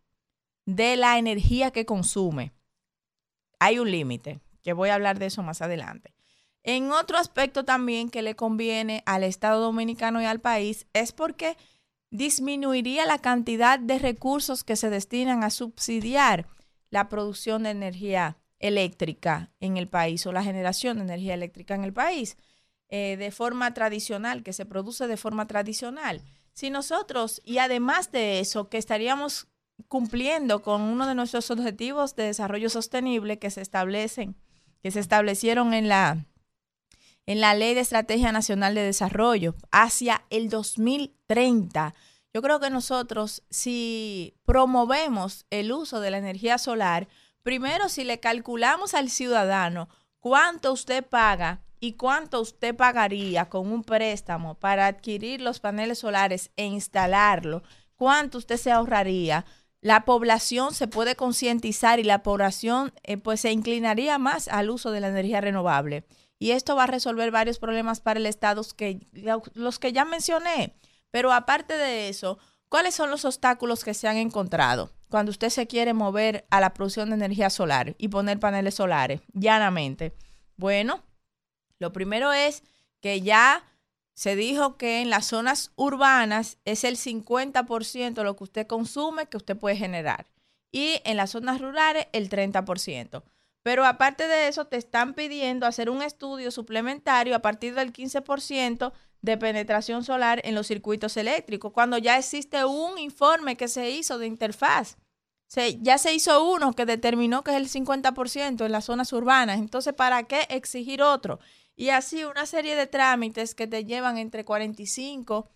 de 0.66 0.96
la 0.96 1.18
energía 1.18 1.70
que 1.70 1.86
consume. 1.86 2.52
Hay 3.60 3.78
un 3.78 3.92
límite, 3.92 4.40
que 4.64 4.72
voy 4.72 4.88
a 4.88 4.94
hablar 4.94 5.20
de 5.20 5.26
eso 5.26 5.44
más 5.44 5.62
adelante. 5.62 6.12
En 6.62 6.92
otro 6.92 7.16
aspecto 7.16 7.64
también 7.64 8.10
que 8.10 8.22
le 8.22 8.36
conviene 8.36 9.02
al 9.06 9.24
Estado 9.24 9.60
dominicano 9.60 10.20
y 10.20 10.26
al 10.26 10.40
país 10.40 10.86
es 10.92 11.12
porque 11.12 11.56
disminuiría 12.10 13.06
la 13.06 13.18
cantidad 13.18 13.78
de 13.78 13.98
recursos 13.98 14.64
que 14.64 14.76
se 14.76 14.90
destinan 14.90 15.42
a 15.42 15.50
subsidiar 15.50 16.48
la 16.90 17.08
producción 17.08 17.62
de 17.62 17.70
energía 17.70 18.36
eléctrica 18.58 19.50
en 19.60 19.76
el 19.76 19.88
país 19.88 20.26
o 20.26 20.32
la 20.32 20.42
generación 20.42 20.98
de 20.98 21.04
energía 21.04 21.34
eléctrica 21.34 21.74
en 21.74 21.84
el 21.84 21.92
país 21.92 22.36
eh, 22.88 23.16
de 23.16 23.30
forma 23.30 23.72
tradicional, 23.72 24.42
que 24.42 24.52
se 24.52 24.66
produce 24.66 25.06
de 25.06 25.16
forma 25.16 25.46
tradicional. 25.46 26.22
Si 26.52 26.70
nosotros, 26.70 27.40
y 27.44 27.58
además 27.58 28.10
de 28.10 28.40
eso, 28.40 28.68
que 28.68 28.78
estaríamos 28.78 29.46
cumpliendo 29.88 30.62
con 30.62 30.82
uno 30.82 31.06
de 31.06 31.14
nuestros 31.14 31.50
objetivos 31.50 32.16
de 32.16 32.24
desarrollo 32.24 32.68
sostenible 32.68 33.38
que 33.38 33.50
se 33.50 33.62
establecen, 33.62 34.36
que 34.82 34.90
se 34.90 35.00
establecieron 35.00 35.72
en 35.72 35.88
la 35.88 36.26
en 37.30 37.40
la 37.40 37.54
Ley 37.54 37.74
de 37.74 37.80
Estrategia 37.80 38.32
Nacional 38.32 38.74
de 38.74 38.82
Desarrollo 38.82 39.54
hacia 39.70 40.24
el 40.30 40.48
2030. 40.48 41.94
Yo 42.34 42.42
creo 42.42 42.58
que 42.58 42.70
nosotros, 42.70 43.44
si 43.50 44.34
promovemos 44.44 45.46
el 45.50 45.70
uso 45.70 46.00
de 46.00 46.10
la 46.10 46.18
energía 46.18 46.58
solar, 46.58 47.06
primero 47.44 47.88
si 47.88 48.02
le 48.02 48.18
calculamos 48.18 48.94
al 48.94 49.10
ciudadano 49.10 49.88
cuánto 50.18 50.72
usted 50.72 51.06
paga 51.06 51.62
y 51.78 51.92
cuánto 51.92 52.40
usted 52.40 52.74
pagaría 52.74 53.48
con 53.48 53.70
un 53.70 53.84
préstamo 53.84 54.56
para 54.56 54.88
adquirir 54.88 55.40
los 55.40 55.60
paneles 55.60 56.00
solares 56.00 56.50
e 56.56 56.64
instalarlo, 56.64 57.62
cuánto 57.94 58.38
usted 58.38 58.56
se 58.56 58.72
ahorraría, 58.72 59.44
la 59.82 60.04
población 60.04 60.74
se 60.74 60.88
puede 60.88 61.14
concientizar 61.14 62.00
y 62.00 62.02
la 62.02 62.24
población 62.24 62.92
eh, 63.04 63.18
pues 63.18 63.42
se 63.42 63.52
inclinaría 63.52 64.18
más 64.18 64.48
al 64.48 64.68
uso 64.68 64.90
de 64.90 64.98
la 64.98 65.08
energía 65.10 65.40
renovable. 65.40 66.04
Y 66.40 66.52
esto 66.52 66.74
va 66.74 66.84
a 66.84 66.88
resolver 66.88 67.30
varios 67.30 67.58
problemas 67.58 68.00
para 68.00 68.18
el 68.18 68.24
Estado, 68.24 68.62
que, 68.74 69.06
los 69.54 69.78
que 69.78 69.92
ya 69.92 70.06
mencioné. 70.06 70.74
Pero 71.10 71.32
aparte 71.32 71.76
de 71.76 72.08
eso, 72.08 72.38
¿cuáles 72.70 72.94
son 72.94 73.10
los 73.10 73.26
obstáculos 73.26 73.84
que 73.84 73.92
se 73.92 74.08
han 74.08 74.16
encontrado 74.16 74.90
cuando 75.10 75.30
usted 75.30 75.50
se 75.50 75.66
quiere 75.66 75.92
mover 75.92 76.46
a 76.50 76.60
la 76.60 76.72
producción 76.72 77.10
de 77.10 77.16
energía 77.16 77.50
solar 77.50 77.94
y 77.98 78.08
poner 78.08 78.40
paneles 78.40 78.74
solares 78.74 79.20
llanamente? 79.34 80.16
Bueno, 80.56 81.02
lo 81.78 81.92
primero 81.92 82.32
es 82.32 82.62
que 83.00 83.20
ya 83.20 83.62
se 84.14 84.34
dijo 84.34 84.78
que 84.78 85.02
en 85.02 85.10
las 85.10 85.26
zonas 85.26 85.72
urbanas 85.76 86.56
es 86.64 86.84
el 86.84 86.96
50% 86.96 88.22
lo 88.22 88.36
que 88.36 88.44
usted 88.44 88.66
consume 88.66 89.26
que 89.26 89.36
usted 89.36 89.58
puede 89.58 89.76
generar 89.76 90.26
y 90.72 91.02
en 91.04 91.18
las 91.18 91.30
zonas 91.30 91.60
rurales 91.60 92.06
el 92.12 92.30
30%. 92.30 93.22
Pero 93.62 93.84
aparte 93.84 94.26
de 94.26 94.48
eso, 94.48 94.66
te 94.66 94.76
están 94.76 95.14
pidiendo 95.14 95.66
hacer 95.66 95.90
un 95.90 96.02
estudio 96.02 96.50
suplementario 96.50 97.34
a 97.36 97.40
partir 97.40 97.74
del 97.74 97.92
15% 97.92 98.92
de 99.22 99.36
penetración 99.36 100.02
solar 100.02 100.40
en 100.44 100.54
los 100.54 100.66
circuitos 100.66 101.16
eléctricos, 101.16 101.72
cuando 101.72 101.98
ya 101.98 102.16
existe 102.16 102.64
un 102.64 102.98
informe 102.98 103.56
que 103.56 103.68
se 103.68 103.90
hizo 103.90 104.18
de 104.18 104.26
interfaz. 104.26 104.96
ya 105.80 105.98
se 105.98 106.14
hizo 106.14 106.44
uno 106.44 106.72
que 106.72 106.86
determinó 106.86 107.44
que 107.44 107.50
es 107.50 107.56
el 107.56 107.68
50% 107.68 108.64
en 108.64 108.72
las 108.72 108.84
zonas 108.84 109.12
urbanas. 109.12 109.58
Entonces, 109.58 109.92
¿para 109.92 110.22
qué 110.22 110.46
exigir 110.48 111.02
otro? 111.02 111.40
y 111.80 111.88
así 111.88 112.24
una 112.24 112.44
serie 112.44 112.76
de 112.76 112.86
trámites 112.86 113.54
que 113.54 113.66
te 113.66 113.86
llevan 113.86 114.18
entre 114.18 114.44
45 114.44 115.48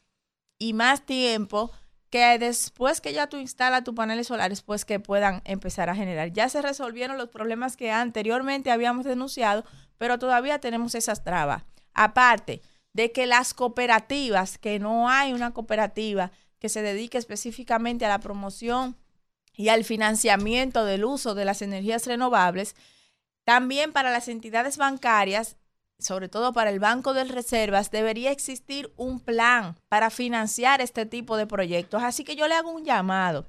y 0.58 0.72
más 0.72 1.04
tiempo 1.04 1.70
que 2.14 2.38
después 2.38 3.00
que 3.00 3.12
ya 3.12 3.26
tú 3.26 3.38
instalas 3.38 3.82
tus 3.82 3.92
paneles 3.92 4.28
solares, 4.28 4.62
pues 4.62 4.84
que 4.84 5.00
puedan 5.00 5.42
empezar 5.44 5.90
a 5.90 5.96
generar. 5.96 6.32
Ya 6.32 6.48
se 6.48 6.62
resolvieron 6.62 7.18
los 7.18 7.28
problemas 7.28 7.76
que 7.76 7.90
anteriormente 7.90 8.70
habíamos 8.70 9.04
denunciado, 9.04 9.64
pero 9.98 10.16
todavía 10.16 10.60
tenemos 10.60 10.94
esas 10.94 11.24
trabas. 11.24 11.64
Aparte 11.92 12.62
de 12.92 13.10
que 13.10 13.26
las 13.26 13.52
cooperativas, 13.52 14.58
que 14.58 14.78
no 14.78 15.08
hay 15.08 15.32
una 15.32 15.50
cooperativa 15.50 16.30
que 16.60 16.68
se 16.68 16.82
dedique 16.82 17.18
específicamente 17.18 18.04
a 18.04 18.10
la 18.10 18.20
promoción 18.20 18.96
y 19.52 19.70
al 19.70 19.82
financiamiento 19.82 20.84
del 20.84 21.04
uso 21.04 21.34
de 21.34 21.44
las 21.44 21.62
energías 21.62 22.06
renovables, 22.06 22.76
también 23.42 23.92
para 23.92 24.12
las 24.12 24.28
entidades 24.28 24.76
bancarias 24.76 25.56
sobre 26.04 26.28
todo 26.28 26.52
para 26.52 26.70
el 26.70 26.78
Banco 26.78 27.14
de 27.14 27.24
Reservas, 27.24 27.90
debería 27.90 28.30
existir 28.30 28.92
un 28.96 29.20
plan 29.20 29.76
para 29.88 30.10
financiar 30.10 30.80
este 30.80 31.06
tipo 31.06 31.36
de 31.36 31.46
proyectos. 31.46 32.02
Así 32.02 32.24
que 32.24 32.36
yo 32.36 32.46
le 32.46 32.54
hago 32.54 32.70
un 32.70 32.84
llamado 32.84 33.46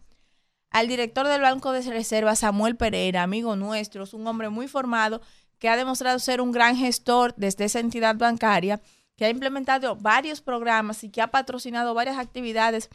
al 0.72 0.88
director 0.88 1.28
del 1.28 1.42
Banco 1.42 1.72
de 1.72 1.82
Reservas, 1.82 2.40
Samuel 2.40 2.76
Pereira, 2.76 3.24
amigo 3.24 3.56
nuestro, 3.56 4.04
es 4.04 4.14
un 4.14 4.28
hombre 4.28 4.50
muy 4.50 4.68
formado 4.68 5.22
que 5.60 5.70
ha 5.70 5.78
demostrado 5.78 6.20
ser 6.20 6.42
un 6.42 6.52
gran 6.52 6.76
gestor 6.76 7.34
desde 7.38 7.66
esa 7.66 7.80
entidad 7.80 8.16
bancaria, 8.16 8.82
que 9.16 9.26
ha 9.26 9.30
implementado 9.30 9.96
varios 9.96 10.42
programas 10.42 11.04
y 11.04 11.10
que 11.10 11.22
ha 11.22 11.32
patrocinado 11.32 11.94
varias 11.94 12.18
actividades 12.18 12.90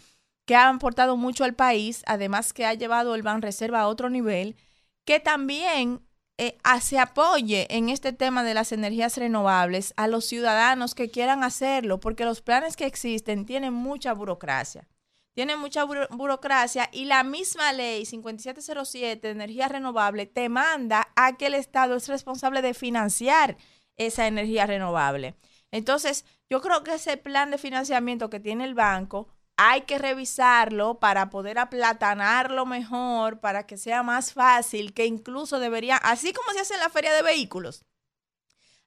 que 0.44 0.56
han 0.56 0.76
aportado 0.76 1.16
mucho 1.16 1.44
al 1.44 1.54
país, 1.54 2.02
además 2.06 2.52
que 2.52 2.66
ha 2.66 2.74
llevado 2.74 3.14
el 3.14 3.22
Banco 3.22 3.46
Reserva 3.46 3.80
a 3.80 3.88
otro 3.88 4.10
nivel, 4.10 4.56
que 5.04 5.20
también 5.20 6.02
eh, 6.42 6.56
se 6.80 6.98
apoye 6.98 7.66
en 7.68 7.90
este 7.90 8.14
tema 8.14 8.42
de 8.42 8.54
las 8.54 8.72
energías 8.72 9.18
renovables 9.18 9.92
a 9.98 10.08
los 10.08 10.24
ciudadanos 10.24 10.94
que 10.94 11.10
quieran 11.10 11.44
hacerlo, 11.44 12.00
porque 12.00 12.24
los 12.24 12.40
planes 12.40 12.76
que 12.76 12.86
existen 12.86 13.44
tienen 13.44 13.74
mucha 13.74 14.14
burocracia. 14.14 14.88
Tienen 15.34 15.58
mucha 15.58 15.84
burocracia 15.84 16.88
y 16.92 17.04
la 17.04 17.24
misma 17.24 17.74
ley 17.74 18.06
5707 18.06 19.20
de 19.20 19.32
energía 19.32 19.68
renovable 19.68 20.24
te 20.24 20.48
manda 20.48 21.08
a 21.14 21.36
que 21.36 21.48
el 21.48 21.54
Estado 21.54 21.94
es 21.94 22.08
responsable 22.08 22.62
de 22.62 22.72
financiar 22.72 23.58
esa 23.98 24.26
energía 24.26 24.64
renovable. 24.64 25.34
Entonces, 25.70 26.24
yo 26.48 26.62
creo 26.62 26.82
que 26.82 26.94
ese 26.94 27.18
plan 27.18 27.50
de 27.50 27.58
financiamiento 27.58 28.30
que 28.30 28.40
tiene 28.40 28.64
el 28.64 28.74
banco 28.74 29.28
hay 29.62 29.82
que 29.82 29.98
revisarlo 29.98 31.00
para 31.00 31.28
poder 31.28 31.58
aplatanarlo 31.58 32.64
mejor, 32.64 33.40
para 33.40 33.66
que 33.66 33.76
sea 33.76 34.02
más 34.02 34.32
fácil, 34.32 34.94
que 34.94 35.04
incluso 35.04 35.58
debería, 35.58 35.98
así 35.98 36.32
como 36.32 36.50
se 36.52 36.60
hace 36.60 36.72
en 36.72 36.80
la 36.80 36.88
feria 36.88 37.12
de 37.12 37.20
vehículos, 37.20 37.84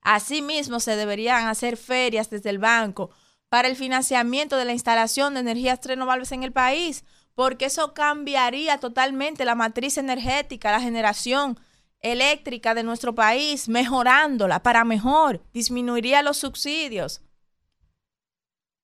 así 0.02 0.42
mismo 0.42 0.80
se 0.80 0.96
deberían 0.96 1.48
hacer 1.48 1.78
ferias 1.78 2.32
desde 2.32 2.50
el 2.50 2.58
banco 2.58 3.12
para 3.50 3.68
el 3.68 3.76
financiamiento 3.76 4.58
de 4.58 4.66
la 4.66 4.74
instalación 4.74 5.36
de 5.36 5.42
energías 5.42 5.80
renovables 5.86 6.32
en 6.32 6.42
el 6.42 6.52
país, 6.52 7.06
porque 7.36 7.66
eso 7.66 7.94
cambiaría 7.94 8.80
totalmente 8.80 9.46
la 9.46 9.54
matriz 9.54 10.00
energética, 10.00 10.72
la 10.72 10.82
generación 10.82 11.60
eléctrica 12.00 12.74
de 12.74 12.82
nuestro 12.82 13.14
país, 13.14 13.70
mejorándola 13.70 14.64
para 14.64 14.86
mejor, 14.86 15.44
disminuiría 15.54 16.24
los 16.24 16.38
subsidios 16.38 17.22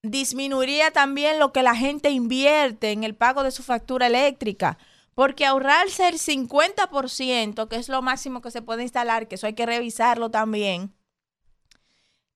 disminuiría 0.02 0.92
también 0.92 1.40
lo 1.40 1.52
que 1.52 1.64
la 1.64 1.76
gente 1.76 2.10
invierte 2.10 2.92
en 2.92 3.04
el 3.04 3.16
pago 3.16 3.44
de 3.44 3.52
su 3.52 3.64
factura 3.64 4.08
eléctrica. 4.08 4.78
Porque 5.16 5.46
ahorrarse 5.46 6.08
el 6.08 6.18
50%, 6.18 7.68
que 7.68 7.76
es 7.76 7.90
lo 7.90 8.02
máximo 8.02 8.42
que 8.42 8.52
se 8.52 8.62
puede 8.62 8.84
instalar, 8.84 9.28
que 9.28 9.36
eso 9.36 9.48
hay 9.48 9.54
que 9.54 9.66
revisarlo 9.66 10.32
también, 10.32 10.94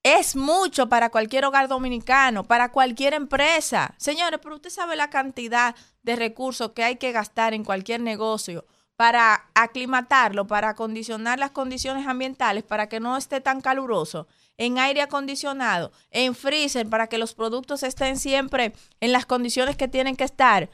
es 0.04 0.36
mucho 0.36 0.90
para 0.90 1.10
cualquier 1.10 1.46
hogar 1.46 1.70
dominicano, 1.70 2.44
para 2.44 2.74
cualquier 2.74 3.14
empresa. 3.14 3.96
Señores, 3.98 4.42
pero 4.44 4.56
usted 4.56 4.70
sabe 4.70 4.98
la 4.98 5.10
cantidad 5.10 5.76
de 6.04 6.18
recursos 6.18 6.72
que 6.72 6.84
hay 6.84 6.98
que 6.98 7.14
gastar 7.14 7.54
en 7.54 7.64
cualquier 7.64 8.02
negocio 8.02 8.66
para 8.98 9.50
aclimatarlo, 9.56 10.46
para 10.46 10.70
acondicionar 10.70 11.40
las 11.40 11.52
condiciones 11.52 12.06
ambientales, 12.06 12.64
para 12.64 12.90
que 12.90 13.00
no 13.00 13.16
esté 13.16 13.40
tan 13.40 13.62
caluroso 13.62 14.28
en 14.58 14.78
aire 14.78 15.02
acondicionado, 15.02 15.92
en 16.12 16.36
freezer 16.36 16.88
para 16.88 17.08
que 17.08 17.18
los 17.18 17.34
productos 17.34 17.84
estén 17.84 18.18
siempre 18.18 18.74
en 19.00 19.12
las 19.12 19.26
condiciones 19.26 19.76
que 19.76 19.88
tienen 19.88 20.16
que 20.16 20.24
estar. 20.24 20.70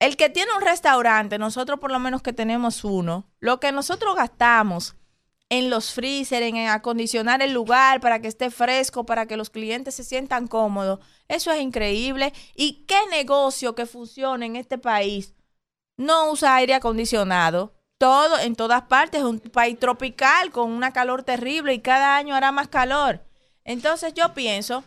El 0.00 0.16
que 0.16 0.28
tiene 0.28 0.52
un 0.54 0.62
restaurante, 0.62 1.38
nosotros 1.38 1.80
por 1.80 1.90
lo 1.90 1.98
menos 1.98 2.22
que 2.22 2.32
tenemos 2.32 2.84
uno, 2.84 3.26
lo 3.40 3.60
que 3.60 3.72
nosotros 3.72 4.16
gastamos 4.16 4.96
en 5.48 5.70
los 5.70 5.92
freezer, 5.92 6.42
en 6.42 6.56
acondicionar 6.68 7.42
el 7.42 7.52
lugar 7.52 8.00
para 8.00 8.20
que 8.20 8.28
esté 8.28 8.50
fresco, 8.50 9.06
para 9.06 9.26
que 9.26 9.36
los 9.36 9.50
clientes 9.50 9.94
se 9.94 10.04
sientan 10.04 10.46
cómodos, 10.48 11.00
eso 11.28 11.52
es 11.52 11.60
increíble. 11.60 12.32
¿Y 12.54 12.84
qué 12.86 12.98
negocio 13.10 13.74
que 13.74 13.86
funcione 13.86 14.46
en 14.46 14.56
este 14.56 14.78
país 14.78 15.34
no 15.96 16.30
usa 16.30 16.56
aire 16.56 16.74
acondicionado? 16.74 17.74
Todo, 17.98 18.38
en 18.38 18.56
todas 18.56 18.82
partes, 18.82 19.20
es 19.20 19.26
un 19.26 19.40
país 19.40 19.78
tropical 19.78 20.50
con 20.50 20.70
una 20.70 20.92
calor 20.92 21.22
terrible 21.22 21.74
y 21.74 21.80
cada 21.80 22.16
año 22.16 22.34
hará 22.34 22.52
más 22.52 22.68
calor. 22.68 23.24
Entonces 23.64 24.14
yo 24.14 24.34
pienso 24.34 24.84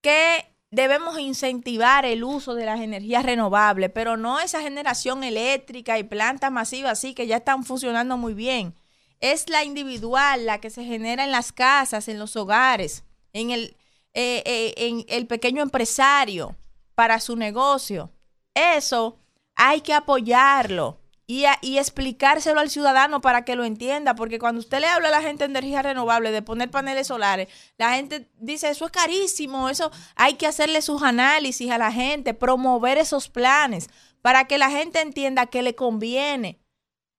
que 0.00 0.52
debemos 0.70 1.18
incentivar 1.18 2.04
el 2.06 2.24
uso 2.24 2.54
de 2.54 2.64
las 2.64 2.80
energías 2.80 3.24
renovables, 3.24 3.90
pero 3.94 4.16
no 4.16 4.40
esa 4.40 4.62
generación 4.62 5.22
eléctrica 5.22 5.98
y 5.98 6.02
plantas 6.02 6.50
masivas 6.50 6.92
así 6.92 7.14
que 7.14 7.26
ya 7.26 7.36
están 7.36 7.64
funcionando 7.64 8.16
muy 8.16 8.34
bien. 8.34 8.74
Es 9.20 9.48
la 9.48 9.64
individual, 9.64 10.46
la 10.46 10.60
que 10.60 10.70
se 10.70 10.84
genera 10.84 11.24
en 11.24 11.30
las 11.30 11.52
casas, 11.52 12.08
en 12.08 12.18
los 12.18 12.36
hogares, 12.36 13.04
en 13.32 13.50
el, 13.50 13.76
eh, 14.14 14.42
eh, 14.44 14.74
en 14.76 15.04
el 15.08 15.26
pequeño 15.26 15.62
empresario 15.62 16.56
para 16.94 17.20
su 17.20 17.36
negocio. 17.36 18.10
Eso 18.54 19.18
hay 19.54 19.80
que 19.80 19.94
apoyarlo 19.94 21.01
y, 21.26 21.44
explicárselo 21.78 22.60
al 22.60 22.70
ciudadano 22.70 23.20
para 23.20 23.44
que 23.44 23.56
lo 23.56 23.64
entienda, 23.64 24.14
porque 24.14 24.38
cuando 24.38 24.60
usted 24.60 24.80
le 24.80 24.88
habla 24.88 25.08
a 25.08 25.12
la 25.12 25.22
gente 25.22 25.44
de 25.44 25.50
energía 25.50 25.82
renovable, 25.82 26.30
de 26.30 26.42
poner 26.42 26.70
paneles 26.70 27.06
solares, 27.06 27.48
la 27.78 27.94
gente 27.94 28.28
dice, 28.38 28.68
eso 28.68 28.86
es 28.86 28.92
carísimo, 28.92 29.68
eso 29.68 29.90
hay 30.16 30.34
que 30.34 30.46
hacerle 30.46 30.82
sus 30.82 31.02
análisis 31.02 31.70
a 31.70 31.78
la 31.78 31.92
gente, 31.92 32.34
promover 32.34 32.98
esos 32.98 33.28
planes, 33.28 33.88
para 34.20 34.46
que 34.46 34.58
la 34.58 34.70
gente 34.70 35.00
entienda 35.00 35.46
que 35.46 35.62
le 35.62 35.74
conviene 35.74 36.60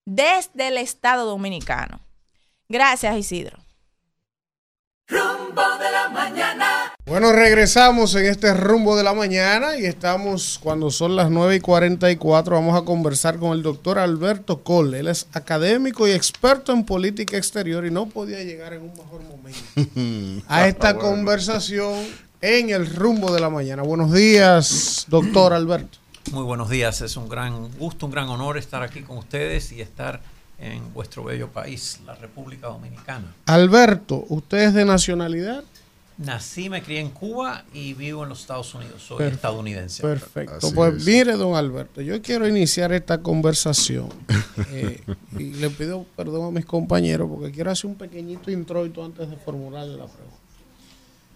desde 0.05 0.67
el 0.67 0.77
Estado 0.77 1.25
Dominicano. 1.25 1.99
Gracias, 2.69 3.15
Isidro. 3.17 3.62
Rumbo 5.07 5.61
de 5.79 5.91
la 5.91 6.09
mañana. 6.09 6.93
Bueno, 7.05 7.33
regresamos 7.33 8.15
en 8.15 8.25
este 8.25 8.53
rumbo 8.53 8.95
de 8.95 9.03
la 9.03 9.13
mañana 9.13 9.77
y 9.77 9.85
estamos 9.85 10.59
cuando 10.63 10.89
son 10.91 11.17
las 11.17 11.29
9 11.29 11.57
y 11.57 11.59
44. 11.59 12.55
Vamos 12.55 12.81
a 12.81 12.85
conversar 12.85 13.37
con 13.37 13.51
el 13.51 13.63
doctor 13.63 13.99
Alberto 13.99 14.63
Cole. 14.63 14.99
Él 14.99 15.09
es 15.09 15.27
académico 15.33 16.07
y 16.07 16.11
experto 16.11 16.71
en 16.71 16.85
política 16.85 17.37
exterior 17.37 17.85
y 17.85 17.91
no 17.91 18.05
podía 18.05 18.41
llegar 18.43 18.73
en 18.73 18.83
un 18.83 18.93
mejor 18.93 19.21
momento 19.23 20.43
a 20.47 20.67
esta 20.67 20.97
conversación 20.97 21.93
en 22.41 22.69
el 22.69 22.87
rumbo 22.95 23.33
de 23.33 23.41
la 23.41 23.49
mañana. 23.49 23.83
Buenos 23.83 24.13
días, 24.13 25.05
doctor 25.09 25.53
Alberto. 25.53 25.97
Muy 26.31 26.43
buenos 26.43 26.69
días, 26.69 27.01
es 27.01 27.17
un 27.17 27.27
gran 27.27 27.69
gusto, 27.77 28.05
un 28.05 28.11
gran 28.13 28.29
honor 28.29 28.57
estar 28.57 28.81
aquí 28.81 29.01
con 29.01 29.17
ustedes 29.17 29.73
y 29.73 29.81
estar 29.81 30.21
en 30.59 30.93
vuestro 30.93 31.23
bello 31.23 31.49
país, 31.49 31.99
la 32.05 32.15
República 32.15 32.67
Dominicana. 32.67 33.33
Alberto, 33.45 34.25
¿usted 34.29 34.59
es 34.59 34.73
de 34.73 34.85
nacionalidad? 34.85 35.63
Nací, 36.17 36.69
me 36.69 36.83
crié 36.83 36.99
en 36.99 37.09
Cuba 37.09 37.65
y 37.73 37.95
vivo 37.95 38.23
en 38.23 38.29
los 38.29 38.41
Estados 38.41 38.73
Unidos. 38.75 39.01
Soy 39.01 39.25
estadounidense. 39.25 40.03
Perfecto. 40.03 40.71
pues 40.73 41.03
mire, 41.05 41.33
don 41.33 41.55
Alberto, 41.55 42.01
yo 42.01 42.21
quiero 42.21 42.47
iniciar 42.47 42.91
esta 42.93 43.21
conversación 43.21 44.09
eh, 44.69 45.01
y 45.39 45.53
le 45.53 45.69
pido 45.71 46.05
perdón 46.15 46.47
a 46.47 46.51
mis 46.51 46.65
compañeros 46.65 47.29
porque 47.29 47.51
quiero 47.51 47.71
hacer 47.71 47.89
un 47.89 47.95
pequeñito 47.95 48.51
introito 48.51 49.03
antes 49.03 49.27
de 49.29 49.35
formularle 49.37 49.97
la 49.97 50.05
pregunta. 50.05 50.37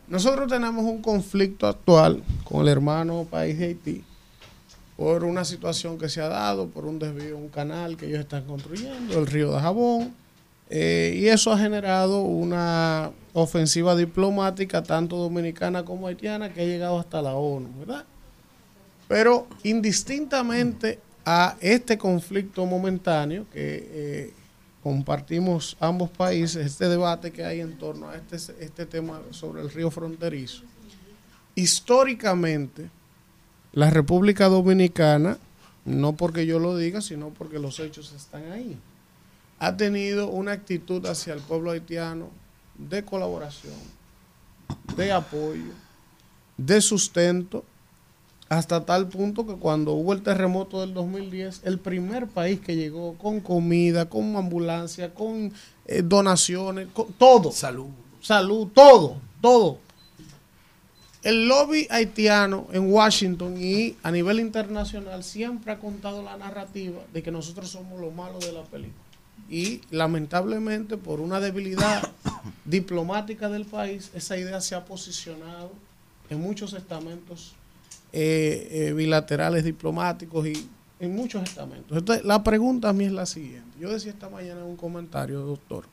Nosotros 0.08 0.48
tenemos 0.48 0.86
un 0.86 1.02
conflicto 1.02 1.68
actual 1.68 2.24
con 2.44 2.62
el 2.62 2.68
hermano 2.68 3.28
país 3.30 3.58
de 3.58 3.66
Haití 3.66 4.04
por 4.98 5.24
una 5.24 5.46
situación 5.46 6.00
que 6.00 6.10
se 6.10 6.22
ha 6.22 6.28
dado, 6.28 6.68
por 6.68 6.86
un 6.86 6.98
desvío, 6.98 7.38
un 7.38 7.50
canal 7.50 7.96
que 7.96 8.08
ellos 8.08 8.20
están 8.20 8.46
construyendo, 8.46 9.20
el 9.20 9.28
río 9.28 9.54
de 9.54 9.60
Jabón, 9.60 10.16
eh, 10.70 11.16
y 11.16 11.28
eso 11.28 11.54
ha 11.54 11.58
generado 11.58 12.22
una 12.22 13.12
ofensiva 13.34 13.96
diplomática, 13.96 14.82
tanto 14.82 15.16
dominicana 15.16 15.86
como 15.86 16.08
haitiana, 16.08 16.52
que 16.52 16.62
ha 16.62 16.66
llegado 16.66 17.00
hasta 17.00 17.22
la 17.22 17.36
ONU, 17.36 17.70
¿verdad? 17.80 18.06
Pero 19.08 19.48
indistintamente 19.64 21.00
a 21.24 21.56
este 21.62 21.98
conflicto 21.98 22.66
momentáneo 22.66 23.46
que 23.54 23.90
eh, 23.92 24.34
compartimos 24.82 25.78
ambos 25.80 26.10
países, 26.10 26.66
este 26.66 26.90
debate 26.90 27.32
que 27.32 27.46
hay 27.46 27.62
en 27.62 27.78
torno 27.78 28.10
a 28.10 28.16
este, 28.16 28.38
este 28.60 28.86
tema 28.88 29.22
sobre 29.30 29.62
el 29.62 29.70
río 29.70 29.92
fronterizo, 29.92 30.64
históricamente, 31.54 32.90
la 33.78 33.92
República 33.92 34.48
Dominicana, 34.48 35.38
no 35.86 36.14
porque 36.14 36.48
yo 36.48 36.58
lo 36.58 36.76
diga, 36.76 37.00
sino 37.00 37.30
porque 37.30 37.60
los 37.60 37.80
hechos 37.80 38.12
están 38.12 38.52
ahí, 38.52 38.76
ha 39.60 39.78
tenido 39.78 40.30
una 40.30 40.54
actitud 40.54 41.06
hacia 41.06 41.36
el 41.36 41.42
pueblo 41.42 41.70
haitiano 41.70 42.30
de 42.76 43.06
colaboración, 43.06 43.76
de 44.96 45.12
apoyo, 45.12 45.74
de 46.58 46.82
sustento, 46.82 47.66
hasta 48.50 48.84
tal 48.84 49.10
punto 49.10 49.46
que 49.46 49.54
cuando 49.54 49.92
hubo 49.92 50.12
el 50.12 50.24
terremoto 50.24 50.82
del 50.82 50.96
2010, 50.96 51.62
el 51.64 51.78
primer 51.78 52.26
país 52.26 52.60
que 52.60 52.76
llegó 52.76 53.14
con 53.20 53.42
comida, 53.42 54.10
con 54.10 54.36
ambulancia, 54.38 55.14
con 55.14 55.54
eh, 55.86 56.02
donaciones, 56.04 56.88
con 56.96 57.14
todo. 57.14 57.52
Salud. 57.52 57.90
Salud, 58.22 58.70
todo, 58.74 59.18
todo. 59.40 59.78
El 61.28 61.50
lobby 61.50 61.86
haitiano 61.90 62.70
en 62.72 62.90
Washington 62.90 63.62
y 63.62 63.98
a 64.02 64.12
nivel 64.12 64.40
internacional 64.40 65.26
siempre 65.26 65.74
ha 65.74 65.78
contado 65.78 66.24
la 66.24 66.38
narrativa 66.38 67.02
de 67.12 67.22
que 67.22 67.32
nosotros 67.32 67.70
somos 67.70 68.00
los 68.00 68.16
malos 68.16 68.46
de 68.46 68.54
la 68.54 68.64
película. 68.64 69.04
Y 69.50 69.82
lamentablemente 69.92 70.96
por 70.96 71.20
una 71.20 71.42
debilidad 71.42 72.02
diplomática 72.64 73.50
del 73.50 73.66
país, 73.66 74.10
esa 74.14 74.38
idea 74.38 74.62
se 74.62 74.74
ha 74.76 74.86
posicionado 74.86 75.74
en 76.30 76.40
muchos 76.40 76.72
estamentos 76.72 77.56
eh, 78.14 78.70
eh, 78.72 78.94
bilaterales 78.94 79.66
diplomáticos 79.66 80.48
y 80.48 80.70
en 81.02 81.14
muchos 81.14 81.44
estamentos. 81.44 81.98
Entonces, 81.98 82.24
la 82.24 82.42
pregunta 82.42 82.88
a 82.88 82.94
mí 82.94 83.04
es 83.04 83.12
la 83.12 83.26
siguiente. 83.26 83.78
Yo 83.78 83.92
decía 83.92 84.14
esta 84.14 84.30
mañana 84.30 84.62
en 84.62 84.68
un 84.68 84.78
comentario, 84.78 85.42
doctor, 85.42 85.84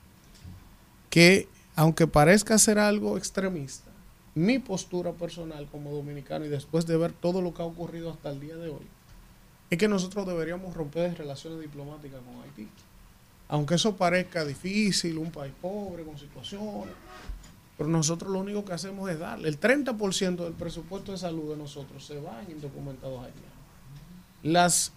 que 1.11 1.49
aunque 1.75 2.07
parezca 2.07 2.57
ser 2.57 2.79
algo 2.79 3.19
extremista, 3.19 3.91
mi 4.35 4.59
postura 4.59 5.13
personal 5.13 5.67
como 5.71 5.93
dominicano 5.93 6.45
y 6.45 6.49
después 6.49 6.87
de 6.87 6.97
ver 6.97 7.13
todo 7.13 7.41
lo 7.41 7.55
que 7.55 7.63
ha 7.63 7.67
ocurrido 7.67 8.11
hasta 8.11 8.31
el 8.31 8.41
día 8.41 8.57
de 8.57 8.69
hoy, 8.69 8.87
es 9.71 9.79
que 9.79 9.89
nosotros 9.89 10.27
deberíamos 10.27 10.75
romper 10.75 11.17
relaciones 11.17 11.61
diplomáticas 11.61 12.21
con 12.21 12.43
Haití. 12.43 12.69
Aunque 13.49 13.75
eso 13.75 13.97
parezca 13.97 14.45
difícil, 14.45 15.19
un 15.19 15.31
país 15.31 15.53
pobre, 15.61 16.05
con 16.05 16.19
situaciones, 16.19 16.95
pero 17.77 17.89
nosotros 17.89 18.31
lo 18.31 18.41
único 18.41 18.65
que 18.65 18.73
hacemos 18.73 19.11
es 19.11 19.19
darle. 19.19 19.49
El 19.49 19.61
30% 19.61 20.37
del 20.37 20.53
presupuesto 20.55 21.13
de 21.13 21.19
salud 21.19 21.51
de 21.51 21.57
nosotros 21.57 22.05
se 22.05 22.21
va 22.21 22.43
en 22.43 22.53
indocumentados 22.53 23.25
haitianos. 23.25 23.53
Las 24.43 24.93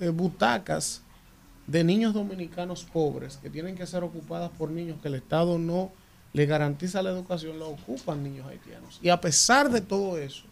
eh, 0.00 0.08
butacas 0.08 1.02
de 1.66 1.84
niños 1.84 2.14
dominicanos 2.14 2.84
pobres 2.84 3.38
que 3.38 3.50
tienen 3.50 3.76
que 3.76 3.86
ser 3.86 4.04
ocupadas 4.04 4.50
por 4.50 4.70
niños 4.70 5.00
que 5.02 5.08
el 5.08 5.14
Estado 5.14 5.58
no 5.58 5.90
le 6.36 6.44
garantiza 6.46 7.02
la 7.02 7.08
educación, 7.10 7.58
la 7.58 7.64
ocupan 7.64 8.22
niños 8.22 8.46
haitianos. 8.46 8.98
Y 9.02 9.08
a 9.08 9.18
pesar 9.20 9.70
de 9.70 9.80
todo 9.80 10.18
eso, 10.18 10.42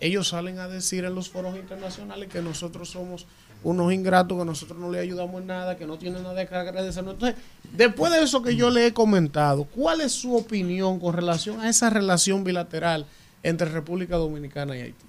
ellos 0.00 0.26
salen 0.28 0.58
a 0.58 0.66
decir 0.66 1.04
en 1.04 1.14
los 1.14 1.28
foros 1.30 1.56
internacionales 1.56 2.28
que 2.28 2.42
nosotros 2.42 2.90
somos 2.90 3.24
unos 3.62 3.92
ingratos, 3.92 4.36
que 4.36 4.44
nosotros 4.44 4.78
no 4.78 4.90
le 4.90 4.98
ayudamos 4.98 5.40
en 5.40 5.46
nada, 5.46 5.76
que 5.76 5.86
no 5.86 5.96
tienen 5.96 6.24
nada 6.24 6.44
que 6.44 6.54
agradecernos. 6.54 7.14
Entonces, 7.14 7.40
después 7.72 8.10
de 8.12 8.22
eso 8.22 8.42
que 8.42 8.56
yo 8.56 8.70
le 8.70 8.86
he 8.86 8.92
comentado, 8.92 9.62
¿cuál 9.64 10.00
es 10.00 10.10
su 10.12 10.34
opinión 10.36 10.98
con 10.98 11.14
relación 11.14 11.60
a 11.60 11.68
esa 11.68 11.88
relación 11.88 12.42
bilateral 12.42 13.06
entre 13.44 13.68
República 13.68 14.16
Dominicana 14.16 14.76
y 14.76 14.80
Haití? 14.82 15.04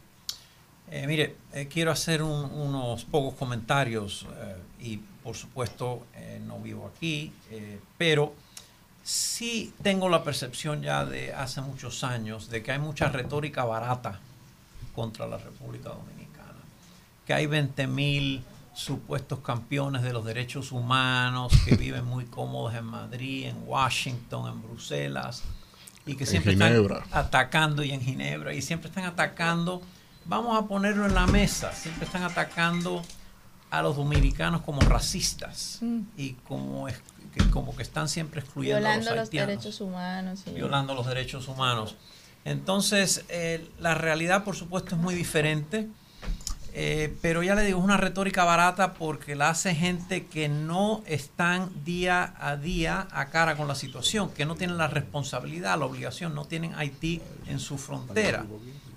Eh, 0.92 1.06
mire, 1.08 1.36
eh, 1.54 1.68
quiero 1.72 1.92
hacer 1.92 2.22
un- 2.24 2.52
unos 2.52 3.04
pocos 3.06 3.34
comentarios 3.36 4.26
eh, 4.42 4.56
y 4.86 4.98
por 5.24 5.36
supuesto 5.36 6.04
no 6.48 6.60
vivo 6.60 6.90
aquí, 6.96 7.32
pero 7.98 8.34
sí 9.10 9.74
tengo 9.82 10.08
la 10.08 10.24
percepción 10.24 10.84
ya 10.84 11.04
de 11.04 11.34
hace 11.34 11.62
muchos 11.62 12.04
años 12.04 12.50
de 12.50 12.62
que 12.62 12.72
hay 12.74 12.80
mucha 12.80 13.10
retórica 13.10 13.64
barata 13.66 14.20
contra 14.94 15.26
la 15.28 15.38
República 15.38 15.90
Dominicana, 15.90 16.60
que 17.26 17.34
hay 17.34 17.48
20 17.48 17.88
mil 17.88 18.44
supuestos 18.76 19.40
campeones 19.40 20.04
de 20.04 20.14
los 20.14 20.24
derechos 20.26 20.72
humanos 20.72 21.52
que 21.66 21.76
viven 21.76 22.06
muy 22.06 22.26
cómodos 22.26 22.76
en 22.76 22.86
Madrid, 22.86 23.46
en 23.48 23.58
Washington, 23.66 24.52
en 24.54 24.62
Bruselas 24.62 25.42
y 26.06 26.16
que 26.16 26.26
En 26.26 26.30
siempre 26.30 26.54
Ginebra. 26.54 27.00
están 27.00 27.18
atacando 27.26 27.84
y 27.84 27.92
en 27.92 28.02
Ginebra 28.02 28.54
y 28.54 28.62
siempre 28.62 28.90
están 28.90 29.06
atacando, 29.06 29.82
vamos 30.26 30.56
a 30.56 30.68
ponerlo 30.68 31.08
en 31.08 31.16
la 31.16 31.26
mesa, 31.26 31.74
siempre 31.74 32.06
están 32.06 32.22
atacando 32.24 33.02
a 33.72 33.82
los 33.82 33.96
dominicanos 33.96 34.62
como 34.62 34.82
racistas 34.82 35.80
Mm. 35.82 36.02
y 36.18 36.34
como, 36.48 36.88
es- 36.88 37.02
que, 37.34 37.50
como 37.50 37.76
que 37.76 37.84
están 37.84 38.10
siempre 38.10 38.42
excluyendo 38.42 38.80
Violando 38.80 39.12
a 39.12 39.16
los 39.16 39.22
los 39.22 39.30
haitianos 39.30 39.48
derechos 39.48 39.82
humanos. 39.82 40.44
violando 40.54 40.96
los 40.96 41.08
derechos 41.08 41.48
humanos. 41.48 41.96
Entonces, 42.46 43.26
eh, 43.30 43.70
la 43.80 43.96
realidad, 43.96 44.44
por 44.44 44.56
supuesto, 44.56 44.96
es 44.96 45.02
muy 45.02 45.14
diferente, 45.14 45.88
eh, 46.74 47.16
pero 47.22 47.44
ya 47.44 47.56
le 47.56 47.64
digo, 47.64 47.80
es 47.80 47.84
una 47.84 47.98
retórica 47.98 48.44
barata 48.44 48.94
porque 48.94 49.36
la 49.36 49.50
hace 49.50 49.76
gente 49.76 50.28
que 50.28 50.48
no 50.48 51.04
están 51.06 51.70
día 51.84 52.34
a 52.40 52.56
día 52.56 53.08
a 53.12 53.30
cara 53.30 53.58
con 53.58 53.68
la 53.68 53.76
situación, 53.76 54.30
que 54.30 54.46
no 54.46 54.56
tienen 54.56 54.78
la 54.78 54.88
responsabilidad, 54.88 55.78
la 55.78 55.86
obligación, 55.86 56.36
no 56.36 56.46
tienen 56.46 56.74
Haití 56.76 57.22
en 57.48 57.60
su 57.60 57.78
frontera. 57.78 58.46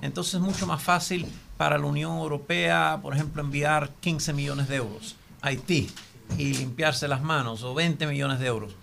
Entonces 0.00 0.34
es 0.34 0.40
mucho 0.40 0.66
más 0.66 0.82
fácil 0.82 1.26
para 1.56 1.78
la 1.78 1.86
Unión 1.86 2.18
Europea, 2.18 2.98
por 3.02 3.14
ejemplo, 3.14 3.42
enviar 3.42 3.90
15 4.00 4.32
millones 4.32 4.68
de 4.68 4.76
euros 4.76 5.16
a 5.40 5.48
Haití 5.48 5.88
y 6.38 6.54
limpiarse 6.54 7.08
las 7.08 7.22
manos, 7.22 7.62
o 7.62 7.74
20 7.74 8.06
millones 8.06 8.38
de 8.38 8.46
euros 8.46 8.74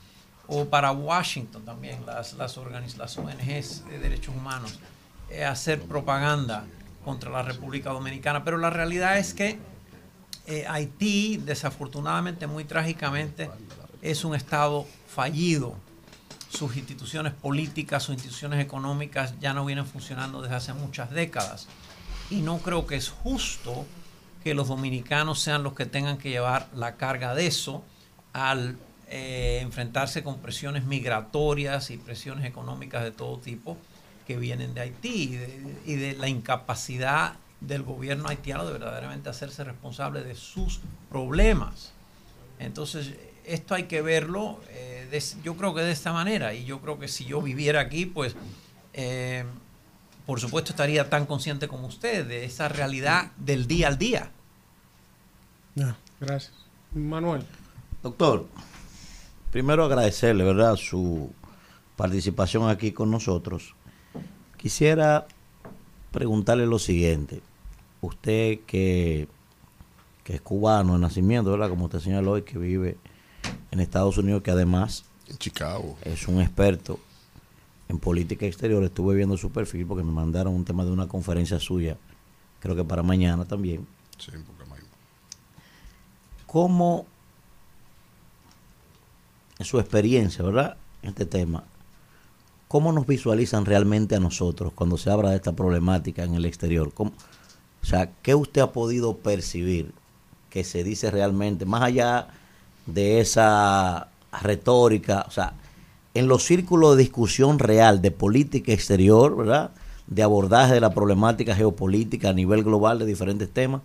o 0.49 0.65
para 0.65 0.91
Washington 0.91 1.63
también, 1.63 2.05
las, 2.05 2.33
las, 2.33 2.57
ONGs 2.57 3.85
de 3.85 3.99
derechos 3.99 4.35
humanos, 4.35 4.79
eh, 5.29 5.45
hacer 5.45 5.79
propaganda 5.81 6.65
contra 7.05 7.29
la 7.29 7.43
República 7.43 7.91
Dominicana. 7.91 8.43
Pero 8.43 8.57
la 8.57 8.71
realidad 8.71 9.19
es 9.19 9.35
que 9.35 9.59
eh, 10.47 10.65
Haití, 10.67 11.37
desafortunadamente, 11.37 12.47
muy 12.47 12.65
trágicamente, 12.65 13.51
es 14.01 14.25
un 14.25 14.33
Estado 14.35 14.87
fallido. 15.07 15.75
Sus 16.49 16.75
instituciones 16.77 17.33
políticas, 17.33 18.01
sus 18.01 18.15
instituciones 18.15 18.59
económicas 18.59 19.39
ya 19.39 19.53
no 19.53 19.65
vienen 19.65 19.85
funcionando 19.85 20.41
desde 20.41 20.55
hace 20.55 20.73
muchas 20.73 21.11
décadas. 21.11 21.67
Y 22.31 22.41
no 22.41 22.57
creo 22.57 22.87
que 22.87 22.95
es 22.95 23.09
justo 23.09 23.85
que 24.43 24.53
los 24.53 24.67
dominicanos 24.69 25.39
sean 25.39 25.63
los 25.63 25.73
que 25.73 25.85
tengan 25.85 26.17
que 26.17 26.29
llevar 26.29 26.67
la 26.73 26.95
carga 26.95 27.35
de 27.35 27.47
eso 27.47 27.83
al 28.33 28.77
eh, 29.09 29.59
enfrentarse 29.61 30.23
con 30.23 30.39
presiones 30.39 30.85
migratorias 30.85 31.89
y 31.91 31.97
presiones 31.97 32.45
económicas 32.45 33.03
de 33.03 33.11
todo 33.11 33.37
tipo 33.39 33.77
que 34.27 34.37
vienen 34.37 34.73
de 34.75 34.81
Haití 34.81 35.23
y 35.23 35.35
de, 35.35 35.75
y 35.85 35.95
de 35.95 36.13
la 36.13 36.27
incapacidad 36.29 37.33
del 37.59 37.83
gobierno 37.83 38.29
haitiano 38.29 38.65
de 38.65 38.71
verdaderamente 38.73 39.29
hacerse 39.29 39.63
responsable 39.63 40.23
de 40.23 40.35
sus 40.35 40.79
problemas. 41.09 41.91
Entonces, 42.59 43.13
esto 43.45 43.73
hay 43.75 43.83
que 43.83 44.01
verlo, 44.01 44.59
eh, 44.69 45.07
de- 45.11 45.23
yo 45.43 45.57
creo 45.57 45.73
que 45.73 45.81
de 45.81 45.91
esta 45.91 46.13
manera, 46.13 46.53
y 46.53 46.65
yo 46.65 46.79
creo 46.79 46.99
que 46.99 47.07
si 47.07 47.25
yo 47.25 47.41
viviera 47.41 47.81
aquí, 47.81 48.05
pues, 48.05 48.35
eh, 48.93 49.43
por 50.29 50.39
supuesto, 50.39 50.73
estaría 50.73 51.09
tan 51.09 51.25
consciente 51.25 51.67
como 51.67 51.87
usted 51.87 52.23
de 52.27 52.45
esa 52.45 52.69
realidad 52.69 53.31
del 53.37 53.65
día 53.65 53.87
al 53.87 53.97
día. 53.97 54.29
Ya, 55.73 55.97
gracias. 56.19 56.53
Manuel. 56.93 57.43
Doctor, 58.03 58.45
primero 59.51 59.85
agradecerle, 59.85 60.43
¿verdad?, 60.43 60.75
su 60.75 61.33
participación 61.95 62.69
aquí 62.69 62.91
con 62.91 63.09
nosotros. 63.09 63.73
Quisiera 64.55 65.25
preguntarle 66.11 66.67
lo 66.67 66.77
siguiente. 66.77 67.41
Usted 68.01 68.59
que, 68.67 69.27
que 70.23 70.35
es 70.35 70.41
cubano 70.41 70.93
de 70.93 70.99
nacimiento, 70.99 71.49
¿verdad?, 71.49 71.69
como 71.69 71.85
usted 71.85 72.01
señaló, 72.01 72.37
y 72.37 72.43
que 72.43 72.59
vive 72.59 72.97
en 73.71 73.79
Estados 73.79 74.19
Unidos, 74.19 74.43
que 74.43 74.51
además 74.51 75.05
en 75.27 75.39
Chicago 75.39 75.97
es 76.03 76.27
un 76.27 76.39
experto 76.39 76.99
en 77.89 77.99
política 77.99 78.45
exterior. 78.45 78.83
Estuve 78.83 79.15
viendo 79.15 79.35
su 79.35 79.51
perfil 79.51 79.85
porque 79.85 80.03
me 80.03 80.11
mandaron 80.11 80.53
un 80.53 80.63
tema 80.63 80.85
de 80.85 80.91
una 80.91 81.07
conferencia 81.07 81.59
suya, 81.59 81.97
creo 82.61 82.75
que 82.75 82.83
para 82.85 83.03
mañana 83.03 83.45
también. 83.45 83.85
Sí, 84.17 84.31
porque 84.45 84.69
mañana. 84.69 84.87
¿Cómo, 86.45 87.05
en 89.57 89.65
su 89.65 89.79
experiencia, 89.79 90.45
¿verdad? 90.45 90.77
En 91.01 91.09
este 91.09 91.25
tema, 91.25 91.63
¿cómo 92.67 92.91
nos 92.91 93.07
visualizan 93.07 93.65
realmente 93.65 94.15
a 94.15 94.19
nosotros 94.19 94.71
cuando 94.73 94.97
se 94.97 95.09
habla 95.09 95.31
de 95.31 95.37
esta 95.37 95.53
problemática 95.53 96.23
en 96.23 96.35
el 96.35 96.45
exterior? 96.45 96.93
¿Cómo- 96.93 97.13
o 97.81 97.85
sea, 97.85 98.11
¿qué 98.21 98.35
usted 98.35 98.61
ha 98.61 98.71
podido 98.71 99.17
percibir 99.17 99.93
que 100.49 100.63
se 100.63 100.83
dice 100.83 101.09
realmente, 101.11 101.65
más 101.65 101.81
allá 101.83 102.27
de 102.85 103.19
esa 103.19 104.09
retórica, 104.41 105.25
o 105.27 105.31
sea, 105.31 105.53
en 106.19 106.27
los 106.27 106.43
círculos 106.43 106.97
de 106.97 107.03
discusión 107.03 107.59
real 107.59 108.01
de 108.01 108.11
política 108.11 108.73
exterior, 108.73 109.37
¿verdad? 109.37 109.71
De 110.07 110.21
abordaje 110.21 110.73
de 110.73 110.81
la 110.81 110.93
problemática 110.93 111.55
geopolítica 111.55 112.29
a 112.29 112.33
nivel 112.33 112.63
global 112.63 112.99
de 112.99 113.05
diferentes 113.05 113.49
temas, 113.49 113.81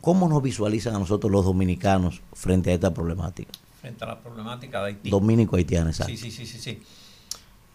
¿cómo 0.00 0.28
nos 0.28 0.42
visualizan 0.42 0.96
a 0.96 0.98
nosotros 0.98 1.30
los 1.30 1.44
dominicanos 1.44 2.20
frente 2.32 2.70
a 2.70 2.74
esta 2.74 2.92
problemática? 2.92 3.52
frente 3.80 4.02
a 4.02 4.08
la 4.08 4.18
problemática 4.18 4.80
de 4.80 4.86
Haití. 4.86 5.10
Dominico-haitiana, 5.10 5.90
exacto. 5.90 6.12
Sí, 6.12 6.16
sí, 6.16 6.30
sí, 6.32 6.46
sí. 6.46 6.58
sí. 6.58 6.82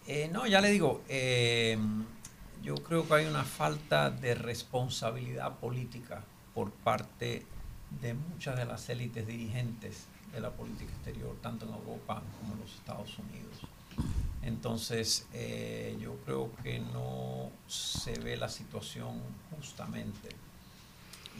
Eh, 0.06 0.28
no, 0.30 0.46
ya 0.46 0.60
le 0.60 0.70
digo, 0.70 1.00
eh, 1.08 1.78
yo 2.62 2.74
creo 2.74 3.08
que 3.08 3.14
hay 3.14 3.26
una 3.26 3.44
falta 3.44 4.10
de 4.10 4.34
responsabilidad 4.34 5.54
política 5.58 6.22
por 6.54 6.70
parte 6.70 7.46
de 8.02 8.12
muchas 8.12 8.56
de 8.56 8.66
las 8.66 8.90
élites 8.90 9.26
dirigentes 9.26 10.06
de 10.32 10.40
la 10.40 10.50
política 10.50 10.92
exterior, 10.92 11.34
tanto 11.40 11.66
en 11.66 11.72
Europa 11.72 12.22
como 12.40 12.54
en 12.54 12.60
los 12.60 12.74
Estados 12.74 13.18
Unidos. 13.18 13.51
Entonces, 14.42 15.26
eh, 15.32 15.96
yo 16.00 16.16
creo 16.24 16.50
que 16.62 16.78
no 16.80 17.50
se 17.68 18.18
ve 18.18 18.36
la 18.36 18.48
situación 18.48 19.20
justamente. 19.56 20.30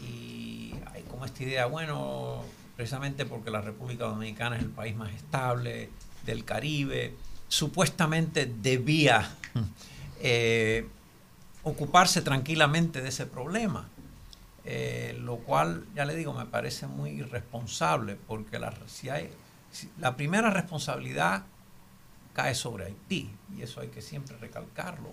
Y 0.01 0.73
hay 0.93 1.03
como 1.03 1.25
esta 1.25 1.43
idea, 1.43 1.65
bueno, 1.65 2.41
precisamente 2.75 3.25
porque 3.25 3.51
la 3.51 3.61
República 3.61 4.05
Dominicana 4.05 4.55
es 4.57 4.63
el 4.63 4.69
país 4.69 4.95
más 4.95 5.13
estable 5.13 5.89
del 6.25 6.45
Caribe, 6.45 7.13
supuestamente 7.47 8.45
debía 8.61 9.29
eh, 10.21 10.87
ocuparse 11.63 12.21
tranquilamente 12.21 13.01
de 13.01 13.09
ese 13.09 13.25
problema. 13.25 13.87
Eh, 14.65 15.17
lo 15.19 15.37
cual, 15.39 15.85
ya 15.93 16.05
le 16.05 16.15
digo, 16.15 16.33
me 16.33 16.45
parece 16.45 16.87
muy 16.87 17.09
irresponsable, 17.11 18.15
porque 18.27 18.59
la, 18.59 18.73
si 18.87 19.09
hay, 19.09 19.29
si- 19.73 19.89
la 19.99 20.15
primera 20.15 20.49
responsabilidad 20.51 21.43
cae 22.33 22.55
sobre 22.55 22.85
Haití, 22.85 23.29
y 23.55 23.61
eso 23.61 23.81
hay 23.81 23.89
que 23.89 24.01
siempre 24.01 24.37
recalcarlo. 24.37 25.11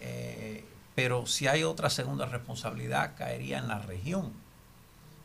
Eh, 0.00 0.64
pero 0.94 1.26
si 1.26 1.46
hay 1.46 1.62
otra 1.62 1.90
segunda 1.90 2.26
responsabilidad, 2.26 3.14
caería 3.16 3.58
en 3.58 3.68
la 3.68 3.78
región, 3.78 4.32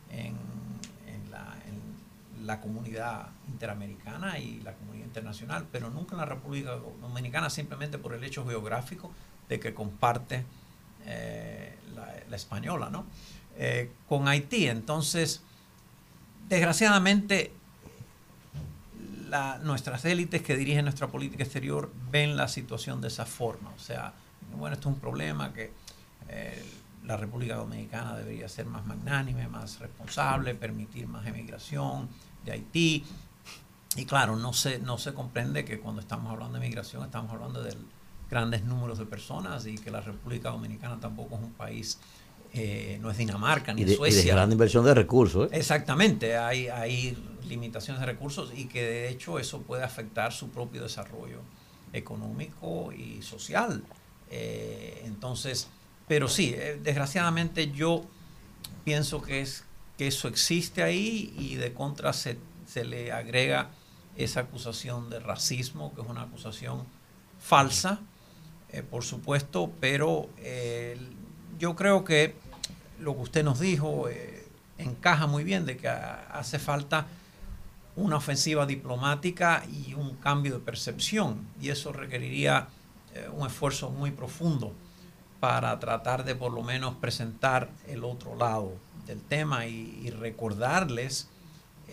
en, 0.10 0.36
la, 2.44 2.60
comunidad 2.60 3.30
interamericana 3.48 4.38
y 4.38 4.60
la 4.60 4.74
comunidad 4.74 5.06
internacional, 5.06 5.68
pero 5.72 5.90
nunca 5.90 6.16
en 6.16 6.18
la 6.18 6.26
República 6.26 6.72
Dominicana, 7.00 7.50
simplemente 7.50 7.98
por 7.98 8.14
el 8.14 8.22
hecho 8.26 8.46
geográfico 8.46 9.10
de 9.48 9.58
que 9.62 9.74
comparte 9.74 10.44
eh, 11.06 11.78
la, 11.96 12.14
la 12.30 12.36
española, 12.36 12.90
¿no? 12.90 13.06
Eh, 13.58 13.92
con 14.08 14.28
Haití. 14.28 14.68
Entonces, 14.68 15.42
desgraciadamente, 16.50 17.54
la- 19.32 19.58
nuestras 19.60 20.04
élites 20.06 20.42
que 20.42 20.56
dirigen 20.58 20.84
nuestra 20.86 21.08
política 21.08 21.44
exterior 21.44 21.92
ven 22.12 22.36
la 22.36 22.48
situación 22.48 23.00
de 23.02 23.08
esa 23.08 23.26
forma. 23.26 23.70
O 23.76 23.80
sea, 23.80 24.14
bueno, 24.58 24.74
esto 24.76 24.90
es 24.90 24.96
un 24.96 25.02
problema 25.02 25.54
que 25.54 25.72
eh, 26.28 26.64
la 27.06 27.18
República 27.18 27.56
Dominicana 27.56 28.16
debería 28.18 28.48
ser 28.50 28.66
más 28.66 28.86
magnánime, 28.86 29.48
más 29.48 29.80
responsable, 29.80 30.54
permitir 30.54 31.08
más 31.08 31.26
emigración 31.26 32.10
de 32.46 32.52
Haití. 32.52 33.06
Y 33.96 34.06
claro, 34.06 34.36
no 34.36 34.54
se, 34.54 34.80
no 34.80 34.98
se 34.98 35.14
comprende 35.14 35.66
que 35.66 35.80
cuando 35.80 36.02
estamos 36.02 36.32
hablando 36.32 36.60
de 36.60 36.68
migración 36.68 37.04
estamos 37.04 37.32
hablando 37.32 37.62
de 37.64 37.76
grandes 38.30 38.64
números 38.64 38.98
de 39.00 39.06
personas 39.06 39.66
y 39.66 39.76
que 39.76 39.92
la 39.92 40.02
República 40.02 40.50
Dominicana 40.50 41.00
tampoco 41.00 41.36
es 41.36 41.42
un 41.42 41.54
país, 41.54 42.00
eh, 42.54 42.98
no 43.02 43.10
es 43.12 43.18
Dinamarca 43.18 43.74
ni 43.74 43.82
Y 43.82 43.86
de, 43.86 43.92
y 43.92 43.94
de 43.94 43.98
Suecia. 43.98 44.34
gran 44.34 44.52
inversión 44.52 44.84
de 44.86 44.94
recursos. 44.94 45.52
¿eh? 45.52 45.58
Exactamente, 45.58 46.38
hay, 46.38 46.68
hay 46.68 47.18
limitaciones 47.48 48.00
de 48.00 48.06
recursos 48.06 48.52
y 48.56 48.66
que 48.66 48.84
de 48.84 49.10
hecho 49.10 49.40
eso 49.40 49.62
puede 49.62 49.84
afectar 49.84 50.32
su 50.34 50.50
propio 50.50 50.84
desarrollo 50.84 51.40
económico 51.94 52.92
y 52.92 53.22
social. 53.22 53.84
Eh, 54.30 55.02
entonces, 55.06 55.68
pero 56.08 56.28
sí, 56.28 56.54
eh, 56.56 56.80
desgraciadamente 56.82 57.72
yo 57.72 58.06
pienso 58.84 59.22
que, 59.22 59.42
es, 59.42 59.66
que 59.98 60.08
eso 60.08 60.28
existe 60.28 60.84
ahí 60.84 61.34
y 61.38 61.56
de 61.56 61.74
contra 61.74 62.14
se, 62.14 62.38
se 62.66 62.86
le 62.86 63.12
agrega 63.12 63.72
esa 64.16 64.42
acusación 64.42 65.10
de 65.10 65.20
racismo, 65.20 65.94
que 65.96 66.02
es 66.02 66.08
una 66.08 66.24
acusación 66.24 66.84
falsa, 67.40 68.00
eh, 68.70 68.84
por 68.84 69.04
supuesto, 69.04 69.72
pero 69.80 70.30
eh, 70.38 70.98
yo 71.62 71.76
creo 71.76 72.04
que 72.04 72.34
lo 73.00 73.14
que 73.16 73.22
usted 73.22 73.44
nos 73.44 73.60
dijo 73.60 74.10
eh, 74.10 74.44
encaja 74.80 75.28
muy 75.28 75.44
bien 75.44 75.66
de 75.68 75.78
que 75.78 75.88
ha- 75.88 76.26
hace 76.34 76.58
falta 76.58 77.06
una 77.96 78.16
ofensiva 78.18 78.66
diplomática 78.66 79.64
y 79.72 79.94
un 79.94 80.16
cambio 80.16 80.54
de 80.54 80.60
percepción 80.60 81.46
y 81.62 81.70
eso 81.70 81.94
requeriría 81.94 82.68
eh, 83.14 83.30
un 83.32 83.46
esfuerzo 83.46 83.92
muy 83.92 84.10
profundo 84.10 84.74
para 85.40 85.78
tratar 85.80 86.24
de 86.24 86.34
por 86.36 86.52
lo 86.52 86.64
menos 86.64 86.96
presentar 86.96 87.70
el 87.88 88.04
otro 88.04 88.36
lado 88.36 88.74
del 89.06 89.22
tema 89.22 89.68
y 89.68 90.10
recordarles 90.10 91.28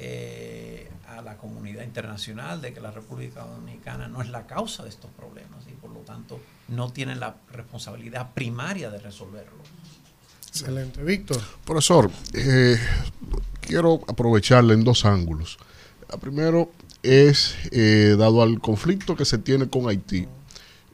eh, 0.00 0.88
a 1.08 1.22
la 1.22 1.36
comunidad 1.36 1.82
internacional 1.82 2.60
de 2.60 2.72
que 2.72 2.80
la 2.80 2.92
República 2.92 3.44
Dominicana 3.44 4.06
no 4.06 4.22
es 4.22 4.28
la 4.28 4.46
causa 4.46 4.84
de 4.84 4.90
estos 4.90 5.10
problemas 5.10 5.64
y 5.68 5.72
por 5.72 5.90
lo 5.90 6.00
tanto 6.00 6.40
no 6.68 6.92
tiene 6.92 7.16
la 7.16 7.34
responsabilidad 7.52 8.32
primaria 8.32 8.90
de 8.90 8.98
resolverlo. 8.98 9.58
Excelente. 10.46 11.02
Víctor. 11.02 11.40
Profesor, 11.64 12.10
eh, 12.32 12.78
quiero 13.60 14.00
aprovecharle 14.06 14.74
en 14.74 14.84
dos 14.84 15.04
ángulos. 15.04 15.58
La 16.08 16.18
primero 16.18 16.70
es, 17.02 17.56
eh, 17.72 18.14
dado 18.16 18.42
al 18.42 18.60
conflicto 18.60 19.16
que 19.16 19.24
se 19.24 19.38
tiene 19.38 19.68
con 19.68 19.88
Haití, 19.88 20.28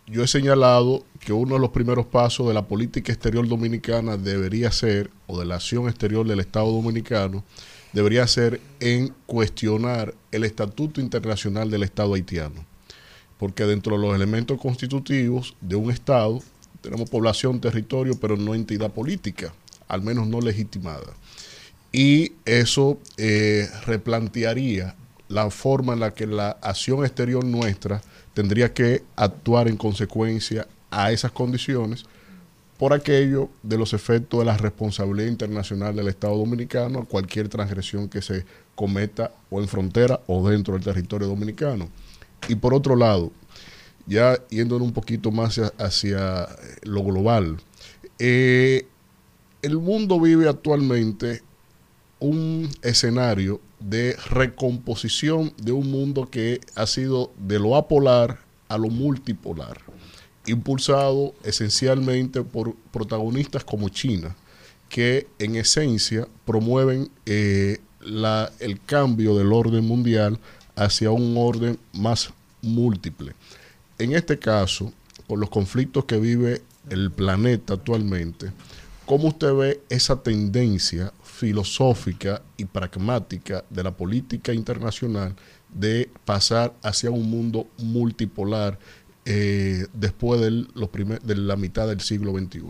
yo 0.07 0.23
he 0.23 0.29
señalado 0.29 1.05
que 1.19 1.33
uno 1.33 1.55
de 1.55 1.61
los 1.61 1.71
primeros 1.71 2.07
pasos 2.07 2.47
de 2.47 2.55
la 2.55 2.67
política 2.67 3.13
exterior 3.13 3.49
dominicana 3.49 4.17
debería 4.17 4.71
ser, 4.71 5.11
o 5.27 5.39
de 5.39 5.47
la 5.47 5.57
acción 5.57 5.89
exterior 5.89 6.27
del 6.27 6.41
Estado 6.41 6.71
dominicano, 6.71 7.43
debería 7.95 8.27
ser 8.27 8.61
en 8.81 9.15
cuestionar 9.25 10.15
el 10.33 10.45
estatuto 10.45 11.01
internacional 11.01 11.71
del 11.71 11.85
Estado 11.85 12.15
haitiano. 12.15 12.67
Porque 13.39 13.65
dentro 13.65 13.97
de 13.97 14.07
los 14.07 14.15
elementos 14.15 14.61
constitutivos 14.61 15.57
de 15.61 15.77
un 15.77 15.91
Estado 15.91 16.43
tenemos 16.81 17.09
población, 17.09 17.61
territorio, 17.61 18.19
pero 18.21 18.37
no 18.37 18.55
entidad 18.55 18.91
política, 18.91 19.55
al 19.89 20.03
menos 20.03 20.27
no 20.27 20.41
legitimada. 20.41 21.15
Y 21.93 22.33
eso 22.45 22.99
eh, 23.17 23.69
replantearía 23.87 24.97
la 25.29 25.49
forma 25.51 25.95
en 25.95 26.01
la 26.01 26.13
que 26.13 26.27
la 26.27 26.51
acción 26.61 27.05
exterior 27.05 27.45
nuestra 27.45 28.03
tendría 28.35 28.75
que 28.75 29.05
actuar 29.17 29.69
en 29.69 29.77
consecuencia 29.77 30.67
a 30.91 31.13
esas 31.13 31.31
condiciones 31.31 32.05
por 32.85 32.93
aquello 32.93 33.49
de 33.63 33.79
los 33.79 33.95
efectos 33.95 34.41
de 34.41 34.45
la 34.45 34.59
responsabilidad 34.59 35.31
internacional 35.31 35.97
del 35.97 36.09
Estado 36.09 36.37
Dominicano 36.37 36.99
a 36.99 37.05
cualquier 37.07 37.49
transgresión 37.49 38.11
que 38.11 38.21
se 38.21 38.45
cometa 38.75 39.33
o 39.49 39.63
en 39.63 39.69
frontera 39.69 40.21
o 40.27 40.47
dentro 40.47 40.75
del 40.75 40.85
territorio 40.85 41.27
dominicano. 41.29 41.89
Y 42.47 42.57
por 42.57 42.75
otro 42.75 42.95
lado, 42.95 43.33
ya 44.05 44.37
yendo 44.51 44.77
un 44.77 44.93
poquito 44.93 45.31
más 45.31 45.59
hacia, 45.59 45.73
hacia 45.79 46.47
lo 46.83 47.03
global, 47.03 47.57
eh, 48.19 48.87
el 49.63 49.79
mundo 49.79 50.21
vive 50.21 50.47
actualmente 50.47 51.41
un 52.21 52.69
escenario 52.83 53.63
de 53.81 54.15
recomposición 54.29 55.55
de 55.57 55.73
un 55.73 55.91
mundo 55.91 56.29
que 56.31 56.61
ha 56.75 56.87
sido 56.87 57.33
de 57.39 57.59
lo 57.59 57.77
apolar 57.77 58.41
a 58.69 58.77
lo 58.77 58.89
multipolar, 58.89 59.81
impulsado 60.47 61.35
esencialmente 61.43 62.43
por 62.43 62.75
protagonistas 62.93 63.65
como 63.65 63.89
China, 63.89 64.35
que 64.89 65.27
en 65.39 65.57
esencia 65.57 66.27
promueven 66.45 67.11
eh, 67.27 67.79
la- 68.01 68.53
el 68.61 68.81
cambio 68.81 69.35
del 69.37 69.53
orden 69.53 69.85
mundial 69.85 70.39
hacia 70.77 71.11
un 71.11 71.35
orden 71.37 71.79
más 71.93 72.31
múltiple. 72.63 73.33
En 73.99 74.13
este 74.15 74.39
caso, 74.39 74.93
con 75.27 75.41
los 75.41 75.49
conflictos 75.51 76.05
que 76.05 76.19
vive 76.19 76.63
el 76.91 77.11
planeta 77.11 77.75
actualmente, 77.75 78.53
¿cómo 79.07 79.29
usted 79.29 79.55
ve 79.55 79.81
esa 79.89 80.23
tendencia 80.23 81.13
filosófica 81.23 82.43
y 82.57 82.65
pragmática 82.67 83.65
de 83.71 83.83
la 83.83 83.91
política 83.93 84.53
internacional 84.53 85.35
de 85.73 86.11
pasar 86.25 86.75
hacia 86.83 87.11
un 87.11 87.29
mundo 87.29 87.67
multipolar 87.79 88.79
eh, 89.25 89.87
después 89.93 90.41
del- 90.41 90.69
los 90.75 90.89
primer- 90.91 91.21
de 91.23 91.37
la 91.37 91.57
mitad 91.57 91.87
del 91.89 92.01
siglo 92.01 92.33
XXI? 92.33 92.63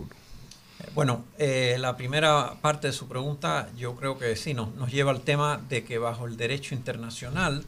Bueno, 0.93 1.25
eh, 1.37 1.77
la 1.79 1.97
primera 1.97 2.55
parte 2.61 2.87
de 2.87 2.93
su 2.93 3.07
pregunta 3.07 3.69
yo 3.77 3.95
creo 3.95 4.17
que 4.17 4.35
sí, 4.35 4.53
nos, 4.53 4.73
nos 4.75 4.91
lleva 4.91 5.11
al 5.11 5.21
tema 5.21 5.61
de 5.69 5.83
que 5.83 5.97
bajo 5.97 6.25
el 6.25 6.37
derecho 6.37 6.75
internacional 6.75 7.65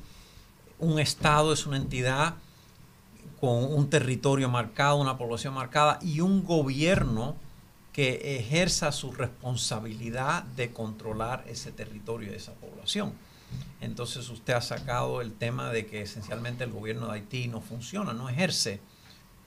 un 0.80 1.00
Estado 1.00 1.52
es 1.54 1.66
una 1.66 1.78
entidad 1.78 2.36
con 3.40 3.64
un 3.74 3.90
territorio 3.90 4.50
marcado, 4.50 4.98
una 4.98 5.18
población 5.18 5.54
marcada 5.54 6.00
y 6.02 6.22
un 6.22 6.44
gobierno 6.44 7.36
que 7.94 8.38
ejerza 8.38 8.92
su 8.92 9.12
responsabilidad 9.12 10.44
de 10.44 10.72
controlar 10.72 11.44
ese 11.48 11.72
territorio 11.72 12.32
y 12.32 12.36
esa 12.36 12.54
población. 12.54 13.14
Entonces 13.80 14.30
usted 14.30 14.54
ha 14.54 14.62
sacado 14.62 15.22
el 15.22 15.34
tema 15.34 15.72
de 15.72 15.86
que 15.86 16.02
esencialmente 16.02 16.64
el 16.64 16.72
gobierno 16.72 17.08
de 17.08 17.14
Haití 17.14 17.48
no 17.48 17.62
funciona, 17.62 18.14
no 18.14 18.28
ejerce 18.30 18.80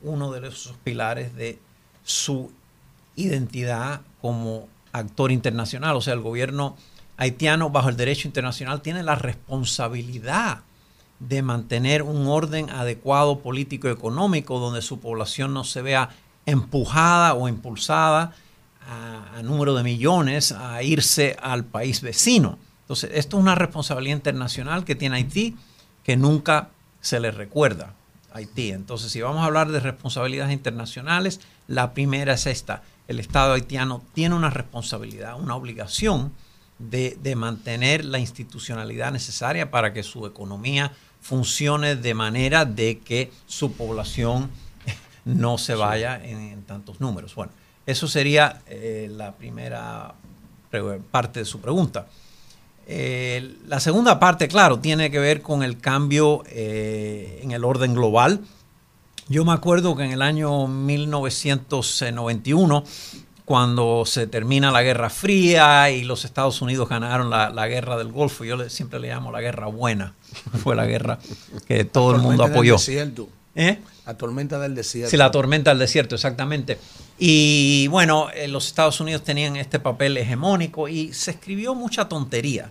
uno 0.02 0.30
de 0.30 0.46
esos 0.46 0.76
pilares 0.84 1.34
de 1.34 1.58
su 2.04 2.52
identidad 3.16 4.02
como 4.20 4.68
actor 4.92 5.32
internacional. 5.32 5.96
O 5.96 6.00
sea, 6.00 6.14
el 6.14 6.20
gobierno 6.20 6.76
haitiano 7.16 7.70
bajo 7.70 7.88
el 7.88 7.96
derecho 7.96 8.28
internacional 8.28 8.82
tiene 8.82 9.02
la 9.02 9.14
responsabilidad 9.14 10.60
de 11.18 11.42
mantener 11.42 12.02
un 12.02 12.26
orden 12.28 12.70
adecuado 12.70 13.40
político 13.40 13.88
y 13.88 13.92
económico 13.92 14.58
donde 14.58 14.80
su 14.80 15.00
población 15.00 15.52
no 15.52 15.64
se 15.64 15.82
vea 15.82 16.10
empujada 16.46 17.34
o 17.34 17.46
impulsada 17.46 18.32
a, 18.88 19.38
a 19.38 19.42
número 19.42 19.74
de 19.74 19.82
millones 19.82 20.52
a 20.52 20.82
irse 20.82 21.36
al 21.42 21.64
país 21.64 22.00
vecino. 22.00 22.58
Entonces, 22.90 23.12
esto 23.14 23.36
es 23.36 23.42
una 23.42 23.54
responsabilidad 23.54 24.16
internacional 24.16 24.84
que 24.84 24.96
tiene 24.96 25.14
Haití 25.14 25.56
que 26.02 26.16
nunca 26.16 26.70
se 27.00 27.20
le 27.20 27.30
recuerda. 27.30 27.94
Haití. 28.32 28.72
Entonces, 28.72 29.12
si 29.12 29.20
vamos 29.20 29.42
a 29.42 29.44
hablar 29.44 29.70
de 29.70 29.78
responsabilidades 29.78 30.52
internacionales, 30.52 31.40
la 31.68 31.94
primera 31.94 32.34
es 32.34 32.46
esta. 32.46 32.82
El 33.06 33.20
Estado 33.20 33.52
haitiano 33.52 34.02
tiene 34.12 34.34
una 34.34 34.50
responsabilidad, 34.50 35.40
una 35.40 35.54
obligación 35.54 36.32
de, 36.80 37.16
de 37.22 37.36
mantener 37.36 38.04
la 38.04 38.18
institucionalidad 38.18 39.12
necesaria 39.12 39.70
para 39.70 39.92
que 39.92 40.02
su 40.02 40.26
economía 40.26 40.90
funcione 41.20 41.94
de 41.94 42.14
manera 42.14 42.64
de 42.64 42.98
que 42.98 43.30
su 43.46 43.70
población 43.74 44.50
no 45.24 45.58
se 45.58 45.76
vaya 45.76 46.20
en, 46.24 46.38
en 46.38 46.64
tantos 46.64 47.00
números. 47.00 47.36
Bueno, 47.36 47.52
eso 47.86 48.08
sería 48.08 48.62
eh, 48.66 49.08
la 49.12 49.36
primera 49.36 50.12
parte 51.12 51.38
de 51.38 51.44
su 51.44 51.60
pregunta. 51.60 52.08
Eh, 52.92 53.54
la 53.68 53.78
segunda 53.78 54.18
parte, 54.18 54.48
claro, 54.48 54.80
tiene 54.80 55.12
que 55.12 55.20
ver 55.20 55.42
con 55.42 55.62
el 55.62 55.78
cambio 55.78 56.42
eh, 56.48 57.38
en 57.42 57.52
el 57.52 57.64
orden 57.64 57.94
global. 57.94 58.40
Yo 59.28 59.44
me 59.44 59.52
acuerdo 59.52 59.94
que 59.94 60.02
en 60.02 60.10
el 60.10 60.22
año 60.22 60.66
1991, 60.66 62.82
cuando 63.44 64.04
se 64.06 64.26
termina 64.26 64.70
la 64.70 64.82
Guerra 64.82 65.10
Fría 65.10 65.90
y 65.90 66.04
los 66.04 66.24
Estados 66.24 66.62
Unidos 66.62 66.88
ganaron 66.88 67.30
la, 67.30 67.50
la 67.50 67.66
guerra 67.68 67.96
del 67.96 68.12
Golfo, 68.12 68.44
yo 68.44 68.56
le- 68.56 68.70
siempre 68.70 69.00
le 69.00 69.08
llamo 69.08 69.32
la 69.32 69.40
guerra 69.40 69.66
buena, 69.66 70.14
fue 70.62 70.76
la 70.76 70.86
guerra 70.86 71.18
que 71.66 71.84
todo 71.84 72.12
el 72.12 72.16
mundo 72.22 72.44
apoyó. 72.54 72.78
¿Eh? 73.54 73.78
La 74.06 74.16
tormenta 74.16 74.58
del 74.58 74.74
desierto. 74.74 75.10
Sí, 75.10 75.16
la 75.16 75.30
tormenta 75.30 75.70
del 75.70 75.80
desierto, 75.80 76.14
exactamente. 76.14 76.78
Y 77.18 77.86
bueno, 77.88 78.30
eh, 78.30 78.48
los 78.48 78.66
Estados 78.66 79.00
Unidos 79.00 79.22
tenían 79.22 79.56
este 79.56 79.80
papel 79.80 80.16
hegemónico 80.16 80.88
y 80.88 81.12
se 81.12 81.32
escribió 81.32 81.74
mucha 81.74 82.08
tontería 82.08 82.70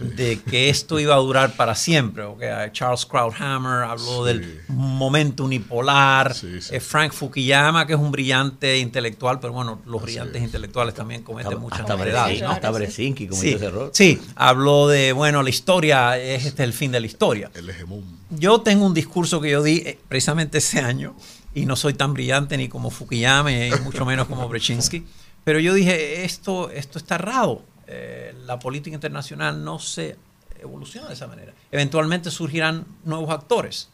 de 0.00 0.40
que 0.40 0.68
esto 0.68 0.98
iba 1.00 1.14
a 1.14 1.18
durar 1.18 1.56
para 1.56 1.74
siempre. 1.74 2.24
¿ok? 2.24 2.42
Charles 2.72 3.06
Krauthammer 3.06 3.84
habló 3.84 4.24
del 4.24 4.62
momento 4.68 5.44
unipolar. 5.44 6.34
Eh, 6.70 6.80
Frank 6.80 7.12
Fukuyama, 7.12 7.86
que 7.86 7.94
es 7.94 7.98
un 7.98 8.10
brillante 8.12 8.78
intelectual, 8.78 9.40
pero 9.40 9.52
bueno, 9.52 9.80
los 9.86 10.02
brillantes 10.02 10.42
intelectuales 10.42 10.94
también 10.94 11.22
cometen 11.22 11.48
Hasta- 11.52 11.60
muchas 11.60 11.80
hasta 11.80 11.96
novedades. 11.96 12.42
¿no? 12.42 12.50
hasta 12.50 12.70
Bresinski 12.70 13.26
cometió 13.28 13.50
sí, 13.50 13.56
ese 13.56 13.64
error. 13.66 13.90
Sí, 13.92 14.20
habló 14.36 14.88
de, 14.88 15.12
bueno, 15.12 15.42
la 15.42 15.50
historia 15.50 16.18
es 16.18 16.44
este 16.44 16.64
el 16.64 16.72
fin 16.72 16.92
de 16.92 17.00
la 17.00 17.06
historia. 17.06 17.50
El 17.54 17.68
hegemón. 17.70 18.04
Yo 18.30 18.60
tengo 18.60 18.84
un 18.86 18.94
discurso 18.94 19.40
que 19.40 19.50
yo 19.50 19.62
di 19.62 19.76
eh, 19.86 19.98
precisamente 20.08 20.58
ese 20.58 20.80
año 20.80 21.14
y 21.54 21.64
no 21.66 21.76
soy 21.76 21.94
tan 21.94 22.12
brillante 22.14 22.56
ni 22.56 22.68
como 22.68 22.90
Fukuyama 22.90 23.50
y 23.52 23.70
mucho 23.82 24.04
menos 24.04 24.28
como 24.28 24.46
Brechinsky, 24.48 25.04
pero 25.44 25.58
yo 25.60 25.72
dije, 25.72 26.24
esto, 26.24 26.70
esto 26.70 26.98
está 26.98 27.14
errado. 27.14 27.62
Eh, 27.90 28.34
la 28.44 28.58
política 28.58 28.94
internacional 28.94 29.64
no 29.64 29.78
se 29.78 30.16
evoluciona 30.60 31.08
de 31.08 31.14
esa 31.14 31.26
manera. 31.26 31.54
Eventualmente 31.72 32.30
surgirán 32.30 32.84
nuevos 33.04 33.30
actores. 33.30 33.88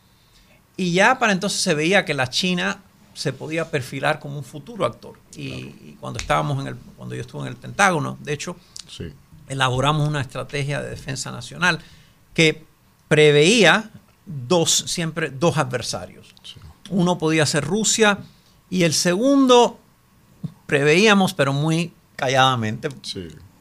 Y 0.76 0.92
ya 0.92 1.18
para 1.18 1.32
entonces 1.32 1.60
se 1.60 1.74
veía 1.74 2.04
que 2.04 2.12
la 2.12 2.28
China 2.28 2.82
se 3.14 3.32
podía 3.32 3.70
perfilar 3.70 4.18
como 4.18 4.36
un 4.36 4.44
futuro 4.44 4.84
actor. 4.84 5.14
Y, 5.36 5.44
y 5.44 5.96
cuando 6.00 6.18
estábamos 6.18 6.60
en 6.60 6.66
el, 6.66 6.76
cuando 6.96 7.14
yo 7.14 7.20
estuve 7.20 7.42
en 7.42 7.48
el 7.48 7.56
Pentágono, 7.56 8.18
de 8.20 8.32
hecho, 8.32 8.56
elaboramos 9.48 10.08
una 10.08 10.20
estrategia 10.20 10.82
de 10.82 10.90
defensa 10.90 11.30
nacional 11.30 11.78
que 12.34 12.64
preveía 13.06 13.90
dos, 14.26 14.84
siempre 14.88 15.30
dos 15.30 15.56
adversarios. 15.56 16.34
Uno 16.90 17.18
podía 17.18 17.46
ser 17.46 17.64
Rusia 17.64 18.18
y 18.70 18.82
el 18.82 18.92
segundo 18.92 19.78
preveíamos, 20.66 21.34
pero 21.34 21.52
muy 21.52 21.92
calladamente, 22.16 22.88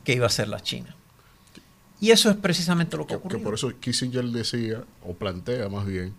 que 0.03 0.13
iba 0.13 0.25
a 0.27 0.29
ser 0.29 0.47
la 0.47 0.59
China. 0.61 0.95
Y 1.99 2.11
eso 2.11 2.29
es 2.29 2.35
precisamente 2.35 2.97
lo 2.97 3.05
que 3.05 3.11
Que 3.13 3.15
ocurrió. 3.15 3.41
por 3.43 3.53
eso 3.53 3.71
Kissinger 3.79 4.25
decía, 4.25 4.83
o 5.03 5.13
plantea 5.13 5.69
más 5.69 5.85
bien, 5.85 6.13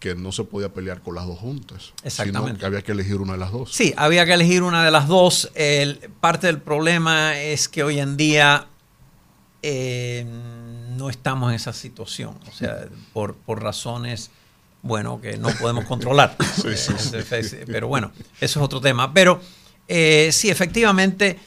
que 0.00 0.14
no 0.14 0.30
se 0.32 0.44
podía 0.44 0.72
pelear 0.72 1.00
con 1.00 1.14
las 1.14 1.26
dos 1.26 1.38
juntas. 1.38 1.92
Exactamente. 2.04 2.50
Sino 2.50 2.58
que 2.60 2.66
había 2.66 2.82
que 2.82 2.92
elegir 2.92 3.16
una 3.16 3.32
de 3.32 3.38
las 3.38 3.50
dos. 3.52 3.72
Sí, 3.72 3.94
había 3.96 4.24
que 4.26 4.32
elegir 4.34 4.62
una 4.62 4.84
de 4.84 4.90
las 4.90 5.06
dos. 5.08 5.50
El- 5.54 5.98
parte 6.20 6.46
del 6.48 6.58
problema 6.60 7.38
es 7.40 7.68
que 7.68 7.82
hoy 7.84 7.98
en 8.00 8.16
día 8.16 8.66
eh, 9.62 10.24
no 10.96 11.10
estamos 11.10 11.50
en 11.50 11.56
esa 11.56 11.72
situación. 11.72 12.36
O 12.48 12.52
sea, 12.52 12.86
por, 13.12 13.34
por 13.36 13.62
razones, 13.62 14.30
bueno, 14.82 15.20
que 15.20 15.36
no 15.36 15.48
podemos 15.60 15.84
controlar. 15.88 16.36
Sí, 16.56 16.76
sí, 16.76 16.92
sí. 16.98 17.16
Eh, 17.56 17.64
Pero 17.66 17.88
bueno, 17.88 18.12
eso 18.40 18.60
es 18.60 18.64
otro 18.64 18.80
tema. 18.80 19.12
Pero 19.12 19.40
eh, 19.88 20.28
sí, 20.32 20.50
efectivamente, 20.50 21.38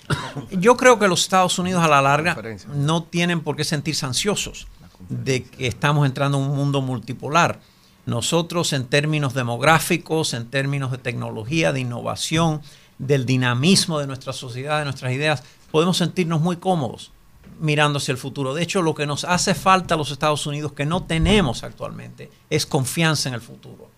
yo 0.51 0.75
creo 0.75 0.97
que 0.97 1.07
los 1.07 1.21
Estados 1.21 1.59
Unidos 1.59 1.83
a 1.83 1.87
la 1.87 2.01
larga 2.01 2.35
no 2.73 3.03
tienen 3.03 3.41
por 3.41 3.55
qué 3.55 3.63
sentirse 3.63 4.05
ansiosos 4.05 4.67
de 5.09 5.43
que 5.43 5.67
estamos 5.67 6.05
entrando 6.05 6.39
en 6.39 6.45
un 6.45 6.55
mundo 6.55 6.81
multipolar. 6.81 7.59
Nosotros 8.07 8.73
en 8.73 8.85
términos 8.85 9.35
demográficos, 9.35 10.33
en 10.33 10.49
términos 10.49 10.91
de 10.91 10.97
tecnología, 10.97 11.71
de 11.71 11.81
innovación, 11.81 12.61
del 12.97 13.25
dinamismo 13.25 13.99
de 13.99 14.07
nuestra 14.07 14.33
sociedad, 14.33 14.79
de 14.79 14.85
nuestras 14.85 15.13
ideas, 15.13 15.43
podemos 15.71 15.97
sentirnos 15.97 16.41
muy 16.41 16.57
cómodos 16.57 17.11
mirando 17.59 17.97
hacia 17.97 18.11
el 18.11 18.17
futuro. 18.17 18.55
De 18.55 18.63
hecho, 18.63 18.81
lo 18.81 18.95
que 18.95 19.05
nos 19.05 19.23
hace 19.23 19.53
falta 19.53 19.93
a 19.93 19.97
los 19.97 20.09
Estados 20.09 20.47
Unidos, 20.47 20.73
que 20.73 20.85
no 20.85 21.03
tenemos 21.03 21.63
actualmente, 21.63 22.31
es 22.49 22.65
confianza 22.65 23.29
en 23.29 23.35
el 23.35 23.41
futuro. 23.41 23.89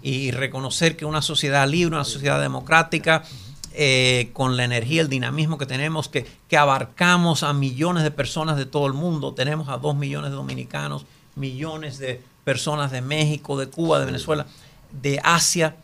Y 0.00 0.30
reconocer 0.30 0.96
que 0.96 1.04
una 1.04 1.20
sociedad 1.20 1.68
libre, 1.68 1.96
una 1.96 2.04
sociedad 2.04 2.40
democrática, 2.40 3.24
eh, 3.72 4.30
con 4.32 4.56
la 4.56 4.64
energía, 4.64 5.02
el 5.02 5.08
dinamismo 5.08 5.58
que 5.58 5.66
tenemos, 5.66 6.08
que, 6.08 6.26
que 6.48 6.56
abarcamos 6.56 7.42
a 7.42 7.52
millones 7.52 8.02
de 8.02 8.10
personas 8.10 8.56
de 8.56 8.66
todo 8.66 8.86
el 8.86 8.92
mundo, 8.94 9.34
tenemos 9.34 9.68
a 9.68 9.76
dos 9.78 9.94
millones 9.96 10.30
de 10.30 10.36
dominicanos, 10.36 11.06
millones 11.36 11.98
de 11.98 12.22
personas 12.44 12.90
de 12.90 13.00
México, 13.02 13.58
de 13.58 13.68
Cuba, 13.68 13.98
de 14.00 14.06
Venezuela, 14.06 14.46
de 14.90 15.20
Asia, 15.22 15.76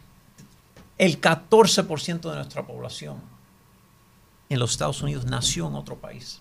el 0.98 1.20
14% 1.20 2.20
de 2.30 2.36
nuestra 2.36 2.66
población 2.66 3.16
en 4.48 4.58
los 4.58 4.72
Estados 4.72 5.02
Unidos 5.02 5.24
nació 5.26 5.66
en 5.68 5.74
otro 5.74 5.96
país. 5.96 6.40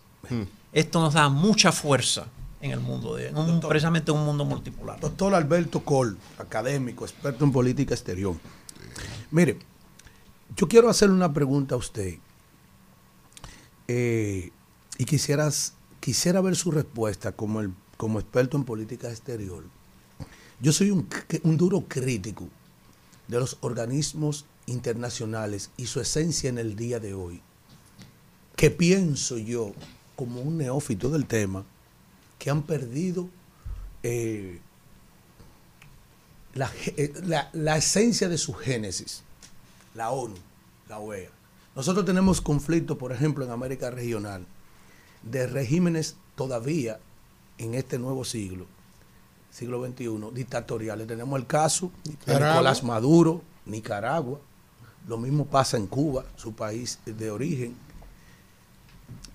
Esto 0.71 1.01
nos 1.01 1.13
da 1.13 1.29
mucha 1.29 1.71
fuerza 1.71 2.25
en 2.61 2.71
el 2.71 2.79
mundo, 2.79 3.15
de, 3.15 3.27
en 3.29 3.37
un- 3.37 3.59
precisamente 3.59 4.11
en 4.11 4.17
un 4.17 4.25
mundo 4.25 4.45
multipolar. 4.45 4.99
Doctor 4.99 5.35
Alberto 5.35 5.81
Col, 5.81 6.17
académico, 6.39 7.03
experto 7.05 7.43
en 7.43 7.51
política 7.51 7.93
exterior. 7.93 8.35
Mire, 9.31 9.59
yo 10.55 10.67
quiero 10.67 10.89
hacerle 10.89 11.15
una 11.15 11.33
pregunta 11.33 11.75
a 11.75 11.77
usted. 11.77 12.15
Eh, 13.87 14.51
y 14.97 15.05
quisieras, 15.05 15.73
quisiera 15.99 16.41
ver 16.41 16.55
su 16.55 16.71
respuesta 16.71 17.31
como, 17.31 17.59
el, 17.61 17.73
como 17.97 18.19
experto 18.19 18.57
en 18.57 18.63
política 18.63 19.09
exterior. 19.09 19.63
Yo 20.59 20.71
soy 20.71 20.91
un, 20.91 21.07
duro 21.57 21.83
crítico 21.87 22.47
de 23.27 23.39
los 23.39 23.57
organismos 23.61 24.45
internacionales 24.65 25.71
y 25.77 25.87
su 25.87 25.99
esencia 25.99 26.49
en 26.49 26.57
el 26.57 26.75
día 26.75 26.99
de 26.99 27.13
hoy. 27.13 27.41
Que 28.55 28.69
pienso 28.71 29.37
yo, 29.37 29.73
como 30.15 30.41
un 30.41 30.57
neófito 30.57 31.09
del 31.09 31.25
tema, 31.25 31.65
que 32.39 32.49
han 32.49 32.61
perdido 32.63 33.27
eh, 34.03 34.59
la, 36.53 36.71
eh, 36.97 37.11
la- 37.23 37.49
la 37.53 37.77
esencia 37.77 38.29
de 38.29 38.37
su 38.37 38.53
génesis, 38.53 39.23
la 39.93 40.11
ONU, 40.11 40.35
la 40.89 40.99
OEA. 40.99 41.29
Nosotros 41.75 42.05
tenemos 42.05 42.41
conflictos, 42.41 42.97
por 42.97 43.11
ejemplo, 43.11 43.43
en 43.43 43.51
América 43.51 43.89
Regional, 43.89 44.45
de 45.23 45.47
regímenes 45.47 46.17
todavía 46.35 46.99
en 47.57 47.73
este 47.73 47.97
nuevo 47.97 48.25
siglo, 48.25 48.65
siglo 49.49 49.85
XXI, 49.85 50.19
dictatoriales. 50.33 51.07
Tenemos 51.07 51.39
el 51.39 51.47
caso 51.47 51.91
de. 52.25 52.33
Nicolás 52.33 52.83
Maduro, 52.83 53.41
Nicaragua. 53.65 54.39
Lo 55.07 55.17
mismo 55.17 55.45
pasa 55.45 55.77
en 55.77 55.87
Cuba, 55.87 56.25
su 56.35 56.53
país 56.53 56.99
de 57.05 57.31
origen. 57.31 57.75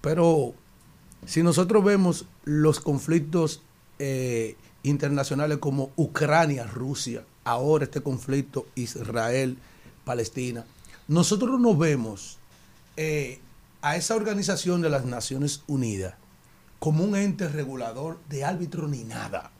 Pero 0.01 0.55
si 1.27 1.43
nosotros 1.43 1.85
vemos 1.85 2.27
los 2.45 2.81
conflictos 2.81 3.63
eh, 3.99 4.57
internacionales 4.83 5.59
como 5.59 5.91
Ucrania, 5.97 6.67
Rusia, 6.67 7.25
ahora 7.45 7.85
este 7.85 8.01
conflicto 8.01 8.67
Israel, 8.75 9.59
Palestina, 10.09 10.65
nosotros 11.07 11.61
no 11.61 11.77
vemos 11.77 12.39
eh, 12.97 13.41
a 13.83 13.97
esa 13.97 14.17
organización 14.17 14.81
de 14.81 14.89
las 14.89 15.05
Naciones 15.05 15.63
Unidas 15.67 16.15
como 16.79 17.05
un 17.05 17.15
ente 17.15 17.47
regulador 17.49 18.19
de 18.31 18.45
árbitro 18.45 18.89
ni 18.89 19.05
nada. 19.05 19.51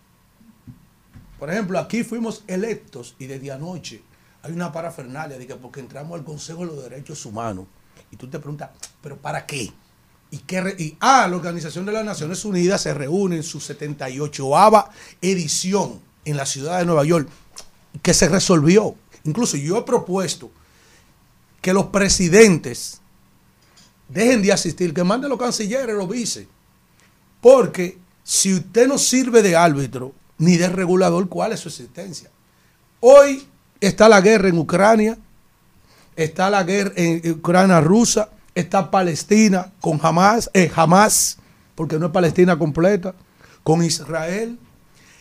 Por 1.39 1.51
ejemplo, 1.51 1.79
aquí 1.79 2.03
fuimos 2.03 2.43
electos 2.47 3.15
y 3.19 3.27
desde 3.27 3.53
anoche 3.53 4.03
hay 4.43 4.53
una 4.53 4.73
parafernalia 4.73 5.37
de 5.39 5.47
que 5.47 5.55
porque 5.57 5.81
entramos 5.81 6.19
al 6.19 6.25
Consejo 6.25 6.61
de 6.61 6.67
los 6.67 6.83
Derechos 6.83 7.25
Humanos 7.27 7.67
y 8.11 8.17
tú 8.17 8.27
te 8.29 8.39
preguntas, 8.39 8.71
¿pero 9.03 9.17
para 9.19 9.45
qué? 9.45 9.71
¿Y 10.31 10.39
qué 10.39 10.61
re- 10.61 10.77
y, 10.79 10.97
ah, 11.01 11.27
la 11.29 11.37
Organización 11.37 11.85
de 11.87 11.93
las 11.93 12.05
Naciones 12.05 12.45
Unidas 12.45 12.81
se 12.83 12.95
reúne 12.95 13.37
en 13.37 13.43
su 13.43 13.59
78ava 13.61 14.89
edición 15.21 16.01
en 16.25 16.37
la 16.37 16.47
ciudad 16.47 16.79
de 16.79 16.87
Nueva 16.87 17.05
York, 17.05 17.29
que 18.03 18.15
se 18.15 18.29
resolvió. 18.29 18.95
Incluso 19.25 19.57
yo 19.57 19.79
he 19.79 19.83
propuesto 19.83 20.51
que 21.61 21.73
los 21.73 21.87
presidentes 21.87 23.01
dejen 24.09 24.43
de 24.43 24.53
asistir, 24.53 24.95
que 24.95 25.05
manden 25.05 25.31
los 25.31 25.39
cancilleres, 25.39 25.95
los 25.95 26.09
vice. 26.09 26.49
Porque 27.41 27.99
si 28.23 28.55
usted 28.55 28.89
no 28.89 28.99
sirve 28.99 29.43
de 29.43 29.57
árbitro 29.57 30.13
ni 30.39 30.57
de 30.57 30.69
regulador, 30.69 31.29
¿cuál 31.29 31.53
es 31.53 31.61
su 31.61 31.69
existencia? 31.69 32.31
Hoy 33.01 33.47
está 33.81 34.09
la 34.09 34.21
guerra 34.21 34.49
en 34.49 34.59
Ucrania, 34.59 35.19
está 36.17 36.51
la 36.51 36.65
guerra 36.65 36.93
en 36.97 37.31
Ucrania 37.31 37.81
rusa, 37.81 38.31
está 38.55 38.91
Palestina 38.91 39.73
con 39.81 40.01
Hamas, 40.03 40.51
eh, 40.53 40.71
porque 41.75 41.99
no 41.99 42.07
es 42.07 42.13
Palestina 42.13 42.59
completa, 42.59 43.15
con 43.63 43.85
Israel, 43.85 44.59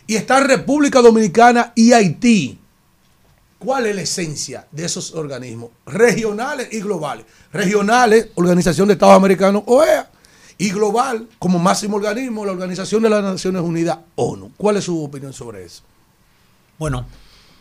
y 0.06 0.16
está 0.16 0.40
República 0.40 1.00
Dominicana 1.00 1.72
y 1.76 1.92
Haití. 1.92 2.58
¿Cuál 3.58 3.86
es 3.86 3.96
la 3.96 4.02
esencia 4.02 4.66
de 4.70 4.84
esos 4.84 5.14
organismos? 5.14 5.70
Regionales 5.86 6.68
y 6.72 6.80
globales. 6.80 7.26
Regionales, 7.52 8.28
Organización 8.36 8.86
de 8.88 8.94
Estados 8.94 9.16
Americanos, 9.16 9.62
OEA, 9.66 10.10
y 10.58 10.70
global, 10.70 11.28
como 11.38 11.58
máximo 11.58 11.96
organismo, 11.96 12.44
la 12.44 12.52
Organización 12.52 13.02
de 13.02 13.10
las 13.10 13.22
Naciones 13.22 13.62
Unidas, 13.62 13.98
ONU. 14.16 14.52
¿Cuál 14.56 14.76
es 14.76 14.84
su 14.84 15.02
opinión 15.04 15.32
sobre 15.32 15.64
eso? 15.64 15.82
Bueno, 16.78 17.06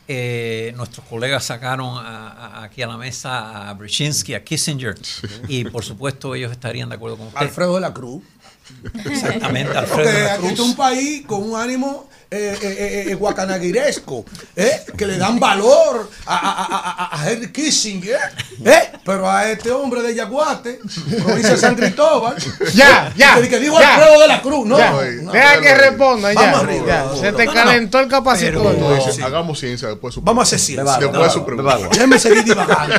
eh, 0.07 0.73
nuestros 0.77 1.05
colegas 1.07 1.43
sacaron 1.45 1.97
a- 1.97 2.29
a- 2.29 2.63
aquí 2.63 2.81
a 2.81 2.87
la 2.87 2.97
mesa 2.97 3.69
a 3.69 3.73
Brzezinski, 3.73 4.33
a 4.35 4.43
Kissinger, 4.43 4.95
y 5.47 5.65
por 5.65 5.83
supuesto 5.83 6.33
ellos 6.35 6.51
estarían 6.51 6.89
de 6.89 6.95
acuerdo 6.95 7.17
con 7.17 7.27
usted. 7.27 7.39
Alfredo 7.39 7.75
de 7.75 7.81
la 7.81 7.93
Cruz. 7.93 8.23
Exactamente, 9.05 9.77
Alfredo 9.77 9.95
Porque 10.03 10.11
de 10.11 10.23
la 10.23 10.33
aquí 10.33 10.39
Cruz. 10.41 10.51
está 10.51 10.63
un 10.63 10.75
país 10.75 11.25
con 11.25 11.43
un 11.51 11.59
ánimo 11.59 12.09
eh, 12.29 12.57
eh, 12.61 12.75
eh, 13.07 13.11
eh, 13.11 13.15
guacanaguiresco, 13.15 14.25
¿eh? 14.55 14.83
que 14.97 15.05
le 15.07 15.17
dan 15.17 15.39
valor 15.39 16.09
a, 16.25 16.35
a, 16.35 16.63
a, 16.63 16.91
a- 17.15 17.21
a 17.23 17.29
Henry 17.31 17.51
Kissinger, 17.51 18.19
¿eh? 18.65 18.91
pero 19.05 19.29
a 19.29 19.49
este 19.49 19.71
hombre 19.71 20.01
de 20.01 20.13
Yaguate, 20.13 20.79
provincia 21.23 21.51
de 21.51 21.57
San 21.57 21.75
Cristóbal, 21.75 22.35
Ya, 22.73 23.13
ya, 23.15 23.39
que, 23.41 23.47
que 23.47 23.59
dijo 23.59 23.79
ya. 23.79 23.95
Alfredo 23.95 24.19
de 24.21 24.27
la 24.27 24.41
Cruz, 24.41 24.65
¿no? 24.65 24.77
Ya. 24.77 24.91
no. 25.21 25.31
Deja 25.31 25.61
que 25.61 25.75
responda 25.75 26.33
ya. 26.33 26.41
Vamos 26.41 26.59
arriba. 26.63 26.85
Ya, 26.87 27.15
Se 27.15 27.31
te 27.31 27.45
No, 27.45 27.53
no, 27.53 27.63
calentó 27.63 27.99
el 27.99 28.07
capacitor. 28.09 28.75
Pero, 28.75 29.25
Hagamos 29.25 29.59
ciencia 29.59 29.87
después 29.87 30.13
su 30.13 30.21
Vamos 30.21 30.41
a 30.41 30.43
hacer 30.43 30.59
ciencia. 30.59 30.97
Después 30.99 31.31
su 31.31 31.45
pregunta. 31.45 31.77
Déjeme 31.91 32.19
seguir 32.19 32.43
divagando. 32.43 32.95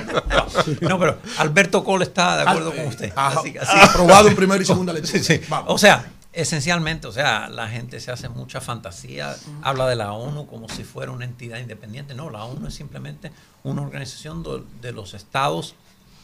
No, 0.80 0.98
pero 0.98 1.18
Alberto 1.38 1.84
Cole 1.84 2.04
está 2.04 2.36
de 2.38 2.42
acuerdo 2.48 2.74
con 2.74 2.86
usted. 2.86 3.12
Ajá. 3.14 3.40
Así 3.40 3.54
así- 3.60 3.76
Aprobado 3.78 4.28
en 4.28 4.34
primera 4.36 4.62
y 4.62 4.66
segunda 4.66 4.92
lectura. 4.94 5.18
Sí, 5.18 5.22
sí. 5.24 5.40
O 5.66 5.76
sea, 5.78 6.04
esencialmente, 6.40 7.06
o 7.08 7.12
sea, 7.12 7.48
la 7.48 7.68
gente 7.68 7.98
se 8.00 8.10
hace 8.12 8.28
mucha 8.28 8.60
fantasía, 8.60 9.34
habla 9.62 9.86
de 9.88 9.96
la 9.96 10.12
ONU 10.12 10.46
como 10.46 10.68
si 10.68 10.84
fuera 10.84 11.10
una 11.12 11.24
entidad 11.24 11.58
independiente. 11.58 12.14
No, 12.14 12.30
la 12.30 12.44
ONU 12.44 12.68
es 12.68 12.74
simplemente 12.74 13.32
una 13.64 13.82
organización 13.82 14.44
de 14.80 14.92
los 14.92 15.14
estados 15.14 15.74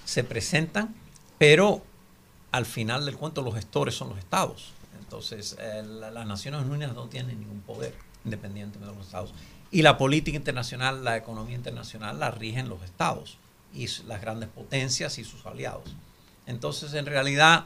se 0.04 0.22
presentan, 0.22 0.94
pero 1.38 1.82
al 2.52 2.66
final 2.66 3.04
del 3.06 3.16
cuento 3.16 3.42
los 3.42 3.54
gestores 3.54 3.94
son 3.96 4.10
los 4.10 4.18
estados. 4.18 4.70
Entonces, 5.00 5.56
eh, 5.58 5.82
la- 5.84 6.10
las 6.10 6.26
Naciones 6.26 6.62
Unidas 6.64 6.94
no 6.94 7.06
tienen 7.08 7.40
ningún 7.40 7.60
poder 7.62 7.94
independiente 8.24 8.78
de 8.78 8.86
los 8.86 8.98
estados. 8.98 9.32
Y 9.70 9.82
la 9.82 9.98
política 9.98 10.36
internacional, 10.36 11.02
la 11.02 11.16
economía 11.16 11.56
internacional 11.56 12.20
la 12.20 12.30
rigen 12.30 12.68
los 12.68 12.82
estados 12.82 13.38
y 13.74 13.88
las 14.06 14.20
grandes 14.20 14.48
potencias 14.50 15.18
y 15.18 15.24
sus 15.24 15.44
aliados. 15.46 15.84
Entonces, 16.46 16.94
en 16.94 17.06
realidad, 17.06 17.64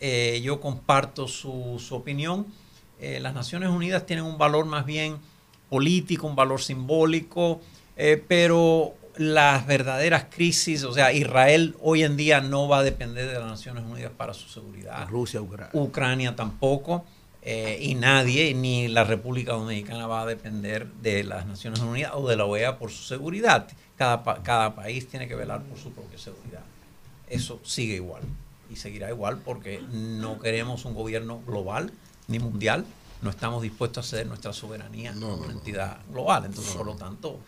eh, 0.00 0.40
yo 0.42 0.60
comparto 0.60 1.28
su, 1.28 1.76
su 1.78 1.94
opinión. 1.94 2.46
Eh, 2.98 3.20
las 3.20 3.34
Naciones 3.34 3.68
Unidas 3.68 4.06
tienen 4.06 4.24
un 4.24 4.38
valor 4.38 4.64
más 4.64 4.86
bien 4.86 5.18
político, 5.68 6.26
un 6.26 6.36
valor 6.36 6.62
simbólico, 6.62 7.60
eh, 7.96 8.22
pero 8.26 8.94
las 9.16 9.66
verdaderas 9.66 10.26
crisis, 10.30 10.84
o 10.84 10.92
sea, 10.92 11.12
Israel 11.12 11.74
hoy 11.80 12.02
en 12.02 12.16
día 12.16 12.40
no 12.40 12.68
va 12.68 12.78
a 12.78 12.82
depender 12.82 13.26
de 13.28 13.34
las 13.34 13.46
Naciones 13.48 13.84
Unidas 13.84 14.12
para 14.16 14.34
su 14.34 14.48
seguridad. 14.48 15.08
Rusia, 15.08 15.40
Ucrania. 15.40 15.70
Ucrania 15.72 16.36
tampoco. 16.36 17.04
eh, 17.42 17.78
y 17.80 17.94
nadie, 17.94 18.54
ni 18.54 18.88
la 18.88 19.04
República 19.04 19.52
Dominicana 19.52 20.06
va 20.08 20.22
a 20.22 20.26
depender 20.26 20.88
de 20.94 21.22
las 21.22 21.46
Naciones 21.46 21.78
Unidas 21.80 22.12
o 22.14 22.28
de 22.28 22.36
la 22.36 22.44
OEA 22.44 22.76
por 22.76 22.90
su 22.90 23.04
seguridad. 23.04 23.68
Cada 23.96 24.74
país 24.74 25.08
tiene 25.08 25.28
que 25.28 25.36
velar 25.36 25.62
por 25.62 25.78
su 25.78 25.92
propia 25.92 26.18
seguridad. 26.18 26.62
Eso 27.28 27.60
sigue 27.62 27.94
igual 27.94 28.22
y 28.70 28.76
seguirá 28.76 29.10
igual 29.10 29.38
porque 29.44 29.80
no 29.90 30.38
queremos 30.38 30.84
un 30.84 30.94
gobierno 30.94 31.40
global 31.46 31.92
ni 32.28 32.38
mundial. 32.38 32.84
No 33.22 33.30
estamos 33.30 33.62
dispuestos 33.62 34.06
a 34.06 34.10
ceder 34.10 34.26
nuestra 34.26 34.52
soberanía 34.52 35.12
a 35.12 35.16
una 35.16 35.52
entidad 35.52 35.98
global. 36.10 36.44
Entonces, 36.44 36.74
por 36.74 36.86
lo 36.86 36.94
tanto, 36.96 37.40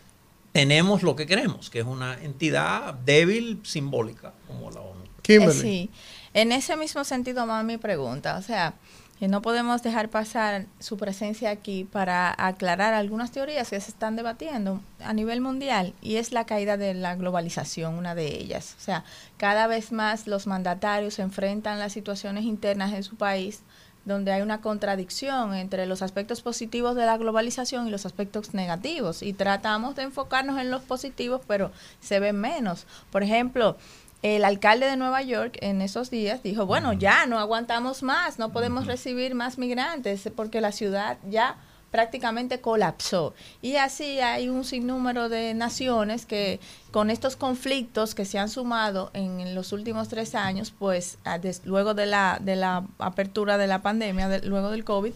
tenemos 0.51 1.03
lo 1.03 1.15
que 1.15 1.27
queremos, 1.27 1.69
que 1.69 1.79
es 1.79 1.85
una 1.85 2.21
entidad 2.21 2.93
débil, 2.93 3.61
simbólica, 3.63 4.33
como 4.47 4.71
la 4.71 4.81
ONU. 4.81 4.99
Eh, 5.27 5.51
sí. 5.51 5.89
En 6.33 6.51
ese 6.51 6.75
mismo 6.75 7.03
sentido 7.03 7.45
va 7.45 7.61
mi 7.63 7.77
pregunta. 7.77 8.37
O 8.37 8.41
sea, 8.41 8.73
que 9.19 9.27
no 9.27 9.41
podemos 9.41 9.83
dejar 9.83 10.09
pasar 10.09 10.65
su 10.79 10.95
presencia 10.97 11.49
aquí 11.49 11.83
para 11.83 12.33
aclarar 12.37 12.93
algunas 12.93 13.31
teorías 13.31 13.69
que 13.69 13.79
se 13.81 13.91
están 13.91 14.15
debatiendo 14.15 14.79
a 15.03 15.11
nivel 15.13 15.41
mundial 15.41 15.93
y 16.01 16.15
es 16.15 16.31
la 16.31 16.45
caída 16.45 16.77
de 16.77 16.93
la 16.93 17.15
globalización, 17.15 17.95
una 17.95 18.15
de 18.15 18.27
ellas. 18.27 18.75
O 18.77 18.81
sea, 18.81 19.03
cada 19.37 19.67
vez 19.67 19.91
más 19.91 20.25
los 20.25 20.47
mandatarios 20.47 21.15
se 21.15 21.21
enfrentan 21.21 21.79
las 21.79 21.91
situaciones 21.91 22.45
internas 22.45 22.93
en 22.93 23.03
su 23.03 23.17
país 23.17 23.61
donde 24.05 24.31
hay 24.31 24.41
una 24.41 24.61
contradicción 24.61 25.53
entre 25.53 25.85
los 25.85 26.01
aspectos 26.01 26.41
positivos 26.41 26.95
de 26.95 27.05
la 27.05 27.17
globalización 27.17 27.87
y 27.87 27.91
los 27.91 28.05
aspectos 28.05 28.53
negativos. 28.53 29.21
Y 29.21 29.33
tratamos 29.33 29.95
de 29.95 30.03
enfocarnos 30.03 30.57
en 30.59 30.71
los 30.71 30.81
positivos, 30.81 31.41
pero 31.45 31.71
se 31.99 32.19
ven 32.19 32.37
menos. 32.37 32.87
Por 33.11 33.23
ejemplo, 33.23 33.77
el 34.21 34.43
alcalde 34.43 34.85
de 34.87 34.97
Nueva 34.97 35.21
York 35.21 35.57
en 35.61 35.81
esos 35.81 36.09
días 36.09 36.43
dijo, 36.43 36.65
bueno, 36.65 36.93
ya 36.93 37.25
no 37.25 37.39
aguantamos 37.39 38.03
más, 38.03 38.37
no 38.39 38.51
podemos 38.51 38.85
recibir 38.85 39.33
más 39.35 39.57
migrantes 39.57 40.29
porque 40.35 40.59
la 40.61 40.71
ciudad 40.71 41.17
ya 41.29 41.55
prácticamente 41.91 42.61
colapsó. 42.61 43.33
Y 43.63 43.77
así 43.77 44.19
hay 44.19 44.47
un 44.49 44.63
sinnúmero 44.63 45.27
de 45.29 45.53
naciones 45.55 46.25
que 46.27 46.59
con 46.91 47.09
estos 47.09 47.35
conflictos 47.35 48.13
que 48.13 48.25
se 48.25 48.37
han 48.37 48.49
sumado 48.49 49.09
en 49.13 49.55
los 49.55 49.71
últimos 49.71 50.07
tres 50.07 50.35
años, 50.35 50.71
pues 50.77 51.17
a 51.23 51.39
des- 51.39 51.65
luego 51.65 51.93
de 51.95 52.05
la, 52.05 52.37
de 52.41 52.55
la 52.57 52.83
apertura 52.99 53.57
de 53.57 53.65
la 53.67 53.81
pandemia, 53.81 54.27
de- 54.29 54.45
luego 54.47 54.69
del 54.69 54.83
COVID, 54.83 55.13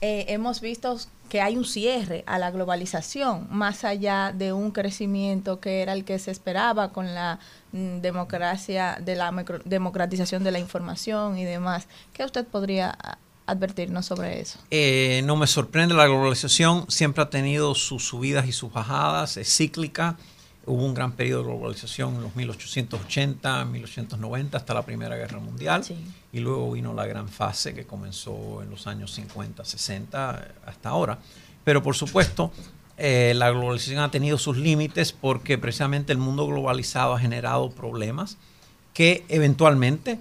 eh, 0.00 0.24
hemos 0.28 0.60
visto 0.60 0.96
que 1.36 1.42
hay 1.42 1.54
un 1.58 1.66
cierre 1.66 2.24
a 2.26 2.38
la 2.38 2.50
globalización, 2.50 3.46
más 3.50 3.84
allá 3.84 4.32
de 4.34 4.54
un 4.54 4.70
crecimiento 4.70 5.60
que 5.60 5.82
era 5.82 5.92
el 5.92 6.06
que 6.06 6.18
se 6.18 6.30
esperaba 6.30 6.94
con 6.94 7.14
la 7.14 7.40
mm, 7.72 7.98
democracia, 7.98 8.96
de 9.04 9.16
la 9.16 9.30
democratización 9.66 10.44
de 10.44 10.50
la 10.50 10.58
información 10.60 11.36
y 11.36 11.44
demás. 11.44 11.88
¿Qué 12.14 12.24
usted 12.24 12.46
podría 12.46 12.88
a- 13.02 13.18
advertirnos 13.44 14.06
sobre 14.06 14.40
eso? 14.40 14.58
Eh, 14.70 15.20
no 15.26 15.36
me 15.36 15.46
sorprende 15.46 15.92
la 15.94 16.06
globalización, 16.06 16.86
siempre 16.90 17.22
ha 17.22 17.28
tenido 17.28 17.74
sus 17.74 18.06
subidas 18.08 18.46
y 18.46 18.52
sus 18.52 18.72
bajadas, 18.72 19.36
es 19.36 19.54
cíclica. 19.54 20.16
Hubo 20.66 20.84
un 20.84 20.94
gran 20.94 21.12
periodo 21.12 21.42
de 21.42 21.48
globalización 21.48 22.16
en 22.16 22.22
los 22.22 22.34
1880, 22.34 23.64
1890, 23.66 24.58
hasta 24.58 24.74
la 24.74 24.82
Primera 24.82 25.16
Guerra 25.16 25.38
Mundial. 25.38 25.84
Y 26.32 26.40
luego 26.40 26.72
vino 26.72 26.92
la 26.92 27.06
gran 27.06 27.28
fase 27.28 27.72
que 27.72 27.86
comenzó 27.86 28.62
en 28.62 28.70
los 28.70 28.88
años 28.88 29.12
50, 29.12 29.64
60, 29.64 30.48
hasta 30.66 30.88
ahora. 30.88 31.18
Pero 31.62 31.84
por 31.84 31.94
supuesto, 31.94 32.50
eh, 32.96 33.32
la 33.36 33.50
globalización 33.50 34.00
ha 34.00 34.10
tenido 34.10 34.38
sus 34.38 34.56
límites 34.56 35.12
porque 35.12 35.56
precisamente 35.56 36.12
el 36.12 36.18
mundo 36.18 36.46
globalizado 36.46 37.14
ha 37.14 37.20
generado 37.20 37.70
problemas 37.70 38.36
que 38.92 39.24
eventualmente 39.28 40.18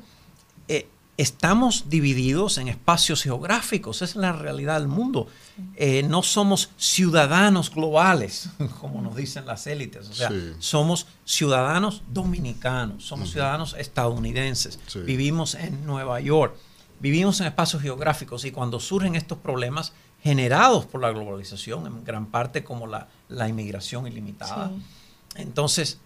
eh, 0.68 0.88
estamos 1.18 1.90
divididos 1.90 2.58
en 2.58 2.68
espacios 2.68 3.24
geográficos, 3.24 3.98
esa 3.98 4.06
es 4.06 4.16
la 4.18 4.34
realidad 4.34 4.80
del 4.80 4.90
mundo. 4.90 5.28
Eh, 5.78 6.04
no 6.04 6.24
somos 6.24 6.70
ciudadanos 6.78 7.74
globales, 7.74 8.50
como 8.82 9.02
nos 9.02 9.16
dicen 9.16 9.46
las 9.46 9.66
élites, 9.68 10.10
o 10.10 10.14
sea, 10.14 10.30
Sí. 10.30 10.54
somos 10.60 11.08
ciudadanos 11.24 12.02
dominicanos, 12.12 13.06
somos 13.06 13.32
ciudadanos 13.32 13.76
estadounidenses, 13.80 14.78
Sí. 14.88 15.00
vivimos 15.00 15.56
en 15.56 15.86
Nueva 15.86 16.20
York, 16.20 16.56
vivimos 17.00 17.40
en 17.40 17.48
espacios 17.48 17.82
geográficos 17.82 18.44
y 18.44 18.52
cuando 18.52 18.80
surgen 18.82 19.16
estos 19.16 19.38
problemas 19.38 19.94
generados 20.22 20.86
por 20.86 21.02
la 21.02 21.12
globalización, 21.12 21.88
en 21.88 22.04
gran 22.04 22.26
parte 22.26 22.64
como 22.66 22.88
la, 22.88 23.08
la 23.30 23.48
inmigración 23.48 24.06
ilimitada, 24.08 24.70
Sí. 24.70 24.84
entonces 25.42 26.00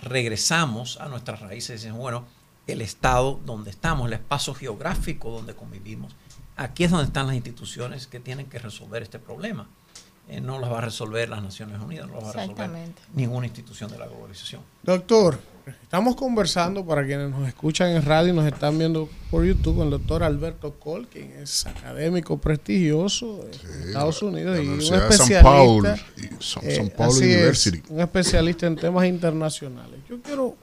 regresamos 0.00 0.98
a 1.00 1.08
nuestras 1.08 1.40
raíces 1.40 1.70
y 1.70 1.72
decimos, 1.84 1.98
bueno, 1.98 2.24
el 2.66 2.80
estado 2.80 3.40
donde 3.46 3.70
estamos, 3.70 4.06
el 4.08 4.14
espacio 4.14 4.54
geográfico 4.54 5.30
donde 5.30 5.54
convivimos, 5.54 6.12
aquí 6.56 6.84
es 6.84 6.90
donde 6.90 7.06
están 7.06 7.26
las 7.26 7.36
instituciones 7.36 8.06
que 8.06 8.20
tienen 8.20 8.46
que 8.46 8.58
resolver 8.58 9.02
este 9.02 9.18
problema. 9.18 9.68
Eh, 10.28 10.40
no 10.40 10.58
las 10.58 10.72
va 10.72 10.78
a 10.78 10.80
resolver 10.80 11.28
las 11.28 11.40
Naciones 11.40 11.80
Unidas, 11.80 12.08
no 12.08 12.14
las 12.14 12.24
va 12.24 12.30
a 12.30 12.32
resolver 12.46 12.70
ninguna 13.14 13.46
institución 13.46 13.88
de 13.92 13.98
la 13.98 14.06
globalización. 14.08 14.60
Doctor, 14.82 15.38
estamos 15.84 16.16
conversando 16.16 16.84
para 16.84 17.06
quienes 17.06 17.30
nos 17.30 17.46
escuchan 17.46 17.90
en 17.90 18.02
radio 18.04 18.32
y 18.32 18.36
nos 18.36 18.44
están 18.44 18.76
viendo 18.76 19.08
por 19.30 19.44
YouTube 19.44 19.76
con 19.76 19.84
el 19.84 19.90
doctor 19.92 20.24
Alberto 20.24 20.80
Col, 20.80 21.06
quien 21.06 21.30
es 21.30 21.64
académico 21.66 22.38
prestigioso 22.38 23.46
en 23.52 23.86
Estados 23.86 24.20
Unidos 24.20 24.56
la 24.56 24.62
y 24.64 24.66
un 24.66 24.72
Universidad 24.72 25.08
de 25.08 25.16
San 25.16 25.26
especialista. 25.32 25.42
Paul 25.44 25.86
y 26.16 26.42
San- 26.44 26.64
eh, 26.66 26.74
San 26.74 26.88
Paul 26.90 27.08
así 27.10 27.22
University. 27.24 27.78
es, 27.84 27.90
un 27.90 28.00
especialista 28.00 28.66
en 28.66 28.74
temas 28.76 29.06
internacionales. 29.06 30.00
Yo 30.10 30.20
quiero 30.22 30.56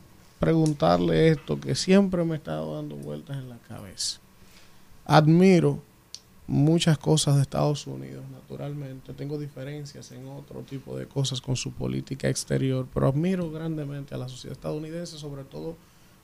preguntarle 0.43 1.29
esto 1.29 1.57
que 1.57 1.73
siempre 1.73 2.25
me 2.25 2.35
está 2.35 2.55
dando 2.55 2.97
vueltas 2.97 3.37
en 3.37 3.47
la 3.47 3.57
cabeza. 3.59 4.19
Admiro 5.05 5.81
muchas 6.47 6.97
cosas 6.97 7.37
de 7.37 7.43
Estados 7.43 7.87
Unidos, 7.87 8.25
naturalmente. 8.29 9.13
Tengo 9.13 9.37
diferencias 9.37 10.11
en 10.11 10.27
otro 10.27 10.59
tipo 10.63 10.97
de 10.97 11.07
cosas 11.07 11.39
con 11.39 11.55
su 11.55 11.71
política 11.71 12.27
exterior, 12.27 12.85
pero 12.93 13.07
admiro 13.07 13.49
grandemente 13.51 14.15
a 14.15 14.17
la 14.17 14.27
sociedad 14.27 14.57
estadounidense, 14.57 15.17
sobre 15.17 15.45
todo 15.45 15.77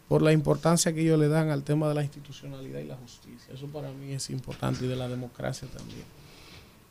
por 0.09 0.21
la 0.21 0.33
importancia 0.33 0.91
que 0.91 0.99
ellos 0.99 1.17
le 1.17 1.29
dan 1.29 1.49
al 1.49 1.63
tema 1.63 1.87
de 1.87 1.95
la 1.95 2.03
institucionalidad 2.03 2.81
y 2.81 2.87
la 2.87 2.97
justicia. 2.97 3.53
Eso 3.53 3.67
para 3.67 3.89
mí 3.93 4.11
es 4.11 4.29
importante 4.31 4.83
y 4.83 4.89
de 4.89 4.97
la 4.97 5.07
democracia 5.07 5.65
también. 5.69 6.03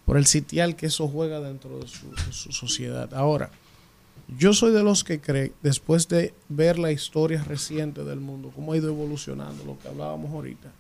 Por 0.07 0.17
el 0.17 0.25
sitial 0.25 0.77
que 0.77 0.87
eso 0.87 1.07
juega 1.09 1.41
dentro 1.41 1.79
de 1.79 1.89
su, 1.89 2.11
de 2.11 2.33
su 2.33 2.53
sociedad. 2.53 3.13
Ahora, 3.13 3.51
yo 4.37 4.53
soy 4.53 4.73
de 4.73 4.83
los 4.83 5.05
que 5.05 5.21
cree, 5.21 5.53
después 5.63 6.07
de 6.09 6.35
ver 6.49 6.79
la 6.79 6.93
historia 6.93 7.43
reciente 7.43 8.05
del 8.05 8.21
mundo, 8.21 8.53
cómo 8.55 8.73
ha 8.73 8.77
ido 8.77 8.89
evolucionando, 8.89 9.65
lo 9.65 9.79
que 9.79 9.89
hablábamos 9.89 10.31
ahorita, 10.31 10.71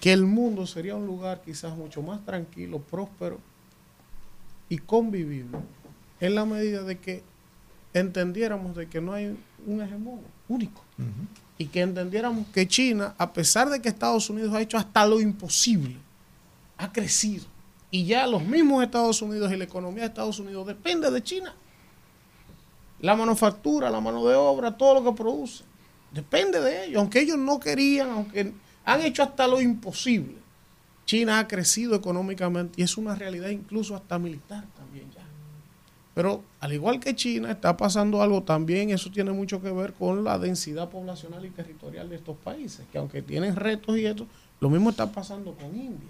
que 0.00 0.12
el 0.12 0.24
mundo 0.24 0.66
sería 0.66 0.94
un 0.94 1.06
lugar 1.06 1.42
quizás 1.44 1.76
mucho 1.76 2.02
más 2.02 2.24
tranquilo, 2.24 2.78
próspero 2.78 3.38
y 4.68 4.78
convivible, 4.78 5.58
en 6.20 6.34
la 6.34 6.44
medida 6.44 6.82
de 6.82 6.98
que 6.98 7.22
entendiéramos 7.92 8.76
de 8.76 8.86
que 8.86 9.00
no 9.00 9.12
hay 9.12 9.36
un 9.66 9.82
hegemón 9.82 10.20
único 10.48 10.82
y 11.58 11.66
que 11.66 11.80
entendiéramos 11.80 12.46
que 12.48 12.68
China, 12.68 13.14
a 13.18 13.32
pesar 13.32 13.70
de 13.70 13.80
que 13.80 13.88
Estados 13.88 14.30
Unidos 14.30 14.54
ha 14.54 14.60
hecho 14.60 14.76
hasta 14.76 15.06
lo 15.06 15.20
imposible, 15.20 15.96
ha 16.76 16.92
crecido 16.92 17.44
y 17.90 18.06
ya 18.06 18.26
los 18.26 18.44
mismos 18.44 18.82
Estados 18.82 19.22
Unidos 19.22 19.52
y 19.52 19.56
la 19.56 19.64
economía 19.64 20.02
de 20.02 20.08
Estados 20.08 20.38
Unidos 20.40 20.66
depende 20.66 21.10
de 21.10 21.22
China. 21.22 21.54
La 23.04 23.14
manufactura, 23.14 23.90
la 23.90 24.00
mano 24.00 24.24
de 24.24 24.34
obra, 24.34 24.78
todo 24.78 24.94
lo 24.94 25.04
que 25.04 25.14
produce, 25.14 25.62
depende 26.10 26.58
de 26.58 26.86
ellos, 26.86 27.00
aunque 27.00 27.20
ellos 27.20 27.36
no 27.36 27.60
querían, 27.60 28.08
aunque 28.08 28.50
han 28.82 29.00
hecho 29.02 29.22
hasta 29.22 29.46
lo 29.46 29.60
imposible. 29.60 30.36
China 31.04 31.38
ha 31.38 31.46
crecido 31.46 31.94
económicamente 31.94 32.80
y 32.80 32.82
es 32.82 32.96
una 32.96 33.14
realidad 33.14 33.50
incluso 33.50 33.94
hasta 33.94 34.18
militar 34.18 34.64
también 34.74 35.10
ya. 35.14 35.20
Pero 36.14 36.44
al 36.60 36.72
igual 36.72 36.98
que 36.98 37.14
China, 37.14 37.50
está 37.50 37.76
pasando 37.76 38.22
algo 38.22 38.42
también, 38.42 38.88
eso 38.88 39.10
tiene 39.10 39.32
mucho 39.32 39.60
que 39.60 39.70
ver 39.70 39.92
con 39.92 40.24
la 40.24 40.38
densidad 40.38 40.88
poblacional 40.88 41.44
y 41.44 41.50
territorial 41.50 42.08
de 42.08 42.16
estos 42.16 42.38
países, 42.38 42.86
que 42.90 42.96
aunque 42.96 43.20
tienen 43.20 43.54
retos 43.54 43.98
y 43.98 44.06
esto, 44.06 44.26
lo 44.60 44.70
mismo 44.70 44.88
está 44.88 45.12
pasando 45.12 45.52
con 45.52 45.76
India 45.76 46.08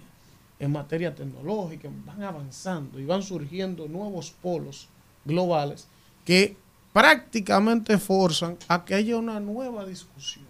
en 0.61 0.71
materia 0.71 1.13
tecnológica, 1.13 1.89
van 2.07 2.23
avanzando 2.23 3.01
y 3.01 3.05
van 3.05 3.25
surgiendo 3.25 3.89
nuevos 3.89 4.31
polos 4.31 4.87
globales 5.25 5.89
que 6.25 6.57
prácticamente 6.95 7.99
forzan 7.99 8.57
a 8.69 8.85
que 8.85 8.95
haya 8.95 9.17
una 9.17 9.41
nueva 9.41 9.85
discusión. 9.85 10.45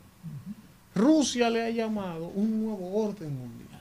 Rusia 0.95 1.49
le 1.49 1.65
ha 1.65 1.71
llamado 1.71 2.27
un 2.27 2.67
nuevo 2.67 3.03
orden 3.03 3.35
mundial. 3.35 3.81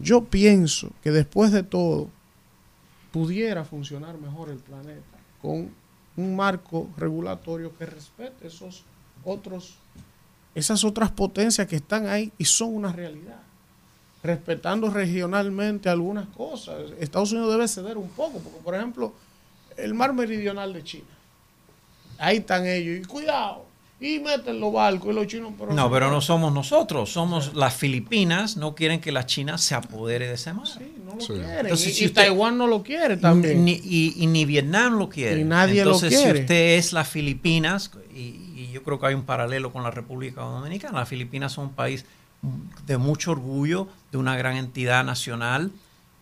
Yo 0.00 0.24
pienso 0.24 0.90
que 1.00 1.12
después 1.12 1.52
de 1.52 1.62
todo 1.62 2.10
pudiera 3.12 3.64
funcionar 3.64 4.18
mejor 4.18 4.50
el 4.50 4.58
planeta 4.58 5.16
con 5.40 5.70
un 6.16 6.36
marco 6.36 6.88
regulatorio 6.96 7.72
que 7.78 7.86
respete 7.86 8.48
esos 8.48 8.82
otros 9.24 9.78
esas 10.56 10.82
otras 10.82 11.12
potencias 11.12 11.68
que 11.68 11.76
están 11.76 12.08
ahí 12.08 12.32
y 12.36 12.46
son 12.46 12.74
una 12.74 12.92
realidad. 12.92 13.40
Respetando 14.24 14.90
regionalmente 14.90 15.88
algunas 15.88 16.26
cosas. 16.30 16.90
Estados 16.98 17.30
Unidos 17.30 17.52
debe 17.52 17.68
ceder 17.68 17.96
un 17.96 18.08
poco, 18.08 18.40
porque 18.40 18.58
por 18.58 18.74
ejemplo, 18.74 19.12
el 19.76 19.94
mar 19.94 20.12
meridional 20.12 20.72
de 20.72 20.82
China. 20.82 21.17
Ahí 22.18 22.38
están 22.38 22.66
ellos. 22.66 22.98
Y 22.98 23.04
cuidado, 23.08 23.66
y 24.00 24.18
meten 24.20 24.60
los 24.60 24.72
barcos 24.72 25.10
y 25.10 25.12
los 25.14 25.26
chinos. 25.26 25.52
Pero 25.58 25.72
No, 25.72 25.90
pero 25.90 26.10
no 26.10 26.20
somos 26.20 26.52
nosotros, 26.52 27.10
somos 27.12 27.54
las 27.54 27.74
Filipinas, 27.74 28.56
no 28.56 28.74
quieren 28.74 29.00
que 29.00 29.10
la 29.12 29.26
China 29.26 29.58
se 29.58 29.74
apodere 29.74 30.28
de 30.28 30.34
ese 30.34 30.52
mar. 30.52 30.66
no 31.04 31.14
lo 31.16 31.26
quieren. 31.26 31.74
y, 31.74 32.04
y 32.04 32.08
Taiwán 32.10 32.58
no 32.58 32.66
lo 32.66 32.82
quiere 32.82 33.16
también. 33.16 33.64
Ni, 33.64 33.72
y, 33.72 34.14
y 34.16 34.26
ni 34.26 34.44
Vietnam 34.44 34.98
lo 34.98 35.08
quiere. 35.08 35.40
Y 35.40 35.44
nadie 35.44 35.84
lo 35.84 35.92
Entonces, 35.92 36.16
quiere. 36.20 36.38
si 36.38 36.40
usted 36.42 36.76
es 36.78 36.92
las 36.92 37.08
Filipinas, 37.08 37.90
y, 38.14 38.18
y 38.56 38.70
yo 38.72 38.82
creo 38.82 38.98
que 39.00 39.06
hay 39.06 39.14
un 39.14 39.24
paralelo 39.24 39.72
con 39.72 39.82
la 39.82 39.90
República 39.90 40.42
Dominicana, 40.42 41.00
las 41.00 41.08
Filipinas 41.08 41.52
son 41.52 41.66
un 41.66 41.72
país 41.72 42.04
de 42.86 42.98
mucho 42.98 43.32
orgullo, 43.32 43.88
de 44.12 44.18
una 44.18 44.36
gran 44.36 44.56
entidad 44.56 45.04
nacional, 45.04 45.72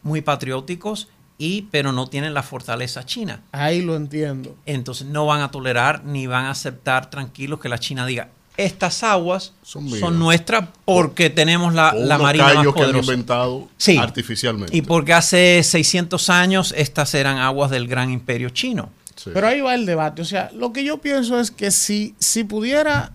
muy 0.03 0.23
patrióticos, 0.23 1.09
y 1.39 1.63
pero 1.71 1.93
no 1.93 2.07
tienen 2.09 2.33
la 2.35 2.43
fortaleza 2.43 3.05
china. 3.05 3.41
Ahí 3.53 3.83
lo 3.83 3.95
entiendo. 3.97 4.57
Entonces 4.67 5.07
no 5.07 5.27
van 5.27 5.41
a 5.43 5.51
tolerar 5.51 6.05
ni 6.05 6.27
van 6.27 6.47
a 6.47 6.51
aceptar 6.51 7.11
tranquilos 7.11 7.61
que 7.61 7.69
la 7.69 7.79
China 7.79 8.07
diga, 8.07 8.29
estas 8.57 9.03
aguas 9.03 9.53
son, 9.63 9.85
mías". 9.85 10.11
nuestras 10.13 10.69
porque 10.87 11.29
tenemos 11.29 11.75
la, 11.75 11.93
O 11.95 11.99
la 12.05 12.17
marina 12.17 12.45
más 12.45 12.55
callos 12.55 12.75
que 12.75 12.81
han 12.81 12.87
poderosa. 12.87 13.13
inventado 13.13 13.69
Sí. 13.77 13.99
artificialmente. 13.99 14.75
Y 14.75 14.81
porque 14.83 15.13
hace 15.13 15.63
600 15.63 16.31
años 16.31 16.73
estas 16.77 17.13
eran 17.15 17.37
aguas 17.37 17.71
del 17.71 17.87
gran 17.87 18.11
imperio 18.11 18.49
chino. 18.51 18.89
Pero 19.33 19.47
ahí 19.49 19.61
va 19.61 19.75
el 19.75 19.87
debate. 19.87 20.23
O 20.23 20.25
sea, 20.25 20.51
lo 20.55 20.73
que 20.73 20.85
yo 20.85 20.99
pienso 20.99 21.41
es 21.41 21.51
que 21.51 21.71
si, 21.71 22.15
si 22.19 22.45
pudiera 22.45 23.13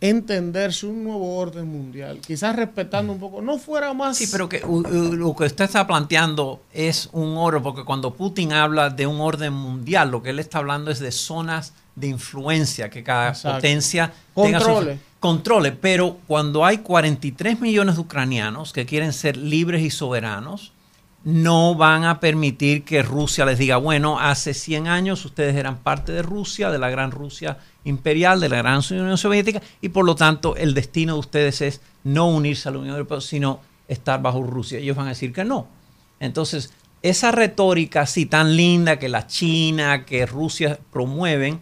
entenderse 0.00 0.86
un 0.86 1.04
nuevo 1.04 1.36
orden 1.36 1.68
mundial, 1.68 2.20
quizás 2.26 2.56
respetando 2.56 3.12
un 3.12 3.20
poco, 3.20 3.42
no 3.42 3.58
fuera 3.58 3.92
más... 3.92 4.16
Sí, 4.16 4.28
pero 4.32 4.48
que 4.48 4.60
lo 4.60 5.34
que 5.36 5.44
usted 5.44 5.64
está 5.66 5.86
planteando 5.86 6.62
es 6.72 7.08
un 7.12 7.36
oro, 7.36 7.62
porque 7.62 7.84
cuando 7.84 8.14
Putin 8.14 8.52
habla 8.52 8.88
de 8.90 9.06
un 9.06 9.20
orden 9.20 9.52
mundial, 9.52 10.10
lo 10.10 10.22
que 10.22 10.30
él 10.30 10.38
está 10.38 10.58
hablando 10.58 10.90
es 10.90 11.00
de 11.00 11.12
zonas 11.12 11.74
de 11.96 12.06
influencia, 12.06 12.88
que 12.88 13.02
cada 13.02 13.28
Exacto. 13.30 13.58
potencia 13.58 14.12
tenga 14.34 14.60
su- 14.60 14.66
Controle. 14.66 14.98
controle. 15.18 15.72
Pero 15.72 16.16
cuando 16.26 16.64
hay 16.64 16.78
43 16.78 17.60
millones 17.60 17.96
de 17.96 18.00
ucranianos 18.00 18.72
que 18.72 18.86
quieren 18.86 19.12
ser 19.12 19.36
libres 19.36 19.82
y 19.82 19.90
soberanos, 19.90 20.72
no 21.22 21.74
van 21.74 22.04
a 22.04 22.18
permitir 22.18 22.84
que 22.84 23.02
Rusia 23.02 23.44
les 23.44 23.58
diga, 23.58 23.76
bueno, 23.76 24.18
hace 24.18 24.54
100 24.54 24.88
años 24.88 25.24
ustedes 25.24 25.54
eran 25.56 25.78
parte 25.78 26.12
de 26.12 26.22
Rusia, 26.22 26.70
de 26.70 26.78
la 26.78 26.88
gran 26.88 27.10
Rusia 27.10 27.58
imperial, 27.84 28.40
de 28.40 28.48
la 28.48 28.56
gran 28.56 28.80
Unión 28.90 29.18
Soviética, 29.18 29.60
y 29.80 29.90
por 29.90 30.04
lo 30.04 30.14
tanto 30.14 30.56
el 30.56 30.74
destino 30.74 31.14
de 31.14 31.20
ustedes 31.20 31.60
es 31.60 31.80
no 32.04 32.28
unirse 32.28 32.68
a 32.68 32.72
la 32.72 32.78
Unión 32.78 32.94
Europea, 32.94 33.20
sino 33.20 33.60
estar 33.88 34.22
bajo 34.22 34.42
Rusia. 34.42 34.78
Ellos 34.78 34.96
van 34.96 35.06
a 35.06 35.10
decir 35.10 35.32
que 35.32 35.44
no. 35.44 35.66
Entonces, 36.20 36.72
esa 37.02 37.32
retórica 37.32 38.02
así 38.02 38.26
tan 38.26 38.56
linda 38.56 38.98
que 38.98 39.08
la 39.08 39.26
China, 39.26 40.04
que 40.04 40.26
Rusia 40.26 40.78
promueven, 40.92 41.60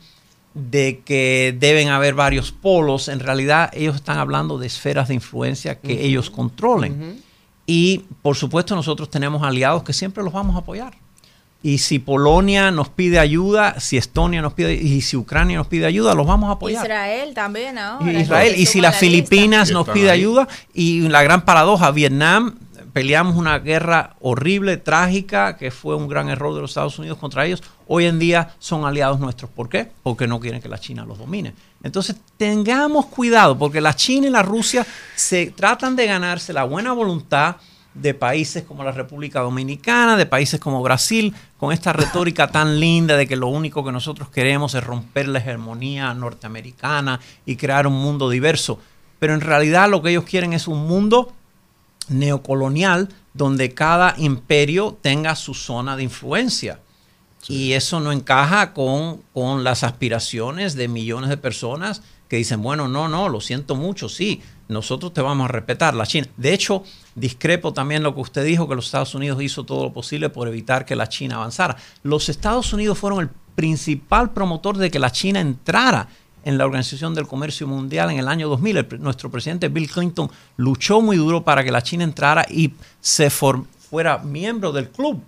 de 0.54 1.02
que 1.04 1.56
deben 1.58 1.88
haber 1.88 2.14
varios 2.14 2.52
polos, 2.52 3.08
en 3.08 3.20
realidad 3.20 3.70
ellos 3.72 3.96
están 3.96 4.18
hablando 4.18 4.58
de 4.58 4.66
esferas 4.66 5.08
de 5.08 5.14
influencia 5.14 5.80
que 5.80 6.04
ellos 6.04 6.30
controlen. 6.30 7.22
Y 7.70 8.06
por 8.22 8.34
supuesto 8.34 8.74
nosotros 8.74 9.10
tenemos 9.10 9.42
aliados 9.42 9.82
que 9.82 9.92
siempre 9.92 10.24
los 10.24 10.32
vamos 10.32 10.56
a 10.56 10.60
apoyar. 10.60 10.94
Y 11.62 11.78
si 11.78 11.98
Polonia 11.98 12.70
nos 12.70 12.88
pide 12.88 13.18
ayuda, 13.18 13.78
si 13.78 13.98
Estonia 13.98 14.40
nos 14.40 14.54
pide 14.54 14.72
y 14.72 15.02
si 15.02 15.18
Ucrania 15.18 15.58
nos 15.58 15.66
pide 15.66 15.84
ayuda, 15.84 16.14
los 16.14 16.26
vamos 16.26 16.48
a 16.48 16.52
apoyar. 16.52 16.82
Israel 16.82 17.34
también 17.34 17.76
ahora. 17.76 18.10
Y 18.10 18.16
Israel, 18.16 18.54
y 18.56 18.64
si 18.64 18.80
las 18.80 18.96
Filipinas 18.96 19.70
nos 19.70 19.86
pide 19.86 20.10
ayuda, 20.10 20.48
y 20.72 21.08
la 21.08 21.22
gran 21.22 21.44
paradoja, 21.44 21.90
Vietnam, 21.90 22.56
peleamos 22.94 23.36
una 23.36 23.58
guerra 23.58 24.16
horrible, 24.20 24.78
trágica, 24.78 25.58
que 25.58 25.70
fue 25.70 25.94
un 25.94 26.08
gran 26.08 26.30
error 26.30 26.54
de 26.54 26.62
los 26.62 26.70
Estados 26.70 26.98
Unidos 26.98 27.18
contra 27.18 27.44
ellos. 27.44 27.62
Hoy 27.86 28.06
en 28.06 28.18
día 28.18 28.54
son 28.60 28.86
aliados 28.86 29.20
nuestros. 29.20 29.50
¿Por 29.50 29.68
qué? 29.68 29.90
Porque 30.02 30.26
no 30.26 30.40
quieren 30.40 30.62
que 30.62 30.70
la 30.70 30.78
China 30.78 31.04
los 31.04 31.18
domine. 31.18 31.52
Entonces, 31.82 32.16
tengamos 32.36 33.06
cuidado, 33.06 33.56
porque 33.56 33.80
la 33.80 33.94
China 33.94 34.26
y 34.26 34.30
la 34.30 34.42
Rusia 34.42 34.86
se 35.14 35.46
tratan 35.46 35.94
de 35.96 36.06
ganarse 36.06 36.52
la 36.52 36.64
buena 36.64 36.92
voluntad 36.92 37.56
de 37.94 38.14
países 38.14 38.64
como 38.64 38.84
la 38.84 38.92
República 38.92 39.40
Dominicana, 39.40 40.16
de 40.16 40.26
países 40.26 40.60
como 40.60 40.82
Brasil, 40.82 41.34
con 41.56 41.72
esta 41.72 41.92
retórica 41.92 42.48
tan 42.48 42.78
linda 42.78 43.16
de 43.16 43.26
que 43.26 43.36
lo 43.36 43.48
único 43.48 43.84
que 43.84 43.92
nosotros 43.92 44.28
queremos 44.28 44.74
es 44.74 44.84
romper 44.84 45.28
la 45.28 45.38
hegemonía 45.38 46.14
norteamericana 46.14 47.20
y 47.44 47.56
crear 47.56 47.86
un 47.86 47.94
mundo 47.94 48.30
diverso. 48.30 48.78
Pero 49.18 49.34
en 49.34 49.40
realidad 49.40 49.90
lo 49.90 50.02
que 50.02 50.10
ellos 50.10 50.24
quieren 50.24 50.52
es 50.52 50.68
un 50.68 50.86
mundo 50.86 51.32
neocolonial 52.08 53.08
donde 53.34 53.74
cada 53.74 54.14
imperio 54.18 54.96
tenga 55.00 55.34
su 55.34 55.54
zona 55.54 55.96
de 55.96 56.04
influencia. 56.04 56.80
Y 57.46 57.72
eso 57.72 58.00
no 58.00 58.12
encaja 58.12 58.74
con, 58.74 59.22
con 59.32 59.64
las 59.64 59.84
aspiraciones 59.84 60.74
de 60.74 60.88
millones 60.88 61.30
de 61.30 61.36
personas 61.36 62.02
que 62.28 62.36
dicen, 62.36 62.62
bueno, 62.62 62.88
no, 62.88 63.08
no, 63.08 63.28
lo 63.28 63.40
siento 63.40 63.74
mucho, 63.74 64.08
sí, 64.08 64.42
nosotros 64.68 65.14
te 65.14 65.22
vamos 65.22 65.46
a 65.46 65.52
respetar, 65.52 65.94
la 65.94 66.06
China. 66.06 66.28
De 66.36 66.52
hecho, 66.52 66.84
discrepo 67.14 67.72
también 67.72 68.02
lo 68.02 68.14
que 68.14 68.20
usted 68.20 68.44
dijo, 68.44 68.68
que 68.68 68.74
los 68.74 68.86
Estados 68.86 69.14
Unidos 69.14 69.42
hizo 69.42 69.64
todo 69.64 69.84
lo 69.84 69.92
posible 69.92 70.28
por 70.28 70.46
evitar 70.46 70.84
que 70.84 70.94
la 70.94 71.08
China 71.08 71.36
avanzara. 71.36 71.76
Los 72.02 72.28
Estados 72.28 72.72
Unidos 72.72 72.98
fueron 72.98 73.20
el 73.20 73.30
principal 73.54 74.32
promotor 74.32 74.76
de 74.76 74.90
que 74.90 74.98
la 74.98 75.10
China 75.10 75.40
entrara 75.40 76.08
en 76.44 76.58
la 76.58 76.66
Organización 76.66 77.14
del 77.14 77.26
Comercio 77.26 77.66
Mundial 77.66 78.10
en 78.10 78.18
el 78.18 78.28
año 78.28 78.48
2000. 78.48 78.76
El 78.76 79.00
nuestro 79.00 79.30
presidente 79.30 79.68
Bill 79.68 79.90
Clinton 79.90 80.30
luchó 80.58 81.00
muy 81.00 81.16
duro 81.16 81.44
para 81.44 81.64
que 81.64 81.72
la 81.72 81.82
China 81.82 82.04
entrara 82.04 82.46
y 82.48 82.74
se 83.00 83.30
fuera 83.30 84.18
miembro 84.18 84.70
del 84.70 84.90
club. 84.90 85.22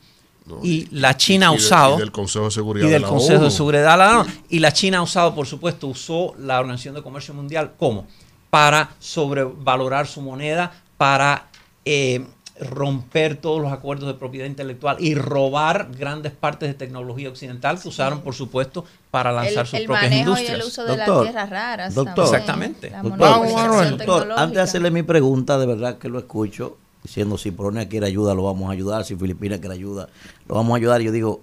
Y 0.62 0.88
la 0.90 1.16
China 1.16 1.48
ha 1.48 1.50
usado 1.52 1.96
y 1.96 1.98
del 2.00 2.10
Consejo 2.12 2.46
de 2.46 2.50
Seguridad 2.50 2.84
y 2.86 2.88
de 2.88 2.92
del 2.94 3.02
la 3.02 3.08
Consejo 3.08 3.36
ONU. 3.38 3.44
de 3.44 3.50
Seguridad 3.50 3.92
de 3.92 3.96
la 3.98 4.20
ONU. 4.20 4.30
Y 4.48 4.58
la 4.58 4.72
China 4.72 4.98
ha 4.98 5.02
usado, 5.02 5.34
por 5.34 5.46
supuesto, 5.46 5.86
usó 5.86 6.34
la 6.38 6.58
Organización 6.60 6.94
de 6.96 7.02
Comercio 7.02 7.34
Mundial 7.34 7.72
¿cómo? 7.78 8.06
Para 8.50 8.90
sobrevalorar 8.98 10.06
su 10.08 10.20
moneda, 10.22 10.72
para 10.96 11.46
eh, 11.84 12.24
romper 12.60 13.36
todos 13.36 13.62
los 13.62 13.72
acuerdos 13.72 14.06
de 14.08 14.14
propiedad 14.14 14.46
intelectual 14.46 14.96
y 15.00 15.14
robar 15.14 15.88
grandes 15.96 16.32
partes 16.32 16.68
de 16.68 16.74
tecnología 16.74 17.28
occidental 17.30 17.80
que 17.80 17.88
usaron, 17.88 18.20
por 18.20 18.34
supuesto, 18.34 18.84
para 19.10 19.32
lanzar 19.32 19.60
El- 19.62 19.66
sus 19.66 19.78
el 19.78 19.86
propias 19.86 20.02
manejo 20.10 20.18
y 20.18 20.30
industrias. 20.30 20.54
el 20.60 20.62
uso 20.66 20.84
de 20.84 20.96
las 20.96 21.06
Doctor, 21.06 21.24
tierras 21.26 21.50
raras. 21.50 21.94
doctor, 21.94 22.14
también, 22.44 22.76
Exactamente. 22.82 22.90
la 22.90 23.90
Doctor, 23.90 24.32
antes 24.36 24.56
de 24.56 24.62
hacerle 24.62 24.90
mi 24.90 25.02
pregunta, 25.02 25.58
de 25.58 25.66
verdad 25.66 25.96
que 25.98 26.08
lo 26.10 26.18
escucho, 26.18 26.76
diciendo 27.02 27.38
si 27.38 27.50
Polonia 27.50 27.88
quiere 27.88 28.06
ayuda, 28.06 28.34
lo 28.34 28.42
vamos 28.44 28.68
a 28.68 28.72
ayudar, 28.72 29.04
si 29.04 29.16
Filipinas 29.16 29.60
quiere 29.60 29.74
ayuda, 29.74 30.08
lo 30.46 30.54
vamos 30.54 30.72
a 30.72 30.76
ayudar. 30.76 31.00
Yo 31.00 31.12
digo, 31.12 31.42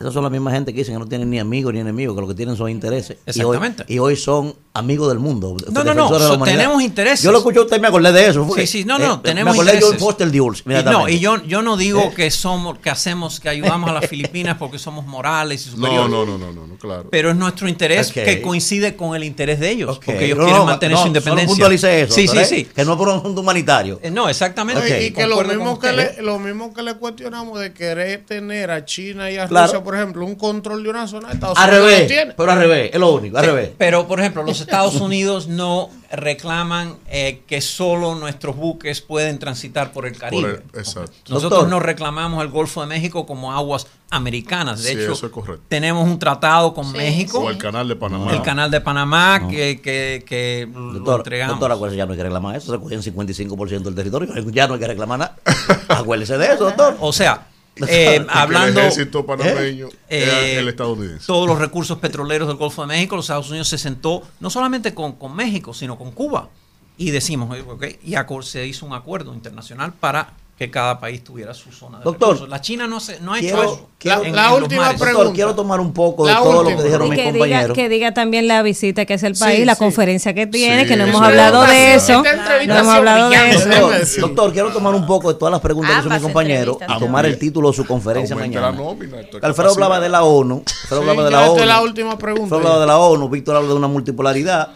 esas 0.00 0.14
son 0.14 0.22
las 0.22 0.32
mismas 0.32 0.54
gente 0.54 0.72
que 0.72 0.78
dicen 0.78 0.94
que 0.94 0.98
no 0.98 1.06
tienen 1.06 1.28
ni 1.30 1.38
amigos 1.38 1.74
ni 1.74 1.80
enemigos, 1.80 2.14
que 2.16 2.20
lo 2.22 2.26
que 2.28 2.34
tienen 2.34 2.56
son 2.56 2.70
intereses. 2.70 3.18
Y 3.26 3.42
hoy- 3.42 3.56
Exactamente. 3.56 3.84
Y 3.86 3.98
hoy, 3.98 4.16
son 4.16 4.54
amigos 4.72 5.08
del 5.08 5.18
mundo. 5.18 5.56
No, 5.70 5.84
no, 5.84 5.94
no, 5.94 6.04
defensores 6.04 6.12
de 6.12 6.18
la 6.20 6.26
so- 6.28 6.34
humanidad. 6.36 6.56
tenemos 6.58 6.82
intereses. 6.82 7.22
Yo 7.22 7.32
lo 7.32 7.38
escuché 7.38 7.58
a 7.58 7.62
usted 7.62 7.76
y 7.76 7.80
me 7.80 7.88
acordé 7.88 8.12
de 8.12 8.26
eso. 8.28 8.46
fue. 8.46 8.60
Sí, 8.62 8.66
sí, 8.80 8.84
no, 8.84 8.96
Eh, 8.96 9.00
no, 9.06 9.20
tenemos 9.20 9.54
Me 9.54 9.60
acordé 9.62 9.76
de. 9.78 9.82
John 9.84 9.98
Foster 9.98 10.30
Dulles. 10.32 10.62
Y 10.66 10.84
no, 10.84 11.08
y 11.08 11.18
yo, 11.18 11.42
yo 11.44 11.60
no 11.62 11.76
digo 11.76 12.00
¿Eh? 12.00 12.12
que 12.16 12.30
somos, 12.30 12.78
que 12.78 12.88
hacemos, 12.90 13.40
que 13.40 13.48
ayudamos 13.50 13.90
a 13.90 13.92
las 13.94 14.06
Filipinas 14.08 14.56
porque 14.58 14.78
somos 14.78 15.06
morales 15.06 15.66
y 15.66 15.70
No, 15.70 15.76
superiores. 15.76 16.10
no, 16.10 16.24
no, 16.24 16.38
no, 16.38 16.52
no, 16.52 16.66
no, 16.66 16.76
claro. 16.78 17.08
Pero 17.10 17.30
es 17.30 17.36
nuestro 17.36 17.68
interés 17.68 18.10
que 18.12 18.40
coincide 18.40 18.96
con 18.96 19.14
el 19.14 19.24
interés 19.24 19.60
de 19.60 19.70
ellos, 19.70 19.98
porque 20.04 20.24
ellos 20.26 20.38
No, 20.38 20.44
quieren 20.44 20.60
no, 20.62 20.66
mantener 20.66 20.92
no, 20.92 20.96
su 20.98 21.02
solo 21.02 21.08
independencia. 21.08 21.48
puntualice 21.48 22.02
eso, 22.02 22.14
sí, 22.14 22.26
sí, 22.26 22.38
¿eh? 22.38 22.44
sí. 22.46 22.64
Que 22.64 22.84
no 22.86 22.92
es 22.92 22.98
por 22.98 23.08
un 23.08 23.18
asunto 23.18 23.40
humanitario. 23.42 24.00
Eh, 24.02 24.10
No, 24.10 24.28
exactamente. 24.30 25.04
Y 25.04 25.10
que 25.12 25.26
lo 25.26 25.42
mismo 25.44 25.78
que, 25.78 25.92
le, 25.92 26.22
lo 26.22 26.38
mismo 26.38 26.72
que 26.72 26.82
le 26.82 26.94
cuestionamos 26.94 27.60
de 27.60 27.72
querer 27.74 28.24
tener 28.24 28.70
a 28.70 28.84
China 28.86 29.30
y 29.30 29.36
a 29.36 29.46
Claro. 29.46 29.66
Rusia, 29.66 29.84
por 29.90 29.96
ejemplo, 29.98 30.24
un 30.24 30.36
control 30.36 30.84
de 30.84 30.90
una 30.90 31.08
zona, 31.08 31.32
Estados 31.32 31.58
Al 31.58 31.68
Unidos 31.70 31.84
revés, 31.90 32.06
tiene. 32.06 32.32
pero 32.36 32.52
al 32.52 32.58
revés, 32.60 32.90
es 32.92 33.00
lo 33.00 33.12
único, 33.12 33.36
al 33.38 33.44
Sí, 33.44 33.50
revés. 33.50 33.70
Pero, 33.76 34.06
por 34.06 34.20
ejemplo, 34.20 34.44
los 34.44 34.60
Estados 34.60 34.94
Unidos 35.00 35.48
no 35.48 35.90
reclaman 36.12 36.94
eh, 37.08 37.42
que 37.48 37.60
solo 37.60 38.14
nuestros 38.14 38.54
buques 38.54 39.00
pueden 39.00 39.40
transitar 39.40 39.90
por 39.92 40.06
el 40.06 40.16
Caribe. 40.16 40.42
Por 40.54 40.62
el- 40.74 40.78
exacto. 40.80 41.10
Nosotros 41.28 41.50
Doctor. 41.62 41.68
no 41.70 41.80
reclamamos 41.80 42.40
el 42.44 42.50
Golfo 42.50 42.82
de 42.82 42.86
México 42.86 43.26
como 43.26 43.52
aguas 43.52 43.88
americanas. 44.10 44.80
De 44.84 44.92
Sí, 44.92 44.98
hecho, 45.00 45.12
eso 45.14 45.26
es 45.26 45.32
correcto. 45.32 45.64
tenemos 45.68 46.06
un 46.06 46.20
tratado 46.20 46.72
con 46.72 46.92
México, 46.92 47.40
O 47.40 47.50
el 47.50 47.58
canal 47.58 47.88
de 47.88 47.96
Panamá. 47.96 48.32
el 48.32 48.42
canal 48.42 48.70
de 48.70 48.80
Panamá, 48.80 49.48
que, 49.48 49.80
que, 49.80 50.22
que 50.24 50.68
lo 50.72 50.92
Doctor, 50.92 51.20
entregamos. 51.20 51.56
doctor, 51.58 51.72
acuérdese, 51.72 51.98
ya 51.98 52.06
no 52.06 52.12
hay 52.12 52.18
que 52.18 52.22
reclamar 52.24 52.54
eso, 52.54 52.72
se 52.72 52.78
cogían 52.80 53.02
55% 53.02 53.82
del 53.82 53.94
territorio, 53.96 54.32
ya 54.52 54.68
no 54.68 54.74
hay 54.74 54.80
que 54.80 54.86
reclamar 54.86 55.18
nada. 55.18 55.36
Acuérdese 55.88 56.38
de 56.38 56.46
eso, 56.46 56.64
doctor. 56.66 56.96
O 57.00 57.12
sea, 57.12 57.48
eh, 57.88 58.26
hablando... 58.28 58.80
El 58.80 58.86
ejército 58.86 59.24
panameño 59.26 59.88
Eh, 60.08 60.22
era 60.22 60.60
el 60.60 60.68
estadounidense. 60.68 61.26
todos 61.26 61.46
los 61.46 61.58
recursos 61.58 61.98
petroleros 61.98 62.48
del 62.48 62.56
Golfo 62.56 62.82
de 62.82 62.88
México, 62.88 63.16
los 63.16 63.26
Estados 63.26 63.48
Unidos 63.50 63.68
se 63.68 63.78
sentó 63.78 64.22
no 64.40 64.50
solamente 64.50 64.94
con, 64.94 65.12
con 65.12 65.34
México, 65.34 65.74
sino 65.74 65.96
con 65.96 66.12
Cuba. 66.12 66.48
Y 66.96 67.10
decimos, 67.10 67.56
eh, 67.56 67.64
ok, 67.66 67.86
y 68.04 68.14
se 68.42 68.66
hizo 68.66 68.84
un 68.84 68.92
acuerdo 68.92 69.32
internacional 69.32 69.92
para 69.92 70.34
que 70.60 70.70
cada 70.70 71.00
país 71.00 71.24
tuviera 71.24 71.54
su 71.54 71.72
zona 71.72 71.96
de 72.00 72.04
Doctor, 72.04 72.28
recursos. 72.34 72.48
La 72.50 72.60
China 72.60 72.86
no, 72.86 72.98
hace- 72.98 73.18
no 73.20 73.32
ha 73.32 73.38
hecho 73.40 73.62
eso. 73.62 73.88
quiero- 73.96 74.24
en- 74.24 74.36
la 74.36 74.48
en 74.54 74.62
última 74.62 74.82
mares. 74.82 75.00
pregunta. 75.00 75.18
Doctor, 75.22 75.34
quiero 75.34 75.54
tomar 75.54 75.80
un 75.80 75.94
poco 75.94 76.26
de 76.26 76.34
La 76.34 76.40
todo 76.40 76.62
lo 76.64 76.68
que 76.76 76.82
dijeron 76.82 77.06
Y 77.06 77.10
mis 77.12 77.18
que 77.18 77.32
diga, 77.32 77.38
compañeros. 77.46 77.74
que 77.74 77.88
diga 77.88 78.12
también 78.12 78.46
la 78.46 78.62
visita 78.62 79.06
que 79.06 79.14
es 79.14 79.22
el 79.22 79.36
país, 79.36 79.60
Sí, 79.60 79.64
la 79.64 79.72
sí. 79.74 79.78
conferencia 79.78 80.34
que 80.34 80.46
tiene, 80.46 80.82
Sí, 80.82 80.88
que 80.88 80.96
no 80.98 81.04
hemos 81.06 81.22
hablado 81.22 81.62
de 81.64 81.94
eso. 81.94 82.22
No 82.22 82.74
hemos 82.76 82.94
hablado 82.94 83.30
de 83.30 84.02
eso. 84.02 84.20
Doctor, 84.20 84.52
quiero 84.52 84.70
tomar 84.70 84.94
un 84.94 85.06
poco 85.06 85.32
de 85.32 85.38
todas 85.38 85.50
las 85.50 85.62
preguntas 85.62 85.92
que 85.94 86.00
hizo 86.00 86.10
mi 86.14 86.20
compañero 86.20 86.76
a 86.86 86.98
tomar 86.98 87.24
el 87.24 87.38
título 87.38 87.70
de 87.70 87.76
su 87.76 87.86
conferencia 87.86 88.34
Aumenta 88.36 88.60
mañana. 88.60 88.76
nómina, 88.84 89.16
Alfredo 89.40 89.70
hablaba 89.70 89.98
de 89.98 90.10
la 90.10 90.24
ONU. 90.24 90.62
Alfredo 90.82 91.00
hablaba 91.00 91.24
de 91.24 91.30
la 91.30 91.50
ONU. 91.52 91.64
la 91.64 91.80
última 91.80 92.18
pregunta. 92.18 92.54
Alfredo 92.54 92.58
hablaba 92.74 92.80
de 92.82 92.86
la 92.86 92.98
ONU. 92.98 93.28
Víctor 93.30 93.56
habla 93.56 93.68
de 93.70 93.74
una 93.76 93.88
multipolaridad. 93.88 94.74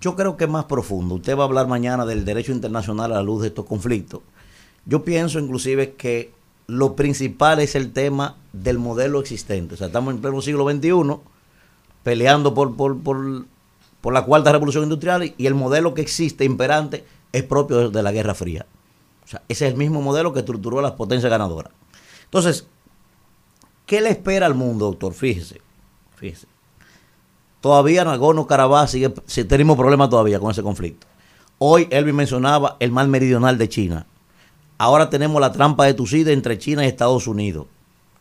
Yo 0.00 0.14
creo 0.16 0.36
que 0.38 0.44
es 0.44 0.50
más 0.50 0.64
profundo. 0.64 1.16
Usted 1.16 1.36
va 1.36 1.42
a 1.42 1.46
hablar 1.46 1.66
mañana 1.66 2.06
del 2.06 2.24
derecho 2.24 2.52
internacional 2.52 3.12
a 3.12 3.16
la 3.16 3.22
luz 3.22 3.42
de 3.42 3.48
estos 3.48 3.66
conflictos. 3.66 4.20
Yo 4.88 5.04
pienso 5.04 5.38
inclusive 5.38 5.92
que 5.92 6.32
lo 6.66 6.96
principal 6.96 7.60
es 7.60 7.74
el 7.74 7.92
tema 7.92 8.36
del 8.54 8.78
modelo 8.78 9.20
existente. 9.20 9.74
O 9.74 9.76
sea, 9.76 9.88
estamos 9.88 10.14
en 10.14 10.22
pleno 10.22 10.40
siglo 10.40 10.68
XXI 10.68 11.20
peleando 12.02 12.54
por, 12.54 12.74
por, 12.74 12.98
por, 12.98 13.44
por 14.00 14.14
la 14.14 14.24
cuarta 14.24 14.50
revolución 14.50 14.84
industrial 14.84 15.34
y 15.36 15.46
el 15.46 15.54
modelo 15.54 15.92
que 15.92 16.00
existe 16.00 16.46
imperante 16.46 17.04
es 17.32 17.42
propio 17.42 17.90
de, 17.90 18.02
la 18.02 18.12
Guerra 18.12 18.34
Fría. 18.34 18.64
O 19.26 19.28
sea, 19.28 19.42
ese 19.48 19.66
es 19.66 19.72
el 19.72 19.78
mismo 19.78 20.00
modelo 20.00 20.32
que 20.32 20.38
estructuró 20.40 20.80
las 20.80 20.92
potencias 20.92 21.30
ganadoras. 21.30 21.70
Entonces, 22.24 22.66
¿qué 23.84 24.00
le 24.00 24.08
espera 24.08 24.46
al 24.46 24.54
mundo, 24.54 24.86
doctor? 24.86 25.12
Fíjese, 25.12 25.60
fíjese. 26.16 26.46
Todavía 27.60 28.04
Nagorno-Karabaj 28.04 28.88
sigue, 28.88 29.10
tenemos 29.44 29.76
problemas 29.76 30.08
todavía 30.08 30.40
con 30.40 30.50
ese 30.50 30.62
conflicto. 30.62 31.06
Hoy 31.58 31.88
Elvin 31.90 32.16
mencionaba 32.16 32.78
el 32.80 32.90
mar 32.90 33.06
meridional 33.08 33.58
de 33.58 33.68
China. 33.68 34.06
Ahora 34.78 35.10
tenemos 35.10 35.40
la 35.40 35.52
trampa 35.52 35.84
de 35.84 35.94
Tucídide 35.94 36.32
entre 36.32 36.56
China 36.58 36.84
y 36.84 36.88
Estados 36.88 37.26
Unidos. 37.26 37.66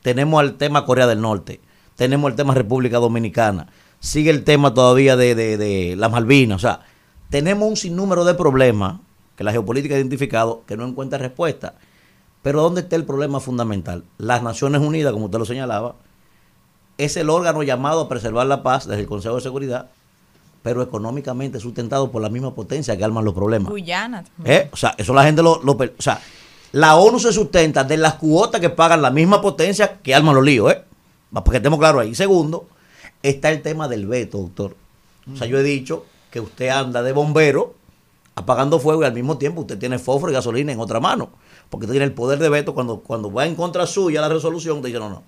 Tenemos 0.01 0.43
el 0.43 0.55
tema 0.55 0.85
Corea 0.85 1.05
del 1.05 1.21
Norte. 1.21 1.61
Tenemos 1.95 2.31
el 2.31 2.35
tema 2.35 2.55
República 2.55 2.97
Dominicana. 2.97 3.67
Sigue 3.99 4.31
el 4.31 4.43
tema 4.43 4.73
todavía 4.73 5.15
de, 5.15 5.35
de, 5.35 5.57
de 5.57 5.95
las 5.95 6.11
Malvinas. 6.11 6.57
O 6.57 6.59
sea, 6.59 6.81
tenemos 7.29 7.69
un 7.69 7.77
sinnúmero 7.77 8.25
de 8.25 8.33
problemas 8.33 8.99
que 9.35 9.43
la 9.43 9.51
geopolítica 9.51 9.93
ha 9.95 9.99
identificado 9.99 10.63
que 10.65 10.75
no 10.75 10.85
encuentra 10.85 11.19
respuesta. 11.19 11.75
Pero 12.41 12.61
¿dónde 12.61 12.81
está 12.81 12.95
el 12.95 13.05
problema 13.05 13.39
fundamental? 13.39 14.03
Las 14.17 14.41
Naciones 14.41 14.81
Unidas, 14.81 15.13
como 15.13 15.25
usted 15.25 15.37
lo 15.37 15.45
señalaba, 15.45 15.95
es 16.97 17.17
el 17.17 17.29
órgano 17.29 17.61
llamado 17.61 18.01
a 18.01 18.09
preservar 18.09 18.47
la 18.47 18.63
paz 18.63 18.87
desde 18.87 19.01
el 19.01 19.07
Consejo 19.07 19.35
de 19.35 19.41
Seguridad, 19.41 19.89
pero 20.63 20.81
económicamente 20.81 21.59
sustentado 21.59 22.11
por 22.11 22.21
la 22.21 22.29
misma 22.29 22.55
potencia 22.55 22.97
que 22.97 23.03
arman 23.03 23.25
los 23.25 23.33
problemas. 23.33 23.69
Guyana 23.69 24.23
también. 24.23 24.61
¿Eh? 24.61 24.69
O 24.71 24.77
sea, 24.77 24.95
eso 24.97 25.13
la 25.13 25.23
gente 25.23 25.43
lo, 25.43 25.61
lo 25.63 25.73
O 25.73 26.01
sea, 26.01 26.19
la 26.71 26.95
ONU 26.95 27.19
se 27.19 27.31
sustenta 27.31 27.83
de 27.83 27.97
las 27.97 28.15
cuotas 28.15 28.61
que 28.61 28.69
pagan 28.69 29.01
la 29.01 29.11
misma 29.11 29.41
potencia 29.41 29.99
que 30.01 30.13
arman 30.13 30.35
los 30.35 30.43
líos, 30.43 30.71
¿eh? 30.71 30.83
Para 31.31 31.43
que 31.43 31.57
estemos 31.57 31.79
claros 31.79 32.01
ahí. 32.01 32.15
Segundo, 32.15 32.67
está 33.23 33.49
el 33.51 33.61
tema 33.61 33.87
del 33.87 34.07
veto, 34.07 34.37
doctor. 34.37 34.75
O 35.31 35.35
sea, 35.35 35.47
yo 35.47 35.57
he 35.57 35.63
dicho 35.63 36.05
que 36.31 36.39
usted 36.39 36.69
anda 36.69 37.03
de 37.03 37.11
bombero 37.11 37.75
apagando 38.35 38.79
fuego 38.79 39.01
y 39.01 39.05
al 39.05 39.13
mismo 39.13 39.37
tiempo 39.37 39.61
usted 39.61 39.79
tiene 39.79 39.97
fósforo 39.97 40.31
y 40.31 40.35
gasolina 40.35 40.71
en 40.71 40.79
otra 40.79 40.99
mano. 40.99 41.29
Porque 41.69 41.85
usted 41.85 41.93
tiene 41.93 42.05
el 42.05 42.13
poder 42.13 42.39
de 42.39 42.49
veto 42.49 42.73
cuando, 42.73 42.99
cuando 42.99 43.31
va 43.31 43.45
en 43.45 43.55
contra 43.55 43.85
suya 43.85 44.21
la 44.21 44.29
resolución, 44.29 44.77
usted 44.77 44.89
dice, 44.89 44.99
no, 44.99 45.09
no, 45.09 45.23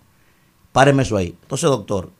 páreme 0.72 1.03
eso 1.03 1.18
ahí. 1.18 1.35
Entonces, 1.42 1.69
doctor, 1.69 2.11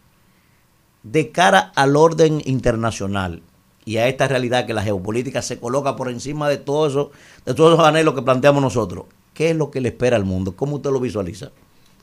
de 1.04 1.32
cara 1.32 1.72
al 1.76 1.96
orden 1.96 2.42
internacional 2.46 3.42
y 3.90 3.98
a 3.98 4.08
esta 4.08 4.28
realidad 4.28 4.68
que 4.68 4.76
la 4.76 4.84
geopolítica 4.84 5.42
se 5.42 5.60
coloca 5.60 5.96
por 5.96 6.10
encima 6.10 6.48
de 6.48 6.58
todo 6.58 6.86
eso, 6.86 7.12
de 7.44 7.56
todos 7.56 7.74
esos 7.74 7.88
anhelos 7.88 8.14
que 8.14 8.22
planteamos 8.22 8.62
nosotros, 8.62 9.06
¿qué 9.34 9.50
es 9.50 9.56
lo 9.56 9.72
que 9.72 9.82
le 9.82 9.90
espera 9.90 10.16
al 10.16 10.26
mundo? 10.26 10.56
¿Cómo 10.56 10.76
usted 10.76 10.92
lo 10.92 11.00
visualiza? 11.00 11.50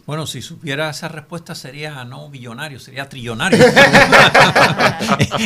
Bueno, 0.04 0.26
si 0.26 0.42
supiera 0.42 0.90
esa 0.90 1.06
respuesta 1.06 1.54
sería 1.54 2.04
no 2.04 2.28
billonario, 2.28 2.80
sería 2.80 3.08
trillonario. 3.08 3.64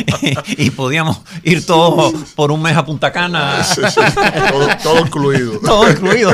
y 0.47 0.71
podíamos 0.71 1.21
ir 1.43 1.63
todos 1.63 2.11
por 2.35 2.51
un 2.51 2.63
mes 2.63 2.75
a 2.75 2.85
Punta 2.85 3.11
Cana. 3.11 3.63
Sí, 3.63 3.81
sí. 3.87 4.01
Todo, 4.49 4.67
todo 4.81 4.99
incluido. 5.05 5.59
Todo 5.59 5.91
incluido. 5.91 6.31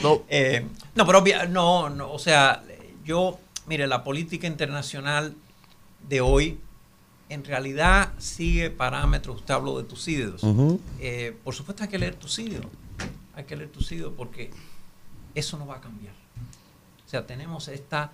No. 0.00 0.22
Eh, 0.28 0.64
no, 0.94 1.04
pero 1.04 1.24
obvia- 1.24 1.48
no, 1.48 1.90
no, 1.90 2.12
o 2.12 2.20
sea, 2.20 2.62
yo, 3.04 3.36
mire, 3.66 3.88
la 3.88 4.04
política 4.04 4.46
internacional 4.46 5.34
de 6.08 6.20
hoy 6.20 6.60
en 7.30 7.44
realidad 7.44 8.12
sigue 8.18 8.70
parámetros, 8.70 9.36
usted 9.36 9.54
habló 9.54 9.78
de 9.78 9.84
Tucídides. 9.84 10.42
Ujú. 10.42 10.80
Eh, 10.98 11.36
por 11.42 11.54
supuesto 11.54 11.84
hay 11.84 11.88
que 11.88 11.98
leer 11.98 12.16
Tucídides, 12.16 12.66
hay 13.34 13.44
que 13.44 13.56
leer 13.56 13.70
Tucídides 13.70 14.10
porque 14.16 14.50
eso 15.34 15.56
no 15.56 15.66
va 15.66 15.76
a 15.76 15.80
cambiar. 15.80 16.12
O 17.06 17.08
sea, 17.08 17.26
tenemos 17.26 17.68
esta 17.68 18.12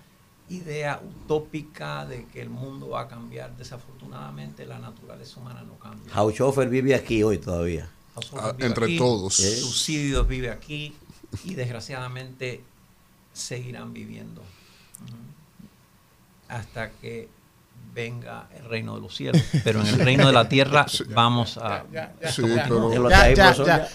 idea 0.49 1.01
utópica 1.03 2.05
de 2.05 2.25
que 2.25 2.41
el 2.41 2.49
mundo 2.49 2.89
va 2.89 3.01
a 3.01 3.07
cambiar. 3.07 3.57
Desafortunadamente 3.57 4.65
la 4.65 4.79
naturaleza 4.79 5.39
humana 5.39 5.63
no 5.63 5.77
cambia. 5.79 6.13
Hauchofer 6.13 6.69
vive 6.69 6.95
aquí 6.95 7.23
hoy 7.23 7.39
todavía. 7.39 7.89
Ah, 8.35 8.51
vive 8.51 8.67
entre 8.67 8.85
aquí, 8.85 8.97
todos. 8.97 9.35
Subsidios 9.35 10.27
vive 10.27 10.49
aquí 10.51 10.95
y 11.43 11.55
desgraciadamente 11.55 12.63
seguirán 13.33 13.93
viviendo 13.93 14.43
hasta 16.47 16.91
que 16.91 17.29
venga 17.97 18.47
el 18.55 18.63
reino 18.65 18.93
de 18.93 19.01
los 19.01 19.15
cielos. 19.15 19.41
Pero 19.63 19.81
en 19.81 19.87
el 19.87 19.97
reino 19.97 20.27
de 20.27 20.33
la 20.33 20.47
tierra 20.47 20.85
vamos 21.09 21.57
a... 21.57 21.83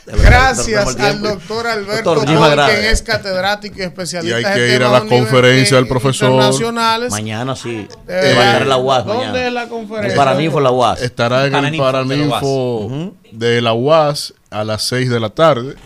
Gracias 0.07 0.97
al 0.99 1.23
doctor 1.23 1.69
Alberto 1.69 2.17
Doctor, 2.17 2.57
quien 2.67 2.85
es 2.85 3.01
catedrático 3.03 3.79
y 3.79 3.83
especialista 3.83 4.41
Y 4.41 4.45
hay 4.45 4.53
en 4.53 4.59
que 4.59 4.75
ir 4.75 4.83
a 4.83 4.91
la 4.91 5.01
conferencia 5.03 5.77
eh, 5.77 5.81
del 5.81 5.87
profesor. 5.87 6.33
Mañana 7.11 7.55
sí. 7.55 7.87
Eh, 8.09 8.35
va 8.37 8.43
a 8.43 8.47
estar 8.47 8.63
en 8.63 8.69
la 8.69 8.77
UAS 8.77 9.07
¿Dónde 9.07 9.27
mañana. 9.27 9.47
es 9.47 9.53
la 9.53 9.69
conferencia? 9.69 10.11
El 10.11 10.17
Paraninfo 10.17 10.61
la 10.61 10.71
UAS. 10.73 11.01
Estará 11.01 11.47
en 11.47 11.55
el 11.55 11.77
Paraninfo 11.77 13.15
de 13.31 13.63
la 13.63 13.73
UAS 13.73 14.35
a 14.51 14.65
las 14.65 14.83
6 14.83 15.11
de 15.11 15.21
la 15.21 15.31
tarde 15.31 15.77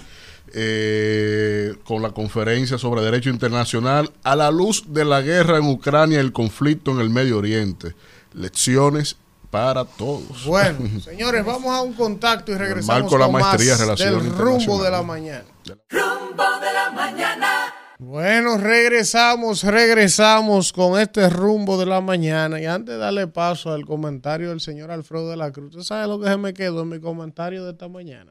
eh, 0.55 1.75
con 1.85 2.03
la 2.03 2.11
conferencia 2.11 2.79
sobre 2.79 3.03
derecho 3.03 3.31
internacional 3.31 4.11
a 4.23 4.37
la 4.37 4.51
luz 4.51 4.85
de 4.89 5.05
la 5.05 5.21
guerra 5.21 5.59
en 5.59 5.69
Ucrania 5.69 6.19
y 6.19 6.21
el 6.21 6.33
conflicto 6.33 6.93
en 6.93 7.01
el 7.01 7.11
Medio 7.11 7.39
Oriente. 7.39 7.95
Lecciones 8.33 9.17
para 9.51 9.85
todos. 9.85 10.45
Bueno, 10.45 10.79
señores, 11.01 11.45
vamos 11.45 11.75
a 11.75 11.83
un 11.83 11.95
contacto 11.95 12.53
y 12.53 12.57
regresamos 12.57 13.03
Marco 13.03 13.19
la 13.19 13.27
con 13.27 13.33
maestría 13.33 13.77
más 13.87 13.99
del 13.99 14.31
rumbo 14.31 14.83
de 14.83 14.91
la 14.91 15.03
mañana. 15.03 15.45
Rumbo 15.89 16.45
de 16.61 16.73
la 16.73 16.91
mañana. 16.91 17.75
Bueno, 17.99 18.59
regresamos, 18.59 19.63
regresamos 19.63 20.75
con 20.75 21.01
este 21.01 21.31
rumbo 21.31 21.79
de 21.79 21.87
la 21.87 22.03
mañana. 22.03 22.61
Y 22.61 22.67
antes 22.67 22.95
de 22.95 22.99
darle 22.99 23.27
paso 23.27 23.73
al 23.73 23.87
comentario 23.87 24.51
del 24.51 24.61
señor 24.61 24.91
Alfredo 24.91 25.31
de 25.31 25.39
la 25.39 25.51
Cruz, 25.51 25.75
¿usted 25.75 25.83
sabe 25.83 26.07
lo 26.07 26.21
que 26.21 26.29
se 26.29 26.37
me 26.37 26.53
quedó 26.53 26.83
en 26.83 26.91
mi 26.91 27.01
comentario 27.01 27.65
de 27.65 27.71
esta 27.71 27.89
mañana? 27.89 28.31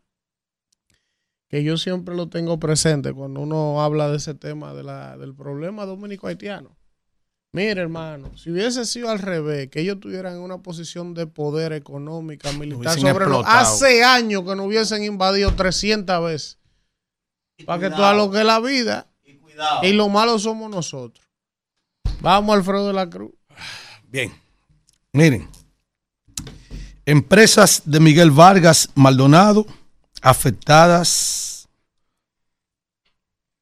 Que 1.56 1.64
yo 1.64 1.78
siempre 1.78 2.14
lo 2.16 2.28
tengo 2.28 2.60
presente 2.60 3.14
cuando 3.14 3.40
uno 3.40 3.82
habla 3.82 4.10
de 4.10 4.18
ese 4.18 4.34
tema 4.34 4.74
de 4.74 4.84
la, 4.84 5.16
del 5.16 5.34
problema 5.34 5.86
dominico-haitiano. 5.86 6.76
Mire, 7.54 7.80
hermano, 7.80 8.36
si 8.38 8.52
hubiese 8.52 8.84
sido 8.84 9.10
al 9.10 9.20
revés, 9.20 9.70
que 9.70 9.80
ellos 9.80 10.02
tuvieran 10.02 10.38
una 10.42 10.58
posición 10.58 11.14
de 11.14 11.28
poder 11.28 11.72
económica, 11.72 12.52
militar, 12.52 13.00
sobre 13.00 13.24
lo- 13.28 13.40
explotado. 13.40 13.58
hace 13.58 14.04
años 14.04 14.42
que 14.44 14.54
nos 14.54 14.66
hubiesen 14.66 15.06
invadido 15.06 15.50
300 15.56 16.26
veces. 16.26 16.60
Para 17.66 17.80
que 17.90 17.96
todo 17.96 18.14
lo 18.16 18.30
que 18.32 18.40
es 18.40 18.46
la 18.46 18.60
vida 18.60 19.08
y 19.82 19.94
lo 19.94 20.10
malo 20.10 20.38
somos 20.38 20.70
nosotros. 20.70 21.26
Vamos, 22.20 22.54
Alfredo 22.54 22.88
de 22.88 22.94
la 22.94 23.10
Cruz. 23.10 23.32
Bien. 24.10 24.30
Miren, 25.14 25.48
empresas 27.06 27.82
de 27.86 28.02
Miguel 28.02 28.32
Vargas 28.32 28.90
Maldonado 28.96 29.66
afectadas 30.26 31.70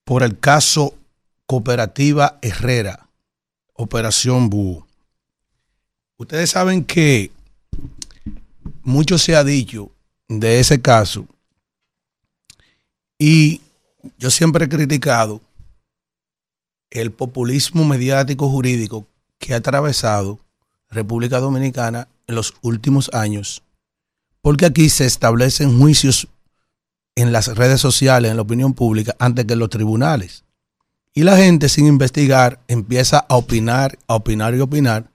por 0.06 0.24
el 0.24 0.40
caso 0.40 0.95
Cooperativa 1.45 2.40
Herrera, 2.42 3.09
Operación 3.74 4.50
Búho. 4.50 4.88
Ustedes 6.16 6.51
saben 6.51 6.85
que 6.85 7.32
mucho 8.82 9.17
se 9.17 9.35
ha 9.35 9.43
dicho 9.43 9.92
de 10.30 10.61
ese 10.61 10.82
caso 10.82 11.27
y 13.19 13.59
yo 14.17 14.32
siempre 14.32 14.64
he 14.64 14.69
criticado 14.69 15.42
el 16.92 17.11
populismo 17.11 17.83
mediático 17.83 18.50
jurídico 18.50 19.06
que 19.38 19.53
ha 19.53 19.58
atravesado 19.58 20.40
República 20.90 21.40
Dominicana 21.40 22.08
en 22.25 22.35
los 22.35 22.53
últimos 22.61 23.14
años, 23.14 23.64
porque 24.40 24.66
aquí 24.66 24.88
se 24.88 25.06
establecen 25.06 25.77
juicios 25.77 26.30
en 27.16 27.32
las 27.32 27.48
redes 27.56 27.80
sociales, 27.80 28.32
en 28.32 28.38
la 28.38 28.43
opinión 28.43 28.74
pública, 28.74 29.16
antes 29.19 29.45
que 29.45 29.53
en 29.53 29.59
los 29.59 29.69
tribunales. 29.69 30.43
Y 31.14 31.24
la 31.24 31.38
gente 31.38 31.69
sin 31.69 31.85
investigar 31.85 32.59
empieza 32.67 33.19
a 33.30 33.35
opinar, 33.35 33.98
a 34.08 34.16
opinar 34.16 34.56
y 34.56 34.59
opinar 34.61 35.09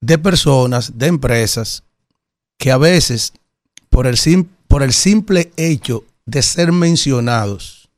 de 0.00 0.18
personas, 0.18 0.98
de 0.98 1.06
empresas, 1.06 1.84
que 2.58 2.72
a 2.72 2.78
veces, 2.78 3.32
por 3.90 4.06
el, 4.08 4.16
sim- 4.16 4.48
por 4.66 4.82
el 4.82 4.92
simple 4.92 5.52
hecho 5.56 6.04
de 6.26 6.42
ser 6.42 6.72
mencionados 6.72 7.88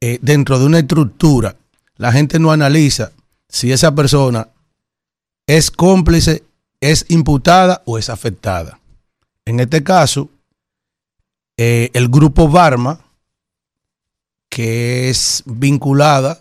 eh, 0.00 0.18
dentro 0.22 0.58
de 0.58 0.66
una 0.66 0.80
estructura, 0.80 1.56
la 1.96 2.10
gente 2.10 2.40
no 2.40 2.50
analiza 2.50 3.12
si 3.48 3.70
esa 3.70 3.94
persona 3.94 4.48
es 5.46 5.70
cómplice, 5.70 6.42
es 6.80 7.06
imputada 7.08 7.82
o 7.84 7.98
es 7.98 8.08
afectada. 8.08 8.80
En 9.46 9.60
este 9.60 9.84
caso, 9.84 10.30
eh, 11.56 11.90
el 11.92 12.08
grupo 12.08 12.48
Barma, 12.48 13.00
que 14.48 15.10
es 15.10 15.42
vinculada 15.46 16.40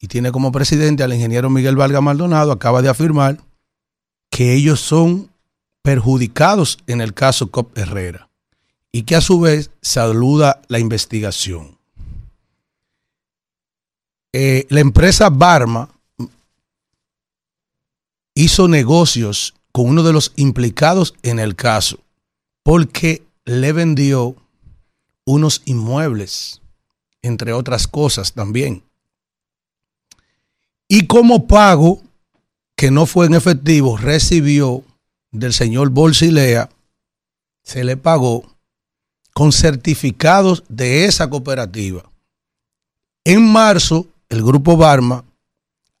y 0.00 0.08
tiene 0.08 0.32
como 0.32 0.50
presidente 0.50 1.02
al 1.02 1.14
ingeniero 1.14 1.50
Miguel 1.50 1.76
Valga 1.76 2.00
Maldonado, 2.00 2.50
acaba 2.52 2.82
de 2.82 2.88
afirmar 2.88 3.38
que 4.30 4.54
ellos 4.54 4.80
son 4.80 5.30
perjudicados 5.82 6.78
en 6.86 7.00
el 7.00 7.14
caso 7.14 7.50
COP 7.50 7.76
Herrera 7.78 8.28
y 8.90 9.04
que 9.04 9.16
a 9.16 9.20
su 9.20 9.40
vez 9.40 9.70
saluda 9.80 10.60
la 10.68 10.78
investigación. 10.78 11.78
Eh, 14.32 14.66
la 14.70 14.80
empresa 14.80 15.28
Barma 15.30 15.90
hizo 18.34 18.66
negocios 18.66 19.54
con 19.72 19.86
uno 19.86 20.02
de 20.02 20.12
los 20.12 20.32
implicados 20.36 21.14
en 21.22 21.38
el 21.38 21.54
caso 21.54 22.01
porque 22.62 23.22
le 23.44 23.72
vendió 23.72 24.36
unos 25.24 25.62
inmuebles, 25.64 26.60
entre 27.22 27.52
otras 27.52 27.86
cosas 27.86 28.32
también. 28.32 28.82
Y 30.88 31.06
como 31.06 31.46
pago, 31.46 32.02
que 32.76 32.90
no 32.90 33.06
fue 33.06 33.26
en 33.26 33.34
efectivo, 33.34 33.96
recibió 33.96 34.84
del 35.30 35.52
señor 35.52 35.90
Bolsilea, 35.90 36.68
se 37.62 37.84
le 37.84 37.96
pagó 37.96 38.44
con 39.32 39.52
certificados 39.52 40.64
de 40.68 41.06
esa 41.06 41.30
cooperativa. 41.30 42.10
En 43.24 43.50
marzo, 43.50 44.06
el 44.28 44.42
grupo 44.42 44.76
Barma, 44.76 45.24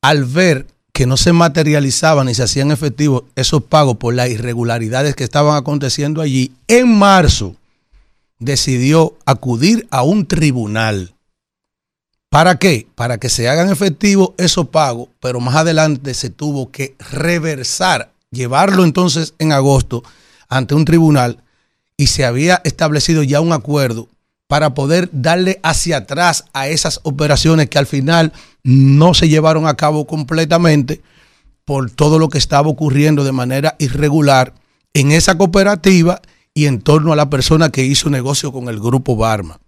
al 0.00 0.24
ver 0.24 0.66
que 0.92 1.06
no 1.06 1.16
se 1.16 1.32
materializaban 1.32 2.26
ni 2.26 2.34
se 2.34 2.42
hacían 2.42 2.70
efectivos 2.70 3.24
esos 3.34 3.62
pagos 3.64 3.96
por 3.96 4.14
las 4.14 4.28
irregularidades 4.28 5.16
que 5.16 5.24
estaban 5.24 5.56
aconteciendo 5.56 6.20
allí, 6.20 6.52
en 6.68 6.98
marzo 6.98 7.56
decidió 8.38 9.16
acudir 9.24 9.86
a 9.90 10.02
un 10.02 10.26
tribunal. 10.26 11.14
¿Para 12.28 12.58
qué? 12.58 12.86
Para 12.94 13.18
que 13.18 13.28
se 13.28 13.48
hagan 13.48 13.70
efectivos 13.70 14.30
esos 14.38 14.68
pagos, 14.68 15.08
pero 15.20 15.40
más 15.40 15.56
adelante 15.56 16.14
se 16.14 16.30
tuvo 16.30 16.70
que 16.70 16.94
reversar, 17.10 18.12
llevarlo 18.30 18.84
entonces 18.84 19.34
en 19.38 19.52
agosto 19.52 20.02
ante 20.48 20.74
un 20.74 20.84
tribunal 20.84 21.42
y 21.96 22.08
se 22.08 22.24
había 22.24 22.60
establecido 22.64 23.22
ya 23.22 23.40
un 23.40 23.52
acuerdo 23.52 24.08
para 24.52 24.74
poder 24.74 25.08
darle 25.12 25.60
hacia 25.62 25.96
atrás 25.96 26.44
a 26.52 26.68
esas 26.68 27.00
operaciones 27.04 27.70
que 27.70 27.78
al 27.78 27.86
final 27.86 28.34
no 28.62 29.14
se 29.14 29.30
llevaron 29.30 29.66
a 29.66 29.76
cabo 29.76 30.06
completamente 30.06 31.00
por 31.64 31.90
todo 31.90 32.18
lo 32.18 32.28
que 32.28 32.36
estaba 32.36 32.68
ocurriendo 32.68 33.24
de 33.24 33.32
manera 33.32 33.76
irregular 33.78 34.52
en 34.92 35.10
esa 35.10 35.38
cooperativa 35.38 36.20
y 36.52 36.66
en 36.66 36.82
torno 36.82 37.14
a 37.14 37.16
la 37.16 37.30
persona 37.30 37.70
que 37.70 37.84
hizo 37.84 38.10
negocio 38.10 38.52
con 38.52 38.68
el 38.68 38.78
grupo 38.78 39.16
Barma. 39.16 39.58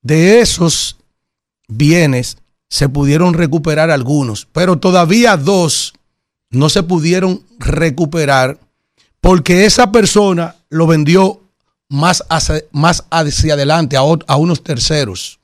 De 0.00 0.40
esos 0.40 0.96
bienes 1.68 2.38
se 2.70 2.88
pudieron 2.88 3.34
recuperar 3.34 3.90
algunos, 3.90 4.48
pero 4.52 4.78
todavía 4.78 5.36
dos 5.36 5.92
no 6.48 6.70
se 6.70 6.82
pudieron 6.82 7.42
recuperar 7.58 8.58
porque 9.20 9.66
esa 9.66 9.92
persona 9.92 10.56
lo 10.70 10.86
vendió 10.86 11.42
más 11.88 12.24
hacia, 12.28 12.62
más 12.72 13.04
hacia 13.10 13.54
adelante 13.54 13.96
a, 13.96 14.00
a 14.00 14.36
unos 14.36 14.62
terceros. 14.62 15.40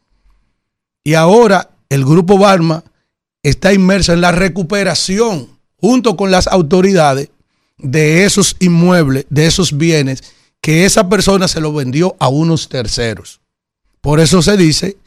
Y 1.04 1.14
ahora 1.14 1.70
el 1.88 2.04
grupo 2.04 2.38
Barma 2.38 2.84
está 3.42 3.72
inmerso 3.72 4.12
en 4.12 4.20
la 4.20 4.32
recuperación 4.32 5.48
junto 5.76 6.16
con 6.16 6.30
las 6.30 6.46
autoridades 6.46 7.30
de 7.78 8.24
esos 8.24 8.56
inmuebles, 8.60 9.26
de 9.30 9.46
esos 9.46 9.76
bienes 9.76 10.22
que 10.60 10.84
esa 10.84 11.08
persona 11.08 11.48
se 11.48 11.60
lo 11.60 11.72
vendió 11.72 12.16
a 12.18 12.28
unos 12.28 12.68
terceros. 12.68 13.40
Por 14.00 14.20
eso 14.20 14.42
se 14.42 14.56
dice 14.56 14.98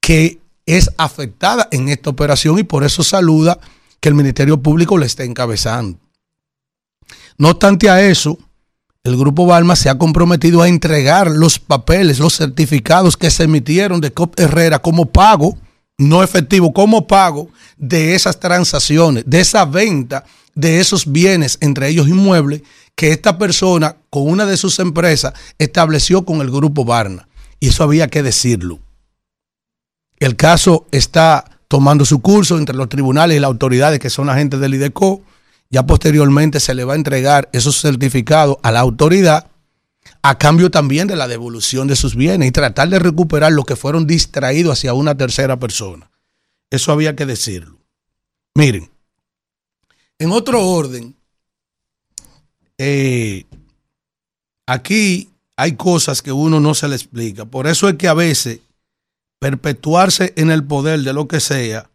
que 0.00 0.38
es 0.66 0.90
afectada 0.98 1.68
en 1.72 1.88
esta 1.88 2.10
operación 2.10 2.58
y 2.58 2.62
por 2.62 2.84
eso 2.84 3.02
saluda 3.02 3.58
que 4.00 4.08
el 4.08 4.14
Ministerio 4.14 4.62
Público 4.62 4.98
le 4.98 5.06
está 5.06 5.24
encabezando. 5.24 5.98
No 7.38 7.50
obstante 7.50 7.90
a 7.90 8.02
eso, 8.02 8.38
el 9.04 9.16
Grupo 9.16 9.46
Balma 9.46 9.76
se 9.76 9.88
ha 9.88 9.98
comprometido 9.98 10.62
a 10.62 10.68
entregar 10.68 11.30
los 11.30 11.58
papeles, 11.58 12.18
los 12.18 12.36
certificados 12.36 13.16
que 13.16 13.30
se 13.30 13.44
emitieron 13.44 14.00
de 14.00 14.12
COP 14.12 14.38
Herrera 14.38 14.80
como 14.80 15.06
pago, 15.06 15.56
no 15.98 16.22
efectivo, 16.22 16.72
como 16.72 17.06
pago 17.06 17.48
de 17.76 18.14
esas 18.14 18.40
transacciones, 18.40 19.24
de 19.26 19.40
esa 19.40 19.64
venta 19.64 20.24
de 20.54 20.80
esos 20.80 21.10
bienes, 21.10 21.58
entre 21.60 21.88
ellos 21.88 22.08
inmuebles, 22.08 22.62
que 22.94 23.12
esta 23.12 23.38
persona 23.38 23.96
con 24.10 24.28
una 24.28 24.46
de 24.46 24.56
sus 24.56 24.78
empresas 24.78 25.32
estableció 25.58 26.24
con 26.24 26.40
el 26.40 26.50
Grupo 26.50 26.84
Barna. 26.84 27.28
Y 27.60 27.68
eso 27.68 27.84
había 27.84 28.08
que 28.08 28.22
decirlo. 28.22 28.78
El 30.18 30.36
caso 30.36 30.86
está 30.90 31.44
tomando 31.68 32.04
su 32.04 32.20
curso 32.20 32.58
entre 32.58 32.76
los 32.76 32.88
tribunales 32.88 33.36
y 33.36 33.40
las 33.40 33.48
autoridades 33.48 34.00
que 34.00 34.10
son 34.10 34.28
agentes 34.28 34.60
del 34.60 34.74
IDECO. 34.74 35.22
Ya 35.70 35.86
posteriormente 35.86 36.58
se 36.58 36.74
le 36.74 36.84
va 36.84 36.94
a 36.94 36.96
entregar 36.96 37.48
esos 37.52 37.80
certificados 37.80 38.56
a 38.62 38.72
la 38.72 38.80
autoridad 38.80 39.50
a 40.22 40.36
cambio 40.36 40.70
también 40.70 41.06
de 41.06 41.16
la 41.16 41.28
devolución 41.28 41.86
de 41.86 41.96
sus 41.96 42.16
bienes 42.16 42.48
y 42.48 42.52
tratar 42.52 42.88
de 42.88 42.98
recuperar 42.98 43.52
lo 43.52 43.64
que 43.64 43.76
fueron 43.76 44.06
distraídos 44.06 44.78
hacia 44.78 44.94
una 44.94 45.16
tercera 45.16 45.58
persona. 45.58 46.10
Eso 46.70 46.92
había 46.92 47.16
que 47.16 47.26
decirlo. 47.26 47.78
Miren, 48.54 48.90
en 50.18 50.32
otro 50.32 50.66
orden, 50.66 51.14
eh, 52.76 53.46
aquí 54.66 55.30
hay 55.56 55.76
cosas 55.76 56.22
que 56.22 56.32
uno 56.32 56.60
no 56.60 56.74
se 56.74 56.88
le 56.88 56.96
explica. 56.96 57.44
Por 57.44 57.66
eso 57.66 57.88
es 57.88 57.96
que 57.96 58.08
a 58.08 58.14
veces 58.14 58.60
perpetuarse 59.38 60.32
en 60.36 60.50
el 60.50 60.64
poder 60.64 61.00
de 61.00 61.12
lo 61.12 61.28
que 61.28 61.40
sea 61.40 61.90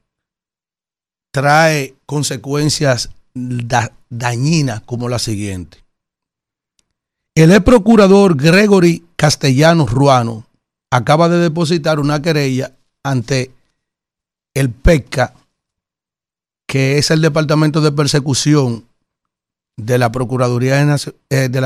trae 1.32 1.96
consecuencias 2.06 3.10
da- 3.36 3.92
dañina 4.10 4.82
como 4.86 5.10
la 5.10 5.20
siguiente. 5.20 5.84
El 7.36 7.52
ex 7.52 7.62
procurador 7.64 8.36
Gregory 8.38 9.06
Castellanos 9.18 9.92
Ruano 9.92 10.48
acaba 10.90 11.28
de 11.30 11.38
depositar 11.38 12.00
una 12.00 12.22
querella 12.22 12.74
ante 13.04 13.52
el 14.54 14.70
PECA, 14.72 15.34
que 16.68 16.98
es 16.98 17.12
el 17.12 17.22
Departamento 17.22 17.82
de 17.82 17.92
Persecución 17.92 18.86
de 19.78 19.98
la 19.98 20.12
Procuraduría, 20.14 20.82
eh, 21.30 21.50
de 21.50 21.62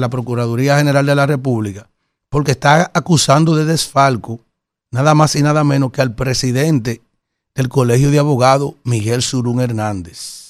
la 0.00 0.08
Procuraduría 0.10 0.76
General 0.76 1.06
de 1.06 1.14
la 1.14 1.26
República, 1.26 1.88
porque 2.28 2.50
está 2.50 2.90
acusando 2.92 3.56
de 3.56 3.64
desfalco 3.64 4.40
nada 4.92 5.14
más 5.14 5.34
y 5.36 5.42
nada 5.42 5.64
menos 5.64 5.90
que 5.90 6.02
al 6.02 6.14
presidente 6.14 7.00
del 7.54 7.68
Colegio 7.70 8.10
de 8.10 8.18
Abogados, 8.18 8.74
Miguel 8.84 9.22
Surún 9.22 9.60
Hernández. 9.60 10.43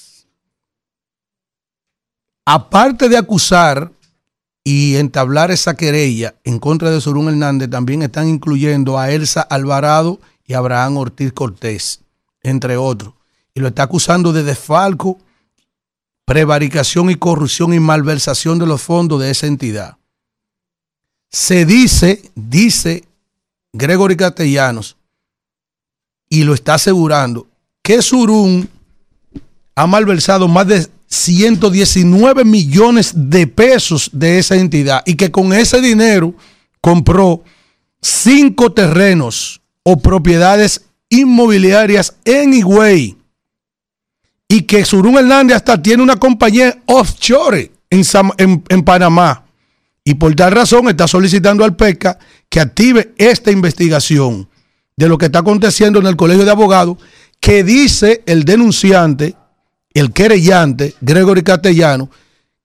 Aparte 2.44 3.08
de 3.08 3.16
acusar 3.16 3.90
y 4.62 4.97
entablar 4.97 5.50
esa 5.50 5.74
querella 5.74 6.34
en 6.44 6.58
contra 6.58 6.90
de 6.90 7.00
Surún 7.00 7.28
Hernández, 7.28 7.70
también 7.70 8.02
están 8.02 8.28
incluyendo 8.28 8.98
a 8.98 9.10
Elsa 9.10 9.42
Alvarado 9.42 10.20
y 10.47 10.55
Abraham 10.55 10.98
Ortiz 10.98 11.32
Cortés, 11.32 12.00
entre 12.42 12.76
otros. 12.76 13.14
Y 13.55 13.60
lo 13.60 13.68
está 13.68 13.84
acusando 13.84 14.32
de 14.32 14.42
desfalco, 14.42 15.18
prevaricación 16.24 17.10
y 17.10 17.16
corrupción 17.16 17.73
y 17.73 17.81
malversación 17.81 18.58
de 18.58 18.66
los 18.66 18.82
fondos 18.82 19.20
de 19.20 19.31
esa 19.31 19.47
entidad. 19.47 19.97
Se 21.31 21.64
dice, 21.64 22.31
dice 22.34 23.05
Gregory 23.73 24.16
Castellanos, 24.16 24.97
y 26.28 26.44
lo 26.44 26.55
está 26.55 26.74
asegurando, 26.74 27.47
que 27.82 28.02
Surún 28.02 28.68
ha 29.74 29.86
malversado 29.86 30.48
más 30.48 30.66
de 30.66 30.89
119 31.07 32.44
millones 32.44 33.12
de 33.15 33.47
pesos 33.47 34.10
de 34.12 34.39
esa 34.39 34.57
entidad 34.57 35.02
y 35.07 35.15
que 35.15 35.31
con 35.31 35.52
ese 35.52 35.81
dinero 35.81 36.34
compró 36.81 37.42
cinco 38.00 38.73
terrenos 38.73 39.60
o 39.83 39.99
propiedades 39.99 40.83
inmobiliarias 41.08 42.16
en 42.24 42.55
Higüey 42.55 43.16
y 44.49 44.62
que 44.62 44.84
Surún 44.84 45.16
Hernández 45.16 45.57
hasta 45.57 45.81
tiene 45.81 46.02
una 46.02 46.16
compañía 46.16 46.83
offshore 46.86 47.73
en, 47.91 48.02
en, 48.39 48.65
en 48.68 48.83
Panamá. 48.83 49.44
Y 50.05 50.15
por 50.15 50.34
tal 50.34 50.52
razón 50.52 50.89
está 50.89 51.08
solicitando 51.08 51.65
al 51.65 51.76
PECA 51.76 52.18
que 52.49 52.60
active 52.60 53.15
esta 53.16 53.50
investigación 53.50 54.49
de 54.97 55.08
lo 55.08 55.16
que 55.16 55.26
está 55.26 55.39
aconteciendo 55.41 55.99
en 55.99 56.07
el 56.07 56.16
Colegio 56.16 56.44
de 56.44 56.50
Abogados 56.50 56.99
que 57.41 57.65
dice 57.65 58.23
el 58.26 58.44
denunciante 58.44 59.34
el 59.94 60.12
querellante, 60.12 60.94
Gregory 61.00 61.42
Castellano, 61.42 62.10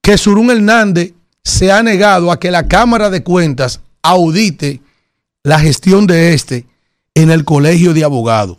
que 0.01 0.17
Surún 0.17 0.49
Hernández 0.49 1.13
se 1.43 1.71
ha 1.71 1.81
negado 1.83 2.31
a 2.31 2.39
que 2.39 2.51
la 2.51 2.67
Cámara 2.67 3.09
de 3.09 3.23
Cuentas 3.23 3.79
audite 4.01 4.81
la 5.43 5.59
gestión 5.59 6.07
de 6.07 6.33
este 6.33 6.65
en 7.13 7.29
el 7.29 7.45
Colegio 7.45 7.93
de 7.93 8.03
Abogados. 8.03 8.57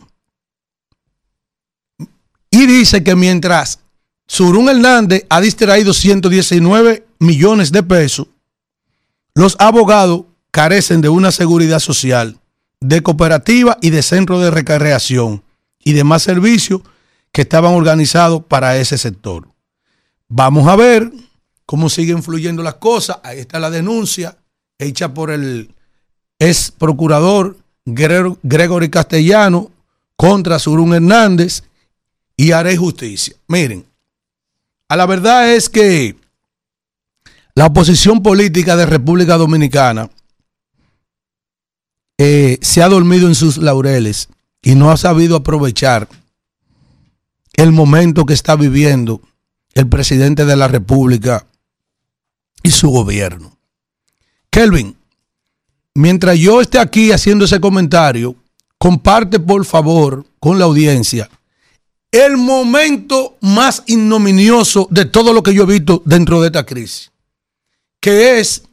Y 2.49 2.65
dice 2.65 3.03
que 3.03 3.15
mientras 3.15 3.79
Surún 4.27 4.69
Hernández 4.69 5.25
ha 5.29 5.41
distraído 5.41 5.93
119 5.93 7.05
millones 7.19 7.71
de 7.71 7.83
pesos, 7.83 8.27
los 9.33 9.55
abogados 9.59 10.23
carecen 10.51 11.01
de 11.01 11.09
una 11.09 11.31
seguridad 11.31 11.79
social, 11.79 12.39
de 12.79 13.01
cooperativa 13.01 13.77
y 13.81 13.89
de 13.89 14.01
centro 14.03 14.39
de 14.39 14.51
recreación 14.51 15.43
y 15.83 15.93
demás 15.93 16.23
servicios 16.23 16.81
que 17.31 17.41
estaban 17.43 17.73
organizados 17.73 18.43
para 18.43 18.77
ese 18.77 18.97
sector. 18.97 19.47
Vamos 20.27 20.67
a 20.67 20.75
ver 20.75 21.11
cómo 21.65 21.89
siguen 21.89 22.23
fluyendo 22.23 22.63
las 22.63 22.75
cosas. 22.75 23.19
Ahí 23.23 23.39
está 23.39 23.59
la 23.59 23.69
denuncia 23.69 24.37
hecha 24.77 25.13
por 25.13 25.31
el 25.31 25.73
ex 26.39 26.71
procurador 26.71 27.57
Gregory 27.85 28.89
Castellano 28.89 29.71
contra 30.15 30.59
Surún 30.59 30.93
Hernández 30.93 31.63
y 32.35 32.51
haré 32.51 32.77
justicia. 32.77 33.35
Miren, 33.47 33.85
a 34.87 34.95
la 34.95 35.05
verdad 35.05 35.53
es 35.53 35.69
que 35.69 36.15
la 37.55 37.67
oposición 37.67 38.23
política 38.23 38.75
de 38.75 38.85
República 38.85 39.37
Dominicana 39.37 40.09
eh, 42.17 42.59
se 42.61 42.83
ha 42.83 42.89
dormido 42.89 43.27
en 43.27 43.35
sus 43.35 43.57
laureles 43.57 44.29
y 44.61 44.75
no 44.75 44.91
ha 44.91 44.97
sabido 44.97 45.35
aprovechar 45.35 46.07
el 47.61 47.71
momento 47.71 48.25
que 48.25 48.33
está 48.33 48.55
viviendo 48.55 49.21
el 49.75 49.87
presidente 49.87 50.45
de 50.45 50.55
la 50.55 50.67
República 50.67 51.45
y 52.63 52.71
su 52.71 52.89
gobierno. 52.89 53.55
Kelvin, 54.49 54.97
mientras 55.93 56.39
yo 56.39 56.59
esté 56.59 56.79
aquí 56.79 57.11
haciendo 57.11 57.45
ese 57.45 57.61
comentario, 57.61 58.35
comparte 58.79 59.39
por 59.39 59.63
favor 59.63 60.25
con 60.39 60.57
la 60.57 60.65
audiencia 60.65 61.29
el 62.11 62.35
momento 62.35 63.37
más 63.41 63.83
ignominioso 63.85 64.87
de 64.89 65.05
todo 65.05 65.31
lo 65.31 65.43
que 65.43 65.53
yo 65.53 65.63
he 65.63 65.67
visto 65.67 66.01
dentro 66.03 66.41
de 66.41 66.47
esta 66.47 66.65
crisis, 66.65 67.11
que 67.99 68.39
es 68.39 68.63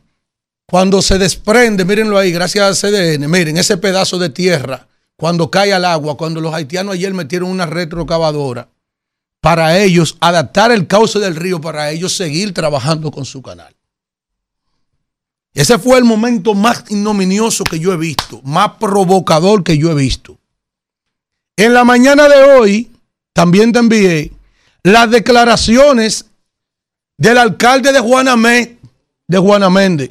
cuando 0.66 1.02
se 1.02 1.18
desprende, 1.18 1.84
mírenlo 1.84 2.16
ahí, 2.16 2.32
gracias 2.32 2.64
al 2.64 2.90
CDN, 2.90 3.30
miren 3.30 3.58
ese 3.58 3.76
pedazo 3.76 4.18
de 4.18 4.30
tierra, 4.30 4.88
cuando 5.14 5.50
cae 5.50 5.74
al 5.74 5.84
agua, 5.84 6.16
cuando 6.16 6.40
los 6.40 6.54
haitianos 6.54 6.94
ayer 6.94 7.12
metieron 7.12 7.50
una 7.50 7.66
retrocavadora 7.66 8.70
para 9.40 9.78
ellos 9.78 10.16
adaptar 10.20 10.72
el 10.72 10.86
cauce 10.86 11.18
del 11.18 11.36
río, 11.36 11.60
para 11.60 11.90
ellos 11.90 12.14
seguir 12.16 12.52
trabajando 12.52 13.10
con 13.10 13.24
su 13.24 13.42
canal. 13.42 13.74
Ese 15.54 15.78
fue 15.78 15.98
el 15.98 16.04
momento 16.04 16.54
más 16.54 16.84
ignominioso 16.88 17.64
que 17.64 17.78
yo 17.78 17.92
he 17.92 17.96
visto, 17.96 18.40
más 18.44 18.72
provocador 18.78 19.64
que 19.64 19.76
yo 19.76 19.90
he 19.90 19.94
visto. 19.94 20.38
En 21.56 21.74
la 21.74 21.84
mañana 21.84 22.28
de 22.28 22.42
hoy, 22.42 22.92
también 23.32 23.72
te 23.72 23.80
envié 23.80 24.32
las 24.82 25.10
declaraciones 25.10 26.26
del 27.16 27.38
alcalde 27.38 27.92
de 27.92 28.00
Juana, 28.00 28.36
de 28.36 29.38
Juana 29.38 29.68
Méndez, 29.68 30.10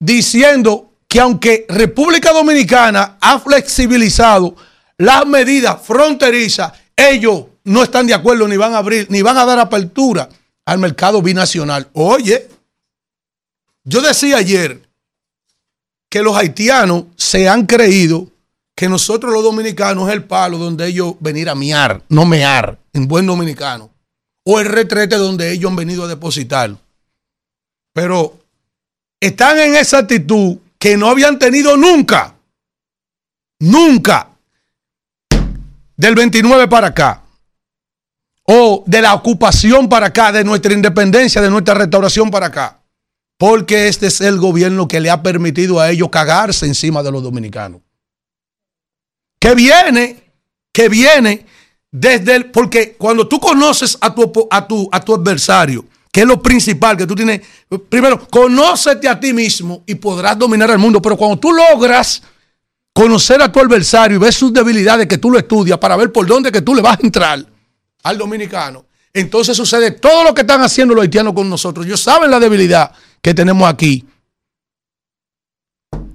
diciendo 0.00 0.92
que 1.06 1.20
aunque 1.20 1.64
República 1.68 2.32
Dominicana 2.32 3.16
ha 3.20 3.38
flexibilizado 3.38 4.56
las 4.98 5.24
medidas 5.26 5.80
fronterizas, 5.80 6.72
ellos 6.98 7.44
no 7.64 7.82
están 7.82 8.06
de 8.06 8.14
acuerdo 8.14 8.48
ni 8.48 8.56
van 8.56 8.74
a 8.74 8.78
abrir, 8.78 9.06
ni 9.08 9.22
van 9.22 9.38
a 9.38 9.46
dar 9.46 9.58
apertura 9.58 10.28
al 10.66 10.78
mercado 10.78 11.22
binacional. 11.22 11.88
Oye, 11.92 12.48
yo 13.84 14.02
decía 14.02 14.38
ayer 14.38 14.82
que 16.10 16.22
los 16.22 16.36
haitianos 16.36 17.04
se 17.16 17.48
han 17.48 17.66
creído 17.66 18.26
que 18.74 18.88
nosotros 18.88 19.32
los 19.32 19.42
dominicanos 19.42 20.08
es 20.08 20.14
el 20.14 20.24
palo 20.24 20.58
donde 20.58 20.86
ellos 20.86 21.14
venir 21.20 21.48
a 21.48 21.54
miar, 21.54 22.02
no 22.08 22.24
mear, 22.24 22.78
en 22.92 23.08
buen 23.08 23.26
dominicano, 23.26 23.90
o 24.44 24.60
el 24.60 24.66
retrete 24.66 25.16
donde 25.16 25.52
ellos 25.52 25.70
han 25.70 25.76
venido 25.76 26.04
a 26.04 26.08
depositar. 26.08 26.76
Pero 27.92 28.38
están 29.20 29.58
en 29.58 29.74
esa 29.74 29.98
actitud 29.98 30.58
que 30.78 30.96
no 30.96 31.08
habían 31.08 31.38
tenido 31.38 31.76
nunca, 31.76 32.36
nunca, 33.58 34.27
del 35.98 36.14
29 36.14 36.68
para 36.68 36.86
acá 36.86 37.24
o 38.44 38.82
de 38.86 39.02
la 39.02 39.12
ocupación 39.12 39.90
para 39.90 40.06
acá, 40.06 40.32
de 40.32 40.42
nuestra 40.42 40.72
independencia, 40.72 41.42
de 41.42 41.50
nuestra 41.50 41.74
restauración 41.74 42.30
para 42.30 42.46
acá. 42.46 42.80
Porque 43.36 43.88
este 43.88 44.06
es 44.06 44.22
el 44.22 44.38
gobierno 44.38 44.88
que 44.88 45.00
le 45.00 45.10
ha 45.10 45.22
permitido 45.22 45.78
a 45.78 45.90
ellos 45.90 46.08
cagarse 46.08 46.64
encima 46.64 47.02
de 47.02 47.12
los 47.12 47.22
dominicanos. 47.22 47.82
Que 49.38 49.54
viene, 49.54 50.16
que 50.72 50.88
viene 50.88 51.44
desde 51.90 52.36
el. 52.36 52.50
Porque 52.50 52.96
cuando 52.96 53.28
tú 53.28 53.38
conoces 53.38 53.98
a 54.00 54.14
tu, 54.14 54.48
a 54.50 54.66
tu, 54.66 54.88
a 54.90 55.00
tu 55.00 55.14
adversario, 55.14 55.84
que 56.10 56.22
es 56.22 56.26
lo 56.26 56.40
principal 56.40 56.96
que 56.96 57.06
tú 57.06 57.14
tienes. 57.14 57.42
Primero, 57.90 58.26
conócete 58.28 59.08
a 59.08 59.20
ti 59.20 59.34
mismo 59.34 59.82
y 59.84 59.94
podrás 59.96 60.38
dominar 60.38 60.70
el 60.70 60.78
mundo. 60.78 61.02
Pero 61.02 61.18
cuando 61.18 61.38
tú 61.38 61.52
logras 61.52 62.22
conocer 62.98 63.40
a 63.40 63.52
tu 63.52 63.60
adversario 63.60 64.16
y 64.16 64.18
ver 64.18 64.32
sus 64.32 64.52
debilidades, 64.52 65.06
que 65.06 65.18
tú 65.18 65.30
lo 65.30 65.38
estudias 65.38 65.78
para 65.78 65.94
ver 65.94 66.10
por 66.10 66.26
dónde 66.26 66.50
que 66.50 66.62
tú 66.62 66.74
le 66.74 66.82
vas 66.82 66.98
a 66.98 67.06
entrar 67.06 67.46
al 68.02 68.18
dominicano, 68.18 68.86
entonces 69.12 69.56
sucede 69.56 69.92
todo 69.92 70.24
lo 70.24 70.34
que 70.34 70.40
están 70.40 70.62
haciendo 70.62 70.94
los 70.94 71.02
haitianos 71.02 71.32
con 71.32 71.48
nosotros. 71.48 71.86
Ellos 71.86 72.00
saben 72.00 72.28
la 72.28 72.40
debilidad 72.40 72.90
que 73.22 73.34
tenemos 73.34 73.68
aquí 73.68 74.04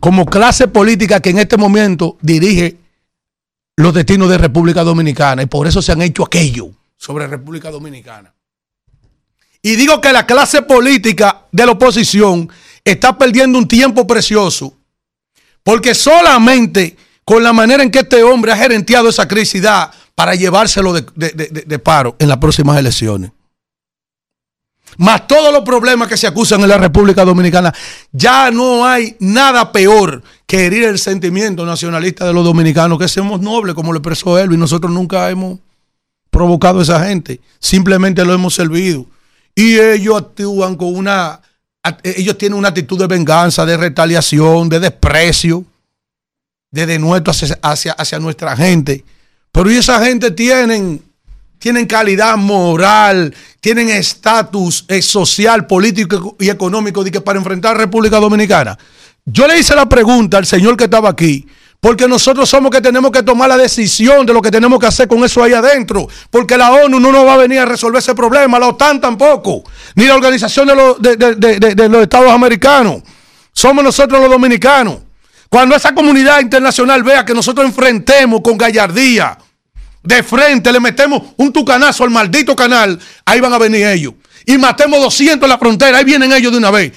como 0.02 0.26
clase 0.26 0.68
política 0.68 1.22
que 1.22 1.30
en 1.30 1.40
este 1.40 1.56
momento 1.56 2.18
dirige 2.22 2.78
los 3.78 3.94
destinos 3.94 4.28
de 4.28 4.38
República 4.38 4.84
Dominicana 4.84 5.42
y 5.42 5.46
por 5.46 5.66
eso 5.66 5.82
se 5.82 5.94
han 5.94 6.02
hecho 6.02 6.26
aquello 6.26 6.72
sobre 6.98 7.28
República 7.28 7.72
Dominicana. 7.72 8.34
Y 9.62 9.78
digo 9.78 10.02
que 10.02 10.12
la 10.12 10.26
clase 10.26 10.64
política 10.64 11.46
de 11.50 11.66
la 11.66 11.72
oposición 11.72 12.50
está 12.84 13.18
perdiendo 13.18 13.58
un 13.58 13.70
tiempo 13.70 14.06
precioso 14.06 14.74
porque 15.64 15.96
solamente 15.96 16.98
con 17.26 17.44
la 17.44 17.54
manera 17.54 17.84
en 17.84 17.92
que 17.92 18.00
este 18.00 18.22
hombre 18.24 18.52
ha 18.52 18.58
gerenteado 18.58 19.10
esa 19.10 19.28
crisis 19.28 19.64
para 20.16 20.36
llevárselo 20.36 20.94
de, 20.94 21.80
paro 21.80 22.16
en 22.20 22.28
las 22.28 22.38
próximas 22.38 22.78
elecciones. 22.78 23.32
más 24.98 25.26
todos 25.26 25.52
los 25.52 25.64
problemas 25.64 26.08
que 26.08 26.18
se 26.18 26.28
acusan 26.28 26.62
en 26.62 26.70
la 26.70 26.78
República 26.78 27.26
Dominicana, 27.26 27.74
ya 28.12 28.52
no 28.52 28.86
hay 28.86 29.16
nada 29.20 29.72
peor 29.72 30.22
que 30.46 30.66
herir 30.66 30.84
el 30.84 31.00
sentimiento 31.00 31.66
nacionalista 31.66 32.26
de 32.26 32.34
los 32.34 32.44
dominicanos, 32.44 33.00
que 33.00 33.08
somos 33.08 33.42
nobles, 33.42 33.74
como 33.74 33.92
lo 33.92 34.00
expresó 34.00 34.40
y 34.44 34.58
nosotros 34.58 34.92
nunca 34.92 35.30
hemos 35.30 35.60
provocado 36.30 36.80
a 36.80 36.84
esa 36.84 37.06
gente, 37.06 37.40
simplemente 37.60 38.26
lo 38.26 38.34
hemos 38.34 38.54
servido. 38.54 39.06
Y 39.56 39.80
ellos 39.80 40.18
actúan 40.18 40.76
con 40.76 40.96
una, 40.96 41.40
ellos 42.04 42.38
tienen 42.38 42.58
una 42.58 42.70
actitud 42.70 42.98
de 42.98 43.08
venganza, 43.08 43.66
de 43.66 43.78
retaliación, 43.78 44.70
de 44.70 44.80
desprecio, 44.80 45.66
de 46.72 46.86
denuesto 46.86 47.32
hacia, 47.32 47.60
hacia, 47.62 47.92
hacia 47.94 48.20
nuestra 48.20 48.56
gente. 48.56 49.04
Pero 49.52 49.72
y 49.72 49.76
esa 49.76 50.04
gente 50.04 50.32
tienen 50.32 51.02
tienen 51.64 51.86
calidad 51.86 52.36
moral, 52.36 53.34
tienen 53.62 53.88
estatus 53.88 54.84
eh, 54.90 55.02
social, 55.02 55.66
político 55.66 56.36
y 56.38 56.50
económico 56.50 57.06
de 57.06 57.12
que 57.12 57.22
para 57.22 57.40
enfrentar 57.40 57.78
a 57.78 57.80
República 57.80 58.18
Dominicana. 58.18 58.78
Yo 59.24 59.48
le 59.48 59.58
hice 59.58 59.74
la 59.74 59.88
pregunta 59.88 60.38
al 60.38 60.46
señor 60.46 60.76
que 60.76 60.84
estaba 60.84 61.10
aquí, 61.10 61.48
porque 61.84 62.08
nosotros 62.08 62.50
somos 62.50 62.72
que 62.72 62.80
tenemos 62.80 63.12
que 63.12 63.24
tomar 63.24 63.50
la 63.50 63.58
decisión 63.58 64.26
de 64.26 64.32
lo 64.32 64.42
que 64.42 64.50
tenemos 64.50 64.80
que 64.80 64.86
hacer 64.86 65.06
con 65.06 65.22
eso 65.26 65.44
ahí 65.44 65.52
adentro, 65.52 66.08
porque 66.30 66.58
la 66.58 66.72
ONU 66.72 66.98
no 66.98 67.12
nos 67.12 67.28
va 67.28 67.34
a 67.34 67.38
venir 67.38 67.60
a 67.60 67.66
resolver 67.66 68.00
ese 68.00 68.16
problema, 68.16 68.58
la 68.58 68.70
OTAN 68.70 69.02
tampoco, 69.02 69.66
ni 69.96 70.06
la 70.06 70.16
Organización 70.16 70.66
de 70.66 70.76
los, 70.76 71.02
de 71.02 71.90
los 71.90 72.04
Estados 72.04 72.32
Americanos. 72.32 73.04
Somos 73.52 73.84
nosotros 73.84 74.22
los 74.22 74.30
dominicanos. 74.30 75.00
Cuando 75.50 75.76
esa 75.76 75.94
comunidad 75.94 76.40
internacional 76.40 77.04
vea 77.04 77.26
que 77.26 77.34
nosotros 77.34 77.68
enfrentemos 77.68 78.40
con 78.42 78.58
gallardía, 78.58 79.38
de 80.02 80.24
frente, 80.24 80.72
le 80.72 80.80
metemos 80.80 81.22
un 81.36 81.52
tucanazo 81.52 82.06
al 82.06 82.12
maldito 82.12 82.56
canal, 82.56 82.98
ahí 83.26 83.42
van 83.42 83.52
a 83.52 83.58
venir 83.58 83.86
ellos. 83.88 84.14
Y 84.46 84.58
matemos 84.58 85.02
200 85.02 85.44
en 85.44 85.50
la 85.50 85.58
frontera, 85.58 85.98
ahí 85.98 86.06
vienen 86.06 86.32
ellos 86.32 86.54
de 86.54 86.60
una 86.60 86.72
vez. 86.72 86.94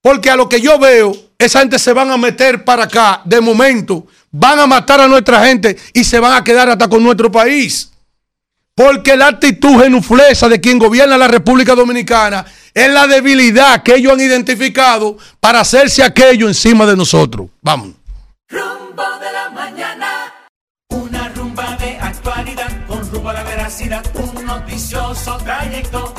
Porque 0.00 0.28
a 0.28 0.34
lo 0.34 0.48
que 0.48 0.60
yo 0.60 0.80
veo, 0.80 1.14
esa 1.44 1.60
gente 1.60 1.78
se 1.78 1.92
van 1.92 2.10
a 2.10 2.16
meter 2.16 2.64
para 2.64 2.84
acá 2.84 3.20
de 3.24 3.40
momento, 3.40 4.06
van 4.30 4.58
a 4.58 4.66
matar 4.66 5.00
a 5.00 5.08
nuestra 5.08 5.44
gente 5.46 5.76
y 5.92 6.04
se 6.04 6.18
van 6.18 6.34
a 6.34 6.44
quedar 6.44 6.68
hasta 6.68 6.88
con 6.88 7.02
nuestro 7.02 7.30
país. 7.30 7.90
Porque 8.74 9.16
la 9.16 9.28
actitud 9.28 9.82
genuflesa 9.82 10.48
de 10.48 10.60
quien 10.60 10.78
gobierna 10.78 11.18
la 11.18 11.28
República 11.28 11.74
Dominicana 11.74 12.44
es 12.72 12.90
la 12.90 13.06
debilidad 13.06 13.82
que 13.82 13.96
ellos 13.96 14.14
han 14.14 14.20
identificado 14.20 15.18
para 15.40 15.60
hacerse 15.60 16.02
aquello 16.02 16.48
encima 16.48 16.86
de 16.86 16.96
nosotros. 16.96 17.48
Vamos. 17.60 17.90
Rumbo 18.48 19.02
de 19.20 19.32
la 19.32 19.50
mañana. 19.50 20.32
Una 20.88 21.28
rumba 21.30 21.76
de 21.76 21.98
actualidad 21.98 22.86
con 22.86 23.10
rumbo 23.10 23.28
a 23.28 23.34
la 23.34 23.42
veracidad. 23.42 24.02
Un 24.14 24.46
noticioso 24.46 25.36
trayecto 25.44 26.14